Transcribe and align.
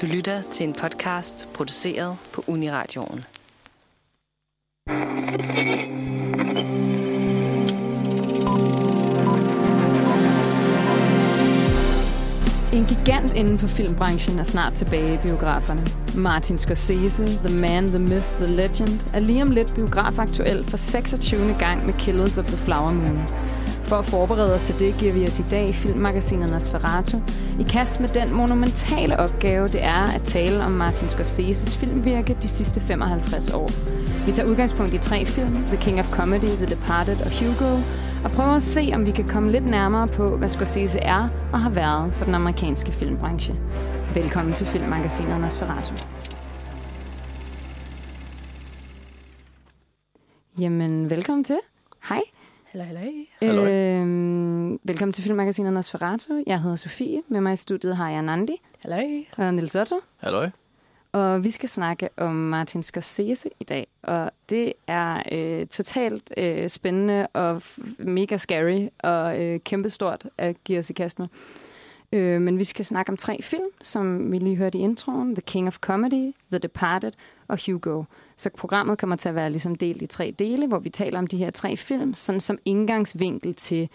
Du 0.00 0.06
lytter 0.06 0.42
til 0.42 0.64
en 0.68 0.72
podcast 0.72 1.48
produceret 1.54 2.16
på 2.32 2.44
Uniradioen. 2.48 3.24
En 12.72 12.84
gigant 12.84 13.34
inden 13.34 13.58
for 13.58 13.66
filmbranchen 13.66 14.38
er 14.38 14.44
snart 14.44 14.72
tilbage 14.72 15.14
i 15.14 15.18
biograferne. 15.26 15.86
Martin 16.16 16.58
Scorsese, 16.58 17.26
The 17.26 17.54
Man, 17.54 17.88
The 17.88 17.98
Myth, 17.98 18.28
The 18.36 18.46
Legend, 18.46 19.14
er 19.14 19.20
lige 19.20 19.42
om 19.42 19.50
lidt 19.50 19.74
biografaktuel 19.74 20.64
for 20.64 20.76
26. 20.76 21.56
gang 21.58 21.86
med 21.86 21.94
Killers 21.98 22.38
of 22.38 22.46
the 22.46 22.56
Flower 22.56 22.92
Moon. 22.92 23.26
For 23.90 23.96
at 23.96 24.06
forberede 24.06 24.54
os 24.54 24.62
til 24.62 24.78
det, 24.78 24.94
giver 24.98 25.12
vi 25.12 25.26
os 25.26 25.38
i 25.38 25.44
dag 25.50 25.74
filmmagasinet 25.74 26.50
Nosferatu 26.50 27.18
i 27.60 27.62
kast 27.62 28.00
med 28.00 28.08
den 28.08 28.34
monumentale 28.34 29.20
opgave, 29.20 29.66
det 29.68 29.84
er 29.84 30.04
at 30.16 30.22
tale 30.22 30.64
om 30.64 30.70
Martin 30.70 31.08
Scorseses 31.08 31.76
filmvirke 31.76 32.36
de 32.42 32.48
sidste 32.48 32.80
55 32.80 33.50
år. 33.50 33.70
Vi 34.26 34.32
tager 34.32 34.48
udgangspunkt 34.48 34.92
i 34.94 34.98
tre 34.98 35.26
film, 35.26 35.54
The 35.54 35.76
King 35.76 36.00
of 36.00 36.10
Comedy, 36.12 36.52
The 36.62 36.66
Departed 36.66 37.16
og 37.26 37.30
Hugo, 37.38 37.72
og 38.24 38.30
prøver 38.30 38.56
at 38.56 38.62
se, 38.62 38.92
om 38.94 39.06
vi 39.06 39.10
kan 39.10 39.28
komme 39.28 39.50
lidt 39.52 39.66
nærmere 39.66 40.08
på, 40.08 40.36
hvad 40.36 40.48
Scorsese 40.48 40.98
er 40.98 41.28
og 41.52 41.60
har 41.60 41.70
været 41.70 42.14
for 42.14 42.24
den 42.24 42.34
amerikanske 42.34 42.92
filmbranche. 42.92 43.54
Velkommen 44.14 44.54
til 44.54 44.66
filmmagasinet 44.66 45.40
Nosferatu. 45.40 45.94
Jamen, 50.58 51.10
velkommen 51.10 51.44
til. 51.44 51.58
Hej. 52.08 52.20
Hej, 52.72 52.84
hej. 52.84 53.12
Halløj. 53.42 53.72
Øhm, 53.72 54.80
velkommen 54.84 55.12
til 55.12 55.24
filmmagasinet 55.24 55.72
Nosferatu. 55.72 56.42
Jeg 56.46 56.62
hedder 56.62 56.76
Sofie. 56.76 57.22
Med 57.28 57.40
mig 57.40 57.52
i 57.52 57.56
studiet 57.56 57.96
har 57.96 58.10
jeg 58.10 58.22
Nandi 58.22 58.62
Hej. 58.84 59.24
og 59.36 59.54
Nils 59.54 59.76
Otto. 59.76 60.00
Halløj. 60.16 60.50
Og 61.12 61.44
vi 61.44 61.50
skal 61.50 61.68
snakke 61.68 62.08
om 62.16 62.34
Martin 62.34 62.82
Scorsese 62.82 63.48
i 63.60 63.64
dag. 63.64 63.86
Og 64.02 64.30
det 64.50 64.72
er 64.86 65.22
øh, 65.32 65.66
totalt 65.66 66.32
øh, 66.36 66.68
spændende 66.68 67.26
og 67.26 67.56
f- 67.56 68.02
mega 68.04 68.36
scary 68.36 68.88
og 68.98 69.42
øh, 69.44 69.60
kæmpestort 69.60 70.26
at 70.38 70.64
give 70.64 70.78
os 70.78 70.90
i 70.90 70.92
kast 70.92 71.18
med. 71.18 71.26
Øh, 72.12 72.40
men 72.40 72.58
vi 72.58 72.64
skal 72.64 72.84
snakke 72.84 73.10
om 73.10 73.16
tre 73.16 73.38
film, 73.42 73.68
som 73.80 74.32
vi 74.32 74.38
lige 74.38 74.56
hørte 74.56 74.78
i 74.78 74.80
introen. 74.80 75.34
The 75.34 75.42
King 75.42 75.68
of 75.68 75.78
Comedy, 75.78 76.34
The 76.50 76.58
Departed 76.58 77.12
og 77.48 77.58
Hugo. 77.66 78.02
Så 78.40 78.50
programmet 78.56 78.98
kommer 78.98 79.16
til 79.16 79.28
at 79.28 79.34
være 79.34 79.50
ligesom 79.50 79.74
delt 79.74 80.02
i 80.02 80.06
tre 80.06 80.34
dele, 80.38 80.66
hvor 80.66 80.78
vi 80.78 80.90
taler 80.90 81.18
om 81.18 81.26
de 81.26 81.36
her 81.36 81.50
tre 81.50 81.76
film, 81.76 82.14
sådan 82.14 82.40
som 82.40 82.58
indgangsvinkel 82.64 83.54
til, 83.54 83.88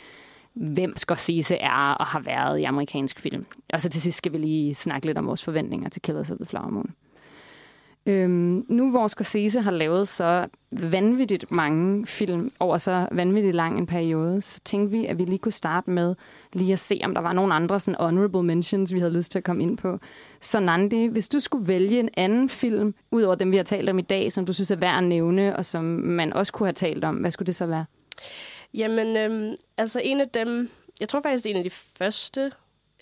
hvem 0.53 0.97
Scorsese 0.97 1.55
er 1.55 1.95
og 1.99 2.05
har 2.05 2.19
været 2.19 2.59
i 2.59 2.63
amerikansk 2.63 3.19
film. 3.19 3.45
Og 3.73 3.81
så 3.81 3.89
til 3.89 4.01
sidst 4.01 4.17
skal 4.17 4.31
vi 4.31 4.37
lige 4.37 4.75
snakke 4.75 5.05
lidt 5.05 5.17
om 5.17 5.27
vores 5.27 5.43
forventninger 5.43 5.89
til 5.89 6.01
Killers 6.01 6.31
of 6.31 6.37
the 6.37 6.45
Flower 6.45 6.69
Moon. 6.69 6.93
Øhm, 8.05 8.65
nu 8.69 8.91
hvor 8.91 9.07
Scorsese 9.07 9.61
har 9.61 9.71
lavet 9.71 10.07
så 10.07 10.47
vanvittigt 10.71 11.51
mange 11.51 12.07
film 12.07 12.51
over 12.59 12.77
så 12.77 13.07
vanvittigt 13.11 13.55
lang 13.55 13.77
en 13.77 13.85
periode, 13.85 14.41
så 14.41 14.61
tænkte 14.65 14.97
vi, 14.97 15.05
at 15.05 15.17
vi 15.17 15.25
lige 15.25 15.37
kunne 15.37 15.51
starte 15.51 15.89
med 15.89 16.15
lige 16.53 16.73
at 16.73 16.79
se, 16.79 17.01
om 17.03 17.13
der 17.13 17.21
var 17.21 17.33
nogle 17.33 17.53
andre 17.53 17.79
sådan 17.79 17.97
honorable 17.99 18.43
mentions, 18.43 18.93
vi 18.93 18.99
havde 18.99 19.13
lyst 19.13 19.31
til 19.31 19.39
at 19.39 19.43
komme 19.43 19.63
ind 19.63 19.77
på. 19.77 19.99
Så 20.45 20.59
Nandi, 20.59 21.05
hvis 21.07 21.29
du 21.29 21.39
skulle 21.39 21.67
vælge 21.67 21.99
en 21.99 22.09
anden 22.17 22.49
film, 22.49 22.95
ud 23.11 23.21
over 23.21 23.35
dem, 23.35 23.51
vi 23.51 23.57
har 23.57 23.63
talt 23.63 23.89
om 23.89 23.99
i 23.99 24.01
dag, 24.01 24.31
som 24.31 24.45
du 24.45 24.53
synes 24.53 24.71
er 24.71 24.75
værd 24.75 24.97
at 24.97 25.03
nævne, 25.03 25.55
og 25.55 25.65
som 25.65 25.83
man 25.83 26.33
også 26.33 26.53
kunne 26.53 26.67
have 26.67 26.73
talt 26.73 27.03
om, 27.03 27.15
hvad 27.15 27.31
skulle 27.31 27.45
det 27.45 27.55
så 27.55 27.65
være? 27.65 27.85
Jamen, 28.73 29.17
øhm, 29.17 29.55
altså 29.77 30.01
en 30.03 30.21
af 30.21 30.29
dem... 30.29 30.69
Jeg 30.99 31.09
tror 31.09 31.21
faktisk, 31.21 31.43
det 31.43 31.49
er 31.49 31.53
en 31.53 31.57
af 31.57 31.63
de 31.63 31.75
første 31.97 32.51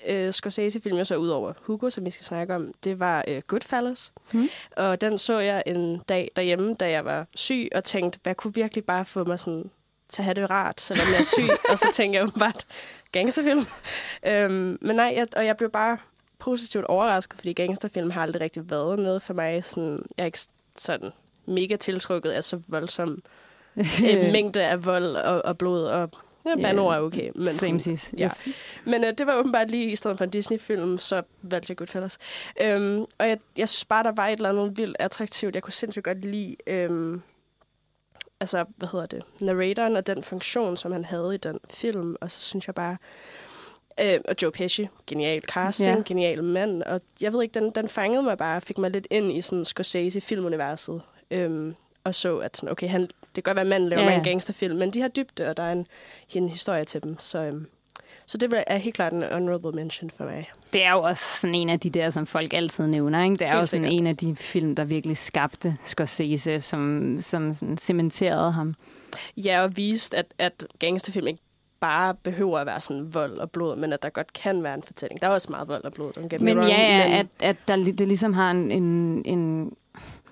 øh, 0.08 0.34
Scorsese-film, 0.34 0.98
jeg 0.98 1.08
så 1.08 1.16
ud 1.16 1.30
over 1.30 1.54
Hugo, 1.62 1.90
som 1.90 2.06
vi 2.06 2.10
skal 2.10 2.26
snakke 2.26 2.56
om, 2.56 2.72
det 2.84 3.00
var 3.00 3.24
øh, 3.28 3.42
Goodfellas. 3.48 4.14
Mm. 4.34 4.50
Og 4.78 5.02
den 5.02 5.18
så 5.18 5.40
jeg 5.40 5.64
en 5.66 6.02
dag 6.10 6.32
derhjemme, 6.36 6.74
da 6.74 6.90
jeg 6.90 7.06
var 7.06 7.28
syg, 7.36 7.70
og 7.76 7.84
tænkte, 7.84 8.20
hvad 8.24 8.36
kunne 8.36 8.54
virkelig 8.54 8.86
bare 8.86 9.06
få 9.06 9.24
mig 9.24 9.40
sådan 9.40 9.70
til 10.10 10.22
at 10.22 10.26
have 10.26 10.36
det 10.36 10.50
rart, 10.50 10.82
selvom 10.82 11.08
jeg 11.12 11.20
er 11.20 11.24
syg. 11.24 11.50
og 11.72 11.80
så 11.80 11.88
tænkte 11.94 12.20
jeg 12.20 12.30
bare, 12.40 12.54
gangsterfilm. 13.12 13.66
øhm, 14.28 14.78
men 14.82 14.96
nej, 14.96 15.14
jeg, 15.16 15.28
og 15.36 15.46
jeg 15.46 15.58
blev 15.58 15.70
bare 15.70 15.98
positivt 16.44 16.86
overrasket, 16.86 17.38
fordi 17.38 17.54
gangsterfilm 17.54 18.10
har 18.10 18.22
aldrig 18.22 18.42
rigtig 18.42 18.70
været 18.70 19.00
noget 19.00 19.22
for 19.22 19.34
mig. 19.34 19.66
Sådan, 19.66 20.06
jeg 20.18 20.24
er 20.24 20.26
ikke 20.26 20.40
sådan 20.78 21.12
mega 21.46 21.76
tiltrukket 21.76 22.32
af 22.32 22.44
så 22.44 22.60
voldsom 22.68 23.24
en 24.04 24.32
mængde 24.36 24.64
af 24.64 24.86
vold 24.86 25.16
og, 25.16 25.46
og 25.46 25.58
blod, 25.58 25.84
og 25.84 26.10
ja, 26.46 26.56
bandord 26.56 26.96
er 26.96 27.00
okay. 27.00 27.32
Men, 27.36 27.48
Same 27.48 27.80
sis. 27.80 28.14
ja. 28.18 28.26
Yes. 28.26 28.48
men 28.86 29.04
øh, 29.04 29.14
det 29.18 29.28
var 29.28 29.36
åbenbart 29.36 29.72
lige 29.72 29.92
i 29.92 29.96
stedet 29.96 30.18
for 30.18 30.26
en 30.26 30.32
Disney-film, 30.32 30.98
så 30.98 31.22
valgte 31.42 31.72
jeg 31.72 31.78
Goodfellas. 31.78 32.18
Øhm, 32.62 33.02
og 33.18 33.30
jeg, 33.30 33.38
jeg 33.58 33.70
synes 33.70 33.86
bare, 33.86 34.04
der 34.04 34.12
var 34.12 34.28
et 34.28 34.34
eller 34.34 34.50
andet 34.50 34.78
vildt 34.78 34.98
attraktivt. 35.00 35.56
Jeg 35.56 35.64
kunne 35.64 35.74
sindssygt 35.74 36.06
godt 36.06 36.26
lide, 36.26 36.56
øhm, 36.68 37.22
altså, 38.40 38.66
hvad 38.76 38.90
hedder 38.92 39.06
det, 39.06 39.24
narratoren 39.42 39.96
og 39.96 40.08
den 40.08 40.24
funktion, 40.24 40.78
som 40.78 40.92
han 40.92 41.06
havde 41.06 41.36
i 41.36 41.38
den 41.38 41.60
film. 41.70 42.16
Og 42.22 42.32
så 42.32 42.42
synes 42.42 42.68
jeg 42.68 42.76
bare, 42.76 42.98
øh, 44.02 44.20
og 44.28 44.36
Joe 44.42 44.52
Pesci, 44.52 44.88
genial 45.08 45.42
casting, 45.42 45.98
Ja. 45.98 46.04
genial 46.06 46.44
mand. 46.44 46.84
Og 46.84 47.02
jeg 47.22 47.34
ved 47.34 47.42
ikke, 47.44 47.60
den, 47.60 47.72
den 47.76 47.88
fangede 47.90 48.24
mig 48.24 48.38
bare, 48.38 48.62
fik 48.62 48.78
mig 48.78 48.92
lidt 48.92 49.08
ind 49.12 49.32
i 49.32 49.42
sådan 49.42 49.66
Scorsese-filmuniverset. 49.66 51.02
Øhm, 51.32 51.76
og 52.04 52.16
så, 52.16 52.38
at 52.38 52.58
sådan, 52.58 52.72
okay, 52.72 52.90
han, 52.90 53.02
det 53.02 53.10
kan 53.36 53.44
godt 53.44 53.56
være, 53.56 53.62
at 53.66 53.70
manden 53.70 53.90
laver 53.90 54.04
Ja, 54.04 54.18
en 54.18 54.24
gangsterfilm, 54.24 54.78
men 54.78 54.92
de 54.92 55.02
har 55.02 55.08
dybde, 55.08 55.48
og 55.50 55.58
der 55.58 55.64
er 55.64 55.72
en, 55.72 55.88
en 56.34 56.50
historie 56.50 56.86
til 56.86 57.04
dem. 57.04 57.20
Så, 57.20 57.40
øhm, 57.40 57.68
så 58.26 58.38
det 58.38 58.64
er 58.68 58.78
helt 58.78 58.96
klart 58.96 59.14
en 59.14 59.24
honorable 59.32 59.72
mention 59.72 60.12
for 60.18 60.24
mig. 60.24 60.52
Det 60.74 60.84
er 60.84 60.92
jo 60.92 61.02
også 61.02 61.40
sådan 61.40 61.56
en 61.56 61.70
af 61.70 61.80
de 61.80 61.90
der, 61.90 62.10
som 62.10 62.26
folk 62.26 62.54
altid 62.54 62.88
nævner. 62.88 63.24
Ikke? 63.24 63.36
Det 63.36 63.42
er 63.42 63.50
Helt 63.50 63.60
jo 63.60 63.66
sådan 63.66 63.84
sikkert. 63.86 64.00
en 64.00 64.08
af 64.08 64.18
de 64.18 64.36
film, 64.36 64.76
der 64.76 64.84
virkelig 64.86 65.18
skabte 65.18 65.78
Scorsese, 65.84 66.62
som, 66.62 67.16
som 67.22 67.54
sådan 67.54 67.78
cementerede 67.78 68.52
ham. 68.52 68.76
Ja, 69.38 69.64
og 69.64 69.78
vist, 69.78 70.14
at, 70.14 70.26
at 70.38 70.66
gangsterfilm 70.80 71.28
ikke 71.28 71.42
bare 71.84 72.16
behøver 72.16 72.60
at 72.60 72.66
være 72.66 72.82
sådan 72.82 73.14
vold 73.14 73.38
og 73.38 73.52
blod, 73.52 73.76
men 73.76 73.94
at 73.94 74.04
der 74.04 74.10
godt 74.10 74.34
kan 74.34 74.64
være 74.64 74.74
en 74.76 74.84
fortælling. 74.84 75.22
Der 75.22 75.28
er 75.28 75.32
også 75.32 75.48
meget 75.52 75.68
vold 75.68 75.84
og 75.84 75.94
blod, 75.94 76.12
don't 76.18 76.28
get 76.28 76.42
me 76.42 76.46
Men 76.46 76.58
wrong, 76.58 76.70
ja, 76.72 76.82
ja 76.98 77.08
men, 77.08 77.14
at, 77.18 77.28
at 77.40 77.58
der, 77.68 77.76
det 77.76 78.08
ligesom 78.08 78.34
har 78.34 78.52
en, 78.52 78.72
en, 78.72 79.22
en 79.26 79.74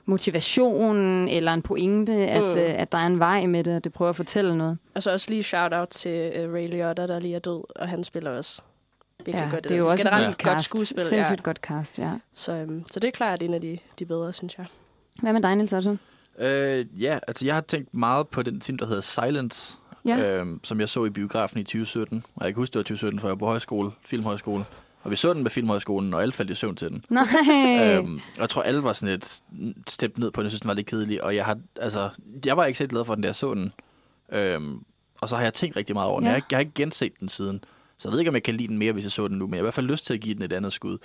motivation 0.06 1.28
eller 1.28 1.54
en 1.54 1.62
pointe, 1.62 2.14
at, 2.14 2.42
Mm. 2.44 2.50
mm. 2.50 2.58
at 2.58 2.92
der 2.92 2.98
er 2.98 3.06
en 3.08 3.20
vej 3.20 3.46
med 3.46 3.64
det, 3.64 3.76
og 3.76 3.84
det 3.84 3.94
prøver 3.94 4.10
at 4.10 4.16
fortælle 4.16 4.58
noget. 4.58 4.78
Og 4.96 5.04
så 5.04 5.12
også 5.12 5.30
lige 5.32 5.44
shout-out 5.44 5.88
til 5.90 6.46
uh, 6.48 6.54
Ray 6.54 6.68
Liotta, 6.70 7.08
der 7.08 7.20
lige 7.20 7.36
er 7.36 7.40
død, 7.40 7.64
og 7.76 7.88
han 7.88 8.04
spiller 8.04 8.32
også 8.32 8.62
virkelig 9.26 9.46
Ja, 9.46 9.50
godt. 9.52 9.64
det 9.64 9.72
er 9.72 9.76
jo 9.78 9.90
også 9.92 10.04
generelt 10.04 10.30
et 10.30 10.38
godt 10.38 10.44
godt 10.44 10.56
cast. 10.56 10.66
skuespil. 10.70 10.98
Ja. 11.02 11.04
Sindssygt 11.08 11.44
godt 11.44 11.58
cast, 11.58 12.00
ja. 12.00 12.12
Så, 12.34 12.52
um, 12.52 12.84
så 12.92 13.00
det 13.00 13.08
er 13.08 13.12
klart 13.12 13.42
en 13.42 13.54
af 13.54 13.62
de, 13.62 13.78
de 14.00 14.06
bedre, 14.06 14.34
synes 14.34 14.58
jeg. 14.58 14.66
Hvad 15.22 15.34
med 15.34 15.42
dig, 15.42 15.56
Niels 15.56 15.74
Otto? 15.74 15.96
Øh, 16.40 16.86
ja, 17.04 17.20
altså 17.28 17.46
jeg 17.46 17.54
har 17.56 17.62
tænkt 17.62 17.94
meget 17.94 18.28
på 18.28 18.44
den 18.44 18.62
film, 18.62 18.78
der 18.78 18.86
hedder 18.86 19.02
Silence, 19.02 19.78
Ja. 20.06 20.38
øhm, 20.40 20.60
som 20.64 20.80
jeg 20.80 20.90
så 20.90 21.06
i 21.06 21.10
biografen 21.10 21.60
i 21.60 21.64
2017. 21.64 22.24
Og 22.36 22.46
jeg 22.46 22.54
kan 22.54 22.62
huske, 22.62 22.74
det 22.74 22.80
var 22.80 22.84
2017, 22.84 23.20
for 23.20 23.28
jeg 23.28 23.32
var 23.32 23.38
på 23.38 23.46
højskole, 23.46 23.92
filmhøjskole. 24.06 24.66
Og 25.04 25.12
vi 25.12 25.16
så 25.16 25.34
den 25.34 25.44
med 25.44 25.52
filmhøjskolen, 25.52 26.14
og 26.14 26.22
alle 26.22 26.32
faldt 26.32 26.52
i 26.52 26.56
søvn 26.56 26.76
til 26.76 26.90
den. 26.90 27.04
Nej. 27.10 27.26
Øhm, 27.98 28.16
og 28.16 28.42
jeg 28.42 28.50
tror, 28.50 28.62
alle 28.62 28.84
var 28.84 28.94
sådan 28.94 29.16
et 29.16 29.42
step 29.88 30.18
ned 30.18 30.32
på 30.32 30.42
den. 30.42 30.46
Jeg 30.46 30.52
synes, 30.52 30.62
den 30.62 30.68
var 30.68 30.74
lidt 30.74 30.88
kedelig. 30.88 31.24
Og 31.24 31.36
jeg, 31.36 31.46
har, 31.46 31.58
altså, 31.82 32.10
jeg 32.46 32.58
var 32.58 32.66
ikke 32.66 32.78
selv 32.78 32.90
glad 32.90 33.06
for 33.06 33.16
den, 33.16 33.22
da 33.22 33.28
jeg 33.28 33.36
så 33.36 33.54
den. 33.54 33.74
Øhm, 34.32 34.84
og 35.22 35.30
så 35.30 35.36
har 35.36 35.44
jeg 35.44 35.54
tænkt 35.54 35.76
rigtig 35.76 35.96
meget 35.96 36.10
over 36.10 36.20
den. 36.20 36.28
Ja. 36.28 36.34
Jeg, 36.34 36.42
har 36.42 36.46
jeg 36.52 36.58
har 36.58 36.60
ikke 36.60 36.72
genset 36.76 37.12
den 37.20 37.30
siden. 37.30 37.64
Så 37.98 38.08
jeg 38.08 38.12
ved 38.12 38.20
ikke, 38.20 38.30
om 38.30 38.36
jeg 38.36 38.44
kan 38.44 38.56
lide 38.56 38.68
den 38.68 38.78
mere, 38.78 38.94
hvis 38.94 39.04
jeg 39.04 39.12
så 39.12 39.28
den 39.28 39.38
nu. 39.38 39.48
Men 39.48 39.54
jeg 39.54 39.58
har 39.58 39.62
i 39.62 39.66
hvert 39.66 39.74
fald 39.74 39.86
lyst 39.88 40.06
til 40.06 40.14
at 40.14 40.20
give 40.20 40.36
den 40.36 40.44
et 40.44 40.54
andet 40.54 40.74
skud. 40.74 40.98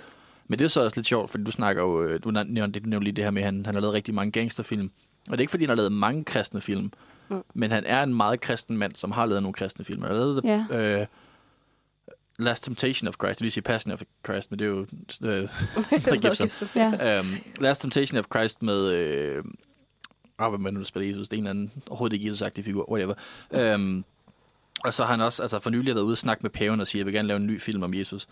Men 0.47 0.59
det 0.59 0.65
er 0.65 0.69
så 0.69 0.83
også 0.83 0.97
lidt 0.97 1.07
sjovt, 1.07 1.31
fordi 1.31 1.43
du 1.43 1.51
snakker 1.51 1.83
jo, 1.83 2.03
øh, 2.03 2.19
du 2.23 2.31
nævnte, 2.31 2.79
du 2.79 2.89
nævnte 2.89 3.03
lige 3.03 3.15
det 3.15 3.23
her 3.23 3.31
med, 3.31 3.41
at 3.41 3.45
han, 3.45 3.65
han 3.65 3.75
har 3.75 3.81
lavet 3.81 3.93
rigtig 3.93 4.13
mange 4.13 4.31
gangsterfilm. 4.31 4.91
Og 5.29 5.31
det 5.31 5.37
er 5.37 5.41
ikke, 5.41 5.51
fordi 5.51 5.63
han 5.63 5.69
har 5.69 5.75
lavet 5.75 5.91
mange 5.91 6.23
kristne 6.23 6.61
film. 6.61 6.91
Mm. 7.29 7.43
Men 7.53 7.71
han 7.71 7.83
er 7.85 8.03
en 8.03 8.13
meget 8.13 8.41
kristen 8.41 8.77
mand, 8.77 8.95
som 8.95 9.11
har 9.11 9.25
lavet 9.25 9.43
nogle 9.43 9.53
kristne 9.53 9.85
film. 9.85 10.01
Han 10.01 10.11
har 10.11 10.17
lavet 10.17 10.41
Ja. 10.43 10.65
øh, 11.01 11.07
Last 12.39 12.63
Temptation 12.63 13.07
of 13.07 13.13
Christ. 13.13 13.39
Det 13.39 13.43
vil 13.43 13.51
sige 13.51 13.61
Passion 13.63 13.91
of 13.93 14.01
Christ, 14.25 14.51
men 14.51 14.59
det 14.59 14.65
er 14.65 14.69
jo 14.69 14.79
øh, 15.25 15.49
Mel 16.11 16.21
Gibson. 16.21 16.49
ja. 16.75 17.19
Um, 17.19 17.25
Last 17.59 17.81
Temptation 17.81 18.19
of 18.19 18.25
Christ 18.25 18.63
med... 18.63 18.89
Øh, 18.93 19.43
oh, 20.39 20.49
hvad 20.49 20.59
man 20.59 20.73
nu 20.73 20.83
spiller 20.83 21.07
Jesus. 21.09 21.27
Det 21.29 21.37
er 21.37 21.41
en 21.41 21.43
eller 21.47 21.49
anden 21.49 21.71
overhovedet 21.89 22.15
ikke 22.17 22.27
Jesus-agtig 22.31 22.63
figur. 22.63 22.91
Whatever. 22.91 23.13
Um, 23.75 24.05
og 24.85 24.93
så 24.93 25.03
har 25.05 25.11
han 25.11 25.21
også 25.21 25.41
altså 25.41 25.59
for 25.59 25.69
nylig 25.69 25.95
været 25.95 26.05
ude 26.05 26.13
og 26.13 26.17
snakke 26.17 26.41
med 26.41 26.49
paven 26.49 26.79
og 26.79 26.87
sige, 26.87 26.99
at 26.99 26.99
jeg 26.99 27.05
vil 27.05 27.13
gerne 27.13 27.27
lave 27.27 27.37
en 27.39 27.47
ny 27.47 27.61
film 27.61 27.83
om 27.83 27.93
Jesus. 27.93 28.27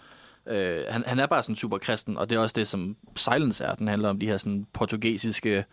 Uh, 0.46 0.54
han, 0.90 1.04
han 1.08 1.20
er 1.20 1.26
bare 1.26 1.44
sådan 1.44 1.56
super 1.56 1.78
kristen, 1.78 2.18
og 2.18 2.30
det 2.30 2.36
er 2.36 2.40
også 2.40 2.54
det, 2.58 2.68
som 2.68 2.96
Silence 3.16 3.64
er. 3.64 3.76
Den 3.76 3.88
handler 3.88 4.10
om 4.10 4.20
de 4.20 4.26
her 4.28 4.38
sådan 4.38 4.68
portugisiske 4.74 5.66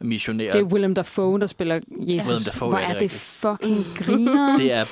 missionærer. 0.00 0.52
Det 0.52 0.60
er 0.60 0.64
Willem 0.64 0.94
Dafoe, 0.94 1.40
der 1.40 1.46
spiller 1.46 1.80
Jesus. 1.98 2.28
Willem 2.28 2.44
Dafoe, 2.44 2.68
Hvor 2.68 2.78
er 2.78 2.92
det 2.92 3.00
det 3.00 3.10
fucking 3.10 3.86
griner. 3.96 4.56
det 4.58 4.72
er 4.72 4.84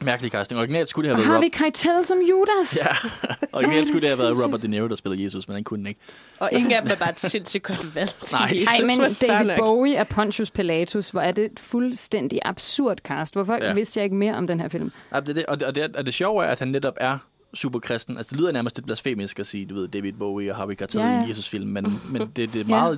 mærkelig 0.00 0.30
casting. 0.30 0.60
Originalt 0.60 0.88
skulle 0.88 1.08
det 1.08 1.16
have 1.16 1.26
været 1.28 1.34
Harvey 1.34 1.46
Rob... 1.46 1.52
Keitel 1.52 2.04
som 2.04 2.18
Judas. 2.18 2.78
Ja, 2.84 3.08
originalt 3.58 3.88
skulle 3.88 4.08
det 4.08 4.08
have 4.18 4.24
været. 4.24 4.44
Robert 4.44 4.62
De 4.62 4.68
Niro, 4.68 4.88
der 4.88 4.96
spiller 4.96 5.24
Jesus, 5.24 5.48
men 5.48 5.54
han 5.54 5.64
kunne 5.64 5.78
den 5.78 5.86
ikke. 5.86 6.00
Og 6.38 6.48
ingen 6.52 6.72
af 6.72 6.82
dem 6.82 6.90
er 6.90 6.94
bare 6.96 7.10
et 7.10 7.20
sindssygt 7.20 7.62
godt 7.62 7.94
valg 7.94 8.14
til 8.24 8.36
Nej. 8.36 8.50
Jesus. 8.54 8.78
Nej, 8.80 8.96
men 8.96 9.16
David. 9.20 9.56
Bowie 9.56 9.94
er 9.94 10.04
Pontius 10.04 10.50
Pilatus. 10.50 11.10
Hvor 11.10 11.20
er 11.20 11.32
det 11.32 11.44
et 11.44 11.60
fuldstændig 11.60 12.40
absurd 12.44 12.98
cast. 12.98 13.34
Hvorfor 13.34 13.54
ja. 13.64 13.74
Vidste 13.74 13.98
jeg 13.98 14.04
ikke 14.04 14.16
mere 14.16 14.34
om 14.34 14.46
den 14.46 14.60
her 14.60 14.68
film? 14.68 14.92
Ja, 15.14 15.20
det, 15.20 15.28
er 15.28 15.32
det, 15.34 15.46
og, 15.46 15.60
det, 15.60 15.68
og, 15.68 15.74
det, 15.74 15.96
og 15.96 16.06
det 16.06 16.14
sjove 16.14 16.44
er, 16.44 16.48
at 16.48 16.58
han 16.58 16.68
netop 16.68 16.94
er 17.00 17.18
super 17.54 17.78
kristen. 17.78 18.16
Altså, 18.16 18.30
det 18.30 18.40
lyder 18.40 18.52
nærmest 18.52 18.76
lidt 18.76 18.86
blasfemisk 18.86 19.38
at 19.38 19.46
sige, 19.46 19.66
du 19.66 19.74
ved, 19.74 19.88
David 19.88 20.12
Bowie 20.12 20.50
og 20.50 20.56
Harvey 20.56 20.74
Keitel 20.74 21.00
Ja, 21.00 21.20
i 21.20 21.22
en 21.22 21.28
Jesus-film, 21.28 21.70
men, 21.70 22.00
men 22.08 22.22
det, 22.36 22.52
det 22.52 22.70
er 22.70 22.88
Ja. 22.90 22.96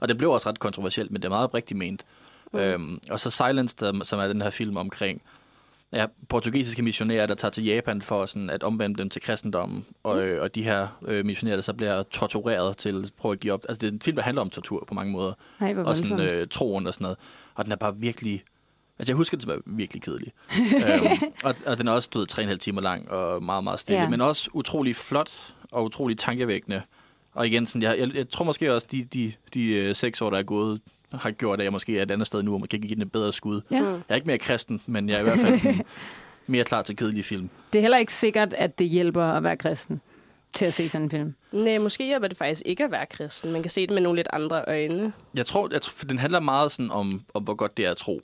Og 0.00 0.08
det 0.08 0.18
blev 0.18 0.30
også 0.30 0.48
ret 0.48 0.58
kontroversielt, 0.58 1.10
men 1.10 1.22
det 1.22 1.26
er 1.26 1.30
meget 1.30 1.54
rigtigt 1.54 1.78
ment. 1.78 2.04
Mm. 2.52 2.58
Øhm, 2.58 3.00
og 3.10 3.20
så 3.20 3.30
Silence, 3.30 3.76
som 4.02 4.20
er 4.20 4.26
den 4.26 4.42
her 4.42 4.50
film 4.50 4.76
omkring 4.76 5.22
ja, 5.92 6.06
portugisiske 6.28 6.82
missionærer, 6.82 7.26
der 7.26 7.34
tager 7.34 7.50
til 7.50 7.64
Japan 7.64 8.02
for 8.02 8.26
sådan 8.26 8.50
at 8.50 8.62
omvende 8.62 8.98
dem 8.98 9.10
til 9.10 9.22
kristendommen, 9.22 9.86
og, 10.02 10.22
øh, 10.22 10.42
og 10.42 10.54
de 10.54 10.62
her 10.62 10.88
øh, 11.06 11.24
missionærer, 11.26 11.56
der 11.56 11.62
så 11.62 11.72
bliver 11.72 12.02
tortureret 12.02 12.76
til 12.76 13.02
at 13.04 13.12
prøve 13.16 13.32
at 13.32 13.40
give 13.40 13.52
op. 13.52 13.64
Altså, 13.68 13.80
det 13.80 13.88
er 13.88 13.92
en 13.92 14.00
film, 14.00 14.16
der 14.16 14.22
handler 14.22 14.40
om 14.40 14.50
tortur 14.50 14.84
på 14.88 14.94
mange 14.94 15.12
måder, 15.12 15.32
hvor 15.58 15.82
og 15.82 15.96
sådan 15.96 16.20
øh, 16.20 16.48
troen 16.48 16.86
og 16.86 16.94
sådan 16.94 17.04
noget. 17.04 17.18
Og 17.54 17.64
den 17.64 17.72
er 17.72 17.76
bare 17.76 17.96
virkelig... 17.96 18.44
Altså, 18.98 19.12
jeg 19.12 19.16
husker, 19.16 19.36
det 19.36 19.46
var 19.46 19.60
virkelig 19.66 20.02
kedelig. 20.02 20.32
øhm, 20.86 21.32
og, 21.44 21.54
og 21.66 21.78
den 21.78 21.88
er 21.88 21.92
også, 21.92 22.10
du 22.14 22.18
ved, 22.18 22.30
3,5 22.32 22.56
timer 22.56 22.80
lang 22.80 23.10
og 23.10 23.42
meget, 23.42 23.64
meget 23.64 23.80
stille, 23.80 24.02
ja. 24.02 24.08
men 24.08 24.20
også 24.20 24.50
utrolig 24.52 24.96
flot 24.96 25.54
og 25.70 25.84
utrolig 25.84 26.18
tankevækkende. 26.18 26.82
Og 27.40 27.46
igen, 27.46 27.66
sådan, 27.66 27.82
jeg, 27.82 27.98
jeg, 27.98 28.14
jeg 28.16 28.28
tror 28.28 28.44
måske 28.44 28.74
også, 28.74 28.86
de, 28.92 29.04
de, 29.04 29.32
de 29.54 29.72
øh, 29.74 29.94
seks 29.94 30.20
år, 30.20 30.30
der 30.30 30.38
er 30.38 30.42
gået, 30.42 30.80
har 31.12 31.30
gjort, 31.30 31.60
at 31.60 31.64
jeg 31.64 31.72
måske 31.72 31.98
er 31.98 32.02
et 32.02 32.10
andet 32.10 32.26
sted 32.26 32.42
nu, 32.42 32.54
og 32.54 32.60
måske 32.60 32.70
kan 32.70 32.80
give 32.80 32.94
den 32.94 33.02
et 33.02 33.12
bedre 33.12 33.32
skud. 33.32 33.60
Ja. 33.70 33.76
Jeg 33.76 34.00
er 34.08 34.14
ikke 34.14 34.26
mere 34.26 34.38
kristen, 34.38 34.80
men 34.86 35.08
jeg 35.08 35.14
er 35.16 35.20
i 35.20 35.22
hvert 35.22 35.38
fald 35.38 35.58
sådan, 35.58 35.82
mere 36.46 36.64
klar 36.64 36.82
til 36.82 36.96
kedelige 36.96 37.22
film. 37.22 37.50
Det 37.72 37.78
er 37.78 37.82
heller 37.82 37.98
ikke 37.98 38.14
sikkert, 38.14 38.54
at 38.54 38.78
det 38.78 38.88
hjælper 38.88 39.24
at 39.24 39.42
være 39.42 39.56
kristen 39.56 40.00
til 40.54 40.64
at 40.64 40.74
se 40.74 40.88
sådan 40.88 41.04
en 41.04 41.10
film. 41.10 41.34
Nej, 41.52 41.78
måske 41.78 42.04
hjælper 42.04 42.28
det 42.28 42.38
faktisk 42.38 42.62
ikke 42.64 42.84
at 42.84 42.90
være 42.90 43.06
kristen. 43.06 43.52
Man 43.52 43.62
kan 43.62 43.70
se 43.70 43.80
det 43.86 43.90
med 43.94 44.02
nogle 44.02 44.16
lidt 44.16 44.28
andre 44.32 44.64
øjne. 44.66 45.12
Jeg 45.36 45.46
tror, 45.46 45.68
jeg 45.72 45.82
tror 45.82 45.92
for 45.96 46.04
den 46.04 46.18
handler 46.18 46.40
meget 46.40 46.72
sådan 46.72 46.90
om, 46.90 47.22
om, 47.34 47.42
hvor 47.42 47.54
godt 47.54 47.76
det 47.76 47.86
er 47.86 47.90
at 47.90 47.96
tro. 47.96 48.20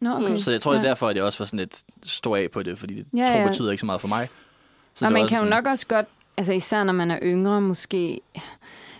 Nå, 0.00 0.10
okay. 0.16 0.36
Så 0.36 0.50
jeg 0.50 0.60
tror, 0.60 0.72
det 0.72 0.78
er 0.78 0.82
derfor, 0.82 1.08
at 1.08 1.16
jeg 1.16 1.24
også 1.24 1.38
var 1.38 1.46
sådan 1.46 1.58
lidt 1.58 1.82
stå 2.02 2.34
af 2.34 2.50
på 2.50 2.62
det, 2.62 2.78
fordi 2.78 2.94
det, 2.94 3.06
Ja, 3.16 3.26
tro 3.32 3.38
ja. 3.38 3.48
betyder 3.48 3.70
ikke 3.70 3.80
så 3.80 3.86
meget 3.86 4.00
for 4.00 4.08
mig. 4.08 4.28
Så 4.94 5.04
var 5.04 5.10
man 5.12 5.20
kan 5.28 5.38
jo 5.38 5.44
sådan- 5.44 5.50
nok 5.50 5.66
også 5.66 5.86
godt, 5.86 6.06
altså 6.36 6.52
især 6.52 6.84
når 6.84 6.92
man 6.92 7.10
er 7.10 7.18
yngre, 7.22 7.60
måske... 7.60 8.20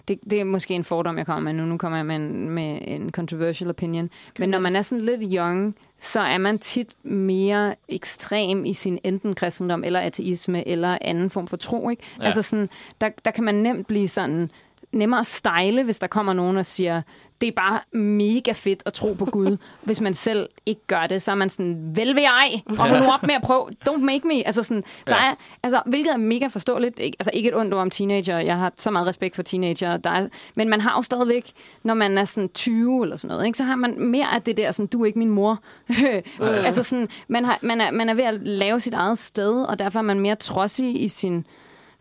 Det, 0.08 0.19
det 0.31 0.40
er 0.40 0.44
måske 0.44 0.75
en 0.75 0.84
fordom, 0.84 1.19
jeg 1.19 1.26
kommer 1.26 1.52
med 1.52 1.62
nu. 1.62 1.69
Nu 1.69 1.79
kommer 1.79 1.99
jeg 1.99 2.06
med 2.06 2.17
en, 2.17 2.50
med 2.50 2.79
en 2.82 3.11
controversial 3.11 3.70
opinion. 3.70 4.11
Men 4.38 4.49
når 4.49 4.58
man 4.58 4.76
er 4.76 4.82
sådan 4.82 5.05
lidt 5.05 5.20
young, 5.25 5.76
så 6.00 6.20
er 6.20 6.38
man 6.38 6.58
tit 6.58 6.94
mere 7.02 7.75
ekstrem 7.88 8.64
i 8.64 8.73
sin 8.73 8.99
enten 9.05 9.34
kristendom, 9.34 9.84
eller 9.84 10.00
ateisme, 10.00 10.69
eller 10.69 10.99
anden 11.00 11.31
form 11.31 11.46
for 11.46 11.56
tro. 11.56 11.90
Ikke? 11.90 12.02
Ja. 12.20 12.25
Altså 12.25 12.43
sådan, 12.43 12.69
der, 13.00 13.08
der 13.25 13.31
kan 13.31 13.44
man 13.44 13.55
nemt 13.55 13.87
blive 13.87 14.08
sådan 14.08 14.50
nemmere 14.93 15.25
stejle, 15.25 15.83
hvis 15.83 15.99
der 15.99 16.06
kommer 16.06 16.33
nogen 16.33 16.56
og 16.56 16.67
siger, 16.67 17.03
det 17.41 17.49
er 17.49 17.53
bare 17.56 17.99
mega 17.99 18.53
fedt 18.53 18.83
at 18.87 18.93
tro 18.93 19.12
på 19.12 19.25
Gud. 19.25 19.56
Hvis 19.83 20.00
man 20.00 20.15
selv 20.15 20.49
ikke 20.67 20.81
gør 20.87 21.06
det, 21.06 21.23
så 21.23 21.31
er 21.31 21.35
man 21.35 21.50
sådan, 21.50 21.93
vel 21.97 22.15
vil 22.15 22.23
jeg, 22.23 22.62
og 22.79 22.89
nu 22.89 23.12
op 23.12 23.23
med 23.23 23.35
at 23.35 23.43
prøve, 23.43 23.69
don't 23.89 23.97
make 23.99 24.27
me. 24.29 24.47
Altså 24.47 24.62
sådan, 24.62 24.85
der 25.06 25.17
Ja. 25.17 25.31
er, 25.31 25.35
altså, 25.62 25.83
hvilket 25.87 26.12
er 26.12 26.17
mega 26.17 26.47
forståeligt. 26.47 26.99
Ikke, 26.99 27.17
altså 27.21 27.31
ikke 27.35 27.49
et 27.49 27.56
ondt 27.56 27.75
om 27.75 27.91
teenager, 27.91 28.39
jeg 28.39 28.59
har 28.59 28.73
så 28.77 28.91
meget 28.91 29.06
respekt 29.06 29.37
for 29.37 29.43
teenager, 29.43 29.97
der 29.97 30.11
er, 30.11 30.29
men 30.55 30.69
man 30.69 30.81
har 30.81 30.97
jo 30.97 31.03
stadigvæk, 31.03 31.53
når 31.83 31.95
man 31.95 32.19
er 32.19 32.25
sådan 32.25 32.49
20 32.49 33.03
eller 33.03 33.17
sådan 33.17 33.35
noget, 33.35 33.47
ikke, 33.47 33.59
så 33.59 33.65
har 33.65 33.77
man 33.77 34.00
mere 34.00 34.35
af 34.35 34.43
det 34.43 34.56
der, 34.56 34.71
sådan, 34.73 34.87
du 34.87 35.03
er 35.03 35.06
ikke 35.06 35.19
min 35.19 35.31
mor. 35.31 35.59
altså 36.65 36.83
sådan, 36.83 37.09
man, 37.29 37.45
har, 37.45 37.59
man, 37.62 37.81
er, 37.81 37.91
man 37.91 38.09
er 38.09 38.15
ved 38.15 38.25
at 38.25 38.41
lave 38.43 38.81
sit 38.81 38.95
eget 38.95 39.19
sted, 39.19 39.62
og 39.62 39.79
derfor 39.79 39.99
er 39.99 40.03
man 40.03 40.21
mere 40.21 40.37
trodsig 40.37 41.03
i 41.03 41.09
sin 41.09 41.47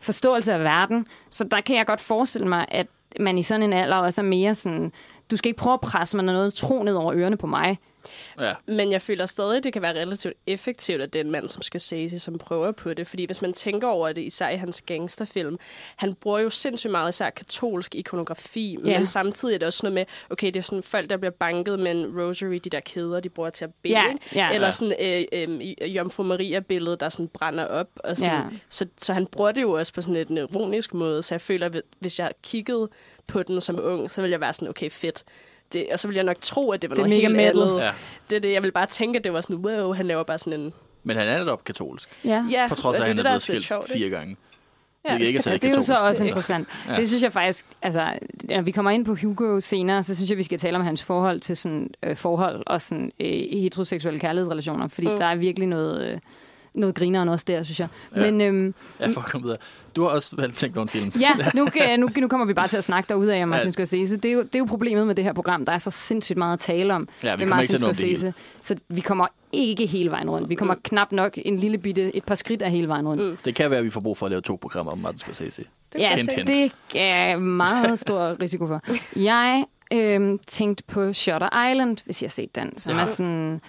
forståelse 0.02 0.52
af 0.52 0.60
verden. 0.60 1.06
Så 1.30 1.44
der 1.44 1.60
kan 1.60 1.76
jeg 1.76 1.86
godt 1.86 2.00
forestille 2.00 2.48
mig, 2.48 2.66
at 2.68 2.86
man 3.20 3.38
i 3.38 3.42
sådan 3.42 3.62
en 3.62 3.72
alder 3.72 3.96
også 3.96 4.20
er 4.20 4.24
mere 4.24 4.54
sådan, 4.54 4.92
du 5.30 5.36
skal 5.36 5.48
ikke 5.48 5.58
prøve 5.58 5.74
at 5.74 5.80
presse 5.80 6.16
mig 6.16 6.24
noget 6.24 6.54
tro 6.54 6.82
ned 6.82 6.94
over 6.94 7.14
ørerne 7.14 7.36
på 7.36 7.46
mig. 7.46 7.78
Ja. 8.40 8.52
Men 8.66 8.92
jeg 8.92 9.02
føler 9.02 9.26
stadig, 9.26 9.56
at 9.56 9.64
det 9.64 9.72
kan 9.72 9.82
være 9.82 9.94
relativt 9.94 10.34
effektivt, 10.46 11.00
at 11.02 11.12
det 11.12 11.18
er 11.20 11.24
en 11.24 11.30
mand, 11.30 11.48
som 11.48 11.62
skal 11.62 11.80
se 11.80 12.10
sig, 12.10 12.20
som 12.20 12.38
prøver 12.38 12.72
på 12.72 12.94
det. 12.94 13.06
Fordi 13.06 13.26
hvis 13.26 13.42
man 13.42 13.52
tænker 13.52 13.88
over 13.88 14.12
det, 14.12 14.22
især 14.22 14.48
i 14.48 14.56
hans 14.56 14.82
gangsterfilm, 14.82 15.56
han 15.96 16.14
bruger 16.14 16.38
jo 16.38 16.50
sindssygt 16.50 16.90
meget 16.90 17.08
især 17.08 17.30
katolsk 17.30 17.94
ikonografi, 17.94 18.76
Ja. 18.84 18.98
men 18.98 19.06
samtidig 19.06 19.54
er 19.54 19.58
det 19.58 19.66
også 19.66 19.80
noget 19.82 19.94
med, 19.94 20.04
okay, 20.30 20.46
det 20.46 20.56
er 20.56 20.60
sådan 20.62 20.82
folk, 20.82 21.10
der 21.10 21.16
bliver 21.16 21.30
banket 21.30 21.78
med 21.78 21.90
en 21.90 22.20
rosary, 22.20 22.54
de 22.64 22.70
der 22.70 22.80
kæder, 22.80 23.20
de 23.20 23.28
bruger 23.28 23.50
til 23.50 23.64
at 23.64 23.70
bede, 23.82 23.94
Ja, 23.94 24.04
ja. 24.34 24.54
Eller 24.54 24.70
sådan 24.70 24.94
øh, 25.00 25.24
øh, 25.82 25.96
Jomfru 25.96 26.22
Maria-billede, 26.22 26.96
der 26.96 27.08
sådan 27.08 27.28
brænder 27.28 27.64
op. 27.66 27.88
Og 27.96 28.16
sådan. 28.16 28.32
Ja. 28.32 28.42
Så, 28.68 28.86
så 28.98 29.12
han 29.12 29.26
bruger 29.26 29.52
det 29.52 29.62
jo 29.62 29.72
også 29.72 29.92
på 29.92 30.02
sådan 30.02 30.26
en 30.30 30.36
ironisk 30.38 30.94
måde, 30.94 31.22
så 31.22 31.34
jeg 31.34 31.40
føler, 31.40 31.66
at 31.66 31.82
hvis 31.98 32.18
jeg 32.18 32.30
kiggede 32.42 32.88
på 33.26 33.42
den 33.42 33.60
som 33.60 33.78
ung, 33.82 34.10
så 34.10 34.20
ville 34.20 34.32
jeg 34.32 34.40
være 34.40 34.52
sådan, 34.52 34.68
okay, 34.68 34.90
fedt. 34.90 35.24
Det, 35.72 35.86
og 35.92 35.98
så 35.98 36.08
ville 36.08 36.16
jeg 36.16 36.24
nok 36.24 36.36
tro, 36.40 36.70
at 36.70 36.82
det 36.82 36.90
var 36.90 36.94
Det 36.94 37.02
noget 37.04 37.16
mega 37.16 37.26
helt 37.26 37.36
metal. 37.36 37.62
andet. 37.68 37.80
Ja. 37.80 37.90
Det 38.30 38.36
er 38.36 38.40
det, 38.40 38.52
jeg 38.52 38.62
vil 38.62 38.72
bare 38.72 38.86
tænke, 38.86 39.18
at 39.18 39.24
det 39.24 39.32
var 39.32 39.40
sådan, 39.40 39.56
wow, 39.56 39.92
han 39.92 40.06
laver 40.06 40.22
bare 40.22 40.38
sådan 40.38 40.60
en... 40.60 40.72
Men 41.04 41.16
han 41.16 41.28
er 41.28 41.38
netop 41.38 41.64
katolsk. 41.64 42.08
Ja. 42.24 42.44
Ja, 42.50 42.66
På 42.68 42.74
trods 42.74 42.96
af, 42.96 43.00
at 43.00 43.06
han 43.08 43.16
det 43.16 43.22
er 43.22 43.28
blevet 43.28 43.42
så 43.42 43.46
skilt 43.46 43.64
sjovt, 43.64 43.88
fire 43.92 44.04
ikke? 44.04 44.16
gange. 44.16 44.36
Ja. 45.08 45.14
Det 45.14 45.22
er 45.22 45.26
ikke 45.26 45.42
Ja, 45.46 45.52
det 45.56 45.64
er 45.64 45.74
jo 45.76 45.82
så 45.82 45.94
også 45.94 46.24
interessant. 46.24 46.68
Ja. 46.88 46.96
Det 46.96 47.08
synes 47.08 47.22
jeg 47.22 47.32
faktisk, 47.32 47.66
altså, 47.82 48.06
når 48.44 48.62
vi 48.62 48.70
kommer 48.70 48.90
ind 48.90 49.04
på 49.04 49.14
Hugo 49.14 49.60
senere, 49.60 50.02
så 50.02 50.14
synes 50.14 50.30
jeg, 50.30 50.38
vi 50.38 50.42
skal 50.42 50.58
tale 50.58 50.76
om 50.76 50.84
hans 50.84 51.02
forhold 51.02 51.40
til 51.40 51.56
sådan, 51.56 51.90
øh, 52.02 52.16
forhold 52.16 52.62
og 52.66 52.80
sådan, 52.80 53.12
øh, 53.20 53.26
heteroseksuelle 53.52 54.20
kærlighedsrelationer, 54.20 54.88
fordi 54.88 55.06
mm. 55.08 55.16
der 55.16 55.24
er 55.24 55.36
virkelig 55.36 55.68
noget, 55.68 56.12
øh, 56.12 56.18
noget 56.74 56.94
grineren 56.94 57.28
også 57.28 57.44
der, 57.48 57.62
synes 57.62 57.80
jeg. 57.80 57.88
Ja. 58.16 58.20
Men 58.30 58.40
øhm, 58.40 58.74
Ja, 59.00 59.06
for 59.08 59.20
at 59.20 59.26
komme 59.26 59.44
videre. 59.44 59.58
Du 59.96 60.02
har 60.02 60.08
også 60.08 60.36
valgt 60.36 60.56
tænkt 60.58 60.76
over 60.76 60.82
en 60.84 60.88
film. 60.88 61.12
ja, 61.20 61.30
nu, 61.54 61.68
nu, 61.98 62.08
nu 62.16 62.28
kommer 62.28 62.46
vi 62.46 62.54
bare 62.54 62.68
til 62.68 62.76
at 62.76 62.84
snakke 62.84 63.08
derude 63.08 63.34
af 63.34 63.48
Martin 63.48 63.68
Ja. 63.68 63.72
Scorsese. 63.72 64.16
Det 64.16 64.28
er, 64.28 64.32
jo, 64.32 64.42
det 64.42 64.54
er 64.54 64.58
jo 64.58 64.64
problemet 64.64 65.06
med 65.06 65.14
det 65.14 65.24
her 65.24 65.32
program. 65.32 65.64
Der 65.64 65.72
er 65.72 65.78
så 65.78 65.90
sindssygt 65.90 66.38
meget 66.38 66.52
at 66.52 66.60
tale 66.60 66.94
om 66.94 67.08
Ja, 67.22 67.36
vi 67.36 67.44
med 67.44 67.48
kommer 67.48 67.62
ikke 67.62 67.72
Martin 67.72 67.88
det. 67.88 67.96
Scorsese. 67.96 68.34
Så 68.60 68.76
vi 68.88 69.00
kommer 69.00 69.26
ikke 69.52 69.86
hele 69.86 70.10
vejen 70.10 70.30
rundt. 70.30 70.48
Vi 70.48 70.54
kommer 70.54 70.74
knap 70.84 71.12
nok 71.12 71.38
en 71.44 71.56
lille 71.56 71.78
bitte, 71.78 72.16
et 72.16 72.24
par 72.24 72.34
skridt 72.34 72.62
af 72.62 72.70
hele 72.70 72.88
vejen 72.88 73.08
rundt. 73.08 73.22
Mm. 73.22 73.36
Det 73.44 73.54
kan 73.54 73.70
være, 73.70 73.78
at 73.78 73.84
vi 73.84 73.90
får 73.90 74.00
brug 74.00 74.18
for 74.18 74.26
at 74.26 74.30
lave 74.32 74.42
to 74.42 74.58
programmer 74.62 74.92
om 74.92 74.98
Martin 74.98 75.18
Scorsese. 75.18 75.64
Ja, 75.98 76.14
Hint, 76.16 76.30
det, 76.30 76.36
hint. 76.36 76.48
det 76.48 77.00
er 77.00 77.38
meget 77.38 77.98
stor 77.98 78.36
risiko 78.42 78.66
for. 78.66 78.80
Jeg 79.16 79.64
øhm, 79.92 80.38
tænkte 80.46 80.84
på 80.84 81.12
Shutter 81.12 81.70
Island, 81.70 81.96
hvis 82.04 82.22
jeg 82.22 82.28
har 82.28 82.30
set 82.32 82.54
den, 82.54 82.78
som 82.78 82.94
ja. 82.94 83.00
er 83.00 83.04
sådan 83.04 83.60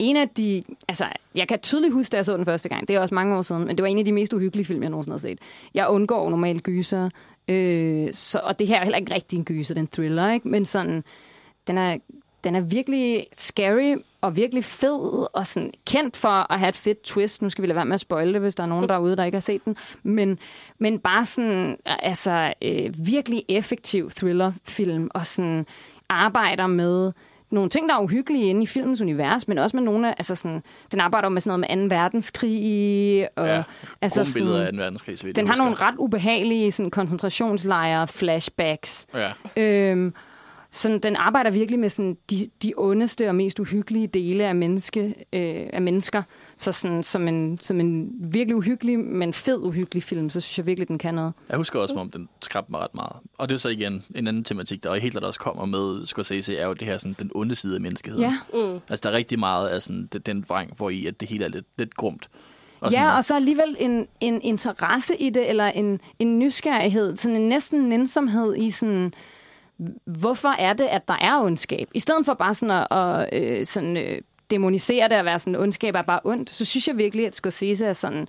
en 0.00 0.16
af 0.16 0.28
de... 0.28 0.62
Altså, 0.88 1.04
jeg 1.34 1.48
kan 1.48 1.58
tydeligt 1.60 1.92
huske, 1.92 2.12
da 2.12 2.16
jeg 2.16 2.24
så 2.24 2.36
den 2.36 2.44
første 2.44 2.68
gang. 2.68 2.88
Det 2.88 2.96
er 2.96 3.00
også 3.00 3.14
mange 3.14 3.36
år 3.36 3.42
siden, 3.42 3.66
men 3.66 3.76
det 3.76 3.82
var 3.82 3.88
en 3.88 3.98
af 3.98 4.04
de 4.04 4.12
mest 4.12 4.32
uhyggelige 4.32 4.66
film, 4.66 4.82
jeg 4.82 4.90
nogensinde 4.90 5.14
har 5.14 5.18
set. 5.18 5.38
Jeg 5.74 5.88
undgår 5.88 6.30
normalt 6.30 6.62
gyser, 6.62 7.10
øh, 7.48 8.08
så, 8.12 8.40
og 8.44 8.58
det 8.58 8.66
her 8.66 8.76
er 8.76 8.82
heller 8.82 8.98
ikke 8.98 9.14
rigtig 9.14 9.36
en 9.36 9.44
gyser, 9.44 9.74
den 9.74 9.88
thriller, 9.88 10.32
ikke? 10.32 10.48
Men 10.48 10.64
sådan, 10.64 11.04
den 11.66 11.78
er, 11.78 11.96
den 12.44 12.54
er 12.54 12.60
virkelig 12.60 13.26
scary 13.32 13.96
og 14.20 14.36
virkelig 14.36 14.64
fed 14.64 15.26
og 15.34 15.46
sådan 15.46 15.72
kendt 15.86 16.16
for 16.16 16.52
at 16.52 16.58
have 16.58 16.68
et 16.68 16.76
fedt 16.76 17.02
twist. 17.02 17.42
Nu 17.42 17.50
skal 17.50 17.62
vi 17.62 17.66
lade 17.66 17.76
være 17.76 17.84
med 17.84 17.94
at 17.94 18.00
spoile 18.00 18.32
det, 18.32 18.40
hvis 18.40 18.54
der 18.54 18.62
er 18.62 18.68
nogen 18.68 18.88
derude, 18.88 19.16
der 19.16 19.24
ikke 19.24 19.36
har 19.36 19.40
set 19.40 19.64
den. 19.64 19.76
Men, 20.02 20.38
men 20.78 20.98
bare 20.98 21.24
sådan, 21.24 21.76
altså, 21.86 22.52
øh, 22.62 23.06
virkelig 23.06 23.44
effektiv 23.48 24.10
thrillerfilm 24.10 25.10
og 25.14 25.26
sådan 25.26 25.66
arbejder 26.08 26.66
med 26.66 27.12
nogle 27.50 27.70
ting, 27.70 27.88
der 27.88 27.94
er 27.94 28.00
uhyggelige 28.00 28.44
inde 28.44 28.62
i 28.62 28.66
filmens 28.66 29.00
univers, 29.00 29.48
men 29.48 29.58
også 29.58 29.76
med 29.76 29.84
nogle 29.84 30.08
af, 30.08 30.14
altså 30.18 30.34
sådan, 30.34 30.62
den 30.92 31.00
arbejder 31.00 31.28
med 31.28 31.40
sådan 31.40 31.60
noget 31.60 31.78
med 31.78 31.88
2. 31.88 31.94
verdenskrig, 31.94 33.28
og 33.36 33.46
Ja, 33.46 33.62
altså 34.02 34.20
altså 34.20 34.34
billeder 34.38 34.56
af 34.56 34.60
sådan, 34.60 34.72
den 34.74 34.80
verdenskrig, 34.80 35.18
så 35.18 35.24
vidt 35.26 35.36
den 35.36 35.46
har 35.48 35.56
nogle 35.56 35.70
husker. 35.72 35.86
ret 35.86 35.94
ubehagelige 35.98 36.72
sådan, 36.72 36.90
koncentrationslejre, 36.90 38.08
flashbacks, 38.08 39.06
Ja. 39.14 39.30
Øhm, 39.56 40.14
sådan, 40.72 40.98
den 40.98 41.16
arbejder 41.16 41.50
virkelig 41.50 41.78
med 41.80 41.88
sådan, 41.88 42.16
de, 42.30 42.36
de 42.62 42.72
ondeste 42.76 43.28
og 43.28 43.34
mest 43.34 43.60
uhyggelige 43.60 44.06
dele 44.06 44.44
af, 44.44 44.54
menneske, 44.54 45.14
øh, 45.32 45.66
af 45.72 45.82
mennesker. 45.82 46.22
Så 46.60 46.72
sådan, 46.72 47.02
som, 47.02 47.28
en, 47.28 47.58
som 47.60 47.80
en 47.80 48.10
virkelig 48.20 48.56
uhyggelig, 48.56 48.98
men 48.98 49.34
fed 49.34 49.58
uhyggelig 49.62 50.02
film, 50.02 50.30
så 50.30 50.40
synes 50.40 50.58
jeg 50.58 50.66
virkelig, 50.66 50.88
den 50.88 50.98
kan 50.98 51.14
noget. 51.14 51.32
Jeg 51.48 51.56
husker 51.56 51.80
også, 51.80 51.94
om 51.94 52.10
den 52.10 52.28
skræmte 52.42 52.70
mig 52.70 52.80
ret 52.80 52.94
meget. 52.94 53.16
Og 53.38 53.48
det 53.48 53.54
er 53.54 53.58
så 53.58 53.68
igen 53.68 54.04
en 54.14 54.26
anden 54.26 54.44
tematik, 54.44 54.82
der 54.84 54.94
helt 54.94 55.12
klart 55.12 55.24
også 55.24 55.40
kommer 55.40 55.64
med 55.64 56.06
Scorsese, 56.06 56.56
er 56.56 56.66
jo 56.66 56.72
det 56.72 56.86
her 56.88 56.98
sådan, 56.98 57.16
den 57.18 57.30
onde 57.34 57.54
side 57.54 57.74
af 57.74 57.80
menneskeheden. 57.80 58.22
Ja, 58.22 58.38
Mm. 58.54 58.80
Altså, 58.88 59.00
der 59.02 59.10
er 59.10 59.12
rigtig 59.16 59.38
meget 59.38 59.68
af 59.68 59.82
sådan, 59.82 60.08
den, 60.12 60.20
den 60.20 60.44
vrang, 60.48 60.72
hvor 60.76 60.90
i 60.90 61.06
at 61.06 61.20
det 61.20 61.28
hele 61.28 61.44
er 61.44 61.48
lidt, 61.48 61.66
lidt 61.78 61.94
grumt. 61.94 62.30
Og 62.80 62.92
ja 62.92 63.16
og 63.16 63.24
så 63.24 63.36
alligevel 63.36 63.76
en, 63.78 64.08
en 64.20 64.42
interesse 64.42 65.16
i 65.16 65.30
det, 65.30 65.48
eller 65.48 65.66
en, 65.66 66.00
en 66.18 66.38
nysgerrighed, 66.38 67.16
sådan 67.16 67.36
en 67.36 67.48
næsten 67.48 67.88
nænsomhed 67.88 68.56
i 68.56 68.70
sådan, 68.70 69.12
hvorfor 70.04 70.48
er 70.48 70.72
det, 70.72 70.84
at 70.84 71.08
der 71.08 71.16
er 71.20 71.40
ondskab? 71.42 71.88
I 71.94 72.00
stedet 72.00 72.26
for 72.26 72.34
bare 72.34 72.54
sådan 72.54 72.86
at, 72.90 72.98
at 72.98 73.28
øh, 73.32 73.66
sådan, 73.66 73.96
øh, 73.96 74.20
demonisere 74.50 75.08
det 75.08 75.18
og 75.18 75.24
være 75.24 75.38
sådan, 75.38 75.56
ondskab 75.56 75.94
er 75.94 76.02
bare 76.02 76.20
ondt, 76.24 76.50
så 76.50 76.64
synes 76.64 76.88
jeg 76.88 76.98
virkelig, 76.98 77.26
at 77.26 77.34
Scorsese 77.36 77.86
er 77.86 77.92
sådan 77.92 78.28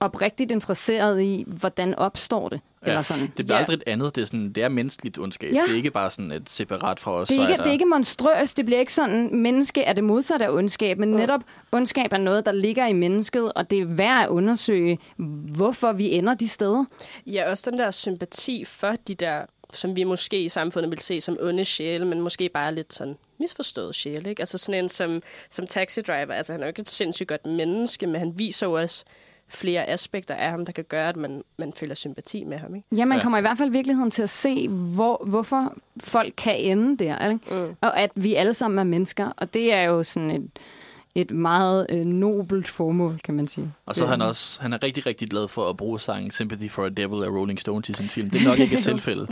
oprigtigt 0.00 0.50
interesseret 0.50 1.22
i, 1.22 1.44
hvordan 1.46 1.94
opstår 1.94 2.48
det? 2.48 2.60
Ja. 2.82 2.88
Eller 2.90 3.02
sådan. 3.02 3.22
Det 3.36 3.46
bliver 3.46 3.54
Ja. 3.54 3.58
aldrig 3.58 3.74
et 3.74 3.82
andet. 3.86 4.14
Det 4.14 4.22
er, 4.22 4.26
sådan, 4.26 4.52
det 4.52 4.62
er 4.62 4.68
menneskeligt 4.68 5.18
ondskab. 5.18 5.52
Ja. 5.52 5.62
Det 5.66 5.72
er 5.72 5.76
ikke 5.76 5.90
bare 5.90 6.10
sådan 6.10 6.32
et 6.32 6.50
separat 6.50 7.00
fra 7.00 7.12
os. 7.12 7.28
Det 7.28 7.34
er, 7.34 7.38
så 7.38 7.42
ikke, 7.48 7.52
der, 7.56 7.62
det 7.62 7.68
er 7.68 7.72
ikke 7.72 7.84
monstrøst, 7.84 8.56
det 8.56 8.64
bliver 8.64 8.80
ikke 8.80 8.92
sådan, 8.92 9.36
menneske 9.36 9.82
er 9.82 9.92
det 9.92 10.04
modsatte 10.04 10.46
af 10.46 10.50
ondskab, 10.50 10.98
men 10.98 11.08
netop 11.08 11.40
ondskab 11.72 12.12
er 12.12 12.16
noget, 12.18 12.46
der 12.46 12.52
ligger 12.52 12.86
i 12.86 12.92
mennesket, 12.92 13.52
og 13.52 13.70
det 13.70 13.78
er 13.78 13.84
værd 13.84 14.22
at 14.22 14.28
undersøge, 14.28 14.98
hvorfor 15.56 15.92
vi 15.92 16.10
ender 16.10 16.34
de 16.34 16.48
steder. 16.48 16.84
Ja, 17.26 17.50
også 17.50 17.70
den 17.70 17.78
der 17.78 17.90
sympati 17.90 18.64
for 18.64 18.94
de 19.08 19.14
der, 19.14 19.42
som 19.74 19.96
vi 19.96 20.04
måske 20.04 20.42
i 20.42 20.48
samfundet 20.48 20.90
vil 20.90 20.98
se 20.98 21.20
som 21.20 21.36
onde 21.40 21.64
sjæle, 21.64 22.04
men 22.04 22.20
måske 22.20 22.48
bare 22.54 22.74
lidt 22.74 22.94
sådan 22.94 23.14
misforstået 23.42 23.94
sjæle. 23.94 24.30
Ikke? 24.30 24.42
Altså 24.42 24.58
sådan 24.58 24.84
en 24.84 24.88
som, 24.88 25.22
som 25.50 25.66
taxi 25.66 26.00
driver, 26.00 26.34
altså 26.34 26.52
han 26.52 26.60
er 26.60 26.66
jo 26.66 26.68
ikke 26.68 26.80
et 26.80 26.88
sindssygt 26.88 27.28
godt 27.28 27.46
menneske, 27.46 28.06
men 28.06 28.16
han 28.20 28.32
viser 28.38 28.66
jo 28.66 28.72
også 28.72 29.04
flere 29.48 29.88
aspekter 29.88 30.34
af 30.34 30.50
ham, 30.50 30.64
der 30.64 30.72
kan 30.72 30.84
gøre, 30.84 31.08
at 31.08 31.16
man, 31.16 31.42
man 31.56 31.72
føler 31.76 31.94
sympati 31.94 32.44
med 32.44 32.58
ham. 32.58 32.74
Ikke? 32.74 32.86
Ja, 32.96 33.04
man 33.04 33.18
Ja. 33.18 33.22
kommer 33.22 33.38
i 33.38 33.40
hvert 33.40 33.58
fald 33.58 33.68
i 33.68 33.72
virkeligheden 33.72 34.10
til 34.10 34.22
at 34.22 34.30
se, 34.30 34.68
hvor, 34.68 35.24
hvorfor 35.26 35.74
folk 36.00 36.34
kan 36.36 36.56
ende 36.56 37.04
der. 37.04 37.30
Ikke? 37.30 37.54
Mm. 37.54 37.76
Og 37.80 37.98
at 38.00 38.10
vi 38.14 38.34
alle 38.34 38.54
sammen 38.54 38.78
er 38.78 38.84
mennesker. 38.84 39.30
Og 39.36 39.54
det 39.54 39.72
er 39.72 39.82
jo 39.82 40.02
sådan 40.02 40.30
et, 40.30 40.50
et 41.14 41.30
meget 41.30 41.86
øh, 41.90 42.04
nobelt 42.06 42.68
formål, 42.68 43.18
kan 43.24 43.34
man 43.34 43.46
sige. 43.46 43.72
Og 43.86 43.94
så 43.96 44.04
er 44.04 44.08
han 44.08 44.22
også 44.22 44.62
han 44.62 44.72
er 44.72 44.82
rigtig, 44.82 45.06
rigtig 45.06 45.28
glad 45.30 45.48
for 45.48 45.70
at 45.70 45.76
bruge 45.76 46.00
sangen 46.00 46.30
Sympathy 46.30 46.70
for 46.70 46.84
a 46.84 46.88
Devil 46.88 47.22
af 47.24 47.28
Rolling 47.28 47.60
Stones 47.60 47.88
i 47.88 47.92
sin 47.92 48.08
film. 48.08 48.30
Det 48.30 48.40
er 48.42 48.48
nok 48.48 48.58
ikke 48.58 48.76
et 48.78 48.84
tilfælde. 48.92 49.26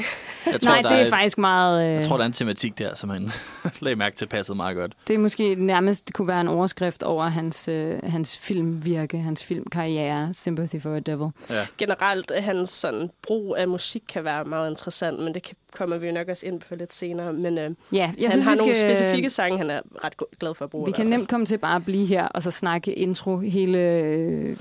Jeg 0.46 0.60
tror, 0.60 0.70
Nej, 0.70 0.82
det 0.82 0.92
er, 0.92 1.04
et- 1.04 1.08
faktisk 1.10 1.38
meget... 1.38 1.86
Øh, 1.88 1.94
Jeg 1.94 2.04
tror, 2.06 2.16
der 2.16 2.24
er 2.24 2.26
en 2.26 2.32
tematik 2.32 2.78
der, 2.78 2.94
som 2.94 3.10
han 3.10 3.30
lagde 3.82 3.96
mærke 3.96 4.16
til 4.16 4.26
passede 4.26 4.56
meget 4.56 4.76
godt. 4.76 4.92
Det 5.08 5.14
er 5.14 5.18
måske 5.18 5.54
nærmest 5.54 6.10
kunne 6.14 6.28
være 6.28 6.40
en 6.40 6.48
overskrift 6.48 7.02
over 7.02 7.24
hans, 7.24 7.68
øh, 7.68 7.98
hans 8.04 8.38
filmvirke, 8.38 9.18
hans 9.18 9.44
filmkarriere, 9.44 10.34
Sympathy 10.34 10.80
for 10.80 10.94
a 10.96 11.00
Devil. 11.00 11.28
Ja. 11.50 11.66
Generelt, 11.78 12.32
hans 12.38 12.68
sådan, 12.68 13.10
brug 13.22 13.56
af 13.58 13.68
musik 13.68 14.02
kan 14.08 14.24
være 14.24 14.44
meget 14.44 14.70
interessant, 14.70 15.18
men 15.20 15.34
det 15.34 15.42
kan, 15.42 15.56
kommer 15.72 15.98
vi 15.98 16.06
jo 16.06 16.12
nok 16.12 16.28
også 16.28 16.46
ind 16.46 16.60
på 16.60 16.74
lidt 16.74 16.92
senere. 16.92 17.32
Men 17.32 17.58
øh, 17.58 17.70
Ja, 17.92 17.96
jeg 18.18 18.30
han 18.30 18.30
synes, 18.30 18.44
har 18.44 18.52
vi 18.52 18.58
nogle 18.58 18.74
skal, 18.76 18.96
specifikke 18.96 19.30
sange, 19.30 19.58
han 19.58 19.70
er 19.70 19.80
ret 20.04 20.14
glad 20.40 20.54
for 20.54 20.64
at 20.64 20.70
bruge. 20.70 20.86
Vi 20.86 20.92
kan 20.92 21.06
nemt 21.06 21.28
komme 21.28 21.46
til 21.46 21.58
bare 21.58 21.76
at 21.76 21.84
blive 21.84 22.06
her 22.06 22.26
og 22.26 22.42
så 22.42 22.50
snakke 22.50 22.92
intro 22.92 23.38
hele, 23.38 23.78
øh, 23.78 24.56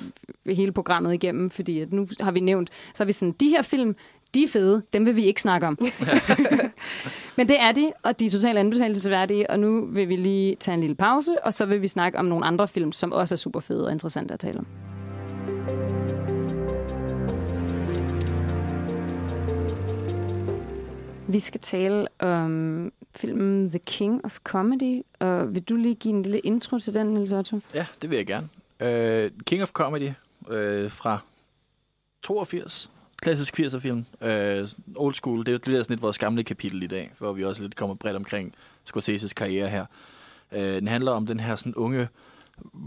hele 0.46 0.72
programmet 0.72 1.14
igennem, 1.14 1.50
fordi 1.50 1.80
at 1.80 1.94
nu 1.94 2.08
har 2.20 2.32
vi 2.32 2.40
nævnt, 2.40 2.70
så 2.94 3.04
har 3.04 3.06
vi 3.06 3.12
sådan, 3.14 3.36
de 3.40 3.50
her 3.50 3.62
film, 3.62 3.96
de 4.34 4.44
er 4.44 4.48
fede, 4.48 4.82
dem 4.94 5.06
vil 5.06 5.16
vi 5.16 5.24
ikke 5.24 5.42
snakke 5.42 5.68
om. 5.68 5.78
Men 7.38 7.48
det 7.48 7.60
er 7.60 7.72
de, 7.72 7.92
og 8.04 8.20
de 8.20 8.26
er 8.26 8.30
totalt 8.30 8.58
anbefalelsesværdige, 8.58 9.50
og 9.50 9.60
nu 9.60 9.86
vil 9.86 10.10
vi 10.10 10.16
lige 10.16 10.56
tage 10.56 10.76
en 10.76 10.82
lille 10.82 10.96
pause, 10.96 11.46
og 11.46 11.54
så 11.54 11.66
vil 11.66 11.82
vi 11.82 11.88
snakke 11.88 12.18
om 12.18 12.26
nogle 12.26 12.46
andre 12.46 12.68
film, 12.68 12.92
som 12.92 13.12
også 13.12 13.36
er 13.36 13.38
super 13.38 13.60
fede 13.60 13.86
og 13.86 13.92
interessante 13.92 14.34
at 14.34 14.40
tale 14.40 14.60
om. 14.60 14.89
Vi 21.32 21.40
skal 21.40 21.62
tale 21.62 22.08
om 22.20 22.92
filmen 23.16 23.70
The 23.70 23.80
King 23.80 24.26
of 24.26 24.40
Comedy, 24.44 25.02
og 25.20 25.56
vil 25.56 25.64
du 25.64 25.76
lige 25.76 25.96
give 25.96 26.14
en 26.14 26.24
lille 26.24 26.40
intro 26.40 26.80
til 26.80 26.94
den, 26.94 27.08
Niels 27.08 27.32
Otto? 27.32 27.60
Ja, 27.74 27.86
det 28.02 28.10
vil 28.10 28.16
jeg 28.16 28.28
gerne. 28.28 28.50
Uh, 28.80 29.32
King 29.46 29.64
of 29.64 29.72
Comedy 29.72 30.10
uh, 30.42 30.92
fra 30.92 31.20
82. 32.24 32.92
Klassisk 33.22 33.60
80'er-film. 33.60 34.06
Uh, 34.22 34.28
øh, 34.28 34.68
old 34.96 35.14
school. 35.14 35.46
Det 35.46 35.62
bliver 35.62 35.84
sådan 35.84 35.94
lidt 35.94 36.02
vores 36.02 36.18
gamle 36.18 36.44
kapitel 36.44 36.84
i 36.84 36.88
dag, 36.88 37.12
hvor 37.18 37.34
vi 37.34 37.44
også 37.44 37.62
lidt 37.62 37.76
kommer 37.76 37.96
bredt 37.96 38.16
omkring 38.16 38.54
Scorseses 38.86 39.34
karriere 39.34 39.70
her. 39.70 39.86
Uh, 40.52 40.60
den 40.60 40.88
handler 40.88 41.12
om 41.12 41.26
den 41.26 41.40
her 41.40 41.56
sådan 41.56 41.76
unge 41.76 42.08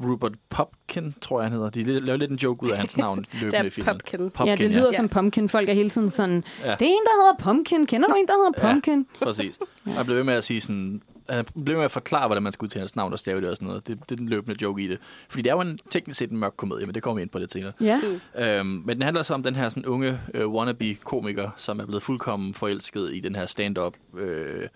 Rupert 0.04 0.32
Popkin, 0.48 1.14
tror 1.20 1.40
jeg 1.40 1.44
han 1.50 1.52
hedder. 1.52 1.70
De 1.70 2.00
laver 2.00 2.16
lidt 2.16 2.30
en 2.30 2.36
joke 2.36 2.62
ud 2.66 2.70
af 2.70 2.78
hans 2.78 2.96
navn 2.96 3.18
Det 3.18 3.28
løbende 3.40 3.64
i 3.64 3.66
er 3.66 3.70
filmen. 3.70 3.94
Popkin. 3.94 4.30
Popkin, 4.30 4.46
ja, 4.46 4.56
det 4.56 4.70
lyder 4.70 4.86
ja. 4.86 4.96
som 4.96 5.08
Pumpkin. 5.08 5.48
Folk 5.48 5.68
er 5.68 5.72
hele 5.72 5.90
tiden 5.90 6.08
sådan, 6.08 6.44
Ja. 6.64 6.70
det 6.70 6.82
er 6.82 6.86
en, 6.86 7.04
der 7.04 7.22
hedder 7.22 7.34
Pumpkin. 7.44 7.86
Kender 7.86 8.08
du 8.08 8.14
en, 8.14 8.26
der 8.26 8.32
hedder 8.46 8.68
Ja. 8.68 8.72
Pumpkin? 8.72 9.06
Præcis. 9.22 9.58
Og 9.86 9.92
jeg 9.96 10.04
blev 10.04 10.16
ved 10.16 10.24
med 10.24 10.34
at 10.34 10.44
sige 10.44 10.60
sådan... 10.60 11.02
Han 11.28 11.44
blev 11.64 11.76
med 11.76 11.84
at 11.84 11.90
forklare, 11.90 12.26
hvordan 12.26 12.42
man 12.42 12.52
skulle 12.52 12.70
til 12.70 12.78
hans 12.78 12.96
navn 12.96 13.12
og 13.12 13.18
stave 13.18 13.40
det 13.40 13.50
og 13.50 13.56
sådan 13.56 13.68
noget. 13.68 13.86
Det, 13.88 13.98
det 14.08 14.10
er 14.12 14.16
den 14.16 14.28
løbende 14.28 14.56
joke 14.62 14.82
i 14.82 14.88
det. 14.88 14.98
Fordi 15.28 15.42
det 15.42 15.50
er 15.50 15.54
jo 15.54 15.60
en, 15.60 15.78
teknisk 15.90 16.18
set 16.18 16.30
en 16.30 16.36
mørk 16.38 16.52
komedie, 16.56 16.86
men 16.86 16.94
det 16.94 17.02
kommer 17.02 17.16
vi 17.16 17.22
ind 17.22 17.30
på 17.30 17.38
lidt 17.38 17.52
senere. 17.52 17.72
Ja. 17.80 18.00
Øhm, 18.38 18.66
men 18.66 18.88
den 18.96 19.02
handler 19.02 19.22
så 19.22 19.34
om 19.34 19.42
den 19.42 19.54
her 19.56 19.68
sådan 19.68 19.86
unge 19.86 20.20
øh, 20.34 20.48
wannabe-komiker, 20.48 21.50
som 21.56 21.80
er 21.80 21.86
blevet 21.86 22.02
fuldkommen 22.02 22.54
forelsket 22.54 23.10
i 23.14 23.20
den 23.20 23.34
her 23.34 23.46
stand-up... 23.46 23.94
Øh, 24.18 24.68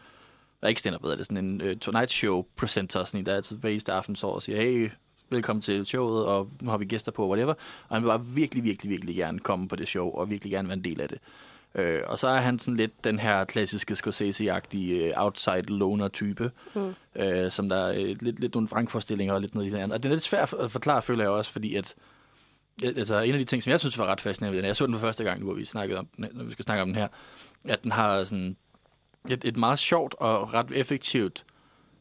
der 0.60 0.66
er 0.66 0.68
ikke 0.68 0.80
stand-up, 0.80 1.00
hvad 1.00 1.10
er 1.10 1.16
det? 1.16 1.26
Sådan 1.26 1.44
en 1.44 1.60
øh, 1.60 1.76
Tonight 1.76 2.10
Show-presenter, 2.10 3.04
sådan 3.04 3.20
en, 3.20 3.26
der 3.26 3.34
altid 3.34 3.56
hver 3.56 3.70
eneste 3.70 3.92
aften 3.92 4.16
står 4.16 4.32
og 4.32 4.42
siger, 4.42 4.60
hey, 4.60 4.90
velkommen 5.30 5.60
til 5.60 5.86
showet, 5.86 6.24
og 6.26 6.48
nu 6.62 6.70
har 6.70 6.78
vi 6.78 6.84
gæster 6.84 7.12
på, 7.12 7.28
whatever. 7.28 7.54
Og 7.88 7.96
han 7.96 8.02
vil 8.02 8.08
bare 8.08 8.24
virkelig, 8.26 8.64
virkelig, 8.64 8.90
virkelig 8.90 9.16
gerne 9.16 9.38
komme 9.38 9.68
på 9.68 9.76
det 9.76 9.88
show, 9.88 10.10
og 10.10 10.30
virkelig 10.30 10.50
gerne 10.52 10.68
være 10.68 10.76
en 10.76 10.84
del 10.84 11.00
af 11.00 11.08
det. 11.08 11.18
Øh, 11.74 12.00
og 12.06 12.18
så 12.18 12.28
er 12.28 12.40
han 12.40 12.58
sådan 12.58 12.76
lidt 12.76 13.04
den 13.04 13.18
her 13.18 13.44
klassiske 13.44 13.94
Scorsese-agtige 13.94 14.92
øh, 14.92 15.12
outside 15.16 15.62
loner-type, 15.62 16.50
Mm. 16.74 16.94
øh, 17.16 17.50
som 17.50 17.68
der 17.68 17.76
er 17.76 17.92
øh, 17.92 18.16
lidt, 18.20 18.40
lidt 18.40 18.54
nogle 18.54 18.68
vrangforestillinger 18.68 19.34
og 19.34 19.40
lidt 19.40 19.54
noget 19.54 19.68
i 19.68 19.70
det 19.70 19.78
andet. 19.78 19.94
Og 19.94 20.02
det 20.02 20.08
er 20.08 20.12
lidt 20.12 20.22
svært 20.22 20.54
at 20.60 20.70
forklare, 20.70 21.02
føler 21.02 21.24
jeg 21.24 21.30
også, 21.30 21.52
fordi 21.52 21.74
at 21.74 21.94
altså 22.82 23.20
en 23.20 23.32
af 23.34 23.38
de 23.38 23.44
ting, 23.44 23.62
som 23.62 23.70
jeg 23.70 23.80
synes 23.80 23.98
var 23.98 24.06
ret 24.06 24.20
fascinerende 24.20 24.56
ved 24.56 24.62
den, 24.62 24.68
jeg 24.68 24.76
så 24.76 24.86
den 24.86 24.94
for 24.94 25.00
første 25.00 25.24
gang 25.24 25.40
nu, 25.40 25.46
hvor 25.46 25.54
vi 25.54 25.64
snakkede 25.64 25.98
om 25.98 26.08
den, 26.16 26.28
når 26.32 26.44
vi 26.44 26.52
skal 26.52 26.64
snakke 26.64 26.82
om 26.82 26.88
den 26.88 26.96
her, 26.96 27.08
at 27.68 27.82
den 27.82 27.92
har 27.92 28.24
sådan 28.24 28.56
et, 29.30 29.44
et 29.44 29.56
meget 29.56 29.78
sjovt 29.78 30.14
og 30.18 30.54
ret 30.54 30.66
effektivt 30.74 31.44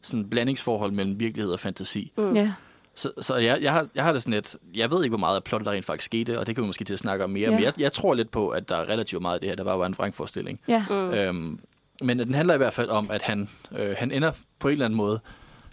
sådan 0.02 0.30
blandingsforhold 0.30 0.92
mellem 0.92 1.20
virkelighed 1.20 1.54
og 1.54 1.60
fantasi. 1.60 2.12
Mm. 2.18 2.34
Ja. 2.36 2.54
Så, 2.96 3.12
så 3.22 3.36
jeg, 3.36 3.62
jeg, 3.62 3.74
har, 3.74 3.88
jeg 3.96 4.04
har 4.04 4.14
det 4.14 4.22
sådan 4.22 4.34
lidt, 4.34 4.56
jeg 4.76 4.92
ved 4.92 5.04
ikke, 5.04 5.12
hvor 5.12 5.20
meget 5.20 5.36
af 5.36 5.44
plottet 5.44 5.66
der 5.66 5.72
rent 5.72 5.86
faktisk 5.86 6.06
skete, 6.06 6.40
og 6.40 6.48
det 6.48 6.56
kan 6.56 6.62
vi 6.64 6.68
måske 6.68 6.84
til 6.84 6.94
at 6.94 7.00
snakke 7.00 7.24
om 7.24 7.30
mere, 7.30 7.50
Ja. 7.50 7.56
men 7.56 7.64
jeg, 7.64 7.74
jeg 7.78 7.92
tror 7.92 8.14
lidt 8.14 8.32
på, 8.32 8.50
at 8.50 8.70
der 8.70 8.76
er 8.76 8.90
relativt 8.90 9.22
meget 9.22 9.34
af 9.34 9.40
det 9.40 9.50
her, 9.50 9.56
der 9.56 9.64
bare 9.64 9.80
var 9.80 9.86
en 9.86 9.96
vrangforestilling. 9.98 10.60
Ja. 10.68 10.86
Mm. 10.90 10.96
Øhm, 10.96 11.60
men 12.02 12.20
den 12.20 12.34
handler 12.34 12.54
i 12.54 12.58
hvert 12.58 12.74
fald 12.74 12.90
om, 12.90 13.12
at 13.12 13.22
han, 13.22 13.50
øh, 13.78 13.96
han 14.00 14.12
ender 14.12 14.32
på 14.60 14.68
en 14.68 14.72
eller 14.72 14.86
anden 14.86 14.98
måde 14.98 15.20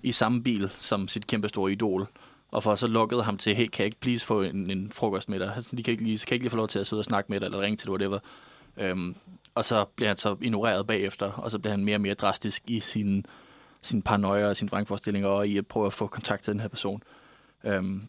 i 0.02 0.12
samme 0.12 0.42
bil 0.42 0.70
som 0.78 1.08
sit 1.08 1.26
kæmpe 1.26 1.48
store 1.48 1.72
idol. 1.72 2.06
Og 2.50 2.62
for 2.62 2.74
så 2.74 2.86
lukkede 2.86 3.22
ham 3.22 3.38
til, 3.38 3.54
hey, 3.54 3.66
kan 3.66 3.78
jeg 3.78 3.86
ikke 3.86 4.00
please 4.00 4.26
få 4.26 4.42
en, 4.42 4.70
en 4.70 4.90
frokost 4.90 5.28
med 5.28 5.40
dig? 5.40 5.52
Altså, 5.54 5.70
de 5.76 5.82
kan 5.82 5.92
ikke, 5.92 6.04
lige, 6.04 6.18
kan 6.26 6.34
ikke 6.34 6.44
lige 6.44 6.50
få 6.50 6.56
lov 6.56 6.68
til 6.68 6.78
at 6.78 6.86
sidde 6.86 7.00
og 7.00 7.04
snakke 7.04 7.32
med 7.32 7.40
dig, 7.40 7.46
eller 7.46 7.60
ringe 7.60 7.76
til 7.76 7.86
dig, 7.86 7.92
whatever. 7.92 8.18
Øhm, 8.76 9.16
og 9.54 9.64
så 9.64 9.84
bliver 9.84 10.08
han 10.08 10.16
så 10.16 10.36
ignoreret 10.40 10.86
bagefter, 10.86 11.26
og 11.26 11.50
så 11.50 11.58
bliver 11.58 11.72
han 11.72 11.84
mere 11.84 11.96
og 11.96 12.00
mere 12.00 12.14
drastisk 12.14 12.62
i 12.66 12.80
sin, 12.80 13.26
sin 13.82 14.02
paranoia 14.02 14.46
og 14.46 14.56
sine 14.56 14.70
vrangforestillinger, 14.70 15.28
og 15.28 15.48
i 15.48 15.58
at 15.58 15.66
prøve 15.66 15.86
at 15.86 15.92
få 15.92 16.06
kontakt 16.06 16.42
til 16.42 16.52
den 16.52 16.60
her 16.60 16.68
person. 16.68 17.02
Øhm, 17.64 18.08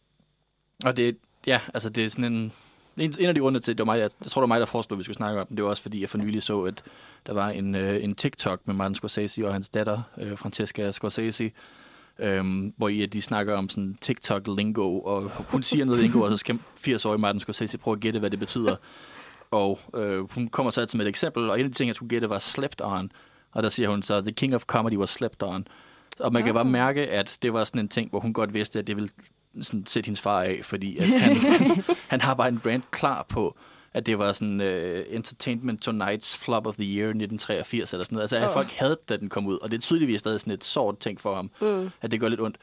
og 0.86 0.98
det, 0.98 1.18
ja, 1.48 1.60
altså 1.74 1.90
det 1.90 2.06
er 2.06 2.10
sådan 2.10 2.34
en, 2.34 2.52
en, 2.98 3.14
en 3.20 3.26
af 3.26 3.34
de 3.34 3.40
grunde 3.40 3.60
til, 3.60 3.78
det 3.78 3.80
var 3.88 3.94
mig, 3.94 4.00
jeg, 4.00 4.10
jeg 4.24 4.32
tror, 4.32 4.42
det 4.42 4.50
var 4.50 4.56
mig, 4.56 4.60
der 4.60 4.66
foreslog, 4.66 4.96
at 4.96 5.00
vi 5.00 5.04
skulle 5.04 5.18
snakke 5.18 5.42
om 5.42 5.48
den. 5.48 5.58
Det 5.58 5.64
var 5.64 5.70
også, 5.70 5.82
fordi 5.82 6.02
jeg 6.02 6.10
for 6.10 6.18
nylig 6.18 6.44
så, 6.44 6.62
at 6.62 6.84
der 7.26 7.34
var 7.34 7.50
en, 7.50 7.76
øh, 7.76 8.04
en 8.04 8.16
TikTok 8.16 8.60
med 8.66 8.76
Martin 8.76 8.96
Scorsese 8.96 9.48
og 9.48 9.54
hans 9.54 9.70
datter, 9.70 10.02
øh, 10.18 10.38
Francesca 10.38 10.92
Scorsese, 10.92 11.52
øhm, 12.20 12.74
hvor 12.78 12.88
i, 12.88 13.02
at 13.02 13.14
de 13.14 13.22
snakker 13.22 13.56
om 13.56 13.70
sådan 13.70 13.98
TikTok-lingo, 14.02 15.00
og 15.00 15.32
hun 15.38 15.64
siger 15.64 15.86
noget 15.86 16.02
lingo, 16.02 16.22
og 16.22 16.32
så 16.32 16.38
skal 16.38 16.60
80-årige 16.88 17.22
Martin 17.22 17.40
Scorsese 17.40 17.78
prøve 17.78 17.96
at 17.96 18.02
gætte, 18.02 18.20
hvad 18.20 18.30
det 18.30 18.40
betyder. 18.40 18.76
Og 19.54 19.80
øh, 19.96 20.32
hun 20.34 20.48
kommer 20.48 20.70
så 20.72 20.92
med 20.96 21.06
et 21.06 21.10
eksempel, 21.10 21.50
og 21.50 21.60
en 21.60 21.66
af 21.66 21.72
de 21.72 21.78
ting, 21.78 21.88
jeg 21.88 21.96
skulle 21.96 22.10
gætte, 22.10 22.30
var 22.30 22.40
slept 22.40 22.82
on. 22.84 23.12
Og 23.52 23.64
der 23.64 23.70
siger 23.70 23.90
hun 23.90 24.04
så, 24.04 24.22
the 24.22 24.32
king 24.32 24.56
of 24.56 24.64
comedy 24.64 24.98
was 24.98 25.10
slept 25.10 25.44
on. 25.44 25.68
Og 26.20 26.34
man 26.34 26.44
kan 26.44 26.54
bare 26.54 26.66
mærke, 26.66 27.08
at 27.08 27.38
det 27.42 27.54
var 27.54 27.64
sådan 27.64 27.80
en 27.82 27.88
ting, 27.90 28.10
hvor 28.10 28.20
hun 28.20 28.34
godt 28.34 28.54
vidste, 28.54 28.80
at 28.80 28.88
det 28.88 28.96
ville 28.96 29.10
sådan 29.62 29.86
sætte 29.86 30.08
hendes 30.08 30.22
far 30.22 30.42
af, 30.42 30.60
fordi 30.64 30.98
at 30.98 31.08
han, 31.08 31.36
han, 31.58 31.84
han 32.08 32.22
har 32.22 32.34
bare 32.34 32.48
en 32.48 32.60
brand 32.60 32.82
klar 32.92 33.26
på, 33.30 33.58
at 33.94 34.06
det 34.06 34.20
var 34.20 34.32
sådan 34.32 34.62
uh, 34.62 35.16
Entertainment 35.16 35.88
Tonight's 35.88 36.38
Flop 36.38 36.68
of 36.68 36.76
the 36.76 36.86
Year 36.98 37.08
1983 37.08 37.94
eller 37.94 38.04
sådan 38.06 38.16
noget. 38.16 38.24
Altså, 38.24 38.38
at 38.38 38.44
Åh. 38.48 38.54
folk 38.54 38.72
havde, 38.72 38.98
da 39.10 39.18
den 39.18 39.30
kom 39.30 39.48
ud, 39.48 39.58
og 39.62 39.72
det 39.72 39.78
er 39.78 39.82
tydeligvis 39.82 40.20
stadig 40.20 40.40
sådan 40.40 40.54
et 40.54 40.64
sårt 40.64 41.00
ting 41.00 41.22
for 41.22 41.36
ham, 41.36 41.52
Mm. 41.62 41.90
at 42.02 42.12
det 42.12 42.20
gør 42.20 42.28
lidt 42.30 42.42
ondt. 42.42 42.58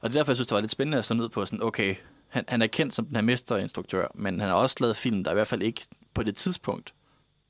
Og 0.00 0.10
det 0.10 0.16
er 0.16 0.18
derfor, 0.20 0.32
jeg 0.32 0.36
synes, 0.36 0.46
det 0.46 0.54
var 0.54 0.60
lidt 0.60 0.70
spændende 0.70 0.98
at 0.98 1.04
slå 1.04 1.16
ned 1.16 1.28
på 1.28 1.46
sådan, 1.46 1.62
okay, 1.62 1.94
han, 2.32 2.44
han 2.48 2.62
er 2.62 2.66
kendt 2.66 2.94
som 2.94 3.06
den 3.06 3.16
her 3.16 3.22
mesterinstruktør, 3.22 4.06
men 4.14 4.40
han 4.40 4.48
har 4.48 4.56
også 4.56 4.76
lavet 4.80 4.96
film, 4.96 5.24
der 5.24 5.30
i 5.30 5.34
hvert 5.34 5.46
fald 5.46 5.62
ikke 5.62 5.82
på 6.14 6.22
det 6.22 6.36
tidspunkt 6.36 6.94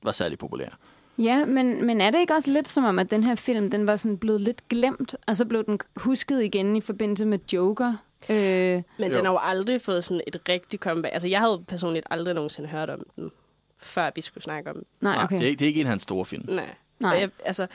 var 0.02 0.12
særlig 0.12 0.38
populære. 0.38 0.70
Ja, 1.18 1.44
men, 1.44 1.86
men 1.86 2.00
er 2.00 2.10
det 2.10 2.18
ikke 2.20 2.34
også 2.34 2.50
lidt 2.50 2.68
som 2.68 2.84
om, 2.84 2.98
at 2.98 3.10
den 3.10 3.24
her 3.24 3.34
film, 3.34 3.70
den 3.70 3.86
var 3.86 3.96
sådan 3.96 4.18
blevet 4.18 4.40
lidt 4.40 4.68
glemt, 4.68 5.14
og 5.26 5.36
så 5.36 5.44
blev 5.44 5.64
den 5.64 5.78
husket 5.96 6.42
igen 6.42 6.76
i 6.76 6.80
forbindelse 6.80 7.26
med 7.26 7.38
Joker? 7.52 7.94
Øh, 8.28 8.36
Men 8.36 8.82
Jo. 8.98 9.08
den 9.14 9.24
har 9.24 9.32
jo 9.32 9.38
aldrig 9.42 9.80
fået 9.82 10.04
sådan 10.04 10.20
et 10.26 10.36
rigtigt 10.48 10.82
comeback. 10.82 11.12
Altså, 11.14 11.28
jeg 11.28 11.40
havde 11.40 11.64
personligt 11.68 12.06
aldrig 12.10 12.34
nogensinde 12.34 12.68
hørt 12.68 12.90
om 12.90 13.02
den, 13.16 13.30
før 13.78 14.10
vi 14.14 14.20
skulle 14.20 14.44
snakke 14.44 14.70
om 14.70 14.76
den. 14.76 14.84
nej, 15.00 15.24
okay. 15.24 15.36
Det, 15.36 15.44
er, 15.44 15.48
ikke- 15.48 15.58
det 15.58 15.64
er 15.64 15.68
ikke 15.68 15.80
en 15.80 15.86
af 15.86 15.90
hans 15.90 16.02
store 16.02 16.24
film. 16.24 16.44
Nej. 16.48 16.68
Nej. 16.98 17.14
Og 17.14 17.20
jeg, 17.20 17.30
altså, 17.44 17.66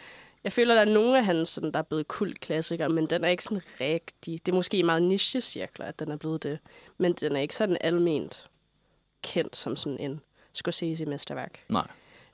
jeg 0.47 0.53
føler, 0.53 0.73
der 0.73 0.81
er 0.81 0.93
nogle 0.93 1.17
af 1.17 1.25
hans, 1.25 1.49
sådan, 1.49 1.71
der 1.71 1.79
er 1.79 1.83
blevet 1.83 2.07
kultklassikere, 2.07 2.89
men 2.89 3.05
den 3.05 3.23
er 3.23 3.27
ikke 3.27 3.43
sådan 3.43 3.61
rigtig... 3.81 4.45
Det 4.45 4.51
er 4.51 4.55
måske 4.55 4.77
i 4.77 4.81
meget 4.81 5.03
niche-cirkler, 5.03 5.85
at 5.85 5.99
den 5.99 6.11
er 6.11 6.17
blevet 6.17 6.43
det. 6.43 6.59
Men 6.97 7.13
den 7.13 7.35
er 7.35 7.39
ikke 7.39 7.55
sådan 7.55 7.77
alment 7.81 8.49
kendt 9.23 9.55
som 9.55 9.75
sådan 9.75 9.99
en 9.99 10.21
Scorsese-mesterværk. 10.53 11.63
Nej. 11.69 11.87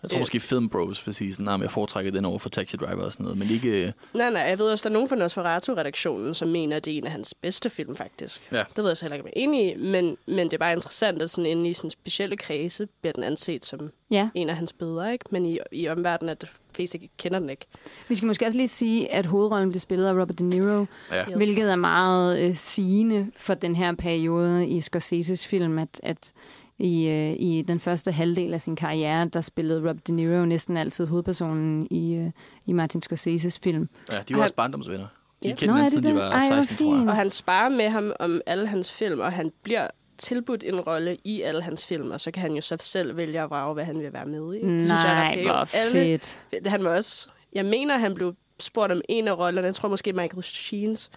Jeg 0.04 0.10
tror 0.10 0.18
Øh. 0.18 0.22
måske 0.22 0.40
Film 0.40 0.70
Bros 0.70 1.08
vil 1.08 1.16
sige 1.16 1.34
sådan, 1.34 1.48
at 1.48 1.62
jeg 1.62 1.72
foretrækker 1.72 2.12
den 2.12 2.26
over 2.26 2.40
for 2.40 2.50
Taxi 2.50 2.78
Driver 2.78 3.04
og 3.04 3.12
sådan 3.12 3.24
noget, 3.24 3.38
men 3.38 3.50
ikke... 3.50 3.94
Nej, 4.14 4.30
nej, 4.30 4.42
jeg 4.42 4.60
ved 4.60 4.72
også, 4.72 4.84
der 4.84 4.90
er 4.90 4.94
nogen 4.94 5.10
fra 5.10 5.16
Nosferatu-redaktionen, 5.16 6.34
som 6.34 6.48
mener, 6.48 6.76
at 6.78 6.86
det 6.86 6.94
er 6.94 6.98
en 6.98 7.06
af 7.06 7.12
hans 7.12 7.34
bedste 7.42 7.70
film, 7.70 7.96
faktisk. 7.96 8.42
Ja. 8.52 8.64
Det 8.76 8.78
ved 8.78 8.88
jeg 8.88 8.98
så 8.98 9.06
heller 9.06 9.16
ikke, 9.16 9.24
om 9.24 9.30
jeg 9.36 9.42
er 9.42 9.44
enig 9.44 9.72
i, 9.72 9.78
men, 9.78 10.18
men 10.28 10.46
det 10.48 10.54
er 10.54 10.58
bare 10.58 10.74
interessant, 10.74 11.22
at 11.22 11.30
sådan 11.30 11.46
inde 11.46 11.70
i 11.70 11.74
sådan 11.74 11.90
specielle 11.90 12.38
kredse 12.38 12.88
bliver 13.02 13.14
den 13.14 13.24
anset 13.24 13.66
som 13.66 13.92
Ja. 14.12 14.30
en 14.36 14.50
af 14.50 14.56
hans 14.56 14.74
bedre, 14.74 15.14
ikke? 15.14 15.26
Men 15.32 15.46
i, 15.46 15.60
i 15.72 15.88
omverdenen, 15.88 16.30
at 16.30 16.46
flest 16.76 16.94
ikke 16.96 17.10
kender 17.18 17.40
den 17.40 17.50
ikke. 17.50 17.66
Vi 18.10 18.16
skal 18.16 18.28
måske 18.28 18.46
også 18.46 18.58
lige 18.58 18.68
sige, 18.68 19.12
at 19.12 19.26
hovedrollen 19.26 19.70
blev 19.70 19.80
spillet 19.80 20.06
af 20.08 20.12
Robert 20.14 20.40
De 20.40 20.44
Niro, 20.44 20.86
Ja. 21.12 21.26
Yes. 21.30 21.36
hvilket 21.36 21.72
er 21.72 21.76
meget 21.76 22.40
øh, 22.50 22.56
sigende 22.56 23.32
for 23.38 23.54
den 23.54 23.76
her 23.76 23.94
periode 23.96 24.68
i 24.68 24.82
Scorseses 24.82 25.48
film, 25.48 25.80
at, 25.80 26.00
at 26.04 26.32
i, 26.80 27.08
øh, 27.08 27.36
i 27.40 27.64
den 27.68 27.80
første 27.80 28.12
halvdel 28.12 28.54
af 28.54 28.62
sin 28.62 28.76
karriere, 28.76 29.26
der 29.26 29.42
spillede 29.42 29.80
Robert 29.80 30.08
De 30.08 30.14
Niro 30.14 30.46
næsten 30.46 30.78
altid 30.78 31.08
hovedpersonen 31.08 31.88
i, 31.92 32.14
øh, 32.16 32.32
i 32.66 32.74
Martin 32.74 33.02
Scorseses 33.02 33.60
film. 33.60 33.90
Ja, 34.12 34.22
de 34.28 34.36
var 34.36 34.42
også 34.42 34.56
barndomsvenner. 34.56 35.08
De 35.44 35.48
Ja. 35.50 35.56
kendte 35.56 35.68
Nå, 35.68 35.74
er 35.80 35.82
det 35.84 35.92
siden 35.92 36.10
de 36.16 36.16
var 36.16 36.30
Ej, 36.32 36.48
hvor 36.54 36.62
16, 36.64 36.78
tror 36.88 36.98
jeg. 37.00 37.08
Og 37.10 37.16
han 37.16 37.32
sparer 37.32 37.70
med 37.70 37.90
ham 37.90 38.12
om 38.20 38.42
alle 38.46 38.68
hans 38.68 38.92
film, 38.92 39.20
og 39.20 39.32
han 39.34 39.52
bliver 39.64 39.88
tilbudt 40.18 40.64
en 40.64 40.80
rolle 40.80 41.18
i 41.24 41.42
alle 41.42 41.62
hans 41.62 41.86
film, 41.86 42.12
og 42.12 42.22
så 42.22 42.32
kan 42.32 42.42
han 42.42 42.52
jo 42.52 42.62
så 42.62 42.78
selv 42.80 43.18
vælge 43.18 43.42
at 43.42 43.50
vrage, 43.50 43.74
hvad 43.74 43.86
han 43.86 44.00
vil 44.00 44.14
være 44.14 44.26
med 44.26 44.54
i. 44.54 44.62
Det 44.62 44.82
synes 44.82 45.04
jeg 45.04 45.30
er 45.34 45.42
hvor 45.44 45.76
Alle- 45.78 45.92
fedt. 45.92 46.42
Han 46.68 46.84
var 46.84 46.96
også... 46.96 47.30
Jeg 47.54 47.66
mener, 47.66 47.98
han 47.98 48.14
blev 48.14 48.36
spurgt 48.60 48.92
om 48.92 49.02
en 49.10 49.28
af 49.28 49.38
rollerne. 49.38 49.66
Jeg 49.66 49.76
tror 49.76 49.90
måske 49.90 50.14
Michael 50.14 50.44
Sheens. 50.44 51.12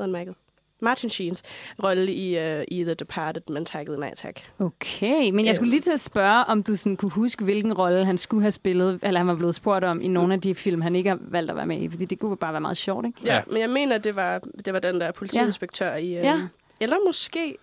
Han, 0.00 0.12
Michael? 0.12 0.34
Martin 0.82 1.10
Sheens 1.10 1.42
rolle 1.84 2.12
i, 2.12 2.56
uh, 2.58 2.62
i 2.68 2.84
The 2.84 2.94
Departed, 2.94 3.42
men 3.48 3.64
takkede 3.64 4.00
nej 4.00 4.14
tak. 4.14 4.34
Okay, 4.58 5.30
men 5.30 5.46
jeg 5.46 5.54
skulle 5.54 5.70
lige 5.70 5.80
til 5.80 5.90
at 5.92 6.00
spørge, 6.00 6.44
om 6.44 6.62
du 6.62 6.76
sådan 6.76 6.96
kunne 6.96 7.10
huske, 7.10 7.44
hvilken 7.44 7.72
rolle 7.72 8.04
han 8.04 8.18
skulle 8.18 8.42
have 8.42 8.52
spillet, 8.52 8.98
eller 9.02 9.18
han 9.20 9.26
var 9.26 9.34
blevet 9.34 9.54
spurgt 9.54 9.84
om 9.84 10.00
i 10.00 10.08
nogle 10.08 10.34
af 10.34 10.40
de 10.40 10.54
film, 10.54 10.80
han 10.80 10.96
ikke 10.96 11.10
har 11.10 11.18
valgt 11.20 11.50
at 11.50 11.56
være 11.56 11.66
med 11.66 11.80
i, 11.82 11.88
fordi 11.88 12.04
det 12.04 12.18
kunne 12.18 12.36
bare 12.36 12.52
være 12.52 12.60
meget 12.60 12.76
sjovt, 12.76 13.06
ikke? 13.06 13.18
Ja, 13.24 13.30
Ja. 13.30 13.36
ja. 13.36 13.42
men 13.46 13.60
jeg 13.60 13.70
mener, 13.70 13.98
det 13.98 14.16
var, 14.16 14.40
det 14.64 14.72
var 14.72 14.78
den 14.80 15.00
der 15.00 15.12
politiinspektør 15.12 15.90
ja. 15.90 15.96
i... 15.96 16.18
Uh, 16.18 16.24
Ja. 16.24 16.40
Eller 16.80 16.96
måske 17.06 17.56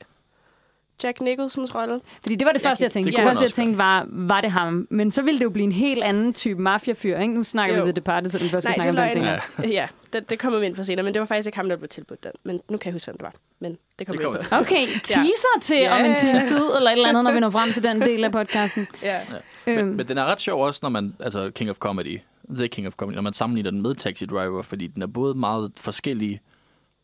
Jack 1.03 1.21
Nicholsons 1.21 1.75
rolle. 1.75 2.01
Fordi 2.21 2.35
det 2.35 2.45
var 2.45 2.51
det 2.51 2.63
Jeg 2.63 2.69
første, 2.69 2.83
jeg 2.83 2.91
tænkte. 2.91 3.11
det 3.11 3.17
Det, 3.19 3.27
første, 3.27 3.43
jeg 3.43 3.51
tænkte, 3.51 3.77
var, 3.77 4.05
var 4.09 4.41
det 4.41 4.51
ham? 4.51 4.87
Men 4.89 5.11
så 5.11 5.21
ville 5.21 5.39
det 5.39 5.43
jo 5.45 5.49
blive 5.49 5.63
en 5.63 5.71
helt 5.71 6.03
anden 6.03 6.33
type 6.33 6.61
mafiafyr, 6.61 7.17
ikke? 7.17 7.33
Nu 7.33 7.43
snakker 7.43 7.77
Jo. 7.77 7.83
vi 7.83 7.87
The 7.87 7.95
Departed, 7.95 8.29
så 8.31 8.37
den 8.39 8.49
første, 8.49 8.67
vi 8.69 8.73
snakker 8.73 8.93
er 8.93 9.05
om 9.05 9.09
den 9.11 9.11
senere. 9.11 9.39
Ja, 9.73 9.87
det, 10.13 10.29
det 10.29 10.39
kommer 10.39 10.59
vi 10.59 10.65
ind 10.65 10.75
på 10.75 10.83
senere, 10.83 11.03
men 11.03 11.13
det 11.13 11.19
var 11.19 11.25
faktisk 11.25 11.47
ikke 11.47 11.57
ham, 11.57 11.69
der 11.69 11.75
blev 11.77 11.87
tilbudt 11.89 12.23
den. 12.23 12.31
Men 12.43 12.61
nu 12.69 12.77
kan 12.77 12.89
jeg 12.89 12.93
huske, 12.93 13.05
hvem 13.07 13.17
det 13.17 13.23
var. 13.23 13.33
Men 13.59 13.77
det 13.99 14.07
kommer 14.07 14.21
vi 14.31 14.37
ind 14.37 14.45
på. 14.49 14.55
Okay, 14.55 14.85
teaser 15.03 15.59
til 15.61 15.77
Ja. 15.77 15.99
om 15.99 16.05
en 16.05 16.15
times 16.15 16.43
tid, 16.45 16.57
eller 16.77 16.89
et 16.89 16.91
eller 16.91 17.09
andet, 17.09 17.23
når 17.23 17.31
vi 17.31 17.39
når 17.39 17.49
frem 17.49 17.71
til 17.73 17.83
den 17.83 18.01
del 18.01 18.23
af 18.23 18.31
podcasten. 18.31 18.87
Ja. 19.03 19.19
Men, 19.65 19.77
Øhm, 19.79 19.87
men 19.87 20.07
den 20.07 20.17
er 20.17 20.25
ret 20.25 20.39
sjov 20.39 20.63
også, 20.65 20.79
når 20.83 20.89
man, 20.89 21.15
altså 21.19 21.51
King 21.55 21.69
of 21.69 21.75
Comedy, 21.75 22.19
The 22.49 22.67
King 22.67 22.87
of 22.87 22.93
Comedy, 22.93 23.15
når 23.15 23.21
man 23.21 23.33
sammenligner 23.33 23.71
den 23.71 23.81
med 23.81 23.95
Taxi 23.95 24.25
Driver, 24.25 24.61
fordi 24.61 24.87
den 24.87 25.01
er 25.01 25.07
både 25.07 25.33
meget 25.35 25.71
forskellig 25.77 26.39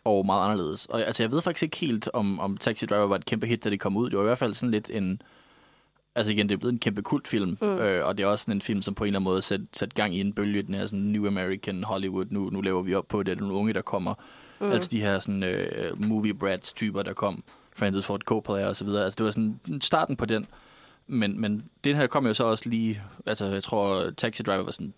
og 0.04 0.26
meget 0.26 0.44
anderledes. 0.44 0.86
Og 0.86 1.02
altså, 1.02 1.24
jeg 1.24 1.32
ved 1.32 1.42
faktisk 1.42 1.64
ikke 1.64 1.78
helt, 1.78 2.10
om, 2.14 2.40
om 2.40 2.58
Taxi 2.58 2.86
Driver 2.86 3.08
var 3.08 3.16
et 3.16 3.26
kæmpe 3.26 3.48
hit, 3.48 3.64
da 3.64 3.70
det 3.70 3.80
kom 3.80 3.98
ud. 3.98 4.10
Det 4.10 4.18
var 4.18 4.24
i 4.24 4.28
hvert 4.28 4.38
fald 4.38 4.54
sådan 4.54 4.72
lidt 4.72 4.90
en... 4.94 5.22
Altså 6.16 6.32
igen, 6.32 6.50
det 6.50 6.56
er 6.56 6.60
blevet 6.60 6.74
en 6.74 6.80
kæmpe 6.80 7.02
kultfilm, 7.02 7.58
mm. 7.62 7.68
øh, 7.68 8.08
og 8.08 8.18
det 8.18 8.24
er 8.24 8.28
også 8.28 8.44
sådan 8.44 8.58
en 8.58 8.62
film, 8.62 8.82
som 8.82 8.96
på 8.96 9.04
en 9.04 9.08
eller 9.08 9.20
anden 9.20 9.32
måde 9.32 9.42
sat, 9.42 9.62
sat 9.74 9.94
gang 9.94 10.16
i 10.16 10.20
en 10.20 10.34
bølge, 10.34 10.64
den 10.64 10.74
her 10.74 10.86
sådan 10.86 11.00
New 11.00 11.28
American 11.28 11.84
Hollywood, 11.84 12.26
nu, 12.30 12.50
nu 12.50 12.62
laver 12.62 12.82
vi 12.82 12.96
op 12.96 13.08
på 13.08 13.24
det, 13.24 13.26
det 13.26 13.36
er 13.36 13.40
nogle 13.40 13.56
unge, 13.56 13.74
der 13.74 13.82
kommer. 13.82 14.14
Mm. 14.62 14.72
Altså 14.72 14.90
de 14.90 15.02
her 15.02 15.20
sådan 15.20 15.44
øh, 15.44 16.02
movie 16.02 16.34
brats 16.34 16.74
typer, 16.74 17.04
der 17.04 17.14
kom, 17.14 17.44
Francis 17.76 18.06
Ford 18.06 18.22
Coppola 18.22 18.68
og 18.68 18.76
så 18.76 18.86
videre. 18.86 19.04
Altså 19.04 19.18
det 19.18 19.26
var 19.26 19.32
sådan 19.32 19.60
starten 19.82 20.16
på 20.16 20.26
den. 20.26 20.48
Men, 21.08 21.42
men 21.42 21.64
den 21.84 21.96
her 21.96 22.08
kom 22.08 22.28
jo 22.28 22.34
så 22.34 22.44
også 22.44 22.70
lige, 22.70 23.02
altså 23.26 23.46
jeg 23.46 23.64
tror 23.64 24.10
Taxi 24.18 24.44
Driver 24.44 24.64
var 24.64 24.72
sådan 24.72 24.94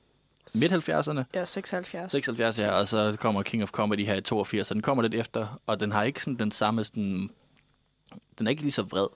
midt 0.55 0.71
70'erne, 0.71 1.23
Ja, 1.33 1.45
76. 1.45 2.11
76 2.11 2.59
ja, 2.59 2.71
og 2.71 2.87
så 2.87 3.15
kommer 3.19 3.43
King 3.43 3.63
of 3.63 3.71
Comedy 3.71 4.05
her 4.05 4.15
i 4.15 4.21
82, 4.21 4.67
så 4.67 4.73
den 4.73 4.81
kommer 4.81 5.01
lidt 5.01 5.13
efter, 5.13 5.61
og 5.67 5.79
den 5.79 5.91
har 5.91 6.03
ikke 6.03 6.19
sådan 6.19 6.39
den 6.39 6.51
samme 6.51 6.83
sådan, 6.83 7.29
den 8.37 8.47
er 8.47 8.49
ikke 8.49 8.61
lige 8.61 8.71
så 8.71 8.83
vred. 8.83 9.07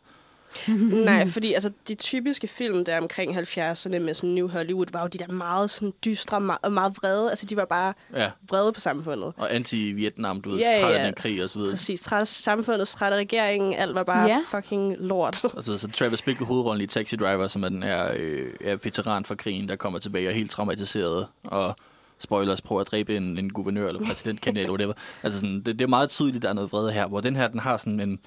Nej, 1.06 1.28
fordi 1.28 1.54
altså, 1.54 1.72
de 1.88 1.96
typiske 1.96 2.48
film 2.48 2.86
der 2.86 2.98
omkring 3.02 3.38
70'erne 3.38 4.00
med 4.00 4.14
sådan 4.14 4.30
New 4.30 4.48
Hollywood, 4.50 4.86
var 4.94 5.02
jo 5.02 5.08
de 5.08 5.18
der 5.18 5.28
meget 5.32 5.70
sådan 5.70 5.94
dystre 6.06 6.58
og 6.62 6.72
meget 6.72 6.98
vrede. 7.02 7.30
Altså, 7.30 7.46
de 7.46 7.56
var 7.58 7.66
bare 7.66 7.94
Ja, 8.16 8.32
vrede 8.50 8.74
på 8.74 8.80
samfundet. 8.80 9.34
og 9.38 9.52
anti-Vietnam, 9.52 10.42
du 10.42 10.50
ved, 10.50 10.58
Ja, 10.60 10.82
træt 10.82 10.94
af 10.94 11.00
ja. 11.00 11.06
den 11.06 11.14
krig 11.14 11.44
og 11.44 11.50
så 11.50 11.60
videre. 11.60 11.72
Præcis. 11.72 12.02
Træt 12.02 12.20
af 12.22 12.28
samfundet, 12.28 12.88
træt 12.88 13.14
af 13.14 13.18
regeringen, 13.18 13.74
alt 13.74 13.96
var 13.96 14.04
bare 14.04 14.28
Ja. 14.28 14.40
fucking 14.48 14.96
lort. 15.00 15.44
Og 15.58 15.64
så, 15.64 15.78
så 15.78 15.88
Travis 15.92 16.22
Bickle 16.22 16.46
hovedrollen 16.46 16.84
i 16.84 16.88
Taxi 16.88 17.16
Driver, 17.16 17.48
som 17.48 17.64
er 17.64 17.70
den 17.70 17.84
her 17.84 18.12
øh, 18.16 18.54
er 18.62 18.76
veteran 18.84 19.26
fra 19.26 19.36
krigen, 19.36 19.70
der 19.70 19.76
kommer 19.76 20.00
tilbage 20.00 20.28
og 20.28 20.32
er 20.32 20.36
helt 20.36 20.52
traumatiseret, 20.52 21.28
og 21.44 21.76
spoilers, 22.20 22.62
prøver 22.62 22.82
at 22.82 22.88
dræbe 22.88 23.16
en, 23.18 23.38
en 23.38 23.50
guvernør 23.50 23.88
eller 23.88 24.06
præsidentkandidat 24.06 24.64
eller 24.64 24.74
whatever. 24.74 24.94
Altså 25.24 25.40
sådan, 25.40 25.56
det, 25.56 25.66
det, 25.66 25.82
er 25.82 25.88
meget 25.88 26.10
tydeligt, 26.10 26.44
der 26.44 26.50
er 26.50 26.54
noget 26.54 26.72
vrede 26.72 26.92
her, 26.92 27.08
hvor 27.08 27.22
den 27.22 27.36
her, 27.36 27.48
den 27.48 27.60
har 27.60 27.78
sådan 27.78 28.00
en... 28.00 28.20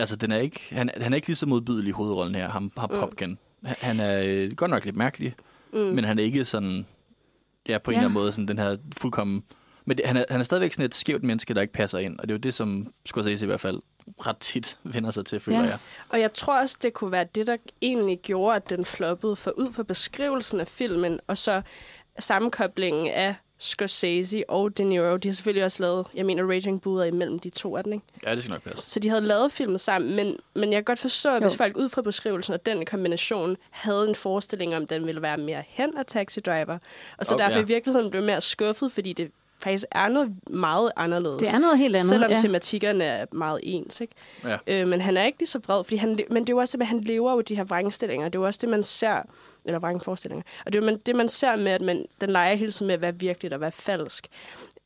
Altså, 0.00 0.16
den 0.16 0.32
er 0.32 0.36
ikke, 0.38 0.60
han, 0.70 0.90
han 0.96 1.12
er 1.12 1.16
ikke 1.16 1.26
lige 1.28 1.36
så 1.36 1.46
modbydelig 1.46 1.88
i 1.88 1.92
hovedrollen 1.92 2.34
her, 2.34 2.48
ham 2.48 2.72
har 2.76 2.86
Popkin. 2.86 3.38
Han, 3.64 3.76
han 3.80 4.00
er 4.00 4.22
øh, 4.26 4.50
godt 4.56 4.70
nok 4.70 4.84
lidt 4.84 4.96
mærkelig, 4.96 5.34
mm. 5.72 5.78
men 5.78 6.04
han 6.04 6.18
er 6.18 6.22
ikke 6.22 6.44
sådan... 6.44 6.86
Ja, 7.68 7.78
på 7.78 7.90
en 7.90 7.94
Ja. 7.94 7.98
eller 7.98 8.08
anden 8.08 8.14
måde, 8.22 8.32
sådan 8.32 8.48
den 8.48 8.58
her 8.58 8.76
fuldkommen... 8.98 9.44
Men 9.84 9.96
det, 9.98 10.06
han, 10.06 10.16
er, 10.16 10.24
han 10.30 10.40
er 10.40 10.44
stadigvæk 10.44 10.72
sådan 10.72 10.84
et 10.86 10.94
skævt 10.94 11.22
menneske, 11.22 11.54
der 11.54 11.60
ikke 11.60 11.72
passer 11.72 11.98
ind, 11.98 12.18
og 12.18 12.22
det 12.28 12.30
er 12.30 12.34
jo 12.34 12.38
det, 12.38 12.54
som 12.54 12.92
Scorsese 13.06 13.44
i 13.44 13.46
hvert 13.46 13.60
fald 13.60 13.80
ret 14.26 14.36
tit 14.36 14.78
vender 14.84 15.10
sig 15.10 15.26
til, 15.26 15.40
føler 15.40 15.58
Ja. 15.62 15.64
jeg. 15.64 15.78
Og 16.08 16.20
jeg 16.20 16.32
tror 16.32 16.60
også, 16.60 16.76
det 16.82 16.92
kunne 16.92 17.12
være 17.12 17.26
det, 17.34 17.46
der 17.46 17.56
egentlig 17.82 18.18
gjorde, 18.22 18.56
at 18.56 18.70
den 18.70 18.84
floppede. 18.84 19.36
For 19.36 19.50
ud 19.50 19.72
fra 19.72 19.82
beskrivelsen 19.82 20.60
af 20.60 20.68
filmen, 20.68 21.20
og 21.26 21.36
så 21.36 21.62
sammenkoblingen 22.18 23.06
af 23.12 23.34
Scorsese 23.58 24.44
og 24.48 24.78
De 24.78 24.84
Niro, 24.84 25.16
de 25.16 25.28
har 25.28 25.34
selvfølgelig 25.34 25.64
også 25.64 25.82
lavet, 25.82 26.06
jeg 26.14 26.26
mener, 26.26 26.44
Raging 26.50 26.82
Bull 26.82 27.00
er 27.00 27.04
imellem 27.04 27.38
de 27.38 27.50
to, 27.50 27.74
er 27.76 27.82
den 27.82 27.92
ikke? 27.92 28.04
Ja, 28.26 28.34
det 28.34 28.42
skal 28.42 28.52
nok 28.52 28.62
passe. 28.62 28.88
Så 28.88 29.00
de 29.00 29.08
havde 29.08 29.22
lavet 29.22 29.52
filmen 29.52 29.78
sammen, 29.78 30.16
men, 30.16 30.36
men 30.54 30.72
jeg 30.72 30.76
kan 30.76 30.84
godt 30.84 30.98
forstå, 30.98 31.28
at 31.28 31.42
Jo. 31.42 31.48
hvis 31.48 31.56
folk 31.56 31.76
ud 31.76 31.88
fra 31.88 32.02
beskrivelsen 32.02 32.54
og 32.54 32.66
den 32.66 32.84
kombination 32.84 33.56
havde 33.70 34.08
en 34.08 34.14
forestilling 34.14 34.76
om, 34.76 34.82
at 34.82 34.90
den 34.90 35.06
ville 35.06 35.22
være 35.22 35.36
mere 35.36 35.62
hen 35.68 35.98
af 35.98 36.06
Taxi 36.06 36.40
Driver, 36.40 36.78
og 37.18 37.26
så 37.26 37.34
Og- 37.34 37.38
derfor 37.38 37.58
ja. 37.58 37.64
i 37.64 37.66
virkeligheden 37.66 38.10
blev 38.10 38.22
mere 38.22 38.40
skuffet, 38.40 38.92
fordi 38.92 39.12
det 39.12 39.30
faktisk 39.58 39.84
er 39.92 40.08
noget 40.08 40.34
meget 40.50 40.92
anderledes. 40.96 41.38
Det 41.38 41.48
er 41.48 41.58
noget 41.58 41.78
helt 41.78 41.96
andet. 41.96 42.08
Selvom 42.08 42.30
ja. 42.30 42.36
tematikkerne 42.36 43.04
er 43.04 43.26
meget 43.32 43.60
ens, 43.62 44.00
ikke? 44.00 44.14
Ja. 44.44 44.56
Øh, 44.66 44.88
men 44.88 45.00
han 45.00 45.16
er 45.16 45.24
ikke 45.24 45.38
lige 45.38 45.48
så 45.48 45.58
vred, 45.66 45.84
fordi 45.84 45.96
han, 45.96 46.08
men 46.30 46.42
det 46.42 46.48
er 46.48 46.54
jo 46.54 46.58
også, 46.58 46.78
at 46.80 46.86
han 46.86 47.00
lever 47.00 47.32
jo 47.32 47.40
de 47.40 47.56
her 47.56 47.64
vrangstillinger. 47.64 48.28
Det 48.28 48.34
er 48.38 48.40
jo 48.40 48.46
også 48.46 48.58
det, 48.62 48.68
man 48.68 48.82
ser, 48.82 49.22
eller 49.64 49.78
vrangforestillinger. 49.78 50.42
Og 50.66 50.72
det 50.72 50.78
er 50.78 50.84
man, 50.84 50.96
det, 51.06 51.16
man 51.16 51.28
ser 51.28 51.56
med, 51.56 51.72
at 51.72 51.80
man, 51.82 52.04
den 52.20 52.30
leger 52.30 52.54
hele 52.54 52.72
tiden 52.72 52.86
med 52.86 52.94
at 52.94 53.02
være 53.02 53.14
virkeligt 53.18 53.54
og 53.54 53.60
være 53.60 53.72
falsk. 53.72 54.26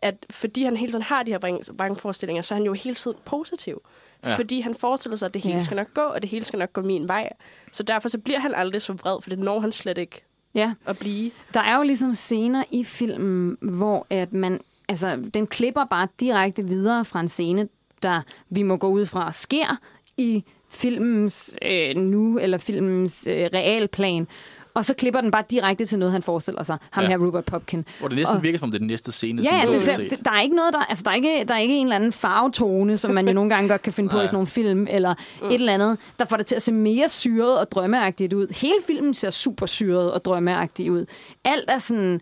At 0.03 0.27
fordi 0.31 0.65
han 0.65 0.77
hele 0.77 0.93
tiden 0.93 1.03
har 1.03 1.23
de 1.23 1.31
her 1.31 1.39
vrang, 1.39 1.61
vrangforestillinger, 1.73 2.43
så 2.43 2.55
er 2.55 2.57
han 2.57 2.67
jo 2.67 2.73
hele 2.73 2.95
tiden 2.95 3.17
positiv. 3.25 3.81
Ja. 4.25 4.29
Ja. 4.31 4.37
Fordi 4.37 4.61
han 4.61 4.75
forestiller 4.75 5.17
sig, 5.17 5.27
at 5.27 5.35
det 5.35 5.43
hele 5.43 5.57
Ja. 5.57 5.63
skal 5.63 5.77
nok 5.77 5.95
gå, 5.95 6.01
og 6.01 6.23
det 6.23 6.31
hele 6.31 6.45
skal 6.45 6.59
nok 6.59 6.73
gå 6.73 6.81
min 6.81 7.09
vej. 7.09 7.29
Så 7.73 7.83
derfor 7.83 8.09
så 8.09 8.19
bliver 8.19 8.39
han 8.41 8.55
aldrig 8.55 8.83
så 8.83 8.93
vred, 8.93 9.23
for 9.23 9.31
det 9.31 9.39
når 9.39 9.61
han 9.61 9.73
slet 9.73 9.99
ikke 9.99 10.25
Ja, 10.55 10.75
at 10.87 10.99
blive. 10.99 11.31
der 11.55 11.61
er 11.61 11.77
jo 11.77 11.83
ligesom 11.83 12.15
scener 12.15 12.65
i 12.71 12.85
filmen, 12.85 13.59
hvor 13.61 14.07
at 14.11 14.33
man, 14.33 14.61
altså, 14.89 15.23
den 15.35 15.47
klipper 15.47 15.85
bare 15.85 16.09
direkte 16.21 16.65
videre 16.65 17.05
fra 17.05 17.21
en 17.21 17.29
scene, 17.29 17.69
der 18.03 18.23
vi 18.51 18.63
må 18.63 18.77
gå 18.77 18.89
ud 18.89 19.07
fra 19.07 19.33
sker 19.33 19.77
i 20.17 20.45
filmens 20.71 21.59
øh, 21.63 21.97
nu, 21.97 22.39
eller 22.39 22.59
filmens 22.59 23.27
øh, 23.31 23.51
realplan. 23.55 24.29
Og 24.75 24.85
så 24.85 24.95
klipper 24.95 25.21
den 25.21 25.31
bare 25.31 25.45
direkte 25.51 25.87
til 25.87 25.99
noget, 25.99 26.13
han 26.13 26.23
forestiller 26.23 26.63
sig. 26.63 26.77
Ham 26.91 27.05
Ja. 27.05 27.09
her, 27.11 27.19
Robert 27.27 27.45
Popkin. 27.45 27.85
Hvor 27.99 28.09
det 28.09 28.17
næsten 28.17 28.37
Og- 28.37 28.43
virker 28.43 28.59
som 28.59 28.67
om 28.67 28.71
det 28.71 28.77
er 28.77 28.79
den 28.79 28.87
næste 28.87 29.13
scene, 29.13 29.43
Ja, 29.43 29.57
ja 29.67 29.73
det, 29.73 29.83
ser, 29.83 29.97
det, 29.97 30.25
der 30.25 30.31
er 30.31 30.41
ikke 30.41 30.57
noget, 30.57 30.73
der, 30.75 30.79
altså, 30.79 31.05
der, 31.05 31.11
er 31.11 31.15
ikke, 31.15 31.45
der 31.49 31.55
er 31.55 31.59
ikke 31.59 31.75
en 31.77 31.87
eller 31.87 31.97
anden 31.97 32.13
farvetone, 32.13 32.97
som 32.99 33.11
man 33.15 33.29
jo 33.29 33.35
nogle 33.35 33.51
gange 33.51 33.69
godt 33.69 33.83
kan 33.83 33.93
finde 33.93 34.11
på 34.11 34.21
i 34.21 34.27
sådan 34.27 34.35
nogle 34.35 34.47
film, 34.47 34.87
eller 34.91 35.11
et 35.45 35.55
eller 35.55 35.75
andet, 35.75 35.99
der 36.19 36.25
får 36.25 36.37
det 36.37 36.47
til 36.47 36.55
at 36.55 36.63
se 36.63 36.73
mere 36.73 37.09
syret 37.09 37.59
og 37.59 37.71
drømmeagtigt 37.73 38.33
ud. 38.33 38.55
Hele 38.63 38.75
filmen 38.87 39.15
ser 39.15 39.31
super 39.31 39.67
syret 39.67 40.13
og 40.13 40.25
drømmeagtigt 40.25 40.89
ud. 40.91 41.05
Alt 41.45 41.65
er 41.69 41.79
sådan... 41.79 42.21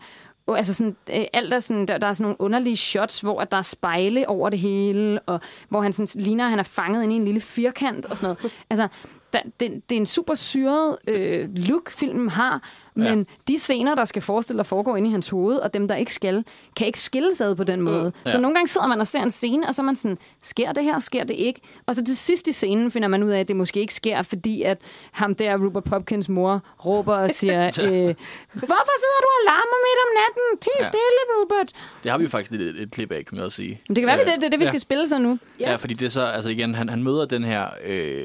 Altså 0.48 0.74
sådan, 0.74 0.96
øh, 1.14 1.24
alt 1.32 1.54
er 1.54 1.60
sådan, 1.60 1.86
der, 1.86 1.98
der 1.98 2.06
er 2.06 2.12
sådan 2.12 2.22
nogle 2.24 2.40
underlige 2.40 2.76
shots, 2.76 3.20
hvor 3.20 3.40
at 3.40 3.50
der 3.50 3.56
er 3.58 3.62
spejle 3.62 4.28
over 4.28 4.50
det 4.50 4.58
hele, 4.58 5.20
og 5.20 5.40
hvor 5.68 5.80
han 5.80 5.92
sådan, 5.92 6.22
ligner, 6.22 6.44
at 6.44 6.50
han 6.50 6.58
er 6.58 6.62
fanget 6.62 7.02
inde 7.02 7.14
i 7.14 7.18
en 7.18 7.24
lille 7.24 7.40
firkant 7.40 8.06
og 8.06 8.16
sådan 8.16 8.36
noget. 8.42 8.52
Altså, 8.70 8.88
der, 9.36 9.50
det, 9.60 9.82
det 9.90 9.96
er 9.96 10.00
en 10.00 10.06
super 10.06 10.34
syret 10.34 10.96
øh, 11.08 11.48
look, 11.56 11.90
filmen 11.90 12.28
har, 12.28 12.62
men 12.94 13.18
Ja. 13.18 13.24
de 13.48 13.58
scener, 13.58 13.94
der 13.94 14.04
skal 14.04 14.22
forestille 14.22 14.60
at 14.60 14.66
foregå 14.66 14.94
inde 14.94 15.08
i 15.08 15.12
hans 15.12 15.28
hoved, 15.28 15.56
og 15.56 15.74
dem, 15.74 15.88
der 15.88 15.94
ikke 15.96 16.14
skal, 16.14 16.44
kan 16.76 16.86
ikke 16.86 17.00
skilles 17.00 17.40
ad 17.40 17.54
på 17.56 17.64
den 17.64 17.80
måde. 17.80 18.04
Mm. 18.04 18.12
Ja. 18.26 18.30
Så 18.30 18.38
nogle 18.38 18.54
gange 18.54 18.68
sidder 18.68 18.86
man 18.86 19.00
og 19.00 19.06
ser 19.06 19.20
en 19.20 19.30
scene, 19.30 19.68
og 19.68 19.74
så 19.74 19.82
er 19.82 19.84
man 19.84 19.96
sådan, 19.96 20.18
sker 20.42 20.72
det 20.72 20.84
her, 20.84 20.98
sker 20.98 21.24
det 21.24 21.34
ikke? 21.34 21.60
Og 21.86 21.94
så 21.94 22.04
til 22.04 22.16
sidst 22.16 22.48
i 22.48 22.52
scenen 22.52 22.90
finder 22.90 23.08
man 23.08 23.22
ud 23.22 23.30
af, 23.30 23.40
at 23.40 23.48
det 23.48 23.56
måske 23.56 23.80
ikke 23.80 23.94
sker, 23.94 24.22
fordi 24.22 24.62
at 24.62 24.78
ham 25.12 25.34
der, 25.34 25.58
Rupert 25.64 25.84
Popkins 25.84 26.28
mor, 26.28 26.62
råber 26.86 27.14
og 27.14 27.30
siger, 27.30 27.64
øh, 27.66 28.14
hvorfor 28.52 28.94
sidder 29.02 29.20
du 29.20 29.28
og 29.38 29.44
larmer 29.46 29.78
midt 29.86 30.00
om 30.06 30.12
natten? 30.20 30.58
Ti 30.60 30.70
Ja. 30.78 30.82
stille, 30.84 31.20
Robert. 31.42 31.72
Det 32.02 32.10
har 32.10 32.18
vi 32.18 32.24
jo 32.24 32.30
faktisk 32.30 32.60
et, 32.60 32.66
et, 32.66 32.80
et 32.82 32.90
klip 32.90 33.12
af, 33.12 33.24
kan 33.26 33.36
man 33.36 33.44
også 33.44 33.56
sige. 33.56 33.80
Men 33.88 33.96
det 33.96 34.02
kan 34.02 34.06
være, 34.06 34.20
Øh, 34.20 34.26
det, 34.26 34.34
det 34.36 34.44
er 34.44 34.50
det, 34.50 34.58
vi 34.58 34.64
ja. 34.64 34.70
skal 34.70 34.80
spille 34.80 35.08
så 35.08 35.18
nu. 35.18 35.38
Ja. 35.60 35.70
ja, 35.70 35.76
fordi 35.76 35.94
det 35.94 36.06
er 36.06 36.10
så, 36.10 36.24
altså 36.24 36.50
igen, 36.50 36.74
han, 36.74 36.88
han 36.88 37.02
møder 37.02 37.24
den 37.26 37.44
her, 37.44 37.66
øh, 37.84 38.24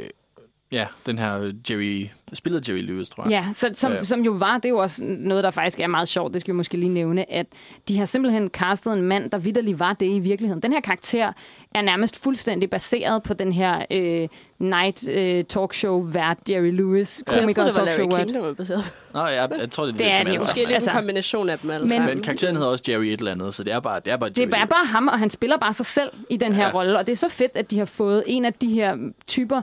ja, 0.72 0.86
den 1.06 1.20
her 1.20 1.52
Jerry, 1.70 2.08
spillet 2.34 2.70
Jerry 2.70 2.82
Lewis, 2.82 3.10
tror 3.10 3.24
jeg. 3.24 3.32
Ja, 3.32 3.46
så, 3.54 3.70
som, 3.74 3.92
Ja. 3.92 4.04
som 4.04 4.22
jo 4.22 4.32
var, 4.32 4.54
det 4.56 4.66
er 4.66 4.70
jo 4.70 4.78
også 4.78 5.04
noget, 5.04 5.44
der 5.44 5.52
faktisk 5.52 5.80
er 5.80 5.88
meget 5.88 6.08
sjovt, 6.08 6.34
det 6.34 6.42
skal 6.42 6.52
vi 6.54 6.58
måske 6.58 6.78
lige 6.78 6.90
nævne, 6.90 7.32
at 7.32 7.46
de 7.88 7.98
har 7.98 8.06
simpelthen 8.06 8.50
castet 8.50 8.94
en 8.94 9.02
mand, 9.02 9.30
der 9.32 9.38
vidderlig 9.38 9.80
var 9.80 9.94
det 9.94 10.06
i 10.06 10.20
virkeligheden. 10.20 10.64
Den 10.64 10.74
her 10.74 10.82
karakter 10.82 11.32
er 11.76 11.82
nærmest 11.82 12.24
fuldstændig 12.24 12.70
baseret 12.70 13.24
på 13.24 13.34
den 13.34 13.54
her 13.54 13.86
øh, 13.92 14.28
night 14.60 15.10
øh, 15.10 15.44
talkshow 15.44 16.02
vært 16.12 16.38
Jerry 16.50 16.72
Lewis, 16.72 17.24
Ja. 17.28 17.32
Jeg 17.34 17.42
komiker 17.42 17.62
troede, 17.62 17.68
det 17.90 17.96
talkshow 17.98 18.18
vært. 18.18 18.30
Der 18.30 18.40
var 18.40 18.54
baseret. 18.54 18.94
Nå, 19.14 19.26
jeg, 19.28 19.50
jeg 19.60 19.72
tror, 19.72 19.86
det 19.86 19.94
er 19.94 19.98
Det 19.98 20.12
er 20.12 20.18
den 20.18 20.28
alle 20.28 20.34
jo. 20.34 20.40
Måske 20.42 20.58
lidt 20.58 20.70
Altså, 20.72 20.90
en 20.90 20.96
kombination 20.96 21.50
af 21.50 21.60
dem 21.60 21.70
alle 21.70 21.84
men- 21.84 21.90
sammen. 21.92 22.10
Men 22.10 22.24
karakteren 22.24 22.56
hedder 22.56 22.70
også 22.70 22.84
Jerry 22.90 23.04
et 23.04 23.20
eller 23.20 23.32
andet, 23.32 23.54
så 23.54 23.64
det 23.64 23.74
er 23.74 23.80
bare, 23.80 24.00
det 24.00 24.14
er 24.14 24.18
bare 24.18 24.30
Det 24.30 24.40
Jerry 24.40 24.48
er 24.48 24.52
bare, 24.52 24.68
bare 24.68 24.86
ham, 24.88 25.08
og 25.08 25.20
han 25.20 25.30
spiller 25.30 25.58
bare 25.58 25.74
sig 25.74 25.86
selv 25.86 26.10
i 26.30 26.38
den 26.38 26.54
her 26.54 26.66
ja. 26.68 26.74
rolle, 26.74 26.98
og 27.00 27.06
det 27.08 27.12
er 27.12 27.18
så 27.18 27.30
fedt, 27.30 27.52
at 27.56 27.72
de 27.72 27.78
har 27.78 27.86
fået 27.86 28.24
en 28.28 28.46
af 28.46 28.54
de 28.54 28.68
her 28.74 28.98
typer 29.28 29.62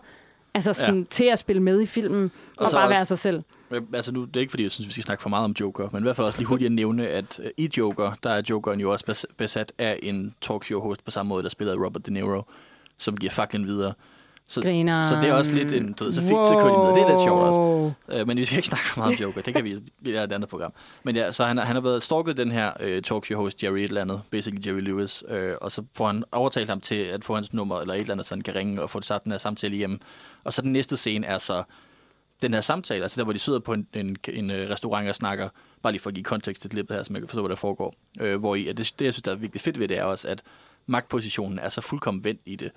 altså 0.55 0.73
sådan, 0.73 0.99
ja. 0.99 1.05
til 1.11 1.25
at 1.25 1.39
spille 1.39 1.63
med 1.63 1.81
i 1.81 1.87
filmen, 1.87 2.23
og, 2.57 2.67
og 2.67 2.73
bare 2.73 2.85
også- 2.85 2.89
være 2.97 3.05
sig 3.05 3.19
selv. 3.19 3.43
Altså 3.95 4.13
nu, 4.13 4.25
det 4.25 4.37
er 4.37 4.41
ikke 4.41 4.51
fordi, 4.51 4.63
jeg 4.63 4.71
synes, 4.71 4.87
vi 4.87 4.93
skal 4.93 5.05
snakke 5.05 5.23
for 5.23 5.29
meget 5.29 5.45
om 5.45 5.55
Joker, 5.61 5.89
men 5.93 6.03
i 6.03 6.03
hvert 6.03 6.17
fald 6.17 6.27
også 6.27 6.39
lige 6.39 6.47
hurtigt 6.47 6.67
at 6.67 6.73
nævne, 6.73 7.09
at 7.09 7.41
øh, 7.45 7.51
i 7.57 7.71
Joker, 7.79 8.13
der 8.23 8.31
er 8.31 8.43
Jokeren 8.51 8.81
jo 8.81 8.93
også 8.93 9.05
bes- 9.11 9.35
besat 9.37 9.73
af 9.79 9.99
en 10.03 10.35
talkshow-host 10.41 11.05
på 11.05 11.11
samme 11.11 11.29
måde, 11.29 11.43
der 11.43 11.49
spiller 11.49 11.85
Robert 11.85 12.07
De 12.07 12.11
Niro, 12.13 12.43
som 12.97 13.17
giver 13.17 13.33
faklen 13.33 13.67
videre 13.67 13.93
Så, 14.51 14.63
Griner. 14.63 15.03
så 15.03 15.15
det 15.17 15.25
er 15.25 15.33
også 15.33 15.55
lidt 15.55 15.73
en, 15.73 15.93
du 15.93 16.05
ved, 16.05 16.13
så 16.13 16.21
fik 16.21 16.29
så 16.31 16.55
kører 16.63 16.79
de 16.79 16.85
ned. 16.85 16.95
Det 16.95 17.03
er 17.03 17.09
lidt 17.09 17.21
sjovt 17.21 17.41
også. 17.43 17.93
Øh, 18.09 18.27
men 18.27 18.37
vi 18.37 18.45
skal 18.45 18.57
ikke 18.59 18.69
snakke 18.73 18.87
for 18.87 19.01
meget 19.01 19.17
om 19.17 19.23
Joker. 19.23 19.43
Det 19.43 19.55
kan 19.55 19.65
vi 19.65 19.71
i 20.05 20.11
et 20.11 20.17
andet 20.33 20.49
program. 20.49 20.73
Men 21.03 21.17
ja, 21.17 21.33
så 21.33 21.45
han, 21.45 21.57
har- 21.57 21.65
han 21.65 21.77
har 21.77 21.81
været 21.81 22.03
stalket 22.03 22.37
den 22.37 22.51
her 22.51 22.73
øh, 22.81 23.03
talkshow 23.03 23.39
host 23.43 23.63
Jerry 23.63 23.79
et 23.79 23.85
eller 23.85 24.01
andet, 24.01 24.21
basically 24.31 24.67
Jerry 24.67 24.81
Lewis, 24.81 25.25
øh, 25.29 25.55
og 25.61 25.73
så 25.73 25.83
får 25.95 26.07
han 26.07 26.25
overtalt 26.33 26.69
ham 26.69 26.81
til 26.81 26.95
at 26.95 27.25
få 27.25 27.35
hans 27.35 27.53
nummer 27.53 27.81
eller 27.81 27.95
et 27.95 28.01
eller 28.01 28.13
andet, 28.13 28.27
så 28.27 28.35
han 28.35 28.43
kan 28.43 28.55
ringe 28.55 28.83
og 28.83 28.91
få 28.91 29.01
sat 29.03 29.25
den 29.25 29.33
her 29.33 29.39
samtale 29.39 29.77
hjem. 29.77 30.01
Og 30.45 30.53
så 30.53 30.63
den 30.63 30.73
næste 30.73 30.97
scene 30.97 31.27
er 31.27 31.39
så 31.39 31.63
den 32.43 32.55
her 32.55 32.61
samtale, 32.61 33.03
altså 33.03 33.21
der, 33.21 33.25
hvor 33.25 33.33
de 33.33 33.39
sidder 33.39 33.59
på 33.59 33.73
en, 33.73 33.87
en, 33.95 34.17
en 34.33 34.51
øh, 34.51 34.71
restaurant 34.71 35.09
og 35.09 35.15
snakker, 35.15 35.49
bare 35.83 35.93
lige 35.93 36.03
for 36.03 36.11
at 36.11 36.15
give 36.15 36.25
kontekst 36.25 36.63
til 36.63 36.71
klippet 36.71 36.97
her, 36.97 37.03
så 37.03 37.13
man 37.13 37.23
kan 37.23 37.29
forstå, 37.29 37.43
hvad 37.43 37.49
der 37.49 37.57
foregår. 37.57 37.95
Øh, 38.21 38.41
hvor 38.41 38.55
i, 38.55 38.69
at 38.69 38.77
det, 38.77 38.93
det, 38.99 39.05
jeg 39.05 39.15
synes, 39.15 39.23
der 39.23 39.31
er 39.33 39.37
virkelig 39.37 39.61
fedt 39.61 39.79
ved 39.79 39.89
det, 39.89 39.99
er 39.99 40.03
også, 40.05 40.29
at 40.29 40.43
magtpositionen 40.87 41.59
er 41.59 41.69
så 41.69 41.81
fuldkommen 41.81 42.25
vendt 42.25 42.41
i 42.47 42.57
det. 42.57 42.71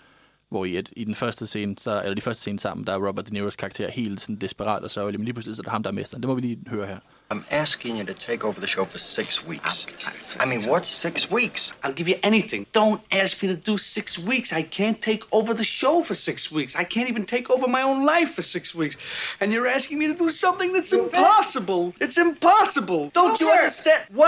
Hvor 0.51 0.65
i, 0.65 0.75
at, 0.75 0.89
i 0.95 1.03
den 1.03 1.15
første 1.15 1.47
scene, 1.47 1.75
så, 1.79 2.01
eller 2.01 2.15
de 2.15 2.21
første 2.21 2.41
scene 2.41 2.59
sammen, 2.59 2.87
der 2.87 2.93
er 2.93 3.07
Robert 3.07 3.29
De 3.29 3.39
Niro's 3.39 3.55
karakter 3.55 3.91
helt 3.91 4.21
sådan 4.21 4.35
desperat 4.35 4.83
og 4.83 4.91
sørgelig, 4.91 5.19
men 5.19 5.25
lige 5.25 5.33
pludselig 5.33 5.55
så 5.55 5.61
er 5.61 5.63
det 5.63 5.71
ham, 5.71 5.83
der 5.83 5.89
er 5.89 5.93
mesteren. 5.93 6.23
Det 6.23 6.27
må 6.29 6.35
vi 6.35 6.41
lige 6.41 6.59
høre 6.67 6.87
her. 6.87 6.97
I'm 7.33 7.43
asking 7.49 7.99
you 7.99 8.05
to 8.05 8.13
take 8.13 8.43
over 8.45 8.53
the 8.57 8.67
show 8.67 8.85
for 8.85 8.97
six 8.97 9.43
weeks. 9.45 9.85
I- 9.85 10.43
I 10.43 10.47
mean, 10.47 10.59
what's 10.59 10.87
six 11.07 11.31
weeks? 11.31 11.73
I'll 11.85 11.93
give 11.93 12.09
you 12.09 12.17
anything. 12.23 12.67
Don't 12.77 12.99
ask 13.21 13.43
me 13.43 13.49
to 13.55 13.71
do 13.71 13.77
six 13.77 14.19
weeks. 14.19 14.51
I 14.51 14.63
can't 14.79 14.99
take 15.01 15.21
over 15.31 15.53
the 15.53 15.63
show 15.63 16.03
for 16.03 16.13
six 16.13 16.51
weeks. 16.51 16.75
I 16.75 16.83
can't 16.83 17.09
even 17.09 17.25
take 17.25 17.49
over 17.53 17.67
my 17.67 17.81
own 17.83 17.99
life 18.15 18.31
for 18.35 18.41
six 18.41 18.75
weeks. 18.75 18.95
And 19.39 19.53
you're 19.53 19.71
asking 19.75 19.97
me 19.99 20.07
to 20.07 20.17
do 20.23 20.29
something 20.29 20.73
that's 20.75 20.93
impossible. 20.93 21.93
It's 22.05 22.17
impossible. 22.17 23.01
Don't 23.13 23.39
you 23.41 23.49
understand? 23.49 24.01
What? 24.09 24.27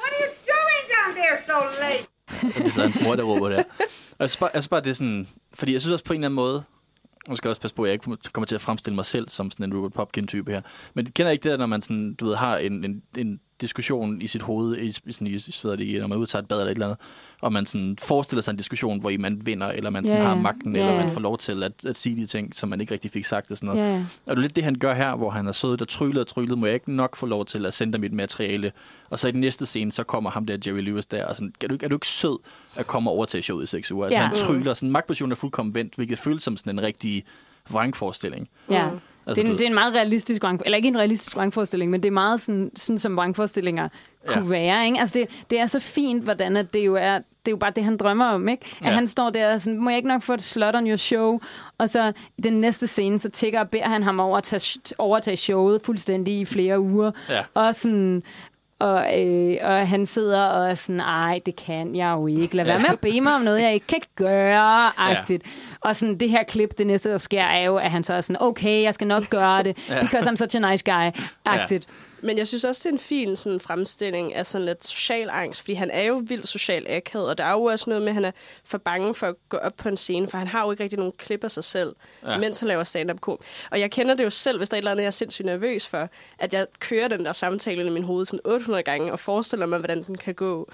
What 0.00 0.10
are 0.14 0.20
you 0.24 0.30
doing 0.54 0.82
down 0.96 1.10
there 1.20 1.36
so 1.50 1.56
late? 1.84 2.06
Og 2.42 2.54
det 2.54 2.66
er 2.66 2.70
så 2.70 2.82
hans 2.82 3.02
mor, 3.04 3.16
der 3.16 3.22
råber 3.22 3.48
der. 3.48 3.58
Og 3.58 4.20
jeg 4.20 4.30
synes, 4.30 4.36
bare, 4.36 4.50
jeg 4.54 4.62
synes 4.62 4.68
bare, 4.68 4.80
det 4.80 4.90
er 4.90 4.94
sådan... 4.94 5.28
Fordi 5.54 5.72
jeg 5.72 5.80
synes 5.80 5.92
også 5.92 6.04
på 6.04 6.12
en 6.12 6.20
eller 6.20 6.28
anden 6.28 6.36
måde... 6.36 6.64
Nu 7.28 7.36
skal 7.36 7.48
jeg 7.48 7.50
også 7.50 7.60
passe 7.60 7.76
på, 7.76 7.82
at 7.82 7.88
jeg 7.88 7.92
ikke 7.92 8.30
kommer 8.32 8.46
til 8.46 8.54
at 8.54 8.60
fremstille 8.60 8.94
mig 8.94 9.04
selv 9.04 9.28
som 9.28 9.50
sådan 9.50 9.64
en 9.64 9.76
Robert 9.76 9.92
Popkin-type 9.92 10.50
her. 10.50 10.60
Men 10.94 11.06
kender 11.06 11.32
ikke 11.32 11.42
det 11.42 11.50
der, 11.50 11.56
når 11.56 11.66
man 11.66 11.82
sådan, 11.82 12.14
du 12.14 12.26
ved, 12.26 12.34
har 12.34 12.58
en, 12.58 12.84
en, 12.84 13.02
en 13.18 13.40
diskussion 13.60 14.22
i 14.22 14.26
sit 14.26 14.42
hoved, 14.42 14.76
i, 14.78 14.86
i, 15.06 15.12
sådan, 15.12 15.26
i, 15.26 15.30
i, 15.30 15.40
hvad 15.62 15.76
det, 15.76 16.00
når 16.00 16.06
man 16.06 16.18
udtager 16.18 16.42
et 16.42 16.48
bad 16.48 16.56
eller 16.58 16.70
et 16.70 16.74
eller 16.74 16.86
andet, 16.86 16.98
og 17.40 17.52
man 17.52 17.66
sådan 17.66 17.96
forestiller 18.00 18.42
sig 18.42 18.50
en 18.52 18.56
diskussion, 18.56 19.00
hvor 19.00 19.10
I 19.10 19.16
man 19.16 19.46
vinder, 19.46 19.66
eller 19.66 19.90
man 19.90 20.04
sådan 20.06 20.22
ja. 20.22 20.28
har 20.28 20.34
magten, 20.34 20.76
Ja, 20.76 20.88
eller 20.88 21.02
man 21.04 21.12
får 21.12 21.20
lov 21.20 21.38
til 21.38 21.62
at, 21.62 21.84
at 21.86 21.96
sige 21.98 22.16
de 22.16 22.26
ting, 22.26 22.54
som 22.54 22.68
man 22.68 22.80
ikke 22.80 22.92
rigtig 22.94 23.10
fik 23.10 23.24
sagt 23.24 23.50
og 23.50 23.56
sådan 23.56 23.74
noget. 23.76 23.90
Ja. 23.90 23.96
Og 24.26 24.30
det 24.30 24.36
er 24.36 24.42
lidt 24.42 24.56
det, 24.56 24.64
han 24.64 24.74
gør 24.74 24.94
her, 24.94 25.16
hvor 25.16 25.30
han 25.30 25.44
har 25.44 25.52
siddet 25.52 25.82
og 25.82 25.88
tryllet 25.88 26.18
og 26.20 26.26
tryllet, 26.26 26.58
må 26.58 26.66
jeg 26.66 26.74
ikke 26.74 26.92
nok 26.92 27.16
få 27.16 27.26
lov 27.26 27.46
til 27.46 27.66
at 27.66 27.74
sende 27.74 27.92
dig 27.92 28.00
mit 28.00 28.12
materiale. 28.12 28.72
Og 29.10 29.18
så 29.18 29.28
i 29.28 29.32
den 29.32 29.40
næste 29.40 29.66
scene, 29.66 29.92
så 29.92 30.04
kommer 30.04 30.30
ham 30.30 30.46
der, 30.46 30.58
Jerry 30.66 30.80
Lewis 30.80 31.06
der, 31.06 31.26
og 31.26 31.36
sådan, 31.36 31.52
er 31.60 31.66
du, 31.68 31.74
ikke- 31.74 31.84
er 31.84 31.88
du 31.88 31.96
ikke 31.96 32.08
sød 32.08 32.38
at 32.76 32.86
komme 32.86 33.10
over 33.10 33.24
til 33.24 33.42
showet 33.42 33.62
i 33.62 33.66
seks 33.66 33.92
uger? 33.92 34.04
Altså 34.06 34.20
Ja. 34.20 34.26
han 34.26 34.36
tryller, 34.36 34.74
sådan 34.74 34.90
magtpositionen 34.90 35.32
er 35.32 35.36
fuldkommen 35.36 35.74
vendt, 35.74 35.94
hvilket 35.94 36.18
føles 36.18 36.42
som 36.42 36.56
sådan 36.56 36.78
en 36.78 36.82
rigtig 36.82 37.24
vrangforestilling. 37.70 38.48
Ja. 38.70 38.88
Altså, 39.26 39.42
det, 39.42 39.48
er 39.48 39.52
en, 39.52 39.58
det 39.58 39.64
er 39.64 39.68
en 39.68 39.74
meget 39.74 39.94
realistisk 39.94 40.42
vrang, 40.42 40.62
eller 40.64 40.76
ikke 40.76 40.88
en 40.88 40.98
realistisk 40.98 41.36
vrangforestilling, 41.36 41.90
men 41.90 42.02
det 42.02 42.08
er 42.08 42.12
meget 42.12 42.40
sådan, 42.40 42.70
sådan 42.76 42.98
som 42.98 43.16
vrangforestillinger 43.16 43.88
kunne 44.26 44.44
Ja. 44.44 44.48
være. 44.50 44.86
Ikke? 44.86 45.00
Altså 45.00 45.12
det, 45.18 45.28
det 45.50 45.60
er 45.60 45.66
så 45.66 45.80
fint, 45.80 46.24
hvordan 46.24 46.56
at 46.56 46.74
det 46.74 46.86
jo 46.86 46.94
er, 46.94 47.14
det 47.18 47.22
er 47.46 47.50
jo 47.50 47.56
bare 47.56 47.72
det, 47.76 47.84
han 47.84 47.96
drømmer 47.96 48.24
om. 48.26 48.48
Ikke? 48.48 48.66
At 48.80 48.86
Ja. 48.86 48.90
han 48.90 49.08
står 49.08 49.30
der 49.30 49.52
og 49.54 49.60
sådan, 49.60 49.78
må 49.78 49.90
jeg 49.90 49.96
ikke 49.96 50.08
nok 50.08 50.22
få 50.22 50.34
et 50.34 50.42
slot 50.42 50.74
on 50.74 50.86
your 50.88 50.96
show? 50.96 51.40
Og 51.78 51.90
så 51.90 52.12
den 52.42 52.52
næste 52.60 52.86
scene, 52.86 53.18
så 53.18 53.30
tigger 53.30 53.60
og 53.60 53.70
beder 53.70 53.84
han 53.88 54.02
ham 54.02 54.20
over 54.20 54.36
at 54.38 54.44
tage, 54.44 54.80
overtage 54.98 55.36
showet 55.36 55.80
fuldstændig 55.82 56.38
i 56.40 56.44
flere 56.44 56.80
uger. 56.80 57.10
Ja. 57.28 57.42
Og 57.54 57.74
sådan... 57.74 58.22
Og, 58.78 59.20
øh, 59.26 59.56
og 59.62 59.88
han 59.88 60.06
sidder 60.06 60.42
og 60.44 60.70
er 60.70 60.74
sådan, 60.74 61.00
ej, 61.00 61.40
det 61.46 61.56
kan 61.56 61.96
jeg 61.96 62.12
jo 62.12 62.26
ikke. 62.26 62.56
Lad 62.56 62.64
være 62.64 62.78
med 62.78 62.88
at 62.88 63.00
bede 63.00 63.20
mig 63.20 63.34
om 63.34 63.40
noget, 63.40 63.62
jeg 63.62 63.74
ikke 63.74 63.86
kan 63.86 64.00
gøre, 64.16 65.00
agtigt. 65.00 65.42
Og 65.80 65.96
sådan, 65.96 66.20
det 66.20 66.30
her 66.30 66.42
klip, 66.42 66.78
det 66.78 66.86
næste, 66.86 67.10
der 67.10 67.18
sker, 67.18 67.42
er 67.42 67.64
jo, 67.64 67.76
at 67.76 67.90
han 67.90 68.04
så 68.04 68.14
er 68.14 68.20
sådan, 68.20 68.42
okay, 68.42 68.82
jeg 68.82 68.94
skal 68.94 69.06
nok 69.06 69.28
gøre 69.30 69.62
det, 69.62 69.76
because 70.00 70.30
I'm 70.30 70.36
such 70.36 70.56
a 70.56 70.70
nice 70.70 70.84
guy, 70.84 71.22
agtigt. 71.44 71.86
Men 72.26 72.38
jeg 72.38 72.48
synes 72.48 72.64
også, 72.64 72.80
det 72.84 72.88
er 72.88 72.92
en 72.92 72.98
fin 72.98 73.36
sådan, 73.36 73.60
fremstilling 73.60 74.34
af 74.34 74.46
sådan 74.46 74.64
lidt 74.64 74.84
social 74.86 75.28
angst, 75.32 75.60
fordi 75.60 75.74
han 75.74 75.90
er 75.90 76.02
jo 76.02 76.22
vildt 76.26 76.48
social 76.48 76.86
akavet, 76.88 77.28
og 77.28 77.38
der 77.38 77.44
er 77.44 77.52
jo 77.52 77.62
også 77.64 77.90
noget 77.90 78.02
med, 78.02 78.08
at 78.08 78.14
han 78.14 78.24
er 78.24 78.30
for 78.64 78.78
bange 78.78 79.14
for 79.14 79.26
at 79.26 79.34
gå 79.48 79.56
op 79.56 79.72
på 79.76 79.88
en 79.88 79.96
scene, 79.96 80.28
for 80.28 80.38
han 80.38 80.46
har 80.46 80.64
jo 80.64 80.70
ikke 80.70 80.82
rigtig 80.82 80.98
nogen 80.98 81.12
klip 81.18 81.44
af 81.44 81.50
sig 81.50 81.64
selv, 81.64 81.96
Ja. 82.26 82.36
mens 82.38 82.58
han 82.60 82.68
laver 82.68 82.84
stand-up 82.84 83.20
kom. 83.20 83.38
Og 83.70 83.80
jeg 83.80 83.90
kender 83.90 84.14
det 84.14 84.24
jo 84.24 84.30
selv, 84.30 84.58
hvis 84.58 84.68
der 84.68 84.74
er 84.74 84.78
et 84.78 84.80
eller 84.80 84.90
andet, 84.90 85.02
jeg 85.02 85.06
er 85.06 85.10
sindssygt 85.10 85.46
nervøs 85.46 85.88
for, 85.88 86.08
at 86.38 86.54
jeg 86.54 86.66
kører 86.78 87.08
den 87.08 87.24
der 87.24 87.32
samtale 87.32 87.86
i 87.86 87.90
min 87.90 88.02
hoved 88.04 88.24
sådan 88.24 88.40
800 88.44 88.82
gange, 88.82 89.12
og 89.12 89.18
forestiller 89.18 89.66
mig, 89.66 89.78
hvordan 89.78 90.02
den 90.02 90.18
kan 90.18 90.34
gå. 90.34 90.70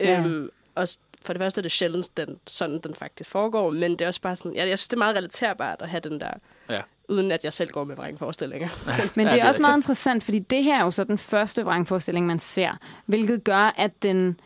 Ja. 0.00 0.20
Øhm, 0.20 0.50
og 0.74 0.88
for 1.24 1.32
det 1.32 1.40
første 1.42 1.58
er 1.60 1.62
det 1.62 1.72
sjældent, 1.72 2.16
den, 2.16 2.38
sådan 2.46 2.78
den 2.78 2.94
faktisk 2.94 3.30
foregår, 3.30 3.70
men 3.70 3.90
det 3.92 4.00
er 4.00 4.06
også 4.06 4.20
bare 4.20 4.36
sådan, 4.36 4.54
jeg, 4.56 4.68
jeg 4.68 4.78
synes, 4.78 4.88
det 4.88 4.96
er 4.96 4.98
meget 4.98 5.16
relaterbart 5.16 5.82
at 5.82 5.88
have 5.88 6.00
den 6.00 6.20
der, 6.20 6.30
Ja. 6.70 6.80
Uden 7.12 7.32
at 7.32 7.44
jeg 7.44 7.52
selv 7.52 7.70
går 7.70 7.84
med 7.84 7.96
vrangforestillinger. 7.96 8.68
Men 9.16 9.26
det 9.26 9.40
er 9.40 9.48
også 9.48 9.60
meget 9.60 9.76
interessant, 9.76 10.24
fordi 10.24 10.38
det 10.38 10.64
her 10.64 10.78
er 10.78 10.84
jo 10.84 10.90
så 10.90 11.04
den 11.04 11.18
første 11.18 11.62
vrangforestilling, 11.62 12.26
man 12.26 12.38
ser, 12.38 12.70
hvilket 13.06 13.44
gør, 13.44 13.74
at 13.76 14.02
den 14.02 14.40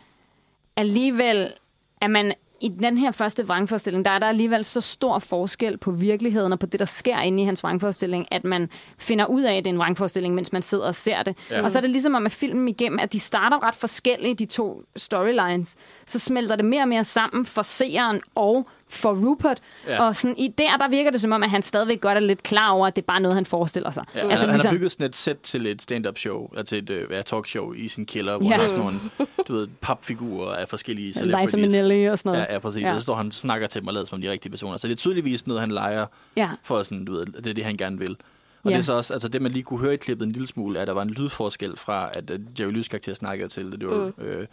alligevel, 0.75 1.53
at 2.01 2.09
man 2.09 2.33
i 2.61 2.69
den 2.69 2.97
her 2.97 3.11
første 3.11 3.47
vrangforestilling, 3.47 4.05
der 4.05 4.11
er 4.11 4.19
der 4.19 4.27
alligevel 4.27 4.65
så 4.65 4.81
stor 4.81 5.19
forskel 5.19 5.77
på 5.77 5.91
virkeligheden 5.91 6.53
og 6.53 6.59
på 6.59 6.65
det, 6.65 6.79
der 6.79 6.85
sker 6.85 7.19
inde 7.19 7.43
i 7.43 7.45
hans 7.45 7.63
vrangforestilling, 7.63 8.27
at 8.31 8.43
man 8.43 8.69
finder 8.97 9.25
ud 9.25 9.43
af, 9.43 9.57
at 9.57 9.65
det 9.65 9.69
er 9.69 9.73
en 9.73 9.79
vrangforestilling, 9.79 10.35
mens 10.35 10.51
man 10.51 10.61
sidder 10.61 10.85
og 10.85 10.95
ser 10.95 11.23
det. 11.23 11.35
Ja. 11.51 11.61
Og 11.61 11.71
så 11.71 11.79
er 11.79 11.81
det 11.81 11.89
ligesom 11.89 12.15
om, 12.15 12.25
at 12.25 12.31
filmen 12.31 12.67
igennem, 12.67 12.99
at 12.99 13.13
de 13.13 13.19
starter 13.19 13.63
ret 13.63 13.75
forskelligt, 13.75 14.39
de 14.39 14.45
to 14.45 14.83
storylines, 14.95 15.75
så 16.05 16.19
smelter 16.19 16.55
det 16.55 16.65
mere 16.65 16.81
og 16.81 16.87
mere 16.87 17.03
sammen 17.03 17.45
for 17.45 17.61
seeren 17.61 18.21
og 18.35 18.69
for 18.89 19.13
Rupert. 19.13 19.61
Ja. 19.87 19.93
Ja. 19.93 20.03
Og 20.07 20.15
sådan, 20.15 20.37
i 20.37 20.47
der, 20.57 20.77
der 20.77 20.89
virker 20.89 21.11
det 21.11 21.21
som 21.21 21.31
om, 21.31 21.43
at 21.43 21.49
han 21.49 21.61
stadigvæk 21.61 22.01
godt 22.01 22.15
er 22.15 22.19
lidt 22.19 22.43
klar 22.43 22.69
over, 22.71 22.87
at 22.87 22.95
det 22.95 23.01
er 23.01 23.05
bare 23.05 23.19
noget, 23.19 23.35
han 23.35 23.45
forestiller 23.45 23.91
sig. 23.91 24.05
Ja, 24.15 24.19
altså, 24.19 24.37
han, 24.45 24.49
han 24.49 24.65
har 24.65 24.71
bygget 24.73 24.91
sådan 24.91 25.07
et 25.07 25.15
sæt 25.15 25.37
til 25.39 25.65
et 25.65 25.81
stand-up 25.81 26.17
show, 26.17 26.49
altså 26.57 26.75
et 26.75 26.89
øh, 26.89 27.11
ja, 27.11 27.21
talkshow 27.21 27.73
i 27.73 27.87
sin 27.87 28.05
kælder, 28.05 28.37
hvor 28.37 28.49
Ja. 28.49 28.57
der 28.57 28.63
er 28.63 28.67
sådan 28.67 28.79
nogle, 28.83 28.99
du 29.47 29.53
ved, 29.55 29.67
papfigurer 29.81 30.55
af 30.55 30.69
forskellige 30.69 31.07
Liza 31.07 31.19
celebrities. 31.19 31.55
Minnelli 31.55 32.05
og 32.05 32.19
sådan 32.19 32.33
Ja, 32.33 32.39
noget. 32.39 32.53
ja, 32.53 32.59
præcis. 32.59 32.81
Ja. 32.81 32.87
Ja. 32.87 32.93
Og 32.93 32.99
så 33.01 33.03
står 33.03 33.15
han 33.15 33.27
og 33.27 33.33
snakker 33.33 33.67
til 33.67 33.81
dem 33.81 33.87
og 33.87 33.93
lader 33.93 34.05
som 34.05 34.15
om 34.15 34.21
de 34.21 34.31
rigtige 34.31 34.49
personer. 34.49 34.77
Så 34.77 34.87
det 34.87 34.93
er 34.93 34.97
tydeligvis 34.97 35.47
noget, 35.47 35.61
han 35.61 35.71
leger 35.71 36.05
Ja. 36.37 36.49
for 36.63 36.83
sådan, 36.83 37.05
du 37.05 37.13
ved, 37.13 37.25
det 37.25 37.47
er 37.47 37.53
det, 37.53 37.65
han 37.65 37.77
gerne 37.77 37.99
vil. 37.99 38.17
Og 38.63 38.71
Ja. 38.71 38.77
det 38.77 38.81
er 38.81 38.85
så 38.85 38.93
også, 38.93 39.13
altså 39.13 39.27
det 39.27 39.41
man 39.41 39.51
lige 39.51 39.63
kunne 39.63 39.79
høre 39.79 39.93
i 39.93 39.97
klippet 39.97 40.25
en 40.25 40.31
lille 40.31 40.47
smule, 40.47 40.77
er, 40.77 40.81
at 40.81 40.87
der 40.87 40.93
var 40.93 41.01
en 41.01 41.09
lydforskel 41.09 41.77
fra, 41.77 42.09
at 42.13 42.29
uh, 42.31 42.37
Jerry 42.59 42.71
Lewis 42.71 42.87
karakter 42.87 43.13
snakkede 43.13 43.49
til, 43.49 43.71
det 43.71 43.87
var, 43.87 44.11
mm. 44.17 44.23
øh, 44.25 44.47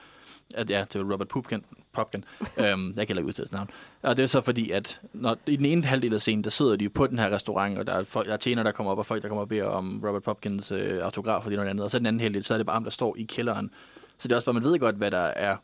at, 0.54 0.70
ja, 0.70 0.84
til 0.90 1.02
Robert 1.02 1.28
Pupkin, 1.28 1.64
Popkin. 1.92 2.24
øhm, 2.56 2.86
jeg 2.96 3.06
kan 3.06 3.08
heller 3.08 3.20
ikke 3.20 3.28
udtale 3.28 3.48
navn. 3.52 3.70
Og 4.02 4.16
det 4.16 4.22
er 4.22 4.26
så 4.26 4.40
fordi, 4.40 4.70
at 4.70 5.00
når, 5.12 5.36
i 5.46 5.56
den 5.56 5.64
ene 5.66 5.84
halvdel 5.84 6.14
af 6.14 6.20
scenen, 6.20 6.44
der 6.44 6.50
sidder 6.50 6.76
de 6.76 6.84
jo 6.84 6.90
på 6.94 7.06
den 7.06 7.18
her 7.18 7.30
restaurant, 7.30 7.78
og 7.78 7.86
der 7.86 7.92
er, 7.92 8.04
folk, 8.04 8.26
der 8.26 8.32
er 8.32 8.36
tjener, 8.36 8.62
der 8.62 8.72
kommer 8.72 8.92
op, 8.92 8.98
og 8.98 9.06
folk, 9.06 9.22
der 9.22 9.28
kommer 9.28 9.42
og 9.42 9.48
beder 9.48 9.64
om 9.64 10.02
Robert 10.04 10.22
Popkins 10.22 10.72
øh, 10.72 11.04
autograf 11.04 11.44
og 11.44 11.50
det 11.50 11.58
og 11.58 11.64
noget 11.64 11.70
andet. 11.70 11.84
Og 11.84 11.90
så 11.90 11.98
den 11.98 12.06
anden 12.06 12.20
halvdel, 12.20 12.44
så 12.44 12.54
er 12.54 12.58
det 12.58 12.66
bare 12.66 12.74
ham, 12.74 12.84
der 12.84 12.90
står 12.90 13.16
i 13.18 13.22
kælderen. 13.22 13.70
Så 14.18 14.28
det 14.28 14.32
er 14.32 14.36
også 14.36 14.46
bare, 14.46 14.54
man 14.54 14.64
ved 14.64 14.78
godt, 14.78 14.96
hvad 14.96 15.10
der 15.10 15.18
er 15.18 15.56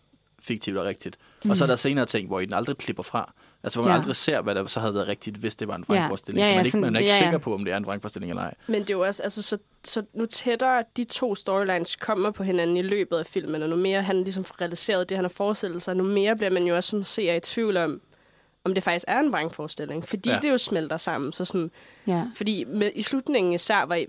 fiktivt 0.43 0.79
og 0.79 0.85
rigtigt. 0.85 1.19
Mm. 1.45 1.51
Og 1.51 1.57
så 1.57 1.65
er 1.65 1.69
der 1.69 1.77
senere 1.77 2.07
ting, 2.07 2.27
hvor 2.29 2.41
I 2.41 2.45
den 2.45 2.55
aldrig 2.55 2.77
klipper 2.77 3.03
fra. 3.03 3.33
Altså, 3.63 3.79
hvor 3.81 3.89
man 3.89 3.95
Ja. 3.95 3.99
aldrig 4.01 4.17
ser, 4.17 4.41
hvad 4.43 4.55
der 4.55 4.67
så 4.67 4.81
havde 4.81 4.95
været 4.95 5.09
rigtigt, 5.09 5.37
hvis 5.37 5.57
det 5.57 5.69
var 5.69 5.75
en 5.75 5.85
Ja. 5.89 5.95
vrangforestilling. 5.95 6.41
Ja, 6.41 6.47
Så 6.47 6.51
ja, 6.51 6.57
man, 6.57 6.65
ikke, 6.67 6.71
sådan- 6.73 6.81
man 6.85 6.95
er 6.97 7.01
ikke 7.01 7.11
ja, 7.13 7.17
ja. 7.19 7.23
sikker 7.25 7.39
på, 7.39 7.55
om 7.55 7.65
det 7.65 7.73
er 7.73 7.77
en 7.77 7.87
vrangforestilling 7.87 8.31
eller 8.31 8.43
ej. 8.43 8.55
Men 8.67 8.81
det 8.83 8.91
er 8.91 8.95
jo 8.95 9.01
også, 9.01 9.23
altså, 9.23 9.43
så, 9.43 9.59
så 9.85 10.03
nu 10.15 10.27
tættere 10.27 10.85
de 10.97 11.05
to 11.05 11.35
storylines 11.35 11.97
kommer 11.97 12.31
på 12.31 12.43
hinanden 12.43 12.77
i 12.77 12.83
løbet 12.83 13.17
af 13.17 13.27
filmen, 13.27 13.63
og 13.63 13.69
nu 13.69 13.77
mere 13.77 14.03
han 14.03 14.23
ligesom 14.25 14.45
får 14.45 14.61
realiseret 14.61 15.09
det, 15.09 15.17
han 15.17 15.25
har 15.25 15.29
forestillet 15.29 15.83
sig, 15.83 15.97
nu 15.97 16.05
mere 16.05 16.37
bliver 16.37 16.51
man 16.51 16.63
jo 16.65 16.77
også 16.77 16.91
som 16.91 17.05
seer 17.05 17.35
i 17.35 17.41
tvivl 17.41 17.77
om, 17.77 18.01
om 18.65 18.75
det 18.75 18.83
faktisk 18.83 19.05
er 19.09 19.21
en 19.21 19.33
vrangforestilling. 19.33 20.05
Fordi 20.09 20.29
Ja. 20.29 20.35
ja. 20.35 20.41
det 20.41 20.51
jo 20.51 20.59
smelter 20.59 20.97
sammen. 20.97 21.33
Så 21.33 21.45
sådan, 21.45 21.71
Ja. 22.07 22.25
fordi 22.37 22.65
med, 22.65 22.91
i 22.95 23.03
slutningen 23.03 23.53
især, 23.53 23.83
var, 23.87 24.05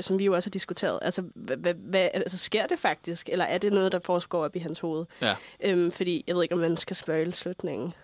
som 0.00 0.18
vi 0.18 0.24
jo 0.24 0.34
også 0.34 0.48
har 0.48 0.50
diskuteret, 0.50 0.98
altså, 1.02 1.22
hvad, 1.34 1.56
hvad, 1.56 1.74
hvad, 1.74 2.08
altså 2.14 2.38
sker 2.38 2.66
det 2.66 2.78
faktisk, 2.78 3.28
eller 3.28 3.44
er 3.44 3.58
det 3.58 3.72
noget, 3.72 3.92
der 3.92 3.98
foregår 3.98 4.44
op 4.44 4.56
i 4.56 4.58
hans 4.58 4.78
hoved? 4.78 5.04
Ja. 5.22 5.34
Øhm, 5.60 5.90
fordi 5.92 6.24
jeg 6.26 6.34
ved 6.36 6.42
ikke, 6.42 6.54
om 6.54 6.60
man 6.60 6.76
skal 6.76 6.96
spørge 6.96 7.32
slutningen. 7.32 7.94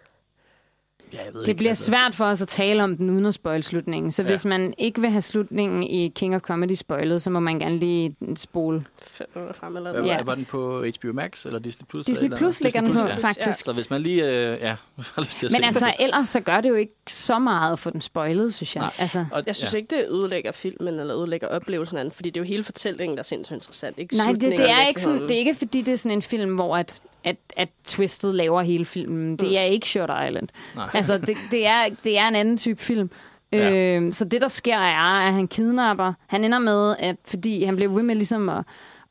Ja, 1.12 1.24
jeg 1.24 1.34
ved 1.34 1.40
Det 1.40 1.48
ikke, 1.48 1.56
bliver 1.58 1.70
altså. 1.70 1.84
svært 1.84 2.14
for 2.14 2.24
os 2.24 2.42
at 2.42 2.48
tale 2.48 2.84
om 2.84 2.96
den 2.96 3.10
uden 3.10 3.26
at 3.26 3.34
spoil 3.34 3.62
slutningen. 3.62 4.12
Så 4.12 4.22
Ja. 4.22 4.28
hvis 4.28 4.44
man 4.44 4.74
ikke 4.78 5.00
vil 5.00 5.10
have 5.10 5.22
slutningen 5.22 5.82
i 5.82 6.08
King 6.08 6.34
of 6.36 6.40
Comedy 6.40 6.74
spoilet, 6.74 7.22
så 7.22 7.30
må 7.30 7.40
man 7.40 7.58
gerne 7.58 7.78
lige 7.78 8.16
spole. 8.36 8.84
Fem 9.02 9.26
minutter 9.34 9.54
frem 9.54 9.76
eller 9.76 9.92
noget. 9.92 10.06
Ja. 10.06 10.22
Var 10.22 10.34
den 10.34 10.44
på 10.44 10.84
HBO 11.00 11.12
Max 11.12 11.46
eller 11.46 11.58
Disney 11.58 11.86
Plus? 11.86 12.06
Disney 12.06 12.24
eller, 12.24 12.36
Plus 12.38 12.60
ligger 12.60 12.80
den 12.80 12.92
på, 12.92 12.98
ja. 13.00 13.14
faktisk. 13.16 13.64
Så 13.64 13.72
hvis 13.72 13.90
man 13.90 14.02
lige 14.02 14.24
øh, 14.24 14.60
ja, 14.60 14.76
har 15.14 15.22
lyst 15.22 15.36
til 15.38 15.46
at 15.46 15.52
Men 15.52 15.56
se 15.60 15.64
altså, 15.66 15.86
det. 15.86 16.04
ellers 16.04 16.28
så 16.28 16.40
gør 16.40 16.60
det 16.60 16.68
jo 16.68 16.74
ikke 16.74 16.92
så 17.08 17.38
meget 17.38 17.78
for 17.78 17.90
den 17.90 18.00
spoilet, 18.00 18.54
synes 18.54 18.74
jeg. 18.76 18.82
Nej. 18.82 18.92
Altså, 18.98 19.24
Og, 19.32 19.42
Jeg 19.46 19.56
synes 19.56 19.72
ja. 19.72 19.78
ikke, 19.78 19.96
det 19.96 20.04
ødelægger 20.10 20.52
filmen 20.52 21.00
eller 21.00 21.16
ødelægger 21.16 21.48
oplevelsen 21.48 21.96
af 21.98 22.04
den, 22.04 22.10
fordi 22.10 22.30
det 22.30 22.40
er 22.40 22.44
jo 22.44 22.48
hele 22.48 22.62
fortællingen, 22.64 23.16
der 23.16 23.22
er 23.22 23.24
sindssygt 23.24 23.56
interessant. 23.56 23.98
Ikke 23.98 24.16
nej, 24.16 24.32
det, 24.32 24.40
det, 24.40 24.70
er 24.70 24.86
ikke 24.86 25.00
sådan, 25.02 25.22
det 25.22 25.30
er 25.30 25.38
ikke, 25.38 25.54
fordi 25.54 25.82
det 25.82 25.92
er 25.92 25.96
sådan 25.96 26.18
en 26.18 26.22
film, 26.22 26.54
hvor 26.54 26.76
at, 26.76 27.00
at, 27.24 27.36
at 27.56 27.68
twistet 27.84 28.34
laver 28.34 28.62
hele 28.62 28.84
filmen. 28.84 29.36
Det 29.36 29.58
er 29.58 29.62
ikke 29.62 29.88
Shutter 29.88 30.24
Island. 30.26 30.48
Nej. 30.74 30.90
Altså, 30.94 31.18
det, 31.18 31.36
det, 31.50 31.66
er, 31.66 31.88
det 32.04 32.18
er 32.18 32.28
en 32.28 32.34
anden 32.34 32.56
type 32.56 32.82
film. 32.82 33.10
Ja. 33.52 33.96
Øhm, 33.96 34.12
så 34.12 34.24
det, 34.24 34.40
der 34.40 34.48
sker, 34.48 34.76
er, 34.76 35.26
at 35.26 35.32
han 35.32 35.48
kidnapper. 35.48 36.12
Han 36.26 36.44
ender 36.44 36.58
med, 36.58 36.96
at 36.98 37.16
fordi 37.24 37.64
han 37.64 37.76
bliver 37.76 37.92
ved 37.92 38.02
med 38.02 38.14
ligesom 38.14 38.48
at, 38.48 38.64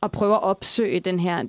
at 0.04 0.12
prøve 0.12 0.34
at 0.34 0.44
opsøge 0.44 1.00
den 1.00 1.20
her 1.20 1.44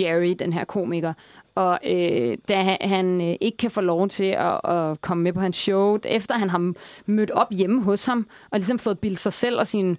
Jerry, 0.00 0.34
den 0.38 0.52
her 0.52 0.64
komiker, 0.64 1.12
Og 1.54 1.78
øh, 1.86 2.36
da 2.48 2.76
han, 2.80 3.20
øh, 3.20 3.36
ikke 3.40 3.56
kan 3.56 3.70
få 3.70 3.80
lov 3.80 4.08
til 4.08 4.24
at, 4.24 4.60
at 4.64 5.00
komme 5.00 5.22
med 5.22 5.32
på 5.32 5.40
hans 5.40 5.56
show, 5.56 5.98
efter 6.04 6.34
han 6.34 6.50
har 6.50 6.72
mødt 7.06 7.30
op 7.30 7.48
hjemme 7.50 7.82
hos 7.82 8.04
ham, 8.04 8.26
og 8.50 8.58
ligesom 8.58 8.78
fået 8.78 8.98
bildet 8.98 9.18
sig 9.18 9.32
selv 9.32 9.58
og 9.58 9.66
sin 9.66 9.98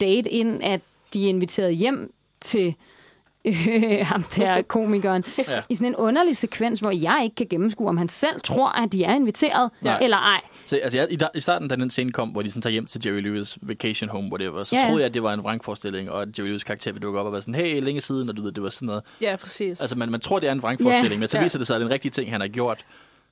date 0.00 0.30
ind, 0.30 0.62
at 0.62 0.80
de 1.14 1.24
er 1.24 1.28
inviteret 1.28 1.76
hjem 1.76 2.12
til 2.40 2.74
ham 4.12 4.22
der 4.22 4.62
komikeren, 4.62 5.24
Ja. 5.38 5.44
ja. 5.54 5.60
i 5.68 5.74
sådan 5.74 5.88
en 5.88 5.96
underlig 5.96 6.36
sekvens, 6.36 6.80
hvor 6.80 6.90
jeg 6.90 7.20
ikke 7.24 7.36
kan 7.36 7.46
gennemskue, 7.50 7.88
om 7.88 7.96
han 7.96 8.08
selv 8.08 8.40
tror, 8.44 8.68
at 8.82 8.92
de 8.92 9.04
er 9.04 9.14
inviteret, 9.14 9.70
Nej. 9.80 9.98
eller 10.02 10.16
ej. 10.16 10.40
Så 10.66 10.76
altså, 10.82 10.98
jeg, 10.98 11.06
i, 11.10 11.16
da- 11.16 11.28
i 11.34 11.40
starten, 11.40 11.68
da 11.68 11.76
den 11.76 11.90
scene 11.90 12.12
kom, 12.12 12.28
hvor 12.28 12.42
de 12.42 12.50
sådan 12.50 12.62
tager 12.62 12.72
hjem 12.72 12.86
til 12.86 13.00
Jerry 13.06 13.20
Lewis 13.20 13.58
vacation 13.62 14.10
home, 14.10 14.28
whatever, 14.32 14.64
så 14.64 14.76
Ja, 14.76 14.80
ja. 14.82 14.86
troede 14.88 15.00
jeg, 15.02 15.06
at 15.08 15.14
det 15.14 15.22
var 15.22 15.32
en 15.34 15.42
vrangforestilling, 15.42 16.10
og 16.10 16.22
at 16.22 16.38
Jerry 16.38 16.46
Lewis 16.48 16.64
karakter 16.64 16.92
ville 16.92 17.02
dukke 17.06 17.20
op 17.20 17.26
og 17.26 17.32
være 17.32 17.40
sådan, 17.42 17.54
hey, 17.54 17.82
længe 17.82 18.00
siden, 18.00 18.28
og 18.28 18.36
du 18.36 18.42
ved, 18.42 18.52
det 18.52 18.62
var 18.62 18.68
sådan 18.70 18.86
noget. 18.86 19.02
Ja, 19.20 19.36
præcis. 19.36 19.80
Altså, 19.80 19.98
man, 19.98 20.10
man 20.10 20.20
tror, 20.20 20.38
det 20.38 20.48
er 20.48 20.52
en 20.52 20.62
vrangforestilling, 20.62 21.12
Ja. 21.12 21.18
men 21.18 21.28
så 21.28 21.38
Ja. 21.38 21.42
viser 21.44 21.58
det 21.58 21.66
sig, 21.66 21.74
at 21.76 21.80
det 21.80 21.84
er 21.84 21.88
en 21.88 21.92
rigtig 21.92 22.12
ting, 22.12 22.30
han 22.32 22.40
har 22.40 22.48
gjort. 22.48 22.84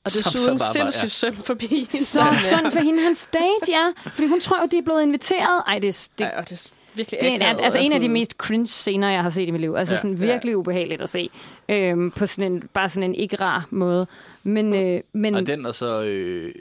og 0.05 0.11
som 0.11 0.45
bare 0.45 0.51
var- 0.51 0.57
sindssygt 0.91 1.13
synd 1.13 1.35
forbi 1.35 1.67
hende. 1.67 2.05
Så 2.05 2.25
synd 2.37 2.71
for 2.73 2.81
hende, 2.81 3.03
hans 3.03 3.29
date, 3.33 3.73
ja. 3.73 4.11
Fordi 4.13 4.27
hun 4.29 4.41
tror 4.41 4.61
jo, 4.63 4.69
de 4.71 4.79
er 4.79 4.83
blevet 4.83 5.03
inviteret. 5.03 5.63
Ej, 5.67 5.79
det, 5.79 5.89
er- 5.89 6.09
det, 6.19 6.25
Ej, 6.25 6.35
og 6.39 6.49
det 6.51 6.53
er 6.53 6.73
virkelig 6.99 7.21
det 7.21 7.43
er 7.43 7.57
altså 7.65 7.79
en 7.79 7.93
af 7.93 8.01
de 8.01 8.09
mest 8.09 8.33
cringe 8.33 8.67
scener, 8.67 9.11
jeg 9.11 9.23
har 9.23 9.31
set 9.31 9.49
i 9.49 9.51
mit 9.51 9.61
liv. 9.61 9.75
Altså 9.77 9.93
Ja. 9.95 9.97
ja. 9.97 10.01
sådan 10.01 10.21
virkelig 10.21 10.57
ubehageligt 10.57 11.01
at 11.03 11.09
se. 11.09 11.31
Øhm, 11.69 12.11
på 12.11 12.27
sådan 12.27 12.53
en, 12.53 12.63
bare 12.75 12.89
sådan 12.89 13.11
en 13.11 13.15
ikke 13.15 13.37
rar 13.37 13.67
måde. 13.71 14.07
Men, 14.43 14.75
øh, 14.75 15.01
men 15.13 15.35
Og 15.35 15.47
den, 15.47 15.67
og 15.67 15.75
så 15.75 16.03
øh, 16.03 16.55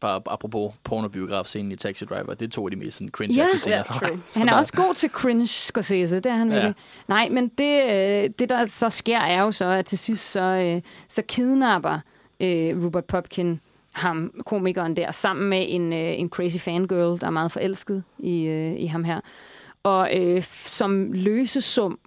bare 0.00 0.20
apropos 0.26 0.74
pornobiograf-scenen 0.84 1.72
i 1.72 1.76
Taxi 1.76 2.04
Driver, 2.04 2.34
det 2.34 2.46
er 2.46 2.50
to 2.50 2.66
af 2.66 2.70
de 2.70 2.76
mest 2.76 2.96
sådan, 2.96 3.08
cringe 3.10 3.34
Ja. 3.34 3.46
scener. 3.58 3.76
Ja, 3.76 3.82
true. 3.82 4.20
Han 4.36 4.48
er 4.48 4.54
også 4.54 4.72
god 4.72 4.94
til 4.94 5.08
cringe, 5.10 5.46
Scorsese. 5.46 6.16
Det 6.16 6.26
er 6.26 6.32
han 6.34 6.48
Ja. 6.48 6.54
virkelig. 6.54 6.74
Nej, 7.08 7.28
men 7.30 7.48
det, 7.48 7.82
øh, 7.84 8.30
det, 8.38 8.48
der 8.48 8.64
så 8.66 8.90
sker, 8.90 9.18
er 9.18 9.42
jo 9.42 9.52
så, 9.52 9.64
at 9.64 9.86
til 9.86 9.98
sidst 9.98 10.30
så, 10.32 10.40
øh, 10.40 10.82
så 11.08 11.22
kidnapper 11.22 11.98
øh, 12.40 12.84
Rupert 12.84 13.04
Popkin 13.04 13.60
ham, 13.92 14.32
komikeren 14.46 14.96
der, 14.96 15.10
sammen 15.10 15.48
med 15.48 15.64
en, 15.68 15.92
øh, 15.92 16.18
en 16.20 16.28
crazy 16.28 16.56
fangirl, 16.56 17.20
der 17.20 17.26
er 17.26 17.30
meget 17.30 17.52
forelsket 17.52 18.02
i, 18.18 18.42
øh, 18.46 18.80
i 18.80 18.86
ham 18.86 19.04
her. 19.04 19.20
Og 19.86 20.16
øh, 20.16 20.42
som 20.64 21.12
løsesum, 21.12 21.98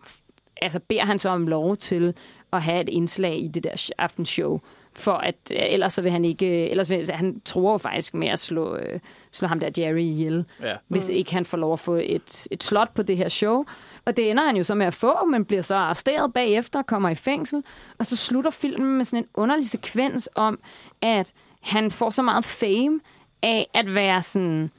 altså 0.62 0.80
beder 0.80 1.06
han 1.06 1.20
så 1.20 1.30
om 1.30 1.48
lov 1.48 1.78
til 1.78 2.14
at 2.54 2.62
have 2.62 2.82
et 2.82 2.90
indslag 2.90 3.40
i 3.40 3.48
det 3.48 3.64
der 3.64 3.72
sh- 3.72 3.90
aftenshow, 3.98 4.60
for 4.96 5.12
at 5.12 5.36
øh, 5.52 5.58
ellers 5.62 5.94
så 5.94 6.02
vil 6.02 6.12
han 6.12 6.26
ikke, 6.26 6.46
øh, 6.66 6.72
ellers 6.72 6.90
vil, 6.90 7.12
han 7.12 7.42
tror 7.46 7.72
jo 7.72 7.78
faktisk 7.78 8.14
med 8.14 8.28
at 8.28 8.40
slå, 8.40 8.76
øh, 8.76 9.00
slå 9.32 9.48
ham 9.48 9.60
der 9.60 9.70
Jerry 9.78 10.00
ihjel 10.00 10.46
Ja. 10.62 10.76
hvis 10.88 11.10
ikke 11.10 11.34
han 11.34 11.46
får 11.46 11.58
lov 11.58 11.74
at 11.74 11.80
få 11.80 11.96
et, 12.04 12.48
et 12.52 12.64
slot 12.64 12.94
på 12.94 13.02
det 13.04 13.18
her 13.18 13.30
show. 13.30 13.66
Og 14.06 14.18
det 14.18 14.32
ender 14.32 14.44
han 14.46 14.58
jo 14.58 14.64
så 14.64 14.76
med 14.76 14.86
at 14.86 14.94
få, 14.94 15.26
men 15.26 15.46
bliver 15.46 15.62
så 15.62 15.76
arresteret 15.76 16.34
bagefter, 16.34 16.82
kommer 16.82 17.10
i 17.10 17.16
fængsel. 17.16 17.64
Og 17.98 18.06
så 18.06 18.18
slutter 18.18 18.52
filmen 18.52 18.98
med 18.98 19.06
sådan 19.06 19.24
en 19.24 19.30
underlig 19.34 19.70
sekvens 19.70 20.30
om, 20.36 20.60
at 21.02 21.34
han 21.62 21.92
får 21.92 22.10
så 22.10 22.22
meget 22.22 22.46
fame 22.46 23.00
af 23.44 23.68
at 23.74 23.94
være 23.96 24.24
sådan 24.24 24.72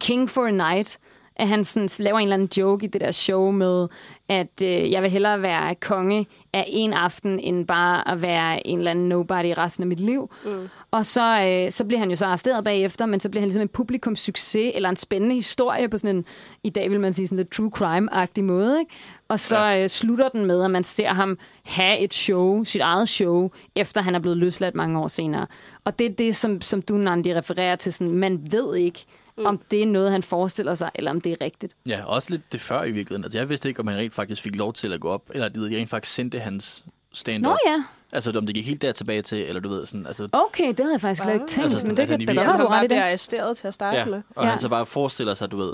king 0.00 0.30
for 0.30 0.46
a 0.46 0.50
night, 0.50 0.98
at 1.36 1.48
han 1.48 1.64
sådan 1.64 1.88
laver 1.98 2.18
en 2.18 2.22
eller 2.22 2.34
anden 2.34 2.50
joke 2.56 2.84
i 2.84 2.88
det 2.88 3.00
der 3.00 3.10
show 3.10 3.50
med, 3.50 3.88
at 4.28 4.62
øh, 4.62 4.90
jeg 4.90 5.02
vil 5.02 5.10
hellere 5.10 5.42
være 5.42 5.74
konge 5.74 6.26
af 6.52 6.64
en 6.68 6.92
aften, 6.92 7.40
end 7.40 7.66
bare 7.66 8.10
at 8.10 8.22
være 8.22 8.66
en 8.66 8.78
eller 8.78 8.90
anden 8.90 9.08
nobody 9.08 9.54
resten 9.58 9.82
af 9.82 9.86
mit 9.88 10.00
liv. 10.00 10.30
Mm. 10.44 10.68
Og 10.90 11.06
så, 11.06 11.40
øh, 11.46 11.72
så 11.72 11.84
bliver 11.84 11.98
han 11.98 12.10
jo 12.10 12.16
så 12.16 12.24
arresteret 12.24 12.64
bagefter, 12.64 13.06
men 13.06 13.20
så 13.20 13.28
bliver 13.28 13.40
han 13.40 13.48
ligesom 13.48 13.62
en 13.62 13.68
publikumssucces, 13.68 14.72
eller 14.74 14.88
en 14.88 14.96
spændende 14.96 15.34
historie 15.34 15.88
på 15.88 15.98
sådan 15.98 16.16
en, 16.16 16.24
i 16.62 16.70
dag 16.70 16.90
vil 16.90 17.00
man 17.00 17.12
sige 17.12 17.28
sådan 17.28 17.36
lidt 17.36 17.50
true 17.50 17.70
crime-agtig 17.76 18.44
måde. 18.44 18.78
Ikke? 18.78 18.92
Og 19.28 19.40
så 19.40 19.58
ja. 19.58 19.82
øh, 19.82 19.88
slutter 19.88 20.28
den 20.28 20.46
med, 20.46 20.64
at 20.64 20.70
man 20.70 20.84
ser 20.84 21.08
ham 21.08 21.38
have 21.62 21.98
et 21.98 22.14
show, 22.14 22.64
sit 22.64 22.80
eget 22.80 23.08
show, 23.08 23.50
efter 23.74 24.02
han 24.02 24.14
er 24.14 24.18
blevet 24.18 24.38
løsladt 24.38 24.74
mange 24.74 24.98
år 24.98 25.08
senere. 25.08 25.46
Og 25.84 25.98
det 25.98 26.06
er 26.06 26.10
det, 26.10 26.36
som, 26.36 26.60
som 26.60 26.82
du, 26.82 26.96
Nandi, 26.96 27.34
refererer 27.34 27.76
til. 27.76 27.92
Sådan, 27.92 28.14
man 28.14 28.52
ved 28.52 28.76
ikke, 28.76 29.04
mm. 29.38 29.46
om 29.46 29.60
det 29.70 29.82
er 29.82 29.86
noget, 29.86 30.10
han 30.10 30.22
forestiller 30.22 30.74
sig, 30.74 30.90
eller 30.94 31.10
om 31.10 31.20
det 31.20 31.32
er 31.32 31.36
rigtigt. 31.40 31.76
Ja, 31.86 32.04
også 32.04 32.30
lidt 32.30 32.52
det 32.52 32.60
før 32.60 32.82
i 32.82 32.90
virkeligheden. 32.90 33.24
Altså, 33.24 33.38
jeg 33.38 33.48
vidste 33.48 33.68
ikke, 33.68 33.80
om 33.80 33.86
han 33.86 33.96
rent 33.96 34.14
faktisk 34.14 34.42
fik 34.42 34.56
lov 34.56 34.72
til 34.72 34.92
at 34.92 35.00
gå 35.00 35.08
op, 35.08 35.22
eller 35.34 35.48
de 35.48 35.60
rent 35.76 35.90
faktisk 35.90 36.14
sendte 36.14 36.38
hans 36.38 36.84
stand-up. 37.12 37.50
Nå 37.50 37.58
ja, 37.66 37.84
Altså, 38.12 38.32
om 38.38 38.46
det 38.46 38.54
gik 38.54 38.66
helt 38.66 38.82
der 38.82 38.92
tilbage 38.92 39.22
til, 39.22 39.38
eller 39.48 39.60
du 39.60 39.68
ved 39.68 39.86
sådan, 39.86 40.06
altså... 40.06 40.28
okay, 40.32 40.68
det 40.68 40.80
havde 40.80 40.92
jeg 40.92 41.00
faktisk 41.00 41.22
slet 41.22 41.34
ikke 41.34 41.46
tænkt, 41.46 41.62
Altså, 41.62 41.76
altså, 41.76 41.86
men 41.86 41.96
det 41.96 42.08
han 42.08 42.18
kan 42.18 42.26
da 42.26 42.34
godt 42.34 42.46
være, 42.46 42.56
han 42.56 42.60
du 42.60 42.66
ret 42.66 42.84
i 42.84 42.86
bliver 42.86 43.00
det. 43.00 43.06
arresteret 43.08 43.56
til 43.56 43.68
at 43.68 43.74
starte 43.74 43.96
Ja, 43.98 44.04
med. 44.04 44.22
og 44.36 44.44
Ja. 44.44 44.50
han 44.50 44.60
så 44.60 44.68
bare 44.68 44.86
forestiller 44.86 45.34
sig, 45.34 45.50
du 45.50 45.56
ved, 45.56 45.72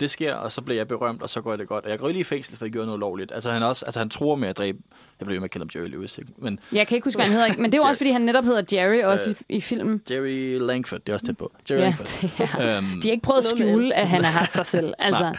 det 0.00 0.10
sker, 0.10 0.34
og 0.34 0.52
så 0.52 0.62
bliver 0.62 0.76
jeg 0.78 0.88
berømt, 0.88 1.22
og 1.22 1.30
så 1.30 1.40
går 1.40 1.56
det 1.56 1.68
godt. 1.68 1.84
Og 1.84 1.90
jeg 1.90 1.98
går 1.98 2.08
lige 2.08 2.20
i 2.20 2.24
fængsel, 2.24 2.56
for 2.56 2.64
jeg 2.64 2.72
gjorde 2.72 2.86
noget 2.86 3.00
lovligt. 3.00 3.32
Altså, 3.32 3.50
han, 3.50 3.62
også, 3.62 3.84
altså, 3.86 3.98
han 4.00 4.10
tror 4.10 4.34
med 4.36 4.48
at 4.48 4.56
dræbe... 4.58 4.78
Jeg 5.20 5.26
blev 5.26 5.34
ved 5.34 5.40
med 5.40 5.44
at 5.44 5.50
kalde 5.50 5.66
ham 5.74 5.80
Jerry 5.80 5.90
Lewis, 5.90 6.18
ikke? 6.18 6.32
Men 6.38 6.58
Jeg 6.72 6.86
kan 6.86 6.94
ikke 6.96 7.04
huske, 7.06 7.18
hvad 7.18 7.24
han 7.26 7.32
hedder, 7.32 7.46
ikke? 7.46 7.62
men 7.62 7.72
det 7.72 7.78
er 7.78 7.82
jo 7.82 7.88
også, 7.88 7.98
fordi 7.98 8.10
han 8.10 8.20
netop 8.22 8.44
hedder 8.44 8.62
Jerry, 8.76 9.02
også 9.02 9.30
i, 9.48 9.56
i 9.56 9.60
filmen. 9.60 10.02
Jerry 10.10 10.58
Langford, 10.60 11.00
det 11.00 11.08
er 11.08 11.14
også 11.14 11.26
tæt 11.26 11.36
på. 11.36 11.52
Jerry 11.70 11.78
Ja, 11.78 11.84
Langford. 11.84 12.60
er. 12.60 12.76
Øhm, 12.76 12.86
De 13.02 13.08
har 13.08 13.12
ikke 13.12 13.22
prøvet 13.22 13.38
at 13.38 13.44
skjule, 13.44 13.94
at 13.94 14.08
han 14.08 14.24
har 14.24 14.30
haft 14.30 14.50
sig 14.52 14.66
selv. 14.66 14.94
Altså, 14.98 15.34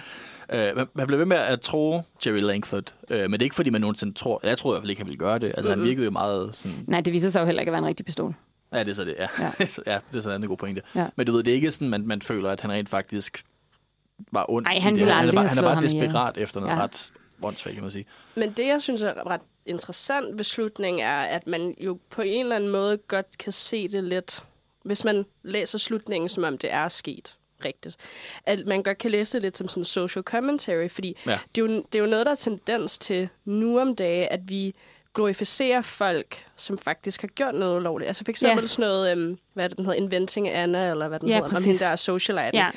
Øh, 0.54 0.76
man, 0.76 0.88
man 0.94 1.08
blev 1.08 1.20
ved 1.20 1.26
med 1.26 1.38
at 1.38 1.62
tro 1.62 2.02
Jerry 2.26 2.38
Langford, 2.40 2.94
øh, 3.10 3.20
men 3.22 3.32
det 3.32 3.42
er 3.42 3.44
ikke 3.44 3.56
fordi, 3.56 3.70
man 3.70 3.82
nogensinde 3.82 4.14
tror... 4.14 4.40
Jeg 4.44 4.58
tror 4.58 4.72
i 4.72 4.74
hvert 4.74 4.82
fald 4.82 4.90
ikke, 4.90 5.00
han 5.00 5.08
ville 5.08 5.18
gøre 5.20 5.40
det. 5.40 5.48
Altså, 5.56 5.70
han 5.70 5.84
virkede 5.84 6.06
jo 6.06 6.12
meget 6.12 6.56
sådan... 6.56 6.78
nej, 6.88 7.02
det 7.02 7.14
viser 7.14 7.30
sig 7.30 7.40
jo 7.42 7.46
heller 7.46 7.62
ikke 7.62 7.70
at 7.70 7.74
være 7.74 7.80
en 7.80 7.86
rigtig 7.86 8.06
pistol. 8.06 8.36
Ja, 8.74 8.80
det 8.80 8.88
er 8.90 8.94
så 8.94 9.06
det, 9.06 9.16
ja. 9.20 9.28
Ja. 9.40 9.52
Ja, 9.60 9.66
ja 9.94 10.00
det 10.12 10.18
er 10.18 10.22
sådan 10.22 10.42
en 10.44 10.48
god 10.48 10.58
pointe. 10.58 10.82
Ja. 10.96 11.08
Men 11.16 11.26
du 11.26 11.32
ved, 11.34 11.44
det 11.44 11.52
er 11.52 11.56
ikke 11.56 11.72
sådan, 11.72 11.90
man, 11.90 12.08
man 12.08 12.22
føler, 12.22 12.50
at 12.50 12.62
han 12.62 12.72
rent 12.72 12.90
faktisk 12.90 13.44
var 14.32 14.46
ond. 14.50 14.66
Ej, 14.66 14.74
i 14.74 14.80
han 14.80 14.96
ville 14.96 15.12
han 15.12 15.16
er 15.16 15.20
aldrig 15.20 15.36
bare, 15.36 15.48
have 15.48 15.56
han 15.56 15.64
er 15.66 15.74
bare 15.74 15.82
desperat 15.84 16.38
efter 16.38 16.60
noget 16.60 16.74
Ja. 16.76 16.82
ret 16.84 17.14
åndssvagt, 17.44 17.74
kan 17.74 17.84
man 17.84 17.92
sige. 17.92 18.06
Men 18.36 18.52
det, 18.52 18.68
jeg 18.68 18.82
synes 18.82 19.02
er 19.02 19.28
ret 19.28 19.42
interessant 19.66 20.38
ved 20.38 20.44
slutningen, 20.44 21.04
er, 21.04 21.22
at 21.22 21.48
man 21.48 21.76
jo 21.80 22.00
på 22.10 22.22
en 22.22 22.42
eller 22.44 22.56
anden 22.56 22.70
måde 22.70 22.98
godt 22.98 23.38
kan 23.38 23.52
se 23.54 23.88
det 23.88 24.04
lidt, 24.04 24.44
hvis 24.84 25.04
man 25.06 25.26
læser 25.44 25.78
slutningen, 25.78 26.30
som 26.30 26.44
om 26.44 26.58
det 26.58 26.74
er 26.74 26.88
sket 26.88 27.38
rigtigt. 27.66 27.98
At 28.46 28.66
man 28.68 28.84
godt 28.84 28.98
kan 28.98 29.12
læse 29.12 29.34
det 29.38 29.42
lidt 29.42 29.58
som 29.58 29.68
sådan 29.68 29.84
social 29.86 30.24
commentary, 30.24 30.88
fordi 30.90 31.18
Ja. 31.26 31.40
det, 31.56 31.62
er 31.62 31.66
jo, 31.66 31.68
det 31.92 31.96
er 31.96 32.00
jo 32.04 32.10
noget, 32.10 32.26
der 32.26 32.32
er 32.32 32.36
tendens 32.36 32.98
til 32.98 33.30
nu 33.46 33.80
om 33.80 33.96
dage, 33.96 34.28
at 34.28 34.40
vi 34.50 34.76
glorificerer 35.16 35.82
folk, 35.82 36.46
som 36.56 36.78
faktisk 36.78 37.22
har 37.22 37.28
gjort 37.28 37.56
noget 37.56 37.78
ulovligt. 37.78 38.08
Altså 38.08 38.24
for 38.26 38.30
eksempel 38.30 38.62
Ja. 38.64 38.68
sådan 38.68 38.90
noget, 38.90 39.12
øhm, 39.12 39.38
hvad 39.54 39.70
det, 39.70 39.78
den 39.78 39.86
hedder, 39.86 40.00
Inventing 40.00 40.50
Anna, 40.50 40.90
eller 40.90 41.08
hvad 41.08 41.20
den 41.20 41.28
Ja, 41.30 41.36
hedder, 41.36 41.56
om 41.58 41.64
hende 41.64 41.80
der 41.80 41.88
er 41.88 41.96
socialite. 41.96 42.58
Ja. 42.58 42.70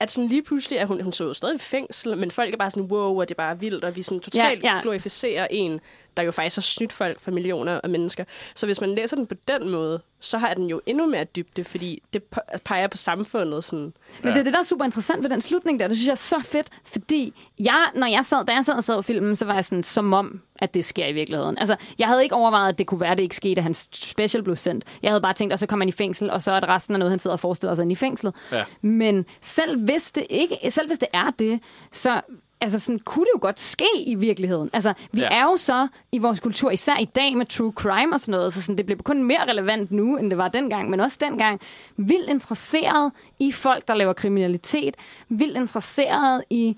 At 0.00 0.10
sådan 0.10 0.28
lige 0.28 0.42
pludselig 0.42 0.76
er 0.76 0.86
hun, 0.86 1.00
hun 1.02 1.12
så 1.12 1.24
jo 1.24 1.34
stadig 1.34 1.54
i 1.54 1.58
fængsel, 1.58 2.16
men 2.16 2.30
folk 2.30 2.52
er 2.54 2.56
bare 2.58 2.70
sådan, 2.70 2.82
wow, 2.82 3.20
og 3.20 3.28
det 3.28 3.34
er 3.34 3.42
bare 3.42 3.60
vildt, 3.60 3.84
og 3.84 3.96
vi 3.96 4.02
sådan 4.02 4.20
totalt 4.20 4.64
Ja, 4.64 4.74
ja. 4.74 4.82
glorificerer 4.82 5.46
en, 5.50 5.80
der 6.16 6.22
jo 6.22 6.30
faktisk 6.30 6.56
har 6.56 6.62
snydt 6.62 6.92
folk 6.92 7.20
for 7.20 7.30
millioner 7.30 7.80
af 7.84 7.90
mennesker. 7.90 8.24
Så 8.54 8.66
hvis 8.66 8.80
man 8.80 8.94
læser 8.94 9.16
den 9.16 9.26
på 9.26 9.34
den 9.48 9.68
måde, 9.70 10.00
så 10.20 10.38
har 10.38 10.54
den 10.54 10.66
jo 10.66 10.80
endnu 10.86 11.06
mere 11.06 11.24
dybde, 11.24 11.64
fordi 11.64 12.02
det 12.12 12.22
pe- 12.36 12.58
peger 12.64 12.88
på 12.88 12.96
samfundet. 12.96 13.64
Sådan. 13.64 13.92
Men 14.22 14.32
det 14.32 14.40
er 14.40 14.44
det, 14.44 14.52
der 14.52 14.58
er 14.58 14.62
super 14.62 14.84
interessant 14.84 15.22
ved 15.22 15.30
den 15.30 15.40
slutning 15.40 15.80
der. 15.80 15.88
Det 15.88 15.96
synes 15.96 16.06
jeg 16.06 16.12
er 16.12 16.16
så 16.16 16.40
fedt, 16.44 16.68
fordi 16.84 17.34
jeg, 17.58 17.90
når 17.94 18.06
jeg 18.06 18.24
sad, 18.24 18.44
da 18.46 18.52
jeg 18.52 18.64
sad 18.64 18.74
og 18.74 18.84
så 18.84 19.02
filmen, 19.02 19.36
så 19.36 19.44
var 19.46 19.54
jeg 19.54 19.64
sådan, 19.64 19.82
som 19.82 20.12
om, 20.12 20.40
at 20.58 20.74
det 20.74 20.84
sker 20.84 21.06
i 21.06 21.12
virkeligheden. 21.12 21.58
Altså, 21.58 21.76
jeg 21.98 22.08
havde 22.08 22.22
ikke 22.22 22.34
overvejet, 22.34 22.72
at 22.72 22.78
det 22.78 22.86
kunne 22.86 23.00
være, 23.00 23.10
at 23.10 23.18
det 23.18 23.22
ikke 23.22 23.36
skete, 23.36 23.58
at 23.58 23.62
hans 23.62 23.88
special 23.92 24.42
blev 24.42 24.56
sendt. 24.56 24.84
Jeg 25.02 25.10
havde 25.10 25.20
bare 25.22 25.32
tænkt, 25.32 25.52
og 25.52 25.58
så 25.58 25.66
kommer 25.66 25.84
han 25.84 25.88
i 25.88 25.92
fængsel, 25.92 26.30
og 26.30 26.42
så 26.42 26.52
er 26.52 26.60
det 26.60 26.68
resten 26.68 26.94
af 26.94 26.98
noget, 26.98 27.10
han 27.10 27.18
sidder 27.18 27.34
og 27.34 27.40
forestiller 27.40 27.74
sig 27.74 27.82
inde 27.82 27.92
i 27.92 27.96
fængslet. 27.96 28.34
Ja. 28.52 28.64
Men 28.82 29.26
selv 29.40 29.80
hvis 29.84 30.12
det 30.12 30.26
ikke, 30.30 30.58
selv 30.70 30.86
hvis 30.86 30.98
det 30.98 31.08
er 31.12 31.30
det, 31.38 31.60
så 31.92 32.20
altså 32.62 32.78
sådan, 32.78 32.98
kunne 32.98 33.24
det 33.24 33.30
jo 33.34 33.38
godt 33.42 33.60
ske 33.60 33.88
i 34.06 34.14
virkeligheden. 34.14 34.70
Altså, 34.72 34.92
vi 35.12 35.20
Ja. 35.20 35.28
er 35.30 35.42
jo 35.42 35.56
så 35.56 35.88
i 36.12 36.18
vores 36.18 36.40
kultur, 36.40 36.70
især 36.70 36.96
i 36.98 37.04
dag 37.04 37.36
med 37.36 37.46
true 37.46 37.72
crime 37.72 38.14
og 38.14 38.20
sådan 38.20 38.32
noget, 38.38 38.52
så 38.52 38.62
sådan, 38.62 38.78
det 38.78 38.86
bliver 38.86 39.02
kun 39.02 39.22
mere 39.22 39.50
relevant 39.50 39.90
nu, 39.92 40.16
end 40.16 40.30
det 40.30 40.38
var 40.38 40.48
dengang, 40.48 40.90
men 40.90 41.00
også 41.00 41.18
dengang, 41.20 41.60
vildt 41.96 42.28
interesseret 42.30 43.12
i 43.38 43.52
folk, 43.52 43.88
der 43.88 43.94
laver 43.94 44.12
kriminalitet, 44.12 44.94
vildt 45.28 45.56
interesseret 45.56 46.44
i 46.50 46.76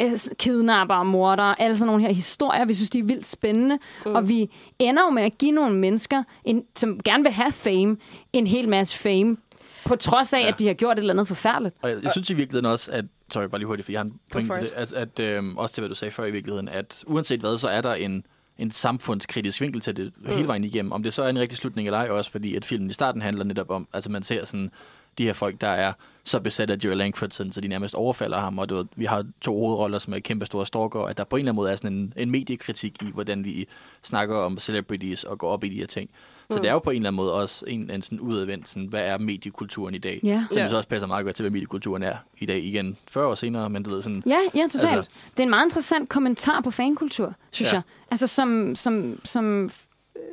øh, 0.00 0.06
kidnapper 0.38 0.94
og 0.94 1.06
morder, 1.06 1.42
alle 1.42 1.78
sådan 1.78 1.86
nogle 1.86 2.02
her 2.02 2.12
historier. 2.12 2.64
Vi 2.64 2.74
synes, 2.74 2.90
de 2.90 2.98
er 2.98 3.02
vildt 3.04 3.26
spændende. 3.26 3.78
Mm. 4.06 4.14
Og 4.14 4.28
vi 4.28 4.50
ender 4.78 5.02
jo 5.02 5.10
med 5.10 5.22
at 5.22 5.38
give 5.38 5.52
nogle 5.52 5.76
mennesker, 5.76 6.22
en, 6.44 6.62
som 6.76 7.00
gerne 7.04 7.22
vil 7.22 7.32
have 7.32 7.52
fame, 7.52 7.96
en 8.32 8.46
hel 8.46 8.68
masse 8.68 8.98
fame, 8.98 9.36
på 9.84 9.96
trods 9.96 10.32
af, 10.32 10.40
ja. 10.40 10.46
at 10.48 10.58
de 10.58 10.66
har 10.66 10.74
gjort 10.74 10.92
et 10.96 10.98
eller 10.98 11.14
andet 11.14 11.28
forfærdeligt. 11.28 11.74
Og 11.82 11.90
jeg, 11.90 12.02
jeg 12.02 12.10
synes 12.12 12.30
i 12.30 12.34
virkeligheden 12.34 12.66
også, 12.72 12.90
at... 12.92 13.04
Sorry, 13.34 13.44
bare 13.44 13.58
lige 13.58 13.66
hurtigt, 13.66 13.84
for 13.84 13.92
jeg 13.92 13.98
har 13.98 14.04
en 14.04 14.20
pointe 14.30 14.48
for 14.48 14.54
til 14.54 14.66
det. 14.66 14.72
Altså, 14.76 14.96
at, 14.96 15.18
øhm, 15.18 15.56
også 15.56 15.74
til, 15.74 15.80
hvad 15.80 15.88
du 15.88 15.94
sagde 15.94 16.12
før 16.12 16.24
i 16.24 16.30
virkeligheden, 16.30 16.68
at 16.68 17.04
uanset 17.06 17.40
hvad, 17.40 17.58
så 17.58 17.68
er 17.68 17.80
der 17.80 17.94
en, 17.94 18.26
en 18.58 18.70
samfundskritisk 18.70 19.60
vinkel 19.60 19.80
til 19.80 19.96
det 19.96 20.12
mm. 20.16 20.30
hele 20.30 20.48
vejen 20.48 20.64
igennem. 20.64 20.92
Om 20.92 21.02
det 21.02 21.12
så 21.12 21.22
er 21.22 21.28
en 21.28 21.38
rigtig 21.38 21.58
slutning 21.58 21.88
eller 21.88 21.98
ej, 21.98 22.08
også 22.08 22.30
fordi 22.30 22.56
at 22.56 22.64
filmen 22.64 22.90
i 22.90 22.92
starten 22.92 23.22
handler 23.22 23.44
netop 23.44 23.70
om, 23.70 23.88
altså 23.92 24.10
man 24.10 24.22
ser 24.22 24.44
sådan 24.44 24.70
de 25.18 25.24
her 25.24 25.32
folk, 25.32 25.60
der 25.60 25.68
er 25.68 25.92
så 26.24 26.40
besat 26.40 26.70
af 26.70 26.76
Jerry 26.84 26.94
Langford, 26.94 27.30
sådan, 27.30 27.52
så 27.52 27.60
de 27.60 27.68
nærmest 27.68 27.94
overfalder 27.94 28.38
ham, 28.38 28.58
og 28.58 28.68
du 28.68 28.84
vi 28.96 29.04
har 29.04 29.24
to 29.40 29.58
hovedroller, 29.58 29.98
som 29.98 30.14
er 30.14 30.18
kæmpe 30.18 30.46
store 30.46 30.66
stalker, 30.66 31.00
og 31.00 31.10
at 31.10 31.16
der 31.16 31.24
på 31.24 31.36
en 31.36 31.40
eller 31.40 31.52
anden 31.52 31.56
måde 31.56 31.72
er 31.72 31.76
sådan 31.76 31.92
en, 31.92 32.12
en 32.16 32.30
mediekritik 32.30 33.02
i, 33.02 33.10
hvordan 33.12 33.44
vi 33.44 33.66
snakker 34.02 34.36
om 34.36 34.58
celebrities 34.58 35.24
og 35.24 35.38
går 35.38 35.50
op 35.50 35.64
i 35.64 35.68
de 35.68 35.74
her 35.74 35.86
ting. 35.86 36.10
Så 36.50 36.56
mm. 36.56 36.62
det 36.62 36.68
er 36.68 36.72
jo 36.72 36.78
på 36.78 36.90
en 36.90 36.96
eller 36.96 37.08
anden 37.08 37.16
måde 37.16 37.32
også 37.32 37.64
en, 37.68 37.90
en 37.90 38.02
sådan 38.02 38.20
udadvendt, 38.20 38.68
sådan, 38.68 38.86
hvad 38.86 39.00
er 39.06 39.18
mediekulturen 39.18 39.94
i 39.94 39.98
dag? 39.98 40.20
Ja. 40.22 40.44
Som 40.50 40.58
Ja. 40.58 40.68
så 40.68 40.76
også 40.76 40.88
passer 40.88 41.06
meget 41.06 41.24
godt 41.24 41.36
til, 41.36 41.42
hvad 41.42 41.50
mediekulturen 41.50 42.02
er 42.02 42.16
i 42.38 42.46
dag 42.46 42.64
igen, 42.64 42.96
40 43.08 43.26
år 43.26 43.34
senere, 43.34 43.70
men 43.70 43.82
du 43.82 43.90
ved 43.90 44.02
sådan... 44.02 44.22
Ja, 44.26 44.38
ja, 44.54 44.62
totalt. 44.72 44.92
Altså- 44.96 45.10
det 45.30 45.38
er 45.38 45.42
en 45.44 45.50
meget 45.50 45.66
interessant 45.66 46.08
kommentar 46.08 46.60
på 46.60 46.70
fankultur, 46.70 47.34
synes 47.50 47.72
Ja. 47.72 47.76
jeg. 47.76 47.82
Altså 48.10 48.26
som, 48.26 48.74
som, 48.74 49.20
som 49.24 49.70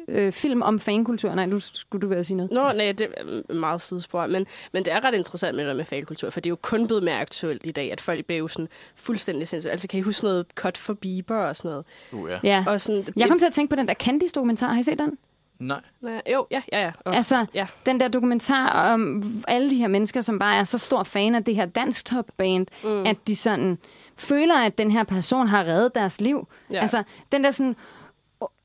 øh, 0.08 0.32
film 0.32 0.62
om 0.62 0.80
fankultur. 0.80 1.36
Nej, 1.36 1.46
nu 1.46 1.60
skulle 1.60 2.02
du 2.02 2.08
være 2.08 2.20
at 2.20 2.26
sige 2.26 2.38
noget. 2.38 2.52
Nå, 2.52 2.72
nej, 2.72 2.92
det 2.92 3.08
er 3.50 3.54
meget 3.54 3.82
sidespor, 3.82 4.28
men, 4.28 4.46
men 4.74 4.86
det 4.86 4.94
er 4.94 5.04
ret 5.06 5.14
interessant 5.14 5.56
med 5.56 5.68
det 5.68 5.76
med 5.76 5.86
fankultur, 5.86 6.30
for 6.30 6.40
det 6.40 6.48
er 6.48 6.52
jo 6.52 6.58
kun 6.62 6.88
blevet 6.88 7.04
mere 7.04 7.20
aktuelt 7.20 7.66
i 7.68 7.72
dag, 7.72 7.92
at 7.92 8.02
folk 8.02 8.26
bliver 8.26 8.40
jo 8.40 8.48
sådan 8.48 8.68
fuldstændig 8.96 9.48
sindssygt. 9.48 9.72
Altså, 9.72 9.88
kan 9.88 10.00
I 10.00 10.02
huske 10.02 10.24
noget 10.24 10.46
Cut 10.56 10.78
for 10.78 10.94
Bieber 10.94 11.38
og 11.38 11.56
sådan 11.56 11.72
noget? 11.72 11.86
Uh, 12.12 12.30
ja. 12.30 12.40
Ja. 12.44 12.64
Og 12.68 12.82
sådan, 12.82 13.06
Jeg 13.18 13.30
kom 13.30 13.40
til 13.40 13.46
at 13.46 13.54
tænke 13.54 13.70
på 13.70 13.76
den 13.76 13.88
der 13.88 13.94
Candice-dokumentar. 13.94 14.68
Har 14.74 14.80
I 14.80 14.84
set 14.84 15.00
den? 15.00 15.18
Nej. 15.62 15.82
Nej, 16.02 16.22
jo, 16.34 16.48
ja, 16.52 16.62
ja, 16.72 16.82
ja. 16.84 16.92
Og, 17.06 17.16
Altså, 17.16 17.46
ja. 17.54 17.68
den 17.86 18.00
der 18.00 18.08
dokumentar 18.08 18.94
om 18.94 19.24
alle 19.48 19.70
de 19.70 19.76
her 19.76 19.88
mennesker, 19.88 20.22
som 20.22 20.40
bare 20.40 20.56
er 20.56 20.64
så 20.64 20.78
stor 20.78 21.04
fan 21.04 21.36
af 21.36 21.44
det 21.44 21.56
her 21.56 21.66
dansk 21.66 22.06
topband, 22.06 22.68
mm. 22.84 23.06
at 23.06 23.18
de 23.28 23.36
sådan 23.36 23.78
føler, 24.18 24.56
at 24.56 24.78
den 24.78 24.92
her 24.92 25.04
person 25.04 25.48
har 25.48 25.64
reddet 25.64 25.96
deres 25.96 26.22
liv. 26.22 26.48
Ja. 26.72 26.80
Altså, 26.80 27.04
den 27.32 27.44
der 27.44 27.52
sådan 27.52 27.76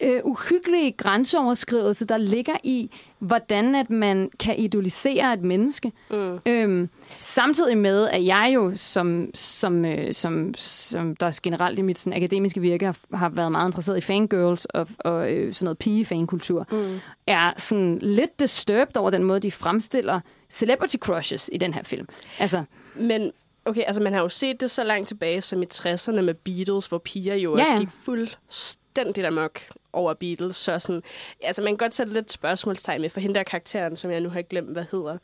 øh, 0.01 0.21
uhyggelige 0.25 0.93
grænseoverskridelse, 0.93 2.05
der 2.05 2.17
ligger 2.17 2.57
i, 2.65 2.91
hvordan 3.19 3.75
at 3.75 3.91
man 3.91 4.31
kan 4.39 4.59
idolisere 4.59 5.33
et 5.33 5.43
menneske. 5.43 5.93
Mm. 6.11 6.39
Øhm, 6.47 6.89
samtidig 7.19 7.79
med, 7.79 8.09
at 8.09 8.25
jeg 8.25 8.53
jo, 8.55 8.73
som, 8.77 9.31
som, 9.35 9.85
øh, 9.85 10.15
som, 10.15 10.55
som 10.57 11.17
der 11.17 11.39
generelt 11.43 11.79
i 11.79 11.83
mit 11.83 11.99
sådan, 11.99 12.17
akademiske 12.17 12.61
virke, 12.61 12.87
har, 12.87 12.97
har 13.15 13.29
været 13.29 13.53
meget 13.53 13.69
interesseret 13.69 13.97
i 13.97 14.01
fangirls 14.01 14.65
og, 14.65 14.89
og 14.99 15.33
øh, 15.33 15.55
sådan 15.55 15.65
noget 15.65 15.79
pige-fankultur, 15.79 16.67
mm. 16.71 16.99
er 17.27 17.53
sådan 17.57 17.99
lidt 18.03 18.41
disturbed 18.41 18.97
over 18.97 19.11
den 19.11 19.25
måde, 19.25 19.41
de 19.41 19.51
fremstiller 19.51 20.21
celebrity 20.51 20.97
crushes 20.97 21.51
i 21.53 21.59
den 21.59 21.75
her 21.75 21.83
film. 21.83 22.07
Altså, 22.39 22.65
Men 22.95 23.33
okay, 23.65 23.83
altså 23.87 24.03
man 24.03 24.13
har 24.13 24.21
jo 24.21 24.29
set 24.29 24.61
det 24.61 24.71
så 24.71 24.85
langt 24.85 25.09
tilbage 25.09 25.41
som 25.41 25.63
i 25.63 25.67
60'erne 25.75 26.21
med 26.21 26.35
Beatles, 26.35 26.87
hvor 26.87 26.99
piger 26.99 27.35
jo 27.35 27.57
Ja, 27.57 27.63
også 27.63 28.77
den 28.97 29.07
det 29.07 29.17
der 29.17 29.29
amok 29.29 29.61
over 29.97 30.15
Beatles. 30.15 30.57
Så 30.57 30.79
sådan, 30.79 31.03
altså 31.43 31.63
man 31.63 31.73
kan 31.73 31.77
godt 31.77 31.95
sætte 31.95 32.13
lidt 32.13 32.33
spørgsmålstegn 32.33 33.01
med 33.01 33.11
for 33.11 33.21
hende 33.21 33.35
der 33.35 33.43
karakteren, 33.43 33.97
som 33.97 34.11
jeg 34.11 34.21
nu 34.21 34.29
har 34.29 34.43
glemt, 34.43 34.71
hvad 34.71 34.85
hedder. 34.93 35.19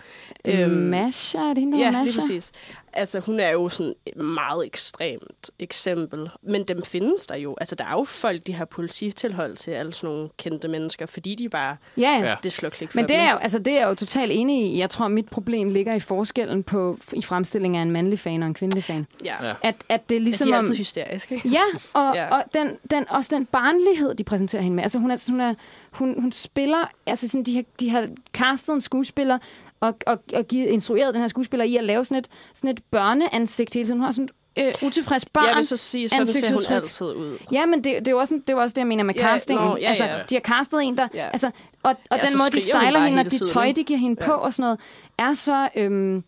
øhm, 0.45 0.71
Masha, 0.71 1.39
er 1.39 1.49
det 1.49 1.59
hende, 1.59 1.79
Ja, 1.79 1.85
hedder 1.85 1.91
lige 2.05 2.05
Masha? 2.05 2.21
præcis. 2.21 2.53
Altså, 2.95 3.21
hun 3.21 3.41
er 3.41 3.51
jo 3.51 3.69
sådan 3.69 3.95
et 4.07 4.17
meget 4.17 4.67
ekstremt 4.67 5.51
eksempel. 5.59 6.31
Men 6.43 6.65
dem 6.65 6.83
findes 6.83 7.27
der 7.27 7.37
jo. 7.37 7.57
Altså, 7.61 7.75
der 7.75 7.85
er 7.85 7.93
jo 7.93 8.05
folk, 8.05 8.47
de 8.47 8.53
har 8.55 8.65
polititilhold 8.65 9.57
til 9.57 9.71
alle 9.71 9.95
sådan 9.95 10.11
nogle 10.15 10.29
kendte 10.39 10.69
mennesker, 10.69 11.07
fordi 11.07 11.35
de 11.35 11.49
bare, 11.49 11.77
Ja, 11.97 12.03
ja. 12.03 12.29
Ja. 12.29 12.35
det 12.43 12.53
slår 12.53 12.69
klik 12.69 12.91
for 12.91 12.99
Men 12.99 13.03
det 13.09 13.15
dem. 13.15 13.21
er, 13.21 13.31
jo, 13.33 13.37
altså, 13.37 13.59
det 13.59 13.73
er 13.73 13.79
jeg 13.81 13.89
jo 13.89 13.95
totalt 13.95 14.33
enig 14.35 14.67
i. 14.75 14.79
Jeg 14.79 14.91
tror, 14.91 15.09
mit 15.09 15.29
problem 15.29 15.69
ligger 15.69 15.95
i 15.95 16.01
forskellen 16.01 16.63
på 16.63 16.99
i 17.13 17.23
fremstillingen 17.23 17.79
af 17.79 17.83
en 17.83 17.91
mandlig 17.91 18.19
fan 18.19 18.43
og 18.43 18.49
en 18.49 18.55
kvindelig 18.55 18.85
fan. 18.85 19.07
Ja. 19.25 19.47
Ja. 19.47 19.55
At, 19.63 19.75
at 19.89 20.09
det 20.09 20.17
er 20.17 20.21
Ligesom 20.21 20.25
ligesom 20.25 20.47
de 20.47 20.53
er 20.53 20.59
om... 20.59 20.65
altid 20.65 20.77
hysteriske, 20.77 21.35
ikke? 21.35 21.49
Ja, 21.49 21.63
og, 21.93 22.15
Ja. 22.15 22.23
ja. 22.23 22.37
og 22.37 22.45
den, 22.55 22.79
den, 22.91 23.09
også 23.09 23.37
den 23.37 23.47
barnlighed, 23.47 24.15
de 24.15 24.25
præsenterer 24.25 24.62
hende 24.63 24.77
med. 24.77 24.83
Altså, 24.83 24.99
hun, 24.99 25.11
er, 25.11 25.31
hun, 25.31 25.41
er, 25.41 25.55
hun, 25.93 26.21
hun 26.21 26.33
spiller... 26.33 26.91
Altså, 27.07 27.29
sådan, 27.29 27.43
de, 27.43 27.55
har, 27.55 27.65
de 27.81 27.91
har 27.91 28.09
castet 28.35 28.75
en 28.75 28.81
skuespiller 28.81 29.39
og, 29.81 29.95
og, 30.07 30.19
og 30.35 30.45
givet, 30.49 30.67
instrueret 30.67 31.15
den 31.15 31.23
her 31.23 31.29
skuespiller 31.29 31.65
i 31.65 31.77
at 31.77 31.85
lave 31.85 32.05
sådan 32.05 32.19
et, 32.19 32.29
sådan 32.55 32.71
et 32.71 32.81
børneansigt 32.91 33.75
hele 33.75 33.87
tiden. 33.87 33.99
Hun 33.99 34.05
har 34.05 34.13
sådan 34.13 34.29
øh, 34.59 34.73
utilfreds 34.83 35.25
barn. 35.25 35.49
Jeg 35.49 35.57
vil 35.57 35.67
så 35.67 35.77
sige, 35.77 36.09
sådan 36.09 36.27
ser 36.27 36.55
hun 36.55 36.63
altid 36.69 37.07
ud. 37.07 37.39
Ja, 37.53 37.67
men 37.67 37.85
det, 37.85 38.07
det, 38.07 38.09
er 38.09 38.15
også, 38.15 38.41
det 38.47 38.53
er 38.53 38.57
også 38.57 38.75
det, 38.75 38.79
jeg 38.79 38.87
mener 38.87 39.05
med 39.05 39.15
Ja, 39.15 39.23
castingen. 39.23 39.67
nå, 39.67 39.77
ja, 39.77 39.89
altså, 39.89 40.05
ja. 40.05 40.19
de 40.31 40.35
har 40.35 40.41
castet 40.41 40.83
en, 40.83 40.97
der... 40.97 41.09
Ja. 41.15 41.27
Altså, 41.27 41.47
og 41.83 41.91
og 42.11 42.17
Ja, 42.17 42.17
den 42.17 42.29
så 42.29 42.39
måde, 42.39 42.51
de 42.51 42.61
styler 42.61 42.81
hende, 42.81 42.97
og 42.99 43.03
hele 43.03 43.25
de 43.25 43.29
tiden, 43.29 43.53
tøj, 43.53 43.73
de 43.77 43.85
giver 43.85 43.99
hende 43.99 44.17
Ja. 44.21 44.27
på 44.27 44.33
og 44.33 44.55
sådan 44.55 44.63
noget, 44.65 44.81
er 45.19 45.35
så... 45.35 45.69
Øhm, 45.77 46.25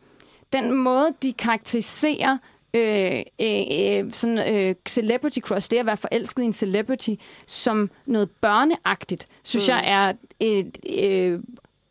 den 0.53 0.73
måde, 0.73 1.09
de 1.23 1.33
karakteriserer 1.33 2.39
øh, 2.75 3.23
øh, 3.41 3.61
øh, 3.81 4.13
sådan, 4.13 4.55
øh, 4.55 4.75
celebrity 4.89 5.39
crush, 5.39 5.71
det 5.71 5.77
at 5.77 5.87
være 5.87 5.97
forelsket 5.97 6.43
i 6.43 6.47
en 6.47 6.53
celebrity, 6.53 7.11
som 7.47 7.91
noget 8.07 8.31
børneagtigt, 8.31 9.29
synes 9.43 9.69
mm. 9.69 9.75
jeg 9.75 9.85
er 9.87 10.13
et, 10.41 10.79
øh, 11.01 11.41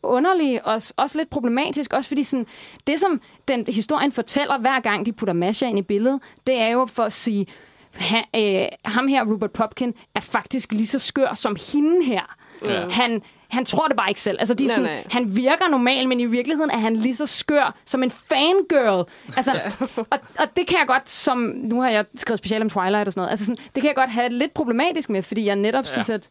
underlig 0.04 0.66
og 0.66 0.74
også, 0.74 0.94
også 0.98 1.18
lidt 1.18 1.30
problematisk, 1.30 1.94
også 1.94 2.08
fordi 2.08 2.24
sådan, 2.24 2.48
det, 2.88 3.00
som 3.00 3.22
den 3.48 3.66
historien 3.68 4.12
fortæller 4.12 4.58
hver 4.58 4.80
gang, 4.80 5.06
de 5.06 5.14
putter 5.14 5.34
Masha 5.34 5.66
ind 5.66 5.80
i 5.80 5.82
billedet, 5.82 6.20
det 6.48 6.56
er 6.56 6.68
jo 6.68 6.86
for 6.86 7.04
at 7.04 7.14
sige, 7.14 7.48
ha, 7.94 8.18
øh, 8.36 8.68
ham 8.86 9.08
her, 9.08 9.26
Rupert 9.26 9.52
Popkin, 9.52 9.94
er 10.16 10.20
faktisk 10.20 10.72
lige 10.72 10.88
så 10.88 11.00
skør 11.00 11.34
som 11.34 11.56
hende 11.74 12.06
her. 12.06 12.36
Ja. 12.66 12.90
Han, 12.90 13.22
han 13.54 13.66
tror 13.66 13.88
det 13.88 13.98
bare 13.98 14.10
ikke 14.10 14.22
selv. 14.22 14.38
Altså, 14.40 14.54
de 14.54 14.64
er 14.64 14.68
Nej, 14.68 14.76
sådan, 14.76 14.90
nej. 14.90 15.08
Han 15.12 15.36
virker 15.36 15.68
normal, 15.68 16.08
men 16.08 16.20
i 16.20 16.26
virkeligheden 16.26 16.72
er 16.72 16.78
han 16.78 16.96
lige 16.96 17.16
så 17.16 17.26
skør 17.26 17.76
som 17.86 18.04
en 18.04 18.12
fangirl. 18.12 19.08
Altså, 19.38 19.52
og, 20.12 20.20
og 20.40 20.56
det 20.56 20.68
kan 20.68 20.80
jeg 20.80 20.88
godt, 20.88 21.10
som 21.10 21.38
nu 21.56 21.82
har 21.82 21.90
jeg 21.90 22.06
skrevet 22.16 22.40
specielt 22.40 22.64
om 22.64 22.70
Twilight 22.70 23.08
og 23.08 23.14
sådan 23.14 23.22
noget, 23.22 23.32
altså 23.32 23.46
sådan, 23.46 23.64
det 23.76 23.82
kan 23.82 23.88
jeg 23.88 23.96
godt 23.96 24.10
have 24.10 24.30
lidt 24.30 24.54
problematisk 24.54 25.10
med, 25.10 25.24
fordi 25.24 25.46
jeg 25.46 25.56
netop 25.56 25.86
ja. 25.86 25.92
synes, 25.92 26.10
at, 26.10 26.30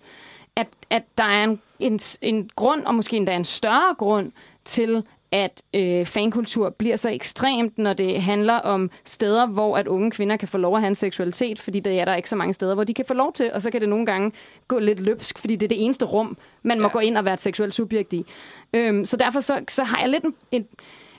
at, 0.56 0.68
at 0.90 1.02
der 1.18 1.24
er 1.24 1.44
en, 1.44 1.60
en, 1.78 2.00
en 2.22 2.50
grund, 2.56 2.84
og 2.84 2.94
måske 2.94 3.16
endda 3.16 3.36
en 3.36 3.44
større 3.44 3.94
grund 3.98 4.32
til, 4.64 5.04
at 5.32 5.62
øh, 5.74 6.06
fankultur 6.06 6.70
bliver 6.70 6.96
så 6.96 7.10
ekstremt, 7.10 7.78
når 7.78 7.92
det 7.92 8.22
handler 8.22 8.54
om 8.54 8.90
steder, 9.04 9.46
hvor 9.46 9.76
at 9.76 9.86
unge 9.86 10.10
kvinder 10.10 10.36
kan 10.36 10.48
få 10.48 10.58
lov 10.58 10.74
at 10.74 10.80
have 10.80 10.88
en 10.88 10.94
seksualitet, 10.94 11.58
fordi 11.60 11.80
der 11.80 12.00
er 12.00 12.04
der 12.04 12.14
ikke 12.14 12.28
så 12.28 12.36
mange 12.36 12.54
steder, 12.54 12.74
hvor 12.74 12.84
de 12.84 12.94
kan 12.94 13.04
få 13.08 13.14
lov 13.14 13.32
til, 13.32 13.50
og 13.52 13.62
så 13.62 13.70
kan 13.70 13.80
det 13.80 13.88
nogle 13.88 14.06
gange 14.06 14.32
gå 14.68 14.78
lidt 14.78 15.00
løbsk, 15.00 15.38
fordi 15.38 15.56
det 15.56 15.66
er 15.66 15.68
det 15.68 15.84
eneste 15.84 16.04
rum, 16.04 16.36
man 16.62 16.80
må 16.80 16.86
Ja. 16.88 16.92
gå 16.92 16.98
ind 16.98 17.16
og 17.16 17.24
være 17.24 17.34
et 17.34 17.40
seksuelt 17.40 17.74
subjekt 17.74 18.12
i. 18.12 18.26
Øhm, 18.74 19.04
så 19.04 19.16
derfor 19.16 19.40
så, 19.40 19.60
så 19.68 19.84
har 19.84 20.00
jeg 20.00 20.08
lidt 20.08 20.24
en, 20.24 20.34
et, 20.52 20.66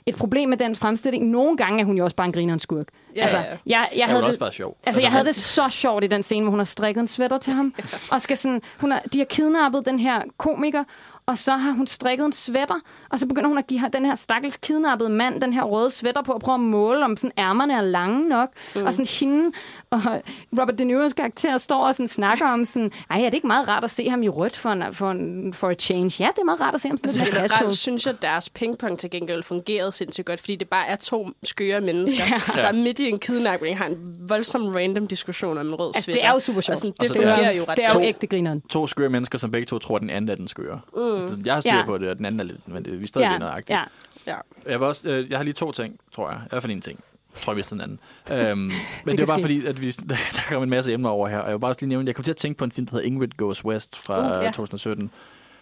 et 0.06 0.16
problem 0.16 0.48
med 0.48 0.56
den 0.58 0.76
fremstilling. 0.76 1.26
Nogle 1.30 1.56
gange 1.56 1.80
er 1.80 1.84
hun 1.84 1.96
jo 1.98 2.04
også 2.04 2.16
bare 2.16 2.26
en 2.26 2.32
griner 2.32 2.54
en 2.54 2.60
skurk. 2.60 2.86
Ja, 3.16 3.22
altså, 3.22 3.36
ja. 3.36 3.42
jeg, 3.44 3.58
jeg 3.66 3.88
Det 3.92 4.02
havde 4.04 4.20
det, 4.20 4.26
også 4.28 4.38
bare 4.40 4.52
sjov. 4.52 4.76
Altså, 4.86 5.00
jeg 5.02 5.10
havde 5.12 5.24
det 5.24 5.34
så 5.34 5.68
sjovt 5.68 6.04
i 6.04 6.06
den 6.06 6.22
scene, 6.22 6.42
hvor 6.42 6.50
hun 6.50 6.58
har 6.60 6.64
strikket 6.64 7.00
en 7.00 7.06
sweater 7.06 7.38
til 7.38 7.52
ham. 7.52 7.74
Og 8.12 8.22
skal 8.22 8.36
sådan, 8.36 8.62
hun 8.80 8.90
har, 8.90 9.00
de 9.12 9.18
har 9.18 9.24
kidnappet 9.24 9.86
den 9.86 9.98
her 9.98 10.22
komiker, 10.38 10.84
og 11.26 11.38
så 11.38 11.52
har 11.56 11.72
hun 11.72 11.86
strikket 11.86 12.26
en 12.26 12.32
sweater, 12.32 12.80
og 13.10 13.18
så 13.20 13.26
begynder 13.26 13.48
hun 13.48 13.58
at 13.58 13.66
give 13.66 13.80
her- 13.80 13.88
den 13.88 14.06
her 14.06 14.14
stakkels 14.14 14.56
kidnappede 14.56 15.10
mand 15.10 15.40
den 15.40 15.52
her 15.52 15.62
røde 15.62 15.90
sweater 15.90 16.22
på, 16.22 16.32
og 16.32 16.40
prøve 16.40 16.54
at 16.54 16.60
måle, 16.60 17.04
om 17.04 17.16
sådan 17.16 17.32
ærmerne 17.38 17.74
er 17.74 17.80
lange 17.80 18.28
nok. 18.28 18.48
Mm. 18.74 18.82
Og 18.82 18.94
sådan 18.94 19.06
hende 19.20 19.52
og 19.94 20.22
Robert 20.60 20.78
De 20.78 20.84
Niro's 20.84 21.12
karakter 21.14 21.58
står 21.58 21.86
og 21.86 21.94
sådan 21.94 22.08
snakker 22.08 22.46
om 22.48 22.64
sådan, 22.64 22.92
ej, 23.10 23.20
er 23.20 23.24
det 23.24 23.34
ikke 23.34 23.46
meget 23.46 23.68
rart 23.68 23.84
at 23.84 23.90
se 23.90 24.08
ham 24.08 24.22
i 24.22 24.28
rødt 24.28 24.56
for, 24.56 24.70
en, 24.70 24.82
for, 24.92 25.10
en, 25.10 25.54
for 25.54 25.68
a 25.68 25.74
change? 25.74 26.16
Ja, 26.22 26.28
det 26.34 26.38
er 26.38 26.44
meget 26.44 26.60
rart 26.60 26.74
at 26.74 26.80
se 26.80 26.88
ham 26.88 26.96
sådan 26.96 27.08
Altså, 27.10 27.24
lidt 27.24 27.34
casual. 27.34 27.48
generelt 27.50 27.78
synes 27.78 28.06
jeg, 28.06 28.14
at 28.14 28.22
deres 28.22 28.48
pingpong 28.48 28.98
til 28.98 29.10
gengæld 29.10 29.42
fungerede 29.42 29.92
sindssygt 29.92 30.26
godt, 30.26 30.40
fordi 30.40 30.56
det 30.56 30.68
bare 30.68 30.86
er 30.86 30.96
to 30.96 31.28
skøre 31.42 31.80
mennesker, 31.80 32.24
Ja. 32.56 32.62
der 32.62 32.72
midt 32.72 32.98
i 32.98 33.08
en 33.08 33.18
kidnapping 33.18 33.78
har 33.78 33.86
en 33.86 34.16
voldsom 34.28 34.66
random 34.68 35.06
diskussion 35.06 35.58
om 35.58 35.66
en 35.66 35.74
rød 35.74 35.88
Altså, 35.88 36.02
sweater. 36.02 36.20
det 36.22 36.28
er 36.28 36.32
jo 36.32 36.40
super 36.40 36.60
sjovt. 36.60 36.78
Sådan, 36.78 36.92
det 36.92 37.02
Altså, 37.02 37.14
fungerer 37.14 37.36
det 37.36 37.46
er, 37.46 37.52
jo 37.52 37.64
ret 37.68 37.76
det 37.76 37.84
er 37.84 37.94
jo 37.94 38.00
ægte 38.04 38.26
grineren. 38.26 38.60
To 38.60 38.86
skøre 38.86 39.08
mennesker, 39.08 39.38
som 39.38 39.50
begge 39.50 39.64
to 39.66 39.78
tror, 39.78 39.96
at 39.96 40.02
den 40.02 40.10
anden 40.10 40.30
er 40.30 40.34
den 40.34 40.48
skøre. 40.48 40.80
Mm. 40.96 41.14
Altså, 41.14 41.36
jeg 41.44 41.54
har 41.54 41.60
styr 41.60 41.70
Ja. 41.74 41.84
på 41.84 41.98
det, 41.98 42.08
og 42.08 42.16
den 42.16 42.24
anden 42.26 42.40
er 42.40 42.44
lidt, 42.44 42.68
men 42.68 42.84
det, 42.84 42.98
vi 42.98 43.04
er 43.04 43.08
stadig 43.08 43.24
Ja, 43.24 43.30
lidt 43.30 43.40
nøjagtigt. 43.40 43.70
ja. 43.78 43.82
Ja. 44.26 44.36
Jeg, 44.70 44.80
vil 44.80 44.88
også, 44.88 45.08
øh, 45.08 45.30
jeg 45.30 45.38
har 45.38 45.44
lige 45.44 45.54
to 45.54 45.72
ting, 45.72 45.98
tror 46.14 46.30
jeg. 46.30 46.38
I 46.44 46.48
hvert 46.48 46.62
fald 46.62 46.72
en 46.72 46.80
ting. 46.80 47.00
Jeg 47.34 47.42
tror, 47.42 47.52
jeg 47.52 47.56
vidste 47.56 47.74
den 47.74 47.80
anden. 47.82 48.00
Øhm, 48.32 48.58
men 48.58 48.70
det, 48.70 48.78
kan 49.06 49.20
er 49.20 49.26
bare 49.26 49.38
ske. 49.38 49.42
fordi, 49.42 49.66
at 49.66 49.80
vi, 49.80 49.90
der 50.10 50.16
kommer 50.48 50.62
en 50.62 50.70
masse 50.70 50.92
emner 50.92 51.08
over 51.10 51.28
her. 51.28 51.38
Og 51.38 51.46
jeg 51.46 51.54
vil 51.54 51.60
bare 51.60 51.70
også 51.70 51.80
lige 51.80 51.88
nævne, 51.88 52.06
jeg 52.06 52.14
kom 52.14 52.22
til 52.24 52.30
at 52.30 52.36
tænke 52.36 52.58
på 52.58 52.64
en 52.64 52.70
film, 52.72 52.86
der 52.86 52.96
hedder 52.96 53.06
Ingrid 53.06 53.28
Goes 53.36 53.64
West 53.64 53.96
fra 53.96 54.38
Uh, 54.38 54.44
ja. 54.44 54.50
2017. 54.50 55.10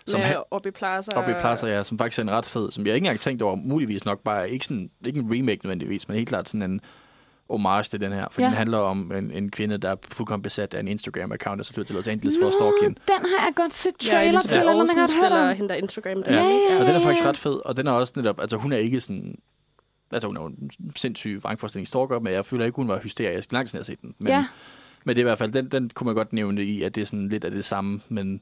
Som 0.06 0.20
Med 0.20 0.35
Aubrey 0.52 0.70
Plaza. 0.70 1.12
Aubrey 1.14 1.40
Plaza, 1.40 1.68
ja, 1.68 1.82
som 1.82 1.98
faktisk 1.98 2.18
er 2.18 2.22
en 2.22 2.30
ret 2.30 2.44
fed, 2.46 2.70
som 2.70 2.87
jeg 2.87 2.94
ikke 2.94 3.04
engang 3.04 3.20
tænkt 3.20 3.42
over, 3.42 3.56
muligvis 3.56 4.04
nok 4.04 4.20
bare, 4.24 4.50
ikke, 4.50 4.64
sådan, 4.64 4.90
ikke 5.06 5.20
en 5.20 5.26
remake 5.32 5.61
nødvendigvis, 5.64 6.08
men 6.08 6.16
helt 6.16 6.28
klart 6.28 6.48
sådan 6.48 6.70
en 6.70 6.80
homage 7.50 7.82
til 7.82 8.00
den 8.00 8.12
her. 8.12 8.24
For 8.30 8.40
Ja. 8.40 8.44
ja. 8.46 8.50
den 8.50 8.56
handler 8.56 8.78
om 8.78 9.12
en, 9.12 9.30
en 9.30 9.50
kvinde, 9.50 9.78
der 9.78 9.90
er 9.90 9.96
fuldkommen 10.12 10.42
besat 10.42 10.74
af 10.74 10.80
en 10.80 10.88
Instagram-account, 10.88 11.58
og 11.58 11.64
så 11.64 11.72
flytter 11.74 11.87
til 11.87 11.96
Los 11.96 12.08
Angeles 12.08 12.35
for 12.42 12.48
at 12.48 12.54
stalke 12.54 12.76
hende. 12.82 12.94
den 13.08 13.30
har 13.38 13.46
jeg 13.46 13.52
godt 13.56 13.74
set 13.74 13.92
Ja, 14.06 14.11
trailer 14.11 14.28
Elisabeth 14.28 14.48
til, 14.52 14.58
eller 14.58 14.72
noget, 14.72 14.80
Olsen 14.82 14.98
jeg 14.98 15.06
har 15.30 15.37
hørt 15.38 15.50
om. 15.50 15.56
hende 15.56 15.68
der 15.68 15.74
Instagram. 15.74 16.22
Ja, 16.26 16.35
ja, 16.35 16.58
ja. 16.70 16.80
Og 16.80 16.87
den 16.87 16.94
er 16.96 17.00
faktisk 17.00 17.26
ret 17.26 17.37
fed, 17.37 17.61
og 17.66 17.76
den 17.76 17.87
er 17.87 17.92
også 17.92 18.12
netop, 18.16 18.40
altså 18.40 18.56
hun 18.56 18.72
er 18.72 18.76
ikke 18.76 19.00
sådan, 19.00 19.35
altså 20.12 20.27
hun 20.29 20.37
er 20.37 20.40
jo 20.40 20.46
en 20.46 20.70
sindssyg 20.96 21.40
vrangforestilling 21.42 21.88
stalker, 21.88 22.18
men 22.20 22.33
jeg 22.33 22.46
føler 22.46 22.64
ikke, 22.64 22.77
hun 22.77 22.88
var 22.88 22.98
hysterisk 22.98 23.53
lang 23.53 23.68
siden 23.68 23.79
jeg 23.79 23.87
set 23.87 24.01
den. 24.03 24.14
Men, 24.18 24.29
Ja. 24.29 24.44
men 25.05 25.16
det 25.16 25.20
er 25.22 25.25
i 25.25 25.29
hvert 25.29 25.38
fald, 25.38 25.51
den, 25.51 25.68
den 25.68 25.90
kunne 25.94 26.05
man 26.07 26.14
godt 26.14 26.33
nævne 26.33 26.62
i, 26.64 26.83
at 26.83 26.94
det 26.94 27.01
er 27.01 27.07
sådan 27.07 27.29
lidt 27.29 27.44
af 27.44 27.51
det 27.51 27.64
samme, 27.64 28.01
men, 28.09 28.40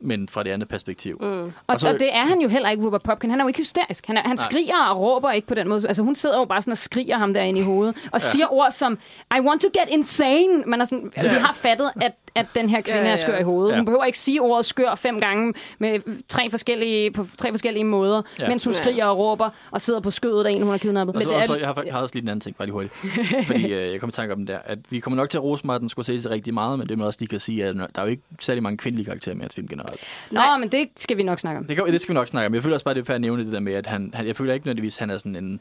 men 0.00 0.28
fra 0.28 0.42
det 0.42 0.50
andet 0.50 0.68
perspektiv. 0.68 1.18
Mm. 1.20 1.26
Og, 1.26 1.52
Og 1.66 1.80
så- 1.80 1.88
og 1.92 1.98
det 2.00 2.14
er 2.16 2.24
han 2.24 2.40
jo 2.40 2.48
heller 2.48 2.70
ikke, 2.70 2.84
Robert 2.84 3.02
Popkin. 3.02 3.30
Han 3.30 3.40
er 3.40 3.44
jo 3.44 3.48
ikke 3.48 3.58
hysterisk. 3.60 4.06
Han, 4.06 4.16
er, 4.16 4.20
han 4.22 4.36
Nej. 4.36 4.44
skriger 4.44 4.76
og 4.90 5.00
råber 5.00 5.30
ikke 5.30 5.48
på 5.48 5.54
den 5.54 5.68
måde. 5.68 5.88
Altså, 5.88 6.02
hun 6.02 6.14
sidder 6.14 6.38
jo 6.38 6.44
bare 6.44 6.62
sådan 6.62 6.72
og 6.72 6.78
skriger 6.78 7.18
ham 7.18 7.34
derinde 7.34 7.60
i 7.60 7.62
hovedet. 7.62 7.96
Og 8.04 8.10
ja. 8.12 8.18
siger 8.18 8.52
ord 8.52 8.70
som, 8.70 8.98
I 9.36 9.40
want 9.40 9.60
to 9.62 9.68
get 9.68 9.88
insane. 9.88 10.64
Man 10.66 10.80
er 10.80 10.84
sådan, 10.84 11.12
ja. 11.16 11.22
vi 11.22 11.28
har 11.28 11.52
fattet, 11.54 11.90
at, 12.00 12.12
at 12.34 12.46
den 12.54 12.68
her 12.70 12.80
kvinde 12.80 12.98
Ja, 12.98 13.04
ja, 13.04 13.08
ja. 13.08 13.12
er 13.12 13.16
skør 13.16 13.38
i 13.38 13.42
hovedet. 13.42 13.70
Ja. 13.72 13.76
Hun 13.76 13.84
behøver 13.84 14.04
ikke 14.04 14.18
sige 14.18 14.40
ordet 14.42 14.66
skør 14.66 14.94
fem 14.94 15.20
gange 15.20 15.54
med 15.78 16.00
tre 16.28 16.50
forskellige, 16.50 17.10
på 17.10 17.26
tre 17.38 17.50
forskellige 17.50 17.84
måder, 17.84 18.22
ja. 18.38 18.48
Mens 18.48 18.64
hun 18.64 18.72
Ja. 18.72 18.78
skriger 18.78 19.04
og 19.06 19.18
råber 19.18 19.50
og 19.70 19.80
sidder 19.80 20.00
på 20.00 20.10
skødet 20.10 20.44
af 20.46 20.50
en, 20.50 20.62
hun 20.62 20.70
har 20.70 20.78
kidnappet. 20.78 21.22
Så, 21.22 21.28
det 21.28 21.36
er- 21.50 21.56
jeg, 21.56 21.66
har, 21.68 21.82
jeg 21.82 21.94
har 21.94 22.00
også 22.02 22.14
lige 22.14 22.22
en 22.22 22.28
anden 22.28 22.40
ting, 22.40 22.56
bare 22.56 22.66
lige 22.66 22.72
hurtigt. 22.72 22.94
Fordi 23.46 23.64
øh, 23.72 23.92
jeg 23.92 24.00
kom 24.00 24.08
i 24.08 24.12
tanke 24.12 24.32
om 24.32 24.38
den 24.38 24.46
der, 24.46 24.58
at 24.64 24.78
vi 24.90 25.00
kommer 25.00 25.16
nok 25.16 25.30
til 25.30 25.38
at 25.38 25.42
rose 25.44 25.66
Martin 25.66 25.88
Scorsese 25.88 26.30
rigtig 26.30 26.54
meget, 26.54 26.78
men 26.78 26.88
det 26.88 26.98
man 26.98 27.06
også 27.06 27.16
lige 27.20 27.28
kan 27.28 27.40
sige, 27.40 27.64
at 27.64 27.74
der 27.76 27.86
er 27.94 28.02
jo 28.02 28.08
ikke 28.08 28.22
særlig 28.40 28.62
mange 28.62 28.76
kvindelige 28.78 29.04
karakterer 29.06 29.34
med 29.34 29.40
i 29.40 29.44
hans 29.44 29.54
film 29.54 29.68
generelt. 29.68 30.00
Nå, 30.30 30.40
men 30.60 30.68
det 30.68 30.88
skal 30.96 31.16
vi 31.16 31.22
nok 31.22 31.40
snakke 31.40 31.58
om. 31.58 31.64
Det, 31.64 31.76
kan, 31.76 31.86
det 31.86 32.00
skal 32.00 32.12
vi 32.12 32.14
nok 32.14 32.28
snakke 32.28 32.46
om. 32.46 32.54
Jeg 32.54 32.62
føler 32.62 32.74
også 32.76 32.84
bare, 32.84 32.94
det 32.94 33.00
er 33.00 33.04
fair 33.04 33.14
at 33.14 33.20
nævne 33.20 33.44
det 33.44 33.52
der 33.52 33.60
med, 33.60 33.72
at 33.72 33.86
han, 33.86 34.10
han 34.14 34.26
jeg 34.26 34.36
føler 34.36 34.54
ikke 34.54 34.66
nødvendigvis, 34.66 34.96
at 34.96 35.00
han 35.00 35.10
er 35.10 35.18
sådan 35.18 35.36
en, 35.36 35.60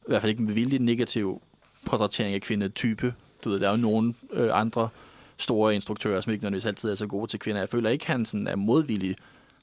i 0.00 0.04
hvert 0.06 0.20
fald 0.22 0.30
ikke 0.30 0.40
en 0.40 0.46
bevillig 0.46 0.80
negativ 0.80 1.42
portrættering 1.86 2.34
af 2.34 2.40
kvindetype. 2.40 3.14
Du 3.44 3.50
ved, 3.50 3.60
der 3.60 3.66
er 3.66 3.70
jo 3.70 3.76
nogle 3.76 4.14
øh, 4.32 4.48
andre 4.60 4.88
store 5.38 5.74
instruktører, 5.74 6.20
som 6.20 6.32
ikke 6.32 6.42
nødvendigvis 6.44 6.66
altid 6.66 6.90
er 6.90 6.94
så 6.94 7.06
gode 7.06 7.30
til 7.30 7.38
kvinder. 7.38 7.60
Jeg 7.60 7.68
føler 7.68 7.90
ikke, 7.90 8.02
at 8.02 8.06
han 8.06 8.26
sådan 8.26 8.46
er 8.46 8.56
modvillig 8.56 9.16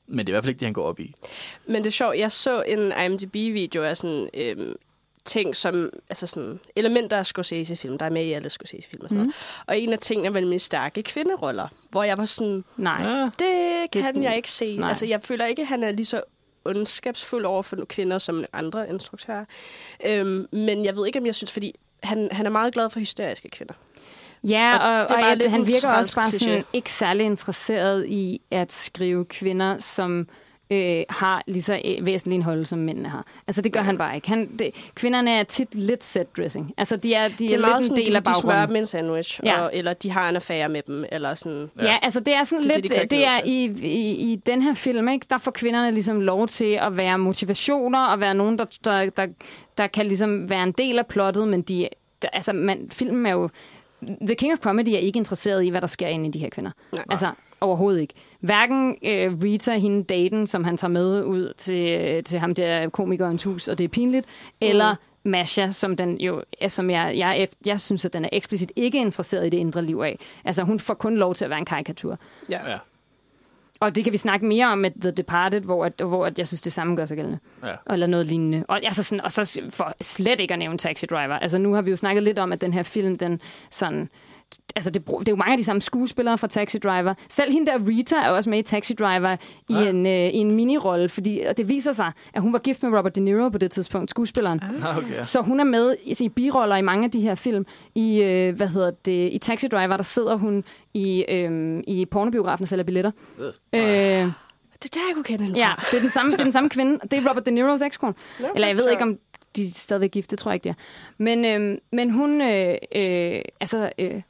Men 0.07 0.19
det 0.19 0.26
er 0.26 0.32
i 0.32 0.34
hvert 0.34 0.43
fald 0.43 0.49
ikke 0.49 0.59
det, 0.59 0.65
han 0.65 0.73
går 0.73 0.84
op 0.84 0.99
i. 0.99 1.13
Men 1.65 1.76
det 1.76 1.88
er 1.88 1.91
sjovt, 1.91 2.17
jeg 2.17 2.32
så 2.32 2.61
en 2.61 2.93
IMDb-video 3.05 3.84
af 3.84 3.97
sådan 3.97 4.30
øhm, 4.34 4.76
ting 5.26 5.55
som, 5.55 5.89
altså 6.09 6.28
sådan 6.28 6.59
elementer 6.76 7.17
af 7.17 7.26
Scorsese-film, 7.26 7.97
der 7.97 8.05
er 8.05 8.09
med 8.09 8.26
i 8.26 8.34
alle 8.34 8.49
Scorsese-film 8.49 9.03
og 9.03 9.09
sådan 9.09 9.21
mm. 9.21 9.28
noget. 9.28 9.36
Og 9.67 9.80
en 9.80 9.93
af 9.93 9.99
tingene 9.99 10.34
var 10.34 10.39
nemlig 10.39 10.61
stærke 10.61 11.01
kvinderoller, 11.01 11.67
hvor 11.89 12.03
jeg 12.03 12.17
var 12.17 12.26
sådan, 12.26 12.63
Nej. 12.78 13.03
Ja. 13.03 13.30
det 13.39 13.91
kan 13.91 14.23
jeg 14.23 14.36
ikke 14.36 14.51
se. 14.51 14.78
nej. 14.78 14.89
Altså, 14.89 15.05
jeg 15.05 15.21
føler 15.21 15.45
ikke, 15.45 15.61
at 15.61 15.67
han 15.67 15.84
er 15.84 15.91
lige 15.91 16.05
så 16.05 16.21
ondskabsfuld 16.65 17.45
over 17.45 17.61
for 17.61 17.86
kvinder 17.89 18.17
som 18.17 18.45
andre 18.53 18.89
instruktører. 18.89 19.45
Øhm, 20.05 20.47
men 20.51 20.86
jeg 20.86 20.95
ved 20.95 21.05
ikke, 21.05 21.19
om 21.19 21.26
jeg 21.26 21.36
synes, 21.36 21.51
fordi 21.51 21.76
han, 22.03 22.30
han 22.32 22.45
er 22.45 22.49
meget 22.49 22.73
glad 22.73 22.89
for 22.89 22.99
hysteriske 22.99 23.49
kvinder. 23.49 23.73
Ja, 24.49 24.77
Og 24.77 25.01
og, 25.01 25.09
det 25.09 25.17
og, 25.25 25.31
og 25.31 25.37
lidt 25.37 25.49
han 25.51 25.59
en 25.61 25.67
virker 25.67 25.89
også 25.89 26.15
bare 26.15 26.31
sådan 26.31 26.57
kliché. 26.61 26.63
ikke 26.73 26.91
særlig 26.93 27.25
interesseret 27.25 28.05
i 28.07 28.41
at 28.51 28.71
skrive 28.73 29.25
kvinder, 29.25 29.77
som 29.77 30.27
øh, 30.71 31.03
har 31.09 31.43
lige 31.47 31.63
så 31.63 31.81
øh, 31.85 32.05
væsentlig 32.05 32.35
en 32.35 32.41
hold, 32.43 32.65
som 32.65 32.79
mændene 32.79 33.09
har. 33.09 33.25
Altså, 33.47 33.61
det 33.61 33.73
gør 33.73 33.81
han 33.81 33.97
bare 33.97 34.15
ikke. 34.15 34.29
Han, 34.29 34.57
det, 34.59 34.71
kvinderne 34.95 35.31
er 35.31 35.43
tit 35.43 35.75
lidt 35.75 36.03
set 36.03 36.37
dressing. 36.37 36.73
Altså, 36.77 36.95
de 36.95 37.13
er, 37.13 37.27
de 37.27 37.33
Det 37.37 37.51
er, 37.51 37.55
er 37.57 37.61
meget 37.61 37.73
lidt 37.73 37.91
en 37.91 37.97
sådan, 37.97 38.05
del 38.05 38.15
af 38.15 38.23
de, 38.23 38.29
de 38.29 38.35
smører 38.35 38.55
baggrunden. 38.55 38.75
dem 38.75 38.81
en 38.81 38.85
sandwich, 38.85 39.39
Ja. 39.43 39.61
og, 39.61 39.69
eller 39.73 39.93
de 39.93 40.11
har 40.11 40.29
en 40.29 40.35
affære 40.35 40.69
med 40.69 40.81
dem, 40.87 41.05
eller 41.11 41.33
sådan... 41.33 41.69
Ja. 41.79 41.85
ja, 41.85 41.97
altså 42.01 42.19
det 42.19 42.33
er 42.33 42.43
sådan 42.43 42.63
Det 42.63 42.71
er 42.71 42.73
det, 42.75 42.83
de 42.83 42.87
lidt, 42.89 42.99
kan 42.99 43.07
det, 43.09 43.25
er 43.25 43.39
i, 43.45 43.65
i, 43.81 44.31
i 44.31 44.35
den 44.45 44.61
her 44.61 44.73
film, 44.73 45.07
ikke, 45.09 45.25
der 45.29 45.37
får 45.37 45.51
kvinderne 45.51 45.91
ligesom 45.91 46.21
lov 46.21 46.47
til 46.47 46.79
at 46.81 46.97
være 46.97 47.17
motivationer, 47.19 48.05
og 48.05 48.19
være 48.19 48.35
nogen, 48.35 48.59
der, 48.59 48.65
der, 48.85 49.09
der, 49.09 49.27
der 49.77 49.87
kan 49.87 50.05
ligesom 50.05 50.49
være 50.49 50.63
en 50.63 50.71
del 50.71 50.99
af 50.99 51.05
plottet, 51.07 51.47
men 51.47 51.61
de, 51.61 51.87
der, 52.21 52.27
altså 52.33 52.53
man, 52.53 52.87
filmen 52.91 53.25
er 53.25 53.31
jo, 53.31 53.49
The 54.21 54.35
King 54.35 54.53
of 54.53 54.59
Comedy 54.59 54.89
er 54.89 54.97
ikke 54.97 55.17
interesseret 55.17 55.65
i, 55.65 55.69
hvad 55.69 55.81
der 55.81 55.87
sker 55.87 56.07
inde 56.07 56.27
i 56.27 56.31
de 56.31 56.39
her 56.39 56.49
kvinder. 56.49 56.71
Nej. 56.91 57.05
Altså 57.09 57.31
overhovedet 57.61 58.01
ikke. 58.01 58.13
Hverken 58.39 58.97
øh, 59.03 59.43
Rita, 59.43 59.77
hende 59.77 60.03
daten, 60.03 60.47
som 60.47 60.63
han 60.63 60.77
tager 60.77 60.91
med 60.91 61.23
ud 61.23 61.53
til, 61.57 62.23
til 62.23 62.39
ham 62.39 62.55
der 62.55 62.89
komikerens 62.89 63.43
hus, 63.43 63.67
og 63.67 63.77
det 63.77 63.83
er 63.83 63.87
pinligt, 63.87 64.25
eller 64.61 64.95
Masha, 65.23 65.71
som 65.71 65.95
den 65.95 66.17
jo, 66.17 66.43
som 66.67 66.89
jeg, 66.89 67.13
jeg, 67.17 67.47
jeg 67.65 67.79
synes, 67.79 68.05
at 68.05 68.13
den 68.13 68.25
er 68.25 68.29
eksplicit 68.31 68.71
ikke 68.75 69.01
interesseret 69.01 69.45
i 69.45 69.49
det 69.49 69.57
indre 69.57 69.81
liv 69.81 69.97
af. 69.97 70.19
Altså, 70.45 70.63
hun 70.63 70.79
får 70.79 70.93
kun 70.93 71.17
lov 71.17 71.35
til 71.35 71.43
at 71.43 71.49
være 71.49 71.59
en 71.59 71.65
karikatur. 71.65 72.19
Ja. 72.49 72.71
Ja. 72.71 72.77
Og 73.80 73.95
det 73.95 74.03
kan 74.03 74.13
vi 74.13 74.17
snakke 74.17 74.45
mere 74.45 74.65
om 74.65 74.78
med 74.78 74.91
The 75.01 75.11
Departed, 75.11 75.61
hvor, 75.61 75.86
at, 75.86 75.93
hvor 76.05 76.26
at 76.26 76.39
jeg 76.39 76.47
synes, 76.47 76.61
det 76.61 76.73
samme 76.73 76.95
gør 76.95 77.05
sig 77.05 77.17
gældende. 77.17 77.39
Ja. 77.63 77.93
Eller 77.93 78.07
noget 78.07 78.26
lignende. 78.26 78.65
Og, 78.67 78.84
altså 78.84 79.03
sådan, 79.03 79.21
og 79.21 79.32
så 79.32 79.61
for 79.69 79.93
slet 80.01 80.39
ikke 80.39 80.53
at 80.53 80.59
nævne 80.59 80.78
Taxi 80.78 81.05
Driver. 81.05 81.39
Altså 81.39 81.57
nu 81.57 81.73
har 81.73 81.82
vi 81.82 81.89
jo 81.89 81.95
snakket 81.97 82.23
lidt 82.23 82.39
om, 82.39 82.53
at 82.53 82.61
den 82.61 82.73
her 82.73 82.84
film, 82.84 83.17
den 83.17 83.41
sådan... 83.71 84.09
Altså 84.75 84.89
det, 84.91 85.07
det 85.07 85.27
er 85.27 85.31
jo 85.31 85.35
mange 85.35 85.51
af 85.51 85.57
de 85.57 85.63
samme 85.63 85.81
skuespillere 85.81 86.37
fra 86.37 86.47
Taxi 86.47 86.77
Driver. 86.77 87.13
Selv 87.29 87.51
hende 87.51 87.71
der 87.71 87.87
Rita 87.87 88.15
er 88.15 88.29
også 88.29 88.49
med 88.49 88.59
i 88.59 88.61
Taxi 88.61 88.93
Driver 88.93 89.37
i 89.69 89.73
Ja. 89.73 89.89
en, 89.89 90.05
øh, 90.05 90.11
i 90.29 90.35
en 90.37 90.51
minirolle, 90.51 91.09
fordi 91.09 91.39
og 91.39 91.57
det 91.57 91.69
viser 91.69 91.93
sig, 91.93 92.11
at 92.33 92.41
hun 92.41 92.53
var 92.53 92.59
gift 92.59 92.83
med 92.83 92.97
Robert 92.97 93.15
De 93.15 93.21
Niro 93.21 93.49
på 93.49 93.57
det 93.57 93.71
tidspunkt, 93.71 94.09
skuespilleren. 94.09 94.61
Ah, 94.83 94.97
okay. 94.97 95.21
Så 95.23 95.41
hun 95.41 95.59
er 95.59 95.63
med 95.63 95.95
i, 96.03 96.15
i 96.23 96.29
biroller 96.29 96.75
i 96.75 96.81
mange 96.81 97.05
af 97.05 97.11
de 97.11 97.21
her 97.21 97.35
film. 97.35 97.65
I, 97.95 98.21
øh, 98.23 98.55
hvad 98.55 98.67
hedder 98.67 98.91
det, 98.91 99.29
i 99.33 99.37
Taxi 99.37 99.67
Driver, 99.67 99.97
der 99.97 100.03
sidder 100.03 100.35
hun 100.35 100.63
i, 100.93 101.25
øh, 101.29 101.83
i 101.87 102.05
pornobiografen 102.05 102.63
og 102.63 102.67
sælger 102.67 102.83
billetter. 102.83 103.11
Øh. 103.39 103.45
Øh, 103.73 103.81
Det 103.81 104.85
er 104.85 104.89
der, 104.93 105.01
jeg 105.09 105.13
kunne 105.13 105.23
kende 105.23 105.45
hende 105.45 105.59
ja, 105.59 105.71
det 105.91 105.97
er 105.97 106.01
den 106.01 106.09
samme, 106.09 106.31
det 106.31 106.39
er 106.39 106.43
den 106.43 106.51
samme 106.51 106.69
kvinde. 106.69 106.99
Det 107.11 107.13
er 107.13 107.29
Robert 107.29 107.45
De 107.45 107.51
Niro's 107.75 107.85
ekskone. 107.85 108.13
Nå, 108.39 108.47
Eller 108.55 108.67
jeg 108.67 108.77
ved 108.77 108.89
ikke, 108.91 109.03
om 109.03 109.17
de 109.55 109.63
er 109.63 109.69
stadigvæk 109.73 110.11
gift, 110.11 110.31
det 110.31 110.39
tror 110.39 110.51
jeg 110.51 110.55
ikke, 110.55 110.63
det 110.63 110.69
er. 110.69 110.73
Men, 111.17 111.45
øh, 111.45 111.77
men 111.91 112.09
hun, 112.11 112.41
øh, 112.41 112.75
øh, 112.95 113.41
altså, 113.59 113.89
øh, 113.99 114.21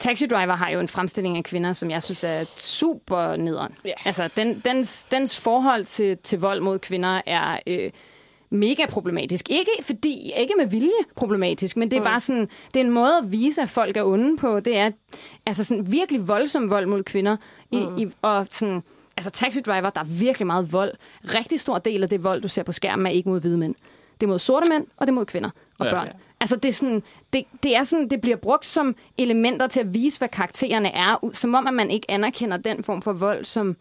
Taxi 0.00 0.26
Driver 0.26 0.54
har 0.54 0.70
jo 0.70 0.80
en 0.80 0.88
fremstilling 0.88 1.36
af 1.36 1.44
kvinder, 1.44 1.72
som 1.72 1.90
jeg 1.90 2.02
synes 2.02 2.24
er 2.24 2.44
super 2.56 3.36
nederen. 3.36 3.74
Ja. 3.84 3.92
Altså, 4.04 4.28
den, 4.36 4.62
dens, 4.64 5.04
dens 5.04 5.36
forhold 5.40 5.84
til, 5.84 6.16
til 6.18 6.40
vold 6.40 6.60
mod 6.60 6.78
kvinder 6.78 7.20
er 7.26 7.58
øh, 7.66 7.90
mega 8.50 8.86
problematisk. 8.88 9.50
Ikke 9.50 9.70
fordi, 9.82 10.32
ikke 10.36 10.54
med 10.58 10.66
vilje 10.66 10.90
problematisk, 11.16 11.76
men 11.76 11.90
det 11.90 11.96
er 11.96 12.00
Mm. 12.00 12.04
bare 12.04 12.20
sådan, 12.20 12.48
det 12.74 12.80
er 12.80 12.84
en 12.84 12.90
måde 12.90 13.16
at 13.18 13.32
vise, 13.32 13.62
at 13.62 13.70
folk 13.70 13.96
er 13.96 14.04
onde 14.04 14.36
på. 14.36 14.60
Det 14.60 14.76
er 14.78 14.90
altså 15.46 15.64
sådan 15.64 15.92
virkelig 15.92 16.28
voldsom 16.28 16.70
vold 16.70 16.86
mod 16.86 17.02
kvinder. 17.02 17.36
I, 17.72 17.80
Mm. 17.80 17.98
i, 17.98 18.06
og 18.22 18.46
sådan, 18.50 18.82
altså 19.16 19.30
Taxi 19.30 19.60
Driver, 19.60 19.90
der 19.90 20.00
er 20.00 20.04
virkelig 20.04 20.46
meget 20.46 20.72
vold. 20.72 20.92
Rigtig 21.34 21.60
stor 21.60 21.78
del 21.78 22.02
af 22.02 22.08
det 22.08 22.24
vold, 22.24 22.42
du 22.42 22.48
ser 22.48 22.62
på 22.62 22.72
skærmen, 22.72 23.06
er 23.06 23.10
ikke 23.10 23.28
mod 23.28 23.40
hvide 23.40 23.58
mænd. 23.58 23.74
Det 24.20 24.26
er 24.26 24.30
mod 24.30 24.38
sorte 24.38 24.68
mænd, 24.68 24.86
og 24.96 25.06
det 25.06 25.10
er 25.12 25.14
mod 25.14 25.26
kvinder 25.26 25.50
og 25.78 25.86
Ja. 25.86 25.94
børn. 25.94 26.08
Altså, 26.40 26.56
det, 26.56 26.68
er 26.68 26.72
sådan, 26.72 27.02
det, 27.32 27.44
det, 27.62 27.76
er 27.76 27.84
sådan, 27.84 28.08
det 28.10 28.20
bliver 28.20 28.36
brugt 28.36 28.66
som 28.66 28.96
elementer 29.18 29.66
til 29.66 29.80
at 29.80 29.94
vise, 29.94 30.18
hvad 30.18 30.28
karaktererne 30.28 30.92
er, 30.94 31.30
som 31.32 31.54
om, 31.54 31.66
at 31.66 31.74
man 31.74 31.90
ikke 31.90 32.10
anerkender 32.10 32.56
den 32.56 32.84
form 32.84 33.02
for 33.02 33.12
vold 33.12 33.44
som 33.44 33.76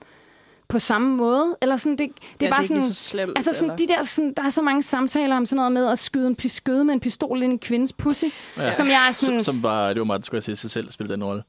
på 0.68 0.80
samme 0.80 1.16
måde. 1.16 1.58
Eller 1.62 1.78
sådan, 1.78 1.92
det, 1.98 2.00
det 2.00 2.46
er 2.46 2.46
Ja, 2.46 2.50
bare 2.50 2.64
det 2.64 2.70
er 2.72 2.74
ikke 2.76 2.82
sådan, 2.84 2.94
så 2.94 3.04
slemt, 3.10 3.32
altså 3.36 3.54
sådan, 3.54 3.66
eller? 3.66 3.76
de 3.88 3.88
der, 3.94 4.04
sådan, 4.04 4.34
der 4.38 4.44
er 4.44 4.50
så 4.50 4.62
mange 4.62 4.84
samtaler 4.84 5.38
om 5.38 5.46
sådan 5.46 5.56
noget 5.58 5.72
med 5.72 5.88
at 5.88 6.00
skyde, 6.00 6.28
en, 6.28 6.50
skyde 6.50 6.86
med 6.86 6.94
en 6.94 7.00
pistol 7.00 7.42
ind 7.44 7.52
i 7.52 7.54
en 7.54 7.60
kvindes 7.60 7.94
pussy, 7.94 8.26
Ja. 8.58 8.70
som 8.70 8.88
jeg 8.88 9.00
er 9.10 9.14
sådan, 9.14 9.44
Som, 9.44 9.54
som 9.56 9.64
var, 9.64 9.88
det 9.88 9.98
var 10.00 10.04
meget, 10.06 10.26
skulle 10.26 10.38
jeg 10.38 10.44
sige, 10.44 10.56
sig 10.56 10.72
selv 10.72 10.92
spille 10.92 11.14
den 11.14 11.24
rolle. 11.24 11.44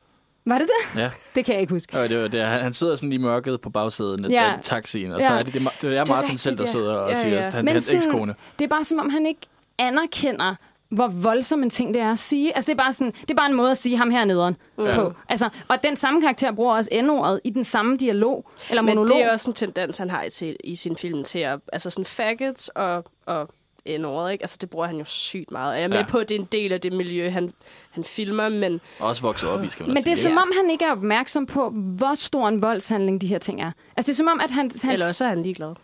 var 0.46 0.58
det 0.58 0.66
det? 0.94 1.00
Ja. 1.00 1.10
Det 1.34 1.44
kan 1.44 1.52
jeg 1.54 1.60
ikke 1.60 1.72
huske. 1.72 2.00
Og 2.00 2.08
det 2.08 2.22
var, 2.22 2.28
det, 2.28 2.40
er- 2.40 2.46
han, 2.46 2.60
han 2.62 2.72
sidder 2.72 2.96
sådan 2.96 3.12
i 3.12 3.16
mørket 3.16 3.60
på 3.60 3.70
bagsæden 3.70 4.24
af 4.24 4.28
Ja. 4.30 4.44
ja. 4.44 4.52
taxien, 4.62 5.12
og 5.12 5.20
Ja. 5.20 5.26
så 5.26 5.32
er 5.32 5.38
det, 5.38 5.54
det, 5.54 5.68
det 5.82 5.96
er 5.96 5.98
Martin 5.98 6.14
rigtigt, 6.16 6.40
selv, 6.40 6.58
der 6.58 6.64
ja. 6.64 6.70
sidder 6.72 6.94
og 6.94 7.08
Ja, 7.08 7.14
siger, 7.14 7.34
ja. 7.36 7.46
at 7.46 7.52
han, 7.54 7.64
Men 7.64 7.72
hans 7.72 7.94
ekskone. 7.94 8.34
Det 8.58 8.64
er 8.64 8.68
bare 8.68 8.84
som 8.84 8.98
om, 8.98 9.10
han 9.10 9.26
ikke 9.26 9.40
anerkender, 9.78 10.54
hvor 10.90 11.08
voldsom 11.08 11.62
en 11.62 11.70
ting 11.70 11.94
det 11.94 12.02
er 12.02 12.12
at 12.12 12.18
sige. 12.18 12.56
Altså, 12.56 12.72
det 12.72 12.78
er 12.78 12.82
bare, 12.82 12.92
sådan, 12.92 13.12
det 13.20 13.30
er 13.30 13.34
bare 13.34 13.50
en 13.50 13.56
måde 13.56 13.70
at 13.70 13.78
sige 13.78 13.96
ham 13.96 14.10
her 14.10 14.24
nederen 14.24 14.56
Ja. 14.78 14.94
på. 14.94 15.12
Altså, 15.28 15.48
og 15.68 15.82
den 15.82 15.96
samme 15.96 16.20
karakter 16.20 16.52
bruger 16.52 16.74
også 16.76 16.90
N-ordet 17.02 17.40
i 17.44 17.50
den 17.50 17.64
samme 17.64 17.96
dialog, 17.96 18.50
eller 18.68 18.82
Men 18.82 18.94
monolog. 18.94 19.16
det 19.18 19.24
er 19.24 19.32
også 19.32 19.50
en 19.50 19.54
tendens, 19.54 19.98
han 19.98 20.10
har 20.10 20.22
i, 20.22 20.30
til, 20.30 20.56
i 20.64 20.76
sin 20.76 20.96
film 20.96 21.24
til 21.24 21.38
at... 21.38 21.58
Altså 21.72 21.90
sådan 21.90 22.04
faggots 22.04 22.68
og, 22.68 23.04
og 23.26 23.48
n 23.86 23.90
ikke? 24.32 24.42
Altså 24.42 24.56
det 24.60 24.70
bruger 24.70 24.86
han 24.86 24.96
jo 24.96 25.04
sygt 25.04 25.50
meget. 25.50 25.74
Jeg 25.74 25.82
er 25.82 25.88
med 25.88 25.96
Ja. 25.96 26.04
på, 26.08 26.18
at 26.18 26.28
det 26.28 26.34
er 26.34 26.38
en 26.38 26.48
del 26.52 26.72
af 26.72 26.80
det 26.80 26.92
miljø, 26.92 27.30
han, 27.30 27.52
han 27.90 28.04
filmer, 28.04 28.48
men 28.48 28.80
Også 28.98 29.22
vokset 29.22 29.48
op 29.48 29.64
i, 29.64 29.70
skal 29.70 29.86
man 29.86 29.94
Men 29.94 30.04
det 30.04 30.10
er 30.12 30.14
sige. 30.16 30.22
som 30.24 30.36
om, 30.36 30.52
han 30.62 30.70
ikke 30.70 30.84
er 30.84 30.90
opmærksom 30.92 31.46
på, 31.46 31.70
hvor 31.70 32.14
stor 32.14 32.48
en 32.48 32.62
voldshandling 32.62 33.20
de 33.20 33.26
her 33.26 33.38
ting 33.38 33.60
er. 33.62 33.70
Altså, 33.96 34.08
det 34.10 34.14
er 34.14 34.16
som 34.16 34.26
om, 34.28 34.40
at 34.40 34.50
han... 34.50 34.70
han 34.82 34.92
eller 34.92 35.08
også 35.08 35.24
er 35.24 35.28
han 35.28 35.42
ligeglad. 35.42 35.74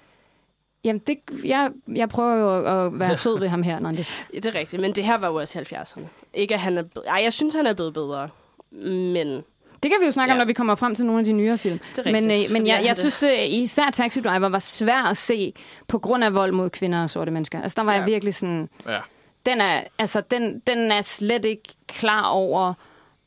Jamen, 0.86 1.02
det, 1.06 1.18
jeg, 1.44 1.70
jeg 1.94 2.08
prøver 2.08 2.34
jo 2.36 2.56
at, 2.56 2.86
at 2.86 2.98
være 3.00 3.16
sød 3.26 3.38
ved 3.38 3.48
ham 3.48 3.62
her, 3.62 3.80
Nandi. 3.80 4.04
Ja, 4.34 4.38
Det 4.38 4.46
er 4.46 4.54
rigtigt, 4.58 4.82
men 4.82 4.92
det 4.92 5.04
her 5.04 5.18
var 5.18 5.28
jo 5.28 5.34
også 5.34 5.58
70'erne. 5.58 6.00
Ikke 6.34 6.54
at 6.54 6.60
han 6.60 6.78
er. 6.78 6.82
Ej, 7.06 7.20
jeg 7.22 7.32
synes, 7.32 7.54
han 7.54 7.66
er 7.66 7.72
blevet 7.72 7.94
bedre. 7.94 8.28
Men 8.70 9.26
Det 9.82 9.90
kan 9.90 10.00
vi 10.00 10.06
jo 10.06 10.12
snakke 10.12 10.30
ja. 10.30 10.34
om, 10.34 10.38
når 10.38 10.44
vi 10.44 10.52
kommer 10.52 10.74
frem 10.74 10.94
til 10.94 11.06
nogle 11.06 11.18
af 11.18 11.24
de 11.24 11.32
nyere 11.32 11.58
film. 11.58 11.78
Det 11.78 11.98
er 11.98 12.06
rigtigt, 12.06 12.26
men 12.26 12.44
øh, 12.44 12.50
men 12.52 12.66
jeg, 12.66 12.80
jeg 12.84 12.88
det. 12.96 13.12
synes, 13.12 13.22
øh, 13.22 13.52
især 13.52 13.90
Taxi 13.92 14.20
Driver 14.20 14.48
var 14.48 14.58
svær 14.58 15.02
at 15.10 15.16
se 15.16 15.52
på 15.88 15.98
grund 15.98 16.24
af 16.24 16.34
vold 16.34 16.52
mod 16.52 16.70
kvinder 16.70 17.02
og 17.02 17.10
sorte 17.10 17.30
mennesker. 17.30 17.62
Altså, 17.62 17.76
der 17.76 17.82
var. 17.84 17.92
Ja. 17.92 17.98
jeg 17.98 18.06
virkelig 18.06 18.34
sådan... 18.34 18.68
Ja. 18.88 18.98
Den 19.46 19.60
er, 19.60 19.80
altså, 19.98 20.20
den, 20.30 20.62
den 20.66 20.92
er 20.92 21.02
slet 21.02 21.44
ikke 21.44 21.68
klar 21.88 22.28
over, 22.28 22.74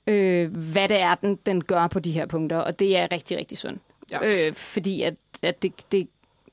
øh, 0.07 0.55
hvad 0.55 0.89
det 0.89 1.01
er, 1.01 1.15
den, 1.15 1.35
den 1.45 1.63
gør 1.63 1.87
på 1.87 1.99
de 1.99 2.11
her 2.11 2.25
punkter. 2.25 2.57
Og 2.57 2.79
det 2.79 2.97
er 2.97 3.07
rigtig, 3.11 3.37
rigtig 3.37 3.57
synd. 3.57 3.77
Ja. 4.11 4.19
Øh, 4.47 4.53
fordi 4.53 5.01
at, 5.01 5.13
at 5.43 5.61
det, 5.61 5.73
det, 5.91 6.07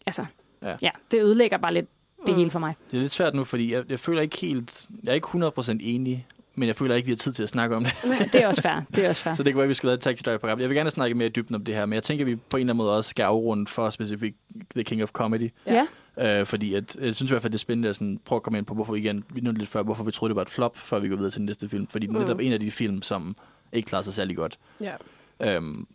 altså, 0.07 0.25
ja. 0.63 0.77
Ja. 0.83 0.91
det 1.11 1.23
ødelægger 1.23 1.57
bare 1.59 1.75
lidt 1.75 1.87
det 2.27 2.35
Mm. 2.35 2.39
hele 2.39 2.51
for 2.51 2.59
mig. 2.59 2.75
Det 2.91 2.97
er 2.97 3.01
lidt 3.01 3.13
svært 3.13 3.35
nu, 3.35 3.45
fordi 3.45 3.73
jeg, 3.73 3.85
jeg 3.91 4.01
føler 4.01 4.23
ikke 4.23 4.37
helt... 4.39 4.87
Jeg 5.03 5.11
er 5.11 5.15
ikke 5.15 5.29
100% 5.29 5.77
enig, 5.81 6.27
men 6.55 6.67
jeg 6.67 6.77
føler 6.77 6.95
ikke, 6.95 7.07
vi 7.07 7.13
har 7.13 7.17
tid 7.17 7.33
til 7.33 7.43
at 7.43 7.49
snakke 7.49 7.77
om 7.77 7.85
det. 7.85 7.93
Det 8.33 8.43
er 8.43 8.49
også 8.49 8.63
fair. 8.63 8.81
Det 8.95 9.05
er 9.05 9.09
også 9.09 9.23
fair. 9.23 9.35
Så 9.35 9.43
det 9.43 9.53
kan 9.53 9.57
være, 9.57 9.65
at 9.65 9.69
vi 9.69 9.75
skal 9.75 9.87
lave 9.87 9.95
et 9.95 10.01
taxi 10.01 10.23
driver 10.23 10.39
program. 10.39 10.61
Jeg 10.61 10.69
vil 10.69 10.77
gerne 10.77 10.91
snakke 10.91 11.15
mere 11.15 11.27
i 11.29 11.31
dybden 11.31 11.55
om 11.55 11.65
det 11.65 11.75
her, 11.75 11.87
men 11.87 11.95
jeg 11.95 12.03
tænker, 12.03 12.25
at 12.25 12.27
vi 12.27 12.37
på 12.37 12.57
en 12.57 12.61
eller 12.61 12.73
anden 12.73 12.77
måde 12.85 12.97
også 12.97 13.11
skal 13.11 13.23
afrunde 13.23 13.67
for 13.67 13.91
specifikt 13.91 14.37
The 14.75 14.85
King 14.85 15.03
of 15.03 15.11
Comedy. 15.11 15.51
Ja. 15.67 15.87
Øh, 16.19 16.47
fordi 16.47 16.75
at, 16.75 16.97
jeg 17.01 17.15
synes 17.15 17.31
i 17.31 17.33
hvert 17.33 17.43
fald, 17.43 17.53
det 17.53 17.59
er 17.59 17.61
spændende 17.61 17.89
at 17.89 17.95
sådan, 17.95 18.21
prøve 18.25 18.37
at 18.37 18.43
komme 18.43 18.59
ind 18.59 18.67
på, 18.67 18.75
hvorfor 18.75 18.93
vi 18.93 18.99
igen, 18.99 19.25
vi 19.35 19.41
nævnte 19.41 19.59
lidt 19.59 19.71
før, 19.71 19.83
hvorfor 19.83 20.05
vi 20.05 20.11
troede, 20.13 20.31
det 20.31 20.37
var 20.37 20.43
et 20.43 20.51
flop, 20.51 20.79
før 20.79 20.99
vi 20.99 21.09
går 21.09 21.17
videre 21.17 21.31
til 21.31 21.39
den 21.39 21.47
næste 21.47 21.69
film. 21.69 21.87
Fordi 21.87 22.07
det 22.07 22.17
er 22.17 22.21
netop 22.21 22.41
en 22.41 22.53
af 22.53 22.61
de 22.61 22.71
film, 22.71 23.03
som 23.03 23.37
ikke 23.73 23.87
klarer 23.87 24.03
sig 24.03 24.15
særlig 24.15 24.37
godt. 24.37 24.59
ja. 24.81 24.93
Øhm, 25.41 25.87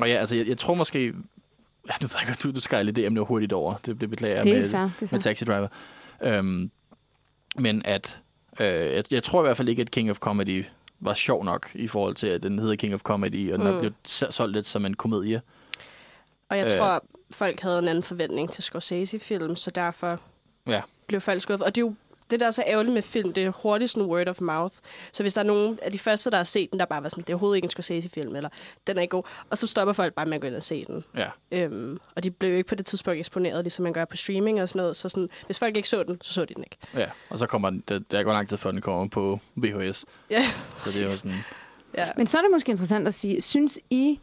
og 0.00 0.08
ja, 0.08 0.14
altså, 0.14 0.36
jeg, 0.36 0.48
jeg 0.48 0.58
tror 0.58 0.74
måske... 0.74 1.12
Ja, 1.88 1.94
nu 2.00 2.06
ved 2.06 2.16
jeg 2.20 2.28
godt, 2.28 2.42
du, 2.42 2.50
du 2.50 2.60
skal 2.60 2.86
lidt 2.86 2.96
det 2.96 3.06
emne 3.06 3.20
hurtigt 3.20 3.52
over. 3.52 3.74
Det, 3.86 4.00
det 4.00 4.10
beklager 4.10 4.34
jeg 4.34 4.44
Det 4.44 4.56
er 4.56 4.60
med, 4.60 4.70
fair. 4.70 4.80
Det 5.00 5.02
er 5.02 5.08
med. 5.16 5.20
Taxi 5.20 5.44
Driver. 5.44 5.68
Øhm, 6.22 6.70
men 7.56 7.82
at... 7.84 8.20
Øh, 8.60 8.66
jeg, 8.66 9.04
jeg 9.10 9.22
tror 9.22 9.42
i 9.42 9.46
hvert 9.46 9.56
fald 9.56 9.68
ikke, 9.68 9.82
at 9.82 9.90
King 9.90 10.10
of 10.10 10.18
Comedy 10.18 10.64
var 11.00 11.14
sjov 11.14 11.44
nok 11.44 11.70
i 11.74 11.88
forhold 11.88 12.14
til, 12.14 12.26
at 12.26 12.42
den 12.42 12.58
hedder 12.58 12.76
King 12.76 12.94
of 12.94 13.00
Comedy, 13.00 13.52
og 13.52 13.58
den 13.58 13.68
mm. 13.68 13.74
Er 13.74 13.78
blevet 13.78 13.94
solgt 14.04 14.52
lidt 14.52 14.66
som 14.66 14.86
en 14.86 14.94
komedie. 14.94 15.42
Og 16.48 16.58
jeg 16.58 16.66
øh. 16.66 16.72
tror, 16.72 17.04
folk 17.30 17.60
havde 17.60 17.78
en 17.78 17.88
anden 17.88 18.04
forventning 18.04 18.50
til 18.50 18.62
Scorsese-film, 18.62 19.56
så 19.56 19.70
derfor 19.70 20.20
Ja. 20.66 20.80
blev 21.06 21.20
folk 21.20 21.42
skuffet. 21.42 21.66
Og 21.66 21.74
det 21.74 21.80
er 21.80 21.86
jo 21.86 21.94
det, 22.32 22.40
der 22.40 22.46
er 22.46 22.50
så 22.50 22.64
ærgerligt 22.66 22.94
med 22.94 23.02
film, 23.02 23.32
det 23.32 23.44
er 23.44 23.50
hurtigt 23.50 23.90
sådan 23.90 24.08
word 24.08 24.28
of 24.28 24.40
mouth. 24.40 24.74
Så 25.12 25.22
hvis 25.22 25.34
der 25.34 25.40
er 25.40 25.44
nogen 25.44 25.78
af 25.82 25.92
de 25.92 25.98
første, 25.98 26.30
der 26.30 26.36
har 26.36 26.44
set 26.44 26.70
den, 26.70 26.78
der 26.80 26.84
bare 26.86 27.02
var 27.02 27.08
sådan, 27.08 27.24
det 27.24 27.30
er 27.30 27.34
overhovedet 27.34 27.56
ikke 27.56 27.66
en 27.66 27.70
Scorsese-film, 27.70 28.36
eller 28.36 28.48
den 28.86 28.98
er 28.98 29.02
ikke 29.02 29.10
god, 29.10 29.22
og 29.50 29.58
så 29.58 29.66
stopper 29.66 29.92
folk 29.92 30.14
bare 30.14 30.26
med 30.26 30.34
at 30.34 30.40
gå 30.40 30.46
ind 30.46 30.54
og 30.56 30.62
se 30.62 30.84
den. 30.84 31.04
Ja. 31.16 31.28
Øhm, 31.52 31.98
og 32.14 32.24
de 32.24 32.30
blev 32.30 32.50
jo 32.50 32.56
ikke 32.56 32.68
på 32.68 32.74
det 32.74 32.86
tidspunkt 32.86 33.18
eksponeret, 33.18 33.64
ligesom 33.64 33.82
man 33.82 33.92
gør 33.92 34.04
på 34.04 34.16
streaming 34.16 34.62
og 34.62 34.68
sådan 34.68 34.78
noget. 34.80 34.96
Så 34.96 35.08
sådan, 35.08 35.28
hvis 35.46 35.58
folk 35.58 35.76
ikke 35.76 35.88
så 35.88 36.02
den, 36.02 36.18
så 36.22 36.32
så 36.32 36.44
de 36.44 36.54
den 36.54 36.64
ikke. 36.64 36.76
ja. 36.94 37.06
Og 37.30 37.38
så 37.38 37.46
kommer 37.46 37.70
den, 37.70 37.84
der, 37.88 37.98
der 38.10 38.22
går 38.22 38.32
lang 38.32 38.48
tid 38.48 38.56
før 38.56 38.70
den 38.70 38.80
kommer 38.80 39.08
på 39.08 39.38
VHS. 39.56 40.04
Ja, 40.30 40.44
Så 40.78 40.90
det 40.90 40.98
er 40.98 41.02
jo 41.02 41.10
sådan... 41.16 41.36
ja. 41.96 42.08
Men 42.16 42.26
så 42.26 42.38
er 42.38 42.42
det 42.42 42.50
måske 42.50 42.70
interessant 42.70 43.06
at 43.08 43.14
sige, 43.14 43.40
synes 43.40 43.78
I, 43.90 44.20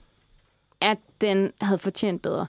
at 0.81 0.97
den 1.21 1.51
havde 1.61 1.79
fortjent 1.79 2.21
bedre? 2.21 2.47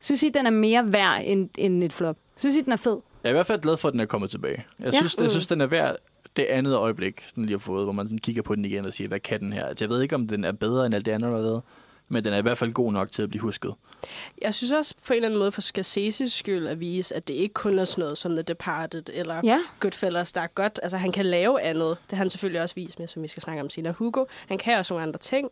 Synes 0.00 0.22
I, 0.22 0.28
den 0.28 0.46
er 0.46 0.50
mere 0.50 0.92
værd 0.92 1.20
end, 1.24 1.48
end 1.58 1.84
et 1.84 1.92
flop? 1.92 2.16
Synes 2.36 2.56
I, 2.56 2.60
den 2.60 2.72
er 2.72 2.76
fed? 2.76 2.96
Jeg 3.24 3.28
er 3.28 3.30
i 3.30 3.32
hvert 3.32 3.46
fald 3.46 3.60
glad 3.60 3.76
for, 3.76 3.88
at 3.88 3.92
den 3.92 4.00
er 4.00 4.06
kommet 4.06 4.30
tilbage. 4.30 4.64
Jeg 4.78 4.92
Ja. 4.92 4.98
synes, 4.98 5.16
jeg 5.20 5.30
synes 5.30 5.46
den 5.46 5.60
er 5.60 5.66
værd 5.66 5.96
det 6.36 6.44
andet 6.44 6.74
øjeblik, 6.74 7.24
den 7.34 7.44
lige 7.46 7.54
har 7.54 7.58
fået, 7.58 7.84
hvor 7.84 7.92
man 7.92 8.06
sådan 8.06 8.18
kigger 8.18 8.42
på 8.42 8.54
den 8.54 8.64
igen 8.64 8.86
og 8.86 8.92
siger, 8.92 9.08
hvad 9.08 9.20
kan 9.20 9.40
den 9.40 9.52
her? 9.52 9.66
Altså, 9.66 9.84
jeg 9.84 9.90
ved 9.90 10.02
ikke, 10.02 10.14
om 10.14 10.28
den 10.28 10.44
er 10.44 10.52
bedre 10.52 10.86
end 10.86 10.94
alt 10.94 11.06
det 11.06 11.12
andet, 11.12 11.30
der 11.30 11.36
er 11.38 11.42
lavet, 11.42 11.62
men 12.08 12.24
den 12.24 12.32
er 12.32 12.38
i 12.38 12.42
hvert 12.42 12.58
fald 12.58 12.72
god 12.72 12.92
nok 12.92 13.12
til 13.12 13.22
at 13.22 13.28
blive 13.28 13.42
husket. 13.42 13.74
Jeg 14.42 14.54
synes 14.54 14.72
også 14.72 14.94
på 15.06 15.12
en 15.12 15.16
eller 15.16 15.28
anden 15.28 15.38
måde 15.38 15.52
for 15.52 15.60
Scorsese's 15.62 16.28
skyld 16.28 16.66
at 16.66 16.80
vise, 16.80 17.16
at 17.16 17.28
det 17.28 17.34
ikke 17.34 17.52
kun 17.54 17.78
er 17.78 17.84
sådan 17.84 18.02
noget 18.02 18.18
som 18.18 18.32
The 18.32 18.42
Departed 18.42 19.02
eller 19.12 19.40
Ja. 19.44 19.58
Goodfellas, 19.80 20.32
der 20.32 20.40
er 20.40 20.46
godt. 20.46 20.80
Altså 20.82 20.96
han 20.96 21.12
kan 21.12 21.26
lave 21.26 21.60
andet. 21.62 21.96
Det 22.10 22.16
har 22.16 22.16
han 22.16 22.30
selvfølgelig 22.30 22.62
også 22.62 22.74
vist 22.74 22.98
med, 22.98 23.08
som 23.08 23.22
vi 23.22 23.28
skal 23.28 23.42
snakke 23.42 23.62
om 23.62 23.70
senere. 23.70 23.92
Hugo, 23.98 24.24
han 24.48 24.58
kan 24.58 24.78
også 24.78 24.94
nogle 24.94 25.02
andre 25.06 25.18
ting. 25.18 25.48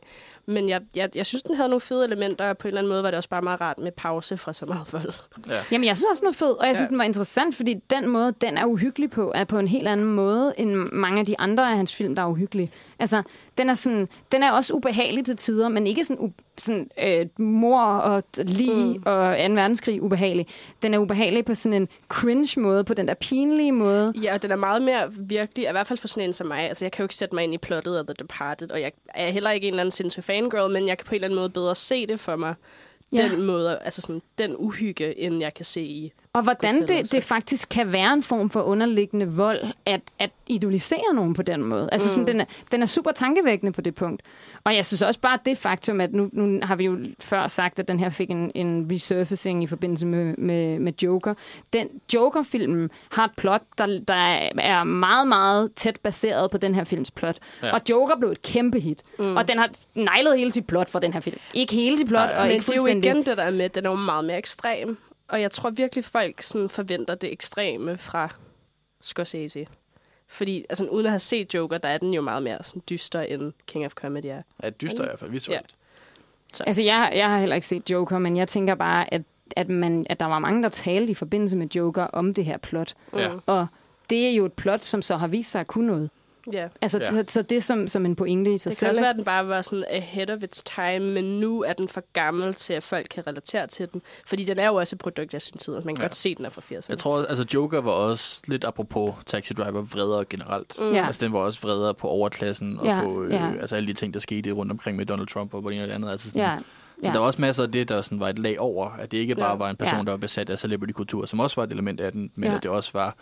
Men 0.49 0.69
jeg, 0.69 0.81
jeg, 0.97 1.11
jeg 1.15 1.27
synes, 1.27 1.43
den 1.43 1.57
havde 1.57 1.69
nogle 1.69 1.81
fede 1.81 2.05
elementer, 2.05 2.49
og 2.49 2.59
på 2.59 2.69
en 2.69 2.71
eller 2.71 2.81
anden 2.81 2.89
måde 2.93 3.03
var 3.03 3.11
det 3.11 3.17
også 3.17 3.29
bare 3.29 3.43
meget 3.43 3.61
rart 3.61 3.79
med 3.79 3.93
pause 3.93 4.37
fra 4.37 4.53
så 4.53 4.67
meget 4.67 4.93
vold. 4.93 5.13
Ja. 5.49 5.61
Jamen, 5.73 5.85
jeg 5.85 5.97
synes 5.97 6.07
også, 6.11 6.21
den 6.21 6.29
er 6.29 6.33
fed, 6.33 6.51
og 6.51 6.67
jeg 6.67 6.77
synes, 6.77 6.87
ja. 6.87 6.91
den 6.91 6.99
var 6.99 7.05
interessant, 7.05 7.57
fordi 7.57 7.75
den 7.91 8.09
måde, 8.09 8.35
den 8.41 8.59
er 8.59 8.65
uhyggelig 8.65 9.11
på, 9.11 9.33
er 9.35 9.45
på 9.45 9.59
en 9.59 9.69
helt 9.69 9.89
anden 9.89 10.07
måde, 10.07 10.55
end 10.57 10.75
mange 10.93 11.21
af 11.21 11.27
de 11.27 11.39
andre 11.39 11.71
af 11.71 11.77
hans 11.77 11.95
film, 11.95 12.15
der 12.15 12.23
er 12.23 12.27
uhyggelige. 12.27 12.71
Altså, 12.99 13.23
den 13.59 13.71
er, 13.71 13.75
sådan, 13.75 14.09
den 14.33 14.43
er 14.43 14.53
også 14.53 14.75
ubehagelig 14.75 15.25
til 15.25 15.37
tider, 15.37 15.69
men 15.69 15.87
ikke 15.87 16.05
sådan, 16.05 16.27
u- 16.27 16.48
sådan 16.61 16.91
øh, 17.03 17.27
mor 17.39 17.83
og 17.83 18.23
lige 18.39 18.99
mm. 18.99 19.03
og 19.07 19.37
2. 19.49 19.55
verdenskrig 19.55 20.03
ubehagelig. 20.03 20.47
Den 20.83 20.95
er 20.95 20.99
ubehagelig 20.99 21.45
på 21.45 21.55
sådan 21.55 21.83
en 21.83 21.89
cringe 22.09 22.61
måde, 22.61 22.85
på 22.85 22.95
den 22.95 23.09
der 23.09 23.15
pinlige 23.15 23.73
måde. 23.73 24.13
Ja, 24.23 24.35
og 24.35 24.43
den 24.43 24.51
er 24.51 24.57
meget 24.57 24.83
mere 24.83 25.13
virkelig, 25.13 25.69
i 25.69 25.71
hvert 25.71 25.87
fald 25.87 25.99
for 25.99 26.09
sådan 26.09 26.25
en 26.25 26.33
som 26.33 26.47
mig. 26.47 26.69
Altså, 26.69 26.85
jeg 26.85 26.93
kan 26.93 27.03
jo 27.03 27.05
ikke 27.05 27.15
sætte 27.15 27.35
mig 27.35 27.45
ind 27.45 27.55
i 27.55 27.59
plottet 27.59 27.97
af 27.97 28.07
The 28.07 28.15
Departed, 28.19 28.71
og 28.71 28.81
jeg 28.81 28.93
er 29.15 29.31
heller 29.31 29.51
ikke 29.51 29.67
en 29.67 29.73
eller 29.73 29.83
anden 29.83 29.93
sindssyg 29.93 30.25
fangirl, 30.25 30.73
men 30.73 30.89
jeg 30.89 30.99
kan 30.99 31.07
på 31.07 31.11
en 31.11 31.15
eller 31.15 31.27
anden 31.27 31.39
måde 31.39 31.51
bedre 31.51 31.75
se 31.75 32.07
det 32.07 32.21
for 32.21 32.37
mig. 32.37 32.55
Ja. 33.13 33.29
Den 33.29 33.43
måde, 33.43 33.79
altså 33.79 34.01
sådan, 34.01 34.23
den 34.39 34.57
uhygge, 34.57 35.21
end 35.21 35.41
jeg 35.41 35.55
kan 35.55 35.65
se 35.65 35.83
i 35.83 36.13
Og 36.33 36.43
hvordan 36.43 36.89
det, 36.89 37.13
det 37.13 37.25
faktisk 37.25 37.69
kan 37.69 37.93
være 37.93 38.13
en 38.13 38.23
form 38.23 38.51
for 38.51 38.63
underliggende 38.63 39.29
vold, 39.29 39.61
at, 39.87 40.01
at 40.19 40.31
idolisere 40.47 41.15
nogen 41.15 41.35
på 41.35 41.43
den 41.43 41.63
måde. 41.63 41.89
Altså, 41.93 42.09
mm. 42.09 42.11
sådan, 42.11 42.27
den, 42.27 42.41
er, 42.41 42.45
den 42.73 42.83
er 42.83 42.87
super 42.87 43.13
tankevækkende 43.13 43.73
på 43.73 43.81
det 43.81 43.95
punkt. 43.95 44.23
Og 44.65 44.75
jeg 44.75 44.87
synes 44.87 45.03
også 45.03 45.21
bare 45.21 45.39
det 45.45 45.59
faktum, 45.59 46.01
at 46.01 46.13
nu, 46.13 46.31
nu 46.33 46.61
har 46.63 46.77
vi 46.77 46.85
jo 46.85 46.99
før 47.21 47.47
sagt, 47.47 47.79
at 47.79 47.89
den 47.89 48.01
her 48.01 48.11
fik 48.11 48.31
en, 48.31 48.53
en 48.55 48.89
resurfacing 48.93 49.63
i 49.63 49.67
forbindelse 49.67 50.07
med, 50.07 50.35
med, 50.37 50.79
med 50.79 50.93
Joker. 51.03 51.35
Den 51.73 51.89
Joker-filmen 52.15 52.91
har 53.13 53.25
et 53.25 53.31
plot, 53.37 53.63
der, 53.79 54.01
der 54.09 54.15
er 54.59 54.85
meget, 54.85 55.29
meget 55.29 55.73
tæt 55.75 56.01
baseret 56.03 56.51
på 56.51 56.59
den 56.59 56.75
her 56.75 56.85
films 56.85 57.11
plot. 57.11 57.39
Ja. 57.63 57.71
Og 57.71 57.81
Joker 57.91 58.17
blev 58.17 58.31
et 58.31 58.43
kæmpe 58.43 58.81
hit. 58.81 59.03
Mm. 59.19 59.37
Og 59.37 59.49
den 59.49 59.59
har 59.59 59.71
nejlet 59.95 60.39
hele 60.39 60.53
sit 60.53 60.67
plot 60.67 60.89
for 60.89 60.99
den 60.99 61.13
her 61.13 61.21
film. 61.21 61.39
Ikke 61.55 61.75
hele 61.75 61.99
sit 61.99 62.09
plot, 62.09 62.29
Nej, 62.29 62.35
og 62.37 62.43
Men 62.43 62.53
ikke 62.53 62.65
det 62.65 62.73
er 62.73 62.77
jo 62.77 62.81
fuldstændig... 62.81 63.11
igen 63.11 63.27
det 63.27 63.37
der 63.37 63.45
er 63.45 63.51
med, 63.51 63.69
den 63.69 63.87
er 63.87 63.91
jo 63.91 63.97
meget 63.97 64.25
mere 64.25 64.39
ekstrem. 64.39 64.99
Og 65.29 65.41
jeg 65.41 65.51
tror 65.51 65.71
virkelig, 65.71 66.05
folk 66.05 66.43
sådan 66.43 66.69
forventer 66.69 67.15
det 67.15 67.33
ekstreme 67.33 67.99
fra 67.99 68.35
Scorsese. 69.01 69.67
Fordi, 70.29 70.65
altså 70.69 70.85
uden 70.85 71.07
at 71.07 71.13
have 71.13 71.19
set 71.19 71.55
Joker, 71.55 71.79
der 71.79 71.89
er 71.89 71.99
den 71.99 72.15
jo 72.15 72.21
meget 72.21 72.43
mere 72.43 72.59
sådan 72.63 72.83
dyster, 72.91 73.21
end 73.21 73.53
King 73.67 73.87
of 73.87 73.93
Comedy 73.93 74.27
er. 74.27 74.43
Ja, 74.63 74.71
dyster 74.71 75.03
i 75.03 75.07
hvert 75.07 75.19
fald 75.19 75.31
visuelt. 75.31 75.75
Altså, 76.61 76.83
jeg, 76.83 77.13
jeg 77.15 77.29
har 77.31 77.39
heller 77.39 77.55
ikke 77.55 77.67
set 77.67 77.91
Joker, 77.91 78.19
men 78.19 78.37
jeg 78.37 78.49
tænker 78.49 78.75
bare, 78.75 79.15
at, 79.15 79.23
at, 79.57 79.69
man, 79.69 80.07
at 80.11 80.21
der 80.21 80.27
var 80.27 80.39
mange, 80.39 80.63
der 80.63 80.69
talte 80.69 81.11
i 81.11 81.15
forbindelse 81.15 81.57
med 81.57 81.67
Joker 81.67 82.05
om 82.05 82.35
det 82.35 82.45
her 82.45 82.57
plot. 82.57 82.95
Ja. 83.13 83.31
Og 83.47 83.67
det 84.11 84.27
er 84.27 84.31
jo 84.31 84.45
et 84.45 84.53
plot, 84.53 84.85
som 84.85 85.03
så 85.03 85.17
har 85.17 85.27
vist 85.27 85.51
sig 85.51 85.61
at 85.61 85.67
kunne 85.67 85.87
noget. 85.87 86.11
Ja. 86.53 86.69
Altså, 86.83 86.99
Ja. 86.99 87.11
så, 87.11 87.25
så 87.29 87.43
det 87.43 87.65
som, 87.65 87.89
som 87.89 88.07
en 88.07 88.17
pointe 88.17 88.53
i 88.55 88.59
sig 88.59 88.71
Det 88.71 88.79
kan 88.79 88.79
selv. 88.79 88.89
også 88.89 89.01
være, 89.01 89.11
at 89.11 89.17
den 89.17 89.25
bare 89.25 89.49
var 89.49 89.63
sådan 89.63 89.85
ahead 89.91 90.31
of 90.31 90.43
its 90.43 90.63
time, 90.63 91.01
men 91.01 91.25
nu 91.41 91.63
er 91.63 91.73
den 91.73 91.89
for 91.89 92.03
gammel 92.13 92.55
til, 92.55 92.73
at 92.73 92.83
folk 92.83 93.07
kan 93.11 93.27
relatere 93.27 93.67
til 93.67 93.89
den. 93.93 94.03
Fordi 94.27 94.45
den 94.45 94.59
er 94.59 94.67
jo 94.67 94.75
også 94.75 94.97
et 94.97 95.01
produkt 95.01 95.35
af 95.35 95.43
sin 95.43 95.59
tid, 95.59 95.75
og 95.75 95.83
man 95.85 95.95
kan 95.95 96.03
Ja. 96.03 96.05
godt 96.05 96.15
se, 96.15 96.29
at 96.29 96.37
den 96.37 96.45
er 96.47 96.51
fra 96.51 96.61
80'erne. 96.61 96.87
Jeg 96.89 96.99
tror, 96.99 97.25
altså 97.25 97.45
Joker 97.55 97.81
var 97.81 97.91
også 97.93 98.43
lidt 98.47 98.65
apropos 98.65 99.15
Taxi 99.27 99.55
Driver 99.55 99.83
vredere 99.83 100.25
generelt. 100.31 100.77
Mm. 100.81 100.93
Ja. 100.93 101.07
Altså 101.07 101.25
den 101.25 101.33
var 101.33 101.39
også 101.39 101.61
vredere 101.63 101.95
på 101.95 102.09
overklassen 102.09 102.79
og 102.81 102.87
Ja, 102.87 103.01
på 103.05 103.23
øh, 103.23 103.33
ja. 103.33 103.51
altså 103.61 103.77
alle 103.77 103.89
de 103.89 103.93
ting, 103.93 104.15
der 104.15 104.21
skete 104.21 104.53
rundt 104.53 104.73
omkring 104.73 104.97
med 104.97 105.07
Donald 105.07 105.29
Trump 105.29 105.55
og 105.55 105.63
på 105.63 105.69
det 105.71 105.75
ene 105.75 105.85
og 105.85 105.89
det 105.89 105.95
andet. 105.95 106.11
Altså 106.11 106.29
sådan, 106.31 106.41
Ja. 106.43 106.59
Så 107.03 107.09
Ja. 107.09 107.13
der 107.13 107.19
var 107.19 107.27
også 107.27 107.41
masser 107.41 107.63
af 107.63 107.73
det, 107.73 107.89
der 107.89 108.01
sådan 108.03 108.21
var 108.21 108.29
et 108.29 108.39
lag 108.39 108.61
over, 108.61 108.91
at 108.91 109.11
det 109.13 109.19
ikke 109.19 109.35
bare 109.35 109.51
Ja. 109.51 109.57
var 109.57 109.71
en 109.71 109.77
person, 109.77 109.99
Ja. 109.99 110.05
der 110.05 110.11
var 110.11 110.17
besat 110.17 110.51
af 110.51 110.59
celebrity-kultur, 110.59 111.27
som 111.27 111.41
også 111.41 111.57
var 111.57 111.65
et 111.65 111.73
element 111.73 112.01
af 112.01 112.13
den, 112.13 112.31
men 112.35 112.51
Ja. 112.51 112.57
at 112.57 112.63
det 112.63 112.71
også 112.71 112.91
var 112.93 113.17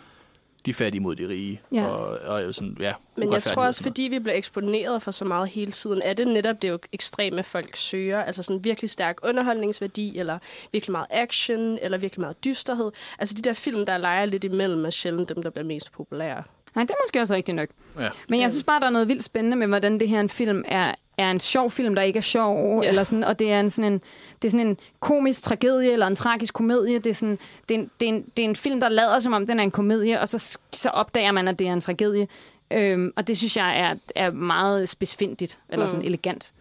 de 0.67 0.73
fattige 0.73 1.01
mod 1.01 1.15
de 1.15 1.27
rige. 1.27 1.61
Ja. 1.73 1.87
Og, 1.87 2.19
og 2.19 2.43
jo 2.43 2.51
sådan, 2.51 2.77
ja, 2.79 2.93
Men 3.15 3.31
jeg 3.31 3.43
tror 3.43 3.61
og 3.61 3.67
også, 3.67 3.83
fordi 3.83 4.01
vi 4.01 4.19
bliver 4.19 4.35
eksponeret 4.35 5.01
for 5.03 5.11
så 5.11 5.25
meget 5.25 5.49
hele 5.49 5.71
tiden, 5.71 6.01
er 6.05 6.13
det 6.13 6.27
netop 6.27 6.61
det 6.61 6.69
jo 6.69 6.79
ekstreme 6.91 7.43
folk 7.43 7.75
søger. 7.75 8.23
Altså 8.23 8.43
sådan 8.43 8.63
virkelig 8.63 8.89
stærk 8.89 9.17
underholdningsværdi, 9.23 10.17
eller 10.17 10.39
virkelig 10.71 10.91
meget 10.91 11.07
action, 11.09 11.77
eller 11.81 11.97
virkelig 11.97 12.21
meget 12.21 12.43
dysterhed. 12.45 12.91
Altså 13.19 13.35
de 13.35 13.41
der 13.41 13.53
film, 13.53 13.85
der 13.85 13.97
leger 13.97 14.25
lidt 14.25 14.43
imellem, 14.43 14.85
er 14.85 14.89
sjældent 14.89 15.29
dem, 15.29 15.43
der 15.43 15.49
bliver 15.49 15.65
mest 15.65 15.91
populære. 15.91 16.43
Nej, 16.75 16.83
det 16.83 16.91
er 16.91 17.03
måske 17.05 17.21
også 17.21 17.33
rigtigt 17.33 17.55
nok. 17.55 17.69
Ja. 17.99 18.09
Men 18.29 18.41
jeg 18.41 18.51
synes 18.51 18.63
bare, 18.63 18.79
der 18.79 18.85
er 18.85 18.89
noget 18.89 19.07
vildt 19.07 19.23
spændende 19.23 19.57
med, 19.57 19.67
hvordan 19.67 19.99
det 19.99 20.09
her 20.09 20.19
en 20.19 20.29
film 20.29 20.63
er, 20.67 20.93
er 21.17 21.31
en 21.31 21.39
sjov 21.39 21.71
film, 21.71 21.95
der 21.95 22.01
ikke 22.01 22.17
er 22.17 22.21
sjov, 22.21 22.79
Ja. 22.83 22.89
eller 22.89 23.03
sådan, 23.03 23.23
og 23.23 23.39
det 23.39 23.51
er, 23.51 23.59
en, 23.59 23.69
sådan 23.69 23.93
en, 23.93 24.01
det 24.41 24.47
er 24.47 24.51
sådan 24.51 24.67
en 24.67 24.77
komisk 24.99 25.43
tragedie, 25.43 25.91
eller 25.91 26.07
en 26.07 26.15
tragisk 26.15 26.53
komedie. 26.53 26.99
Det 26.99 27.09
er, 27.09 27.13
sådan, 27.13 27.39
det, 27.69 27.75
er 27.75 27.79
en, 27.79 27.91
det, 27.99 28.05
er 28.05 28.09
en, 28.13 28.25
det 28.37 28.45
er 28.45 28.49
en 28.49 28.55
film, 28.55 28.79
der 28.79 28.89
lader 28.89 29.19
som 29.19 29.33
om, 29.33 29.47
den 29.47 29.59
er 29.59 29.63
en 29.63 29.71
komedie, 29.71 30.19
og 30.21 30.29
så, 30.29 30.57
så 30.73 30.89
opdager 30.89 31.31
man, 31.31 31.47
at 31.47 31.59
det 31.59 31.67
er 31.67 31.73
en 31.73 31.81
tragedie. 31.81 32.27
Øhm, 32.73 33.13
og 33.15 33.27
det 33.27 33.37
synes 33.37 33.57
jeg 33.57 33.79
er, 33.79 33.95
er 34.15 34.31
meget 34.31 34.89
spidsfindigt, 34.89 35.59
eller 35.69 35.85
sådan 35.85 35.99
Mm. 36.01 36.07
elegant. 36.07 36.53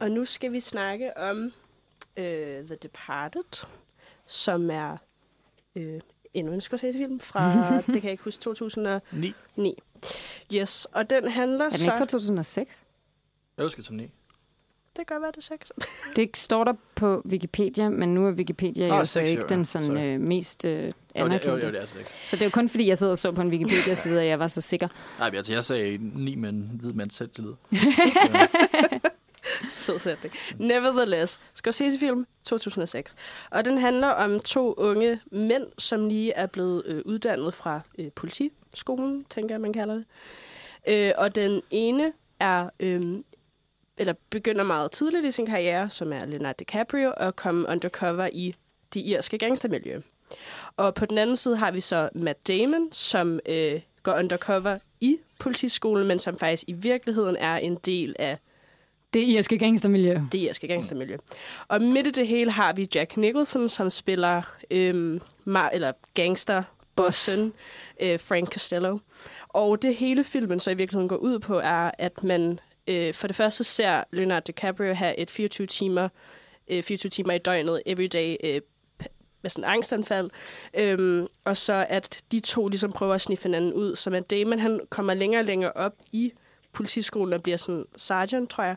Og 0.00 0.10
nu 0.10 0.24
skal 0.24 0.52
vi 0.52 0.60
snakke 0.60 1.16
om 1.16 1.52
øh, 2.16 2.64
The 2.66 2.76
Departed, 2.82 3.66
som 4.26 4.70
er 4.70 4.96
øh, 5.76 6.00
endnu 6.34 6.52
en 6.52 6.60
Scorsese-film 6.60 7.20
fra, 7.20 7.52
det 7.76 7.84
kan 7.86 8.02
jeg 8.04 8.10
ikke 8.10 8.24
huske, 8.24 8.40
2009. 8.42 9.34
Ni. 9.56 9.74
Yes, 10.54 10.84
og 10.92 11.10
den 11.10 11.28
handler 11.28 11.64
Er 11.64 11.68
den 11.68 11.78
så... 11.78 11.90
ikke 11.90 11.98
fra 11.98 12.04
2006? 12.06 12.80
Mm. 12.80 12.84
Jeg 13.56 13.64
husker 13.64 13.82
som 13.82 13.96
ni. 13.96 14.02
Det 14.96 15.06
kan 15.06 15.14
godt 15.14 15.22
være, 15.22 15.30
det 15.30 15.36
er 15.36 15.56
sex. 15.56 15.70
Det 16.16 16.36
står 16.36 16.64
der 16.64 16.72
på 16.94 17.22
Wikipedia, 17.26 17.88
men 17.88 18.14
nu 18.14 18.26
er 18.26 18.32
Wikipedia 18.32 18.92
Åh, 18.92 18.98
jo 18.98 19.04
så 19.04 19.20
ikke 19.20 19.42
jo, 19.42 19.46
den 19.48 19.64
sådan, 19.64 19.86
Sorry. 19.86 19.98
øh, 19.98 20.20
mest 20.20 20.64
øh, 20.64 20.72
Jo, 20.82 20.86
det, 20.86 20.94
anerkendte. 21.14 21.48
jo, 21.48 21.56
jo, 21.66 21.72
det 21.72 21.82
er 21.82 21.86
seks. 21.86 22.20
Så 22.28 22.36
det 22.36 22.42
er 22.42 22.46
jo 22.46 22.50
kun 22.50 22.68
fordi, 22.68 22.88
jeg 22.88 22.98
sidder 22.98 23.10
og 23.10 23.18
så 23.18 23.32
på 23.32 23.40
en 23.40 23.48
Wikipedia-side, 23.48 24.20
at 24.22 24.26
jeg 24.28 24.38
var 24.38 24.48
så 24.48 24.60
sikker. 24.60 24.88
Nej, 25.18 25.30
men 25.30 25.36
altså, 25.36 25.52
jeg 25.52 25.64
sagde 25.64 25.98
ni 25.98 26.34
med 26.34 26.48
en 26.48 26.78
hvid 26.80 26.92
mands 26.92 27.14
selvtillid. 27.14 27.52
Fed 29.88 29.98
sætning. 29.98 30.34
Nevertheless, 30.58 31.40
Scorsese-film 31.54 32.26
2006. 32.44 33.14
Og 33.50 33.64
den 33.64 33.78
handler 33.78 34.08
om 34.08 34.40
to 34.40 34.74
unge 34.74 35.20
mænd, 35.32 35.66
som 35.78 36.08
lige 36.08 36.32
er 36.32 36.46
blevet 36.46 36.82
øh, 36.86 37.02
uddannet 37.04 37.54
fra 37.54 37.80
øh, 37.98 38.12
politiskolen, 38.12 39.24
tænker 39.24 39.54
jeg, 39.54 39.60
man 39.60 39.72
kalder 39.72 39.94
det. 39.94 40.04
Øh, 40.88 41.12
og 41.18 41.34
den 41.34 41.62
ene 41.70 42.12
er, 42.40 42.70
øh, 42.80 43.18
eller 43.98 44.14
begynder 44.30 44.64
meget 44.64 44.90
tidligt 44.90 45.24
i 45.24 45.30
sin 45.30 45.46
karriere, 45.46 45.90
som 45.90 46.12
er 46.12 46.26
Leonardo 46.26 46.56
DiCaprio, 46.58 47.12
og 47.16 47.36
komme 47.36 47.68
undercover 47.68 48.28
i 48.32 48.54
de 48.94 49.00
irske 49.00 49.38
gangstermiljø. 49.38 50.00
Og 50.76 50.94
på 50.94 51.06
den 51.06 51.18
anden 51.18 51.36
side 51.36 51.56
har 51.56 51.70
vi 51.70 51.80
så 51.80 52.08
Matt 52.14 52.48
Damon, 52.48 52.92
som 52.92 53.40
øh, 53.46 53.80
går 54.02 54.18
undercover 54.18 54.78
i 55.00 55.18
politiskolen, 55.38 56.06
men 56.06 56.18
som 56.18 56.38
faktisk 56.38 56.64
i 56.66 56.72
virkeligheden 56.72 57.36
er 57.36 57.56
en 57.56 57.74
del 57.74 58.16
af 58.18 58.38
det 59.14 59.20
irske 59.20 59.58
gangstermiljø. 59.58 60.20
det 60.32 60.38
irske 60.38 60.66
gangstermiljø. 60.68 61.16
Og 61.68 61.82
midt 61.82 62.06
i 62.06 62.10
det 62.10 62.26
hele 62.26 62.50
har 62.50 62.72
vi 62.72 62.86
Jack 62.94 63.16
Nicholson, 63.16 63.68
som 63.68 63.90
spiller 63.90 64.42
øhm, 64.70 65.20
mar- 65.48 65.70
eller 65.72 65.92
gangsterbossen 66.14 67.52
øh, 68.02 68.20
Frank 68.20 68.52
Costello. 68.52 68.98
Og 69.48 69.82
det 69.82 69.96
hele 69.96 70.24
filmen 70.24 70.60
så 70.60 70.70
i 70.70 70.74
virkeligheden 70.74 71.08
går 71.08 71.16
ud 71.16 71.38
på, 71.38 71.58
er, 71.58 71.90
at 71.98 72.24
man 72.24 72.60
øh, 72.86 73.14
for 73.14 73.26
det 73.26 73.36
første 73.36 73.64
ser 73.64 74.04
Leonardo 74.12 74.44
DiCaprio 74.46 74.94
have 74.94 75.18
et 75.18 75.30
24 75.30 75.66
timer, 75.66 76.08
øh, 76.68 76.82
24 76.82 77.10
timer 77.10 77.32
i 77.32 77.38
døgnet, 77.38 77.82
everyday 77.86 78.36
øh, 78.44 78.60
med 79.42 79.50
sådan 79.50 79.64
en 79.64 79.70
angstanfald. 79.70 80.30
Øhm, 80.74 81.26
og 81.44 81.56
så 81.56 81.86
at 81.88 82.20
de 82.32 82.40
to 82.40 82.68
ligesom 82.68 82.92
prøver 82.92 83.14
at 83.14 83.20
sniffe 83.20 83.42
hinanden 83.42 83.72
ud. 83.72 83.96
Så 83.96 84.10
at 84.10 84.30
Damon 84.30 84.58
han 84.58 84.80
kommer 84.90 85.14
længere 85.14 85.40
og 85.40 85.44
længere 85.44 85.72
op 85.72 85.92
i 86.12 86.32
politiskolen 86.72 87.32
og 87.32 87.42
bliver 87.42 87.56
sådan 87.56 87.84
sergeant, 87.96 88.50
tror 88.50 88.64
jeg, 88.64 88.76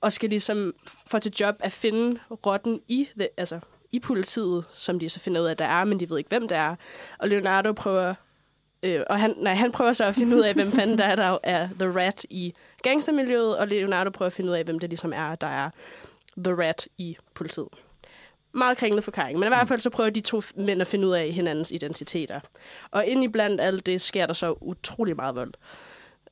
og 0.00 0.12
skal 0.12 0.28
ligesom 0.28 0.74
få 1.06 1.18
til 1.18 1.32
job 1.40 1.56
at 1.60 1.72
finde 1.72 2.20
rotten 2.46 2.80
i, 2.88 3.08
the, 3.18 3.28
altså, 3.36 3.60
i 3.92 3.98
politiet, 3.98 4.64
som 4.72 4.98
de 4.98 5.08
så 5.08 5.20
finder 5.20 5.40
ud 5.40 5.46
af, 5.46 5.50
at 5.50 5.58
der 5.58 5.64
er, 5.64 5.84
men 5.84 6.00
de 6.00 6.10
ved 6.10 6.18
ikke, 6.18 6.28
hvem 6.28 6.48
det 6.48 6.58
er. 6.58 6.76
Og 7.18 7.28
Leonardo 7.28 7.72
prøver, 7.72 8.14
øh, 8.82 9.00
og 9.10 9.20
han, 9.20 9.34
nej, 9.38 9.54
han 9.54 9.72
prøver 9.72 9.92
så 9.92 10.04
at 10.04 10.14
finde 10.14 10.36
ud 10.36 10.42
af, 10.42 10.54
hvem 10.54 10.72
fanden 10.72 10.98
der 10.98 11.04
er, 11.04 11.16
der 11.16 11.38
er 11.42 11.68
The 11.78 11.98
Rat 12.00 12.26
i 12.30 12.54
gangstermiljøet, 12.82 13.58
og 13.58 13.68
Leonardo 13.68 14.10
prøver 14.10 14.26
at 14.26 14.32
finde 14.32 14.50
ud 14.50 14.56
af, 14.56 14.64
hvem 14.64 14.78
det 14.78 14.90
ligesom 14.90 15.12
er, 15.12 15.34
der 15.34 15.46
er 15.46 15.70
The 16.36 16.54
Rat 16.54 16.88
i 16.98 17.16
politiet. 17.34 17.68
Meget 18.54 18.78
kringlet 18.78 19.04
forklaring, 19.04 19.38
men 19.38 19.46
i 19.46 19.48
hvert 19.48 19.68
fald 19.68 19.80
så 19.80 19.90
prøver 19.90 20.10
de 20.10 20.20
to 20.20 20.42
mænd 20.56 20.80
at 20.80 20.86
finde 20.86 21.06
ud 21.06 21.12
af 21.12 21.30
hinandens 21.30 21.70
identiteter. 21.70 22.40
Og 22.90 23.06
ind 23.06 23.24
i 23.24 23.28
blandt 23.28 23.60
alt 23.60 23.86
det 23.86 24.00
sker 24.00 24.26
der 24.26 24.34
så 24.34 24.54
utrolig 24.60 25.16
meget 25.16 25.34
vold. 25.34 25.54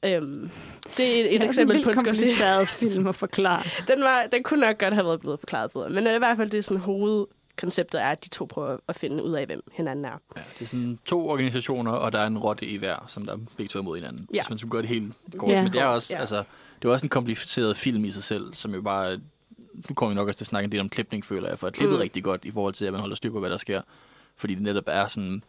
Øhm, 0.05 0.51
det 0.97 1.07
er 1.07 1.21
et, 1.21 1.35
et 1.35 1.41
Det 1.41 1.43
er 1.43 1.49
eksempel 1.49 1.77
en 1.77 1.83
på 1.85 1.91
en 1.91 1.95
kompliceret 1.97 2.69
film 2.69 3.07
at 3.07 3.15
forklare. 3.15 3.63
Den, 3.95 4.01
var, 4.03 4.27
den 4.33 4.43
kunne 4.43 4.61
nok 4.61 4.79
godt 4.79 4.95
have 4.95 5.07
været 5.07 5.21
blevet 5.21 5.41
forklaret 5.41 5.71
bedre. 5.71 5.91
Men 5.91 6.07
i 6.07 6.19
hvert 6.19 6.37
fald 6.37 6.51
det 6.51 6.59
er 6.59 6.63
sådan 6.63 6.81
hovedkonceptet 6.83 8.03
er, 8.03 8.07
at 8.09 8.25
de 8.25 8.29
to 8.29 8.45
prøver 8.45 8.77
at 8.89 8.97
finde 8.97 9.23
ud 9.25 9.33
af, 9.33 9.47
hvem 9.47 9.63
hinanden 9.73 10.05
er. 10.05 10.21
Ja, 10.37 10.41
det 10.59 10.65
er 10.65 10.67
sådan 10.67 10.99
to 11.05 11.29
organisationer, 11.29 11.93
og 11.93 12.13
der 12.13 12.19
er 12.19 12.27
en 12.27 12.39
rotte 12.39 12.67
i 12.67 12.77
hver, 12.77 13.05
som 13.09 13.27
der 13.27 13.37
begge 13.57 13.69
to 13.69 13.79
er 13.79 13.83
mod 13.83 13.97
hinanden. 13.97 14.29
Ja. 14.35 14.41
Hvis 14.41 14.49
man 14.49 14.59
skulle 14.59 14.71
gøre 14.71 14.83
det 14.83 14.89
helt 14.89 15.13
kort. 15.37 15.51
Ja. 15.51 15.63
Men 15.63 15.73
det 15.73 15.81
er 15.81 15.85
også, 15.85 16.15
Ja. 16.15 16.21
altså, 16.21 16.45
det 16.83 16.89
er 16.89 16.93
også 16.93 17.07
en 17.07 17.11
kompliceret 17.11 17.77
film 17.77 18.05
i 18.05 18.11
sig 18.11 18.23
selv, 18.23 18.55
som 18.55 18.75
jo 18.75 18.81
bare... 18.83 19.21
Nu 19.89 19.95
kommer 19.95 20.15
vi 20.15 20.15
nok 20.15 20.29
også 20.29 20.39
til 20.39 20.43
at 20.45 20.47
snakke 20.47 20.65
en 20.65 20.73
del 20.73 20.81
om 20.81 20.89
klipning, 20.89 21.25
føler 21.25 21.49
jeg, 21.49 21.59
for 21.59 21.67
at 21.67 21.73
klippet 21.73 21.97
mm. 21.99 22.03
rigtig 22.03 22.25
godt 22.25 22.45
i 22.45 22.51
forhold 22.51 22.75
til, 22.75 22.85
at 22.85 22.93
man 22.93 23.01
holder 23.01 23.17
styr 23.17 23.31
på, 23.31 23.41
hvad 23.41 23.51
der 23.51 23.57
sker. 23.57 23.81
Fordi 24.37 24.55
det 24.55 24.63
netop 24.63 24.85
er 24.87 25.07
sådan... 25.07 25.43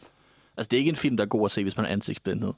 Altså, 0.62 0.70
det 0.70 0.78
er 0.78 0.80
ikke 0.80 0.90
en 0.90 0.96
film, 0.96 1.18
der 1.18 1.24
er 1.24 1.28
god 1.28 1.46
at 1.46 1.52
se, 1.52 1.64
hvis 1.64 1.78
man 1.78 1.86
har 1.86 1.94
ansigtsblindhed. 1.94 2.54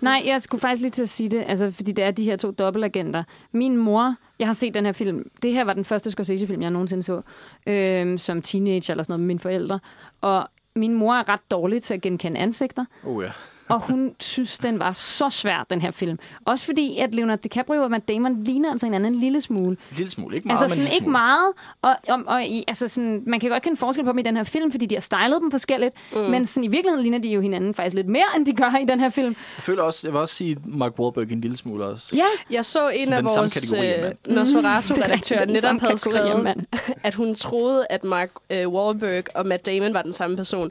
Nej, 0.00 0.22
jeg 0.26 0.42
skulle 0.42 0.60
faktisk 0.60 0.80
lige 0.80 0.90
til 0.90 1.02
at 1.02 1.08
sige 1.08 1.28
det, 1.28 1.44
altså, 1.46 1.70
fordi 1.70 1.92
det 1.92 2.04
er 2.04 2.10
de 2.10 2.24
her 2.24 2.36
to 2.36 2.50
dobbeltagenter. 2.50 3.22
Min 3.52 3.76
mor, 3.76 4.14
jeg 4.38 4.46
har 4.46 4.54
set 4.54 4.74
den 4.74 4.84
her 4.86 4.92
film, 4.92 5.30
det 5.42 5.52
her 5.52 5.64
var 5.64 5.72
den 5.72 5.84
første 5.84 6.10
Scorsese-film, 6.10 6.62
jeg 6.62 6.70
nogensinde 6.70 7.02
så, 7.02 7.20
øhm, 7.66 8.18
som 8.18 8.42
teenager 8.42 8.90
eller 8.90 9.04
sådan 9.04 9.12
noget 9.12 9.20
med 9.20 9.26
mine 9.26 9.40
forældre. 9.40 9.80
Og 10.20 10.48
min 10.76 10.94
mor 10.94 11.14
er 11.14 11.28
ret 11.28 11.50
dårlig 11.50 11.82
til 11.82 11.94
at 11.94 12.00
genkende 12.00 12.40
ansigter, 12.40 12.84
Oh 13.04 13.24
ja. 13.24 13.30
Og 13.68 13.80
hun 13.80 14.14
synes, 14.20 14.58
den 14.58 14.78
var 14.78 14.92
så 14.92 15.30
svær, 15.30 15.66
den 15.70 15.82
her 15.82 15.90
film. 15.90 16.18
Også 16.44 16.64
fordi, 16.64 16.98
at 16.98 17.14
Leonardo 17.14 17.40
DiCaprio 17.42 17.82
og 17.82 17.90
Matt 17.90 18.08
Damon 18.08 18.44
ligner 18.44 18.70
altså 18.70 18.86
hinanden 18.86 19.14
en 19.14 19.20
lille 19.20 19.40
smule. 19.40 19.70
En 19.70 19.76
lille 19.96 20.10
smule, 20.10 20.36
ikke 20.36 20.48
meget, 20.48 20.62
Altså 20.62 20.76
men 20.76 20.82
en 20.82 20.86
sådan 20.86 20.94
ikke 20.94 21.04
smule. 21.04 21.12
meget, 21.12 21.52
og, 21.82 21.94
og, 22.08 22.22
og 22.26 22.44
i, 22.44 22.64
altså 22.68 22.88
sådan, 22.88 23.22
man 23.26 23.40
kan 23.40 23.50
godt 23.50 23.62
kende 23.62 23.76
forskel 23.76 24.04
på 24.04 24.10
dem 24.10 24.18
i 24.18 24.22
den 24.22 24.36
her 24.36 24.44
film, 24.44 24.70
fordi 24.70 24.86
de 24.86 24.94
har 24.94 25.00
stylet 25.00 25.40
dem 25.40 25.50
forskelligt, 25.50 25.94
mm. 26.12 26.18
men 26.18 26.46
sådan, 26.46 26.64
i 26.64 26.68
virkeligheden 26.68 27.02
ligner 27.02 27.18
de 27.18 27.28
jo 27.28 27.40
hinanden 27.40 27.74
faktisk 27.74 27.94
lidt 27.94 28.08
mere, 28.08 28.24
end 28.36 28.46
de 28.46 28.52
gør 28.52 28.78
i 28.82 28.84
den 28.84 29.00
her 29.00 29.10
film. 29.10 29.36
Jeg 29.56 29.62
føler 29.62 29.82
også, 29.82 30.00
jeg 30.06 30.12
vil 30.12 30.20
også 30.20 30.34
sige 30.34 30.56
Mark 30.64 30.98
Wahlberg 30.98 31.32
en 31.32 31.40
lille 31.40 31.56
smule 31.56 31.84
også. 31.84 32.16
Ja, 32.16 32.54
Jeg 32.54 32.64
så 32.64 32.88
en 32.88 32.98
Sådan 33.00 33.12
af 33.12 33.24
vores 33.24 33.72
øh, 33.74 34.34
Nosferatu-redaktører 34.34 35.44
den 35.44 35.52
netop 35.54 35.80
havde 35.80 35.98
skrevet, 35.98 36.54
at 37.02 37.14
hun 37.14 37.34
troede, 37.34 37.86
at 37.90 38.04
Mark 38.04 38.30
øh, 38.50 38.68
Wahlberg 38.68 39.24
og 39.34 39.46
Matt 39.46 39.66
Damon 39.66 39.94
var 39.94 40.02
den 40.02 40.12
samme 40.12 40.36
person. 40.36 40.70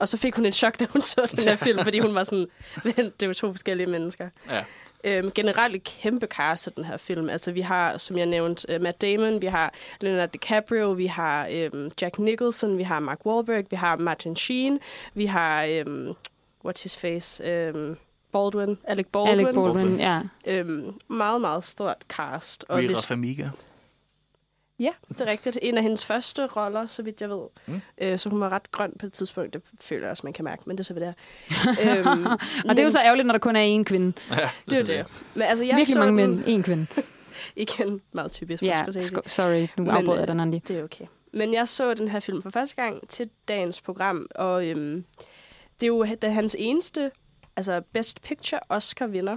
Og 0.00 0.08
så 0.08 0.16
fik 0.16 0.36
hun 0.36 0.46
et 0.46 0.54
chok, 0.54 0.80
da 0.80 0.86
hun 0.90 1.02
så 1.02 1.34
den 1.36 1.44
her 1.48 1.56
film, 1.66 1.78
fordi 1.82 1.98
hun 1.98 2.14
var 2.14 2.24
sådan, 2.24 2.46
"Vent, 2.84 3.20
det 3.20 3.26
jo 3.26 3.34
to 3.34 3.52
forskellige 3.52 3.86
mennesker. 3.86 4.28
Ja. 4.50 4.64
Øhm, 5.04 5.30
generelt 5.30 5.74
et 5.74 5.84
kæmpe 5.84 6.26
cast 6.26 6.66
af 6.66 6.72
den 6.72 6.84
her 6.84 6.96
film. 6.96 7.28
Altså, 7.28 7.52
vi 7.52 7.60
har, 7.60 7.98
som 7.98 8.18
jeg 8.18 8.26
nævnte, 8.26 8.74
uh, 8.76 8.82
Matt 8.82 9.02
Damon, 9.02 9.42
vi 9.42 9.46
har 9.46 9.74
Leonardo 10.00 10.30
DiCaprio, 10.32 10.90
vi 10.90 11.06
har 11.06 11.48
øhm, 11.50 11.90
Jack 12.00 12.18
Nicholson, 12.18 12.78
vi 12.78 12.82
har 12.82 13.00
Mark 13.00 13.26
Wahlberg, 13.26 13.64
vi 13.70 13.76
har 13.76 13.96
Martin 13.96 14.36
Sheen, 14.36 14.78
vi 15.14 15.26
har, 15.26 15.64
øhm, 15.64 16.08
what's 16.66 16.82
his 16.82 16.96
face, 16.96 17.44
øhm, 17.44 17.96
Baldwin, 18.32 18.78
Alec 18.84 19.06
Baldwin. 19.12 19.38
Alec 19.38 19.54
Baldwin, 19.54 20.00
ja. 20.00 20.20
Øhm, 20.46 20.94
meget, 21.08 21.40
meget 21.40 21.64
stort 21.64 21.96
cast. 22.08 22.64
Og 22.68 22.78
Vera 22.78 22.86
hvis, 22.86 23.06
Farmiga. 23.06 23.48
Ja, 24.78 24.90
det 25.08 25.20
er 25.20 25.26
rigtigt. 25.26 25.58
En 25.62 25.76
af 25.76 25.82
hendes 25.82 26.04
første 26.04 26.46
roller, 26.46 26.86
så 26.86 27.02
vidt 27.02 27.20
jeg 27.20 27.28
ved. 27.30 27.46
Mm. 27.66 27.80
Øh, 28.00 28.18
så 28.18 28.28
hun 28.28 28.40
var 28.40 28.48
ret 28.48 28.70
grøn 28.72 28.92
på 28.98 29.06
et 29.06 29.12
tidspunkt. 29.12 29.54
Det 29.54 29.62
føler 29.80 30.02
jeg 30.02 30.10
også, 30.10 30.20
man 30.26 30.32
kan 30.32 30.44
mærke, 30.44 30.62
men 30.66 30.78
det 30.78 30.82
er 30.82 30.84
så, 30.84 30.92
hvad 30.92 31.06
det 31.06 31.14
er. 31.78 32.02
øhm, 32.12 32.26
Og 32.64 32.70
det 32.70 32.78
er 32.78 32.84
jo 32.84 32.90
så 32.90 33.00
ærgerligt, 33.00 33.26
når 33.26 33.32
der 33.32 33.38
kun 33.38 33.56
er 33.56 33.78
én 33.80 33.82
kvinde. 33.84 34.12
Ja, 34.30 34.50
Det 34.70 34.72
er 34.90 34.94
jo 34.94 34.98
det. 35.02 35.06
Men 35.34 35.42
altså, 35.42 35.64
jeg 35.64 35.76
Virkelig 35.76 35.92
så 35.92 35.98
mange 35.98 36.22
den, 36.22 36.30
mænd, 36.46 36.60
én 36.60 36.62
kvinde. 36.64 36.86
Igen 37.56 38.00
meget 38.12 38.30
typisk. 38.30 38.60
for 38.60 38.66
Ja, 38.66 38.82
sk- 38.84 39.20
sorry, 39.28 39.66
nu 39.76 39.90
afbrød 39.90 40.14
øh, 40.16 40.20
jeg 40.20 40.28
den, 40.28 40.40
Andi. 40.40 40.58
Det 40.58 40.78
er 40.78 40.84
okay. 40.84 41.04
Men 41.32 41.54
jeg 41.54 41.68
så 41.68 41.94
den 41.94 42.08
her 42.08 42.20
film 42.20 42.42
for 42.42 42.50
første 42.50 42.76
gang 42.76 43.08
til 43.08 43.30
dagens 43.48 43.80
program, 43.80 44.26
og 44.34 44.66
øhm, 44.66 45.04
det 45.80 45.86
er 45.86 45.88
jo 45.88 46.04
det 46.04 46.24
er 46.24 46.30
hans 46.30 46.56
eneste 46.58 47.10
altså 47.56 47.80
Best 47.92 48.22
Picture 48.22 48.60
Oscar-vinder. 48.68 49.36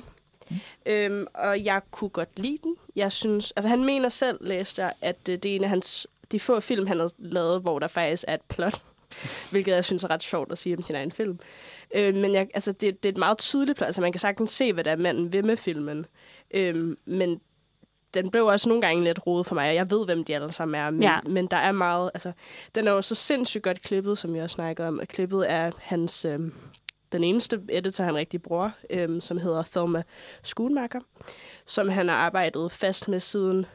Mm. 0.86 0.92
Øhm, 0.92 1.28
og 1.34 1.64
jeg 1.66 1.82
kunne 1.92 2.10
godt 2.10 2.30
lide 2.40 2.58
den. 2.64 2.76
Jeg 2.96 3.12
synes, 3.12 3.52
altså 3.52 3.70
han 3.70 3.84
mener 3.86 4.10
selv, 4.10 4.38
læste 4.42 4.82
jeg, 4.84 4.94
at 5.02 5.30
øh, 5.30 5.38
det 5.38 5.52
er 5.52 5.56
en 5.56 5.64
af 5.64 5.70
hans, 5.70 6.08
de 6.32 6.40
få 6.40 6.60
film, 6.60 6.88
han 6.88 7.00
har 7.00 7.10
lavet, 7.20 7.62
hvor 7.62 7.80
der 7.80 7.88
faktisk 7.88 8.26
er 8.28 8.34
et 8.34 8.42
plot. 8.42 8.84
Hvilket 9.52 9.72
jeg 9.72 9.86
synes 9.86 10.04
er 10.04 10.10
ret 10.10 10.24
sjovt 10.24 10.52
at 10.52 10.58
sige 10.58 10.78
om 10.78 10.84
sin 10.84 10.96
egen 10.96 11.12
film. 11.12 11.40
Øh, 11.96 12.16
men 12.16 12.34
jeg, 12.34 12.48
altså, 12.54 12.72
det, 12.72 13.04
det 13.04 13.10
er 13.10 13.14
et 13.14 13.18
meget 13.18 13.38
tydeligt 13.38 13.78
plot. 13.78 13.86
Altså 13.86 14.02
man 14.02 14.12
kan 14.12 14.20
sagtens 14.20 14.52
se, 14.52 14.74
hvad 14.74 14.84
der 14.84 14.92
er 14.92 14.96
manden 14.96 15.34
vil 15.34 15.46
med 15.46 15.58
filmen. 15.58 16.06
Øh, 16.52 16.96
men 17.06 17.42
den 18.14 18.32
blev 18.32 18.46
også 18.46 18.70
nogle 18.70 18.82
gange 18.82 19.04
lidt 19.04 19.28
rodet 19.28 19.46
for 19.46 19.56
mig, 19.56 19.70
og 19.70 19.76
jeg 19.76 19.92
ved, 19.92 20.06
hvem 20.06 20.24
de 20.24 20.36
alle 20.36 20.52
sammen 20.52 20.82
er, 20.82 20.90
men, 20.90 21.02
Ja. 21.04 21.20
men 21.26 21.48
der 21.48 21.58
er 21.58 21.72
meget, 21.72 22.12
altså, 22.14 22.32
den 22.76 22.88
er 22.88 22.92
jo 22.92 23.02
så 23.02 23.16
sindssygt 23.16 23.64
godt 23.64 23.82
klippet, 23.82 24.18
som 24.18 24.36
jeg 24.36 24.44
også 24.44 24.54
snakker 24.54 24.88
om, 24.88 25.00
og 25.00 25.08
klippet 25.08 25.52
er 25.52 25.72
hans, 25.80 26.26
øhm, 26.26 26.54
den 27.12 27.24
eneste 27.24 27.62
editor, 27.70 28.04
han 28.04 28.16
rigtig 28.16 28.42
bruger, 28.42 28.70
øhm, 28.90 29.22
som 29.22 29.38
hedder 29.38 29.64
Thelma 29.64 30.04
Schoonmaker, 30.44 31.00
som 31.66 31.90
han 31.90 32.08
har 32.08 32.16
arbejdet 32.16 32.72
fast 32.72 33.08
med 33.08 33.20
siden 33.20 33.66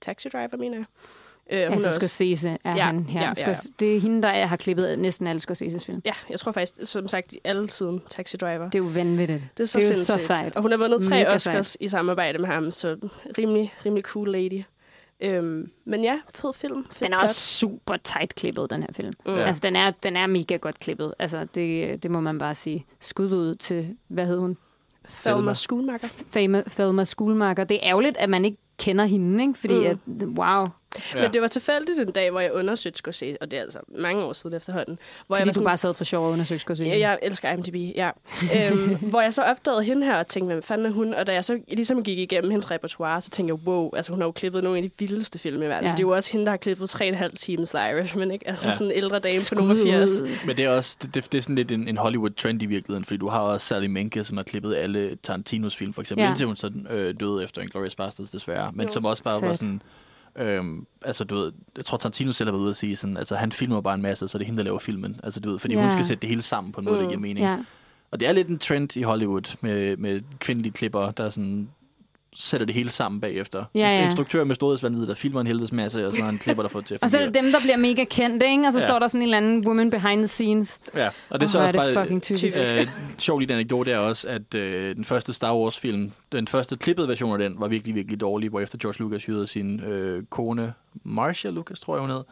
Taxi 0.00 0.28
Driver, 0.28 0.56
mener 0.56 0.76
jeg. 0.76 0.84
Øh, 1.52 1.62
hun 1.64 1.72
Altså 1.72 1.90
Scorsese 1.90 2.58
er 2.64 2.74
Ja, 2.76 2.84
han 2.84 3.04
her. 3.04 3.20
ja, 3.20 3.32
ja, 3.40 3.48
ja. 3.48 3.54
Det 3.80 3.96
er 3.96 4.00
hende, 4.00 4.22
der 4.22 4.46
har 4.46 4.56
klippet 4.56 4.98
næsten 4.98 5.26
alle 5.26 5.40
Scorseses 5.40 5.86
film. 5.86 6.02
ja, 6.04 6.14
jeg 6.30 6.40
tror 6.40 6.52
faktisk, 6.52 6.92
som 6.92 7.08
sagt, 7.08 7.34
alle 7.44 7.70
siden 7.70 8.00
Taxi 8.10 8.36
Driver. 8.36 8.64
Det 8.64 8.74
er 8.74 8.78
jo 8.78 8.90
vanvittigt. 8.94 9.42
Det 9.56 9.62
er 9.62 9.66
så, 9.66 9.78
det 9.78 9.90
er 9.90 9.94
så 9.94 10.18
sejt. 10.18 10.56
Og 10.56 10.62
hun 10.62 10.70
har 10.70 10.78
vundet 10.78 11.02
tre 11.02 11.10
Mega 11.10 11.34
Oscars 11.34 11.66
sejt. 11.66 11.76
i 11.80 11.88
samarbejde 11.88 12.38
med 12.38 12.48
ham, 12.48 12.70
så 12.70 12.96
rimelig, 13.38 13.74
rimelig 13.86 14.04
cool 14.04 14.28
lady. 14.32 14.62
Øhm, 15.20 15.70
men 15.84 16.02
ja, 16.02 16.20
fed 16.34 16.52
film. 16.54 16.84
Fed 16.90 17.06
Den 17.06 17.12
er 17.14 17.18
også 17.18 17.34
super 17.34 17.96
tight 17.96 18.34
klippet, 18.34 18.70
den 18.70 18.82
her 18.82 18.92
film. 18.92 19.12
Mm. 19.26 19.34
Ja. 19.34 19.40
Altså, 19.46 19.60
den 19.60 19.76
er, 19.76 19.90
den 19.90 20.16
er 20.16 20.26
mega 20.26 20.56
godt 20.56 20.78
klippet. 20.80 21.14
Altså, 21.18 21.44
det, 21.54 22.02
det 22.02 22.10
må 22.10 22.20
man 22.20 22.38
bare 22.38 22.54
sige. 22.54 22.86
Skud 23.00 23.26
ud 23.32 23.54
til, 23.54 23.96
hvad 24.08 24.26
hed 24.26 24.38
hun? 24.38 24.56
Thelma 25.08 25.54
Schoonmaker. 25.54 26.08
Thelma, 26.32 26.62
Thelma 26.66 27.04
Schoolmarker. 27.04 27.64
Det 27.64 27.74
er 27.74 27.80
ærgerligt, 27.82 28.16
at 28.16 28.30
man 28.30 28.44
ikke 28.44 28.58
kender 28.78 29.04
hende, 29.04 29.42
ikke? 29.44 29.58
Fordi, 29.58 29.74
Mm. 29.78 29.84
at, 29.86 30.28
wow. 30.28 30.68
Ja. 31.14 31.22
Men 31.22 31.32
det 31.32 31.42
var 31.42 31.48
tilfældigt 31.48 31.98
en 32.00 32.10
dag, 32.12 32.30
hvor 32.30 32.40
jeg 32.40 32.52
undersøgte 32.52 32.96
Scorsese, 32.98 33.42
og 33.42 33.50
det 33.50 33.56
er 33.58 33.62
altså 33.62 33.78
mange 33.98 34.22
år 34.24 34.32
siden 34.32 34.56
efterhånden. 34.56 34.98
Hvor 35.26 35.36
Fordi 35.36 35.40
jeg 35.40 35.46
var 35.46 35.52
du 35.52 35.54
sådan, 35.54 35.64
bare 35.64 35.76
sad 35.76 35.94
for 35.94 36.04
sjov 36.04 36.26
og 36.26 36.32
undersøgte 36.32 36.60
Scorsese. 36.62 36.88
Ja, 36.90 36.98
jeg 36.98 37.18
elsker 37.22 37.50
IMDb, 37.52 37.74
ja. 37.96 38.10
øhm, 38.70 38.94
hvor 39.10 39.20
jeg 39.20 39.34
så 39.34 39.42
opdagede 39.42 39.82
hende 39.82 40.06
her 40.06 40.16
og 40.16 40.26
tænkte, 40.26 40.46
hvem 40.52 40.62
fanden 40.62 40.86
er 40.86 40.90
hun? 40.90 41.14
Og 41.14 41.26
da 41.26 41.32
jeg 41.32 41.44
så 41.44 41.58
ligesom 41.68 42.02
gik 42.02 42.18
igennem 42.18 42.50
hendes 42.50 42.70
repertoire, 42.70 43.20
så 43.20 43.30
tænkte 43.30 43.54
jeg, 43.54 43.66
wow, 43.68 43.90
altså 43.96 44.12
hun 44.12 44.20
har 44.20 44.26
jo 44.28 44.32
klippet 44.32 44.62
nogle 44.64 44.78
af 44.78 44.82
de 44.82 44.90
vildeste 44.98 45.38
film 45.38 45.62
i 45.62 45.66
verden. 45.66 45.84
Ja. 45.84 45.88
Så 45.90 45.96
det 45.96 46.02
er 46.02 46.06
jo 46.08 46.14
også 46.14 46.32
hende, 46.32 46.44
der 46.46 46.52
har 46.52 46.56
klippet 46.56 46.94
3,5 47.02 47.28
times 47.36 47.70
The 47.70 47.90
Irishman, 47.90 48.30
ikke? 48.30 48.48
Altså 48.48 48.68
Ja. 48.68 48.72
sådan 48.72 48.86
en 48.86 48.92
ældre 48.96 49.18
dame 49.18 49.34
på 49.38 49.44
Skud 49.44 49.56
nummer 49.56 49.74
80. 49.74 50.20
ud. 50.20 50.46
Men 50.46 50.56
det 50.56 50.64
er 50.64 50.70
også 50.70 50.96
det, 51.02 51.14
det, 51.14 51.32
det 51.32 51.38
er 51.38 51.42
sådan 51.42 51.56
lidt 51.56 51.70
en, 51.70 51.88
en 51.88 51.96
Hollywood-trend 51.96 52.62
i 52.62 52.66
virkeligheden, 52.66 53.04
fordi 53.04 53.18
du 53.18 53.28
har 53.28 53.40
også 53.40 53.66
Sally 53.66 53.86
Menke, 53.86 54.24
som 54.24 54.36
har 54.36 54.44
klippet 54.44 54.74
alle 54.76 55.16
Tarantinos 55.22 55.76
film, 55.76 55.92
for 55.92 56.00
eksempel, 56.02 56.22
Ja. 56.24 56.28
indtil 56.30 56.46
hun 56.46 56.56
så 56.56 56.70
øh, 56.90 57.14
døde 57.20 57.44
efter 57.44 57.62
Inglourious 57.62 57.94
Basterds 57.94 58.30
desværre, 58.30 58.70
men 58.74 58.86
Jo. 58.86 58.92
som 58.92 59.04
også 59.04 59.22
bare 59.22 59.38
Sad. 59.40 59.48
var 59.48 59.54
sådan... 59.54 59.82
Øhm, 60.36 60.86
altså, 61.04 61.24
du 61.24 61.34
ved, 61.34 61.52
jeg 61.76 61.84
tror, 61.84 61.98
Tarantino 61.98 62.32
selv 62.32 62.46
har 62.48 62.52
været 62.52 62.62
ude 62.62 62.70
at 62.70 62.76
sige 62.76 62.96
sådan, 62.96 63.16
altså, 63.16 63.36
han 63.36 63.52
filmer 63.52 63.80
bare 63.80 63.94
en 63.94 64.02
masse, 64.02 64.28
så 64.28 64.38
det 64.38 64.44
er 64.44 64.46
hende, 64.46 64.58
der 64.58 64.64
laver 64.64 64.78
filmen. 64.78 65.20
Altså, 65.22 65.40
du 65.40 65.50
ved, 65.50 65.58
fordi 65.58 65.74
ja. 65.74 65.82
hun 65.82 65.92
skal 65.92 66.04
sætte 66.04 66.20
det 66.20 66.28
hele 66.28 66.42
sammen 66.42 66.72
på 66.72 66.80
en 66.80 66.84
måde, 66.84 66.96
der 66.96 67.02
Mm. 67.02 67.08
giver 67.08 67.20
mening. 67.20 67.46
Ja. 67.46 67.58
Og 68.10 68.20
det 68.20 68.28
er 68.28 68.32
lidt 68.32 68.48
en 68.48 68.58
trend 68.58 68.96
i 68.96 69.02
Hollywood 69.02 69.56
med, 69.60 69.96
med 69.96 70.20
kvindelige 70.38 70.72
klipper, 70.72 71.10
der 71.10 71.28
sådan 71.28 71.68
sætter 72.34 72.64
det 72.64 72.74
hele 72.74 72.90
sammen 72.90 73.20
bagefter. 73.20 73.64
Ja, 73.74 73.80
ja. 73.80 74.04
Instruktør 74.04 74.44
med 74.44 74.54
storhedsvanvid, 74.54 75.06
der 75.06 75.14
filmer 75.14 75.40
en 75.40 75.46
helvedes 75.46 75.72
masse, 75.72 76.06
og 76.06 76.12
så 76.12 76.22
han 76.22 76.38
klipper, 76.38 76.62
der 76.62 76.78
det 76.78 76.86
til 76.86 76.94
at 76.94 77.02
Og 77.04 77.10
så 77.10 77.18
er 77.18 77.24
det 77.24 77.34
dem, 77.34 77.52
der 77.52 77.60
bliver 77.60 77.76
mega 77.76 78.04
kendte, 78.04 78.46
ikke? 78.46 78.66
Og 78.66 78.72
så 78.72 78.78
ja. 78.78 78.86
Står 78.86 78.98
der 78.98 79.08
sådan 79.08 79.20
en 79.20 79.22
eller 79.22 79.36
anden 79.36 79.66
woman 79.66 79.90
behind 79.90 80.20
the 80.20 80.26
scenes. 80.26 80.80
Ja, 80.94 81.08
og 81.30 81.40
det 81.40 81.46
er 81.46 81.50
så 81.50 81.58
også 81.58 81.68
er 81.68 81.72
det 81.72 81.94
bare... 81.94 82.04
fucking 82.04 82.22
typisk. 82.22 82.56
typisk. 82.56 82.74
Øh, 82.74 82.88
sjov 83.18 83.38
lille 83.38 83.54
anekdote 83.54 83.90
er 83.90 83.98
også, 83.98 84.28
at 84.28 84.54
øh, 84.54 84.96
den 84.96 85.04
første 85.04 85.32
Star 85.32 85.56
Wars-film, 85.56 86.12
den 86.32 86.48
første 86.48 86.76
klippede 86.76 87.08
version 87.08 87.32
af 87.32 87.38
den, 87.38 87.60
var 87.60 87.68
virkelig, 87.68 87.94
virkelig 87.94 88.20
dårlig, 88.20 88.50
hvor 88.50 88.60
efter 88.60 88.78
George 88.78 88.96
Lucas 88.98 89.24
hyrede 89.24 89.46
sin 89.46 89.80
øh, 89.80 90.22
kone, 90.30 90.72
Marcia 91.04 91.50
Lucas, 91.50 91.80
tror 91.80 91.94
jeg 91.94 92.00
hun 92.00 92.10
hed, 92.10 92.22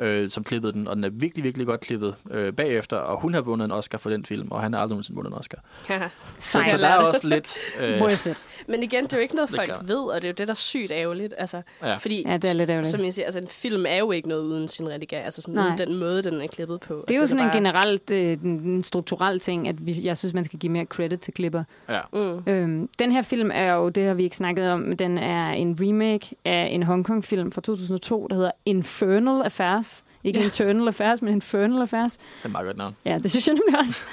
øh, 0.00 0.30
som 0.30 0.44
klippede 0.44 0.72
den, 0.72 0.88
og 0.88 0.96
den 0.96 1.04
er 1.04 1.08
virkelig, 1.08 1.44
virkelig 1.44 1.66
godt 1.66 1.80
klippet 1.80 2.14
øh, 2.30 2.52
bagefter, 2.52 2.96
og 2.96 3.20
hun 3.20 3.34
har 3.34 3.40
vundet 3.40 3.64
en 3.64 3.70
Oscar 3.70 3.98
for 3.98 4.10
den 4.10 4.24
film, 4.24 4.50
og 4.50 4.60
han 4.62 4.72
har 4.72 4.80
aldrig 4.80 4.94
nogensinde 4.94 5.16
vundet 5.16 5.32
en 5.32 5.38
Oscar. 5.38 5.58
Så, 6.38 6.62
så 6.66 6.76
der 6.76 6.88
er 6.88 6.96
også 6.98 7.28
lidt... 7.28 7.54
Øh, 7.80 8.02
Worth 8.02 8.26
it. 8.26 8.44
Men 8.68 8.82
igen, 8.82 9.04
det 9.04 9.12
er 9.12 9.16
jo 9.16 9.22
ikke 9.22 9.34
noget, 9.34 9.50
folk 9.50 9.70
ved, 9.82 9.96
og 9.96 10.14
det 10.14 10.24
er 10.24 10.28
jo 10.28 10.34
det, 10.38 10.48
der 10.48 10.54
er 10.54 10.56
sygt 10.56 10.90
ærgerligt. 10.92 11.34
Altså, 11.38 11.62
ja. 11.82 11.96
fordi, 11.96 12.22
Ja, 12.26 12.36
det 12.36 12.50
er 12.50 12.54
lidt 12.54 12.70
ærgerligt. 12.70 12.90
som 12.90 13.04
jeg 13.04 13.14
siger, 13.14 13.26
altså, 13.26 13.38
en 13.40 13.48
film 13.48 13.86
er 13.88 13.96
jo 13.96 14.10
ikke 14.12 14.28
noget 14.28 14.42
uden 14.42 14.68
sin 14.68 14.88
redigering. 14.88 15.24
Altså 15.24 15.42
sådan, 15.42 15.54
Nej. 15.54 15.66
uden 15.66 15.78
den 15.78 15.98
måde, 15.98 16.22
den 16.22 16.40
er 16.40 16.46
klippet 16.46 16.80
på. 16.80 17.04
Det 17.08 17.16
er 17.16 17.20
jo 17.20 17.26
sådan 17.26 17.44
en 17.44 17.50
bare... 17.50 17.56
generelt 17.56 18.10
øh, 18.10 18.18
en 18.32 18.60
en 18.60 18.82
strukturel 18.84 19.40
ting, 19.40 19.68
at 19.68 19.86
vi, 19.86 19.96
jeg 20.04 20.18
synes, 20.18 20.34
man 20.34 20.44
skal 20.44 20.58
give 20.58 20.72
mere 20.72 20.84
credit 20.84 21.20
til 21.20 21.34
klipper. 21.34 21.64
ja. 21.88 22.00
Mm. 22.12 22.42
Øhm, 22.46 22.88
den 22.98 23.12
her 23.12 23.22
film 23.22 23.50
er 23.54 23.72
jo, 23.72 23.88
det 23.88 24.04
har 24.06 24.14
vi 24.14 24.22
ikke 24.22 24.36
snakket 24.36 24.70
om, 24.70 24.96
den 24.96 25.18
er 25.18 25.50
en 25.50 25.76
remake 25.80 26.36
af 26.44 26.68
en 26.72 26.82
Hongkong-film 26.82 27.52
fra 27.52 27.60
2002, 27.60 28.26
der 28.30 28.36
hedder 28.36 28.50
Infernal 28.66 29.42
Affairs. 29.42 29.89
Ikke 30.24 30.38
Ja. 30.38 30.44
Internal 30.44 30.88
Affairs, 30.88 31.22
men 31.22 31.32
Infernal 31.32 31.80
Affairs. 31.82 32.16
Det 32.16 32.24
er 32.42 32.46
et 32.46 32.52
meget 32.52 32.66
godt 32.66 32.76
navn. 32.76 32.96
Ja, 33.04 33.18
det 33.22 33.30
synes 33.30 33.48
jeg 33.48 33.54
nemlig 33.54 33.78
også. 33.80 34.04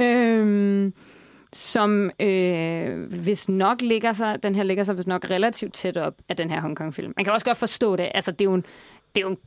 øhm, 0.00 0.92
som 1.52 2.10
øh, 2.20 3.02
hvis 3.22 3.48
nok 3.48 3.82
ligger 3.82 4.12
sig, 4.12 4.42
den 4.42 4.54
her 4.54 4.62
ligger 4.62 4.84
sig 4.84 4.94
hvis 4.94 5.06
nok 5.06 5.26
relativt 5.30 5.74
tæt 5.74 5.96
op 5.96 6.14
af 6.28 6.36
den 6.36 6.50
her 6.50 6.60
Hongkong-film. 6.60 7.12
Man 7.16 7.24
kan 7.24 7.32
også 7.32 7.46
godt 7.46 7.58
forstå 7.58 7.96
det. 7.96 8.10
Altså, 8.14 8.32
det 8.32 8.40
er 8.40 8.44
jo 8.44 8.54
en, 8.54 8.64
det 9.14 9.20
er 9.22 9.26
jo 9.26 9.28
en 9.30 9.38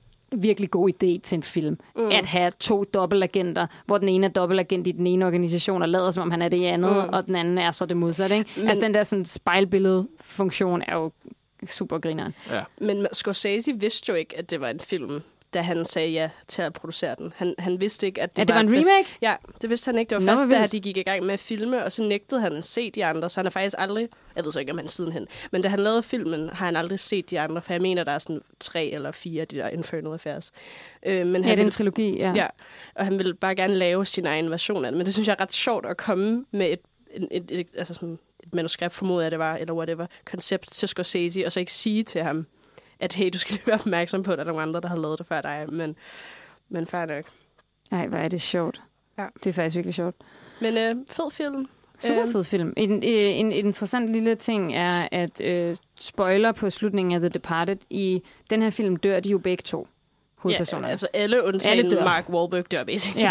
virkelig 0.42 0.72
god 0.72 0.90
idé 0.90 1.20
til 1.24 1.36
en 1.36 1.44
film. 1.44 1.80
Mm. 1.96 2.08
At 2.08 2.26
have 2.26 2.52
to 2.60 2.84
dobbeltagenter, 2.84 3.68
hvor 3.86 3.98
den 3.98 4.10
ene 4.10 4.26
er 4.28 4.32
dobbeltagent 4.32 4.88
i 4.88 4.92
den 4.92 5.08
ene 5.08 5.26
organisation, 5.26 5.82
og 5.82 5.90
lader 5.90 6.12
som 6.12 6.22
om 6.24 6.32
han 6.32 6.42
er 6.42 6.50
det 6.50 6.58
i 6.58 6.64
andet, 6.64 6.92
mm. 6.92 7.10
og 7.14 7.26
den 7.28 7.36
anden 7.36 7.58
er 7.58 7.72
så 7.72 7.86
det 7.86 7.98
modsatte. 7.98 8.38
Ikke? 8.38 8.50
Men, 8.58 8.68
altså 8.68 8.86
den 8.86 8.94
der 8.94 9.04
sådan, 9.04 9.26
spejlbillede-funktion 9.26 10.84
er 10.88 10.96
jo 10.96 11.12
super 11.66 11.98
grineren. 12.00 12.36
Ja. 12.52 12.64
Men 12.82 13.08
Scorsese 13.14 13.74
vidste 13.80 14.10
jo 14.10 14.16
ikke, 14.16 14.38
at 14.38 14.52
det 14.52 14.62
var 14.62 14.68
en 14.68 14.80
film, 14.80 15.22
da 15.54 15.62
han 15.62 15.86
sagde 15.86 16.10
ja 16.10 16.30
til 16.48 16.62
at 16.62 16.74
producere 16.74 17.16
den. 17.18 17.34
Han, 17.36 17.56
han 17.60 17.82
vidste 17.82 18.08
ikke, 18.08 18.22
at 18.22 18.36
det, 18.36 18.40
Ja, 18.40 18.44
det 18.44 18.56
var 18.56 18.62
en 18.62 18.74
et 18.74 18.80
bes- 18.80 18.90
remake? 18.90 19.10
Ja, 19.22 19.36
det 19.62 19.70
vidste 19.70 19.86
han 19.92 19.98
ikke. 19.98 20.10
Det 20.10 20.16
var 20.16 20.32
Nå, 20.36 20.42
først, 20.42 20.52
da 20.52 20.68
de 20.68 20.80
gik 20.80 20.98
i 20.98 21.02
gang 21.04 21.24
med 21.26 21.34
at 21.34 21.40
filme, 21.40 21.84
og 21.84 21.92
så 21.92 22.04
nægtede 22.04 22.42
han 22.42 22.54
at 22.54 22.64
se 22.64 22.92
de 22.92 23.06
andre, 23.06 23.30
så 23.30 23.40
han 23.40 23.46
har 23.46 23.50
faktisk 23.52 23.76
aldrig... 23.80 24.10
Jeg 24.36 24.46
ved 24.46 24.52
så 24.52 24.60
ikke, 24.60 24.72
om 24.72 24.78
han 24.78 24.88
sidenhen... 24.88 25.28
Men 25.52 25.62
da 25.62 25.70
han 25.70 25.80
lavede 25.80 26.04
filmen, 26.04 26.50
har 26.50 26.66
han 26.66 26.76
aldrig 26.76 27.00
set 27.00 27.30
de 27.30 27.40
andre, 27.40 27.62
for 27.62 27.74
jeg 27.74 27.82
mener, 27.82 28.04
der 28.04 28.12
er 28.12 28.20
sådan 28.20 28.42
tre 28.60 28.86
eller 28.86 29.12
fire 29.12 29.42
af 29.42 29.48
de 29.48 29.56
der 29.56 29.68
Infernal 29.70 30.14
Affairs. 30.14 30.52
Øh, 31.06 31.28
men 31.28 31.42
Ja, 31.42 31.42
han 31.42 31.44
det 31.44 31.48
er 31.48 31.52
en 31.52 31.58
ville- 31.58 31.72
trilogi, 31.72 32.18
ja. 32.18 32.34
Ja, 32.36 32.48
og 32.96 33.06
han 33.06 33.18
ville 33.18 33.34
bare 33.34 33.56
gerne 33.56 33.76
lave 33.76 34.06
sin 34.06 34.26
egen 34.26 34.52
version 34.52 34.86
af 34.86 34.92
det. 34.92 34.98
Men 34.98 35.06
det 35.06 35.14
synes 35.14 35.28
jeg 35.28 35.36
er 35.40 35.42
ret 35.44 35.54
sjovt 35.54 35.86
at 35.86 35.98
komme 35.98 36.46
med 36.52 36.72
et, 36.72 36.80
et, 37.12 37.28
et, 37.32 37.60
et, 37.60 37.68
altså 37.78 37.94
sådan 37.94 38.20
et 38.44 38.54
manuskript, 38.54 38.94
formoder 38.94 39.22
jeg 39.22 39.32
det 39.32 39.40
var, 39.40 39.56
eller 39.56 39.74
whatever, 39.74 40.08
koncept 40.26 40.72
til 40.72 40.88
Scorsese, 40.88 41.46
og 41.46 41.52
så 41.52 41.60
ikke 41.60 41.74
sige 41.74 42.04
til 42.04 42.24
ham, 42.24 42.46
at 43.00 43.14
hey, 43.14 43.30
du 43.34 43.38
skal 43.38 43.54
lige 43.54 43.68
være 43.68 43.76
opmærksom 43.80 44.24
på, 44.24 44.32
at 44.32 44.38
der 44.38 44.44
er 44.44 44.48
nogle 44.48 44.62
andre, 44.62 44.82
der 44.82 44.88
har 44.88 44.96
lavet 44.98 45.20
det 45.20 45.28
før 45.28 45.42
dig. 45.42 45.66
Men, 45.70 45.96
men 46.70 46.86
fair 46.86 47.06
nok. 47.06 47.24
Ej, 47.92 48.08
hvor 48.08 48.18
er 48.18 48.28
det 48.28 48.42
sjovt. 48.42 48.82
Ja. 49.18 49.26
Det 49.44 49.50
er 49.50 49.54
faktisk 49.54 49.76
virkelig 49.76 49.96
sjovt. 49.96 50.16
Men 50.62 50.78
øh, 50.78 50.96
fed 51.10 51.32
film. 51.32 51.68
Super 52.00 52.22
Øhm. 52.22 52.32
fed 52.32 52.44
film. 52.44 52.74
En, 52.78 52.92
en, 53.04 53.04
en 53.04 53.52
interessant 53.66 54.10
lille 54.10 54.36
ting 54.36 54.76
er, 54.76 55.08
at 55.12 55.42
øh, 55.42 55.76
spoiler 56.00 56.52
på 56.52 56.70
slutningen 56.70 57.14
af 57.14 57.20
The 57.20 57.30
Departed, 57.30 57.78
i 57.90 58.24
den 58.50 58.62
her 58.62 58.70
film 58.70 58.96
dør 58.96 59.20
de 59.20 59.30
jo 59.30 59.38
begge 59.38 59.62
to 59.62 59.88
hovedpersonerne. 60.38 60.88
Ja, 60.88 60.92
altså 60.92 61.08
alle 61.14 61.44
undtagen 61.44 61.80
Alle 61.80 61.92
dør. 61.92 62.04
Mark 62.04 62.30
Wahlberg 62.30 62.72
dør, 62.72 62.84
basically. 62.84 63.26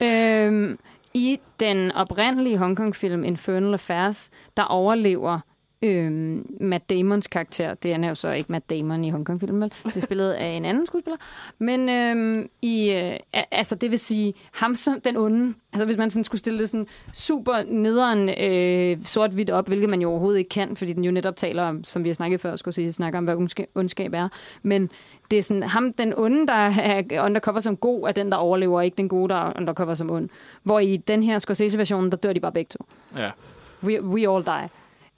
Ja. 0.00 0.46
øhm, 0.46 0.78
I 1.14 1.40
den 1.60 1.92
oprindelige 1.92 2.58
Hongkong-film 2.58 3.24
Infernal 3.24 3.72
Affairs, 3.72 4.30
der 4.56 4.62
overlever 4.62 5.40
øhm, 5.82 6.56
Matt 6.60 6.90
Damons 6.90 7.26
karakter. 7.26 7.74
Det 7.74 7.92
er 7.92 8.08
jo 8.08 8.14
så 8.14 8.30
ikke 8.30 8.52
Matt 8.52 8.70
Damon 8.70 9.04
i 9.04 9.10
Hongkong-filmen, 9.10 9.60
vel? 9.60 9.72
Det 9.84 9.96
er 9.96 10.00
spillet 10.00 10.32
af 10.32 10.46
en 10.46 10.64
anden 10.64 10.86
skuespiller. 10.86 11.18
Men 11.58 11.88
øhm, 11.88 12.48
i, 12.62 12.92
øh, 12.92 13.42
altså, 13.50 13.74
det 13.74 13.90
vil 13.90 13.98
sige, 13.98 14.34
ham 14.52 14.74
som 14.74 15.00
den 15.00 15.16
onde, 15.16 15.54
altså 15.72 15.84
hvis 15.84 15.96
man 15.96 16.10
sådan 16.10 16.24
skulle 16.24 16.38
stille 16.38 16.58
det 16.58 16.68
sådan 16.68 16.86
super 17.12 17.62
nederen 17.66 18.28
øh, 18.28 19.04
sort-hvidt 19.04 19.50
op, 19.50 19.68
hvilket 19.68 19.90
man 19.90 20.00
jo 20.00 20.10
overhovedet 20.10 20.38
ikke 20.38 20.48
kan, 20.48 20.76
fordi 20.76 20.92
den 20.92 21.04
jo 21.04 21.10
netop 21.10 21.36
taler 21.36 21.62
om, 21.62 21.84
som 21.84 22.04
vi 22.04 22.08
har 22.08 22.14
snakket 22.14 22.40
før, 22.40 22.56
skulle 22.56 22.74
sige, 22.74 22.92
snakker 22.92 23.18
om, 23.18 23.24
hvad 23.24 23.34
ondskab, 23.34 23.68
ondskab 23.74 24.14
er. 24.14 24.28
Men 24.62 24.90
det 25.30 25.38
er 25.38 25.42
sådan, 25.42 25.62
ham, 25.62 25.92
den 25.92 26.14
onde, 26.16 26.46
der 26.46 26.52
er 26.52 27.24
undercover 27.24 27.60
som 27.60 27.76
god, 27.76 28.08
er 28.08 28.12
den, 28.12 28.30
der 28.30 28.36
overlever, 28.36 28.80
ikke 28.80 28.96
den 28.96 29.08
gode, 29.08 29.28
der 29.28 29.34
er 29.34 29.52
undercover 29.56 29.94
som 29.94 30.10
ond. 30.10 30.28
Hvor 30.62 30.78
i 30.78 30.96
den 30.96 31.22
her 31.22 31.38
Scorsese-version, 31.38 32.10
der 32.10 32.16
dør 32.16 32.32
de 32.32 32.40
bare 32.40 32.52
begge 32.52 32.68
to. 32.68 32.84
Ja. 33.16 33.30
We, 33.82 34.02
we 34.02 34.30
all 34.30 34.44
die. 34.44 34.68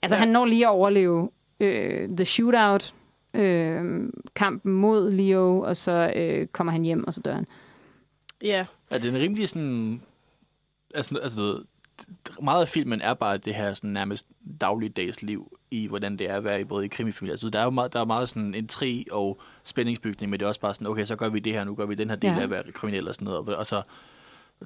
Altså, 0.01 0.15
Ja. 0.15 0.19
ja. 0.19 0.25
han 0.25 0.33
når 0.33 0.45
lige 0.45 0.65
at 0.65 0.69
overleve 0.71 1.29
øh, 1.59 2.09
The 2.09 2.25
Shootout, 2.25 2.93
øh, 3.33 4.09
kampen 4.35 4.73
mod 4.73 5.11
Leo, 5.11 5.61
og 5.61 5.77
så 5.77 6.13
øh, 6.15 6.47
kommer 6.47 6.71
han 6.73 6.81
hjem, 6.83 7.07
og 7.07 7.13
så 7.13 7.21
dør 7.21 7.33
han. 7.35 7.47
ja. 8.41 8.65
Er 8.89 8.97
det 8.97 9.09
en 9.09 9.17
rimelig 9.21 9.49
sådan... 9.49 10.01
Altså, 10.95 11.17
altså 11.17 11.41
du 11.41 11.47
ved, 11.47 11.63
meget 12.41 12.61
af 12.61 12.67
filmen 12.67 13.01
er 13.01 13.13
bare 13.13 13.37
det 13.37 13.55
her 13.55 13.73
sådan 13.73 13.89
nærmest 13.89 14.27
dagligdags 14.61 15.21
liv 15.21 15.57
i, 15.71 15.87
hvordan 15.87 16.17
det 16.17 16.29
er 16.29 16.35
at 16.35 16.43
være 16.43 16.61
i 16.61 16.63
både 16.63 16.85
i 16.85 16.87
krimifamilie. 16.87 17.31
Altså, 17.33 17.49
der 17.49 17.59
er 17.59 17.63
jo 17.63 17.69
meget, 17.69 17.93
der 17.93 17.99
er 17.99 18.05
meget 18.05 18.29
sådan 18.29 18.55
en 18.55 18.67
tri 18.67 19.05
og 19.11 19.39
spændingsbygning, 19.63 20.29
men 20.29 20.39
det 20.39 20.43
er 20.45 20.47
også 20.47 20.59
bare 20.59 20.73
sådan, 20.73 20.87
okay, 20.87 21.05
så 21.05 21.15
gør 21.15 21.29
vi 21.29 21.39
det 21.39 21.53
her, 21.53 21.63
nu 21.63 21.75
gør 21.75 21.85
vi 21.85 21.95
den 21.95 22.09
her 22.09 22.15
del 22.15 22.29
Ja. 22.29 22.37
af 22.39 22.43
at 22.43 22.49
være 22.49 22.71
kriminel 22.71 23.07
og 23.07 23.13
sådan 23.15 23.25
noget. 23.25 23.39
Og, 23.39 23.55
og 23.55 23.67
så 23.67 23.81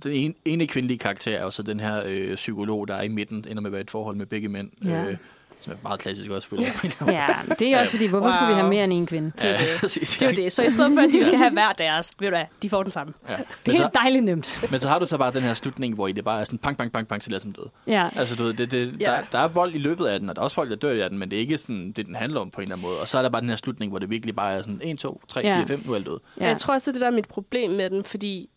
den 0.04 0.12
ene, 0.12 0.34
ene 0.46 0.68
kvindelige 0.68 0.98
karakter 0.98 1.38
er 1.38 1.44
jo 1.44 1.52
så 1.52 1.64
den 1.64 1.80
her 1.80 2.02
øh, 2.06 2.36
psykolog, 2.36 2.88
der 2.88 2.96
er 2.96 3.02
i 3.02 3.08
midten, 3.08 3.46
ender 3.50 3.62
med 3.62 3.70
at 3.70 3.72
være 3.72 3.82
i 3.82 3.84
et 3.84 3.92
forhold 3.92 4.16
med 4.16 4.26
begge 4.26 4.48
mænd. 4.50 4.70
Ja. 4.86 5.04
Øh, 5.06 5.18
som 5.62 5.74
er 5.74 5.78
meget 5.84 6.00
klassisk 6.00 6.30
også, 6.30 6.42
selvfølgelig. 6.48 6.74
Ja, 7.08 7.28
det 7.60 7.74
er 7.74 7.80
også 7.80 7.92
fordi, 7.92 8.08
hvorfor 8.08 8.26
wow. 8.26 8.32
skulle 8.34 8.48
vi 8.48 8.54
have 8.54 8.70
mere 8.70 8.84
end 8.84 8.94
en 8.94 9.06
kvinde? 9.06 9.32
Det 9.36 9.44
er 9.46 9.50
ja, 9.50 9.58
det. 9.62 9.68
præcis. 9.80 10.18
Det 10.18 10.30
er 10.30 10.34
det. 10.34 10.52
Så 10.52 10.64
i 10.64 10.70
stedet 10.70 10.92
for, 10.94 11.02
at 11.02 11.10
de 11.14 11.26
skal 11.26 11.38
have 11.38 11.52
hver 11.52 11.72
deres, 11.78 12.12
ved 12.20 12.28
du 12.28 12.36
hvad, 12.36 12.46
de 12.62 12.70
får 12.70 12.84
den 12.84 12.92
samme. 12.92 13.14
Ja. 13.30 13.36
Det 13.66 13.74
er 13.74 13.78
så, 13.78 13.90
dejligt 13.94 14.24
nemt. 14.24 14.68
men 14.72 14.80
så 14.80 14.90
har 14.90 15.00
du 15.00 15.06
så 15.06 15.18
bare 15.18 15.34
den 15.34 15.42
her 15.42 15.54
slutning, 15.54 15.96
hvor 15.96 16.08
I 16.08 16.12
det 16.12 16.24
bare 16.24 16.40
er 16.40 16.44
sådan 16.44 16.60
pang, 16.60 16.78
pang, 16.78 16.92
pang, 16.92 17.08
pang, 17.08 17.22
til 17.22 17.40
som 17.42 17.54
død. 17.54 17.66
Ja. 17.88 18.10
Altså, 18.16 18.36
du 18.36 18.44
ved, 18.44 18.54
det, 18.54 18.72
det, 18.72 18.96
Ja. 19.02 19.06
der, 19.06 19.18
der 19.32 19.40
er 19.40 19.48
vold 19.48 19.76
i 19.76 19.78
løbet 19.78 20.06
af 20.06 20.20
den, 20.20 20.30
og 20.30 20.36
der 20.36 20.42
er 20.42 20.44
også 20.44 20.56
folk, 20.56 20.70
der 20.70 20.76
dør 20.76 21.04
af 21.04 21.10
den, 21.10 21.20
men 21.20 21.32
det 21.32 21.38
er 21.38 21.42
ikke 21.42 21.58
sådan, 21.58 21.92
det, 21.92 22.06
den 22.06 22.16
handler 22.16 22.40
om 22.40 22.52
på 22.52 22.62
en 22.62 22.64
eller 22.64 22.76
anden 22.76 22.88
måde. 22.90 23.00
Og 23.00 23.08
så 23.08 23.18
er 23.18 23.22
der 23.22 23.30
bare 23.30 23.42
den 23.42 23.50
her 23.50 23.56
slutning, 23.56 23.90
hvor 23.90 24.00
det 24.00 24.10
virkelig 24.10 24.36
bare 24.36 24.54
er 24.54 24.62
sådan 24.62 24.82
1, 24.84 25.00
2, 25.00 25.22
3, 25.28 25.42
Ja. 25.42 25.58
4, 25.58 25.68
5, 25.68 25.82
nu 25.86 25.92
er 25.92 25.96
alle 25.96 26.06
døde. 26.06 26.20
Ja. 26.40 26.48
Jeg 26.48 26.58
tror 26.58 26.74
også, 26.74 26.92
det 26.92 26.96
det, 26.96 27.02
der 27.02 27.08
er 27.08 27.12
mit 27.12 27.28
problem 27.28 27.72
med 27.72 27.90
den, 27.90 28.04
fordi 28.04 28.50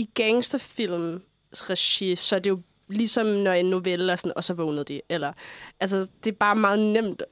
i 0.00 0.10
gangsterfilm 0.14 1.22
regi, 1.52 2.16
så 2.16 2.36
er 2.36 2.40
det 2.40 2.50
jo 2.50 2.60
ligesom 2.88 3.26
når 3.26 3.52
en 3.52 3.66
novelle 3.70 4.12
er 4.12 4.16
sådan, 4.16 4.32
og 4.36 4.44
så 4.44 4.54
vågnede 4.54 4.84
de. 4.84 5.00
Eller, 5.08 5.32
altså, 5.80 5.96
det 6.24 6.30
er 6.30 6.36
bare 6.36 6.56
meget 6.56 6.78
nemt, 6.78 7.22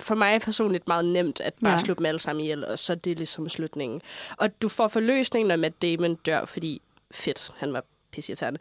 for 0.00 0.14
mig 0.14 0.40
personligt 0.40 0.88
meget 0.88 1.04
nemt, 1.04 1.40
at 1.40 1.54
bare 1.62 1.72
Ja. 1.72 1.78
slå 1.78 1.94
dem 1.94 2.06
alle 2.06 2.20
sammen 2.20 2.42
ihjel, 2.42 2.66
og 2.66 2.78
så 2.78 2.92
er 2.92 2.96
det 2.96 3.16
ligesom 3.16 3.48
slutningen. 3.48 4.00
Og 4.36 4.62
du 4.62 4.68
får 4.68 4.88
forløsningen, 4.88 5.48
når 5.48 5.56
Matt 5.56 5.82
Damon 5.82 6.14
dør, 6.14 6.44
fordi 6.44 6.82
fedt, 7.10 7.50
han 7.56 7.72
var 7.72 7.84
pisseirriterende. 8.12 8.60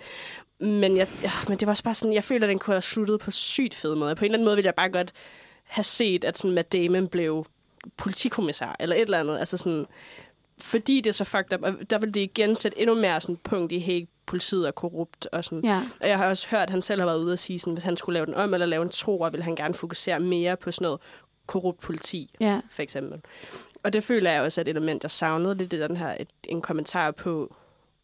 Men, 0.60 0.98
jeg, 0.98 1.08
ja, 1.24 1.32
men 1.48 1.58
det 1.58 1.66
var 1.66 1.72
også 1.72 1.84
bare 1.84 1.96
sådan, 1.96 2.14
jeg 2.14 2.24
føler, 2.24 2.44
at 2.48 2.50
den 2.50 2.60
kunne 2.60 2.74
have 2.74 2.82
sluttet 2.82 3.20
på 3.20 3.32
sygt 3.32 3.76
fed 3.76 3.96
måde. 3.96 4.16
På 4.16 4.26
en 4.26 4.32
eller 4.32 4.36
anden 4.38 4.46
måde 4.46 4.56
ville 4.56 4.66
jeg 4.68 4.76
bare 4.76 4.90
godt 4.90 5.14
have 5.64 5.84
set, 5.84 6.24
at 6.24 6.38
sådan 6.38 6.56
Matt 6.56 6.74
Damon 6.74 7.08
blev 7.08 7.46
politikommissar, 7.98 8.76
eller 8.80 8.96
et 8.96 9.02
eller 9.02 9.20
andet. 9.20 9.40
Altså 9.40 9.58
sådan, 9.58 9.86
fordi 10.64 11.02
det 11.02 11.10
er 11.10 11.14
så 11.14 11.24
fucked 11.24 11.54
up, 11.54 11.64
og 11.64 11.74
der 11.90 11.98
vil 11.98 12.14
det 12.14 12.20
igen 12.22 12.56
sætte 12.56 12.80
endnu 12.80 12.96
mere 12.96 13.22
sådan 13.22 13.38
punkt 13.38 13.72
i, 13.72 13.80
hey, 13.80 14.08
politiet 14.26 14.68
er 14.68 14.72
korrupt, 14.72 15.28
og 15.32 15.46
sådan. 15.46 15.62
Ja. 15.66 15.82
Og 16.02 16.08
jeg 16.08 16.18
har 16.18 16.26
også 16.30 16.48
hørt, 16.50 16.62
at 16.64 16.70
han 16.70 16.82
selv 16.82 17.02
har 17.02 17.06
været 17.06 17.20
ude 17.20 17.34
og 17.34 17.40
sige, 17.40 17.60
sådan, 17.60 17.74
hvis 17.74 17.84
han 17.84 17.98
skulle 17.98 18.14
lave 18.14 18.26
den 18.26 18.34
om, 18.34 18.54
eller 18.54 18.66
lave 18.66 18.84
en 18.84 18.90
tror, 18.90 19.30
vil 19.30 19.44
han 19.44 19.56
gerne 19.56 19.74
fokusere 19.74 20.20
mere 20.20 20.58
på 20.58 20.72
sådan 20.72 20.86
noget 20.86 21.00
korrupt 21.48 21.80
politi, 21.80 22.36
Ja. 22.40 22.60
for 22.70 22.82
eksempel. 22.82 23.22
Og 23.84 23.94
det 23.94 24.04
føler 24.04 24.32
jeg 24.32 24.42
også 24.42 24.62
er 24.62 24.64
et 24.64 24.68
element, 24.68 25.04
jeg 25.04 25.12
savnede 25.12 25.56
lidt 25.56 25.74
i 25.74 25.80
den 25.80 25.98
her, 25.98 26.16
et, 26.20 26.28
en 26.44 26.62
kommentar 26.62 27.12
på. 27.12 27.56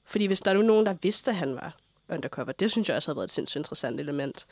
Fordi 0.05 0.25
hvis 0.25 0.41
der 0.41 0.51
er 0.51 0.55
nu 0.55 0.61
nogen, 0.61 0.85
der 0.85 0.95
vidste, 1.01 1.31
at 1.31 1.37
han 1.37 1.55
var 1.55 1.75
undercover, 2.09 2.51
det 2.51 2.71
synes 2.71 2.87
jeg 2.89 2.95
også 2.95 3.09
har 3.11 3.15
været 3.15 3.25
et 3.25 3.31
sindssygt 3.31 3.59
interessant 3.59 3.99
element. 3.99 4.45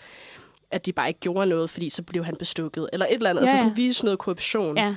At 0.72 0.86
de 0.86 0.94
bare 0.94 1.08
ikke 1.08 1.20
gjorde 1.20 1.50
noget, 1.50 1.70
fordi 1.70 1.90
så 1.90 2.04
blev 2.04 2.26
han 2.26 2.36
bestukket, 2.36 2.90
eller 2.94 3.06
et 3.06 3.14
eller 3.14 3.30
andet. 3.30 3.42
Ja, 3.42 3.46
Altså 3.48 3.64
ja. 3.64 3.68
sådan 3.70 3.78
vise 3.78 4.04
noget 4.06 4.20
korruption. 4.20 4.78
ja. 4.78 4.96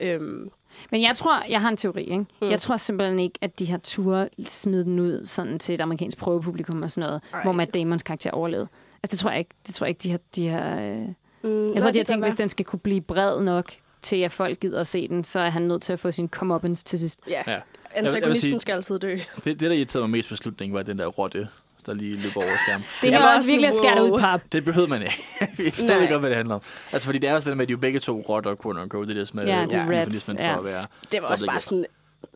Øhm, 0.00 0.50
Men 0.90 1.02
jeg 1.02 1.16
tror, 1.16 1.42
jeg 1.50 1.60
har 1.60 1.68
en 1.68 1.76
teori, 1.76 2.02
ikke? 2.02 2.24
Mm. 2.42 2.48
Jeg 2.50 2.60
tror 2.60 2.76
simpelthen 2.76 3.18
ikke, 3.18 3.38
at 3.40 3.58
de 3.58 3.66
har 3.70 3.78
tur 3.78 4.28
smide 4.46 4.84
den 4.84 4.98
ud 4.98 5.24
sådan 5.26 5.58
til 5.58 5.74
et 5.74 5.80
amerikansk 5.80 6.18
prøvepublikum 6.18 6.82
og 6.82 6.90
sådan 6.92 7.08
noget, 7.08 7.22
Ej. 7.32 7.42
hvor 7.42 7.52
Matt 7.52 7.74
Damons 7.74 8.02
karakter 8.02 8.30
overlevede. 8.30 8.68
Altså, 9.02 9.14
det 9.14 9.18
tror 9.20 9.30
jeg 9.30 9.38
ikke. 9.38 9.50
Det 9.66 9.74
tror 9.74 9.86
jeg 9.86 9.90
ikke, 9.90 10.00
de 10.02 10.10
har... 10.10 10.18
De 10.34 10.48
har 10.48 10.80
øh... 10.80 11.50
mm, 11.50 11.72
Jeg 11.74 11.82
tror, 11.82 11.90
de 11.90 11.98
har 11.98 12.04
tænkt, 12.04 12.24
hvis 12.24 12.34
den 12.34 12.48
skal 12.48 12.64
kunne 12.64 12.78
blive 12.80 13.00
bred 13.00 13.42
nok 13.42 13.72
til, 14.02 14.16
at 14.16 14.32
folk 14.32 14.60
gider 14.60 14.80
at 14.80 14.86
se 14.86 15.08
den, 15.08 15.24
så 15.24 15.40
er 15.40 15.50
han 15.50 15.62
nødt 15.62 15.82
til 15.82 15.92
at 15.92 15.98
få 16.00 16.10
sin 16.12 16.28
come 16.28 16.74
til 16.74 16.98
sidst. 16.98 17.20
Ja, 17.28 17.32
Ja. 17.32 17.52
ja. 17.52 17.52
jeg 17.52 17.62
vil 17.96 18.06
antagonisten 18.06 18.50
sige- 18.52 18.60
skal 18.60 18.72
altid 18.72 18.98
dø. 18.98 19.16
Det, 19.36 19.44
det 19.44 19.60
der 19.60 19.70
irriterede 19.72 20.02
mig 20.08 20.10
mest 20.10 20.28
på 20.28 20.36
slutningen, 20.36 20.74
var 20.74 20.82
den 20.82 20.98
der 20.98 21.06
rotte, 21.06 21.48
der 21.88 21.94
lige 21.94 22.16
løb 22.16 22.36
over 22.36 22.56
skærmen. 22.62 22.86
Det 23.02 23.10
Jeg 23.10 23.16
er 23.16 23.22
var 23.22 23.36
også 23.36 23.50
virkelig 23.50 23.74
skære 23.74 23.94
det 23.96 24.00
ud 24.02 24.10
wow. 24.10 24.18
i 24.18 24.20
pap. 24.20 24.40
Det 24.52 24.64
behøvede 24.64 24.90
man 24.90 25.02
ikke. 25.02 25.24
Forstod 25.74 25.88
Nej. 25.88 26.00
ikke 26.00 26.12
godt, 26.12 26.20
hvad 26.20 26.30
det 26.30 26.36
handler 26.36 26.54
om. 26.54 26.60
Altså, 26.92 27.06
fordi 27.06 27.18
det 27.18 27.30
er 27.30 27.34
også 27.34 27.46
det 27.46 27.52
der 27.52 27.56
med, 27.56 27.64
at 27.64 27.68
de 27.68 27.72
er 27.72 27.76
jo 27.76 27.80
begge 27.80 28.00
to 28.00 28.20
rotter, 28.28 28.54
quote 28.62 28.80
unquote. 28.80 29.08
Det 29.08 29.16
er 29.16 29.20
det, 29.20 29.28
som 29.28 29.38
er 29.38 29.42
Ja, 29.42 29.66
de 29.66 29.76
eufemismen 29.76 30.36
rats, 30.36 30.44
ja. 30.44 30.54
for 30.54 30.58
at 30.58 30.64
være. 30.64 30.86
Det 31.12 31.22
var 31.22 31.28
også 31.28 31.46
bare 31.46 31.60
sådan 31.60 31.86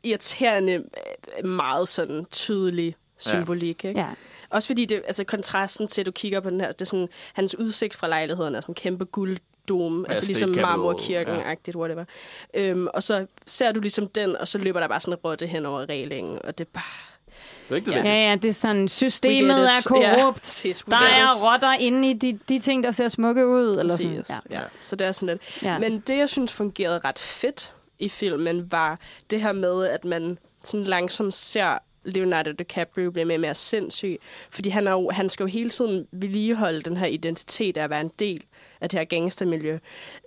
irriterende, 0.04 0.72
øh, 0.72 1.48
meget 1.48 1.88
sådan 1.88 2.26
tydelig 2.30 2.94
symbolik. 3.18 3.84
Ikke? 3.84 4.00
Ja. 4.00 4.06
Også 4.50 4.66
fordi 4.66 4.84
det, 4.84 5.02
altså 5.06 5.24
kontrasten 5.24 5.88
til, 5.88 6.02
at 6.02 6.06
du 6.06 6.12
kigger 6.12 6.40
på 6.40 6.50
den 6.50 6.60
her, 6.60 6.72
det 6.72 6.80
er 6.80 6.84
sådan, 6.84 7.08
hans 7.34 7.58
udsigt 7.58 7.94
fra 7.96 8.08
lejligheden 8.08 8.54
er 8.54 8.60
sådan 8.60 8.70
en 8.70 8.74
kæmpe 8.74 9.04
gulddome, 9.04 10.04
Ja, 10.08 10.12
altså 10.12 10.26
ligesom 10.26 10.50
marmorkirken-agtigt, 10.50 11.76
whatever. 11.76 12.04
Øhm, 12.54 12.86
og 12.94 13.02
så 13.02 13.26
ser 13.46 13.72
du 13.72 13.80
ligesom 13.80 14.08
den, 14.08 14.36
og 14.36 14.48
så 14.48 14.58
løber 14.58 14.80
der 14.80 14.88
bare 14.88 15.00
sådan 15.00 15.12
en 15.12 15.18
rotte 15.24 15.46
hen 15.46 15.66
over 15.66 15.88
reglingen, 15.88 16.38
og 16.44 16.58
det 16.58 16.64
er 16.64 16.70
bare... 16.74 17.11
Det 17.72 17.88
er 17.88 17.92
ikke 17.92 18.02
det 18.02 18.08
Ja. 18.08 18.14
Ja, 18.14 18.30
ja, 18.30 18.36
det 18.36 18.48
er 18.48 18.52
sådan, 18.52 18.88
systemet 18.88 19.58
er. 19.58 19.62
Ja, 19.62 19.70
korrupt. 19.86 20.40
præcis, 20.42 20.86
we 20.86 20.90
Der 20.90 20.96
er 20.96 21.52
rotter 21.52 21.72
inde 21.72 22.10
i 22.10 22.12
de, 22.12 22.38
de 22.48 22.58
ting, 22.58 22.84
der 22.84 22.90
ser 22.90 23.08
smukke 23.08 23.46
ud. 23.46 23.78
Eller 23.78 23.96
sådan. 23.96 24.24
Ja. 24.30 24.38
Ja. 24.50 24.60
Så 24.82 24.96
det 24.96 25.06
er 25.06 25.12
sådan 25.12 25.28
lidt. 25.28 25.62
Ja. 25.62 25.78
Men 25.78 26.00
det, 26.00 26.18
jeg 26.18 26.28
synes 26.28 26.52
fungerede 26.52 27.00
ret 27.04 27.18
fedt 27.18 27.72
i 27.98 28.08
filmen, 28.08 28.72
var 28.72 28.98
det 29.30 29.42
her 29.42 29.52
med, 29.52 29.86
at 29.86 30.04
man 30.04 30.38
sådan 30.64 30.86
langsomt 30.86 31.34
ser 31.34 31.78
Leonardo 32.04 32.50
DiCaprio 32.50 33.10
blive 33.10 33.24
mere 33.24 33.36
og 33.36 33.40
mere 33.40 33.54
sindssyg. 33.54 34.18
Fordi 34.50 34.68
han, 34.68 34.86
er 34.86 34.92
jo, 34.92 35.10
han 35.10 35.28
skal 35.28 35.44
jo 35.44 35.48
hele 35.48 35.70
tiden 35.70 36.06
vedligeholde 36.12 36.82
den 36.82 36.96
her 36.96 37.06
identitet 37.06 37.76
af 37.76 37.84
at 37.84 37.90
være 37.90 38.00
en 38.00 38.10
del 38.18 38.44
af 38.80 38.88
det 38.88 38.98
her 38.98 39.04
gangstermiljø. 39.04 39.78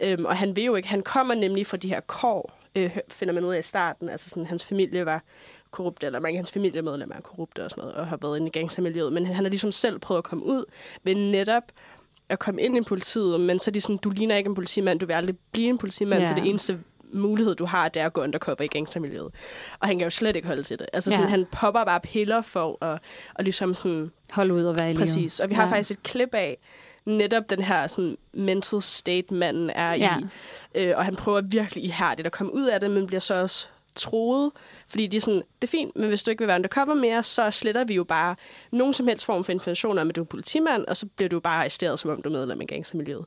Øhm, 0.01 0.25
og 0.25 0.37
han 0.37 0.55
vil 0.55 0.63
jo 0.63 0.75
ikke, 0.75 0.89
han 0.89 1.01
kommer 1.01 1.35
nemlig 1.35 1.67
fra 1.67 1.77
de 1.77 1.89
her 1.89 1.99
kår, 1.99 2.51
øh, 2.75 2.97
finder 3.09 3.33
man 3.33 3.45
ud 3.45 3.53
af 3.53 3.59
i 3.59 3.61
starten. 3.61 4.09
Altså 4.09 4.29
sådan, 4.29 4.45
hans 4.45 4.65
familie 4.65 5.05
var 5.05 5.23
korrupt, 5.75 6.03
eller 6.03 6.19
mange 6.19 6.35
af 6.35 6.39
hans 6.39 6.51
familiemedlemmer 6.51 7.15
er 7.15 7.21
korrupte 7.21 7.63
og 7.63 7.69
sådan 7.69 7.81
noget, 7.81 7.95
og 7.95 8.07
har 8.07 8.17
været 8.21 8.37
inde 8.37 8.47
i 8.47 8.51
gangstermiljøet. 8.51 9.13
Men 9.13 9.25
han 9.25 9.35
har 9.35 9.49
ligesom 9.49 9.71
selv 9.71 9.99
prøvet 9.99 10.17
at 10.17 10.23
komme 10.23 10.45
ud 10.45 10.63
ved 11.03 11.15
netop 11.15 11.63
at 12.29 12.39
komme 12.39 12.61
ind 12.61 12.77
i 12.77 12.81
politiet, 12.81 13.39
men 13.39 13.59
så 13.59 13.69
er 13.69 13.73
de 13.73 13.81
sådan, 13.81 13.97
du 13.97 14.09
ligner 14.09 14.35
ikke 14.37 14.47
en 14.47 14.55
politimand, 14.55 14.99
du 14.99 15.05
vil 15.05 15.13
aldrig 15.13 15.35
blive 15.51 15.69
en 15.69 15.77
politimand, 15.77 16.19
Ja. 16.19 16.25
så 16.25 16.33
det 16.33 16.45
eneste 16.49 16.79
mulighed, 17.13 17.55
du 17.55 17.65
har, 17.65 17.89
det 17.89 18.01
er 18.01 18.05
at 18.05 18.13
gå 18.13 18.21
undercover 18.23 18.61
i 18.61 18.67
gangstermiljøet. 18.67 19.31
Og 19.79 19.87
han 19.87 19.97
kan 19.97 20.03
jo 20.05 20.09
slet 20.09 20.35
ikke 20.35 20.47
holde 20.47 20.63
til 20.63 20.79
det. 20.79 20.87
Altså 20.93 21.11
sådan, 21.11 21.25
Ja. 21.25 21.29
han 21.29 21.45
popper 21.51 21.83
bare 21.85 21.99
piller 21.99 22.41
for 22.41 22.85
at, 22.85 22.99
og 23.35 23.43
ligesom 23.43 23.73
sådan, 23.73 24.11
Hold 24.31 24.51
ud 24.51 24.63
og 24.65 24.75
være 24.75 24.91
i 24.91 24.95
præcis. 24.95 25.39
Og 25.39 25.49
vi 25.49 25.53
har 25.55 25.63
Ja. 25.63 25.69
faktisk 25.69 25.91
et 25.91 26.03
klip 26.03 26.29
af, 26.33 26.57
netop 27.05 27.49
den 27.49 27.61
her 27.61 27.87
sådan, 27.87 28.17
mental 28.33 28.81
state, 28.81 29.33
manden 29.33 29.69
er 29.69 29.93
Ja. 29.93 30.15
i. 30.19 30.23
Øh, 30.81 30.97
og 30.97 31.05
han 31.05 31.15
prøver 31.15 31.41
virkelig 31.41 31.83
ihærdigt 31.83 32.25
at 32.25 32.31
komme 32.31 32.53
ud 32.53 32.65
af 32.65 32.79
det, 32.79 32.91
men 32.91 33.07
bliver 33.07 33.19
så 33.19 33.35
også 33.41 33.67
troet. 33.95 34.51
Fordi 34.87 35.07
de 35.07 35.17
er 35.17 35.21
sådan, 35.21 35.41
det 35.61 35.67
er 35.67 35.71
fint, 35.71 35.95
men 35.95 36.07
hvis 36.07 36.23
du 36.23 36.31
ikke 36.31 36.41
vil 36.41 36.47
være 36.47 36.55
undercover 36.55 36.93
mere, 36.93 37.23
så 37.23 37.51
sletter 37.51 37.83
vi 37.83 37.93
jo 37.93 38.03
bare 38.03 38.35
nogen 38.71 38.93
som 38.93 39.07
helst 39.07 39.25
form 39.25 39.43
for 39.43 39.51
information 39.51 39.97
om, 39.97 40.09
at 40.09 40.15
du 40.15 40.21
er 40.21 40.25
politimand, 40.25 40.85
og 40.85 40.97
så 40.97 41.05
bliver 41.15 41.29
du 41.29 41.39
bare 41.39 41.59
arresteret, 41.59 41.99
som 41.99 42.11
om 42.11 42.21
du 42.21 42.29
er 42.29 42.33
medlem 42.33 42.61
af 42.61 42.67
gangstermiljøet. 42.67 43.25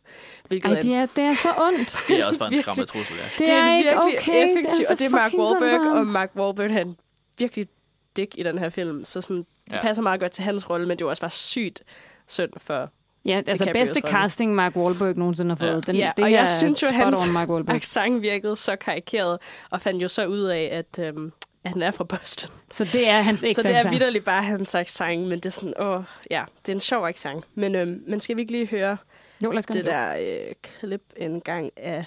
Hvilket 0.49 0.71
Ej, 0.71 0.77
er 0.77 0.83
det 0.83 0.95
er, 0.95 1.07
det 1.07 1.25
er 1.25 1.35
så 1.35 1.49
ondt. 1.59 1.97
Det 2.09 2.21
er 2.21 2.27
også 2.27 2.39
bare 2.39 2.53
en 2.53 2.57
skræmmende 2.57 2.91
trussel, 2.91 3.16
ja. 3.16 3.23
Det, 3.23 3.39
det 3.39 3.51
er, 3.51 3.77
ikke 3.77 3.89
virkelig 3.91 4.19
okay. 4.19 4.51
effektivt, 4.51 4.87
så 4.87 4.93
og 4.93 4.99
det 4.99 5.05
er 5.05 5.11
Mark 5.11 5.33
Wahlberg, 5.35 5.97
og 5.99 6.07
Mark 6.07 6.31
Wahlberg 6.37 6.73
han 6.73 6.89
er 6.89 6.95
virkelig 7.39 7.69
dick 8.16 8.39
i 8.39 8.43
den 8.43 8.59
her 8.59 8.69
film, 8.69 9.05
så 9.05 9.21
sådan, 9.21 9.37
det 9.37 9.77
Ja. 9.77 9.83
passer 9.83 10.03
meget 10.03 10.21
godt 10.21 10.33
til 10.33 10.45
hans 10.45 10.71
rolle, 10.71 10.87
men 10.89 10.99
det 10.99 11.05
er 11.05 11.07
jo 11.07 11.11
også 11.11 11.21
bare 11.23 11.31
sygt 11.31 11.83
synd 12.27 12.51
for 12.57 12.91
Ja, 13.29 13.37
altså 13.47 13.64
DiCaprios 13.64 13.74
bedste 13.93 14.01
casting 14.11 14.55
Mark 14.55 14.76
Wahlberg 14.76 15.16
nogensinde 15.16 15.51
har 15.51 15.57
fået. 15.57 15.68
Ja. 15.89 15.93
Den, 15.93 15.97
Ja, 15.97 16.12
det 16.16 16.24
og 16.24 16.31
er 16.31 16.35
jeg 16.35 16.49
synes 16.49 16.83
jo, 16.83 16.87
spot 16.89 16.97
hans 16.97 17.29
Mark 17.33 17.49
Wahlberg. 17.49 17.76
accent 17.76 18.22
virkede 18.22 18.57
så 18.57 18.76
karikeret, 18.76 19.39
og 19.70 19.81
fandt 19.81 20.03
jo 20.03 20.09
så 20.09 20.26
ud 20.26 20.41
af, 20.43 20.68
at, 20.72 21.05
øhm, 21.05 21.33
at 21.64 21.70
han 21.72 21.83
er 21.83 21.91
fra 21.91 22.05
Boston. 22.05 22.51
Så 22.70 22.85
det 22.85 23.09
er 23.09 23.20
hans 23.20 23.45
ægte 23.45 23.55
så 23.55 23.62
det 23.62 23.76
er 23.76 23.91
vidderligt 23.91 24.24
bare 24.24 24.43
hans 24.43 24.74
accent, 24.74 25.20
men 25.29 25.31
det 25.41 25.47
er 25.47 25.51
sådan, 25.51 25.74
åh, 25.81 26.03
ja, 26.31 26.45
det 26.66 26.72
er 26.72 26.76
en 26.76 26.81
sjov 26.81 27.07
accent. 27.07 27.45
Men, 27.55 27.74
øhm, 27.74 28.03
men 28.09 28.20
skal 28.20 28.37
vi 28.37 28.41
ikke 28.41 28.53
lige 28.53 28.66
høre 28.66 28.97
Jo, 29.45 29.51
lad 29.51 29.59
os 29.59 29.66
det 29.66 29.87
der 29.87 30.16
øh, 30.20 30.53
klip 30.81 31.03
en 31.16 31.41
gang 31.41 31.70
af 31.76 32.05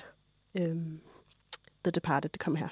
øhm, 0.58 1.00
The 1.84 1.92
Departed, 1.92 2.30
det 2.30 2.40
kommer 2.42 2.60
her. 2.60 2.68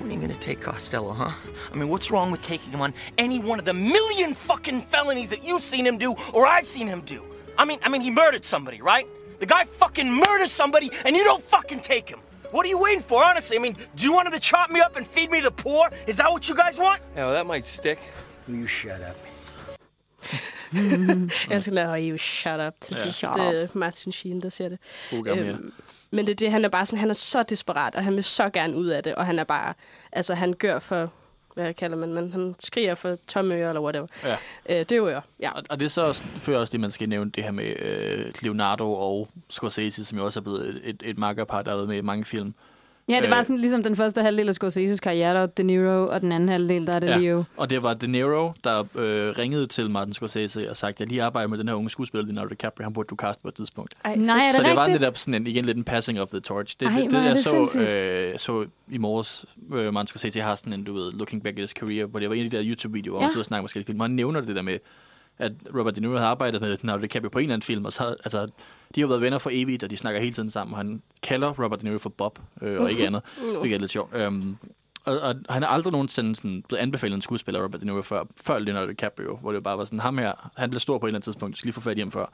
When 0.00 0.10
are 0.10 0.14
you 0.16 0.20
gonna 0.20 0.40
take 0.40 0.60
Costello, 0.60 1.12
huh? 1.12 1.32
I 1.74 1.76
mean, 1.78 1.90
what's 1.94 2.10
wrong 2.12 2.30
with 2.32 2.42
taking 2.42 2.72
him 2.72 2.80
on 2.80 2.92
any 3.18 3.38
one 3.38 3.60
of 3.60 3.64
the 3.64 3.72
million 3.72 4.34
fucking 4.34 4.82
felonies 4.90 5.28
that 5.28 5.44
you've 5.44 5.62
seen 5.62 5.86
him 5.86 5.98
do 5.98 6.10
or 6.32 6.46
I've 6.46 6.66
seen 6.66 6.88
him 6.88 7.00
do? 7.00 7.20
I 7.58 7.64
mean, 7.64 7.78
I 7.86 7.88
mean, 7.88 8.02
he 8.02 8.10
murdered 8.10 8.44
somebody, 8.44 8.80
right? 8.82 9.06
The 9.40 9.46
guy 9.46 9.64
fucking 9.82 10.10
murders 10.12 10.52
somebody, 10.52 10.90
and 11.04 11.16
you 11.16 11.24
don't 11.24 11.42
fucking 11.42 11.80
take 11.80 12.08
him. 12.08 12.20
What 12.50 12.64
are 12.66 12.68
you 12.74 12.78
waiting 12.78 13.02
for, 13.02 13.24
honestly? 13.24 13.56
I 13.58 13.60
mean, 13.60 13.76
do 13.96 14.04
you 14.06 14.12
want 14.12 14.26
him 14.28 14.32
to 14.34 14.40
chop 14.40 14.70
me 14.70 14.80
up 14.80 14.96
and 14.96 15.06
feed 15.06 15.30
me 15.30 15.38
to 15.40 15.48
the 15.50 15.56
poor? 15.64 15.84
Is 16.06 16.16
that 16.16 16.30
what 16.32 16.48
you 16.48 16.54
guys 16.54 16.78
want? 16.78 17.00
Yeah, 17.14 17.24
well, 17.26 17.34
that 17.34 17.46
might 17.46 17.66
stick. 17.66 17.98
Will 18.48 18.58
you 18.58 18.66
shut 18.68 19.00
up? 19.10 19.16
Jeg 21.50 21.62
skal 21.62 21.72
lade 21.72 22.08
you 22.08 22.18
shut 22.18 22.60
up 22.60 22.74
til 22.80 22.96
Ja. 22.96 23.02
sidst. 23.04 23.20
Det 23.34 23.62
er 23.62 23.68
Martin 23.72 24.12
Sheen, 24.12 24.42
der 24.42 24.48
siger 24.50 24.68
det. 24.68 24.78
God. 25.10 25.26
Øhm, 25.26 25.72
men 26.10 26.26
det, 26.26 26.32
er 26.32 26.36
det, 26.36 26.50
han 26.50 26.64
er 26.64 26.68
bare 26.68 26.86
sådan, 26.86 26.98
han 27.00 27.10
er 27.10 27.14
så 27.14 27.42
desperat, 27.42 27.94
og 27.94 28.04
han 28.04 28.14
vil 28.14 28.24
så 28.24 28.50
gerne 28.50 28.76
ud 28.76 28.86
af 28.86 29.02
det, 29.02 29.14
og 29.14 29.26
han 29.26 29.38
er 29.38 29.44
bare, 29.44 29.74
altså 30.12 30.34
han 30.34 30.52
gør 30.52 30.78
for, 30.78 31.12
hvad 31.56 31.74
kalder 31.74 31.96
man, 31.96 32.14
men 32.14 32.32
han 32.32 32.54
skriger 32.58 32.94
for 32.94 33.16
tomme 33.26 33.54
ører, 33.54 33.68
eller 33.68 33.80
whatever. 33.80 34.06
Ja. 34.24 34.36
Øh, 34.68 34.78
det 34.78 34.92
er 34.92 34.96
jo, 34.96 35.08
ja. 35.40 35.50
Og, 35.50 35.62
og 35.70 35.78
det 35.80 35.84
er 35.84 35.90
så 35.90 36.02
også, 36.02 36.24
før 36.24 36.58
også 36.58 36.72
det, 36.72 36.80
man 36.80 36.90
skal 36.90 37.08
nævne 37.08 37.30
det 37.30 37.44
her 37.44 37.50
med 37.50 37.76
øh, 37.78 38.32
Leonardo 38.42 38.92
og 38.92 39.28
Scorsese, 39.50 40.04
som 40.04 40.18
jo 40.18 40.24
også 40.24 40.40
er 40.40 40.42
blevet 40.42 40.68
et, 40.68 40.80
et, 40.84 41.02
et 41.04 41.18
makkerpar, 41.18 41.62
der 41.62 41.70
har 41.70 41.76
været 41.76 41.88
med 41.88 41.96
i 41.96 42.00
mange 42.00 42.24
film. 42.24 42.54
Ja, 43.08 43.20
det 43.20 43.30
var 43.30 43.38
Øh. 43.38 43.44
sådan 43.44 43.58
ligesom 43.58 43.82
den 43.82 43.96
første 43.96 44.22
halvdel 44.22 44.48
af 44.48 44.54
Scorseses 44.54 45.00
karriere, 45.00 45.34
der 45.34 45.40
er 45.40 45.46
De 45.46 45.62
Niro, 45.62 46.06
og 46.08 46.20
den 46.20 46.32
anden 46.32 46.48
halvdel, 46.48 46.86
der 46.86 46.92
er 46.92 46.98
det 47.00 47.06
Ja. 47.06 47.16
Leo. 47.16 47.44
Og 47.56 47.70
det 47.70 47.82
var 47.82 47.94
De 47.94 48.06
Niro, 48.06 48.52
der 48.64 48.80
øh, 48.94 49.38
ringede 49.38 49.66
til 49.66 49.90
Martin 49.90 50.12
Scorsese 50.14 50.70
og 50.70 50.76
sagde, 50.76 50.94
jeg 50.98 51.08
lige 51.08 51.22
arbejder 51.22 51.48
med 51.48 51.58
den 51.58 51.68
her 51.68 51.74
unge 51.74 51.90
skuespiller, 51.90 52.24
Leonardo 52.26 52.48
DiCaprio, 52.48 52.84
han 52.84 52.92
burde 52.92 53.06
du 53.06 53.16
kaste 53.16 53.42
på 53.42 53.48
et 53.48 53.54
tidspunkt. 53.54 53.94
Ej, 54.04 54.16
Nej, 54.16 54.36
er 54.38 54.42
det 54.42 54.54
så 54.54 54.62
det 54.62 54.76
var 54.76 54.86
netop 54.88 55.16
sådan 55.16 55.34
en, 55.34 55.46
igen 55.46 55.64
lidt 55.64 55.76
en 55.76 55.84
passing 55.84 56.20
of 56.20 56.28
the 56.28 56.40
torch. 56.40 56.76
Det, 56.80 56.88
Ej, 56.88 56.94
det, 57.00 57.10
det, 57.10 57.18
er 57.18 57.22
jeg 57.22 57.30
det 57.36 57.44
så, 57.44 57.50
sindssygt. 57.50 57.94
øh, 57.94 58.38
så 58.38 58.66
i 58.90 58.98
morges, 58.98 59.44
øh, 59.74 59.94
Martin 59.94 60.06
Scorsese 60.06 60.40
har 60.40 60.54
sådan 60.54 60.72
en, 60.72 60.84
du 60.84 60.94
ved, 60.94 61.12
looking 61.12 61.42
back 61.42 61.56
at 61.58 61.62
his 61.62 61.70
career, 61.70 62.06
hvor 62.06 62.20
det 62.20 62.28
var 62.28 62.34
en 62.34 62.44
af 62.44 62.50
de 62.50 62.56
der 62.56 62.62
YouTube-videoer, 62.66 63.10
hvor 63.12 63.20
Ja. 63.20 63.24
han 63.26 63.32
tog 63.34 63.38
og 63.40 63.44
snakke 63.44 63.60
om 63.60 63.64
forskellige 63.64 63.86
film. 63.86 64.00
Og 64.00 64.04
han 64.04 64.10
nævner 64.10 64.40
det 64.40 64.56
der 64.56 64.62
med, 64.62 64.78
at 65.38 65.52
Robert 65.78 65.96
De 65.96 66.00
Niro 66.00 66.12
havde 66.12 66.26
arbejdet 66.26 66.60
med 66.60 66.68
Leonardo 66.68 67.02
DiCaprio 67.02 67.28
på 67.28 67.38
en 67.38 67.42
eller 67.42 67.54
anden 67.54 67.66
film, 67.66 67.84
og 67.84 67.92
så, 67.92 68.04
altså, 68.04 68.46
de 68.94 69.00
har 69.00 69.08
været 69.08 69.20
venner 69.20 69.38
for 69.38 69.50
evigt, 69.52 69.84
og 69.84 69.90
de 69.90 69.96
snakker 69.96 70.20
hele 70.20 70.32
tiden 70.32 70.50
sammen. 70.50 70.76
Han 70.76 71.02
kalder 71.22 71.62
Robert 71.64 71.80
De 71.80 71.84
Niro 71.84 71.98
for 71.98 72.10
Bob, 72.10 72.38
øh, 72.62 72.80
og 72.80 72.90
ikke 72.90 73.06
andet, 73.06 73.22
hvilket 73.60 73.74
er 73.74 73.80
lidt 73.80 73.90
sjovt. 73.90 74.16
Um, 74.16 74.58
og, 75.04 75.20
og, 75.20 75.34
han 75.48 75.62
er 75.62 75.66
aldrig 75.66 75.92
nogensinde 75.92 76.36
sådan, 76.36 76.62
blevet 76.68 76.82
anbefalet 76.82 77.16
en 77.16 77.22
skuespiller, 77.22 77.64
Robert 77.64 77.80
De 77.80 77.86
Niro, 77.86 78.02
før, 78.02 78.24
før 78.36 78.58
Leonardo 78.58 78.90
DiCaprio, 78.90 79.36
hvor 79.36 79.52
det 79.52 79.64
bare 79.64 79.78
var 79.78 79.84
sådan, 79.84 80.00
ham 80.00 80.18
her, 80.18 80.50
han 80.56 80.70
blev 80.70 80.80
stor 80.80 80.98
på 80.98 81.06
et 81.06 81.10
eller 81.10 81.16
andet 81.16 81.24
tidspunkt, 81.24 81.54
du 81.54 81.56
skal 81.56 81.66
lige 81.66 81.74
få 81.74 81.80
fat 81.80 81.96
i 81.96 82.00
ham 82.00 82.12
før. 82.12 82.26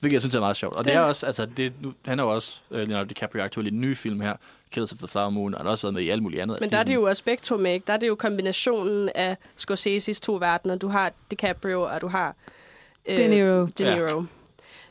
Hvilket 0.00 0.12
jeg 0.14 0.20
synes 0.20 0.34
er 0.34 0.40
meget 0.40 0.56
sjovt. 0.56 0.76
Og 0.76 0.84
det, 0.84 0.90
Det- 0.92 0.96
er 0.96 1.00
også, 1.00 1.26
altså, 1.26 1.46
det, 1.46 1.72
nu, 1.80 1.92
han 2.04 2.18
er 2.18 2.24
jo 2.24 2.34
også, 2.34 2.60
uh, 2.70 2.76
Leonardo 2.76 3.04
DiCaprio, 3.08 3.42
aktuelt 3.42 3.66
i 3.66 3.70
den 3.70 3.80
nye 3.80 3.96
film 3.96 4.20
her, 4.20 4.34
Kills 4.70 4.92
of 4.92 4.98
the 4.98 5.08
Flower 5.08 5.30
Moon, 5.30 5.54
og 5.54 5.60
han 5.60 5.66
har 5.66 5.70
også 5.70 5.86
været 5.86 5.94
med 5.94 6.02
i 6.02 6.08
alt 6.08 6.22
muligt 6.22 6.42
andet. 6.42 6.56
Men 6.60 6.64
Altså, 6.64 6.76
der 6.76 6.80
er 6.80 6.84
det 6.86 6.94
jo 6.94 7.02
også 7.02 7.24
begge 7.24 7.40
to 7.40 7.56
med, 7.56 7.72
ikke? 7.74 7.84
Der 7.86 7.92
er 7.92 7.96
det 7.96 8.08
jo 8.08 8.14
kombinationen 8.14 9.10
af 9.14 9.36
Scorseses 9.56 10.20
to 10.20 10.34
verdener. 10.34 10.76
Du 10.76 10.88
har 10.88 11.12
DiCaprio, 11.30 11.82
og 11.82 12.00
du 12.00 12.08
har 12.08 12.34
øh, 13.06 13.16
De 13.18 13.28
Niro. 13.28 13.66
De 13.66 13.84
Ja. 13.84 13.94
Niro. 13.94 14.24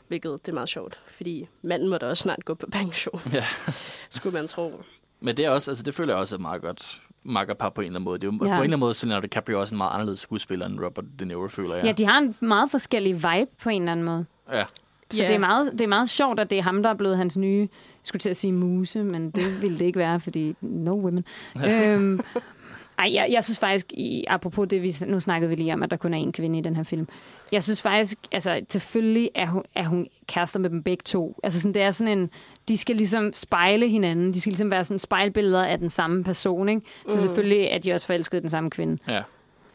Hvilket 0.08 0.32
det 0.46 0.48
er 0.48 0.54
meget 0.54 0.68
sjovt, 0.68 1.00
fordi 1.16 1.48
manden 1.62 1.88
må 1.88 1.96
da 1.98 2.06
også 2.06 2.20
snart 2.22 2.44
gå 2.44 2.54
på 2.54 2.66
pension, 2.72 3.20
Ja. 3.32 3.44
skulle 4.10 4.34
man 4.38 4.46
tro. 4.46 4.82
Men 5.20 5.36
det 5.36 5.44
er 5.44 5.50
også, 5.50 5.70
altså 5.70 5.84
det 5.84 5.94
føler 5.94 6.12
jeg 6.14 6.20
også 6.20 6.34
er 6.34 6.38
meget 6.38 6.62
godt 6.62 7.00
makkerpar 7.22 7.68
på 7.68 7.80
en 7.80 7.84
eller 7.86 7.96
anden 7.96 8.04
måde. 8.04 8.18
Det 8.18 8.26
er 8.28 8.32
jo, 8.32 8.32
ja. 8.32 8.38
på 8.38 8.44
Ja. 8.44 8.50
en 8.50 8.54
eller 8.54 8.62
anden 8.64 8.80
måde, 8.80 8.94
så 8.94 9.06
Leonardo 9.06 9.22
DiCaprio 9.24 9.60
også 9.60 9.74
en 9.74 9.76
meget 9.76 9.94
anderledes 9.94 10.20
skuespiller 10.20 10.66
end 10.66 10.80
Robert 10.84 11.04
De 11.18 11.24
Niro, 11.24 11.48
føler 11.48 11.74
jeg. 11.76 11.84
Ja, 11.84 11.92
de 11.92 12.04
har 12.06 12.18
en 12.18 12.34
meget 12.40 12.70
forskellig 12.70 13.14
vibe 13.16 13.50
på 13.62 13.68
en 13.68 13.82
eller 13.82 13.92
anden 13.92 14.06
måde. 14.06 14.24
ja. 14.52 14.64
Så 15.10 15.22
Ja. 15.22 15.28
det, 15.28 15.34
er 15.34 15.38
meget, 15.38 15.72
det 15.72 15.80
er 15.80 15.86
meget 15.88 16.10
sjovt, 16.10 16.40
at 16.40 16.50
det 16.50 16.58
er 16.58 16.62
ham, 16.62 16.82
der 16.82 16.90
er 16.90 16.94
blevet 16.94 17.16
hans 17.16 17.36
nye, 17.36 17.60
jeg 17.60 17.68
skulle 18.04 18.20
til 18.20 18.30
at 18.30 18.36
sige 18.36 18.52
muse, 18.52 19.04
men 19.04 19.30
det 19.30 19.44
ville 19.62 19.78
det 19.78 19.84
ikke 19.84 19.98
være, 19.98 20.20
fordi 20.20 20.56
no 20.60 20.94
women. 20.94 21.24
øhm, 21.66 22.20
ej, 22.98 23.10
jeg, 23.14 23.28
jeg 23.30 23.44
synes 23.44 23.58
faktisk, 23.58 23.92
i, 23.92 24.24
apropos 24.28 24.68
det, 24.68 24.82
vi, 24.82 24.94
nu 25.06 25.20
snakkede 25.20 25.48
vi 25.50 25.56
lige 25.56 25.72
om, 25.72 25.82
at 25.82 25.90
der 25.90 25.96
kun 25.96 26.14
er 26.14 26.24
én 26.26 26.30
kvinde 26.30 26.58
i 26.58 26.62
den 26.62 26.76
her 26.76 26.82
film. 26.82 27.08
Jeg 27.52 27.64
synes 27.64 27.82
faktisk, 27.82 28.18
altså 28.32 28.60
selvfølgelig 28.68 29.30
er 29.34 29.46
hun, 29.46 29.62
er 29.74 29.84
hun 29.84 30.06
kærester 30.26 30.58
med 30.60 30.70
dem 30.70 30.82
begge 30.82 31.02
to. 31.04 31.40
Altså 31.42 31.60
sådan, 31.60 31.74
det 31.74 31.82
er 31.82 31.90
sådan 31.90 32.18
en, 32.18 32.30
de 32.68 32.76
skal 32.76 32.96
ligesom 32.96 33.32
spejle 33.32 33.88
hinanden. 33.88 34.34
De 34.34 34.40
skal 34.40 34.50
ligesom 34.50 34.70
være 34.70 34.84
sådan 34.84 34.98
spejlbilleder 34.98 35.64
af 35.64 35.78
den 35.78 35.90
samme 35.90 36.24
person, 36.24 36.68
ikke? 36.68 36.82
Så 37.08 37.14
Mm. 37.16 37.20
selvfølgelig 37.22 37.64
er 37.64 37.78
de 37.78 37.92
også 37.92 38.06
forelskede 38.06 38.40
den 38.42 38.50
samme 38.50 38.70
kvinde. 38.70 38.98
ja. 39.08 39.22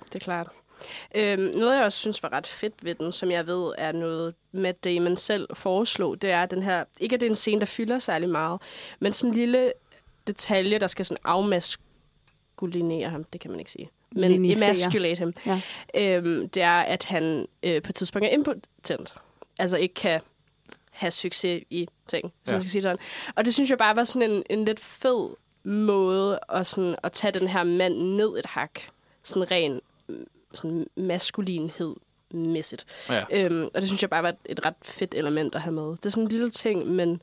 Det 0.06 0.16
er 0.16 0.24
klart. 0.24 0.48
Øhm, 1.16 1.42
noget, 1.42 1.76
jeg 1.76 1.84
også 1.86 2.00
synes 2.00 2.24
var 2.24 2.34
ret 2.34 2.48
fedt 2.48 2.74
ved 2.86 2.96
den, 2.96 3.12
som 3.12 3.32
jeg 3.32 3.48
ved 3.48 3.72
er 3.78 3.92
noget, 3.92 4.34
Matt 4.52 4.84
Damon 4.84 5.18
selv 5.18 5.48
foreslog, 5.54 6.22
det 6.22 6.30
er 6.32 6.46
den 6.46 6.64
her, 6.64 6.84
ikke 7.00 7.14
at 7.14 7.22
det 7.22 7.28
er 7.28 7.32
en 7.32 7.36
scene, 7.36 7.60
der 7.60 7.66
fylder 7.66 8.00
særlig 8.00 8.30
meget, 8.30 8.62
men 9.00 9.14
sådan 9.14 9.30
en 9.32 9.36
lille 9.36 9.74
detalje, 10.28 10.80
der 10.80 10.88
skal 10.88 11.06
sådan 11.06 11.22
afmaskulinere 11.24 13.10
ham, 13.10 13.24
det 13.24 13.42
kan 13.42 13.52
man 13.52 13.60
ikke 13.60 13.72
sige. 13.72 13.90
Men 14.12 14.32
Linisere. 14.32 14.70
emasculate 14.70 15.20
ham. 15.20 15.34
Ja. 15.46 15.62
Øhm, 16.18 16.50
det 16.50 16.64
er, 16.64 16.80
at 16.82 17.06
han 17.06 17.48
øh, 17.64 17.82
på 17.82 17.90
et 17.90 17.96
tidspunkt 17.96 18.28
er 18.28 18.32
impotent. 18.32 19.16
Altså 19.60 19.78
ikke 19.78 19.94
kan 19.96 20.22
have 20.92 21.12
succes 21.12 21.64
i 21.70 21.88
ting, 22.08 22.34
som 22.46 22.52
Ja. 22.52 22.54
man 22.54 22.62
skal 22.62 22.72
sige 22.72 22.82
sådan. 22.82 22.98
Og 23.36 23.46
det 23.46 23.54
synes 23.54 23.70
jeg 23.70 23.78
bare 23.78 23.96
var 23.96 24.04
sådan 24.04 24.32
en, 24.32 24.44
en 24.50 24.66
lidt 24.66 24.80
fed 24.80 25.30
måde 25.64 26.40
at, 26.50 26.68
sådan, 26.68 26.96
at 27.04 27.12
tage 27.12 27.32
den 27.40 27.48
her 27.48 27.64
mand 27.64 27.94
ned 27.98 28.38
et 28.38 28.46
hak. 28.46 28.80
Sådan 29.24 29.52
ren 29.52 29.82
sådan 30.54 30.88
maskulinhed 30.98 31.96
mæssigt. 32.32 32.86
ja. 33.10 33.24
Øhm, 33.32 33.66
og 33.66 33.82
det 33.82 33.84
synes 33.88 34.02
jeg 34.02 34.10
bare 34.10 34.24
var 34.24 34.30
et, 34.30 34.38
et 34.46 34.66
ret 34.66 34.76
fedt 34.82 35.16
element 35.16 35.56
at 35.56 35.62
have 35.62 35.74
med. 35.74 35.92
Det 35.92 36.06
er 36.06 36.10
sådan 36.10 36.24
en 36.24 36.30
lille 36.30 36.50
ting, 36.50 36.88
men, 36.88 37.22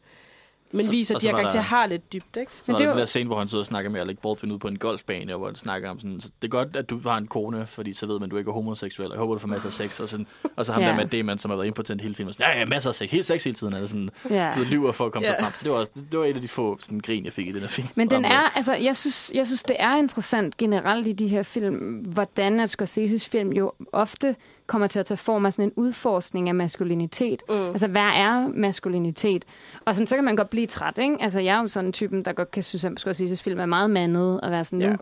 men 0.72 0.84
Så- 0.86 0.90
viser, 0.90 1.14
at 1.16 1.22
de 1.22 1.26
her 1.26 1.34
karakterer 1.36 1.62
har 1.62 1.86
lidt 1.86 2.12
dybt, 2.12 2.36
ikke? 2.36 2.52
Så 2.52 2.58
Men 2.66 2.72
var 2.72 2.78
det 2.78 2.84
der 2.84 2.88
er 2.88 2.92
den 2.92 2.98
jo- 2.98 3.00
der 3.00 3.06
scene, 3.06 3.26
hvor 3.26 3.38
han 3.38 3.48
sidder 3.48 3.62
og 3.62 3.66
snakker 3.66 3.90
med 3.90 4.00
Alec 4.00 4.18
Baldwin 4.22 4.50
ude 4.50 4.58
på 4.58 4.68
en 4.68 4.78
golfbane, 4.78 5.32
og 5.32 5.38
hvor 5.38 5.46
han 5.48 5.56
snakker 5.56 5.90
om 5.90 6.00
sådan, 6.00 6.20
så 6.20 6.28
det 6.42 6.48
er 6.48 6.50
godt, 6.50 6.76
at 6.76 6.90
du 6.90 7.00
har 7.04 7.16
en 7.18 7.26
kone, 7.26 7.66
fordi 7.66 7.92
så 7.92 8.06
ved 8.06 8.18
man, 8.18 8.24
at 8.26 8.30
du 8.30 8.36
ikke 8.36 8.48
er 8.48 8.52
homoseksuel, 8.52 9.08
og 9.08 9.14
jeg 9.14 9.18
håber, 9.20 9.34
du 9.34 9.38
får 9.40 9.48
masser 9.48 9.68
af 9.68 9.72
sex, 9.72 10.00
og, 10.00 10.08
sådan, 10.08 10.26
og 10.56 10.66
så 10.66 10.72
ham 10.72 10.82
Ja. 10.82 10.88
der 10.88 10.96
med 10.96 11.06
Damon, 11.06 11.38
som 11.38 11.50
har 11.50 11.56
været 11.56 11.66
impotent 11.66 12.02
hele 12.02 12.14
filmen, 12.14 12.28
og 12.28 12.34
sådan, 12.34 12.52
ja, 12.52 12.58
ja, 12.58 12.64
masser 12.64 12.90
af 12.90 12.94
sex, 12.94 13.10
helt 13.10 13.26
sex 13.26 13.44
hele 13.44 13.54
tiden, 13.54 13.72
er 13.74 13.86
sådan, 13.86 14.08
Ja. 14.30 14.52
du 14.56 14.62
lyver 14.62 14.92
for 14.92 15.06
at 15.06 15.12
komme 15.12 15.28
Ja. 15.28 15.34
så 15.36 15.42
frem. 15.42 15.52
Så 15.54 15.64
det 15.64 15.72
var, 15.72 15.78
også, 15.78 15.90
det 16.12 16.18
var 16.20 16.24
et 16.26 16.34
af 16.34 16.40
de 16.40 16.48
få 16.48 16.76
sådan, 16.80 17.00
grin, 17.00 17.24
jeg 17.24 17.32
fik 17.32 17.46
i 17.48 17.52
den 17.52 17.60
her 17.60 17.68
film. 17.68 17.88
Men 17.94 18.10
den 18.10 18.24
er, 18.24 18.56
altså, 18.56 18.74
jeg 18.74 18.96
synes, 18.96 19.30
jeg 19.34 19.46
synes, 19.46 19.62
det 19.62 19.76
er 19.78 19.96
interessant 19.96 20.56
generelt 20.56 21.06
i 21.08 21.12
de 21.12 21.28
her 21.28 21.42
film, 21.42 21.76
hvordan 22.12 22.60
at 22.60 22.70
Scorseses 22.70 23.28
film 23.28 23.52
jo 23.52 23.72
ofte 23.92 24.36
kommer 24.70 24.86
til 24.86 24.98
at 24.98 25.06
tage 25.06 25.18
form 25.18 25.46
af 25.46 25.52
sådan 25.52 25.64
en 25.64 25.72
udforskning 25.76 26.48
af 26.48 26.54
maskulinitet. 26.54 27.42
Mm. 27.48 27.54
Altså, 27.54 27.88
hvad 27.88 28.02
er 28.02 28.48
maskulinitet? 28.54 29.44
Og 29.84 29.94
sådan, 29.94 30.06
så 30.06 30.14
kan 30.14 30.24
man 30.24 30.36
godt 30.36 30.50
blive 30.50 30.66
træt, 30.66 30.98
ikke? 30.98 31.16
Altså, 31.20 31.40
jeg 31.40 31.56
er 31.56 31.60
jo 31.60 31.66
sådan 31.66 31.88
en 31.88 31.92
typen, 31.92 32.24
der 32.24 32.32
godt 32.32 32.50
kan 32.50 32.62
synes, 32.62 32.84
at 32.84 32.92
Scorseses 32.96 33.42
film 33.42 33.60
er 33.60 33.66
meget 33.66 33.90
mandet, 33.90 34.40
og 34.40 34.50
være 34.50 34.64
sådan, 34.64 34.80
Ja. 34.80 34.90
nu 34.90 34.96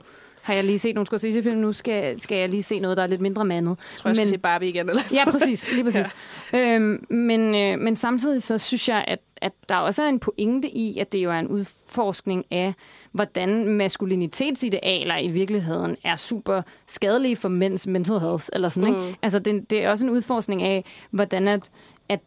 har 0.49 0.55
jeg 0.55 0.64
lige 0.64 0.78
set 0.78 0.94
nogle 0.94 1.07
Scorsese-film, 1.07 1.57
nu 1.59 1.72
skal, 1.72 2.20
skal 2.20 2.38
jeg 2.38 2.49
lige 2.49 2.62
se 2.62 2.78
noget, 2.80 2.96
der 2.96 3.03
er 3.03 3.07
lidt 3.07 3.20
mindre 3.20 3.44
mandet. 3.44 3.70
Jeg 3.70 3.99
tror, 3.99 4.09
jeg 4.09 4.16
skal 4.16 4.22
Men- 4.24 4.28
se 4.28 4.38
Barbie 4.38 4.68
igen, 4.68 4.88
eller? 4.88 5.03
Ja, 5.12 5.30
præcis. 5.30 5.72
Lige 5.72 5.84
præcis. 5.90 6.07
ja. 6.53 6.74
øhm, 6.74 7.07
men, 7.11 7.55
øh, 7.55 7.78
men 7.78 7.96
samtidig 7.96 8.42
så 8.42 8.59
synes 8.59 8.88
jeg, 8.88 9.05
at, 9.09 9.18
at 9.36 9.53
der 9.68 9.76
også 9.76 10.03
er 10.03 10.09
en 10.09 10.18
pointe 10.18 10.68
i, 10.68 10.99
at 10.99 11.12
det 11.12 11.18
jo 11.18 11.30
er 11.30 11.38
en 11.38 11.49
udforskning 11.49 12.44
af, 12.51 12.74
hvordan 13.12 13.68
maskulinitetsidealer 13.68 15.16
i 15.18 15.28
virkeligheden 15.28 15.96
er 16.05 16.16
super 16.16 16.62
skadelige 16.86 17.36
for 17.36 17.49
mænds 17.49 17.86
mental 17.86 18.18
health. 18.20 18.44
Eller 18.53 18.68
sådan, 18.68 18.90
Mm. 18.94 18.96
ikke? 19.07 19.18
Altså, 19.22 19.38
det, 19.38 19.70
det 19.70 19.84
er 19.84 19.90
også 19.90 20.07
en 20.07 20.11
udforskning 20.11 20.62
af, 20.62 20.84
hvordan 21.11 21.49
at, 21.49 21.70
at, 22.09 22.20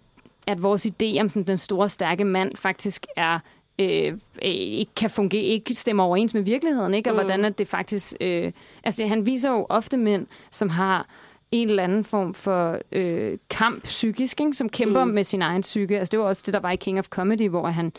at 0.48 0.64
vores 0.64 0.86
idé 0.86 1.22
om 1.22 1.30
sådan, 1.30 1.44
den 1.48 1.58
store, 1.58 1.90
stærke 1.90 2.26
mand 2.26 2.56
faktisk 2.56 3.06
er 3.16 3.40
øh, 3.82 4.18
ikke 4.42 4.92
kan 4.96 5.10
fungere, 5.10 5.42
ikke 5.42 5.76
stemmer 5.76 6.04
overens 6.04 6.34
med 6.34 6.42
virkeligheden, 6.42 6.94
ikke? 6.94 7.10
Og 7.10 7.14
Mm. 7.14 7.20
hvordan 7.20 7.46
at 7.46 7.58
det 7.60 7.68
faktisk... 7.68 8.14
Øh, 8.22 8.52
altså, 8.84 9.06
han 9.08 9.26
viser 9.26 9.52
jo 9.52 9.66
ofte 9.70 9.98
mænd, 9.98 10.28
som 10.52 10.70
har 10.70 11.08
en 11.52 11.70
eller 11.70 11.84
anden 11.84 12.04
form 12.04 12.34
for 12.34 12.80
øh, 12.92 13.38
kamp 13.50 13.84
psykisk, 13.84 14.42
ikke? 14.42 14.54
som 14.54 14.70
kæmper 14.70 15.06
Mm. 15.06 15.12
med 15.12 15.24
sin 15.24 15.42
egen 15.42 15.62
psyke. 15.62 16.00
Altså, 16.00 16.12
det 16.12 16.20
var 16.20 16.26
også 16.26 16.44
det, 16.46 16.54
der 16.54 16.60
var 16.60 16.72
i 16.72 16.76
King 16.76 17.00
of 17.00 17.08
Comedy, 17.10 17.50
hvor 17.50 17.68
han 17.68 17.92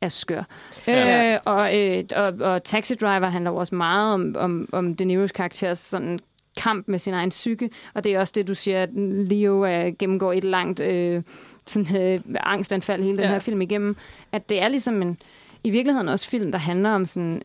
er 0.00 0.08
skør. 0.08 0.42
Ja. 0.86 1.32
Øh, 1.34 1.38
og, 1.44 1.78
øh, 1.78 2.04
og, 2.16 2.32
og 2.40 2.64
Taxi 2.64 2.94
Driver 2.94 3.26
handler 3.26 3.50
jo 3.50 3.56
også 3.56 3.74
meget 3.74 4.14
om, 4.14 4.34
om, 4.38 4.68
om 4.72 4.94
De 4.94 5.04
Niro's 5.24 5.28
karakter 5.28 5.74
sådan 5.74 6.18
kamp 6.56 6.88
med 6.88 6.98
sin 6.98 7.14
egen 7.14 7.30
psyke, 7.30 7.70
og 7.94 8.04
det 8.04 8.14
er 8.14 8.20
også 8.20 8.32
det, 8.36 8.48
du 8.48 8.54
siger, 8.54 8.82
at 8.82 8.88
Leo 8.94 9.64
øh, 9.66 9.92
gennemgår 9.98 10.32
et 10.32 10.44
langt 10.44 10.80
øh, 10.80 11.22
sådan, 11.70 12.02
øh, 12.02 12.20
angstanfald 12.40 13.02
hele 13.02 13.16
den 13.16 13.24
Ja. 13.24 13.30
her 13.30 13.38
film 13.38 13.60
igennem, 13.62 13.96
at 14.32 14.48
det 14.48 14.62
er 14.62 14.68
ligesom 14.68 15.02
en, 15.02 15.18
i 15.64 15.70
virkeligheden 15.70 16.08
også 16.08 16.28
film, 16.28 16.52
der 16.52 16.58
handler 16.58 16.90
om 16.90 17.06
sådan 17.06 17.42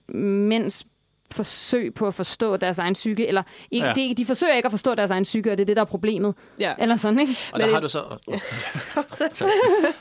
mænds 0.48 0.86
forsøg 1.32 1.94
på 1.94 2.08
at 2.08 2.14
forstå 2.14 2.58
deres 2.58 2.80
egen 2.80 2.94
psyke, 2.94 3.28
eller 3.28 3.44
ikke, 3.72 3.88
Ja. 3.88 3.94
de, 3.94 4.14
de 4.16 4.26
forsøger 4.26 4.54
ikke 4.54 4.66
at 4.66 4.72
forstå 4.72 4.96
deres 4.96 5.12
egen 5.12 5.24
psyke, 5.24 5.52
og 5.52 5.58
det 5.58 5.64
er 5.64 5.66
det, 5.66 5.76
der 5.76 5.82
er 5.82 5.86
problemet. 5.86 6.36
Ja. 6.60 6.74
Eller 6.80 6.96
sådan, 6.96 7.20
ikke? 7.20 7.36
Og 7.54 7.58
Men- 7.60 7.68
der 7.68 7.74
har 7.74 7.80
du 7.82 7.88
så... 7.90 8.04
Tak. 9.34 9.48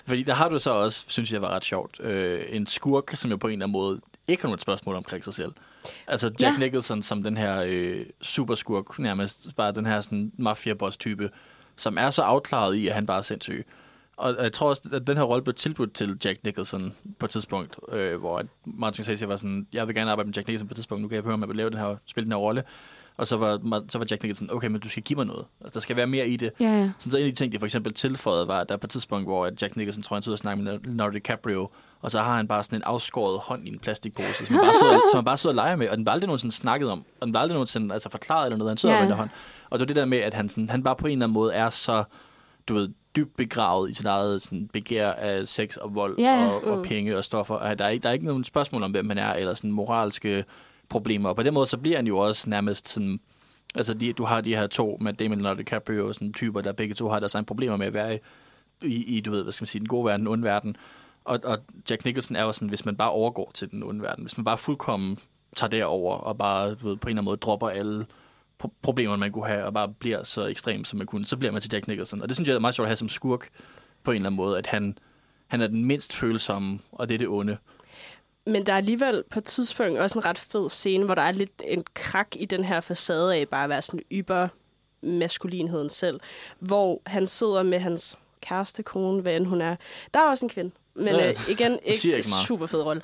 Fordi 0.06 0.22
der 0.22 0.34
har 0.34 0.48
du 0.48 0.58
så 0.58 0.70
også, 0.70 1.04
synes 1.08 1.32
jeg 1.32 1.42
var 1.42 1.48
ret 1.48 1.64
sjovt, 1.64 2.00
øh, 2.00 2.42
en 2.48 2.66
skurk, 2.66 3.10
som 3.14 3.30
jo 3.30 3.36
på 3.36 3.46
en 3.46 3.52
eller 3.52 3.64
anden 3.66 3.72
måde 3.72 4.00
ikke 4.28 4.42
har 4.42 4.48
noget 4.48 4.60
spørgsmål 4.60 4.94
omkring 4.96 5.24
sig 5.24 5.34
selv. 5.34 5.52
Altså 6.06 6.30
Jack 6.40 6.54
Ja. 6.58 6.64
Nicholson 6.64 7.02
som 7.02 7.22
den 7.22 7.36
her 7.36 7.62
øh, 7.66 8.00
superskurk, 8.22 8.98
nærmest 8.98 9.56
bare 9.56 9.72
den 9.72 9.86
her 9.86 10.00
sådan 10.00 10.32
mafia-boss-type, 10.38 11.30
som 11.76 11.98
er 11.98 12.10
så 12.10 12.22
afklaret 12.22 12.74
i, 12.74 12.88
at 12.88 12.94
han 12.94 13.06
bare 13.06 13.18
er 13.18 13.22
sindssyg. 13.22 13.66
Og 14.16 14.36
jeg 14.42 14.52
tror 14.52 14.68
også, 14.68 14.82
at 14.92 15.06
den 15.06 15.16
her 15.16 15.24
rolle 15.24 15.44
blev 15.44 15.54
tilbudt 15.54 15.92
til 15.92 16.18
Jack 16.24 16.44
Nicholson 16.44 16.94
på 17.18 17.26
et 17.26 17.30
tidspunkt, 17.30 17.76
øh, 17.92 18.20
hvor 18.20 18.42
Martin 18.64 19.04
Scorsese 19.04 19.28
var 19.28 19.36
sådan, 19.36 19.66
jeg 19.72 19.86
vil 19.86 19.94
gerne 19.94 20.10
arbejde 20.10 20.26
med 20.26 20.34
Jack 20.34 20.48
Nicholson 20.48 20.68
på 20.68 20.72
et 20.72 20.76
tidspunkt, 20.76 21.02
nu 21.02 21.08
kan 21.08 21.16
jeg 21.16 21.24
høre, 21.24 21.34
om 21.34 21.40
jeg 21.40 21.48
vil 21.48 21.56
lave 21.56 21.70
den 21.70 21.78
her, 21.78 21.96
spille 22.06 22.24
den 22.24 22.32
her 22.32 22.38
rolle. 22.38 22.64
Og 23.16 23.26
så 23.26 23.36
var, 23.36 23.84
så 23.88 23.98
var 23.98 24.06
Jack 24.10 24.22
Nicholson, 24.22 24.50
okay, 24.52 24.68
men 24.68 24.80
du 24.80 24.88
skal 24.88 25.02
give 25.02 25.16
mig 25.16 25.26
noget. 25.26 25.44
Altså, 25.60 25.74
der 25.74 25.80
skal 25.80 25.96
være 25.96 26.06
mere 26.06 26.28
i 26.28 26.36
det. 26.36 26.52
Ja, 26.60 26.64
ja. 26.64 26.90
Sådan, 26.98 27.10
så 27.10 27.18
en 27.18 27.24
af 27.24 27.30
de 27.30 27.36
ting, 27.36 27.52
de 27.52 27.58
for 27.58 27.66
eksempel 27.66 27.92
tilføjede, 27.92 28.48
var, 28.48 28.60
at 28.60 28.68
der 28.68 28.74
er 28.74 28.78
på 28.78 28.86
et 28.86 28.90
tidspunkt, 28.90 29.26
hvor 29.26 29.50
Jack 29.62 29.76
Nicholson 29.76 30.02
tror, 30.02 30.16
han 30.16 30.22
sidder 30.22 30.34
og 30.34 30.38
snakker 30.38 30.64
med 30.64 30.78
Leonardo 30.84 31.12
DiCaprio, 31.12 31.68
og 32.00 32.10
så 32.10 32.20
har 32.20 32.36
han 32.36 32.48
bare 32.48 32.64
sådan 32.64 32.78
en 32.78 32.82
afskåret 32.82 33.40
hånd 33.40 33.68
i 33.68 33.70
en 33.72 33.78
plastikpose, 33.78 34.46
som 34.46 34.56
han 34.56 34.64
bare 34.64 34.74
sidder, 34.80 35.00
som 35.12 35.18
han 35.18 35.24
bare 35.24 35.36
sidder 35.36 35.52
og 35.52 35.56
leger 35.56 35.76
med, 35.76 35.88
og 35.88 35.96
den 35.96 36.06
var 36.06 36.12
aldrig 36.12 36.26
nogensinde 36.26 36.54
snakket 36.54 36.90
om, 36.90 37.04
og 37.20 37.26
den 37.26 37.34
var 37.34 37.40
aldrig 37.40 37.54
nogensinde 37.54 37.92
altså, 37.94 38.08
forklaret 38.08 38.46
eller 38.46 38.56
noget, 38.56 38.70
han 38.70 38.78
sidder 38.78 38.94
yeah. 38.94 39.02
med 39.02 39.08
den 39.08 39.16
hånd. 39.16 39.30
Og 39.70 39.78
det 39.78 39.84
er 39.84 39.86
det 39.86 39.96
der 39.96 40.04
med, 40.04 40.18
at 40.18 40.34
han, 40.34 40.48
sådan, 40.48 40.70
han 40.70 40.82
bare 40.82 40.96
på 40.96 41.06
en 41.06 41.12
eller 41.12 41.26
anden 41.26 41.34
måde 41.34 41.54
er 41.54 41.70
så, 41.70 42.04
du 42.68 42.74
ved, 42.74 42.88
dybt 43.16 43.36
begravet 43.36 43.90
i 43.90 43.94
sit 43.94 44.06
eget 44.06 44.42
sådan, 44.42 44.68
begær 44.72 45.10
af 45.10 45.46
sex 45.46 45.76
og 45.76 45.94
vold 45.94 46.18
Ja, 46.18 46.46
og, 46.48 46.64
og 46.64 46.76
Mm. 46.76 46.82
penge 46.84 47.16
og 47.16 47.24
stoffer. 47.24 47.54
Og 47.54 47.78
der 47.78 47.84
er, 47.84 47.88
ikke- 47.88 48.02
der 48.02 48.08
er 48.08 48.12
ikke 48.12 48.26
nogen 48.26 48.44
spørgsmål 48.44 48.82
om, 48.82 48.90
hvem 48.90 49.08
han 49.08 49.18
er, 49.18 49.32
eller 49.32 49.54
sådan 49.54 49.72
moralske 49.72 50.44
problemer. 50.88 51.28
Og 51.28 51.36
på 51.36 51.42
den 51.42 51.54
måde, 51.54 51.66
så 51.66 51.78
bliver 51.78 51.96
han 51.96 52.06
jo 52.06 52.18
også 52.18 52.50
nærmest 52.50 52.88
sådan, 52.88 53.20
Altså, 53.76 53.94
de, 53.94 54.12
du 54.12 54.24
har 54.24 54.40
de 54.40 54.56
her 54.56 54.66
to 54.66 54.98
med 55.00 55.12
Damon 55.12 55.46
og 55.46 55.58
DiCaprio, 55.58 56.12
sådan 56.12 56.32
typer, 56.32 56.60
der 56.60 56.72
begge 56.72 56.94
to 56.94 57.08
har 57.08 57.18
deres 57.20 57.34
egne 57.34 57.44
problemer 57.46 57.76
med 57.76 57.86
at 57.86 57.92
være 57.94 58.14
i, 58.14 58.86
i, 58.86 59.04
i, 59.16 59.20
du 59.20 59.30
ved, 59.30 59.42
hvad 59.42 59.52
skal 59.52 59.62
man 59.62 59.66
sige, 59.68 59.80
den 59.80 59.88
gode 59.88 60.04
verden, 60.04 60.20
den 60.26 60.32
onde 60.32 60.44
verden. 60.44 60.76
Og, 61.24 61.40
og 61.44 61.58
Jack 61.90 62.04
Nicholson 62.04 62.36
er 62.36 62.42
jo 62.42 62.52
sådan, 62.52 62.68
hvis 62.68 62.84
man 62.84 62.96
bare 62.96 63.10
overgår 63.10 63.50
til 63.54 63.70
den 63.70 63.82
onde 63.82 64.02
verden, 64.02 64.24
hvis 64.24 64.36
man 64.38 64.44
bare 64.44 64.58
fuldkommen 64.58 65.18
tager 65.56 65.70
derover 65.70 66.16
og 66.16 66.38
bare, 66.38 66.74
du 66.74 66.88
ved, 66.88 66.96
på 66.96 67.06
en 67.06 67.10
eller 67.10 67.10
anden 67.10 67.24
måde 67.24 67.36
dropper 67.36 67.68
alle 67.68 68.06
pro- 68.58 68.74
problemer, 68.82 69.16
man 69.16 69.32
kunne 69.32 69.46
have, 69.46 69.64
og 69.64 69.74
bare 69.74 69.88
bliver 69.88 70.22
så 70.24 70.46
ekstrem, 70.46 70.84
som 70.84 70.98
man 70.98 71.06
kunne, 71.06 71.24
så 71.24 71.36
bliver 71.36 71.52
man 71.52 71.62
til 71.62 71.70
Jack 71.72 71.88
Nicholson. 71.88 72.22
Og 72.22 72.28
det 72.28 72.36
synes 72.36 72.48
jeg 72.48 72.54
er 72.54 72.58
meget 72.58 72.74
sjovt 72.74 72.86
at 72.86 72.90
have 72.90 72.96
som 72.96 73.08
skurk, 73.08 73.48
på 74.02 74.10
en 74.10 74.14
eller 74.16 74.26
anden 74.26 74.36
måde, 74.36 74.58
at 74.58 74.66
han, 74.66 74.98
han 75.46 75.60
er 75.60 75.66
den 75.66 75.84
mindst 75.84 76.16
følsomme, 76.16 76.78
og 76.92 77.08
det 77.08 77.14
er 77.14 77.18
det 77.18 77.28
onde. 77.28 77.56
Men 78.46 78.66
der 78.66 78.72
er 78.72 78.76
alligevel 78.76 79.24
på 79.30 79.38
et 79.38 79.44
tidspunkt 79.44 79.98
også 79.98 80.18
en 80.18 80.24
ret 80.24 80.38
fed 80.38 80.70
scene, 80.70 81.04
hvor 81.04 81.14
der 81.14 81.22
er 81.22 81.32
lidt 81.32 81.62
en 81.64 81.84
krak 81.94 82.28
i 82.36 82.44
den 82.44 82.64
her 82.64 82.80
facade 82.80 83.34
af 83.36 83.48
bare 83.48 83.64
at 83.64 83.70
være 83.70 83.82
sådan 83.82 84.00
yber 84.12 84.48
maskulinheden 85.02 85.90
selv, 85.90 86.20
hvor 86.58 87.02
han 87.06 87.26
sidder 87.26 87.62
med 87.62 87.78
hans 87.78 88.18
kæreste, 88.40 88.82
kone, 88.82 89.22
hvad 89.22 89.36
end 89.36 89.46
hun 89.46 89.60
er. 89.60 89.76
Der 90.14 90.20
er 90.20 90.30
også 90.30 90.44
en 90.44 90.50
kvinde. 90.50 90.70
Men 90.96 91.14
Ja, 91.14 91.28
øh, 91.28 91.34
igen, 91.50 91.78
ikke, 91.84 92.00
siger 92.00 92.16
ikke 92.16 92.28
meget. 92.32 92.46
super 92.46 92.66
fed 92.66 92.82
rolle. 92.82 93.02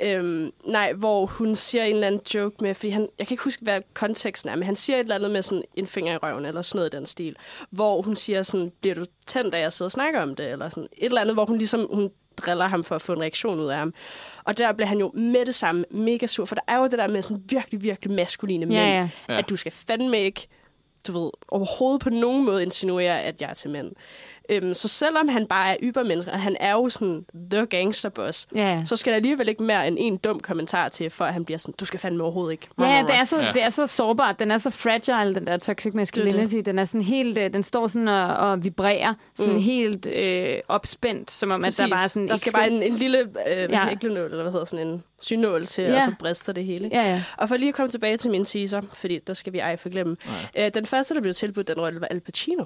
Øhm, 0.00 0.52
nej, 0.66 0.92
hvor 0.92 1.26
hun 1.26 1.54
siger 1.54 1.84
en 1.84 1.94
eller 1.94 2.06
anden 2.06 2.20
joke 2.34 2.56
med, 2.60 2.74
fordi 2.74 2.90
han, 2.90 3.08
jeg 3.18 3.26
kan 3.26 3.34
ikke 3.34 3.44
huske, 3.44 3.62
hvad 3.62 3.80
konteksten 3.94 4.50
er, 4.50 4.54
men 4.56 4.64
han 4.64 4.76
siger 4.76 4.96
et 4.96 5.00
eller 5.00 5.14
andet 5.14 5.30
med 5.30 5.42
sådan 5.42 5.62
en 5.74 5.86
finger 5.86 6.14
i 6.14 6.16
røven, 6.16 6.44
eller 6.46 6.62
sådan 6.62 6.78
noget 6.78 6.94
i 6.94 6.96
den 6.96 7.06
stil, 7.06 7.36
hvor 7.70 8.02
hun 8.02 8.16
siger 8.16 8.42
sådan, 8.42 8.72
bliver 8.80 8.94
du 8.94 9.04
tændt 9.26 9.54
af 9.54 9.60
at 9.60 9.72
sidde 9.72 9.86
og 9.86 9.92
snakke 9.92 10.20
om 10.22 10.34
det, 10.34 10.50
eller 10.50 10.68
sådan 10.68 10.88
et 10.92 11.04
eller 11.04 11.20
andet, 11.20 11.36
hvor 11.36 11.46
hun 11.46 11.58
ligesom, 11.58 11.88
hun 11.92 12.10
driller 12.36 12.66
ham 12.68 12.84
for 12.84 12.94
at 12.94 13.02
få 13.02 13.12
en 13.12 13.20
reaktion 13.20 13.60
ud 13.60 13.66
af 13.66 13.76
ham. 13.76 13.94
Og 14.44 14.58
der 14.58 14.72
bliver 14.72 14.88
han 14.88 14.98
jo 14.98 15.10
med 15.14 15.46
det 15.46 15.54
samme 15.54 15.84
mega 15.90 16.26
sur, 16.26 16.44
for 16.44 16.54
der 16.54 16.62
er 16.68 16.76
jo 16.78 16.84
det 16.84 16.98
der 16.98 17.08
med 17.08 17.22
sådan 17.22 17.42
virkelig, 17.50 17.82
virkelig 17.82 18.14
maskuline 18.14 18.66
mænd, 18.66 18.80
ja. 18.80 19.08
Ja. 19.28 19.38
at 19.38 19.50
du 19.50 19.56
skal 19.56 19.72
fandme 19.72 20.20
ikke 20.20 20.48
du 21.06 21.20
ved, 21.20 21.30
overhovedet 21.48 22.00
på 22.00 22.10
nogen 22.10 22.44
måde 22.44 22.62
insinuere, 22.62 23.22
at 23.22 23.40
jeg 23.40 23.50
er 23.50 23.54
til 23.54 23.70
mænd. 23.70 23.92
Øhm, 24.52 24.74
så 24.74 24.88
selvom 24.88 25.28
han 25.28 25.46
bare 25.46 25.70
er 25.70 25.76
ybermenneske, 25.82 26.32
og 26.32 26.40
han 26.40 26.56
er 26.60 26.72
jo 26.72 26.88
sådan 26.88 27.24
the 27.50 27.66
gangsterboss, 27.66 28.46
Ja, 28.54 28.82
så 28.86 28.96
skal 28.96 29.10
der 29.10 29.16
alligevel 29.16 29.48
ikke 29.48 29.62
mere 29.62 29.86
end 29.88 29.96
en 30.00 30.16
dum 30.16 30.40
kommentar 30.40 30.88
til, 30.88 31.10
for 31.10 31.24
at 31.24 31.32
han 31.32 31.44
bliver 31.44 31.58
sådan, 31.58 31.74
du 31.80 31.84
skal 31.84 32.00
fandme 32.00 32.22
overhovedet 32.22 32.52
ikke. 32.52 32.68
Ja, 32.80 33.04
det 33.06 33.14
er, 33.14 33.24
så, 33.24 33.40
Ja. 33.40 33.52
det 33.52 33.62
er 33.62 33.70
så 33.70 33.86
sårbart. 33.86 34.38
Den 34.38 34.50
er 34.50 34.58
så 34.58 34.70
fragile, 34.70 35.34
den 35.34 35.46
der 35.46 35.56
toxic 35.56 35.94
masculinity. 35.94 36.56
Den 36.66 36.78
er 36.78 36.84
sådan 36.84 37.02
helt, 37.02 37.38
øh, 37.38 37.54
den 37.54 37.62
står 37.62 37.86
sådan 37.86 38.08
og, 38.08 38.26
og 38.36 38.64
vibrerer, 38.64 39.14
sådan 39.34 39.52
Mm. 39.54 39.60
helt 39.60 40.06
øh, 40.06 40.58
opspændt, 40.68 41.30
som 41.30 41.50
om, 41.50 41.62
Præcis. 41.62 41.80
at 41.80 41.90
der 41.90 41.96
bare 41.96 42.08
sådan... 42.08 42.28
der 42.28 42.34
ikke 42.34 42.40
skal 42.40 42.52
bare 42.52 42.70
en, 42.70 42.82
en 42.82 42.96
lille 42.96 43.18
øh, 43.20 43.26
Ja. 43.46 43.62
ja. 43.70 43.88
hæklenål, 43.88 44.24
eller 44.24 44.42
hvad 44.42 44.52
hedder 44.52 44.64
sådan 44.66 44.86
en 44.86 45.02
synål 45.20 45.66
til, 45.66 45.84
Ja. 45.84 45.96
og 45.96 46.02
så 46.02 46.12
brister 46.18 46.52
det 46.52 46.64
hele. 46.64 46.88
Ja, 46.92 47.02
ja. 47.02 47.22
Og 47.38 47.48
for 47.48 47.56
lige 47.56 47.68
at 47.68 47.74
komme 47.74 47.90
tilbage 47.90 48.16
til 48.16 48.30
min 48.30 48.44
teaser, 48.44 48.80
fordi 48.94 49.18
der 49.26 49.34
skal 49.34 49.52
vi 49.52 49.58
ej 49.58 49.76
forglemme. 49.76 50.16
Øh, 50.58 50.70
den 50.74 50.86
første, 50.86 51.14
der 51.14 51.20
blev 51.20 51.34
tilbudt 51.34 51.68
den 51.68 51.80
rolle, 51.80 52.00
var 52.00 52.06
Al 52.06 52.20
Pacino. 52.20 52.64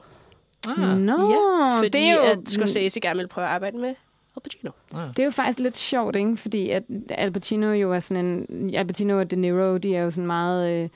Ah, 0.66 0.98
Nå, 0.98 1.30
ja, 1.30 1.76
fordi 1.78 1.88
det 1.88 2.00
er 2.00 2.14
jo, 2.14 2.20
at 2.20 2.38
Scorsese 2.48 3.00
gerne 3.00 3.16
ville 3.16 3.28
prøve 3.28 3.46
at 3.46 3.52
arbejde 3.52 3.78
med 3.78 3.88
Al 4.36 4.42
Pacino. 4.42 4.70
Det 4.92 5.18
er 5.18 5.24
jo 5.24 5.30
faktisk 5.30 5.58
lidt 5.58 5.76
sjovt, 5.76 6.16
ikke? 6.16 6.36
Fordi 6.36 6.70
at 6.70 6.82
Al 7.10 7.32
Pacino 7.32 7.70
jo 7.72 7.92
er 7.92 7.98
sådan 7.98 8.26
en... 8.26 8.74
Al 8.74 8.86
Pacino 8.86 9.18
og 9.18 9.30
De 9.30 9.36
Niro, 9.36 9.76
de 9.76 9.96
er 9.96 10.02
jo 10.02 10.10
sådan 10.10 10.26
meget 10.26 10.70
øh, 10.70 10.88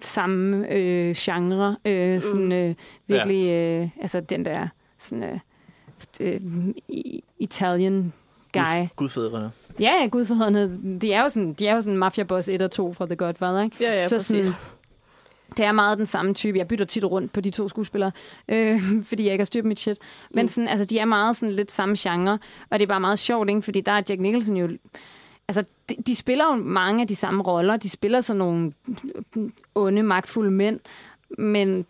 samme 0.00 0.72
øh, 0.72 1.14
genre. 1.14 1.76
Øh, 1.84 2.20
sådan 2.20 2.52
øh, 2.52 2.74
virkelig... 3.06 3.48
Øh, 3.48 3.88
altså 4.00 4.20
den 4.20 4.44
der 4.44 4.68
sådan... 4.98 5.24
Øh, 5.24 5.38
øh, 6.20 6.40
Italian 7.38 8.12
guy. 8.52 8.60
Gud, 8.60 8.88
gudfædrene. 8.96 9.50
Ja, 9.80 9.92
ja, 10.00 10.06
gudfædrene, 10.06 10.78
de 11.00 11.12
er 11.12 11.22
jo 11.22 11.28
sådan, 11.28 11.52
de 11.52 11.66
er 11.66 11.74
jo 11.74 11.80
sådan 11.80 11.96
Mafia 11.98 12.24
Boss 12.24 12.48
1 12.48 12.62
og 12.62 12.70
2 12.70 12.92
fra 12.92 13.06
The 13.06 13.16
Godfather, 13.16 13.62
ikke? 13.62 13.76
Ja, 13.80 13.94
ja, 13.94 14.00
så 14.00 14.16
præcis. 14.16 14.46
sådan, 14.46 14.60
det 15.56 15.64
er 15.64 15.72
meget 15.72 15.98
den 15.98 16.06
samme 16.06 16.34
type. 16.34 16.58
Jeg 16.58 16.68
bytter 16.68 16.84
tit 16.84 17.04
rundt 17.04 17.32
på 17.32 17.40
de 17.40 17.50
to 17.50 17.68
skuespillere, 17.68 18.10
øh, 18.48 18.80
fordi 19.08 19.24
jeg 19.24 19.32
ikke 19.32 19.42
har 19.42 19.46
styr 19.46 19.62
på 19.62 19.68
mit 19.68 19.80
shit. 19.80 19.98
Men 20.30 20.42
Mm. 20.44 20.48
sådan, 20.48 20.68
altså, 20.68 20.84
de 20.84 20.98
er 20.98 21.04
meget 21.04 21.36
sådan 21.36 21.52
lidt 21.52 21.72
samme 21.72 21.96
genre, 21.98 22.38
og 22.70 22.78
det 22.78 22.82
er 22.82 22.88
bare 22.88 23.00
meget 23.00 23.18
sjovt, 23.18 23.48
ikke? 23.48 23.62
fordi 23.62 23.80
der 23.80 23.92
er 23.92 24.02
Jack 24.08 24.20
Nicholson 24.20 24.56
jo... 24.56 24.68
Altså, 25.48 25.64
de, 25.88 25.94
de 26.06 26.14
spiller 26.14 26.44
jo 26.44 26.54
mange 26.62 27.02
af 27.02 27.08
de 27.08 27.16
samme 27.16 27.42
roller. 27.42 27.76
De 27.76 27.90
spiller 27.90 28.20
sådan 28.20 28.38
nogle 28.38 28.72
onde, 29.74 30.02
magtfulde 30.02 30.50
mænd, 30.50 30.80
men 31.38 31.86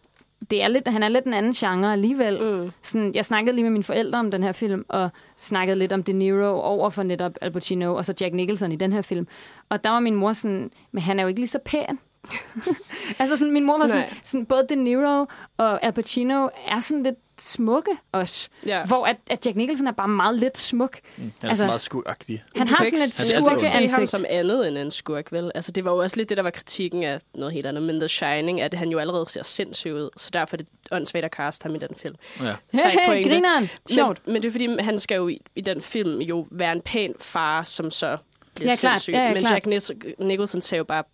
det 0.50 0.62
er 0.62 0.68
lidt, 0.68 0.88
han 0.88 1.02
er 1.02 1.08
lidt 1.08 1.24
en 1.24 1.34
anden 1.34 1.52
genre 1.52 1.92
alligevel. 1.92 2.42
Mm. 2.42 2.70
Sådan, 2.82 3.14
jeg 3.14 3.24
snakkede 3.24 3.54
lige 3.56 3.62
med 3.62 3.70
mine 3.70 3.84
forældre 3.84 4.18
om 4.18 4.30
den 4.30 4.42
her 4.42 4.52
film, 4.52 4.84
og 4.88 5.10
snakkede 5.36 5.78
lidt 5.78 5.92
om 5.92 6.02
De 6.02 6.12
Niro 6.12 6.60
over 6.60 6.90
for 6.90 7.02
netop 7.02 7.32
Al 7.40 7.50
Pacino, 7.52 7.94
og 7.94 8.04
så 8.06 8.14
Jack 8.20 8.34
Nicholson 8.34 8.72
i 8.72 8.76
den 8.76 8.92
her 8.92 9.02
film. 9.02 9.26
Og 9.68 9.84
der 9.84 9.90
var 9.90 10.00
min 10.00 10.14
mor 10.14 10.32
sådan, 10.32 10.70
men 10.92 11.02
han 11.02 11.18
er 11.18 11.22
jo 11.22 11.28
ikke 11.28 11.40
lige 11.40 11.48
så 11.48 11.58
pæn. 11.64 11.98
altså 13.18 13.36
sådan, 13.36 13.52
min 13.52 13.64
mor 13.64 13.78
var 13.78 13.86
sådan, 13.86 14.02
Nej. 14.02 14.14
sådan, 14.24 14.46
både 14.46 14.66
De 14.68 14.76
Niro 14.76 15.26
og 15.56 15.82
Al 15.84 15.92
Pacino 15.92 16.48
er 16.66 16.80
sådan 16.80 17.02
lidt 17.02 17.14
smukke 17.38 17.90
også. 18.12 18.48
Ja. 18.66 18.84
Hvor 18.84 19.04
at, 19.06 19.16
at 19.30 19.46
Jack 19.46 19.56
Nicholson 19.56 19.86
er 19.86 19.92
bare 19.92 20.08
meget 20.08 20.38
lidt 20.38 20.58
smuk. 20.58 20.98
Mm, 21.16 21.22
han 21.22 21.32
er 21.42 21.48
Altså- 21.48 21.66
meget 21.66 21.80
skuragtig. 21.80 22.44
Han 22.56 22.68
har 22.68 22.76
sådan 22.76 22.86
et 22.86 22.98
næsten 23.00 23.52
ikke 23.52 23.64
se 23.64 23.88
ham 23.88 24.06
som 24.06 24.24
andet 24.28 24.68
end 24.68 24.78
en 24.78 24.90
skurk, 24.90 25.32
vel? 25.32 25.52
Altså, 25.54 25.72
det 25.72 25.84
var 25.84 25.90
jo 25.92 25.96
også 25.98 26.16
lidt 26.16 26.28
det, 26.28 26.36
der 26.36 26.42
var 26.42 26.50
kritikken 26.50 27.02
af 27.02 27.20
noget 27.34 27.52
helt 27.54 27.66
andet, 27.66 27.82
men 27.82 28.00
The 28.00 28.08
Shining, 28.08 28.60
at 28.60 28.74
han 28.74 28.88
jo 28.88 28.98
allerede 28.98 29.26
ser 29.28 29.42
sindssyg 29.42 29.92
ud, 29.94 30.10
så 30.16 30.30
derfor 30.32 30.56
er 30.56 30.58
det 30.58 30.68
åndssvagt 30.92 31.24
at 31.24 31.30
kaste 31.30 31.62
ham 31.66 31.74
i 31.74 31.78
den 31.78 31.88
film. 31.96 32.14
Ja. 32.42 32.54
Hey, 32.72 33.06
pointe. 33.06 33.30
grineren. 33.30 33.70
Sjovt. 33.90 34.20
Men, 34.26 34.32
men 34.32 34.42
det 34.42 34.48
er 34.48 34.52
fordi, 34.52 34.68
han 34.80 34.98
skal 35.00 35.16
jo 35.16 35.28
i, 35.28 35.40
i 35.56 35.60
den 35.60 35.82
film 35.82 36.20
jo 36.20 36.46
være 36.50 36.72
en 36.72 36.80
pæn 36.80 37.14
far, 37.20 37.62
som 37.62 37.90
så 37.90 38.16
bliver 38.54 38.70
Ja, 38.70 38.76
klart. 38.76 38.92
sindssyg. 38.92 39.12
Ja, 39.12 39.26
ja, 39.26 39.32
men 39.34 39.42
klart. 39.42 39.66
Jack 39.66 40.18
Nicholson 40.18 40.60
ser 40.60 40.76
jo 40.76 40.84
bare 40.84 41.04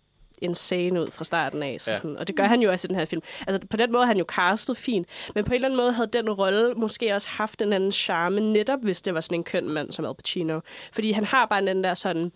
insane 0.41 1.01
ud 1.01 1.07
fra 1.11 1.23
starten 1.23 1.63
af. 1.63 1.81
Så 1.81 1.91
Ja. 1.91 1.97
sådan, 1.97 2.17
og 2.17 2.27
det 2.27 2.35
gør 2.35 2.43
han 2.43 2.61
jo 2.61 2.71
også 2.71 2.85
i 2.85 2.89
den 2.89 2.95
her 2.95 3.05
film. 3.05 3.21
Altså 3.47 3.67
på 3.67 3.77
den 3.77 3.91
måde 3.91 4.03
har 4.03 4.07
han 4.07 4.17
jo 4.17 4.25
castet 4.27 4.77
fint, 4.77 5.07
men 5.35 5.43
på 5.43 5.49
en 5.51 5.55
eller 5.55 5.67
anden 5.67 5.77
måde 5.77 5.91
havde 5.93 6.09
den 6.13 6.29
rolle 6.29 6.73
måske 6.73 7.13
også 7.15 7.27
haft 7.29 7.61
en 7.61 7.73
anden 7.73 7.91
charme, 7.91 8.39
netop 8.53 8.79
hvis 8.83 9.01
det 9.01 9.13
var 9.13 9.21
sådan 9.21 9.37
en 9.37 9.43
køn 9.43 9.69
mand 9.69 9.91
som 9.91 10.05
Al 10.05 10.15
Pacino. 10.15 10.59
Fordi 10.93 11.11
han 11.11 11.23
har 11.25 11.45
bare 11.45 11.65
den 11.65 11.83
der 11.83 11.93
sådan, 11.93 12.31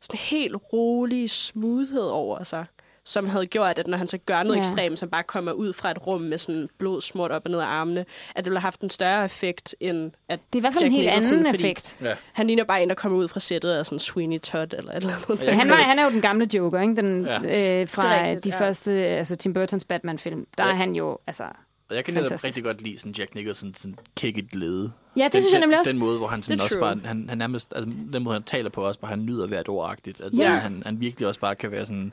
sådan 0.00 0.18
helt 0.18 0.56
rolig 0.72 1.30
smoothhed 1.30 2.02
over 2.02 2.42
sig, 2.44 2.64
som 3.08 3.28
havde 3.28 3.46
gjort, 3.46 3.78
at 3.78 3.86
når 3.86 3.98
han 3.98 4.08
så 4.08 4.18
gør 4.18 4.42
noget 4.42 4.56
Ja. 4.56 4.60
ekstremt, 4.60 4.98
som 4.98 5.08
bare 5.08 5.22
kommer 5.22 5.52
ud 5.52 5.72
fra 5.72 5.90
et 5.90 6.06
rum 6.06 6.20
med 6.20 6.38
sådan 6.38 6.68
blod 6.78 7.00
smurt 7.02 7.30
op 7.30 7.42
og 7.44 7.50
ned 7.50 7.58
af 7.60 7.66
armene, 7.66 8.00
at 8.00 8.36
det 8.36 8.44
ville 8.44 8.58
have 8.58 8.62
haft 8.66 8.80
en 8.80 8.90
større 8.90 9.24
effekt, 9.24 9.74
end 9.80 10.10
at 10.28 10.40
Det 10.52 10.54
er 10.54 10.58
i 10.58 10.60
hvert 10.60 10.72
fald 10.74 10.84
en 10.84 10.92
Jack 10.92 11.02
helt 11.02 11.14
Nicholson, 11.16 11.38
anden 11.38 11.54
effekt. 11.54 11.96
Ja. 12.02 12.14
Han 12.32 12.46
ligner 12.46 12.64
bare 12.64 12.82
en, 12.82 12.88
der 12.88 12.94
kommer 12.94 13.18
ud 13.18 13.28
fra 13.28 13.40
sættet 13.40 13.70
af 13.72 13.86
sådan 13.86 13.98
Sweeney 13.98 14.38
Todd 14.38 14.74
eller 14.74 14.90
et 14.92 14.96
eller 14.96 15.14
andet. 15.30 15.54
Han, 15.54 15.68
var, 15.70 15.76
han 15.76 15.98
er 15.98 16.04
jo 16.04 16.10
den 16.10 16.20
gamle 16.20 16.48
Joker, 16.54 16.80
ikke? 16.80 16.96
Den, 16.96 17.26
Ja. 17.26 17.80
øh, 17.82 17.88
fra 17.88 18.22
rigtigt, 18.24 18.44
de 18.44 18.50
ja. 18.50 18.60
første, 18.60 18.92
altså 18.92 19.36
Tim 19.36 19.52
Burtons 19.54 19.84
Batman-film. 19.84 20.46
Der 20.58 20.64
Ja. 20.64 20.70
er 20.70 20.74
han 20.74 20.94
jo, 20.94 21.18
altså... 21.26 21.44
Og 21.90 21.96
jeg 21.96 22.04
kan 22.04 22.14
netop 22.14 22.44
rigtig 22.44 22.64
godt 22.64 22.82
lide 22.82 22.98
sådan 22.98 23.12
Jack 23.18 23.34
Nicholson 23.34 23.74
sådan 23.74 23.98
kicket 24.16 24.54
lede. 24.54 24.92
Ja, 25.16 25.24
det 25.24 25.32
den, 25.32 25.42
synes 25.42 25.52
jeg 25.52 25.60
nemlig 25.60 25.78
også. 25.78 25.90
Den 25.92 25.98
måde, 26.00 26.18
hvor 26.18 26.26
han 26.28 26.42
sådan 26.42 26.60
også 26.60 26.74
true. 26.74 26.80
bare, 26.80 26.98
han, 27.04 27.26
han 27.28 27.38
nærmest, 27.38 27.72
altså 27.76 27.90
den 28.12 28.22
måde, 28.22 28.32
han 28.34 28.42
taler 28.42 28.70
på 28.70 28.82
også, 28.86 29.00
bare 29.00 29.08
han 29.10 29.18
nyder 29.24 29.46
hvert 29.46 29.68
ordagtigt. 29.68 30.20
Altså, 30.20 30.42
Ja. 30.42 30.52
ja. 30.52 30.58
han, 30.58 30.82
han 30.86 31.00
virkelig 31.00 31.28
også 31.28 31.40
bare 31.40 31.54
kan 31.54 31.70
være 31.70 31.86
sådan, 31.86 32.12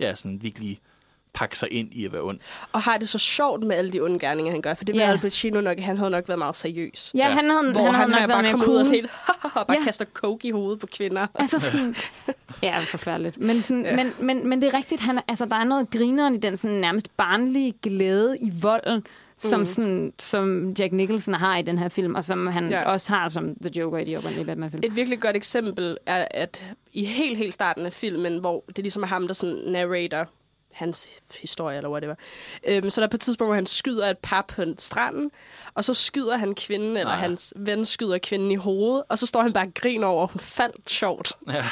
ja, 0.00 0.14
sådan 0.14 0.42
virkelig 0.42 0.78
pakke 1.34 1.58
sig 1.58 1.72
ind 1.72 1.88
i 1.92 2.04
at 2.04 2.12
være 2.12 2.22
ond. 2.22 2.38
Og 2.72 2.82
har 2.82 2.96
det 2.98 3.08
så 3.08 3.18
sjovt 3.18 3.62
med 3.64 3.76
alle 3.76 3.92
de 3.92 4.00
onde 4.00 4.18
gerninger, 4.18 4.52
han 4.52 4.62
gør. 4.62 4.74
For 4.74 4.84
det 4.84 4.94
Ja. 4.96 4.98
med 5.06 5.12
Al 5.14 5.18
Pacino 5.20 5.60
nok, 5.60 5.78
han 5.78 5.96
havde 5.96 6.10
nok 6.10 6.28
været 6.28 6.38
meget 6.38 6.56
seriøs. 6.56 7.12
Ja, 7.14 7.28
han 7.30 7.50
havde, 7.50 7.72
Hvor 7.72 7.80
han 7.90 7.94
havde 7.94 8.10
her 8.12 8.12
nok 8.12 8.18
været 8.18 8.28
bare 8.30 8.42
mere 8.42 8.50
kommer 8.52 8.66
ud 8.68 8.76
og 8.76 8.84
cool. 8.84 8.94
helt, 8.94 9.10
og 9.54 9.66
bare 9.66 9.76
Ja. 9.78 9.84
kaster 9.84 10.04
coke 10.14 10.48
i 10.48 10.50
hovedet 10.50 10.78
på 10.80 10.86
kvinder. 10.86 11.26
Altså 11.34 11.60
sådan, 11.70 11.96
ja, 12.62 12.78
forfærdeligt. 12.78 13.38
Men, 13.40 13.60
sådan, 13.62 13.84
ja. 13.84 13.96
men, 13.96 14.12
men, 14.20 14.48
men 14.48 14.62
det 14.62 14.74
er 14.74 14.76
rigtigt, 14.78 15.00
han, 15.00 15.20
altså, 15.28 15.44
der 15.46 15.56
er 15.56 15.64
noget 15.64 15.90
grineren 15.90 16.34
i 16.34 16.38
den 16.38 16.56
sådan, 16.56 16.76
nærmest 16.76 17.16
barnlige 17.16 17.74
glæde 17.82 18.38
i 18.40 18.52
volden, 18.62 19.02
som, 19.38 19.66
sådan, 19.66 20.12
som 20.18 20.74
Jack 20.78 20.92
Nicholson 20.92 21.34
har 21.34 21.58
i 21.58 21.62
den 21.62 21.78
her 21.78 21.88
film, 21.88 22.14
og 22.14 22.24
som 22.24 22.46
han 22.46 22.70
ja. 22.70 22.82
Også 22.82 23.12
har 23.12 23.28
som 23.28 23.54
The 23.62 23.80
Joker 23.80 23.98
i 23.98 24.04
de 24.04 24.16
oprindelige 24.16 24.46
Batman-film. 24.46 24.82
Et 24.84 24.96
virkelig 24.96 25.20
godt 25.20 25.36
eksempel 25.36 25.98
er, 26.06 26.28
at 26.30 26.74
i 26.92 27.04
helt, 27.04 27.38
helt 27.38 27.54
starten 27.54 27.86
af 27.86 27.92
filmen, 27.92 28.38
hvor 28.38 28.64
det 28.66 28.78
ligesom 28.78 29.02
er 29.02 29.06
ham, 29.06 29.26
der 29.26 29.34
sådan 29.34 29.62
narrator 29.66 30.28
hans 30.72 31.08
historie, 31.40 31.76
eller 31.76 31.90
whatever. 31.90 32.14
Øhm, 32.68 32.90
så 32.90 33.00
der 33.00 33.06
er 33.06 33.10
på 33.10 33.16
et 33.16 33.20
tidspunkt, 33.20 33.48
hvor 33.48 33.54
han 33.54 33.66
skyder 33.66 34.10
et 34.10 34.18
par 34.18 34.42
på 34.48 34.62
en 34.62 34.78
stranden, 34.78 35.30
og 35.78 35.84
så 35.84 35.94
skyder 35.94 36.36
han 36.36 36.54
kvinden, 36.54 36.96
eller 36.96 37.04
Nej. 37.12 37.16
hans 37.16 37.52
ven 37.56 37.84
skyder 37.84 38.18
kvinden 38.18 38.50
i 38.50 38.54
hovedet, 38.54 39.02
og 39.08 39.18
så 39.18 39.26
står 39.26 39.42
han 39.42 39.52
bare 39.52 39.66
og 39.66 39.74
griner 39.74 40.06
over, 40.06 40.22
at 40.24 40.32
hun 40.32 40.40
faldt 40.40 40.90
sjovt. 40.90 41.32
Ja. 41.48 41.64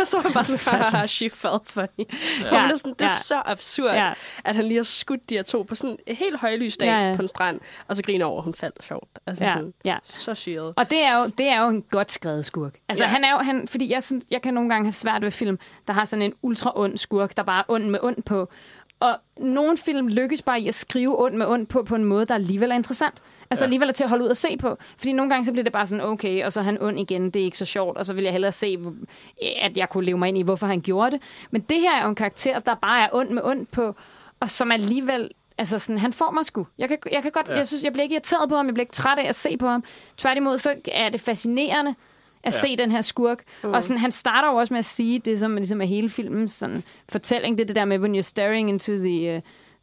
og 0.00 0.06
så 0.10 0.16
er 0.16 0.20
han 0.22 0.32
bare 0.32 0.44
sådan, 0.44 0.80
haha, 0.82 1.06
she 1.06 1.30
fell 1.30 1.58
funny. 1.64 1.88
Ja. 1.98 2.56
Ja, 2.56 2.62
Det 2.62 2.72
er, 2.72 2.76
sådan, 2.76 2.92
det 2.92 3.00
er 3.00 3.04
ja. 3.04 3.08
så 3.08 3.42
absurd, 3.44 3.94
Ja. 3.94 4.12
at 4.44 4.54
han 4.56 4.64
lige 4.64 4.76
har 4.78 4.84
skudt 4.84 5.30
de 5.30 5.34
her 5.34 5.42
to 5.42 5.62
på 5.62 5.74
sådan 5.74 5.98
en 6.06 6.16
helt 6.16 6.36
højlys 6.40 6.76
dag 6.76 6.86
Ja, 6.86 7.08
ja, 7.10 7.16
på 7.16 7.22
en 7.22 7.28
strand, 7.28 7.60
og 7.88 7.96
så 7.96 8.02
griner 8.02 8.26
over, 8.26 8.38
at 8.38 8.44
hun 8.44 8.54
faldt 8.54 8.84
sjovt. 8.84 9.18
Altså 9.26 9.44
Ja, 9.44 9.52
sådan, 9.52 9.74
ja. 9.84 9.96
så 10.04 10.34
syret. 10.34 10.74
Og 10.76 10.90
det 10.90 11.02
er 11.04 11.18
jo, 11.18 11.26
det 11.38 11.48
er 11.48 11.62
jo 11.62 11.68
en 11.68 11.82
godt 11.82 12.12
skrevet 12.12 12.46
skurk. 12.46 12.74
Altså, 12.88 13.04
ja. 13.04 13.08
Han 13.10 13.24
er 13.24 13.32
jo, 13.32 13.38
han, 13.38 13.68
fordi 13.68 13.90
jeg, 13.92 14.02
synes, 14.02 14.24
jeg 14.30 14.42
kan 14.42 14.54
nogle 14.54 14.70
gange 14.70 14.86
have 14.86 14.92
svært 14.92 15.22
ved 15.22 15.30
film, 15.30 15.58
der 15.86 15.92
har 15.92 16.04
sådan 16.04 16.22
en 16.22 16.34
ultra 16.42 16.72
ond 16.74 16.98
skurk, 16.98 17.36
der 17.36 17.42
bare 17.42 17.58
er 17.60 17.64
ond 17.72 17.84
med 17.90 17.98
ond 18.02 18.22
på. 18.22 18.48
Og 19.02 19.18
nogle 19.36 19.76
film 19.76 20.08
lykkes 20.08 20.42
bare 20.42 20.60
i 20.60 20.68
at 20.68 20.74
skrive 20.74 21.24
ond 21.24 21.34
med 21.34 21.46
ond 21.46 21.66
på, 21.66 21.82
på 21.82 21.94
en 21.94 22.04
måde, 22.04 22.26
der 22.26 22.34
alligevel 22.34 22.70
er 22.70 22.74
interessant. 22.74 23.22
Altså 23.50 23.62
Ja. 23.62 23.66
alligevel 23.66 23.88
er 23.88 23.92
til 23.92 24.04
at 24.04 24.10
holde 24.10 24.24
ud 24.24 24.28
og 24.28 24.36
se 24.36 24.56
på. 24.56 24.76
Fordi 24.96 25.12
nogle 25.12 25.30
gange 25.30 25.44
så 25.44 25.52
bliver 25.52 25.62
det 25.64 25.72
bare 25.72 25.86
sådan, 25.86 26.04
okay, 26.04 26.44
og 26.44 26.52
så 26.52 26.60
er 26.60 26.64
han 26.64 26.82
ond 26.82 26.98
igen, 27.00 27.30
det 27.30 27.40
er 27.40 27.44
ikke 27.44 27.58
så 27.58 27.64
sjovt, 27.64 27.98
og 27.98 28.06
så 28.06 28.14
vil 28.14 28.24
jeg 28.24 28.32
hellere 28.32 28.52
se, 28.52 28.78
at 29.60 29.76
jeg 29.76 29.88
kunne 29.88 30.04
leve 30.04 30.18
mig 30.18 30.28
ind 30.28 30.38
i, 30.38 30.42
hvorfor 30.42 30.66
han 30.66 30.80
gjorde 30.80 31.10
det. 31.10 31.20
Men 31.50 31.60
det 31.60 31.80
her 31.80 31.96
er 31.96 32.02
jo 32.02 32.08
en 32.08 32.14
karakter, 32.14 32.58
der 32.58 32.74
bare 32.74 33.02
er 33.04 33.08
ond 33.12 33.30
med 33.30 33.42
ond 33.44 33.66
på, 33.66 33.96
og 34.40 34.50
som 34.50 34.72
alligevel 34.72 35.30
Altså 35.58 35.78
sådan, 35.78 35.98
han 35.98 36.12
får 36.12 36.30
mig 36.30 36.44
sgu. 36.46 36.66
Jeg 36.78 36.88
kan, 36.88 36.98
jeg 37.12 37.22
kan 37.22 37.30
godt, 37.32 37.48
ja. 37.48 37.56
jeg 37.56 37.68
synes, 37.68 37.84
jeg 37.84 37.92
bliver 37.92 38.02
ikke 38.02 38.14
irriteret 38.14 38.48
på 38.48 38.56
ham, 38.56 38.66
jeg 38.66 38.74
bliver 38.74 38.82
ikke 38.82 38.92
træt 38.92 39.18
af 39.18 39.28
at 39.28 39.34
se 39.34 39.56
på 39.56 39.66
ham. 39.68 39.84
Tværtimod, 40.16 40.58
så 40.58 40.74
er 40.92 41.08
det 41.08 41.20
fascinerende 41.20 41.94
at 42.44 42.54
ja. 42.54 42.58
se 42.60 42.76
den 42.76 42.90
her 42.90 43.02
skurk. 43.02 43.42
Mm. 43.64 43.70
Og 43.70 43.82
sådan, 43.82 43.98
han 43.98 44.10
starter 44.10 44.50
jo 44.50 44.56
også 44.56 44.74
med 44.74 44.78
at 44.78 44.84
sige 44.84 45.18
det, 45.18 45.40
som 45.40 45.56
ligesom 45.56 45.80
er 45.80 45.84
hele 45.84 46.10
filmens 46.10 46.52
sådan, 46.52 46.82
fortælling, 47.08 47.58
det 47.58 47.64
er 47.64 47.66
det 47.66 47.76
der 47.76 47.84
med, 47.84 47.98
when 47.98 48.18
you're 48.18 48.22
staring 48.22 48.68
into 48.68 48.92
the, 48.92 49.36
uh, 49.36 49.42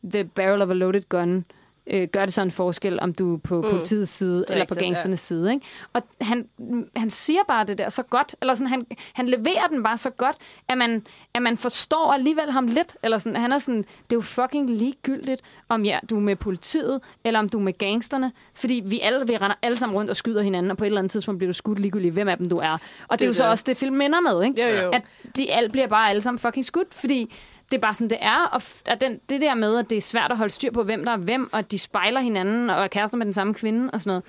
the 0.09 0.23
barrel 0.23 0.61
of 0.61 0.69
a 0.69 0.73
loaded 0.73 1.09
gun, 1.09 1.45
øh, 1.89 2.07
gør 2.07 2.25
det 2.25 2.33
så 2.33 2.41
en 2.41 2.51
forskel, 2.51 2.99
om 2.99 3.13
du 3.13 3.33
er 3.33 3.37
på 3.37 3.61
mm. 3.61 3.69
politiets 3.69 4.11
side 4.11 4.45
eller 4.49 4.65
på 4.65 4.75
gangsternes 4.75 5.19
side. 5.19 5.53
Ikke? 5.53 5.65
Og 5.93 6.01
han, 6.21 6.47
han 6.95 7.09
siger 7.09 7.39
bare 7.47 7.65
det 7.65 7.77
der 7.77 7.89
så 7.89 8.03
godt, 8.03 8.35
eller 8.41 8.53
sådan, 8.53 8.67
han, 8.67 8.85
han 9.13 9.27
leverer 9.27 9.67
den 9.67 9.83
bare 9.83 9.97
så 9.97 10.09
godt, 10.09 10.35
at 10.67 10.77
man, 10.77 11.05
at 11.33 11.41
man 11.41 11.57
forstår 11.57 12.13
alligevel 12.13 12.51
ham 12.51 12.67
lidt. 12.67 12.97
Eller 13.03 13.17
sådan, 13.17 13.35
han 13.35 13.51
er 13.51 13.57
sådan, 13.57 13.81
det 13.81 14.11
er 14.11 14.15
jo 14.15 14.21
fucking 14.21 14.69
ligegyldigt, 14.69 15.41
om 15.69 15.85
ja, 15.85 15.99
du 16.09 16.15
er 16.15 16.21
med 16.21 16.35
politiet, 16.35 17.01
eller 17.23 17.39
om 17.39 17.49
du 17.49 17.57
er 17.57 17.63
med 17.63 17.77
gangsterne, 17.77 18.31
fordi 18.53 18.83
vi 18.85 18.99
alle 18.99 19.27
vi 19.27 19.37
render 19.37 19.55
alle 19.61 19.77
sammen 19.77 19.97
rundt 19.97 20.11
og 20.11 20.17
skyder 20.17 20.41
hinanden, 20.41 20.71
og 20.71 20.77
på 20.77 20.83
et 20.83 20.85
eller 20.85 20.99
andet 20.99 21.11
tidspunkt 21.11 21.39
bliver 21.39 21.49
du 21.49 21.53
skudt 21.53 21.79
ligegyldigt, 21.79 22.13
hvem 22.13 22.27
af 22.27 22.37
dem 22.37 22.49
du 22.49 22.57
er. 22.57 22.71
Og 22.71 22.79
det, 23.11 23.19
det 23.19 23.25
er 23.25 23.27
jo 23.27 23.33
så 23.33 23.43
det. 23.43 23.51
også 23.51 23.63
det, 23.67 23.77
film 23.77 23.95
minder 23.95 24.19
med, 24.21 24.43
ikke? 24.43 24.69
Jo, 24.69 24.81
jo. 24.81 24.89
At 24.89 25.01
de 25.35 25.51
alle 25.51 25.69
bliver 25.69 25.87
bare 25.87 26.09
alle 26.09 26.21
sammen 26.21 26.39
fucking 26.39 26.65
skudt, 26.65 26.93
fordi 26.93 27.33
det 27.71 27.77
er 27.77 27.81
bare 27.81 27.93
sådan, 27.93 28.09
det 28.09 28.17
er. 28.21 28.45
Og 28.51 28.61
at 28.85 29.01
den, 29.01 29.19
det 29.29 29.41
der 29.41 29.53
med, 29.55 29.77
at 29.77 29.89
det 29.89 29.97
er 29.97 30.01
svært 30.01 30.31
at 30.31 30.37
holde 30.37 30.53
styr 30.53 30.71
på, 30.71 30.83
hvem 30.83 31.05
der 31.05 31.11
er 31.11 31.17
hvem, 31.17 31.49
og 31.53 31.71
de 31.71 31.79
spejler 31.79 32.19
hinanden, 32.19 32.69
og 32.69 32.83
er 32.83 32.87
kærester 32.87 33.17
med 33.17 33.25
den 33.25 33.33
samme 33.33 33.53
kvinde 33.53 33.89
og 33.93 34.01
sådan 34.01 34.09
noget. 34.09 34.23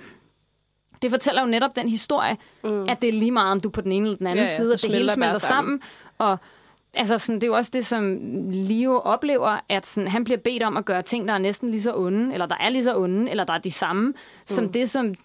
Det 1.01 1.11
fortæller 1.11 1.41
jo 1.41 1.47
netop 1.47 1.75
den 1.75 1.89
historie, 1.89 2.37
mm. 2.63 2.85
at 2.89 3.01
det 3.01 3.09
er 3.09 3.13
lige 3.13 3.31
meget, 3.31 3.51
om 3.51 3.61
du 3.61 3.69
er 3.69 3.71
på 3.71 3.81
den 3.81 3.91
ene 3.91 4.05
eller 4.05 4.17
den 4.17 4.27
anden 4.27 4.45
Ja, 4.45 4.51
ja, 4.51 4.57
side, 4.57 4.67
det 4.67 4.73
at 4.73 4.81
det 4.81 4.91
hele 4.91 5.09
smelter 5.09 5.39
sammen. 5.39 5.79
sammen. 5.79 5.81
Og 6.17 6.37
altså, 6.93 7.17
sådan, 7.17 7.35
det 7.35 7.43
er 7.43 7.47
jo 7.47 7.55
også 7.55 7.71
det, 7.73 7.85
som 7.85 8.17
Leo 8.51 8.97
oplever, 8.97 9.59
at 9.69 9.85
sådan, 9.85 10.07
han 10.07 10.23
bliver 10.23 10.37
bedt 10.37 10.63
om 10.63 10.77
at 10.77 10.85
gøre 10.85 11.01
ting, 11.01 11.27
der 11.27 11.33
er 11.33 11.37
næsten 11.37 11.71
lige 11.71 11.81
så 11.81 11.95
onde, 11.95 12.33
eller 12.33 12.45
der 12.45 12.55
er 12.59 12.69
lige 12.69 12.83
så 12.83 12.97
onde, 12.97 13.31
eller 13.31 13.43
der 13.43 13.53
er 13.53 13.57
de 13.57 13.71
samme, 13.71 14.07
mm. 14.07 14.15
som 14.45 14.69
det, 14.69 14.89
som 14.89 15.15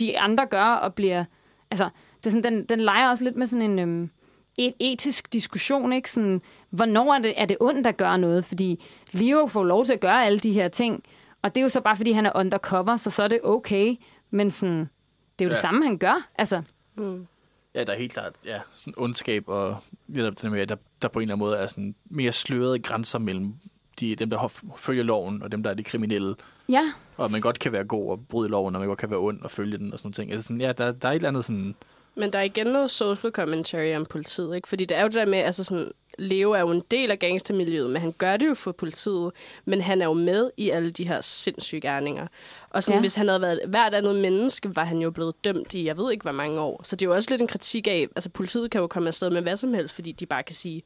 de 0.00 0.18
andre 0.18 0.46
gør, 0.46 0.64
og 0.64 0.94
bliver... 0.94 1.24
Altså, 1.70 1.88
det 2.18 2.26
er 2.26 2.30
sådan, 2.30 2.52
den, 2.52 2.64
den 2.64 2.80
leger 2.80 3.10
også 3.10 3.24
lidt 3.24 3.36
med 3.36 3.46
sådan 3.46 3.70
en... 3.70 3.78
Øhm, 3.78 4.10
et 4.58 4.74
etisk 4.80 5.32
diskussion, 5.32 5.92
ikke? 5.92 6.10
Sådan, 6.10 6.42
hvornår 6.70 7.14
er 7.14 7.18
det, 7.18 7.34
er 7.36 7.46
det 7.46 7.56
ondt 7.60 7.86
at 7.86 7.96
gøre 7.96 8.18
noget? 8.18 8.44
Fordi 8.44 8.84
Leo 9.12 9.46
får 9.46 9.64
lov 9.64 9.84
til 9.84 9.92
at 9.92 10.00
gøre 10.00 10.24
alle 10.26 10.38
de 10.38 10.52
her 10.52 10.68
ting, 10.68 11.04
og 11.42 11.54
det 11.54 11.60
er 11.60 11.62
jo 11.62 11.68
så 11.68 11.80
bare, 11.80 11.96
fordi 11.96 12.12
han 12.12 12.26
er 12.26 12.32
undercover, 12.34 12.96
så 12.96 13.10
så 13.10 13.22
er 13.22 13.28
det 13.28 13.40
okay. 13.44 13.96
Men 14.30 14.50
sådan, 14.50 14.78
det 14.78 14.84
er 15.38 15.44
jo 15.44 15.48
ja. 15.48 15.48
det 15.48 15.56
Ja. 15.56 15.60
samme, 15.60 15.84
han 15.84 15.98
gør. 15.98 16.28
Altså, 16.38 16.62
Ja, 17.74 17.84
der 17.84 17.92
er 17.92 17.98
helt 17.98 18.12
klart 18.12 18.32
ja, 18.46 18.60
sådan 18.74 18.94
ondskab, 18.96 19.48
og 19.48 19.76
med, 20.06 20.60
at 20.60 20.68
der, 20.68 20.76
der 21.02 21.08
på 21.08 21.18
en 21.18 21.22
eller 21.22 21.34
anden 21.34 21.38
måde 21.46 21.56
er 21.56 21.66
sådan 21.66 21.94
mere 22.04 22.32
slørede 22.32 22.78
grænser 22.78 23.18
mellem 23.18 23.54
de, 24.00 24.16
dem, 24.16 24.30
der 24.30 24.48
følger 24.76 25.02
loven, 25.04 25.42
og 25.42 25.52
dem, 25.52 25.62
der 25.62 25.70
er 25.70 25.74
de 25.74 25.84
kriminelle. 25.84 26.34
ja, 26.68 26.92
Og 27.16 27.30
man 27.30 27.40
godt 27.40 27.58
kan 27.58 27.72
være 27.72 27.84
god 27.84 28.10
og 28.10 28.20
bryde 28.28 28.48
loven, 28.48 28.74
og 28.74 28.80
man 28.80 28.88
godt 28.88 28.98
kan 28.98 29.10
være 29.10 29.18
ond 29.18 29.42
og 29.42 29.50
følge 29.50 29.78
den 29.78 29.92
og 29.92 29.98
sådan 29.98 30.06
noget 30.06 30.14
ting. 30.14 30.32
Altså 30.32 30.46
sådan, 30.46 30.60
ja, 30.60 30.72
der, 30.72 30.92
der 30.92 31.08
er 31.08 31.12
et 31.12 31.16
eller 31.16 31.28
andet 31.28 31.44
sådan... 31.44 31.74
Men 32.14 32.32
der 32.32 32.38
er 32.38 32.42
igen 32.42 32.66
noget 32.66 32.90
social 32.90 33.32
commentary 33.32 33.96
om 33.96 34.06
politiet, 34.06 34.56
ikke? 34.56 34.68
Fordi 34.68 34.84
det 34.84 34.96
er 34.96 35.00
jo 35.02 35.06
det 35.08 35.14
der 35.14 35.26
med, 35.26 35.38
altså 35.38 35.64
sådan, 35.64 35.90
Leo 36.18 36.50
er 36.50 36.60
jo 36.60 36.70
en 36.70 36.82
del 36.90 37.10
af 37.10 37.18
gangstermiljøet, 37.18 37.90
men 37.90 38.00
han 38.02 38.12
gør 38.18 38.36
det 38.36 38.46
jo 38.48 38.54
for 38.54 38.72
politiet, 38.72 39.32
men 39.64 39.80
han 39.80 40.02
er 40.02 40.06
jo 40.06 40.12
med 40.12 40.50
i 40.56 40.70
alle 40.70 40.90
de 40.90 41.08
her 41.08 41.20
sindssyge 41.20 41.80
gerninger. 41.80 42.26
Og 42.70 42.82
sådan, 42.84 42.96
Ja. 42.96 43.00
hvis 43.00 43.14
han 43.14 43.28
havde 43.28 43.40
været 43.40 43.60
hvert 43.66 43.94
andet 43.94 44.16
menneske, 44.16 44.76
var 44.76 44.84
han 44.84 44.98
jo 44.98 45.10
blevet 45.10 45.44
dømt 45.44 45.74
i, 45.74 45.84
jeg 45.86 45.96
ved 45.96 46.12
ikke, 46.12 46.22
hvor 46.22 46.32
mange 46.32 46.60
år. 46.60 46.80
Så 46.84 46.96
det 46.96 47.06
er 47.06 47.10
jo 47.10 47.14
også 47.14 47.30
lidt 47.30 47.40
en 47.42 47.48
kritik 47.48 47.86
af, 47.86 48.06
altså 48.16 48.30
politiet 48.30 48.70
kan 48.70 48.80
jo 48.80 48.86
komme 48.86 49.08
afsted 49.08 49.30
med 49.30 49.42
hvad 49.42 49.56
som 49.56 49.74
helst, 49.74 49.94
fordi 49.94 50.12
de 50.12 50.26
bare 50.26 50.42
kan 50.42 50.54
sige, 50.54 50.82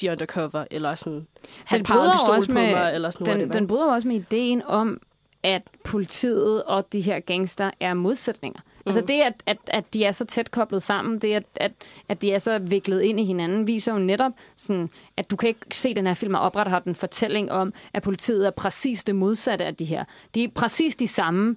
de 0.00 0.06
er 0.06 0.12
undercover, 0.12 0.64
eller 0.70 0.94
sådan, 0.94 1.26
han 1.64 1.82
pegede 1.82 2.12
pistol 2.12 2.34
også 2.34 2.48
på 2.48 2.54
med, 2.54 2.70
mig, 2.70 2.94
eller 2.94 3.10
sådan 3.10 3.26
noget. 3.26 3.40
den, 3.40 3.52
den 3.52 3.66
bryder 3.66 3.92
også 3.92 4.08
med 4.08 4.16
ideen 4.16 4.62
om, 4.66 5.00
at 5.42 5.62
politiet 5.84 6.64
og 6.64 6.92
de 6.92 7.00
her 7.00 7.20
gangster 7.20 7.70
er 7.80 7.94
modsætninger. 7.94 8.60
Mm. 8.88 8.96
Altså 8.96 9.14
det, 9.14 9.20
at, 9.20 9.34
at, 9.46 9.58
at 9.66 9.94
de 9.94 10.04
er 10.04 10.12
så 10.12 10.24
tæt 10.24 10.50
koblet 10.50 10.82
sammen, 10.82 11.18
det, 11.18 11.34
at, 11.34 11.44
at, 11.56 11.72
at 12.08 12.22
de 12.22 12.32
er 12.32 12.38
så 12.38 12.58
viklet 12.58 13.02
ind 13.02 13.20
i 13.20 13.24
hinanden, 13.24 13.66
viser 13.66 13.92
jo 13.92 13.98
netop, 13.98 14.32
sådan, 14.56 14.90
at 15.16 15.30
du 15.30 15.36
kan 15.36 15.48
ikke 15.48 15.60
se 15.72 15.94
den 15.94 16.06
her 16.06 16.14
film 16.14 16.34
og 16.34 16.40
opretholde 16.40 16.84
den 16.84 16.94
fortælling 16.94 17.52
om, 17.52 17.72
at 17.92 18.02
politiet 18.02 18.46
er 18.46 18.50
præcis 18.50 19.04
det 19.04 19.14
modsatte 19.14 19.64
af 19.64 19.74
de 19.74 19.84
her. 19.84 20.04
De 20.34 20.44
er 20.44 20.48
præcis 20.54 20.96
de 20.96 21.08
samme. 21.08 21.56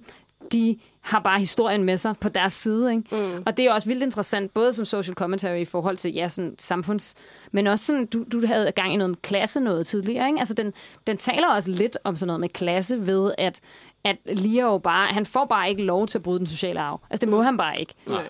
De 0.52 0.78
har 1.00 1.20
bare 1.20 1.38
historien 1.38 1.84
med 1.84 1.98
sig 1.98 2.14
på 2.20 2.28
deres 2.28 2.54
side. 2.54 2.92
Ikke? 2.92 3.16
Mm. 3.16 3.42
Og 3.46 3.56
det 3.56 3.66
er 3.66 3.72
også 3.72 3.88
vildt 3.88 4.02
interessant, 4.02 4.54
både 4.54 4.74
som 4.74 4.84
social 4.84 5.14
commentary 5.14 5.58
i 5.58 5.64
forhold 5.64 5.96
til 5.96 6.12
ja, 6.12 6.28
sådan, 6.28 6.54
samfunds... 6.58 7.14
Men 7.52 7.66
også 7.66 7.86
sådan, 7.86 8.06
du, 8.06 8.24
du 8.32 8.46
havde 8.46 8.72
gang 8.72 8.94
i 8.94 8.96
noget 8.96 9.10
med 9.10 9.16
klasse 9.22 9.60
noget 9.60 9.86
tidligere. 9.86 10.26
Ikke? 10.26 10.38
Altså, 10.38 10.54
den, 10.54 10.72
den 11.06 11.16
taler 11.16 11.48
også 11.48 11.70
lidt 11.70 11.96
om 12.04 12.16
sådan 12.16 12.26
noget 12.26 12.40
med 12.40 12.48
klasse 12.48 13.06
ved, 13.06 13.32
at, 13.38 13.60
at 14.04 14.16
Leo 14.26 14.78
bare... 14.78 15.06
Han 15.06 15.26
får 15.26 15.44
bare 15.44 15.68
ikke 15.70 15.82
lov 15.82 16.06
til 16.06 16.18
at 16.18 16.22
bryde 16.22 16.38
den 16.38 16.46
sociale 16.46 16.80
arv. 16.80 17.00
Altså, 17.10 17.20
det 17.20 17.28
må 17.28 17.42
han 17.42 17.56
bare 17.56 17.80
ikke. 17.80 17.94
Nej. 18.06 18.28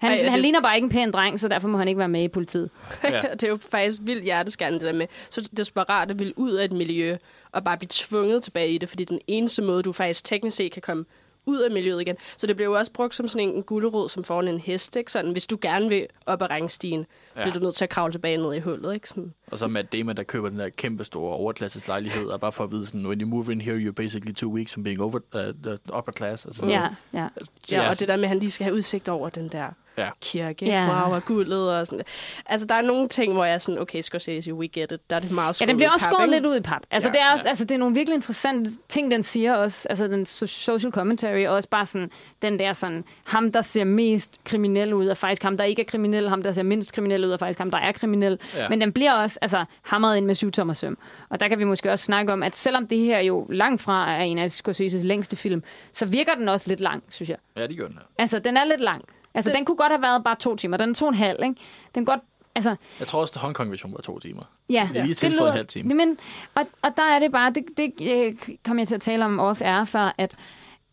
Han, 0.00 0.10
Ej, 0.12 0.22
han 0.24 0.32
det- 0.32 0.40
ligner 0.40 0.60
bare 0.60 0.74
ikke 0.76 0.84
en 0.84 0.90
pæn 0.90 1.10
dreng, 1.10 1.40
så 1.40 1.48
derfor 1.48 1.68
må 1.68 1.78
han 1.78 1.88
ikke 1.88 1.98
være 1.98 2.08
med 2.08 2.22
i 2.22 2.28
politiet. 2.28 2.70
Ja. 3.04 3.20
det 3.32 3.44
er 3.44 3.48
jo 3.48 3.58
faktisk 3.70 4.00
vildt 4.04 4.24
hjerteskærende, 4.24 4.78
det 4.78 4.86
der 4.86 4.92
med 4.92 5.06
så 5.30 5.48
desperat 5.56 6.10
at 6.10 6.18
ville 6.18 6.38
ud 6.38 6.52
af 6.52 6.64
et 6.64 6.72
miljø, 6.72 7.16
og 7.52 7.64
bare 7.64 7.76
blive 7.78 7.88
tvunget 7.92 8.42
tilbage 8.42 8.70
i 8.72 8.78
det, 8.78 8.88
fordi 8.88 9.04
den 9.04 9.20
eneste 9.26 9.62
måde, 9.62 9.82
du 9.82 9.92
faktisk 9.92 10.24
teknisk 10.24 10.56
set 10.56 10.72
kan 10.72 10.82
komme 10.82 11.04
ud 11.46 11.58
af 11.58 11.70
miljøet 11.70 12.00
igen. 12.00 12.16
Så 12.36 12.46
det 12.46 12.56
bliver 12.56 12.68
jo 12.70 12.76
også 12.78 12.92
brugt 12.92 13.14
som 13.14 13.28
sådan 13.28 13.48
en, 13.48 13.62
gulderod, 13.62 14.08
som 14.08 14.24
foran 14.24 14.48
en 14.48 14.58
hest, 14.60 14.96
ikke? 14.96 15.12
Sådan, 15.12 15.32
hvis 15.32 15.46
du 15.46 15.58
gerne 15.60 15.88
vil 15.88 16.06
op 16.26 16.42
ad 16.42 16.50
rangstigen, 16.50 17.06
ja. 17.36 17.42
Bliver 17.42 17.54
du 17.54 17.60
nødt 17.60 17.74
til 17.74 17.84
at 17.84 17.90
kravle 17.90 18.12
tilbage 18.12 18.36
ned 18.36 18.54
i 18.54 18.60
hullet, 18.60 18.94
ikke? 18.94 19.08
Sådan. 19.08 19.34
Og 19.46 19.58
så 19.58 19.66
Matt 19.66 19.92
Damon, 19.92 20.16
der 20.16 20.22
køber 20.22 20.48
den 20.48 20.58
der 20.58 20.68
kæmpe 20.68 21.04
store 21.04 21.34
overklasses 21.36 21.88
lejlighed, 21.88 22.26
og 22.26 22.40
bare 22.40 22.52
for 22.52 22.64
at 22.64 22.70
vide 22.72 22.86
sådan, 22.86 23.06
when 23.06 23.20
you 23.20 23.28
move 23.28 23.52
in 23.52 23.60
here, 23.60 23.76
you're 23.76 23.92
basically 23.92 24.34
two 24.34 24.50
weeks 24.50 24.72
from 24.72 24.82
being 24.82 25.00
over 25.00 25.18
uh, 25.34 25.40
the 25.62 25.78
upper 25.98 26.12
class. 26.12 26.44
Altså, 26.46 26.60
sådan 26.60 26.70
Ja, 26.74 26.80
noget. 26.80 26.96
ja. 27.12 27.28
Altså, 27.36 27.52
Ja, 27.70 27.82
ja, 27.82 27.90
og 27.90 28.00
det 28.00 28.08
der 28.08 28.16
med, 28.16 28.24
at 28.24 28.28
han 28.28 28.38
lige 28.38 28.50
skal 28.50 28.64
have 28.64 28.76
udsigt 28.76 29.08
over 29.08 29.28
den 29.28 29.48
der 29.48 29.66
Ja. 29.98 30.08
kirke, 30.22 30.66
Ja. 30.66 30.86
wow, 31.06 31.14
og 31.14 31.24
guldet 31.24 31.78
og 31.78 31.86
sådan 31.86 32.04
Altså, 32.46 32.66
der 32.66 32.74
er 32.74 32.82
nogle 32.82 33.08
ting, 33.08 33.32
hvor 33.32 33.44
jeg 33.44 33.54
er 33.54 33.58
sådan, 33.58 33.80
okay, 33.80 34.02
Scorsese, 34.02 34.54
we 34.54 34.68
get 34.68 34.92
it. 34.92 35.10
Der 35.10 35.16
er 35.16 35.20
det 35.20 35.30
meget 35.30 35.60
Ja, 35.60 35.66
den 35.66 35.76
bliver 35.76 35.90
også 35.90 36.04
skåret 36.12 36.28
lidt 36.30 36.46
ud 36.46 36.56
i 36.56 36.60
pap. 36.60 36.82
Altså, 36.90 37.08
Ja, 37.08 37.12
det, 37.12 37.20
er 37.20 37.32
også, 37.32 37.42
ja. 37.44 37.48
altså, 37.48 37.64
det 37.64 37.74
er 37.74 37.78
nogle 37.78 37.94
virkelig 37.94 38.14
interessante 38.14 38.70
ting, 38.88 39.10
den 39.10 39.22
siger 39.22 39.54
også. 39.54 39.88
Altså, 39.88 40.08
den 40.08 40.22
so- 40.22 40.46
social 40.46 40.92
commentary, 40.92 41.46
og 41.46 41.54
også 41.54 41.68
bare 41.68 41.86
sådan, 41.86 42.10
den 42.42 42.58
der 42.58 42.72
sådan, 42.72 43.04
ham, 43.26 43.52
der 43.52 43.62
ser 43.62 43.84
mest 43.84 44.40
kriminel 44.44 44.94
ud, 44.94 45.06
er 45.08 45.14
faktisk 45.14 45.42
ham, 45.42 45.56
der 45.56 45.64
ikke 45.64 45.82
er 45.82 45.86
kriminel, 45.86 46.28
ham, 46.28 46.42
der 46.42 46.52
ser 46.52 46.62
mindst 46.62 46.92
kriminel 46.92 47.24
ud, 47.24 47.30
er 47.30 47.36
faktisk 47.36 47.58
ham, 47.58 47.70
der 47.70 47.78
er 47.78 47.92
kriminel. 47.92 48.38
Ja. 48.56 48.68
Men 48.68 48.80
den 48.80 48.92
bliver 48.92 49.12
også 49.12 49.38
altså, 49.42 49.64
hamret 49.82 50.16
ind 50.16 50.26
med 50.26 50.34
syv 50.34 50.50
tommer 50.50 50.74
søm. 50.74 50.98
Og 51.28 51.40
der 51.40 51.48
kan 51.48 51.58
vi 51.58 51.64
måske 51.64 51.90
også 51.92 52.04
snakke 52.04 52.32
om, 52.32 52.42
at 52.42 52.56
selvom 52.56 52.86
det 52.86 52.98
her 52.98 53.18
jo 53.20 53.46
langt 53.50 53.82
fra 53.82 54.12
er 54.16 54.20
en 54.22 54.38
af 54.38 54.50
Scorseses 54.50 55.04
længste 55.04 55.36
film, 55.36 55.62
så 55.92 56.06
virker 56.06 56.34
den 56.34 56.48
også 56.48 56.68
lidt 56.68 56.80
lang, 56.80 57.02
synes 57.10 57.30
jeg. 57.30 57.36
Ja, 57.56 57.66
det 57.66 57.78
gør 57.78 57.86
den. 57.86 57.96
ja. 58.18 58.22
Altså, 58.22 58.38
den 58.38 58.56
er 58.56 58.64
lidt 58.64 58.80
lang. 58.80 59.04
Altså, 59.34 59.52
den 59.54 59.64
kunne 59.64 59.76
godt 59.76 59.92
have 59.92 60.02
været 60.02 60.24
bare 60.24 60.36
to 60.36 60.56
timer. 60.56 60.76
Den 60.76 60.90
er 60.90 60.94
to 60.94 61.04
og 61.04 61.08
en 61.08 61.14
halv, 61.14 61.38
ikke? 61.42 61.54
Den 61.94 62.04
godt, 62.04 62.20
altså, 62.54 62.76
Jeg 62.98 63.06
tror 63.06 63.20
også, 63.20 63.32
at 63.36 63.40
Hongkong-version 63.40 63.92
var 63.92 64.00
to 64.00 64.18
timer. 64.18 64.42
Ja, 64.70 64.88
Det 64.92 65.00
er 65.00 65.04
lige 65.04 65.14
til 65.14 65.38
for 65.38 65.46
en 65.46 65.52
halv 65.52 65.66
time. 65.66 65.94
Men, 65.94 66.18
og, 66.54 66.66
og 66.82 66.90
der 66.96 67.02
er 67.02 67.18
det 67.18 67.32
bare, 67.32 67.52
det, 67.52 67.64
det 67.76 67.92
øh, 68.26 68.34
kom 68.64 68.78
jeg 68.78 68.88
til 68.88 68.94
at 68.94 69.00
tale 69.00 69.24
om 69.24 69.40
off-air 69.50 69.84
før, 69.84 70.14
at, 70.18 70.36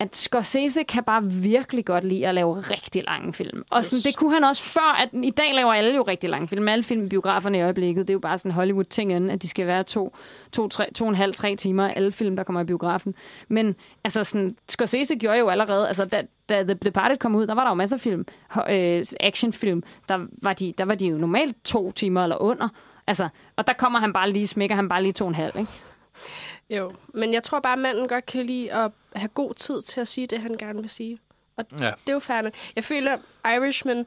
at 0.00 0.16
Scorsese 0.16 0.82
kan 0.82 1.04
bare 1.04 1.24
virkelig 1.24 1.84
godt 1.84 2.04
lide 2.04 2.26
at 2.26 2.34
lave 2.34 2.60
rigtig 2.60 3.04
lange 3.04 3.32
film. 3.32 3.64
Og 3.70 3.84
sådan, 3.84 4.02
det 4.02 4.16
kunne 4.16 4.34
han 4.34 4.44
også 4.44 4.62
før, 4.62 4.96
at 5.02 5.08
i 5.12 5.30
dag 5.30 5.54
laver 5.54 5.72
alle 5.72 5.94
jo 5.96 6.02
rigtig 6.02 6.30
lange 6.30 6.48
film. 6.48 6.68
Alle 6.68 6.82
film 6.82 7.04
i 7.04 7.08
biograferne 7.08 7.58
i 7.58 7.60
øjeblikket, 7.60 8.08
det 8.08 8.10
er 8.10 8.14
jo 8.14 8.20
bare 8.20 8.38
sådan 8.38 8.52
Hollywood-ting 8.52 9.12
at 9.12 9.42
de 9.42 9.48
skal 9.48 9.66
være 9.66 9.82
to, 9.82 10.16
to, 10.52 10.68
tre, 10.68 10.92
to 10.94 11.04
og 11.04 11.08
en 11.08 11.16
halv, 11.16 11.34
tre 11.34 11.56
timer, 11.56 11.88
alle 11.88 12.12
film, 12.12 12.36
der 12.36 12.42
kommer 12.42 12.60
i 12.60 12.64
biografen. 12.64 13.14
Men 13.48 13.76
altså 14.04 14.24
sådan, 14.24 14.56
Scorsese 14.68 15.16
gjorde 15.16 15.38
jo 15.38 15.48
allerede, 15.48 15.88
altså 15.88 16.04
da, 16.04 16.22
da 16.48 16.62
The 16.62 16.74
Departed 16.74 17.16
kom 17.16 17.34
ud, 17.34 17.46
der 17.46 17.54
var 17.54 17.62
der 17.62 17.70
jo 17.70 17.74
masser 17.74 17.96
af 17.96 18.00
film, 18.00 18.26
øh, 18.70 19.04
actionfilm, 19.20 19.82
der 20.08 20.26
var, 20.42 20.52
de, 20.52 20.74
der 20.78 20.84
var 20.84 20.94
de 20.94 21.06
jo 21.06 21.16
normalt 21.16 21.56
to 21.64 21.92
timer 21.92 22.22
eller 22.22 22.42
under. 22.42 22.68
Altså, 23.06 23.28
og 23.56 23.66
der 23.66 23.72
kommer 23.72 23.98
han 23.98 24.12
bare 24.12 24.30
lige, 24.30 24.46
smækker 24.46 24.76
han 24.76 24.88
bare 24.88 25.02
lige 25.02 25.12
to 25.12 25.24
og 25.24 25.28
en 25.28 25.34
halv, 25.34 25.52
ikke? 25.58 25.70
Jo, 26.70 26.92
men 27.14 27.34
jeg 27.34 27.42
tror 27.42 27.60
bare, 27.60 27.72
at 27.72 27.78
manden 27.78 28.08
godt 28.08 28.26
kan 28.26 28.46
lide 28.46 28.72
at 28.72 28.90
have 29.16 29.28
god 29.28 29.54
tid 29.54 29.82
til 29.82 30.00
at 30.00 30.08
sige 30.08 30.26
det, 30.26 30.40
han 30.40 30.56
gerne 30.58 30.80
vil 30.80 30.90
sige. 30.90 31.18
Og 31.56 31.64
Ja. 31.80 31.84
det 31.84 32.08
er 32.08 32.12
jo 32.12 32.18
færdigt. 32.18 32.54
Jeg 32.76 32.84
føler, 32.84 33.16
Irishman, 33.44 34.06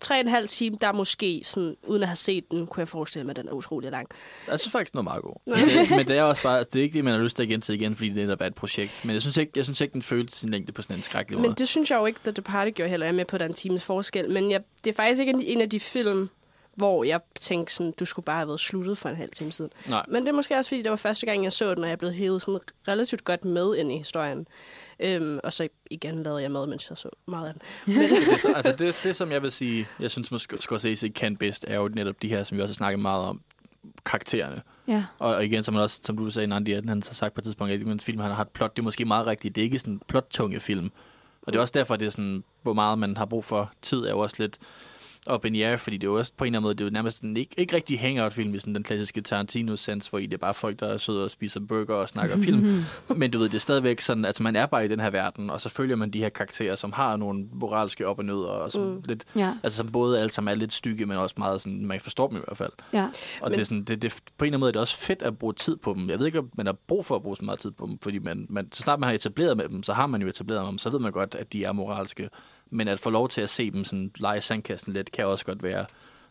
tre 0.00 0.14
og 0.14 0.20
en 0.20 0.28
halv 0.28 0.48
time, 0.48 0.76
der 0.80 0.88
er 0.88 0.92
måske, 0.92 1.42
sådan, 1.44 1.76
uden 1.82 2.02
at 2.02 2.08
have 2.08 2.16
set 2.16 2.50
den, 2.50 2.66
kunne 2.66 2.80
jeg 2.80 2.88
forestille 2.88 3.24
mig, 3.24 3.30
at 3.30 3.36
den 3.36 3.48
er 3.48 3.52
utrolig 3.52 3.90
lang. 3.90 4.08
Jeg 4.48 4.60
synes 4.60 4.72
faktisk, 4.72 4.92
den 4.92 4.98
er 4.98 5.02
meget 5.02 5.22
god. 5.22 5.34
Men 5.46 5.56
det, 5.56 5.90
men 5.90 6.06
det 6.06 6.16
er 6.18 6.22
også 6.22 6.42
bare, 6.42 6.58
altså, 6.58 6.70
det 6.72 6.78
er 6.78 6.82
ikke 6.82 6.94
det, 6.94 7.04
man 7.04 7.12
har 7.14 7.20
lyst 7.20 7.36
til 7.36 7.44
igen 7.44 7.60
til 7.60 7.74
igen, 7.74 7.94
fordi 7.96 8.10
det 8.10 8.40
er 8.40 8.46
et 8.46 8.54
projekt. 8.54 9.04
Men 9.04 9.12
jeg 9.14 9.20
synes 9.22 9.36
ikke, 9.36 9.52
jeg 9.56 9.64
synes 9.64 9.80
ikke 9.80 9.92
den 9.92 10.02
følte 10.02 10.36
sin 10.36 10.48
længde 10.48 10.72
på 10.72 10.82
sådan 10.82 10.96
en 10.96 11.02
skrækkelig 11.02 11.38
måde. 11.38 11.48
Men 11.48 11.56
det 11.58 11.68
synes 11.68 11.90
jeg 11.90 11.96
jo 11.96 12.06
ikke, 12.06 12.20
The 12.24 12.32
Departed 12.32 12.72
gjorde 12.72 12.90
heller. 12.90 13.06
Jeg 13.06 13.14
med 13.14 13.24
på, 13.24 13.36
at 13.36 13.40
der 13.40 13.46
er 13.46 13.48
en 13.50 13.54
times 13.54 13.82
forskel. 13.84 14.30
Men 14.30 14.50
jeg, 14.50 14.60
det 14.84 14.90
er 14.90 14.94
faktisk 14.94 15.20
ikke 15.20 15.30
en, 15.32 15.42
en 15.42 15.60
af 15.60 15.70
de 15.70 15.80
film, 15.80 16.28
hvor 16.76 17.04
jeg 17.04 17.20
tænkte 17.40 17.74
sådan, 17.74 17.92
du 18.00 18.04
skulle 18.04 18.24
bare 18.24 18.36
have 18.36 18.48
været 18.48 18.60
sluttet 18.60 18.98
for 18.98 19.08
en 19.08 19.16
halv 19.16 19.30
time 19.30 19.52
siden. 19.52 19.70
Nej. 19.88 20.04
Men 20.08 20.22
det 20.22 20.28
er 20.28 20.32
måske 20.32 20.56
også, 20.56 20.68
fordi 20.68 20.82
det 20.82 20.90
var 20.90 20.96
første 20.96 21.26
gang, 21.26 21.44
jeg 21.44 21.52
så 21.52 21.74
den, 21.74 21.84
og 21.84 21.90
jeg 21.90 21.98
blev 21.98 22.12
hævet 22.12 22.42
sådan 22.42 22.60
relativt 22.88 23.24
godt 23.24 23.44
med 23.44 23.76
ind 23.76 23.92
i 23.92 23.98
historien. 23.98 24.46
Øhm, 25.00 25.40
og 25.44 25.52
så 25.52 25.68
igen 25.90 26.22
lavede 26.22 26.42
jeg 26.42 26.50
med, 26.50 26.66
mens 26.66 26.90
jeg 26.90 26.98
så 26.98 27.08
meget 27.26 27.48
af 27.48 27.54
den. 27.54 27.62
Men, 27.96 28.10
det, 28.10 28.56
altså 28.56 28.74
det, 28.78 29.00
det, 29.04 29.16
som 29.16 29.32
jeg 29.32 29.42
vil 29.42 29.50
sige, 29.50 29.86
jeg 30.00 30.10
synes 30.10 30.30
måske 30.30 30.56
Scorsese 30.60 31.08
kan 31.08 31.36
bedst, 31.36 31.64
er 31.68 31.76
jo 31.76 31.88
netop 31.88 32.22
de 32.22 32.28
her, 32.28 32.44
som 32.44 32.56
vi 32.56 32.62
også 32.62 32.72
har 32.72 32.76
snakket 32.76 33.00
meget 33.00 33.24
om, 33.24 33.40
karaktererne. 34.04 34.62
Ja. 34.88 35.04
Og, 35.18 35.34
og 35.34 35.44
igen, 35.44 35.62
som, 35.62 35.74
man 35.74 35.82
også, 35.82 36.00
som 36.04 36.16
du 36.16 36.30
sagde, 36.30 36.46
Nandi, 36.46 36.72
at 36.72 36.84
han 36.88 37.02
har 37.08 37.14
sagt 37.14 37.34
på 37.34 37.40
et 37.40 37.44
tidspunkt, 37.44 37.72
at 37.72 37.80
en 37.80 38.00
film, 38.00 38.20
han 38.20 38.30
har 38.30 38.42
et 38.42 38.48
plot, 38.48 38.76
det 38.76 38.82
er 38.82 38.84
måske 38.84 39.04
meget 39.04 39.26
rigtigt. 39.26 39.54
Det 39.54 39.60
er 39.60 39.64
ikke 39.64 39.78
sådan 39.78 39.94
en 39.94 40.02
plot-tunge 40.08 40.60
film. 40.60 40.90
Og 41.42 41.52
det 41.52 41.58
er 41.58 41.60
også 41.60 41.72
derfor, 41.72 41.96
det 41.96 42.06
er 42.06 42.10
sådan, 42.10 42.44
hvor 42.62 42.72
meget 42.72 42.98
man 42.98 43.16
har 43.16 43.24
brug 43.24 43.44
for 43.44 43.72
tid, 43.82 43.98
er 43.98 44.10
jo 44.10 44.18
også 44.18 44.36
lidt 44.38 44.58
op 45.26 45.44
in 45.44 45.52
the 45.54 45.66
air, 45.66 45.76
fordi 45.76 45.96
det 45.96 46.06
er 46.06 46.10
jo 46.10 46.18
også 46.18 46.32
på 46.36 46.44
en 46.44 46.46
eller 46.48 46.58
anden 46.58 46.62
måde, 46.66 46.74
det 46.74 46.80
er 46.80 46.84
jo 46.84 46.90
nærmest 46.92 47.16
sådan, 47.16 47.36
ikke, 47.36 47.54
ikke 47.58 47.76
rigtig 47.76 48.00
hangout-film 48.00 48.54
i 48.54 48.58
sådan 48.58 48.74
den 48.74 48.82
klassiske 48.82 49.20
Tarantino-sens, 49.20 50.06
hvor 50.08 50.18
I 50.18 50.26
det 50.26 50.34
er 50.34 50.38
bare 50.38 50.54
folk, 50.54 50.80
der 50.80 50.86
er 50.86 50.96
søde 50.96 51.24
og 51.24 51.30
spiser 51.30 51.60
burger 51.60 51.94
og 51.94 52.08
snakker 52.08 52.36
film. 52.38 52.84
Men 53.16 53.30
du 53.30 53.38
ved, 53.38 53.48
det 53.48 53.54
er 53.54 53.58
stadigvæk 53.60 54.00
sådan, 54.00 54.24
at 54.24 54.40
man 54.40 54.56
er 54.56 54.66
bare 54.66 54.84
i 54.84 54.88
den 54.88 55.00
her 55.00 55.10
verden, 55.10 55.50
og 55.50 55.60
så 55.60 55.68
følger 55.68 55.96
man 55.96 56.10
de 56.10 56.18
her 56.18 56.28
karakterer, 56.28 56.74
som 56.74 56.92
har 56.92 57.16
nogle 57.16 57.44
moralske 57.52 58.06
op 58.06 58.18
og 58.18 58.24
ned, 58.24 58.34
og 58.36 58.72
som 58.72 58.82
mm. 58.82 59.02
lidt, 59.08 59.24
Ja. 59.36 59.52
altså 59.62 59.76
som 59.76 59.92
både 59.92 60.20
alle 60.20 60.32
sammen 60.32 60.52
er 60.52 60.54
lidt 60.58 60.72
stykke, 60.72 61.06
men 61.06 61.16
også 61.16 61.34
meget 61.38 61.60
sådan, 61.60 61.86
man 61.86 62.00
forstår 62.00 62.28
dem 62.28 62.36
i 62.36 62.40
hvert 62.46 62.56
fald. 62.56 62.72
Ja. 62.92 63.02
Og 63.04 63.10
Men- 63.42 63.52
det 63.52 63.60
er 63.60 63.64
sådan, 63.64 63.84
det, 63.84 64.02
det, 64.02 64.12
på 64.38 64.44
en 64.44 64.46
eller 64.46 64.52
anden 64.56 64.60
måde 64.60 64.68
er 64.68 64.72
det 64.72 64.80
også 64.80 64.96
fedt 64.96 65.22
at 65.22 65.38
bruge 65.38 65.52
tid 65.54 65.76
på 65.76 65.94
dem. 65.94 66.08
Jeg 66.10 66.18
ved 66.18 66.26
ikke, 66.26 66.38
om 66.38 66.50
man 66.56 66.66
har 66.66 66.76
brug 66.88 67.04
for 67.04 67.16
at 67.16 67.22
bruge 67.22 67.36
så 67.36 67.44
meget 67.44 67.58
tid 67.60 67.70
på 67.70 67.86
dem, 67.86 67.98
fordi 68.02 68.18
man, 68.18 68.46
man, 68.48 68.68
så 68.72 68.82
snart 68.82 69.00
man 69.00 69.06
har 69.08 69.14
etableret 69.14 69.56
med 69.56 69.68
dem, 69.68 69.82
så 69.82 69.92
har 69.92 70.06
man 70.06 70.22
jo 70.22 70.28
etableret 70.28 70.66
dem, 70.68 70.78
så 70.78 70.90
ved 70.90 70.98
man 70.98 71.12
godt, 71.12 71.34
at 71.34 71.52
de 71.52 71.64
er 71.64 71.72
moralske. 71.72 72.28
Men 72.74 72.88
at 72.88 72.98
få 72.98 73.10
lov 73.10 73.28
til 73.28 73.40
at 73.40 73.50
se 73.50 73.70
dem 73.70 73.84
sådan 73.84 74.10
lege 74.16 74.40
sandkassen 74.40 74.92
lidt, 74.92 75.12
kan 75.12 75.26
også 75.26 75.44
godt 75.44 75.62
være... 75.62 75.86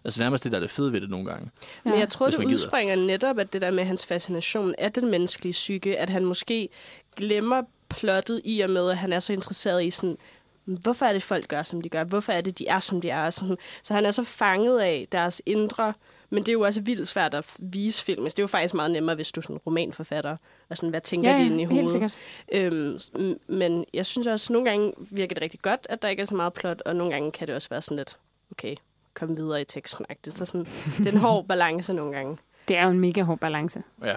Altså 0.06 0.22
nærmest 0.22 0.44
det, 0.44 0.52
der 0.52 0.58
er 0.58 0.62
det 0.62 0.70
fede 0.70 0.94
ved 0.94 1.02
det 1.02 1.10
nogle 1.10 1.26
gange. 1.26 1.50
Men 1.84 2.00
jeg 2.00 2.10
tror, 2.10 2.30
det 2.30 2.40
man 2.40 2.48
gider. 2.48 2.58
udspringer 2.58 2.96
netop 2.96 3.40
af 3.40 3.48
det 3.48 3.62
der 3.62 3.72
med 3.72 3.84
hans 3.84 4.06
fascination 4.06 4.76
af 4.78 4.92
den 4.92 5.12
menneskelige 5.12 5.52
psyke, 5.52 6.00
at 6.00 6.10
han 6.10 6.26
måske 6.26 6.70
glemmer 7.16 7.64
plottet 7.90 8.42
i 8.44 8.62
og 8.62 8.70
med, 8.70 8.90
at 8.90 8.98
han 8.98 9.14
er 9.14 9.20
så 9.20 9.34
interesseret 9.34 9.86
i 9.86 9.90
sådan, 9.90 10.18
hvorfor 10.66 11.06
er 11.06 11.14
det, 11.14 11.24
folk 11.24 11.48
gør, 11.48 11.64
som 11.64 11.82
de 11.82 11.90
gør? 11.90 12.04
Hvorfor 12.04 12.34
er 12.34 12.42
det, 12.42 12.60
de 12.60 12.68
er, 12.68 12.80
som 12.80 13.02
de 13.02 13.10
er? 13.10 13.30
Sådan, 13.30 13.58
så 13.84 13.94
han 13.94 14.06
er 14.06 14.12
så 14.12 14.24
fanget 14.24 14.80
af 14.80 15.08
deres 15.12 15.42
indre, 15.46 15.94
men 16.34 16.44
det 16.44 16.50
er 16.50 16.54
jo 16.54 16.62
også 16.62 16.82
vildt 16.82 17.08
svært 17.08 17.34
at 17.34 17.54
vise 17.60 18.04
film. 18.06 18.24
Altså, 18.24 18.36
det 18.36 18.40
er 18.40 18.44
jo 18.44 18.48
faktisk 18.48 18.74
meget 18.74 18.92
nemmere, 18.92 19.16
hvis 19.16 19.32
du 19.32 19.40
er 19.40 19.42
sådan 19.42 19.56
en 19.56 19.60
romanforfatter, 19.68 20.38
og 20.70 20.78
sådan, 20.78 20.90
hvad 20.90 21.02
tænker 21.02 21.30
Ja, 21.32 21.38
de 21.38 21.42
ja, 21.42 21.46
inde 21.46 21.56
i 21.62 21.66
helt 21.66 21.72
hovedet? 21.72 21.92
sikkert. 21.92 22.16
Øhm, 22.52 23.40
men 23.48 23.86
jeg 23.94 24.06
synes 24.06 24.28
også, 24.28 24.52
at 24.52 24.54
nogle 24.54 24.70
gange 24.70 24.94
virker 24.98 25.34
det 25.34 25.42
rigtig 25.44 25.60
godt, 25.62 25.88
at 25.90 26.02
der 26.02 26.08
ikke 26.08 26.22
er 26.22 26.26
så 26.26 26.36
meget 26.36 26.54
plot, 26.54 26.82
og 26.86 26.96
nogle 26.96 27.14
gange 27.14 27.32
kan 27.32 27.48
det 27.48 27.56
også 27.56 27.70
være 27.70 27.82
sådan 27.82 27.98
lidt, 27.98 28.18
okay, 28.52 28.76
kom 29.14 29.38
videre 29.38 29.62
i 29.62 29.66
teksten. 29.66 30.06
Så 30.30 30.46
sådan, 30.46 30.68
det 30.98 31.08
er 31.08 31.12
en 31.12 31.18
hård 31.18 31.46
balance 31.48 31.94
nogle 31.94 32.16
gange. 32.16 32.38
Det 32.68 32.78
er 32.78 32.84
jo 32.84 32.90
en 32.90 33.00
mega 33.00 33.22
hård 33.22 33.40
balance. 33.40 33.84
Ja. 34.04 34.16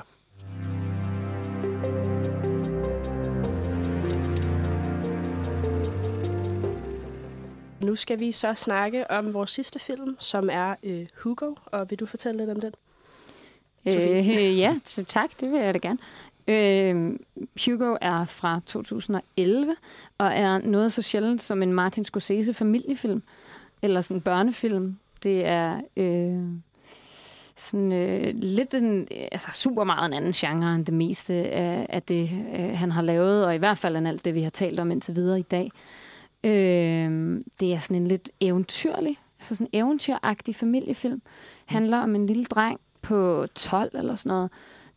Nu 7.81 7.95
skal 7.95 8.21
vi 8.21 8.33
så 8.33 8.55
snakke 8.55 9.11
om 9.11 9.35
vores 9.35 9.51
sidste 9.51 9.79
film, 9.79 10.17
som 10.19 10.49
er 10.53 10.75
øh, 10.83 11.07
Hugo. 11.23 11.55
Og 11.67 11.91
vil 11.91 11.99
du 11.99 12.07
fortælle 12.07 12.39
lidt 12.39 12.51
om 12.51 12.61
den? 12.61 12.73
Sofie? 13.85 14.19
Øh, 14.19 14.59
ja, 14.65 14.79
så 14.85 15.05
tak, 15.05 15.31
det 15.41 15.51
vil 15.51 15.61
jeg 15.61 15.75
da 15.75 15.79
gerne. 15.79 15.99
Øh, 16.49 17.19
Hugo 17.65 17.97
er 18.01 18.25
fra 18.25 18.61
2011, 18.67 19.77
og 20.19 20.27
er 20.27 20.59
noget 20.59 20.93
så 20.93 21.03
sjældent 21.03 21.43
som 21.43 21.63
en 21.63 21.73
Martin 21.73 22.05
Scorsese 22.05 22.55
familiefilm, 22.55 23.23
eller 23.83 24.01
sådan 24.01 24.17
en 24.17 24.21
børnefilm. 24.21 24.99
Det 25.23 25.47
er 25.47 25.81
øh, 25.97 26.43
sådan 27.57 27.93
øh, 27.93 28.35
lidt 28.35 28.75
en, 28.75 29.09
altså 29.11 29.49
super 29.55 29.85
meget 29.85 30.07
en 30.07 30.13
anden 30.13 30.33
genre 30.33 30.75
end 30.75 30.87
det 30.87 30.95
meste 30.95 31.35
af, 31.35 31.87
af 31.89 32.03
det, 32.03 32.31
øh, 32.59 32.79
han 32.79 32.93
har 32.93 33.03
lavet, 33.03 33.47
og 33.47 33.55
i 33.55 33.59
hvert 33.59 33.79
fald 33.79 33.97
end 33.97 34.09
alt 34.09 34.25
det, 34.25 34.35
vi 34.35 34.43
har 34.43 34.51
talt 34.51 34.81
om 34.81 34.91
indtil 34.91 35.15
videre 35.15 35.39
i 35.39 35.43
dag. 35.43 35.65
Øh, 35.65 36.06
Øh, 36.45 37.41
det 37.61 37.73
er 37.73 37.79
sådan 37.79 37.97
en 37.97 38.07
lidt 38.07 38.31
eventyrlig, 38.41 39.19
altså 39.39 39.55
sådan 39.55 39.69
en 39.73 39.81
eventyragtig 39.81 40.57
familiefilm. 40.57 41.23
Handler 41.67 41.99
om 41.99 42.15
en 42.15 42.27
lille 42.27 42.45
dreng 42.45 42.81
på 43.03 43.47
12 43.55 43.91
eller 43.95 44.15
sådan 44.15 44.31
noget, 44.31 44.51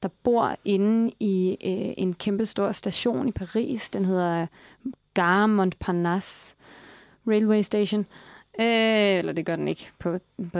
der 0.04 0.10
bor 0.24 0.56
inde 0.66 1.12
i 1.20 1.52
øh, 1.52 1.94
en 1.98 2.14
kæmpe 2.14 2.46
stor 2.46 2.72
station 2.72 3.28
i 3.28 3.32
Paris. 3.32 3.90
Den 3.90 4.06
hedder 4.06 4.48
Gare 5.14 5.48
Montparnasse 5.48 6.56
Railway 7.28 7.62
Station. 7.62 8.06
Øh, 8.60 9.18
eller 9.18 9.34
det 9.34 9.46
gør 9.46 9.56
den 9.56 9.68
ikke 9.68 9.90
på, 10.00 10.18
på, 10.38 10.60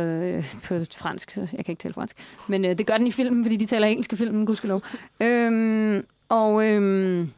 på 0.64 0.80
fransk. 0.98 1.38
Jeg 1.38 1.50
kan 1.50 1.70
ikke 1.70 1.82
tale 1.82 1.94
fransk. 1.94 2.18
Men 2.48 2.66
øh, 2.66 2.78
det 2.78 2.88
gør 2.88 2.98
den 2.98 3.08
i 3.08 3.12
filmen, 3.12 3.44
fordi 3.44 3.56
de 3.56 3.66
taler 3.66 3.88
engelsk 3.88 4.14
i 4.14 4.16
filmen, 4.16 4.46
gudskelov. 4.46 4.82
Øhm, 5.20 6.06
og... 6.30 6.68
Øhm, 6.68 7.32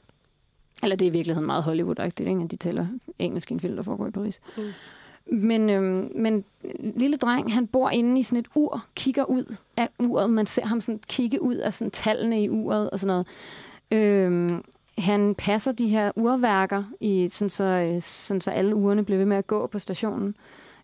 eller 0.84 0.95
det 0.95 1.06
er 1.06 1.10
i 1.10 1.14
virkeligheden 1.14 1.45
meget 1.45 1.64
Hollywood-agtigt, 1.64 2.30
ikke? 2.30 2.41
at 2.44 2.52
de 2.52 2.56
taler 2.56 2.88
engelsk 3.20 3.52
i 3.52 3.53
en 3.53 3.60
film, 3.60 3.76
der 3.76 3.84
foregår 3.84 4.08
i 4.08 4.12
Paris. 4.12 4.41
Mm. 4.58 4.64
Men, 5.26 5.70
øhm, 5.70 6.12
men 6.16 6.44
lille 6.80 7.18
dreng, 7.18 7.53
han 7.53 7.68
bor 7.68 7.90
inde 7.90 8.20
i 8.20 8.24
sådan 8.24 8.40
et 8.40 8.48
ur, 8.56 8.86
kigger 8.95 9.24
ud 9.24 9.56
af 9.78 9.90
uret. 9.99 10.30
Man 10.30 10.45
ser 10.45 10.66
ham 10.66 10.82
sådan 10.82 10.99
kigge 11.08 11.41
ud 11.41 11.56
af 11.56 11.74
sådan 11.74 11.91
tallene 11.91 12.44
i 12.44 12.49
uret 12.49 12.90
og 12.90 12.99
sådan 12.99 13.08
noget. 13.08 13.28
Øhm, 13.91 14.64
han 14.98 15.36
passer 15.36 15.72
de 15.72 15.88
her 15.88 16.12
urværker, 16.16 16.84
i, 16.99 17.30
sådan, 17.30 17.49
så, 17.49 17.64
øh, 17.64 18.02
sådan 18.02 18.41
så 18.41 18.52
alle 18.52 18.76
ugerne 18.76 19.06
bliver 19.06 19.18
ved 19.18 19.26
med 19.26 19.38
at 19.38 19.48
gå 19.48 19.68
på 19.68 19.80
stationen. 19.80 20.36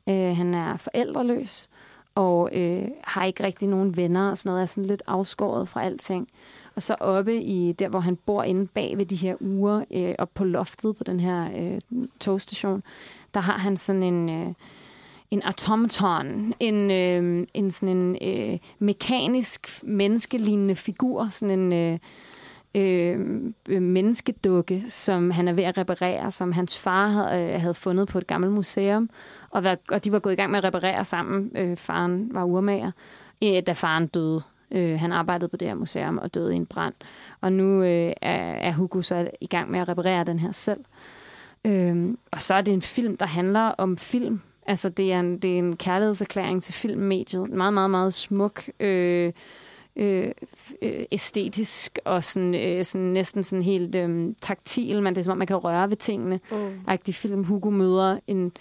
Øh, 0.09 0.37
han 0.37 0.53
er 0.53 0.77
forældreløs 0.77 1.69
og 2.15 2.49
øh, 2.53 2.87
har 3.03 3.25
ikke 3.25 3.43
rigtig 3.43 3.67
nogen 3.67 3.97
venner 3.97 4.29
og 4.31 4.37
sådan 4.37 4.49
noget. 4.49 4.61
Er 4.61 4.65
sådan 4.65 4.85
lidt 4.85 5.03
afskåret 5.07 5.69
fra 5.69 5.83
alting. 5.83 6.27
Og 6.77 6.83
så 6.83 6.95
oppe 6.99 7.41
i 7.41 7.71
der, 7.71 7.89
hvor 7.89 7.99
han 7.99 8.15
bor 8.15 8.43
inde 8.43 8.67
bag 8.67 8.97
ved 8.97 9.05
de 9.05 9.15
her 9.15 9.35
uger, 9.39 9.83
øh, 9.91 10.15
op 10.17 10.29
på 10.33 10.43
loftet 10.43 10.97
på 10.97 11.03
den 11.03 11.19
her 11.19 11.49
øh, 11.57 11.81
togstation, 12.19 12.83
der 13.33 13.39
har 13.39 13.57
han 13.57 13.77
sådan 13.77 14.03
en, 14.03 14.29
øh, 14.29 14.53
en 15.31 15.41
automaton, 15.41 16.53
en, 16.59 16.91
øh, 16.91 17.47
en 17.53 17.71
sådan 17.71 17.97
en 17.97 18.17
øh, 18.21 18.59
mekanisk 18.79 19.83
menneskelignende 19.83 20.75
figur, 20.75 21.27
sådan 21.31 21.59
en, 21.59 21.73
øh, 21.73 21.99
øh, 22.75 23.51
øh 23.69 23.81
menneskedukke, 23.81 24.83
som 24.87 25.31
han 25.31 25.47
er 25.47 25.53
ved 25.53 25.63
at 25.63 25.77
reparere, 25.77 26.31
som 26.31 26.51
hans 26.51 26.77
far 26.77 27.07
havde, 27.07 27.43
øh, 27.43 27.61
havde 27.61 27.73
fundet 27.73 28.07
på 28.07 28.17
et 28.17 28.27
gammelt 28.27 28.53
museum. 28.53 29.09
Og, 29.49 29.63
var, 29.63 29.77
og 29.91 30.05
de 30.05 30.11
var 30.11 30.19
gået 30.19 30.33
i 30.33 30.35
gang 30.35 30.51
med 30.51 30.57
at 30.57 30.63
reparere 30.63 31.05
sammen. 31.05 31.51
Øh, 31.55 31.77
faren 31.77 32.29
var 32.33 32.43
urmager, 32.43 32.91
øh, 33.43 33.61
da 33.67 33.73
faren 33.73 34.07
døde. 34.07 34.43
Øh, 34.71 34.99
han 34.99 35.11
arbejdede 35.11 35.49
på 35.49 35.57
det 35.57 35.67
her 35.67 35.75
museum 35.75 36.17
og 36.17 36.33
døde 36.33 36.53
i 36.53 36.55
en 36.55 36.65
brand. 36.65 36.93
Og 37.41 37.53
nu 37.53 37.83
øh, 37.83 38.13
er, 38.21 38.53
er 38.53 38.71
Hugo 38.71 39.01
så 39.01 39.29
i 39.41 39.47
gang 39.47 39.71
med 39.71 39.79
at 39.79 39.89
reparere 39.89 40.23
den 40.23 40.39
her 40.39 40.51
selv. 40.51 40.79
Øh, 41.65 42.15
og 42.31 42.41
så 42.41 42.53
er 42.53 42.61
det 42.61 42.73
en 42.73 42.81
film, 42.81 43.17
der 43.17 43.25
handler 43.25 43.61
om 43.61 43.97
film. 43.97 44.41
Altså, 44.67 44.89
det 44.89 45.13
er 45.13 45.19
en, 45.19 45.39
det 45.39 45.53
er 45.53 45.57
en 45.57 45.75
kærlighedserklæring 45.75 46.63
til 46.63 46.73
filmmediet. 46.73 47.49
Meget, 47.49 47.73
meget, 47.73 47.89
meget 47.89 48.13
smuk. 48.13 48.69
Øh, 48.79 49.33
øh, 49.95 50.31
øh, 50.81 51.05
æstetisk 51.11 51.99
og 52.05 52.23
sådan, 52.23 52.55
øh, 52.55 52.85
sådan 52.85 53.07
næsten 53.07 53.43
sådan 53.43 53.63
helt 53.63 53.95
øh, 53.95 54.33
taktil, 54.41 55.03
men 55.03 55.15
det 55.15 55.19
er 55.19 55.23
som 55.23 55.31
om, 55.31 55.37
man 55.37 55.47
kan 55.47 55.55
røre 55.55 55.89
ved 55.89 55.97
tingene. 55.97 56.39
Mm. 56.51 56.79
Rigtig 56.87 57.15
film. 57.15 57.43
Hugo 57.43 57.69
møder 57.69 58.19
en, 58.27 58.51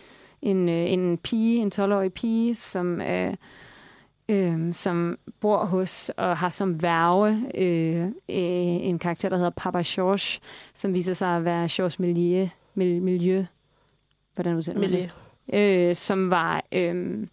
en, 0.42 0.68
øh, 0.68 0.92
en 0.92 1.18
pige, 1.18 1.62
en 1.62 1.72
12-årig 1.74 2.12
pige, 2.12 2.54
som, 2.54 3.00
øh, 3.00 3.34
øh, 4.28 4.74
som 4.74 5.18
bor 5.40 5.64
hos 5.64 6.10
og 6.16 6.38
har 6.38 6.48
som 6.48 6.82
værve 6.82 7.28
øh, 7.54 8.04
øh, 8.06 8.12
en 8.28 8.98
karakter, 8.98 9.28
der 9.28 9.36
hedder 9.36 9.50
Papa 9.50 9.82
George, 9.86 10.40
som 10.74 10.94
viser 10.94 11.14
sig 11.14 11.36
at 11.36 11.44
være 11.44 11.68
Georges 11.70 11.98
miljø, 11.98 12.48
miljø 12.74 13.44
hvordan 14.34 14.56
udtaler 14.56 14.80
man 14.80 14.92
det? 14.92 15.10
Øh, 15.52 15.94
som 15.94 16.30
var... 16.30 16.64
Øh, 16.72 17.26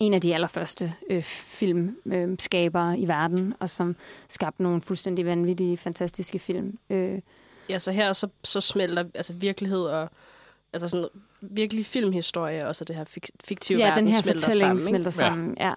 en 0.00 0.14
af 0.14 0.20
de 0.20 0.34
allerførste 0.34 0.94
øh, 1.10 1.22
filmskabere 1.22 2.92
øh, 2.92 3.02
i 3.02 3.08
verden, 3.08 3.54
og 3.60 3.70
som 3.70 3.96
skabte 4.28 4.62
nogle 4.62 4.82
fuldstændig 4.82 5.26
vanvittige, 5.26 5.76
fantastiske 5.76 6.38
film. 6.38 6.78
Øh. 6.90 7.20
Ja, 7.68 7.78
så 7.78 7.92
her 7.92 8.12
så, 8.12 8.28
så 8.44 8.60
smelter 8.60 9.04
altså 9.14 9.32
virkelighed 9.32 9.80
og 9.80 10.10
altså 10.72 10.88
sådan 10.88 11.08
virkelig 11.40 11.86
filmhistorie, 11.86 12.66
og 12.66 12.76
så 12.76 12.84
det 12.84 12.96
her 12.96 13.04
fik, 13.04 13.30
fiktive 13.44 13.78
ja, 13.78 13.86
verden 13.88 14.04
den 14.06 14.14
her 14.14 14.22
smelter 14.22 14.40
fortælling 14.46 14.60
sammen. 14.60 14.80
smelter 14.80 15.10
sammen, 15.10 15.56
ja. 15.60 15.66
ja. 15.66 15.70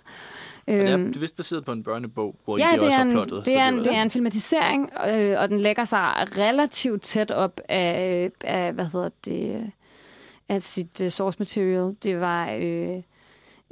Og 0.68 0.74
det 0.74 0.90
er 0.90 0.94
Øhm, 0.94 1.08
det 1.08 1.16
er 1.16 1.20
vist 1.20 1.36
baseret 1.36 1.66
på 1.66 1.72
en 1.72 1.84
børnebog, 1.84 2.36
hvor 2.46 2.58
Ja, 2.58 2.70
I 2.70 2.72
det, 2.72 2.80
det 2.80 2.88
også 2.88 2.94
er, 2.94 2.98
har 2.98 3.06
en, 3.06 3.12
plottet. 3.12 3.46
det, 3.46 3.58
er 3.58 3.68
en, 3.68 3.78
var- 3.78 3.84
det 3.84 3.96
er 3.96 4.02
en 4.02 4.10
filmatisering, 4.12 4.92
øh, 5.10 5.36
og 5.40 5.50
den 5.50 5.60
lægger 5.60 5.86
sig 5.86 6.00
relativt 6.38 7.02
tæt 7.02 7.32
op 7.32 7.62
af, 7.70 8.32
af 8.42 8.74
hvad 8.74 8.86
hedder 8.86 9.10
det, 9.26 9.72
af 10.50 10.62
sit 10.62 11.02
uh, 11.02 11.10
source 11.10 11.36
material. 11.40 11.96
Det 12.04 12.20
var, 12.20 12.52
øh, 12.62 13.02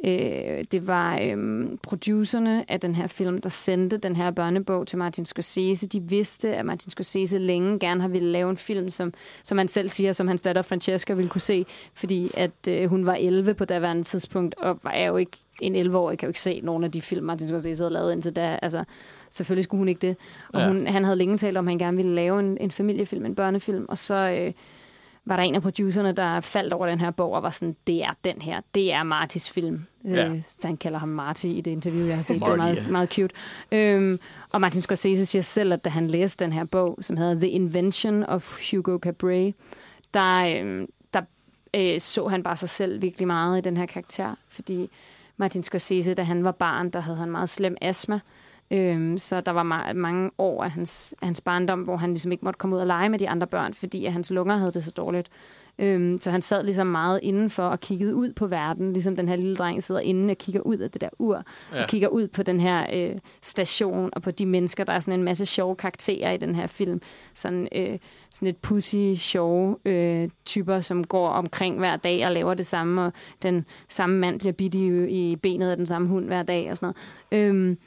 øh, 0.03 0.65
det 0.71 0.87
var 0.87 1.19
øh, 1.21 1.67
producerne 1.83 2.71
af 2.71 2.79
den 2.79 2.95
her 2.95 3.07
film, 3.07 3.41
der 3.41 3.49
sendte 3.49 3.97
den 3.97 4.15
her 4.15 4.31
børnebog 4.31 4.87
til 4.87 4.97
Martin 4.97 5.25
Scorsese. 5.25 5.87
De 5.87 6.01
vidste, 6.01 6.55
at 6.55 6.65
Martin 6.65 6.91
Scorsese 6.91 7.37
længe 7.37 7.79
gerne 7.79 8.01
har 8.01 8.09
ville 8.09 8.31
lave 8.31 8.49
en 8.49 8.57
film, 8.57 8.89
som, 8.89 9.13
som 9.43 9.57
han 9.57 9.67
selv 9.67 9.89
siger, 9.89 10.13
som 10.13 10.27
hans 10.27 10.41
datter 10.41 10.61
Francesca 10.61 11.13
ville 11.13 11.29
kunne 11.29 11.41
se, 11.41 11.65
fordi 11.93 12.31
at 12.37 12.51
øh, 12.67 12.89
hun 12.89 13.05
var 13.05 13.15
11 13.15 13.53
på 13.53 13.65
daværende 13.65 14.03
tidspunkt, 14.03 14.55
og 14.57 14.79
er 14.93 15.07
jo 15.07 15.17
ikke 15.17 15.37
en 15.61 15.75
11-årig 15.87 16.17
kan 16.17 16.27
jo 16.27 16.29
ikke 16.29 16.41
se 16.41 16.61
nogle 16.63 16.85
af 16.85 16.91
de 16.91 17.01
film, 17.01 17.25
Martin 17.25 17.47
Scorsese 17.47 17.83
havde 17.83 17.93
lavet 17.93 18.11
indtil 18.13 18.35
da. 18.35 18.59
Altså, 18.61 18.83
selvfølgelig 19.29 19.63
skulle 19.63 19.79
hun 19.79 19.87
ikke 19.87 20.07
det. 20.07 20.17
Og 20.53 20.61
Ja. 20.61 20.67
hun, 20.67 20.87
han 20.87 21.03
havde 21.03 21.17
længe 21.17 21.37
talt 21.37 21.57
om, 21.57 21.67
at 21.67 21.71
han 21.71 21.79
gerne 21.79 21.97
ville 21.97 22.15
lave 22.15 22.39
en, 22.39 22.57
en 22.61 22.71
familiefilm, 22.71 23.25
en 23.25 23.35
børnefilm, 23.35 23.85
og 23.89 23.97
så 23.97 24.15
øh, 24.15 24.51
var 25.25 25.35
der 25.35 25.43
en 25.43 25.55
af 25.55 25.61
producerne, 25.61 26.11
der 26.11 26.39
faldt 26.39 26.73
over 26.73 26.87
den 26.87 26.99
her 26.99 27.11
bog 27.11 27.31
og 27.31 27.43
var 27.43 27.49
sådan, 27.49 27.75
det 27.87 28.03
er 28.03 28.13
den 28.25 28.41
her, 28.41 28.61
det 28.75 28.93
er 28.93 29.03
Martis 29.03 29.51
film. 29.51 29.85
Ja. 30.05 30.29
Øh, 30.29 30.41
så 30.41 30.67
han 30.67 30.77
kalder 30.77 30.99
ham 30.99 31.09
Marty 31.09 31.45
i 31.45 31.61
det 31.61 31.71
interview, 31.71 32.05
jeg 32.07 32.15
har 32.15 32.23
set. 32.23 32.39
det 32.39 32.47
er 32.47 32.55
Marty, 32.55 32.57
meget, 32.57 32.75
ja. 32.75 32.91
meget 32.91 33.13
cute. 33.13 33.35
Øhm, 33.71 34.19
og 34.49 34.61
Martin 34.61 34.81
Scorsese 34.81 35.25
siger 35.25 35.41
selv, 35.41 35.73
at 35.73 35.85
da 35.85 35.89
han 35.89 36.07
læste 36.07 36.45
den 36.45 36.53
her 36.53 36.63
bog, 36.63 36.97
som 37.01 37.17
hedder 37.17 37.35
The 37.35 37.49
Invention 37.49 38.23
of 38.23 38.59
Hugo 38.71 38.97
Cabret, 38.97 39.53
der, 40.13 40.59
øhm, 40.59 40.87
der 41.13 41.21
øh, 41.75 41.99
så 41.99 42.27
han 42.27 42.43
bare 42.43 42.57
sig 42.57 42.69
selv 42.69 43.01
virkelig 43.01 43.27
meget 43.27 43.57
i 43.57 43.61
den 43.61 43.77
her 43.77 43.85
karakter, 43.85 44.35
fordi 44.49 44.89
Martin 45.37 45.63
Scorsese, 45.63 46.13
da 46.13 46.23
han 46.23 46.43
var 46.43 46.51
barn, 46.51 46.89
der 46.89 46.99
havde 46.99 47.17
han 47.17 47.31
meget 47.31 47.49
slem 47.49 47.77
astma, 47.81 48.19
Øhm, 48.71 49.17
så 49.17 49.41
der 49.41 49.51
var 49.51 49.63
ma- 49.63 49.93
mange 49.93 50.31
år 50.37 50.63
af 50.63 50.71
hans, 50.71 51.15
af 51.21 51.27
hans 51.27 51.41
barndom, 51.41 51.81
hvor 51.81 51.95
han 51.95 52.09
ligesom 52.11 52.31
ikke 52.31 52.45
måtte 52.45 52.57
komme 52.57 52.75
ud 52.75 52.81
og 52.81 52.87
lege 52.87 53.09
med 53.09 53.19
de 53.19 53.29
andre 53.29 53.47
børn, 53.47 53.73
fordi 53.73 54.05
at 54.05 54.13
hans 54.13 54.31
lunger 54.31 54.55
havde 54.55 54.71
det 54.71 54.83
så 54.83 54.91
dårligt. 54.91 55.29
Øhm, 55.79 56.21
så 56.21 56.31
han 56.31 56.41
sad 56.41 56.63
ligesom 56.63 56.87
meget 56.87 57.19
indenfor 57.23 57.63
og 57.63 57.79
kiggede 57.79 58.15
ud 58.15 58.33
på 58.33 58.47
verden, 58.47 58.93
ligesom 58.93 59.15
den 59.15 59.27
her 59.27 59.35
lille 59.35 59.55
dreng 59.55 59.83
sidder 59.83 60.01
inde 60.01 60.31
og 60.31 60.37
kigger 60.37 60.61
ud 60.61 60.77
af 60.77 60.91
det 60.91 61.01
der 61.01 61.09
ur, 61.19 61.43
ja. 61.73 61.81
og 61.81 61.89
kigger 61.89 62.07
ud 62.07 62.27
på 62.27 62.43
den 62.43 62.59
her 62.59 62.85
øh, 62.93 63.15
station 63.41 64.09
og 64.13 64.21
på 64.21 64.31
de 64.31 64.45
mennesker. 64.45 64.83
Der 64.83 64.93
er 64.93 64.99
sådan 64.99 65.19
en 65.19 65.23
masse 65.23 65.45
sjove 65.45 65.75
karakterer 65.75 66.31
i 66.31 66.37
den 66.37 66.55
her 66.55 66.67
film. 66.67 67.01
Sådan, 67.33 67.67
øh, 67.75 67.97
sådan 68.29 68.47
et 68.47 68.57
pussy, 68.57 69.13
sjove 69.15 69.77
øh, 69.85 70.29
typer, 70.45 70.79
som 70.79 71.03
går 71.03 71.27
omkring 71.27 71.77
hver 71.77 71.95
dag 71.95 72.25
og 72.25 72.31
laver 72.31 72.53
det 72.53 72.65
samme, 72.65 73.01
og 73.01 73.13
den 73.43 73.65
samme 73.89 74.19
mand 74.19 74.39
bliver 74.39 74.53
bidt 74.53 74.75
i, 74.75 75.05
i 75.07 75.35
benet 75.35 75.69
af 75.69 75.77
den 75.77 75.85
samme 75.85 76.07
hund 76.07 76.25
hver 76.25 76.43
dag 76.43 76.71
og 76.71 76.77
sådan 76.77 76.93
noget. 77.31 77.47
Øhm, 77.49 77.77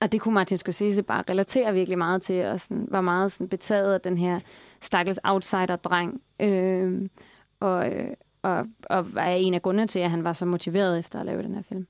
og 0.00 0.12
det 0.12 0.20
kunne 0.20 0.34
Martin 0.34 0.58
Scorsese 0.58 1.02
bare 1.02 1.24
relatere 1.28 1.72
virkelig 1.72 1.98
meget 1.98 2.22
til, 2.22 2.44
og 2.44 2.60
sådan, 2.60 2.88
var 2.90 3.00
meget 3.00 3.32
sådan 3.32 3.48
betaget 3.48 3.94
af 3.94 4.00
den 4.00 4.18
her 4.18 4.40
stakkels 4.80 5.18
outsider-dreng. 5.24 6.22
Øh, 6.40 7.08
og, 7.60 7.92
og, 8.42 8.66
og 8.82 9.06
er 9.16 9.34
en 9.34 9.54
af 9.54 9.62
grundene 9.62 9.86
til, 9.86 9.98
at 9.98 10.10
han 10.10 10.24
var 10.24 10.32
så 10.32 10.44
motiveret 10.44 10.98
efter 10.98 11.20
at 11.20 11.26
lave 11.26 11.42
den 11.42 11.54
her 11.54 11.62
film. 11.62 11.86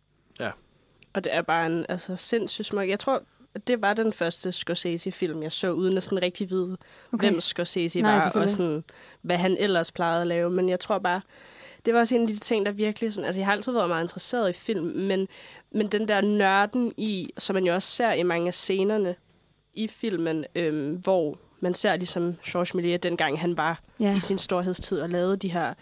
Og 1.15 1.25
det 1.25 1.35
er 1.35 1.43
bare 1.43 1.67
en 1.67 1.87
altså, 1.89 2.17
sindssygt 2.17 2.67
smuk. 2.67 2.89
Jeg 2.89 2.99
tror, 2.99 3.23
at 3.55 3.69
det 3.69 3.83
var 3.83 3.95
den 3.95 4.13
første 4.13 4.53
Scorsese-film, 4.53 5.43
jeg 5.43 5.53
så, 5.53 5.71
uden 5.71 5.97
at 5.97 6.03
sådan 6.03 6.23
rigtig 6.23 6.51
vide, 6.51 6.77
okay. 7.13 7.29
hvem 7.29 7.41
Scorsese 7.41 8.01
Nej, 8.01 8.15
var, 8.35 8.43
og 8.43 8.51
sådan, 8.51 8.85
hvad 9.23 9.37
han 9.37 9.57
ellers 9.61 9.93
plejede 9.93 10.21
at 10.21 10.27
lave. 10.27 10.51
Men 10.51 10.69
jeg 10.69 10.81
tror 10.81 10.99
bare, 10.99 11.21
det 11.87 11.95
var 11.95 12.01
også 12.01 12.15
en 12.15 12.23
af 12.23 12.29
de 12.29 12.37
ting, 12.37 12.67
der 12.67 12.73
virkelig... 12.73 13.13
Sådan, 13.13 13.27
altså, 13.27 13.41
jeg 13.41 13.47
har 13.47 13.53
altid 13.53 13.73
været 13.73 13.89
meget 13.89 14.03
interesseret 14.05 14.51
i 14.51 14.53
film, 14.53 14.85
men, 14.87 15.29
men 15.71 15.87
den 15.87 16.09
der 16.09 16.21
nørden 16.21 16.93
i, 16.97 17.31
som 17.39 17.55
man 17.55 17.65
jo 17.65 17.75
også 17.75 17.89
ser 17.91 18.13
i 18.13 18.23
mange 18.23 18.47
af 18.47 18.55
scenerne 18.55 19.15
i 19.75 19.89
filmen, 19.89 20.45
øhm, 20.55 20.95
hvor 20.95 21.39
man 21.61 21.75
ser 21.75 21.97
ligesom 21.97 22.37
Georges 22.47 22.75
Méliès, 22.75 22.97
dengang 22.97 23.41
han 23.41 23.57
var 23.57 23.81
Ja. 24.01 24.17
i 24.17 24.21
sin 24.21 24.39
storhedstid 24.39 25.01
og 25.01 25.09
lavede 25.09 25.37
de 25.37 25.49
her 25.53 25.75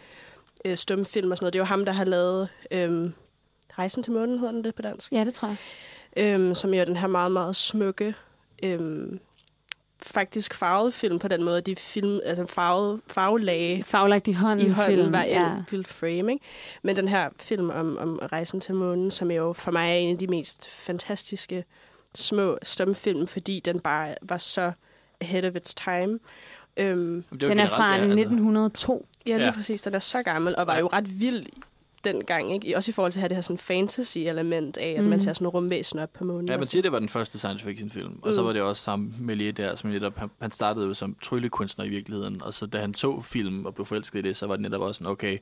øh, 0.64 0.76
stumfilm 0.76 1.30
og 1.30 1.36
sådan 1.38 1.44
noget. 1.44 1.52
Det 1.52 1.58
er 1.58 1.62
jo 1.62 1.66
ham, 1.66 1.84
der 1.84 1.92
har 1.92 2.04
lavet 2.04 2.48
øhm, 2.70 3.12
Rejsen 3.78 4.02
til 4.02 4.12
månen, 4.12 4.38
hedder 4.38 4.52
den 4.52 4.64
det 4.64 4.74
på 4.74 4.82
dansk? 4.82 5.12
Ja, 5.12 5.24
det 5.24 5.34
tror 5.34 5.48
jeg. 5.48 5.56
øhm, 6.16 6.54
som 6.54 6.74
jo 6.74 6.80
er 6.80 6.84
den 6.84 6.96
her 6.96 7.06
meget, 7.06 7.32
meget 7.32 7.56
smukke, 7.56 8.14
øhm, 8.62 9.20
faktisk 10.02 10.54
farvede 10.54 10.92
film 10.92 11.18
på 11.18 11.28
den 11.28 11.42
måde. 11.44 11.60
De 11.60 11.76
film, 11.76 12.20
altså 12.24 12.44
farvede, 12.46 13.00
farvelage 13.06 13.84
Faglagt 13.84 14.28
i 14.28 14.32
hånden. 14.32 14.66
i 14.66 14.70
hånden 14.70 14.98
film. 14.98 15.12
var 15.12 15.22
en 15.22 15.28
ja. 15.30 15.50
lille 15.70 15.84
frame. 15.84 16.32
Ikke? 16.32 16.44
Men 16.82 16.96
den 16.96 17.08
her 17.08 17.28
film 17.40 17.70
om, 17.70 17.98
om 17.98 18.18
rejsen 18.32 18.60
til 18.60 18.74
månen, 18.74 19.10
som 19.10 19.30
jo 19.30 19.52
for 19.52 19.70
mig 19.70 19.90
er 19.90 19.94
en 19.94 20.12
af 20.12 20.18
de 20.18 20.26
mest 20.26 20.70
fantastiske 20.70 21.64
små 22.14 22.58
stumfilm, 22.62 23.26
fordi 23.26 23.60
den 23.60 23.80
bare 23.80 24.14
var 24.22 24.38
så 24.38 24.72
ahead 25.20 25.44
of 25.44 25.56
its 25.56 25.74
time. 25.74 26.18
Øhm, 26.76 27.24
Den 27.40 27.58
er 27.60 27.68
fra 27.68 27.88
ja, 27.88 27.94
altså. 27.94 28.12
1902. 28.12 29.06
ja, 29.26 29.36
lige 29.36 29.44
Ja. 29.46 29.50
præcis. 29.52 29.82
Den 29.82 29.94
er 29.94 29.98
så 29.98 30.22
gammel, 30.22 30.56
og 30.56 30.66
var 30.66 30.78
jo 30.78 30.86
ret 30.92 31.20
vild 31.20 31.46
dengang. 32.04 32.52
Ikke? 32.54 32.76
Også 32.76 32.90
i 32.90 32.92
forhold 32.92 33.12
til 33.12 33.18
at 33.18 33.20
have 33.20 33.28
det 33.28 33.36
her 33.36 33.42
sådan 33.42 33.58
fantasy-element 33.58 34.76
af, 34.76 34.88
at 34.88 34.96
mm. 34.96 35.02
man 35.02 35.10
Mhm. 35.10 35.20
ser 35.20 35.32
sådan 35.32 35.44
nogle 35.44 35.54
rumvæsen 35.54 35.98
op 35.98 36.12
på 36.12 36.24
månen. 36.24 36.48
Ja, 36.48 36.56
man 36.56 36.66
siger, 36.66 36.82
det 36.82 36.92
var 36.92 36.98
den 36.98 37.08
første 37.08 37.38
science 37.38 37.64
fiction 37.64 37.90
film. 37.90 38.18
Og 38.22 38.34
så 38.34 38.40
Mm. 38.40 38.46
var 38.46 38.52
det 38.52 38.62
også 38.62 38.82
sammen 38.82 39.14
med 39.20 39.36
Lee 39.36 39.52
der, 39.52 39.74
som 39.74 39.90
netop, 39.90 40.16
han, 40.16 40.30
han 40.40 40.50
startede 40.50 40.86
jo 40.86 40.94
som 40.94 41.16
tryllekunstner 41.22 41.84
i 41.84 41.88
virkeligheden. 41.88 42.42
Og 42.42 42.54
så 42.54 42.66
da 42.66 42.78
han 42.78 42.94
så 42.94 43.20
film 43.20 43.66
og 43.66 43.74
blev 43.74 43.86
forelsket 43.86 44.18
i 44.18 44.22
det, 44.22 44.36
så 44.36 44.46
var 44.46 44.56
det 44.56 44.62
netop 44.62 44.80
også 44.80 44.98
sådan, 44.98 45.10
okay, 45.10 45.38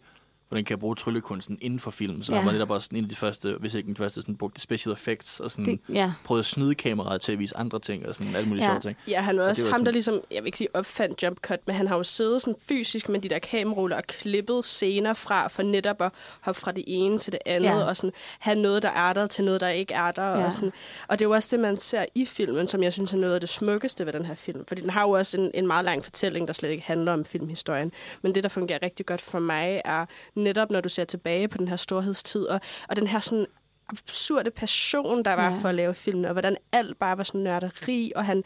hvordan 0.51 0.65
kan 0.65 0.71
jeg 0.75 0.81
bruge 0.81 0.97
tryllekunsten 0.97 1.59
inden 1.61 1.81
for 1.81 1.91
film? 1.91 2.23
Så 2.23 2.33
Ja. 2.33 2.39
han 2.39 2.47
var 2.47 2.53
netop 2.53 2.71
også 2.71 2.85
sådan 2.85 2.99
en 2.99 3.05
af 3.05 3.11
de 3.11 3.17
første, 3.17 3.57
hvis 3.61 3.75
ikke 3.75 3.87
den 3.87 3.97
første, 3.97 4.21
sådan 4.23 4.37
brugte 4.37 4.61
special 4.61 4.93
effects 4.93 5.41
og 5.41 5.51
sådan 5.51 5.65
Det, 5.65 5.81
ja. 5.89 6.13
prøvede 6.25 6.39
at 6.41 6.47
snyde 6.47 6.75
kameraet 6.75 7.21
til 7.21 7.33
at 7.33 7.39
vise 7.39 7.57
andre 7.57 7.79
ting 7.79 8.07
og 8.09 8.15
sådan 8.15 8.35
alle 8.37 8.49
mulige 8.49 8.65
Ja. 8.65 8.71
sjove 8.71 8.81
ting. 8.81 8.97
Ja, 9.09 9.21
han 9.21 9.39
Og 9.39 9.45
også 9.47 9.63
det 9.63 9.71
var 9.71 9.73
ham, 9.75 9.81
der 9.81 9.85
sådan- 9.85 9.95
ligesom, 9.95 10.15
jeg 10.31 10.43
vil 10.43 10.47
ikke 10.47 10.59
sige 10.59 10.69
opfandt 10.75 11.23
jump 11.23 11.39
cut, 11.41 11.59
men 11.67 11.77
han 11.77 11.89
har 11.89 11.97
jo 11.97 12.03
siddet 12.03 12.43
sådan 12.43 12.57
fysisk 12.69 13.09
med 13.09 13.21
de 13.21 13.29
der 13.29 13.39
kameraruller 13.39 13.97
og 13.97 14.03
klippet 14.07 14.65
scener 14.65 15.13
fra, 15.15 15.49
for 15.49 15.63
netop 15.63 16.03
at 16.03 16.11
hoppe 16.41 16.61
fra 16.61 16.73
det 16.73 16.85
ene 16.87 17.19
til 17.19 17.33
det 17.33 17.41
andet, 17.47 17.69
ja. 17.69 17.85
og 17.85 17.97
sådan 17.97 18.13
have 18.39 18.59
noget, 18.59 18.83
der 18.83 18.91
er 18.91 19.13
der, 19.13 19.27
til 19.27 19.45
noget, 19.45 19.61
der 19.61 19.69
ikke 19.69 19.95
er 19.95 20.11
der. 20.11 20.23
Ja. 20.23 20.45
Og, 20.45 20.53
sådan. 20.53 20.73
og 21.09 21.19
det 21.19 21.25
er 21.25 21.29
jo 21.29 21.35
også 21.35 21.57
det, 21.57 21.61
man 21.63 21.79
ser 21.79 22.05
i 22.15 22.25
filmen, 22.25 22.69
som 22.69 22.83
jeg 22.83 22.93
synes 22.93 23.13
er 23.13 23.17
noget 23.17 23.35
af 23.35 23.41
det 23.41 23.49
smukkeste 23.49 24.07
ved 24.07 24.13
den 24.13 24.25
her 24.25 24.35
film. 24.35 24.65
Fordi 24.69 24.81
den 24.81 24.91
har 24.91 25.03
jo 25.03 25.11
også 25.11 25.41
en, 25.41 25.51
en 25.55 25.67
meget 25.67 25.85
lang 25.85 26.05
fortælling, 26.05 26.47
der 26.49 26.53
slet 26.55 26.71
ikke 26.71 26.83
handler 26.83 27.13
om 27.13 27.25
filmhistorien. 27.25 27.93
Men 28.23 28.35
det, 28.35 28.43
der 28.43 28.49
fungerer 28.49 28.79
rigtig 28.83 29.07
godt 29.07 29.21
for 29.21 29.39
mig, 29.39 29.81
er 29.85 30.07
netop, 30.41 30.71
når 30.71 30.81
du 30.81 30.89
ser 30.89 31.05
tilbage 31.05 31.49
på 31.49 31.59
den 31.59 31.69
her 31.69 31.77
storhedstid, 31.77 32.45
og, 32.47 32.61
og 32.89 32.97
den 32.97 33.07
her 33.07 33.19
sådan 33.19 33.47
absurde 33.89 34.51
passion, 34.51 35.25
der 35.25 35.33
var 35.33 35.51
Ja. 35.51 35.57
for 35.63 35.69
at 35.69 35.75
lave 35.75 35.95
filmen, 35.95 36.25
og 36.25 36.33
hvordan 36.33 36.57
alt 36.73 36.99
bare 36.99 37.17
var 37.19 37.23
sådan 37.25 37.41
nørderi, 37.41 38.13
og 38.17 38.25
han 38.25 38.45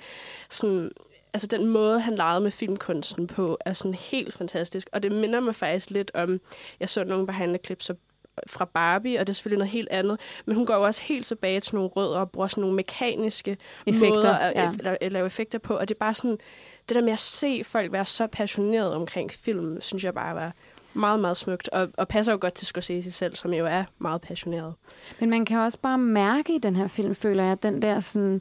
sådan, 0.51 0.91
altså 1.35 1.47
den 1.47 1.67
måde, 1.67 2.01
han 2.01 2.15
legede 2.15 2.41
med 2.41 2.51
filmkunsten 2.51 3.27
på, 3.27 3.59
er 3.61 3.73
sådan 3.73 3.95
helt 3.95 4.35
fantastisk. 4.35 4.89
Og 4.93 5.03
det 5.03 5.13
minder 5.13 5.41
mig 5.41 5.55
faktisk 5.55 5.91
lidt 5.91 6.11
om, 6.15 6.41
jeg 6.81 6.89
så 6.89 7.05
nogle 7.05 7.27
behind 7.27 7.51
the 7.51 7.61
clips 7.65 7.91
fra 8.47 8.65
Barbie, 8.65 9.21
og 9.21 9.27
det 9.27 9.33
er 9.33 9.35
selvfølgelig 9.35 9.59
noget 9.59 9.71
helt 9.71 9.89
andet. 9.91 10.21
Men 10.47 10.57
hun 10.57 10.67
går 10.67 10.75
jo 10.75 10.83
også 10.83 11.03
helt 11.03 11.27
tilbage 11.27 11.61
til 11.61 11.75
nogle 11.75 11.91
rødder 11.91 12.19
og 12.19 12.31
bruger 12.31 12.49
sådan 12.49 12.61
nogle 12.61 12.77
mekaniske 12.77 13.57
Effekter, 13.87 14.09
måder 14.09 14.35
at, 14.35 14.55
ja. 14.85 14.91
at, 14.91 14.99
at 15.01 15.13
lave 15.13 15.27
effekter 15.27 15.59
på. 15.59 15.77
Og 15.77 15.89
det 15.89 15.95
er 15.95 15.99
bare 15.99 16.15
sådan, 16.15 16.39
det 16.89 16.95
der 16.95 17.03
med 17.03 17.13
at 17.13 17.19
se 17.19 17.63
folk 17.65 17.93
være 17.93 18.05
så 18.05 18.27
passionerede 18.27 18.95
omkring 18.95 19.31
film, 19.31 19.81
synes 19.81 20.05
jeg 20.05 20.15
bare 20.15 20.35
var 20.35 20.53
meget, 20.95 21.21
meget 21.21 21.37
smukt. 21.37 21.69
Og, 21.69 21.89
og 21.97 22.09
passer 22.09 22.33
jo 22.33 22.39
godt 22.41 22.55
til 22.55 22.67
Scorsese 22.67 23.13
selv, 23.13 23.37
som 23.37 23.53
jo 23.53 23.67
er 23.67 23.85
meget 23.99 24.21
passioneret. 24.21 24.75
Men 25.21 25.31
man 25.31 25.45
kan 25.45 25.59
også 25.59 25.79
bare 25.79 25.99
mærke 25.99 26.55
i 26.55 26.59
den 26.59 26.77
her 26.77 26.89
film, 26.89 27.15
føler 27.15 27.45
jeg, 27.45 27.63
den 27.63 27.83
der 27.83 28.01
sådan 28.01 28.41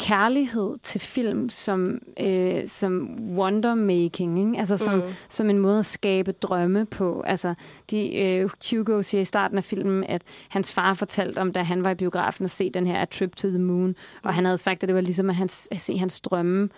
kærlighed 0.00 0.74
til 0.82 1.00
film 1.00 1.50
som, 1.50 1.98
øh, 2.20 2.68
som 2.68 3.18
wondermaking, 3.36 4.38
ikke? 4.38 4.60
Altså 4.60 4.76
som, 4.76 4.94
mm. 4.94 5.02
som 5.28 5.50
en 5.50 5.58
måde 5.58 5.78
at 5.78 5.86
skabe 5.86 6.32
drømme 6.32 6.86
på. 6.86 7.22
Altså, 7.26 7.54
de, 7.90 8.16
øh, 8.16 8.50
Hugo 8.70 9.02
siger 9.02 9.20
i 9.20 9.24
starten 9.24 9.58
af 9.58 9.64
filmen, 9.64 10.04
at 10.04 10.22
hans 10.48 10.72
far 10.72 10.94
fortalte 10.94 11.38
om, 11.38 11.52
da 11.52 11.62
han 11.62 11.84
var 11.84 11.90
i 11.90 11.94
biografen 11.94 12.44
og 12.44 12.50
se 12.50 12.70
den 12.70 12.86
her 12.86 13.00
A 13.00 13.04
Trip 13.04 13.36
to 13.36 13.48
the 13.48 13.58
Moon, 13.58 13.94
og 14.22 14.34
han 14.34 14.44
havde 14.44 14.58
sagt, 14.58 14.82
at 14.82 14.86
det 14.86 14.94
var 14.94 15.00
ligesom 15.00 15.30
at, 15.30 15.36
hans, 15.36 15.68
at 15.70 15.80
se 15.80 15.98
hans 15.98 16.20
drømme 16.20 16.68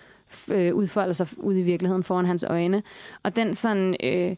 øh, 0.47 0.75
udfolde 0.75 1.13
sig 1.13 1.27
ud 1.37 1.57
i 1.57 1.61
virkeligheden 1.61 2.03
foran 2.03 2.25
hans 2.25 2.43
øjne. 2.43 2.83
Og 3.23 3.35
den 3.35 3.55
sådan... 3.55 3.95
Øh, 4.03 4.35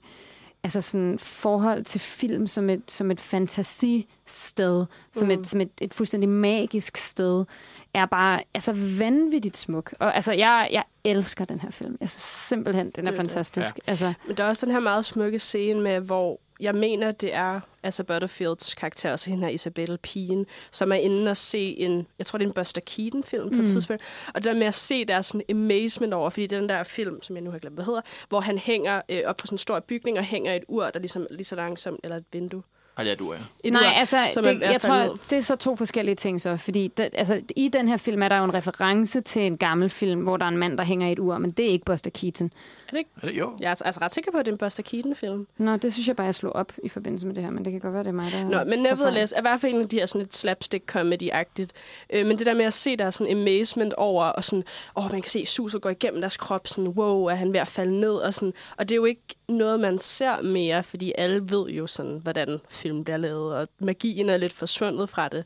altså 0.65 0.81
sådan 0.81 1.19
forhold 1.19 1.83
til 1.83 2.01
film 2.01 2.47
som 2.47 2.69
et, 2.69 2.91
som 2.91 3.11
et 3.11 3.19
fantasisted, 3.19 4.85
som, 5.11 5.27
Mm. 5.27 5.31
et, 5.31 5.47
som 5.47 5.61
et, 5.61 5.69
et 5.81 5.93
fuldstændig 5.93 6.29
magisk 6.29 6.97
sted, 6.97 7.45
er 7.93 8.05
bare 8.05 8.41
altså 8.53 8.73
vanvittigt 8.97 9.57
smuk. 9.57 9.93
Og 9.99 10.15
altså, 10.15 10.33
jeg, 10.33 10.69
jeg 10.71 10.83
elsker 11.03 11.45
den 11.45 11.59
her 11.59 11.71
film. 11.71 11.97
Jeg 12.01 12.09
synes 12.09 12.21
simpelthen, 12.23 12.85
den 12.85 12.91
er 12.91 13.01
Det 13.01 13.07
er 13.07 13.11
det. 13.11 13.15
fantastisk. 13.31 13.79
Altså, 13.87 14.13
Men 14.27 14.37
der 14.37 14.43
er 14.43 14.47
også 14.47 14.65
den 14.65 14.73
her 14.73 14.79
meget 14.81 15.05
smukke 15.05 15.39
scene 15.39 15.81
med, 15.81 15.99
hvor 15.99 16.39
jeg 16.59 16.75
mener, 16.75 17.11
det 17.11 17.33
er 17.33 17.59
altså 17.83 18.03
Butterfields 18.03 18.73
karakter, 18.73 19.11
altså 19.11 19.29
hende 19.29 19.43
her 19.43 19.51
Isabelle 19.53 19.97
Pigen, 19.97 20.45
som 20.71 20.91
er 20.91 20.95
inde 20.95 21.31
og 21.31 21.37
se 21.37 21.59
en, 21.77 22.07
jeg 22.17 22.25
tror 22.25 22.37
det 22.37 22.45
er 22.45 22.49
en 22.49 22.53
Buster 22.53 22.81
Keaton-film 22.81 23.49
på 23.49 23.55
Mm. 23.57 23.63
et 23.63 23.69
tidspunkt, 23.69 24.03
og 24.27 24.43
det 24.43 24.43
der 24.43 24.53
med 24.59 24.67
at 24.67 24.73
se 24.73 25.05
der 25.05 25.21
sådan 25.21 25.41
amazement 25.49 26.13
over, 26.13 26.29
fordi 26.29 26.47
den 26.47 26.69
der 26.69 26.83
film, 26.83 27.21
som 27.21 27.35
jeg 27.35 27.43
nu 27.43 27.51
har 27.51 27.59
glemt, 27.59 27.75
hvad 27.75 27.85
hedder, 27.85 28.01
hvor 28.29 28.39
han 28.39 28.57
hænger 28.57 29.01
øh, 29.09 29.21
op 29.25 29.37
på 29.37 29.47
sådan 29.47 29.53
en 29.53 29.57
stor 29.57 29.79
bygning 29.79 30.17
og 30.17 30.23
hænger 30.23 30.53
et 30.53 30.63
ur, 30.67 30.89
der 30.89 30.99
ligesom 30.99 31.27
lige 31.31 31.45
så 31.45 31.55
langsomt, 31.55 31.99
eller 32.03 32.17
et 32.17 32.23
vindue. 32.33 32.63
Ej, 32.97 33.03
det 33.03 33.11
er 33.11 33.15
du, 33.15 33.33
ja. 33.33 33.39
Et 33.63 33.73
Nej, 33.73 33.81
ur, 33.81 33.87
altså, 33.87 34.29
som 34.33 34.43
det, 34.43 34.63
er 34.63 34.71
jeg 34.71 34.81
tror, 34.81 35.15
det 35.29 35.33
er 35.37 35.41
så 35.41 35.55
to 35.55 35.75
forskellige 35.75 36.15
ting 36.15 36.41
så, 36.41 36.57
fordi 36.57 36.87
det, 36.97 37.09
altså, 37.13 37.41
i 37.55 37.67
den 37.67 37.87
her 37.87 37.97
film 37.97 38.21
er 38.21 38.27
der 38.29 38.37
jo 38.37 38.43
en 38.43 38.53
reference 38.53 39.21
til 39.21 39.41
en 39.41 39.57
gammel 39.57 39.89
film, 39.89 40.21
hvor 40.21 40.37
der 40.37 40.45
er 40.45 40.49
en 40.49 40.57
mand, 40.57 40.77
der 40.77 40.83
hænger 40.83 41.07
i 41.07 41.11
et 41.11 41.19
ur, 41.19 41.37
men 41.37 41.51
det 41.51 41.65
er 41.65 41.69
ikke 41.69 41.85
Buster 41.85 42.11
Keaton. 42.11 42.51
Er 42.87 42.91
det 42.91 42.97
ikke? 42.97 43.09
Er 43.21 43.27
det 43.27 43.33
jo? 43.35 43.53
Jeg 43.59 43.65
er 43.71 43.85
altså- 43.85 44.01
ret 44.01 44.13
sikker 44.13 44.31
på, 44.31 44.37
at 44.37 44.45
det 44.45 44.51
er 44.51 44.55
en 44.55 44.57
Buster 44.57 44.83
Keaton-film. 44.83 45.47
Nå, 45.57 45.77
det 45.77 45.93
synes 45.93 46.07
jeg 46.07 46.15
bare, 46.15 46.25
jeg 46.25 46.35
slog 46.35 46.55
op 46.55 46.73
i 46.83 46.89
forbindelse 46.89 47.27
med 47.27 47.35
det 47.35 47.43
her, 47.43 47.49
men 47.51 47.65
det 47.65 47.71
kan 47.71 47.81
godt 47.81 47.93
være, 47.93 48.03
det 48.03 48.09
er 48.09 48.13
mig, 48.13 48.31
der 48.31 48.49
Nå, 48.49 48.69
men 48.69 48.79
nevertheless, 48.79 49.33
er 49.33 49.37
i 49.37 49.41
hvert 49.41 49.61
fald 49.61 49.73
en 49.73 49.81
af 49.81 49.89
de 49.89 49.99
her 49.99 50.05
sådan 50.05 50.21
et 50.21 50.35
slapstick-comedy-agtigt. 50.35 51.71
Øh, 52.09 52.25
men 52.25 52.37
det 52.37 52.45
der 52.45 52.53
med 52.53 52.65
at 52.65 52.73
se, 52.73 52.95
der 52.95 53.05
er 53.05 53.09
sådan 53.09 53.37
amazement 53.37 53.93
over, 53.93 54.23
og 54.23 54.43
sådan, 54.43 54.63
åh, 54.97 55.11
man 55.11 55.21
kan 55.21 55.31
se 55.31 55.45
suset 55.45 55.81
gå 55.81 55.89
igennem 55.89 56.21
deres 56.21 56.37
krop, 56.37 56.67
sådan, 56.67 56.87
wow, 56.87 57.25
er 57.25 57.35
han 57.35 57.53
ved 57.53 57.59
at 57.59 57.67
falde 57.67 57.99
ned, 57.99 58.13
og 58.13 58.33
sådan. 58.33 58.53
Og 58.77 58.89
det 58.89 58.95
er 58.95 58.97
jo 58.97 59.05
ikke 59.05 59.21
noget, 59.49 59.79
man 59.79 59.99
ser 59.99 60.41
mere, 60.41 60.83
fordi 60.83 61.13
alle 61.17 61.51
ved 61.51 61.67
jo 61.69 61.87
sådan, 61.87 62.17
hvordan 62.17 62.59
film 62.69 63.03
bliver 63.03 63.17
lavet, 63.17 63.55
og 63.55 63.67
magien 63.79 64.29
er 64.29 64.37
lidt 64.37 64.53
forsvundet 64.53 65.09
fra 65.09 65.27
det. 65.27 65.45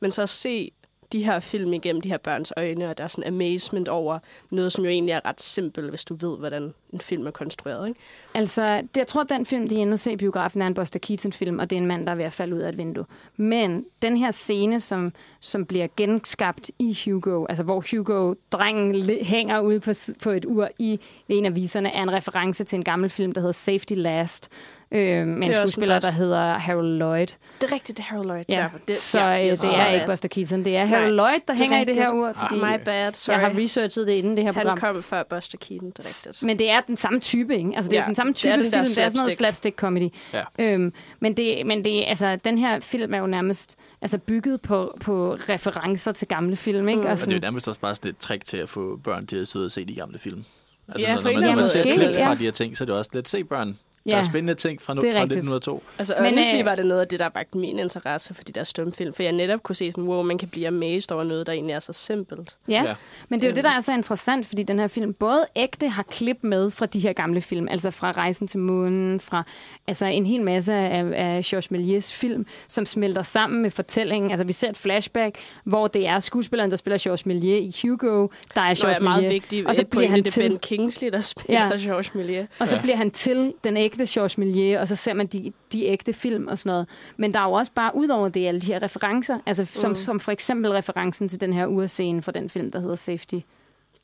Men 0.00 0.12
så 0.12 0.22
at 0.22 0.28
se 0.28 0.72
de 1.12 1.24
her 1.24 1.40
film 1.40 1.72
igennem 1.72 2.00
de 2.00 2.08
her 2.08 2.18
børns 2.18 2.52
øjne, 2.56 2.90
og 2.90 2.98
der 2.98 3.04
er 3.04 3.08
sådan 3.08 3.34
amazement 3.34 3.88
over 3.88 4.18
noget, 4.50 4.72
som 4.72 4.84
jo 4.84 4.90
egentlig 4.90 5.12
er 5.12 5.20
ret 5.24 5.40
simpelt, 5.40 5.90
hvis 5.90 6.04
du 6.04 6.14
ved, 6.14 6.38
hvordan 6.38 6.74
en 6.92 7.00
film 7.00 7.26
er 7.26 7.30
konstrueret, 7.30 7.88
ikke? 7.88 8.00
Altså, 8.34 8.76
det, 8.80 8.96
jeg 8.96 9.06
tror, 9.06 9.20
at 9.20 9.28
den 9.28 9.46
film, 9.46 9.68
de 9.68 9.76
er 9.76 9.80
inde 9.80 9.92
og 9.92 9.98
se 9.98 10.12
i 10.12 10.16
biografen, 10.16 10.62
er 10.62 10.66
en 10.66 10.74
Buster 10.74 10.98
Keaton-film, 10.98 11.58
og 11.58 11.70
det 11.70 11.76
er 11.76 11.80
en 11.80 11.86
mand, 11.86 12.06
der 12.06 12.12
er 12.12 12.16
ved 12.16 12.24
at 12.24 12.32
falde 12.32 12.56
ud 12.56 12.60
af 12.60 12.68
et 12.68 12.78
vindue. 12.78 13.04
Men 13.36 13.84
den 14.02 14.16
her 14.16 14.30
scene, 14.30 14.80
som, 14.80 15.12
som 15.40 15.66
bliver 15.66 15.86
genskabt 15.96 16.70
i 16.78 16.98
Hugo, 17.04 17.46
altså 17.48 17.64
hvor 17.64 17.84
Hugo, 17.90 18.34
drengen, 18.52 19.10
hænger 19.22 19.60
ude 19.60 19.80
på, 19.80 19.90
på 20.22 20.30
et 20.30 20.44
ur 20.44 20.68
i 20.78 21.00
en 21.28 21.44
af 21.44 21.54
viserne, 21.54 21.92
er 21.92 22.02
en 22.02 22.12
reference 22.12 22.64
til 22.64 22.76
en 22.76 22.84
gammel 22.84 23.10
film, 23.10 23.32
der 23.32 23.40
hedder 23.40 23.52
Safety 23.52 23.94
Last, 23.96 24.48
øh, 24.92 25.26
med 25.26 25.46
en 25.48 25.54
skuespiller, 25.54 25.98
der 26.00 26.10
hedder 26.12 26.52
Harold 26.58 26.92
Lloyd. 26.98 27.26
Det 27.26 27.36
er 27.60 27.72
rigtigt, 27.72 27.98
det 27.98 28.04
er 28.04 28.08
Harold 28.08 28.26
Lloyd. 28.26 28.44
Ja, 28.48 28.56
Derfor. 28.56 28.78
det, 28.88 28.96
så 28.96 29.20
ja, 29.20 29.44
øh, 29.44 29.50
yes, 29.50 29.60
det 29.60 29.74
er 29.74 29.86
ikke 29.90 30.06
Buster 30.06 30.28
Keaton, 30.28 30.64
det 30.64 30.76
er 30.76 30.84
Nej, 30.84 30.98
Harold 30.98 31.14
Lloyd, 31.14 31.32
der 31.48 31.54
det 31.54 31.60
er 31.60 31.64
hænger 31.64 31.80
i 31.80 31.84
det 31.84 31.96
her 31.96 32.02
rigtigt. 32.02 32.18
ur, 32.18 32.32
fordi 32.40 32.54
My 32.54 32.84
bad, 32.84 33.12
sorry. 33.12 33.34
jeg 33.36 33.40
har 33.46 33.58
researchet 33.58 34.06
det 34.06 34.12
inden 34.12 34.36
det 34.36 34.44
her 34.44 34.52
program. 34.52 34.78
Han 34.80 34.92
kom 34.94 35.02
før 35.02 35.22
Buster 35.30 35.58
Keaton, 35.58 35.90
det 35.90 35.98
er 35.98 36.02
rigtigt. 36.26 36.42
Men 36.42 36.58
det 36.58 36.70
er 36.70 36.80
den 36.80 36.96
samme 36.96 37.20
type, 37.20 37.56
ikke? 37.56 37.70
Altså, 37.76 37.90
det 37.90 37.96
er 37.96 38.00
Ja, 38.02 38.06
den 38.06 38.14
samme 38.14 38.32
det 38.32 38.44
er 38.44 38.56
type 38.56 38.64
den 38.64 38.72
der 38.72 38.84
film. 38.84 38.94
Det 38.94 39.04
er 39.04 39.08
sådan 39.08 39.18
noget 39.24 39.36
slapstick. 39.36 39.80
slapstick-comedy. 39.82 40.38
Ja. 40.58 40.72
Øhm, 40.74 40.92
men 41.20 41.36
det, 41.36 41.66
men 41.66 41.84
det, 41.84 42.04
altså, 42.06 42.38
den 42.44 42.58
her 42.58 42.80
film 42.80 43.14
er 43.14 43.18
jo 43.18 43.26
nærmest 43.26 43.76
altså, 44.02 44.18
bygget 44.18 44.60
på, 44.60 44.96
på 45.00 45.34
referencer 45.48 46.12
til 46.12 46.28
gamle 46.28 46.56
film, 46.56 46.88
ikke? 46.88 47.00
Mm. 47.00 47.06
Og 47.06 47.10
Og 47.10 47.16
det 47.16 47.20
er 47.20 47.24
sådan, 47.24 47.34
jo 47.34 47.40
nærmest 47.40 47.68
også 47.68 47.80
bare 47.80 47.94
sådan 47.94 48.10
et 48.10 48.16
trick 48.18 48.44
til 48.44 48.56
at 48.56 48.68
få 48.68 48.96
børn 49.04 49.26
til 49.26 49.36
at 49.36 49.48
sidde 49.48 49.64
og 49.64 49.70
se 49.70 49.84
de 49.84 49.94
gamle 49.94 50.18
film. 50.18 50.44
Altså, 50.88 51.08
Ja, 51.08 51.14
når, 51.14 51.22
man, 51.22 51.34
når 51.42 51.54
man 51.54 51.68
ser 51.68 51.82
klip 51.82 51.96
fra 51.98 52.28
ja. 52.28 52.34
de 52.34 52.44
her 52.44 52.50
ting, 52.50 52.76
så 52.76 52.84
er 52.84 52.86
det 52.86 52.94
også 52.94 53.10
lidt 53.14 53.28
se 53.28 53.44
børn. 53.44 53.78
Der 54.04 54.10
Ja. 54.14 54.18
er 54.18 54.22
spændende 54.22 54.54
ting 54.54 54.82
fra, 54.82 54.94
nu, 54.94 55.00
Det 55.00 55.08
er 55.10 55.14
fra 55.14 55.22
rigtigt. 55.22 55.38
1902. 55.38 55.82
Altså, 55.98 56.14
Men, 56.20 56.38
øh, 56.58 56.64
var 56.64 56.74
det 56.74 56.86
noget 56.86 57.00
af 57.00 57.08
det, 57.08 57.18
der 57.18 57.28
vagt 57.34 57.54
min 57.54 57.78
interesse 57.78 58.34
for 58.34 58.42
de 58.44 58.52
der 58.52 58.64
stumfilm. 58.64 59.12
For 59.14 59.22
jeg 59.22 59.32
netop 59.32 59.62
kunne 59.62 59.76
se 59.76 59.90
sådan, 59.90 60.04
wow, 60.04 60.22
man 60.22 60.38
kan 60.38 60.48
blive 60.48 60.66
amazed 60.68 61.12
over 61.12 61.24
noget, 61.24 61.46
der 61.46 61.52
egentlig 61.52 61.74
er 61.74 61.80
så 61.80 61.92
simpelt. 61.92 62.56
ja. 62.68 62.82
Ja. 62.84 62.94
Men 63.28 63.40
det 63.40 63.46
er 63.46 63.50
jo 63.50 63.54
det, 63.54 63.64
der 63.64 63.70
er 63.70 63.80
så 63.80 63.92
interessant, 63.92 64.46
fordi 64.46 64.62
den 64.62 64.78
her 64.78 64.88
film 64.88 65.14
både 65.14 65.46
ægte 65.56 65.88
har 65.88 66.02
klip 66.02 66.38
med 66.42 66.70
fra 66.70 66.86
de 66.86 67.00
her 67.00 67.12
gamle 67.12 67.40
film, 67.40 67.68
altså 67.70 67.90
fra 67.90 68.12
Rejsen 68.12 68.46
til 68.48 68.58
Månen, 68.60 69.20
fra 69.20 69.44
altså 69.86 70.06
en 70.06 70.26
hel 70.26 70.42
masse 70.42 70.72
af, 70.74 71.04
af 71.14 71.42
Georges 71.44 71.66
Méliès 71.72 72.12
film, 72.14 72.46
som 72.68 72.86
smelter 72.86 73.22
sammen 73.22 73.62
med 73.62 73.70
fortællingen. 73.70 74.30
Altså 74.30 74.44
vi 74.46 74.52
ser 74.52 74.70
et 74.70 74.76
flashback, 74.76 75.38
hvor 75.64 75.86
det 75.86 76.06
er 76.06 76.20
skuespilleren, 76.20 76.70
der 76.70 76.76
spiller 76.76 76.98
Georges 77.02 77.22
Méliès 77.22 77.46
i 77.46 77.74
Hugo, 77.82 78.28
der 78.54 78.60
er 78.60 78.74
Georges 78.74 79.00
meget 79.00 79.22
Méliès. 79.24 79.28
vigtigt. 79.32 79.66
Og 79.66 79.76
så 79.76 79.84
bliver 79.84 80.08
han 80.08 80.22
det 80.22 80.32
til... 80.32 80.44
er 80.44 80.48
Ben 80.48 80.58
Kingsley, 80.58 81.08
der 81.12 81.20
spiller 81.32 81.60
Ja. 81.60 81.68
ja. 81.72 81.76
Georges 81.78 82.08
Méliès. 82.08 82.46
Og 82.58 82.68
så 82.68 82.80
bliver 82.82 82.96
han 82.96 83.10
til 83.10 83.52
den 83.64 83.76
ægte 83.92 84.06
Georges 84.08 84.38
Méliès, 84.38 84.80
og 84.80 84.88
så 84.88 84.96
ser 84.96 85.14
man 85.14 85.26
de, 85.26 85.52
de 85.72 85.84
ægte 85.84 86.12
film 86.12 86.46
og 86.48 86.58
sådan 86.58 86.70
noget. 86.70 86.88
Men 87.16 87.32
der 87.32 87.40
er 87.40 87.44
jo 87.44 87.52
også 87.52 87.72
bare, 87.74 87.90
ud 87.94 88.08
over 88.08 88.28
det, 88.28 88.46
alle 88.46 88.60
de 88.60 88.66
her 88.66 88.82
referencer, 88.82 89.38
altså 89.46 89.64
som, 89.64 89.90
Mm. 89.90 89.94
som 89.94 90.20
for 90.20 90.32
eksempel 90.32 90.72
referencen 90.72 91.28
til 91.28 91.40
den 91.40 91.52
her 91.52 91.66
urscene 91.66 92.22
fra 92.22 92.32
den 92.32 92.50
film, 92.50 92.70
der 92.70 92.80
hedder 92.80 92.94
Safety 92.94 93.34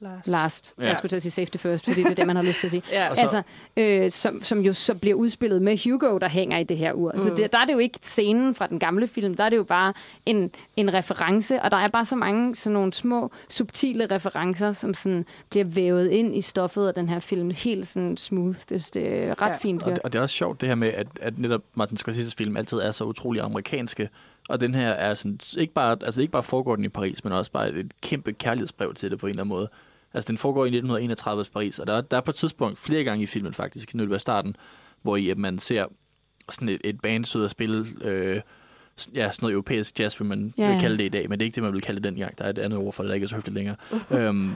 Last. 0.00 0.28
Last. 0.28 0.74
Ja. 0.78 0.86
Jeg 0.86 0.96
skulle 0.96 1.10
til 1.10 1.16
at 1.16 1.22
sige 1.22 1.32
Safety 1.32 1.56
First, 1.56 1.84
fordi 1.84 2.02
det 2.02 2.10
er 2.10 2.14
det, 2.14 2.26
man 2.26 2.36
har 2.36 2.42
lyst 2.42 2.60
til 2.60 2.66
at 2.66 2.70
sige. 2.70 2.82
Ja. 2.92 3.08
Altså, 3.08 3.42
øh, 3.76 4.10
som, 4.10 4.42
som 4.42 4.60
jo 4.60 4.72
så 4.72 4.94
bliver 4.94 5.14
udspillet 5.14 5.62
med 5.62 5.78
Hugo, 5.90 6.18
der 6.18 6.28
hænger 6.28 6.58
i 6.58 6.64
det 6.64 6.76
her 6.78 6.92
ur. 6.92 7.12
Mm. 7.14 7.20
Så 7.20 7.34
det, 7.36 7.52
der 7.52 7.58
er 7.58 7.64
det 7.64 7.72
jo 7.72 7.78
ikke 7.78 7.98
scenen 8.02 8.54
fra 8.54 8.66
den 8.66 8.78
gamle 8.78 9.06
film, 9.08 9.34
der 9.34 9.44
er 9.44 9.48
det 9.48 9.56
jo 9.56 9.64
bare 9.64 9.92
en, 10.26 10.50
en 10.76 10.94
reference, 10.94 11.62
og 11.62 11.70
der 11.70 11.76
er 11.76 11.88
bare 11.88 12.04
så 12.04 12.16
mange 12.16 12.54
sådan 12.54 12.72
nogle 12.74 12.92
små, 12.94 13.30
subtile 13.48 14.06
referencer, 14.06 14.72
som 14.72 14.94
sådan 14.94 15.24
bliver 15.50 15.64
vævet 15.64 16.10
ind 16.10 16.36
i 16.36 16.40
stoffet 16.40 16.88
af 16.88 16.94
den 16.94 17.08
her 17.08 17.18
film, 17.18 17.50
helt 17.50 17.86
sådan 17.86 18.16
smooth. 18.16 18.58
Det, 18.68 18.90
det 18.94 19.24
er 19.24 19.42
ret 19.42 19.48
Ja. 19.50 19.56
fint 19.56 19.82
Og, 19.82 19.96
og 20.04 20.12
det 20.12 20.18
er 20.18 20.22
også 20.22 20.34
sjovt 20.34 20.60
det 20.60 20.68
her 20.68 20.76
med, 20.76 20.88
at, 20.88 21.06
at 21.20 21.38
netop 21.38 21.62
Martin 21.74 21.98
Scorsese's 22.08 22.34
film 22.38 22.56
altid 22.56 22.78
er 22.78 22.90
så 22.90 23.04
utrolig 23.04 23.42
amerikanske. 23.42 24.08
Og 24.48 24.60
den 24.60 24.74
her 24.74 24.88
er 24.88 25.14
sådan, 25.14 25.38
ikke 25.58 25.72
bare, 25.74 25.96
altså 26.02 26.20
ikke 26.20 26.30
bare 26.30 26.42
foregår 26.42 26.76
den 26.76 26.84
i 26.84 26.88
Paris, 26.88 27.24
men 27.24 27.32
også 27.32 27.50
bare 27.50 27.70
et, 27.70 27.92
kæmpe 28.02 28.32
kærlighedsbrev 28.32 28.94
til 28.94 29.10
det 29.10 29.18
på 29.18 29.26
en 29.26 29.30
eller 29.30 29.42
anden 29.42 29.56
måde. 29.56 29.68
Altså 30.14 30.28
den 30.28 30.38
foregår 30.38 30.64
i 30.64 30.68
1931 30.68 31.44
Paris, 31.52 31.78
og 31.78 31.86
der, 31.86 31.92
er- 31.94 32.00
der 32.00 32.16
er 32.16 32.20
på 32.20 32.30
et 32.30 32.34
tidspunkt 32.34 32.78
flere 32.78 33.04
gange 33.04 33.22
i 33.22 33.26
filmen 33.26 33.52
faktisk, 33.52 33.94
nu 33.94 34.06
det 34.06 34.16
i 34.16 34.18
starten, 34.18 34.56
hvor 35.02 35.16
i, 35.16 35.30
at 35.30 35.38
man 35.38 35.58
ser 35.58 35.86
sådan 36.50 36.68
et, 36.68 36.80
et 36.84 37.00
band 37.00 37.24
sidde 37.24 37.44
og 37.44 37.50
spille 37.50 37.86
øh, 38.02 38.40
ja, 39.14 39.30
sådan 39.30 39.38
noget 39.40 39.52
europæisk 39.52 40.00
jazz, 40.00 40.20
vil 40.20 40.28
man 40.28 40.54
ja. 40.58 40.72
vil 40.72 40.80
kalde 40.80 40.98
det 40.98 41.04
i 41.04 41.08
dag, 41.08 41.28
men 41.28 41.38
det 41.38 41.44
er 41.44 41.46
ikke 41.46 41.54
det, 41.54 41.62
man 41.62 41.72
vil 41.72 41.82
kalde 41.82 42.00
det 42.00 42.04
dengang. 42.12 42.38
Der 42.38 42.44
er 42.44 42.50
et 42.50 42.58
andet 42.58 42.78
ord 42.78 42.92
for 42.92 43.02
det, 43.02 43.08
der 43.08 43.14
ikke 43.14 43.24
er 43.24 43.28
så 43.28 43.34
høfligt 43.34 43.54
længere. 43.54 43.76
øhm, 44.10 44.50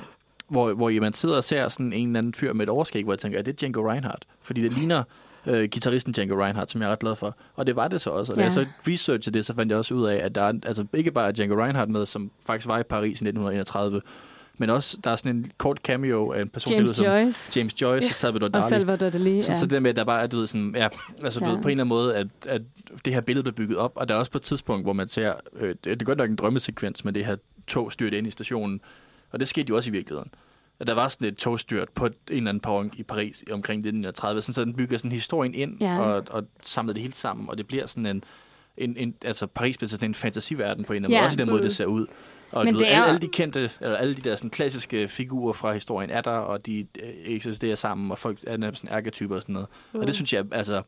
hvor, 0.49 0.73
hvor 0.75 0.89
I, 0.89 0.99
man 0.99 1.13
sidder 1.13 1.37
og 1.37 1.45
ser 1.45 1.69
sådan 1.69 1.93
en 1.93 2.09
eller 2.09 2.19
anden 2.19 2.35
fyr 2.35 2.53
med 2.53 2.63
et 2.67 2.71
overskæg, 2.71 3.05
hvor 3.05 3.13
jeg 3.13 3.19
tænker, 3.19 3.39
er 3.39 3.43
det 3.43 3.61
Django 3.61 3.91
Reinhardt? 3.91 4.25
Fordi 4.43 4.63
det 4.63 4.73
ligner 4.73 5.03
øh, 5.49 5.69
gitarristen 5.69 6.13
Django 6.13 6.45
Reinhardt, 6.45 6.71
som 6.71 6.81
jeg 6.81 6.89
er 6.89 6.93
ret 6.93 6.99
glad 6.99 7.17
for. 7.17 7.37
Og 7.57 7.67
det 7.67 7.77
var 7.77 7.89
det 7.89 8.01
så 8.01 8.11
også. 8.11 8.33
Og 8.33 8.37
da 8.37 8.43
Ja. 8.43 8.45
jeg 8.45 8.53
så 8.53 8.67
researchede 8.89 9.35
det, 9.39 9.47
så 9.47 9.55
fandt 9.55 9.71
jeg 9.71 9.79
også 9.79 9.95
ud 9.95 10.07
af, 10.07 10.17
at 10.17 10.35
der 10.35 10.43
er 10.43 10.53
altså 10.67 10.85
ikke 10.95 11.11
bare 11.11 11.33
Django 11.33 11.63
Reinhardt 11.65 11.91
med, 11.91 12.07
som 12.07 12.31
faktisk 12.47 12.69
var 12.69 12.79
i 12.79 12.83
Paris 12.83 13.21
i 13.21 13.25
1931, 13.25 14.01
men 14.61 14.71
også 14.71 14.99
der 15.05 15.11
er 15.11 15.17
sådan 15.17 15.37
en 15.37 15.51
kort 15.59 15.79
cameo 15.85 16.33
af 16.33 16.43
en 16.43 16.49
person, 16.49 16.71
der 16.73 16.77
James 16.79 16.89
lyder 16.89 16.95
som 16.95 17.07
Joyce 17.25 17.59
James 17.61 17.83
Joyce 17.83 18.05
Ja. 18.07 18.11
og 18.11 18.15
Salvador 18.15 18.47
og 18.47 18.53
Dali. 18.55 18.65
Salvador 18.69 19.11
Dali. 19.11 19.43
Så, 19.43 19.53
Ja. 19.53 19.57
så 19.57 19.67
det 19.67 19.71
der 19.73 19.81
med, 19.81 19.91
at 19.91 19.97
der 19.97 20.05
bare 20.05 20.23
er, 20.23 20.27
du 20.27 20.39
ved, 20.39 20.47
sådan, 20.47 20.73
ja, 20.77 20.89
altså, 21.25 21.41
ja. 21.41 21.47
Du 21.47 21.55
ved, 21.55 21.63
på 21.63 21.69
en 21.69 21.73
eller 21.73 21.85
anden 21.85 21.89
måde, 21.89 22.17
at, 22.17 22.27
at 22.47 22.63
det 23.05 23.13
her 23.15 23.21
billede 23.21 23.43
bliver 23.43 23.55
bygget 23.57 23.79
op, 23.79 23.93
og 23.95 24.09
der 24.09 24.15
er 24.15 24.19
også 24.19 24.33
på 24.33 24.39
et 24.39 24.43
tidspunkt, 24.43 24.85
hvor 24.85 24.93
man 24.93 25.09
ser, 25.09 25.33
øh, 25.57 25.75
det, 25.85 26.03
er 26.03 26.05
godt 26.05 26.19
nok 26.19 26.31
en 26.31 26.37
drømmesekvens 26.37 27.05
med 27.05 27.13
det 27.13 27.25
her 27.25 27.37
tog 27.67 27.93
styrt 27.93 28.13
ind 28.15 28.27
i 28.27 28.31
stationen, 28.31 28.81
og 29.31 29.41
det 29.41 29.49
skete 29.49 29.67
jo 29.71 29.77
også 29.77 29.91
i 29.91 29.93
virkeligheden. 29.93 30.31
At 30.81 30.87
der 30.87 30.95
var 30.95 31.09
sådan 31.09 31.29
et 31.29 31.37
togstyrt 31.37 31.89
på 31.91 32.07
en 32.07 32.13
eller 32.29 32.49
anden 32.49 32.61
perron 32.61 32.91
i 32.97 33.03
Paris 33.03 33.45
omkring 33.53 33.79
1930, 33.79 34.41
sådan, 34.43 34.55
så 34.55 34.65
den 34.65 34.75
bygger 34.75 34.99
sådan 34.99 35.13
historien 35.13 35.55
ind 35.55 35.77
Ja. 35.81 35.99
og, 36.01 36.25
og 36.31 36.45
samler 36.63 36.93
det 36.93 37.03
hele 37.03 37.15
sammen, 37.15 37.49
og 37.49 37.59
det 37.59 37.67
bliver 37.67 37.87
sådan 37.87 38.07
en, 38.07 38.25
en, 38.77 38.97
en 38.97 39.15
altså 39.25 39.47
Paris 39.47 39.77
bliver 39.77 39.89
sådan 39.89 40.11
en 40.11 40.15
fantasiverden 40.15 40.85
på 40.85 40.93
en 40.93 40.97
eller 40.97 41.07
anden 41.09 41.13
Ja. 41.17 41.21
måde, 41.21 41.27
også 41.27 41.37
i 41.37 41.43
den 41.45 41.51
måde, 41.51 41.63
det 41.63 41.75
ser 41.75 41.87
ud. 41.87 42.07
Og 42.53 42.65
Men 42.65 42.75
du 42.75 42.81
det 42.81 42.93
er 42.93 42.97
alle, 42.97 43.07
alle 43.07 43.21
de 43.21 43.29
kendte, 43.29 43.71
eller 43.81 43.97
alle 43.97 44.15
de 44.15 44.21
der 44.21 44.37
sådan 44.37 44.51
klassiske 44.51 45.09
figurer 45.09 45.53
fra 45.53 45.73
historien 45.73 46.11
er 46.11 46.21
der, 46.21 46.31
og 46.31 46.67
de 46.67 46.81
øh, 47.03 47.09
eksisterer 47.25 47.75
sammen, 47.75 48.11
og 48.11 48.19
folk 48.19 48.39
er 48.47 48.57
nærmest 48.57 48.83
sådan 48.83 48.97
arketyper 48.97 49.35
og 49.37 49.43
sådan 49.43 49.53
noget. 49.53 49.69
Mm. 49.93 50.01
Og 50.01 50.07
det 50.07 50.15
synes 50.15 50.33
jeg, 50.33 50.45
altså, 50.53 50.83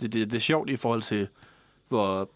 det, 0.00 0.12
det, 0.12 0.30
det 0.30 0.36
er 0.36 0.40
sjovt 0.40 0.70
i 0.70 0.76
forhold 0.76 1.02
til 1.02 1.28
hvor 1.88 2.30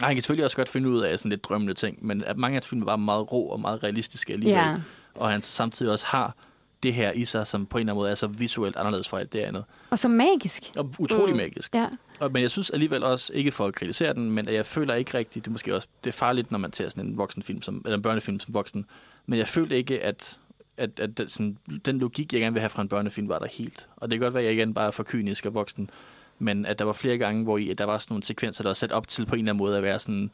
Nej, 0.00 0.08
han 0.08 0.16
kan 0.16 0.22
selvfølgelig 0.22 0.44
også 0.44 0.56
godt 0.56 0.68
finde 0.68 0.88
ud 0.88 1.00
af 1.00 1.18
sådan 1.18 1.30
lidt 1.30 1.44
drømmende 1.44 1.74
ting, 1.74 2.06
men 2.06 2.24
at 2.24 2.36
mange 2.36 2.52
af 2.54 2.56
hans 2.56 2.68
film 2.68 2.86
var 2.86 2.96
meget 2.96 3.32
rå 3.32 3.42
og 3.46 3.60
meget 3.60 3.82
realistiske 3.82 4.32
alligevel. 4.32 4.58
Ja. 4.58 4.76
Og 5.14 5.30
han 5.30 5.42
samtidig 5.42 5.92
også 5.92 6.06
har 6.06 6.34
det 6.82 6.94
her 6.94 7.12
i 7.12 7.24
sig, 7.24 7.46
som 7.46 7.66
på 7.66 7.78
en 7.78 7.80
eller 7.80 7.92
anden 7.92 8.00
måde 8.00 8.10
er 8.10 8.14
så 8.14 8.26
visuelt 8.26 8.76
anderledes 8.76 9.08
fra 9.08 9.20
alt 9.20 9.32
det 9.32 9.38
andet. 9.38 9.64
Og 9.90 9.98
så 9.98 10.08
magisk. 10.08 10.62
Og 10.76 10.94
utrolig 10.98 11.34
mm. 11.34 11.36
magisk. 11.36 11.74
Ja. 11.74 11.86
Og, 12.20 12.32
men 12.32 12.42
jeg 12.42 12.50
synes 12.50 12.70
alligevel 12.70 13.02
også, 13.02 13.32
ikke 13.32 13.52
for 13.52 13.66
at 13.66 13.74
kritisere 13.74 14.14
den, 14.14 14.30
men 14.30 14.48
jeg 14.48 14.66
føler 14.66 14.94
ikke 14.94 15.18
rigtigt, 15.18 15.44
det 15.44 15.50
er 15.50 15.52
måske 15.52 15.74
også 15.74 15.88
det 16.04 16.10
er 16.10 16.12
farligt, 16.12 16.50
når 16.50 16.58
man 16.58 16.70
tager 16.70 16.90
sådan 16.90 17.06
en 17.06 17.16
voksenfilm, 17.16 17.62
som, 17.62 17.82
eller 17.84 17.96
en 17.96 18.02
børnefilm 18.02 18.40
som 18.40 18.54
voksen, 18.54 18.86
men 19.26 19.38
jeg 19.38 19.48
følte 19.48 19.76
ikke, 19.76 20.02
at, 20.02 20.38
at, 20.76 21.00
at 21.00 21.18
den, 21.18 21.28
sådan, 21.28 21.58
den 21.84 21.98
logik, 21.98 22.32
jeg 22.32 22.40
gerne 22.40 22.52
vil 22.52 22.60
have 22.60 22.70
fra 22.70 22.82
en 22.82 22.88
børnefilm, 22.88 23.28
var 23.28 23.38
der 23.38 23.46
helt. 23.50 23.88
Og 23.96 24.10
det 24.10 24.18
kan 24.18 24.26
godt 24.26 24.34
være, 24.34 24.42
at 24.42 24.46
jeg 24.46 24.54
igen 24.54 24.74
bare 24.74 24.86
er 24.86 24.90
for 24.90 25.02
kynisk 25.02 25.46
og 25.46 25.54
voksen, 25.54 25.90
men 26.38 26.66
at 26.66 26.78
der 26.78 26.84
var 26.84 26.92
flere 26.92 27.18
gange, 27.18 27.44
hvor 27.44 27.58
i, 27.58 27.70
at 27.70 27.78
der 27.78 27.84
var 27.84 27.98
sådan 27.98 28.12
nogle 28.12 28.24
sekvenser, 28.24 28.62
der 28.62 28.68
var 28.68 28.74
sat 28.74 28.92
op 28.92 29.08
til 29.08 29.26
på 29.26 29.34
en 29.34 29.38
eller 29.38 29.52
anden 29.52 29.58
måde 29.58 29.76
at 29.76 29.82
være 29.82 29.98
sådan, 29.98 30.30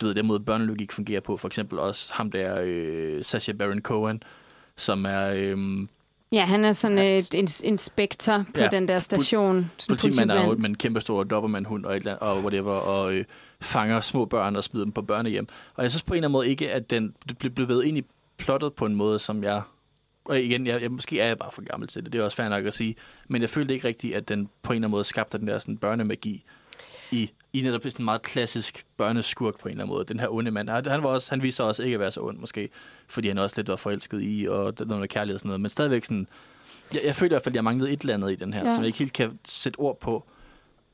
du 0.00 0.06
ved, 0.06 0.14
den 0.14 0.26
måde 0.26 0.40
børnelogik 0.40 0.92
fungerer 0.92 1.20
på. 1.20 1.36
For 1.36 1.48
eksempel 1.48 1.78
også 1.78 2.12
ham 2.12 2.30
der, 2.30 2.60
øh, 2.64 3.24
Sacha 3.24 3.52
Baron 3.52 3.80
Cohen, 3.80 4.22
som 4.76 5.04
er... 5.04 5.32
Øh, 5.34 5.58
Ja, 6.32 6.44
han 6.44 6.64
er 6.64 6.72
sådan 6.72 6.98
et 6.98 7.34
en, 7.34 7.48
inspektor 7.64 8.44
på 8.54 8.60
Ja, 8.60 8.68
den 8.68 8.88
der 8.88 8.98
station. 8.98 9.70
Sådan 9.76 9.96
politimand 9.96 10.30
er 10.30 10.44
jo 10.44 10.54
med 10.54 10.68
en 10.68 10.76
kæmpe 10.76 11.00
stor 11.00 11.24
dobermandhund 11.24 11.84
og, 11.84 11.96
et 11.96 12.00
eller 12.00 12.12
andet, 12.12 12.28
og 12.28 12.42
whatever, 12.42 12.72
og 12.72 13.14
øh, 13.14 13.24
fanger 13.60 14.00
små 14.00 14.24
børn 14.24 14.56
og 14.56 14.64
smider 14.64 14.84
dem 14.84 14.92
på 14.92 15.02
børnehjem. 15.02 15.48
Og 15.74 15.82
jeg 15.82 15.90
synes 15.90 16.02
på 16.02 16.14
en 16.14 16.16
eller 16.16 16.28
anden 16.28 16.32
måde 16.32 16.48
ikke, 16.48 16.70
at 16.70 16.90
den 16.90 17.14
blev, 17.38 17.52
blev 17.52 17.68
ved 17.68 17.84
ind 17.84 17.98
i 17.98 18.02
plottet 18.36 18.72
på 18.72 18.86
en 18.86 18.94
måde, 18.94 19.18
som 19.18 19.44
jeg... 19.44 19.62
Og 20.24 20.40
igen, 20.40 20.66
jeg, 20.66 20.82
jeg, 20.82 20.90
måske 20.90 21.20
er 21.20 21.26
jeg 21.26 21.38
bare 21.38 21.50
for 21.52 21.62
gammel 21.62 21.88
til 21.88 22.04
det, 22.04 22.12
det 22.12 22.20
er 22.20 22.24
også 22.24 22.36
fair 22.36 22.48
nok 22.48 22.64
at 22.66 22.74
sige, 22.74 22.94
men 23.28 23.42
jeg 23.42 23.50
følte 23.50 23.74
ikke 23.74 23.88
rigtigt, 23.88 24.14
at 24.14 24.28
den 24.28 24.48
på 24.62 24.72
en 24.72 24.76
eller 24.76 24.86
anden 24.86 24.90
måde 24.90 25.04
skabte 25.04 25.38
den 25.38 25.46
der 25.46 25.58
sådan 25.58 25.76
børnemagi 25.76 26.44
i, 27.10 27.30
i 27.52 27.62
netop 27.62 27.82
sådan 27.84 28.00
en 28.00 28.04
meget 28.04 28.22
klassisk 28.22 28.86
børneskurk 28.96 29.58
på 29.58 29.68
en 29.68 29.70
eller 29.70 29.84
anden 29.84 29.94
måde. 29.94 30.04
Den 30.04 30.20
her 30.20 30.28
onde 30.28 30.50
mand. 30.50 30.68
Han, 30.68 30.86
han, 30.86 31.02
var 31.02 31.08
også, 31.08 31.30
han 31.32 31.42
viser 31.42 31.64
også 31.64 31.82
ikke 31.82 31.94
at 31.94 32.00
være 32.00 32.10
så 32.10 32.20
ond, 32.20 32.38
måske, 32.38 32.68
fordi 33.08 33.28
han 33.28 33.38
også 33.38 33.56
lidt 33.58 33.68
var 33.68 33.76
forelsket 33.76 34.20
i, 34.22 34.46
og 34.50 34.74
noget 34.86 35.10
kærlighed 35.10 35.34
og 35.34 35.40
sådan 35.40 35.48
noget. 35.48 35.60
Men 35.60 35.70
stadigvæk 35.70 36.04
sådan... 36.04 36.26
Jeg, 36.94 37.00
jeg 37.04 37.14
føler 37.14 37.30
i 37.30 37.34
hvert 37.34 37.42
fald, 37.42 37.52
at 37.52 37.56
jeg 37.56 37.64
manglede 37.64 37.92
et 37.92 38.00
eller 38.00 38.14
andet 38.14 38.32
i 38.32 38.34
den 38.34 38.52
her, 38.52 38.60
Ja. 38.60 38.68
ja. 38.68 38.74
som 38.74 38.82
jeg 38.82 38.86
ikke 38.86 38.98
helt 38.98 39.12
kan 39.12 39.38
sætte 39.44 39.76
ord 39.76 40.00
på. 40.00 40.24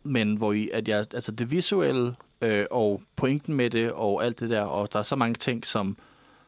Men 0.03 0.37
hvor 0.37 0.53
I, 0.53 0.71
at 0.73 0.89
jeg, 0.89 0.99
altså 0.99 1.33
det 1.33 1.51
visuelle 1.51 2.15
øh, 2.41 2.67
og 2.71 3.03
pointen 3.17 3.55
med 3.55 3.71
det 3.71 3.93
og 3.93 4.25
alt 4.25 4.41
det 4.41 4.51
der, 4.51 4.61
og 4.63 4.93
der 4.93 4.99
er 4.99 5.03
så 5.03 5.17
mange 5.17 5.35
ting, 5.35 5.67
som 5.67 5.97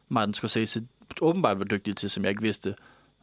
Martin 0.09 0.33
Scorsese 0.33 0.83
åbenbart 1.21 1.59
var 1.59 1.65
dygtig 1.65 1.95
til, 1.97 2.09
som 2.09 2.23
jeg 2.23 2.29
ikke 2.29 2.41
vidste. 2.41 2.75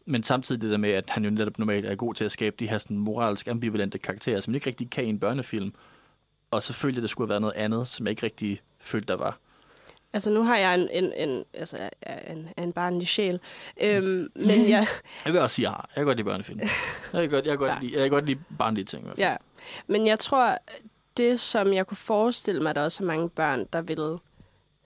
Men 0.06 0.22
samtidig 0.22 0.62
det 0.62 0.70
der 0.70 0.76
med, 0.76 0.90
at 0.90 1.10
han 1.10 1.24
jo 1.24 1.30
netop 1.30 1.58
normalt 1.58 1.86
er 1.86 1.94
god 1.94 2.14
til 2.14 2.24
at 2.24 2.32
skabe 2.32 2.56
de 2.58 2.68
her 2.68 2.78
sådan 2.78 2.98
moralsk 2.98 3.48
ambivalente 3.48 3.98
karakterer, 3.98 4.40
som 4.40 4.50
man 4.50 4.54
ikke 4.54 4.66
rigtig 4.66 4.90
kan 4.90 5.04
i 5.04 5.08
en 5.08 5.18
børnefilm. 5.18 5.72
Og 6.50 6.62
så 6.62 6.72
følte 6.72 6.94
jeg, 6.94 6.98
at 6.98 7.02
det 7.02 7.10
skulle 7.10 7.26
have 7.26 7.30
været 7.30 7.40
noget 7.40 7.56
andet, 7.56 7.88
som 7.88 8.06
jeg 8.06 8.10
ikke 8.10 8.22
rigtig 8.22 8.60
følte, 8.80 9.08
der 9.08 9.14
var. 9.16 9.38
Altså, 10.12 10.30
nu 10.30 10.42
har 10.42 10.56
jeg 10.56 10.74
en, 10.74 10.88
en, 10.90 11.12
en, 11.28 11.44
altså, 11.54 11.90
en, 12.30 12.48
en 12.58 12.72
barnlig 12.72 13.08
sjæl. 13.08 13.40
Øhm, 13.82 14.28
men 14.34 14.68
jeg, 14.68 14.86
Jeg 15.24 15.32
vil 15.32 15.40
også 15.40 15.56
sige, 15.56 15.68
at 15.68 15.74
jeg 15.74 15.94
kan 15.94 16.04
godt 16.04 16.16
lide 16.16 16.24
børnefilm. 16.24 16.60
Jeg 17.12 17.20
kan 17.20 17.30
godt, 17.30 17.46
jeg 17.46 17.58
kan 17.58 17.68
godt, 17.68 17.82
lide, 17.82 17.92
jeg 17.92 18.02
kan 18.02 18.10
godt 18.10 18.26
lide 18.26 18.40
barnlige 18.58 18.84
ting. 18.84 19.02
i 19.02 19.04
hvert 19.04 19.16
fald. 19.16 19.28
ja. 19.28 19.36
men 19.86 20.06
jeg 20.06 20.18
tror, 20.18 20.58
det 21.16 21.40
som 21.40 21.72
jeg 21.72 21.86
kunne 21.86 21.96
forestille 21.96 22.62
mig, 22.62 22.70
at 22.70 22.76
der 22.76 22.82
også 22.82 23.04
er 23.04 23.06
mange 23.06 23.28
børn, 23.28 23.66
der 23.72 23.80
vil 23.80 24.18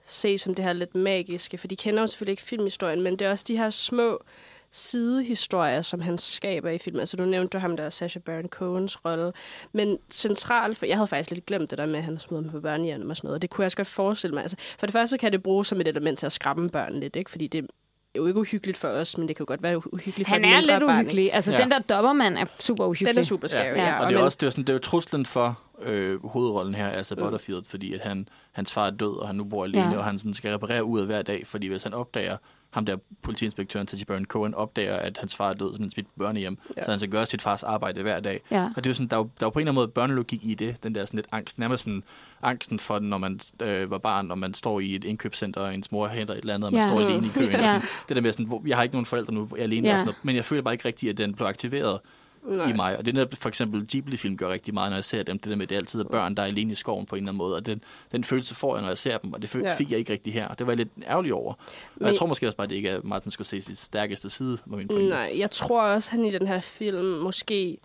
se 0.05 0.37
som 0.37 0.55
det 0.55 0.65
her 0.65 0.73
lidt 0.73 0.95
magiske, 0.95 1.57
for 1.57 1.67
de 1.67 1.75
kender 1.75 2.01
jo 2.01 2.07
selvfølgelig 2.07 2.31
ikke 2.31 2.43
filmhistorien, 2.43 3.01
men 3.01 3.19
det 3.19 3.27
er 3.27 3.31
også 3.31 3.45
de 3.47 3.57
her 3.57 3.69
små 3.69 4.23
sidehistorier, 4.71 5.81
som 5.81 6.01
han 6.01 6.17
skaber 6.17 6.69
i 6.69 6.77
filmen. 6.77 6.99
Altså, 6.99 7.17
du 7.17 7.25
nævnte 7.25 7.55
jo 7.55 7.59
ham 7.59 7.77
der, 7.77 7.89
Sacha 7.89 8.19
Baron 8.19 8.47
Cohens 8.47 9.05
rolle. 9.05 9.31
Men 9.73 9.97
centralt, 10.11 10.77
for 10.77 10.85
jeg 10.85 10.97
havde 10.97 11.07
faktisk 11.07 11.31
lidt 11.31 11.45
glemt 11.45 11.69
det 11.69 11.77
der 11.77 11.85
med, 11.85 11.95
at 11.99 12.03
han 12.03 12.19
smider 12.19 12.43
dem 12.43 12.51
på 12.51 12.59
børnehjem 12.59 13.09
og 13.09 13.17
sådan 13.17 13.27
noget. 13.27 13.35
Og 13.35 13.41
det 13.41 13.49
kunne 13.49 13.63
jeg 13.63 13.67
også 13.67 13.77
godt 13.77 13.87
forestille 13.87 14.33
mig. 14.33 14.41
Altså, 14.41 14.57
for 14.79 14.85
det 14.85 14.93
første 14.93 15.17
kan 15.17 15.31
det 15.31 15.43
bruges 15.43 15.67
som 15.67 15.81
et 15.81 15.87
element 15.87 16.19
til 16.19 16.25
at 16.25 16.31
skræmme 16.31 16.69
børn 16.69 16.99
lidt, 16.99 17.15
ikke? 17.15 17.31
Fordi 17.31 17.47
det 17.47 17.59
er 17.63 17.67
jo 18.15 18.25
ikke 18.27 18.39
uhyggeligt 18.39 18.77
for 18.77 18.87
os, 18.87 19.17
men 19.17 19.27
det 19.27 19.35
kan 19.35 19.43
jo 19.43 19.47
godt 19.47 19.63
være 19.63 19.77
uhyggeligt 19.77 20.29
for 20.29 20.35
Han 20.35 20.45
er 20.45 20.59
lidt 20.61 20.79
barn, 20.79 20.83
uhyggelig. 20.95 21.33
Altså, 21.33 21.51
Ja. 21.51 21.57
den 21.57 21.71
der 21.71 21.79
dobbermand 21.79 22.37
er 22.37 22.45
super 22.59 22.85
uhyggelig. 22.85 23.13
Den 23.15 23.19
er 23.19 23.23
super 23.25 23.47
scary, 23.47 23.63
ja. 23.63 23.83
Ja. 23.83 23.99
Og 24.03 24.09
det 24.09 24.17
er, 24.19 24.23
også, 24.23 24.35
det, 24.35 24.43
er 24.43 24.47
jo 24.47 24.51
sådan, 24.51 24.63
det 24.63 24.69
er 24.69 24.73
jo 24.73 24.79
truslen 24.79 25.25
for 25.25 25.61
øh, 25.81 26.25
hovedrollen 26.27 26.75
her, 26.75 26.87
altså 26.87 27.15
mm. 27.15 27.21
Butterfield, 27.21 27.65
fordi 27.65 27.93
at 27.93 28.01
han, 28.01 28.27
hans 28.51 28.73
far 28.73 28.85
er 28.87 28.91
død, 28.91 29.17
og 29.19 29.27
han 29.27 29.35
nu 29.35 29.43
bor 29.43 29.63
alene, 29.63 29.83
Ja. 29.83 29.91
ja. 29.91 29.97
og 29.97 30.03
han 30.05 30.19
sådan 30.19 30.33
skal 30.33 30.51
reparere 30.51 30.83
ud 30.83 30.99
af 30.99 31.05
hver 31.05 31.21
dag, 31.21 31.47
fordi 31.47 31.67
hvis 31.67 31.83
han 31.83 31.93
opdager, 31.93 32.37
ham 32.71 32.85
der 32.85 32.97
politiinspektøren 33.21 33.87
Sacha 33.87 34.05
Baron 34.05 34.25
Cohen 34.25 34.53
opdager, 34.53 34.95
at 34.95 35.17
hans 35.17 35.35
far 35.35 35.49
er 35.49 35.53
død, 35.53 35.75
som 35.75 35.83
en 35.83 35.91
smidt 35.91 36.07
på 36.07 36.13
børnehjem, 36.17 36.57
Ja. 36.77 36.83
så 36.83 36.91
han 36.91 36.99
skal 36.99 37.11
gøre 37.11 37.25
sit 37.25 37.41
fars 37.41 37.63
arbejde 37.63 38.01
hver 38.01 38.19
dag. 38.19 38.41
Ja. 38.51 38.63
Og 38.75 38.83
det 38.83 38.85
er 38.85 38.89
jo 38.89 38.93
sådan, 38.93 39.07
der 39.07 39.15
er 39.15 39.19
jo, 39.19 39.23
der 39.39 39.45
er 39.45 39.45
jo 39.45 39.49
på 39.49 39.59
en 39.59 39.61
eller 39.63 39.71
anden 39.71 39.75
måde 39.81 39.87
børnelogik 39.87 40.45
i 40.45 40.53
det, 40.53 40.83
den 40.83 40.95
der 40.95 41.05
sådan 41.05 41.17
lidt 41.17 41.27
angst, 41.31 41.59
nærmest 41.59 41.83
sådan 41.83 42.03
angsten 42.41 42.79
for, 42.79 42.99
når 42.99 43.17
man 43.17 43.39
øh, 43.61 43.91
var 43.91 43.97
barn, 43.97 44.31
og 44.31 44.37
man 44.37 44.53
står 44.53 44.79
i 44.79 44.95
et 44.95 45.03
indkøbscenter, 45.03 45.61
og 45.61 45.73
ens 45.73 45.91
mor 45.91 46.07
henter 46.07 46.33
et 46.33 46.39
eller 46.41 46.53
andet, 46.55 46.67
og 46.67 46.73
man 46.73 46.81
Ja. 46.81 46.87
står 46.87 46.99
alene 46.99 47.27
i 47.27 47.29
køen. 47.29 47.51
Ja. 47.51 47.63
Og 47.63 47.69
sådan, 47.69 47.81
det 48.07 48.15
der 48.15 48.21
med 48.21 48.31
sådan, 48.31 48.45
hvor, 48.45 48.61
jeg 48.67 48.77
har 48.77 48.83
ikke 48.83 48.95
nogen 48.95 49.05
forældre 49.05 49.33
nu, 49.33 49.47
jeg 49.51 49.59
er 49.59 49.63
alene, 49.63 49.87
Ja. 49.87 49.93
og 49.93 49.97
sådan 49.97 50.05
noget, 50.05 50.25
men 50.25 50.35
jeg 50.35 50.45
føler 50.45 50.61
bare 50.61 50.73
ikke 50.73 50.85
rigtigt, 50.85 51.09
at 51.09 51.17
den 51.17 51.33
blev 51.33 51.47
aktiveret 51.47 51.99
Nej. 52.43 52.69
i 52.69 52.73
mig. 52.73 52.97
Og 52.97 53.05
det 53.05 53.17
er 53.17 53.25
for 53.39 53.49
eksempel 53.49 53.87
Ghibli-film 53.87 54.37
gør 54.37 54.49
rigtig 54.49 54.73
meget, 54.73 54.91
når 54.91 54.97
jeg 54.97 55.03
ser 55.03 55.23
dem. 55.23 55.39
Det 55.39 55.49
der 55.49 55.55
med, 55.55 55.63
at 55.63 55.69
det 55.69 55.75
altid 55.75 55.99
er 55.99 56.03
børn, 56.03 56.35
der 56.35 56.43
er 56.43 56.47
alene 56.47 56.71
i 56.71 56.75
skoven 56.75 57.05
på 57.05 57.15
en 57.15 57.19
eller 57.23 57.29
anden 57.31 57.37
måde. 57.37 57.55
Og 57.55 57.65
den, 57.65 57.83
den 58.11 58.23
følelse 58.23 58.55
får 58.55 58.75
jeg, 58.75 58.81
når 58.81 58.89
jeg 58.89 58.97
ser 58.97 59.17
dem, 59.17 59.33
og 59.33 59.41
det 59.41 59.49
fik, 59.49 59.61
Ja. 59.63 59.75
jeg 59.89 59.99
ikke 59.99 60.13
rigtig 60.13 60.33
her. 60.33 60.47
Og 60.47 60.59
det 60.59 60.67
var 60.67 60.73
jeg 60.73 60.77
lidt 60.77 60.89
ærgerlig 61.07 61.33
over. 61.33 61.53
Og 61.53 61.59
Men- 61.95 62.07
jeg 62.07 62.15
tror 62.17 62.25
måske 62.27 62.47
også 62.47 62.57
bare, 62.57 62.65
at 62.65 62.69
det 62.69 62.75
ikke 62.75 62.89
er 62.89 62.99
Martin 63.03 63.31
Scorsese's 63.31 63.75
stærkeste 63.75 64.29
side, 64.29 64.57
var 64.65 64.77
min 64.77 64.87
pointe. 64.87 65.09
Nej, 65.09 65.33
jeg 65.37 65.51
tror 65.51 65.81
også, 65.81 66.11
han 66.11 66.25
i 66.25 66.29
den 66.31 66.47
her 66.47 66.59
film 66.59 67.05
måske 67.05 67.77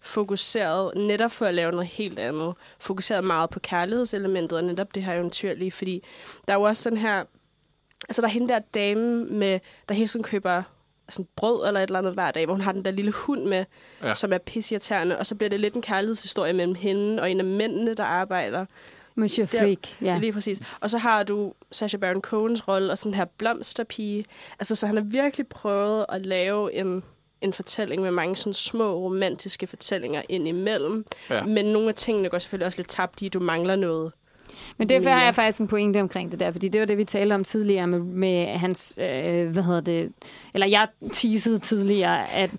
fokuseret 0.00 0.92
netop 0.96 1.30
for 1.30 1.46
at 1.46 1.54
lave 1.54 1.70
noget 1.70 1.86
helt 1.86 2.18
andet. 2.18 2.54
Fokuseret 2.78 3.24
meget 3.24 3.50
på 3.50 3.60
kærlighedselementet 3.60 4.58
og 4.58 4.64
netop 4.64 4.94
det 4.94 5.04
her 5.04 5.14
eventyrlige, 5.14 5.70
fordi 5.70 6.02
der 6.48 6.54
er 6.54 6.58
jo 6.58 6.62
også 6.62 6.90
den 6.90 6.98
her... 6.98 7.24
Altså, 8.08 8.22
der 8.22 8.28
er 8.28 8.32
hende 8.32 8.48
der 8.48 8.58
dame, 8.58 9.24
med, 9.24 9.60
der 9.88 9.94
hele 9.94 10.08
tiden 10.08 10.22
køber 10.24 10.62
sådan 11.08 11.26
brød 11.36 11.66
eller 11.66 11.80
et 11.80 11.86
eller 11.88 11.98
andet 11.98 12.12
hver 12.14 12.30
dag, 12.30 12.44
hvor 12.44 12.54
hun 12.54 12.60
har 12.60 12.72
den 12.72 12.84
der 12.84 12.90
lille 12.90 13.12
hund 13.12 13.44
med, 13.44 13.64
ja. 14.02 14.14
Som 14.14 14.32
er 14.32 14.38
pissirriterende, 14.38 15.18
og 15.18 15.26
så 15.26 15.34
bliver 15.34 15.50
det 15.50 15.60
lidt 15.60 15.74
en 15.74 15.82
kærlighedshistorie 15.82 16.52
mellem 16.52 16.74
hende 16.74 17.22
og 17.22 17.30
en 17.30 17.38
af 17.38 17.44
mændene, 17.46 17.94
der 17.94 18.04
arbejder. 18.04 18.66
Monsieur 19.14 19.46
Der- 19.46 19.58
Freak. 19.58 20.02
Ja. 20.02 20.18
Lige 20.18 20.32
præcis. 20.32 20.60
Og 20.80 20.90
så 20.90 20.98
har 20.98 21.22
du 21.22 21.52
Sacha 21.72 21.96
Baron 21.96 22.20
Cohens 22.20 22.68
rolle 22.68 22.92
og 22.92 22.98
sådan 22.98 23.14
her 23.14 23.24
blomsterpige. 23.24 24.24
Altså, 24.58 24.76
så 24.76 24.86
han 24.86 24.96
har 24.96 25.04
virkelig 25.04 25.46
prøvet 25.46 26.06
at 26.08 26.26
lave 26.26 26.74
en, 26.74 27.02
en 27.40 27.52
fortælling 27.52 28.02
med 28.02 28.10
mange 28.10 28.36
sådan 28.36 28.52
små 28.52 28.94
romantiske 28.94 29.66
fortællinger 29.66 30.22
ind 30.28 30.48
imellem. 30.48 31.04
Ja. 31.30 31.44
Men 31.44 31.64
nogle 31.64 31.88
af 31.88 31.94
tingene 31.94 32.28
går 32.28 32.38
selvfølgelig 32.38 32.66
også 32.66 32.78
lidt 32.78 32.88
tabt 32.88 33.22
i, 33.22 33.26
at 33.26 33.32
du 33.32 33.40
mangler 33.40 33.76
noget. 33.76 34.12
Men 34.76 34.88
Ja. 34.90 35.12
har 35.12 35.24
jeg 35.24 35.34
faktisk 35.34 35.60
en 35.60 35.68
pointe 35.68 36.00
omkring 36.00 36.32
det 36.32 36.40
der, 36.40 36.52
fordi 36.52 36.68
det 36.68 36.80
var 36.80 36.86
det, 36.86 36.98
vi 36.98 37.04
talte 37.04 37.34
om 37.34 37.44
tidligere 37.44 37.86
med, 37.86 37.98
med 37.98 38.46
hans, 38.46 38.98
øh, 39.00 39.50
hvad 39.50 39.62
hedder 39.62 39.80
det, 39.80 40.12
eller 40.54 40.66
jeg 40.66 40.88
teasede 41.12 41.58
tidligere, 41.58 42.30
at, 42.32 42.50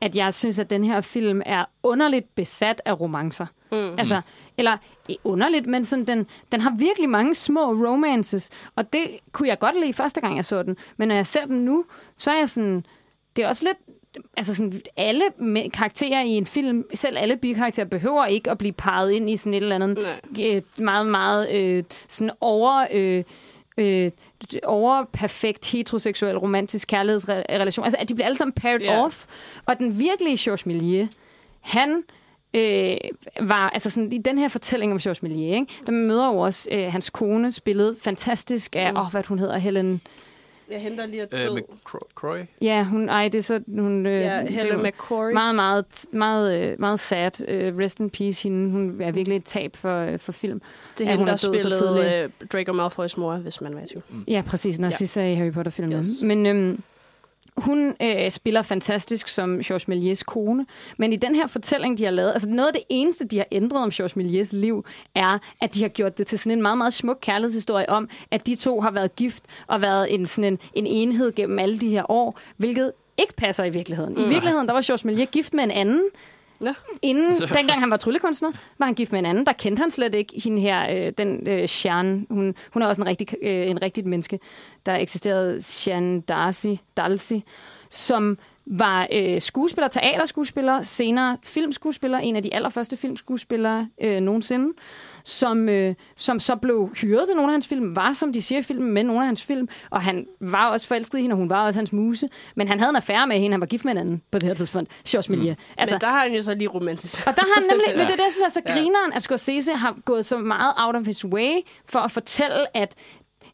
at 0.00 0.16
jeg 0.16 0.34
synes, 0.34 0.58
at 0.58 0.70
den 0.70 0.84
her 0.84 1.00
film 1.00 1.42
er 1.46 1.64
underligt 1.82 2.34
besat 2.34 2.82
af 2.84 3.00
romancer. 3.00 3.46
Mm. 3.72 3.94
Altså, 3.98 4.20
eller 4.58 4.76
underligt, 5.24 5.66
men 5.66 5.84
sådan, 5.84 6.04
den, 6.04 6.26
den 6.52 6.60
har 6.60 6.76
virkelig 6.78 7.08
mange 7.08 7.34
små 7.34 7.60
romances, 7.72 8.50
og 8.76 8.92
det 8.92 9.02
kunne 9.32 9.48
jeg 9.48 9.58
godt 9.58 9.80
lide 9.80 9.92
første 9.92 10.20
gang, 10.20 10.36
jeg 10.36 10.44
så 10.44 10.62
den. 10.62 10.76
Men 10.96 11.08
når 11.08 11.14
jeg 11.14 11.26
ser 11.26 11.44
den 11.44 11.64
nu, 11.64 11.84
så 12.18 12.30
er 12.30 12.38
jeg 12.38 12.48
sådan, 12.50 12.84
det 13.36 13.44
er 13.44 13.48
også 13.48 13.64
lidt, 13.64 13.78
altså 14.36 14.54
sådan, 14.54 14.82
alle 14.96 15.24
karakterer 15.74 16.22
i 16.22 16.28
en 16.30 16.46
film, 16.46 16.84
selv 16.94 17.16
alle 17.18 17.36
bikarakterer, 17.36 17.86
behøver 17.86 18.26
ikke 18.26 18.50
at 18.50 18.58
blive 18.58 18.72
parret 18.72 19.12
ind 19.12 19.30
i 19.30 19.36
sådan 19.36 19.54
et 19.54 19.62
eller 19.62 19.74
andet 19.74 19.98
øh, 20.40 20.62
meget, 20.84 21.06
meget 21.06 21.52
øh, 21.54 21.84
sådan 22.08 22.30
over... 22.40 22.86
Øh, 22.92 23.24
øh, 23.78 24.10
over 24.64 25.04
perfekt 25.12 25.70
heteroseksuel 25.72 26.38
romantisk 26.38 26.88
kærlighedsrelation. 26.88 27.84
Altså, 27.84 27.98
at 28.00 28.08
de 28.08 28.14
bliver 28.14 28.26
alle 28.26 28.38
sammen 28.38 28.52
paired 28.52 28.80
yeah. 28.82 29.04
off. 29.04 29.26
Og 29.66 29.78
den 29.78 29.98
virkelige 29.98 30.36
Georges 30.40 30.62
Méliès, 30.62 31.16
han 31.60 32.02
øh, 32.54 32.96
var, 33.40 33.70
altså 33.70 33.90
sådan, 33.90 34.12
i 34.12 34.18
den 34.18 34.38
her 34.38 34.48
fortælling 34.48 34.92
om 34.92 34.98
Georges 34.98 35.18
Méliès, 35.22 35.54
ikke, 35.54 35.66
der 35.86 35.92
møder 35.92 36.26
jo 36.26 36.38
også 36.38 36.68
øh, 36.72 36.92
hans 36.92 37.10
kone, 37.10 37.52
spillet 37.52 37.96
fantastisk 38.00 38.76
af, 38.76 38.86
åh, 38.86 38.90
Mm. 38.90 38.96
oh, 38.96 39.10
hvad 39.10 39.22
hun 39.22 39.38
hedder, 39.38 39.58
Helen, 39.58 40.00
Jeg 40.70 40.80
henter 40.80 41.06
lige 41.06 41.22
at 41.22 41.28
Øh, 41.32 41.40
død. 41.40 41.54
med 41.54 41.62
Cro- 41.88 42.08
Croy? 42.14 42.38
ja, 42.60 42.84
hun, 42.84 43.08
ej, 43.08 43.28
det 43.28 43.38
er 43.38 43.42
så, 43.42 43.60
hun, 43.68 44.06
øh, 44.06 44.20
ja, 44.20 44.46
Helen 44.46 44.72
jo 44.72 44.82
McCory. 44.86 45.32
meget, 45.32 45.54
meget, 45.54 46.06
meget, 46.12 46.70
øh, 46.72 46.80
meget 46.80 47.00
sad. 47.00 47.48
Øh, 47.48 47.76
rest 47.78 48.00
in 48.00 48.10
peace, 48.10 48.42
hende, 48.48 48.70
hun 48.72 49.00
er 49.00 49.12
virkelig 49.12 49.36
et 49.36 49.44
tab 49.44 49.76
for, 49.76 49.98
øh, 49.98 50.18
for 50.18 50.32
film. 50.32 50.60
det 50.98 51.04
er 51.04 51.04
hende, 51.10 51.18
hun 51.18 51.26
der 51.26 51.32
er 51.32 51.36
spillede 51.36 52.22
øh, 52.42 52.48
Draco 52.52 52.72
Malfoys 52.72 53.16
mor, 53.16 53.36
hvis 53.36 53.60
man 53.60 53.74
var 53.74 53.80
i 53.80 53.86
tvivl. 53.86 54.04
Ja, 54.28 54.42
præcis, 54.46 54.78
Narcissa 54.78 55.20
ja. 55.20 55.28
i 55.32 55.34
Harry 55.34 55.52
Potter-filmen. 55.52 55.98
Yes. 55.98 56.22
Men 56.22 56.46
øhm, 56.46 56.82
hun 57.56 57.96
øh, 58.02 58.30
spiller 58.30 58.62
fantastisk 58.62 59.28
som 59.28 59.60
Georges 59.60 59.84
Méliès 59.84 60.24
kone, 60.24 60.66
men 60.98 61.12
i 61.12 61.16
den 61.16 61.34
her 61.34 61.46
fortælling, 61.46 61.98
de 61.98 62.04
har 62.04 62.10
lavet, 62.10 62.32
altså 62.32 62.48
noget 62.48 62.68
af 62.68 62.72
det 62.72 62.82
eneste, 62.88 63.24
de 63.24 63.36
har 63.36 63.46
ændret 63.52 63.82
om 63.82 63.90
Georges 63.90 64.12
Méliès 64.12 64.56
liv, 64.56 64.84
er, 65.14 65.38
at 65.60 65.74
de 65.74 65.82
har 65.82 65.88
gjort 65.88 66.18
det 66.18 66.26
til 66.26 66.38
sådan 66.38 66.58
en 66.58 66.62
meget, 66.62 66.78
meget 66.78 66.94
smuk 66.94 67.18
kærlighedshistorie 67.20 67.90
om, 67.90 68.08
at 68.30 68.46
de 68.46 68.54
to 68.56 68.80
har 68.80 68.90
været 68.90 69.16
gift 69.16 69.44
og 69.66 69.82
været 69.82 70.14
en, 70.14 70.26
sådan 70.26 70.52
en, 70.52 70.58
en 70.74 70.86
enhed 70.86 71.32
gennem 71.34 71.58
alle 71.58 71.78
de 71.78 71.88
her 71.88 72.10
år, 72.10 72.38
hvilket 72.56 72.92
ikke 73.18 73.34
passer 73.34 73.64
i 73.64 73.70
virkeligheden. 73.70 74.18
I 74.18 74.28
virkeligheden, 74.28 74.66
der 74.66 74.72
var 74.72 74.82
Georges 74.86 75.04
Méliès 75.04 75.30
gift 75.30 75.54
med 75.54 75.64
en 75.64 75.70
anden, 75.70 76.02
Nå. 76.62 76.72
Inden, 77.02 77.40
dengang 77.58 77.80
han 77.80 77.90
var 77.90 77.96
tryllekunstner, 77.96 78.52
var 78.78 78.86
han 78.86 78.94
gift 78.94 79.12
med 79.12 79.18
en 79.18 79.26
anden. 79.26 79.46
Der 79.46 79.52
kendte 79.52 79.80
han 79.80 79.90
slet 79.90 80.14
ikke 80.14 80.40
hende 80.44 80.60
her, 80.60 81.06
øh, 81.06 81.12
den 81.18 81.48
øh, 81.48 81.68
Jeanne. 81.84 82.26
Hun, 82.30 82.54
hun 82.72 82.82
er 82.82 82.86
også 82.86 83.02
en 83.02 83.08
rigtig, 83.08 83.28
øh, 83.42 83.70
en 83.70 83.82
rigtigt 83.82 84.06
menneske. 84.06 84.40
Der 84.86 84.96
eksisterede 84.96 85.62
Jeanne 85.86 86.20
Darcy, 86.20 86.66
Dalsy, 86.96 87.32
som 87.90 88.38
var 88.66 89.08
øh, 89.12 89.40
skuespiller, 89.40 89.88
teaterskuespiller, 89.88 90.82
senere 90.82 91.36
filmskuespiller, 91.42 92.18
en 92.18 92.36
af 92.36 92.42
de 92.42 92.54
allerførste 92.54 92.96
filmskuespillere 92.96 93.88
øh, 94.00 94.20
nogensinde, 94.20 94.72
som, 95.24 95.68
øh, 95.68 95.94
som 96.16 96.40
så 96.40 96.56
blev 96.56 96.90
hyret 96.96 97.28
til 97.28 97.36
nogle 97.36 97.50
af 97.50 97.52
hans 97.52 97.68
film, 97.68 97.96
var, 97.96 98.12
som 98.12 98.32
de 98.32 98.42
siger 98.42 98.58
i 98.58 98.62
filmen, 98.62 98.92
med 98.92 99.02
nogle 99.02 99.20
af 99.20 99.26
hans 99.26 99.42
film, 99.42 99.68
og 99.90 100.02
han 100.02 100.26
var 100.40 100.70
også 100.70 100.88
forelsket 100.88 101.18
i 101.18 101.22
hende, 101.22 101.34
og 101.34 101.38
hun 101.38 101.48
var 101.48 101.66
også 101.66 101.78
hans 101.78 101.92
muse, 101.92 102.28
men 102.56 102.68
han 102.68 102.78
havde 102.78 102.90
en 102.90 102.96
affære 102.96 103.26
med 103.26 103.36
hende, 103.38 103.54
han 103.54 103.60
var 103.60 103.66
gift 103.66 103.84
med 103.84 103.92
en 103.92 103.98
anden 103.98 104.22
på 104.30 104.38
det 104.38 104.48
her 104.48 104.54
tidspunkt, 104.54 104.90
Georges 105.08 105.28
Millier. 105.28 105.54
Mm. 105.54 105.60
Altså, 105.76 105.94
men 105.94 106.00
der 106.00 106.08
har 106.08 106.20
han 106.20 106.32
jo 106.32 106.42
så 106.42 106.54
lige 106.54 106.68
romantisk. 106.68 107.26
Og 107.26 107.36
der 107.36 107.42
har 107.42 107.60
han 107.60 107.64
nemlig, 107.70 107.86
ja. 107.88 107.92
det 107.92 108.02
er 108.02 108.16
det, 108.16 108.24
jeg 108.24 108.32
synes, 108.32 108.42
altså, 108.42 108.60
ja. 108.68 108.72
grineren, 108.72 109.12
at 109.12 109.22
Scorsese 109.22 109.74
har 109.74 109.96
gået 110.04 110.26
så 110.26 110.38
meget 110.38 110.72
out 110.76 110.96
of 110.96 111.06
his 111.06 111.24
way, 111.24 111.52
for 111.86 111.98
at 111.98 112.10
fortælle, 112.10 112.76
at, 112.76 112.94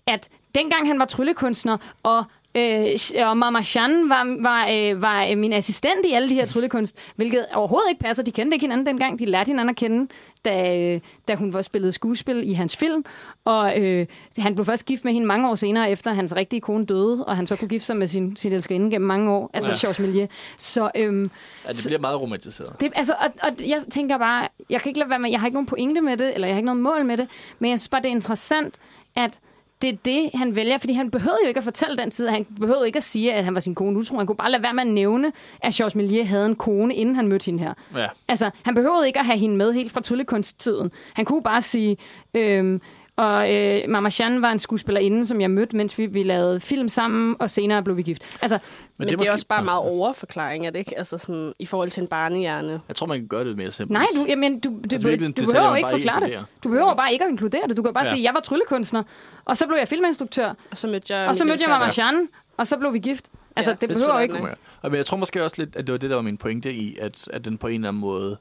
at 0.07 0.29
dengang 0.55 0.87
han 0.87 0.99
var 0.99 1.05
tryllekunstner, 1.05 1.77
og 2.03 2.25
Øh, 2.57 2.99
og 3.27 3.37
Mama 3.37 3.63
Chan 3.63 4.09
var, 4.09 4.37
var, 4.43 4.69
øh, 4.73 5.03
var 5.03 5.27
øh, 5.27 5.39
min 5.39 5.53
assistent 5.53 6.07
i 6.07 6.13
alle 6.13 6.29
de 6.29 6.35
her 6.35 6.47
tryllekunst, 6.47 6.97
hvilket 7.17 7.47
overhovedet 7.55 7.91
ikke 7.91 8.01
passer. 8.01 8.23
De 8.23 8.33
kendte 8.33 8.55
ikke 8.55 8.65
hinanden 8.65 8.87
dengang. 8.87 9.19
De 9.19 9.27
lærte 9.27 9.49
hinanden 9.49 9.71
at 9.71 9.77
kende, 9.77 10.09
da, 10.45 10.79
øh, 10.95 11.01
da 11.29 11.35
hun 11.35 11.53
var 11.53 11.63
spillet 11.63 11.95
skuespil 11.95 12.51
i 12.51 12.53
hans 12.53 12.77
film. 12.77 13.05
Og 13.45 13.81
øh, 13.81 14.07
han 14.39 14.55
blev 14.55 14.65
først 14.65 14.87
gift 14.87 15.05
med 15.05 15.13
hende 15.13 15.27
mange 15.27 15.51
år 15.51 15.55
senere, 15.55 15.91
efter 15.91 16.13
hans 16.13 16.37
rigtige 16.37 16.61
kone 16.61 16.87
døde, 16.87 17.25
og 17.25 17.37
han 17.37 17.47
så 17.47 17.57
kunne 17.57 17.69
gifte 17.69 17.87
sig 17.87 17.97
med 17.97 18.07
sin, 18.07 18.37
sin 18.37 18.53
elskerinde 18.53 18.91
gennem 18.91 19.09
mange 19.09 19.31
år. 19.31 19.51
Altså 19.55 19.71
ja. 19.71 19.77
Georges 19.81 19.99
Millier. 19.99 20.27
Så, 20.57 20.91
øhm, 20.95 21.31
ja, 21.65 21.69
det 21.69 21.83
bliver 21.87 22.01
meget 22.01 22.21
romantiseret. 22.21 22.81
Det, 22.81 22.93
altså, 22.95 23.13
og, 23.13 23.31
og 23.43 23.69
jeg 23.69 23.83
tænker 23.91 24.19
bare, 24.19 24.49
jeg 24.71 24.81
kan 24.81 24.91
ikke 24.91 24.99
lade 24.99 25.11
være 25.11 25.19
med, 25.19 25.31
jeg 25.31 25.41
har 25.41 25.47
ikke 25.47 25.57
nogen 25.57 25.67
pointe 25.67 26.01
med 26.01 26.17
det, 26.17 26.35
eller 26.35 26.49
jeg 26.49 26.55
har 26.55 26.59
ikke 26.59 26.67
noget 26.67 26.83
mål 26.83 27.05
med 27.05 27.17
det, 27.17 27.29
men 27.59 27.71
jeg 27.71 27.81
synes 27.81 27.89
bare, 27.89 28.03
det 28.03 28.09
er 28.09 28.13
interessant, 28.13 28.75
at 29.17 29.41
det 29.83 29.91
er 29.91 29.97
det, 30.05 30.31
han 30.35 30.57
vælger, 30.57 30.79
fordi 30.79 30.93
han 30.93 31.11
behøvede 31.11 31.39
jo 31.45 31.49
ikke 31.49 31.59
at 31.59 31.65
fortælle 31.65 31.97
den 31.97 32.11
tid. 32.11 32.29
Han 32.29 32.45
behøvede 32.45 32.87
ikke 32.87 32.97
at 32.97 33.03
sige, 33.03 33.35
at 33.35 33.45
han 33.45 33.55
var 33.55 33.61
sin 33.61 33.75
kone 33.75 33.99
utro. 33.99 34.17
Han 34.17 34.27
kunne 34.27 34.37
bare 34.37 34.51
lade 34.51 34.63
være 34.63 34.75
med 34.75 34.83
at 34.83 34.89
nævne, 34.89 35.33
at 35.63 35.75
Georges 35.75 35.95
Millier 35.95 36.25
havde 36.25 36.47
en 36.47 36.57
kone, 36.57 36.95
inden 36.95 37.15
han 37.17 37.29
mødte 37.29 37.47
hende 37.47 37.63
her. 37.63 37.75
Ja. 37.97 38.07
Altså, 38.29 38.51
han 38.65 38.75
behøvede 38.75 39.07
ikke 39.07 39.19
at 39.19 39.27
have 39.27 39.39
hende 39.39 39.57
med 39.57 39.73
helt 39.73 39.93
fra 39.93 40.01
tullekunsttiden. 40.01 40.91
Han 41.15 41.25
kunne 41.25 41.43
bare 41.43 41.63
sige, 41.63 41.97
øhm, 42.35 42.81
og 43.19 43.55
øh, 43.55 43.81
Mama 43.89 44.11
Chan 44.11 44.43
var 44.43 44.53
en 44.53 44.59
skuespillerinde, 44.59 45.27
som 45.27 45.41
jeg 45.41 45.51
mødte, 45.51 45.77
mens 45.77 45.99
vi, 45.99 46.07
vi 46.07 46.23
lavede 46.23 46.61
film 46.61 46.89
sammen, 46.89 47.37
og 47.39 47.51
senere 47.51 47.83
blev 47.83 47.97
vi 47.97 48.03
gift. 48.03 48.23
Altså, 48.43 48.59
men, 48.59 48.61
men 48.99 49.09
det, 49.09 49.15
er, 49.15 49.19
det 49.19 49.29
er 49.29 49.33
også 49.33 49.47
bare 49.47 49.65
meget 49.65 49.81
overforklaring, 49.81 50.67
er 50.67 50.71
det 50.71 50.79
ikke? 50.79 50.99
Altså 50.99 51.19
sådan, 51.19 51.53
i 51.59 51.67
forhold 51.67 51.91
til 51.91 52.01
en 52.01 52.07
barnehjerne. 52.07 52.81
Jeg 52.89 52.97
tror, 52.97 53.07
man 53.07 53.19
kan 53.19 53.29
gøre 53.29 53.45
det 53.45 53.57
mere 53.57 53.71
simpelt. 53.71 53.93
Nej, 53.93 54.07
du, 54.15 54.27
jamen, 54.29 54.61
du, 54.61 54.69
du, 54.69 54.75
altså, 54.93 55.09
du, 55.37 55.43
du 55.43 55.53
behøver 55.53 55.77
ikke 55.77 55.91
forklare 55.91 56.21
det. 56.21 56.45
Du 56.65 56.69
behøver 56.69 56.95
bare 56.95 57.13
ikke 57.13 57.25
at 57.25 57.31
inkludere 57.31 57.69
det. 57.69 57.77
Du 57.77 57.83
kan 57.83 57.95
bare 57.95 58.07
ja. 58.07 58.13
sige, 58.13 58.23
jeg 58.23 58.35
var 58.35 58.41
tryllekunstner, 58.41 59.03
og 59.45 59.57
så 59.57 59.67
blev 59.67 59.79
jeg 59.79 59.89
filminstruktør. 59.89 60.55
Og 60.71 60.79
så 60.79 60.87
mødte 60.87 61.15
jeg, 61.15 61.29
og 61.29 61.37
så 61.37 61.45
mødte 61.45 61.63
jeg 61.63 61.71
Mama 61.71 61.91
Chan, 61.91 62.29
og 62.57 62.67
så 62.67 62.79
blev 62.79 62.93
vi 62.93 62.99
gift. 62.99 63.27
Altså, 63.57 63.71
ja, 63.71 63.75
det, 63.81 63.91
det 63.91 63.99
behøver 63.99 64.21
ikke. 64.21 64.57
Men 64.83 64.95
jeg 64.95 65.07
tror 65.07 65.17
måske 65.17 65.45
også 65.45 65.57
lidt, 65.59 65.77
at 65.77 65.87
det 65.87 65.93
var 65.93 65.99
det, 65.99 66.11
der 66.11 66.17
var 66.17 66.23
min 66.23 66.37
pointe 66.37 66.73
i, 66.73 66.99
at, 67.01 67.29
at 67.33 67.45
den 67.45 67.59
på 67.59 67.67
en 67.67 67.75
eller 67.75 67.89
anden 67.89 68.01
måde 68.01 68.37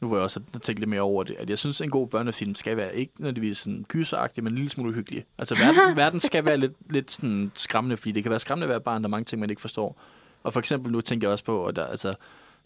nu 0.00 0.08
var 0.08 0.16
jeg 0.16 0.22
også 0.22 0.40
tænke 0.62 0.80
lidt 0.80 0.90
mere 0.90 1.00
over 1.00 1.24
det, 1.24 1.36
at 1.38 1.50
jeg 1.50 1.58
synes, 1.58 1.80
at 1.80 1.84
en 1.84 1.90
god 1.90 2.06
børnefilm 2.06 2.54
skal 2.54 2.76
være 2.76 2.96
ikke 2.96 3.12
nødvendigvis 3.18 3.58
sådan 3.58 3.84
gyseragtig, 3.88 4.44
men 4.44 4.52
en 4.52 4.56
lille 4.56 4.70
smule 4.70 4.90
uhyggelig. 4.90 5.24
Altså 5.38 5.54
verden, 5.54 5.96
verden 6.02 6.20
skal 6.20 6.44
være 6.44 6.56
lidt, 6.56 6.72
lidt 6.90 7.10
sådan 7.10 7.50
skræmmende, 7.54 7.96
fordi 7.96 8.12
det 8.12 8.22
kan 8.22 8.30
være 8.30 8.38
skræmmende 8.38 8.64
at 8.64 8.68
være 8.68 8.80
barn, 8.80 9.02
der 9.02 9.08
er 9.08 9.10
mange 9.10 9.24
ting, 9.24 9.40
man 9.40 9.50
ikke 9.50 9.62
forstår. 9.62 10.00
Og 10.42 10.52
for 10.52 10.60
eksempel 10.60 10.92
nu 10.92 11.00
tænker 11.00 11.28
jeg 11.28 11.32
også 11.32 11.44
på, 11.44 11.66
at 11.66 11.76
der, 11.76 11.86
altså, 11.86 12.12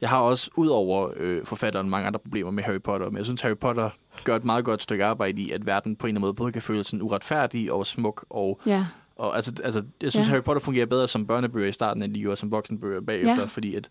jeg 0.00 0.10
har 0.10 0.18
også 0.18 0.50
ud 0.56 0.68
over 0.68 1.10
øh, 1.16 1.44
forfatteren 1.44 1.90
mange 1.90 2.06
andre 2.06 2.20
problemer 2.20 2.50
med 2.50 2.62
Harry 2.62 2.80
Potter, 2.80 3.10
men 3.10 3.16
jeg 3.16 3.24
synes, 3.24 3.40
Harry 3.40 3.56
Potter 3.56 3.90
gør 4.24 4.36
et 4.36 4.44
meget 4.44 4.64
godt 4.64 4.82
stykke 4.82 5.04
arbejde 5.04 5.42
i, 5.42 5.50
at 5.50 5.66
verden 5.66 5.96
på 5.96 6.06
en 6.06 6.09
eller 6.09 6.18
anden 6.18 6.20
måde 6.20 6.34
både 6.34 6.52
kan 6.52 6.62
føles 6.62 6.86
sådan 6.86 7.02
uretfærdig 7.02 7.72
og 7.72 7.86
smuk 7.86 8.24
og 8.30 8.60
ja. 8.66 8.86
Og 9.16 9.36
altså, 9.36 9.52
altså, 9.64 9.84
jeg 10.02 10.10
synes, 10.10 10.26
ja. 10.26 10.30
Harry 10.30 10.42
Potter 10.42 10.60
fungerer 10.60 10.86
bedre 10.86 11.09
som 11.09 11.26
børnebøger 11.26 11.68
i 11.68 11.72
starten, 11.72 12.02
end 12.02 12.14
de 12.14 12.20
gjorde 12.20 12.36
som 12.36 12.50
voksenbøger 12.50 13.00
bagefter, 13.00 13.38
ja. 13.38 13.44
fordi 13.44 13.74
at 13.74 13.88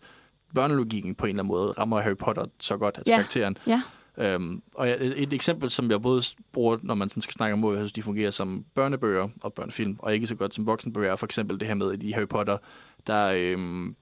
børnelogikken 0.54 1.14
på 1.14 1.26
en 1.26 1.30
eller 1.30 1.42
anden 1.42 1.52
måde 1.52 1.72
rammer 1.72 2.00
Harry 2.00 2.16
Potter 2.16 2.44
så 2.60 2.76
godt, 2.76 2.94
altså 2.98 3.12
ja. 3.12 3.16
karakteren. 3.16 3.58
Ja. 3.66 3.82
Øhm, 4.18 4.62
og 4.74 4.88
et, 4.90 5.32
eksempel, 5.32 5.70
som 5.70 5.90
jeg 5.90 6.02
både 6.02 6.22
bruger, 6.52 6.78
når 6.82 6.94
man 6.94 7.08
sådan 7.08 7.20
skal 7.20 7.32
snakke 7.32 7.52
om, 7.52 7.64
at 7.64 7.96
de 7.96 8.02
fungerer 8.02 8.30
som 8.30 8.64
børnebøger 8.74 9.28
og 9.40 9.52
børnefilm, 9.52 9.96
og 9.98 10.14
ikke 10.14 10.26
så 10.26 10.34
godt 10.34 10.54
som 10.54 10.66
voksenbøger, 10.66 11.12
er 11.12 11.16
for 11.16 11.26
eksempel 11.26 11.60
det 11.60 11.68
her 11.68 11.74
med 11.74 12.02
i 12.02 12.12
Harry 12.12 12.28
Potter, 12.28 12.58
der 13.06 13.32
øhm, 13.36 13.96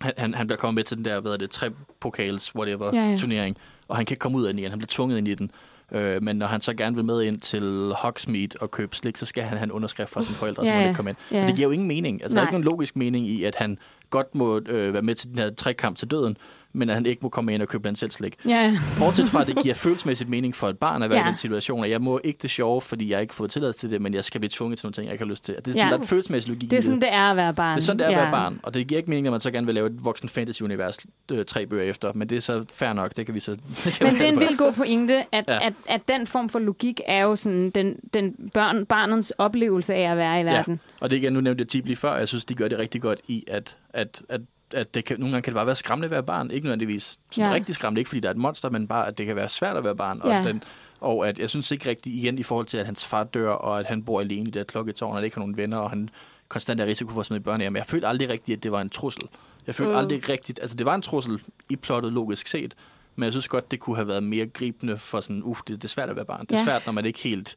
han, 0.00 0.34
han 0.34 0.46
bliver 0.46 0.58
kommet 0.58 0.74
med 0.74 0.84
til 0.84 0.96
den 0.96 1.04
der, 1.04 1.20
hvad 1.20 1.32
er 1.32 1.36
det, 1.36 1.50
tre 1.50 1.70
pokals, 2.00 2.54
whatever, 2.54 2.90
ja, 2.94 3.10
ja. 3.10 3.16
turnering, 3.18 3.56
og 3.88 3.96
han 3.96 4.06
kan 4.06 4.14
ikke 4.14 4.20
komme 4.20 4.38
ud 4.38 4.44
af 4.44 4.52
den 4.52 4.58
igen, 4.58 4.70
han 4.70 4.78
bliver 4.78 4.90
tvunget 4.90 5.18
ind 5.18 5.28
i 5.28 5.34
den. 5.34 5.50
Øh, 5.92 6.22
men 6.22 6.36
når 6.36 6.46
han 6.46 6.60
så 6.60 6.74
gerne 6.74 6.96
vil 6.96 7.04
med 7.04 7.22
ind 7.22 7.40
til 7.40 7.92
Hogsmeade 7.96 8.56
og 8.60 8.70
købe 8.70 8.96
slik, 8.96 9.16
så 9.16 9.26
skal 9.26 9.42
han 9.42 9.58
have 9.58 9.64
en 9.64 9.72
underskrift 9.72 10.10
fra 10.10 10.22
sine 10.22 10.36
forældre, 10.36 10.62
uh, 10.62 10.68
så 10.68 10.74
må 10.74 10.80
ikke 10.80 10.94
komme 10.94 11.10
ind. 11.10 11.18
Ja. 11.30 11.38
Men 11.38 11.48
det 11.48 11.56
giver 11.56 11.68
jo 11.68 11.72
ingen 11.72 11.88
mening. 11.88 12.22
Altså, 12.22 12.36
Nej. 12.36 12.40
der 12.40 12.46
er 12.46 12.48
ikke 12.48 12.60
nogen 12.60 12.76
logisk 12.76 12.96
mening 12.96 13.26
i, 13.26 13.44
at 13.44 13.54
han 13.54 13.78
godt 14.14 14.34
må 14.34 14.60
øh, 14.66 14.92
være 14.94 15.02
med 15.02 15.14
til 15.14 15.28
den 15.30 15.38
her 15.38 15.50
trekamp 15.50 15.96
til 15.96 16.10
døden, 16.10 16.36
men 16.74 16.88
at 16.88 16.94
han 16.94 17.06
ikke 17.06 17.20
må 17.22 17.28
komme 17.28 17.54
ind 17.54 17.62
og 17.62 17.68
købe 17.68 17.82
blandt 17.82 17.98
selv 17.98 18.10
slik. 18.10 18.36
Ja. 18.46 18.78
Bortset 18.98 19.28
fra, 19.28 19.40
at 19.40 19.46
det 19.46 19.56
giver 19.62 19.74
følelsesmæssigt 19.74 20.30
mening 20.30 20.54
for 20.54 20.68
et 20.68 20.78
barn 20.78 21.02
at 21.02 21.10
være 21.10 21.18
ja. 21.18 21.24
i 21.24 21.28
den 21.28 21.36
situation, 21.36 21.84
at 21.84 21.90
jeg 21.90 22.00
må 22.00 22.20
ikke 22.24 22.38
det 22.42 22.50
sjove, 22.50 22.80
fordi 22.80 23.10
jeg 23.10 23.20
ikke 23.20 23.32
har 23.32 23.36
fået 23.36 23.50
tilladelse 23.50 23.80
til 23.80 23.90
det, 23.90 24.02
men 24.02 24.14
jeg 24.14 24.24
skal 24.24 24.40
blive 24.40 24.50
tvunget 24.50 24.78
til 24.78 24.86
nogle 24.86 24.92
ting, 24.92 25.06
jeg 25.06 25.12
ikke 25.12 25.24
har 25.24 25.30
lyst 25.30 25.44
til. 25.44 25.54
Det 25.54 25.68
er 25.68 25.72
sådan, 25.72 25.88
ja. 25.88 25.94
der 25.96 26.02
er 26.02 26.06
følelsesmæssig 26.06 26.48
logik 26.48 26.70
Det 26.70 26.76
er 26.76 26.82
sådan, 26.82 27.00
det 27.00 27.12
er 27.12 27.30
at 27.30 27.36
være 27.36 27.54
barn. 27.54 27.76
Det 27.76 27.82
er 27.82 27.84
sådan, 27.84 27.98
det 27.98 28.04
er 28.04 28.08
at 28.08 28.14
ja. 28.16 28.20
være 28.20 28.30
barn. 28.30 28.60
Og 28.62 28.74
det 28.74 28.86
giver 28.86 28.98
ikke 28.98 29.10
mening, 29.10 29.26
at 29.26 29.30
man 29.30 29.40
så 29.40 29.50
gerne 29.50 29.66
vil 29.66 29.74
lave 29.74 29.86
et 29.86 30.04
voksen 30.04 30.28
fantasy-univers 30.28 30.98
øh, 31.32 31.44
tre 31.44 31.66
bøger 31.66 31.84
efter, 31.84 32.12
men 32.14 32.28
det 32.28 32.36
er 32.36 32.40
så 32.40 32.64
fair 32.72 32.92
nok, 32.92 33.16
det 33.16 33.26
kan 33.26 33.34
vi 33.34 33.40
så... 33.40 33.52
Det 33.84 34.02
men 34.02 34.14
det 34.14 34.22
er 34.22 34.28
en 34.28 34.40
vildt 34.40 34.58
god 34.58 34.72
pointe, 34.72 35.14
at, 35.32 35.44
ja. 35.48 35.66
at, 35.66 35.72
at, 35.86 36.08
den 36.08 36.26
form 36.26 36.48
for 36.48 36.58
logik 36.58 37.00
er 37.06 37.22
jo 37.22 37.36
sådan 37.36 37.70
den, 37.70 37.96
den 38.14 38.50
børn, 38.54 38.86
barnens 38.86 39.30
oplevelse 39.30 39.94
af 39.94 40.10
at 40.10 40.16
være 40.16 40.40
i 40.40 40.44
verden. 40.44 40.72
Ja. 40.72 41.04
Og 41.04 41.10
det 41.10 41.16
igen, 41.16 41.32
nu 41.32 41.40
nævnte 41.40 41.62
jeg 41.62 41.68
Ghibli 41.68 41.94
før, 41.94 42.16
jeg 42.16 42.28
synes, 42.28 42.44
de 42.44 42.54
gør 42.54 42.68
det 42.68 42.78
rigtig 42.78 43.02
godt 43.02 43.20
i, 43.28 43.44
at, 43.48 43.76
at, 43.90 44.22
at 44.28 44.40
at 44.74 44.94
det 44.94 45.04
kan, 45.04 45.20
nogle 45.20 45.32
gange 45.32 45.42
kan 45.42 45.50
det 45.50 45.56
bare 45.56 45.66
være 45.66 45.76
skræmmende 45.76 46.06
at 46.06 46.10
være 46.10 46.22
barn. 46.22 46.50
Ikke 46.50 46.64
nødvendigvis 46.64 47.18
sådan 47.30 47.48
ja. 47.50 47.54
rigtig 47.54 47.74
skræmmende, 47.74 48.00
ikke 48.00 48.08
fordi 48.08 48.20
der 48.20 48.28
er 48.28 48.30
et 48.30 48.36
monster, 48.36 48.70
men 48.70 48.88
bare, 48.88 49.06
at 49.06 49.18
det 49.18 49.26
kan 49.26 49.36
være 49.36 49.48
svært 49.48 49.76
at 49.76 49.84
være 49.84 49.96
barn. 49.96 50.20
Ja. 50.24 50.38
Og, 50.38 50.44
den, 50.44 50.62
og 51.00 51.28
at 51.28 51.38
jeg 51.38 51.50
synes 51.50 51.70
ikke 51.70 51.88
rigtigt, 51.88 52.16
igen 52.16 52.38
i 52.38 52.42
forhold 52.42 52.66
til, 52.66 52.78
at 52.78 52.86
hans 52.86 53.04
far 53.04 53.24
dør, 53.24 53.50
og 53.50 53.78
at 53.78 53.86
han 53.86 54.02
bor 54.02 54.20
alene 54.20 54.48
i 54.48 54.50
det 54.50 54.66
klokketårn, 54.66 55.16
og 55.16 55.24
ikke 55.24 55.36
har 55.36 55.40
nogen 55.40 55.56
venner, 55.56 55.76
og 55.76 55.90
han 55.90 56.10
konstant 56.48 56.80
er 56.80 56.86
risiko 56.86 57.12
for 57.12 57.20
at 57.20 57.26
smide 57.26 57.40
børnehjem. 57.40 57.76
Jeg 57.76 57.86
følte 57.86 58.06
aldrig 58.06 58.28
rigtigt, 58.28 58.56
at 58.56 58.62
det 58.62 58.72
var 58.72 58.80
en 58.80 58.90
trussel. 58.90 59.22
Jeg 59.66 59.74
følte 59.74 59.92
mm. 59.92 59.98
aldrig 59.98 60.28
rigtigt, 60.28 60.58
altså 60.60 60.76
det 60.76 60.86
var 60.86 60.94
en 60.94 61.02
trussel 61.02 61.40
i 61.70 61.76
plottet 61.76 62.12
logisk 62.12 62.46
set, 62.46 62.74
men 63.16 63.24
jeg 63.24 63.32
synes 63.32 63.48
godt, 63.48 63.70
det 63.70 63.80
kunne 63.80 63.96
have 63.96 64.08
været 64.08 64.22
mere 64.22 64.46
gribende 64.46 64.98
for 64.98 65.20
sådan, 65.20 65.42
uh, 65.42 65.56
det, 65.68 65.76
det 65.76 65.84
er 65.84 65.88
svært 65.88 66.10
at 66.10 66.16
være 66.16 66.24
barn. 66.24 66.40
Det 66.40 66.52
er 66.52 66.58
ja. 66.58 66.64
svært, 66.64 66.86
når 66.86 66.92
man 66.92 67.04
ikke 67.04 67.18
helt 67.18 67.56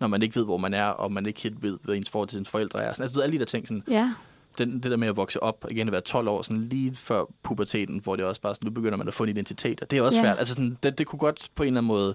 når 0.00 0.06
man 0.06 0.22
ikke 0.22 0.36
ved, 0.36 0.44
hvor 0.44 0.56
man 0.56 0.74
er, 0.74 0.84
og 0.84 1.12
man 1.12 1.26
ikke 1.26 1.40
helt 1.40 1.62
ved, 1.62 1.78
hvad 1.82 1.96
ens 1.96 2.10
forhold 2.10 2.28
til 2.28 2.36
sine 2.36 2.46
forældre 2.46 2.82
er. 2.82 2.92
Sådan, 2.92 3.02
altså, 3.02 3.16
ved, 3.16 3.22
alle 3.22 3.32
de 3.32 3.38
der 3.38 3.44
ting. 3.44 3.68
Sådan, 3.68 3.82
ja 3.88 4.12
den, 4.64 4.80
det 4.80 4.90
der 4.90 4.96
med 4.96 5.08
at 5.08 5.16
vokse 5.16 5.42
op, 5.42 5.66
igen 5.70 5.88
at 5.88 5.92
være 5.92 6.00
12 6.00 6.28
år, 6.28 6.42
sådan 6.42 6.62
lige 6.62 6.94
før 6.94 7.24
puberteten, 7.42 8.00
hvor 8.02 8.16
det 8.16 8.24
også 8.24 8.40
bare 8.40 8.54
sådan, 8.54 8.66
nu 8.66 8.72
begynder 8.72 8.98
man 8.98 9.08
at 9.08 9.14
få 9.14 9.22
en 9.22 9.28
identitet, 9.28 9.80
og 9.80 9.90
det 9.90 9.98
er 9.98 10.02
også 10.02 10.18
ja. 10.18 10.24
svært. 10.24 10.38
Altså 10.38 10.54
sådan, 10.54 10.78
det, 10.82 10.98
det 10.98 11.06
kunne 11.06 11.18
godt 11.18 11.50
på 11.54 11.62
en 11.62 11.66
eller 11.66 11.80
anden 11.80 11.88
måde 11.88 12.14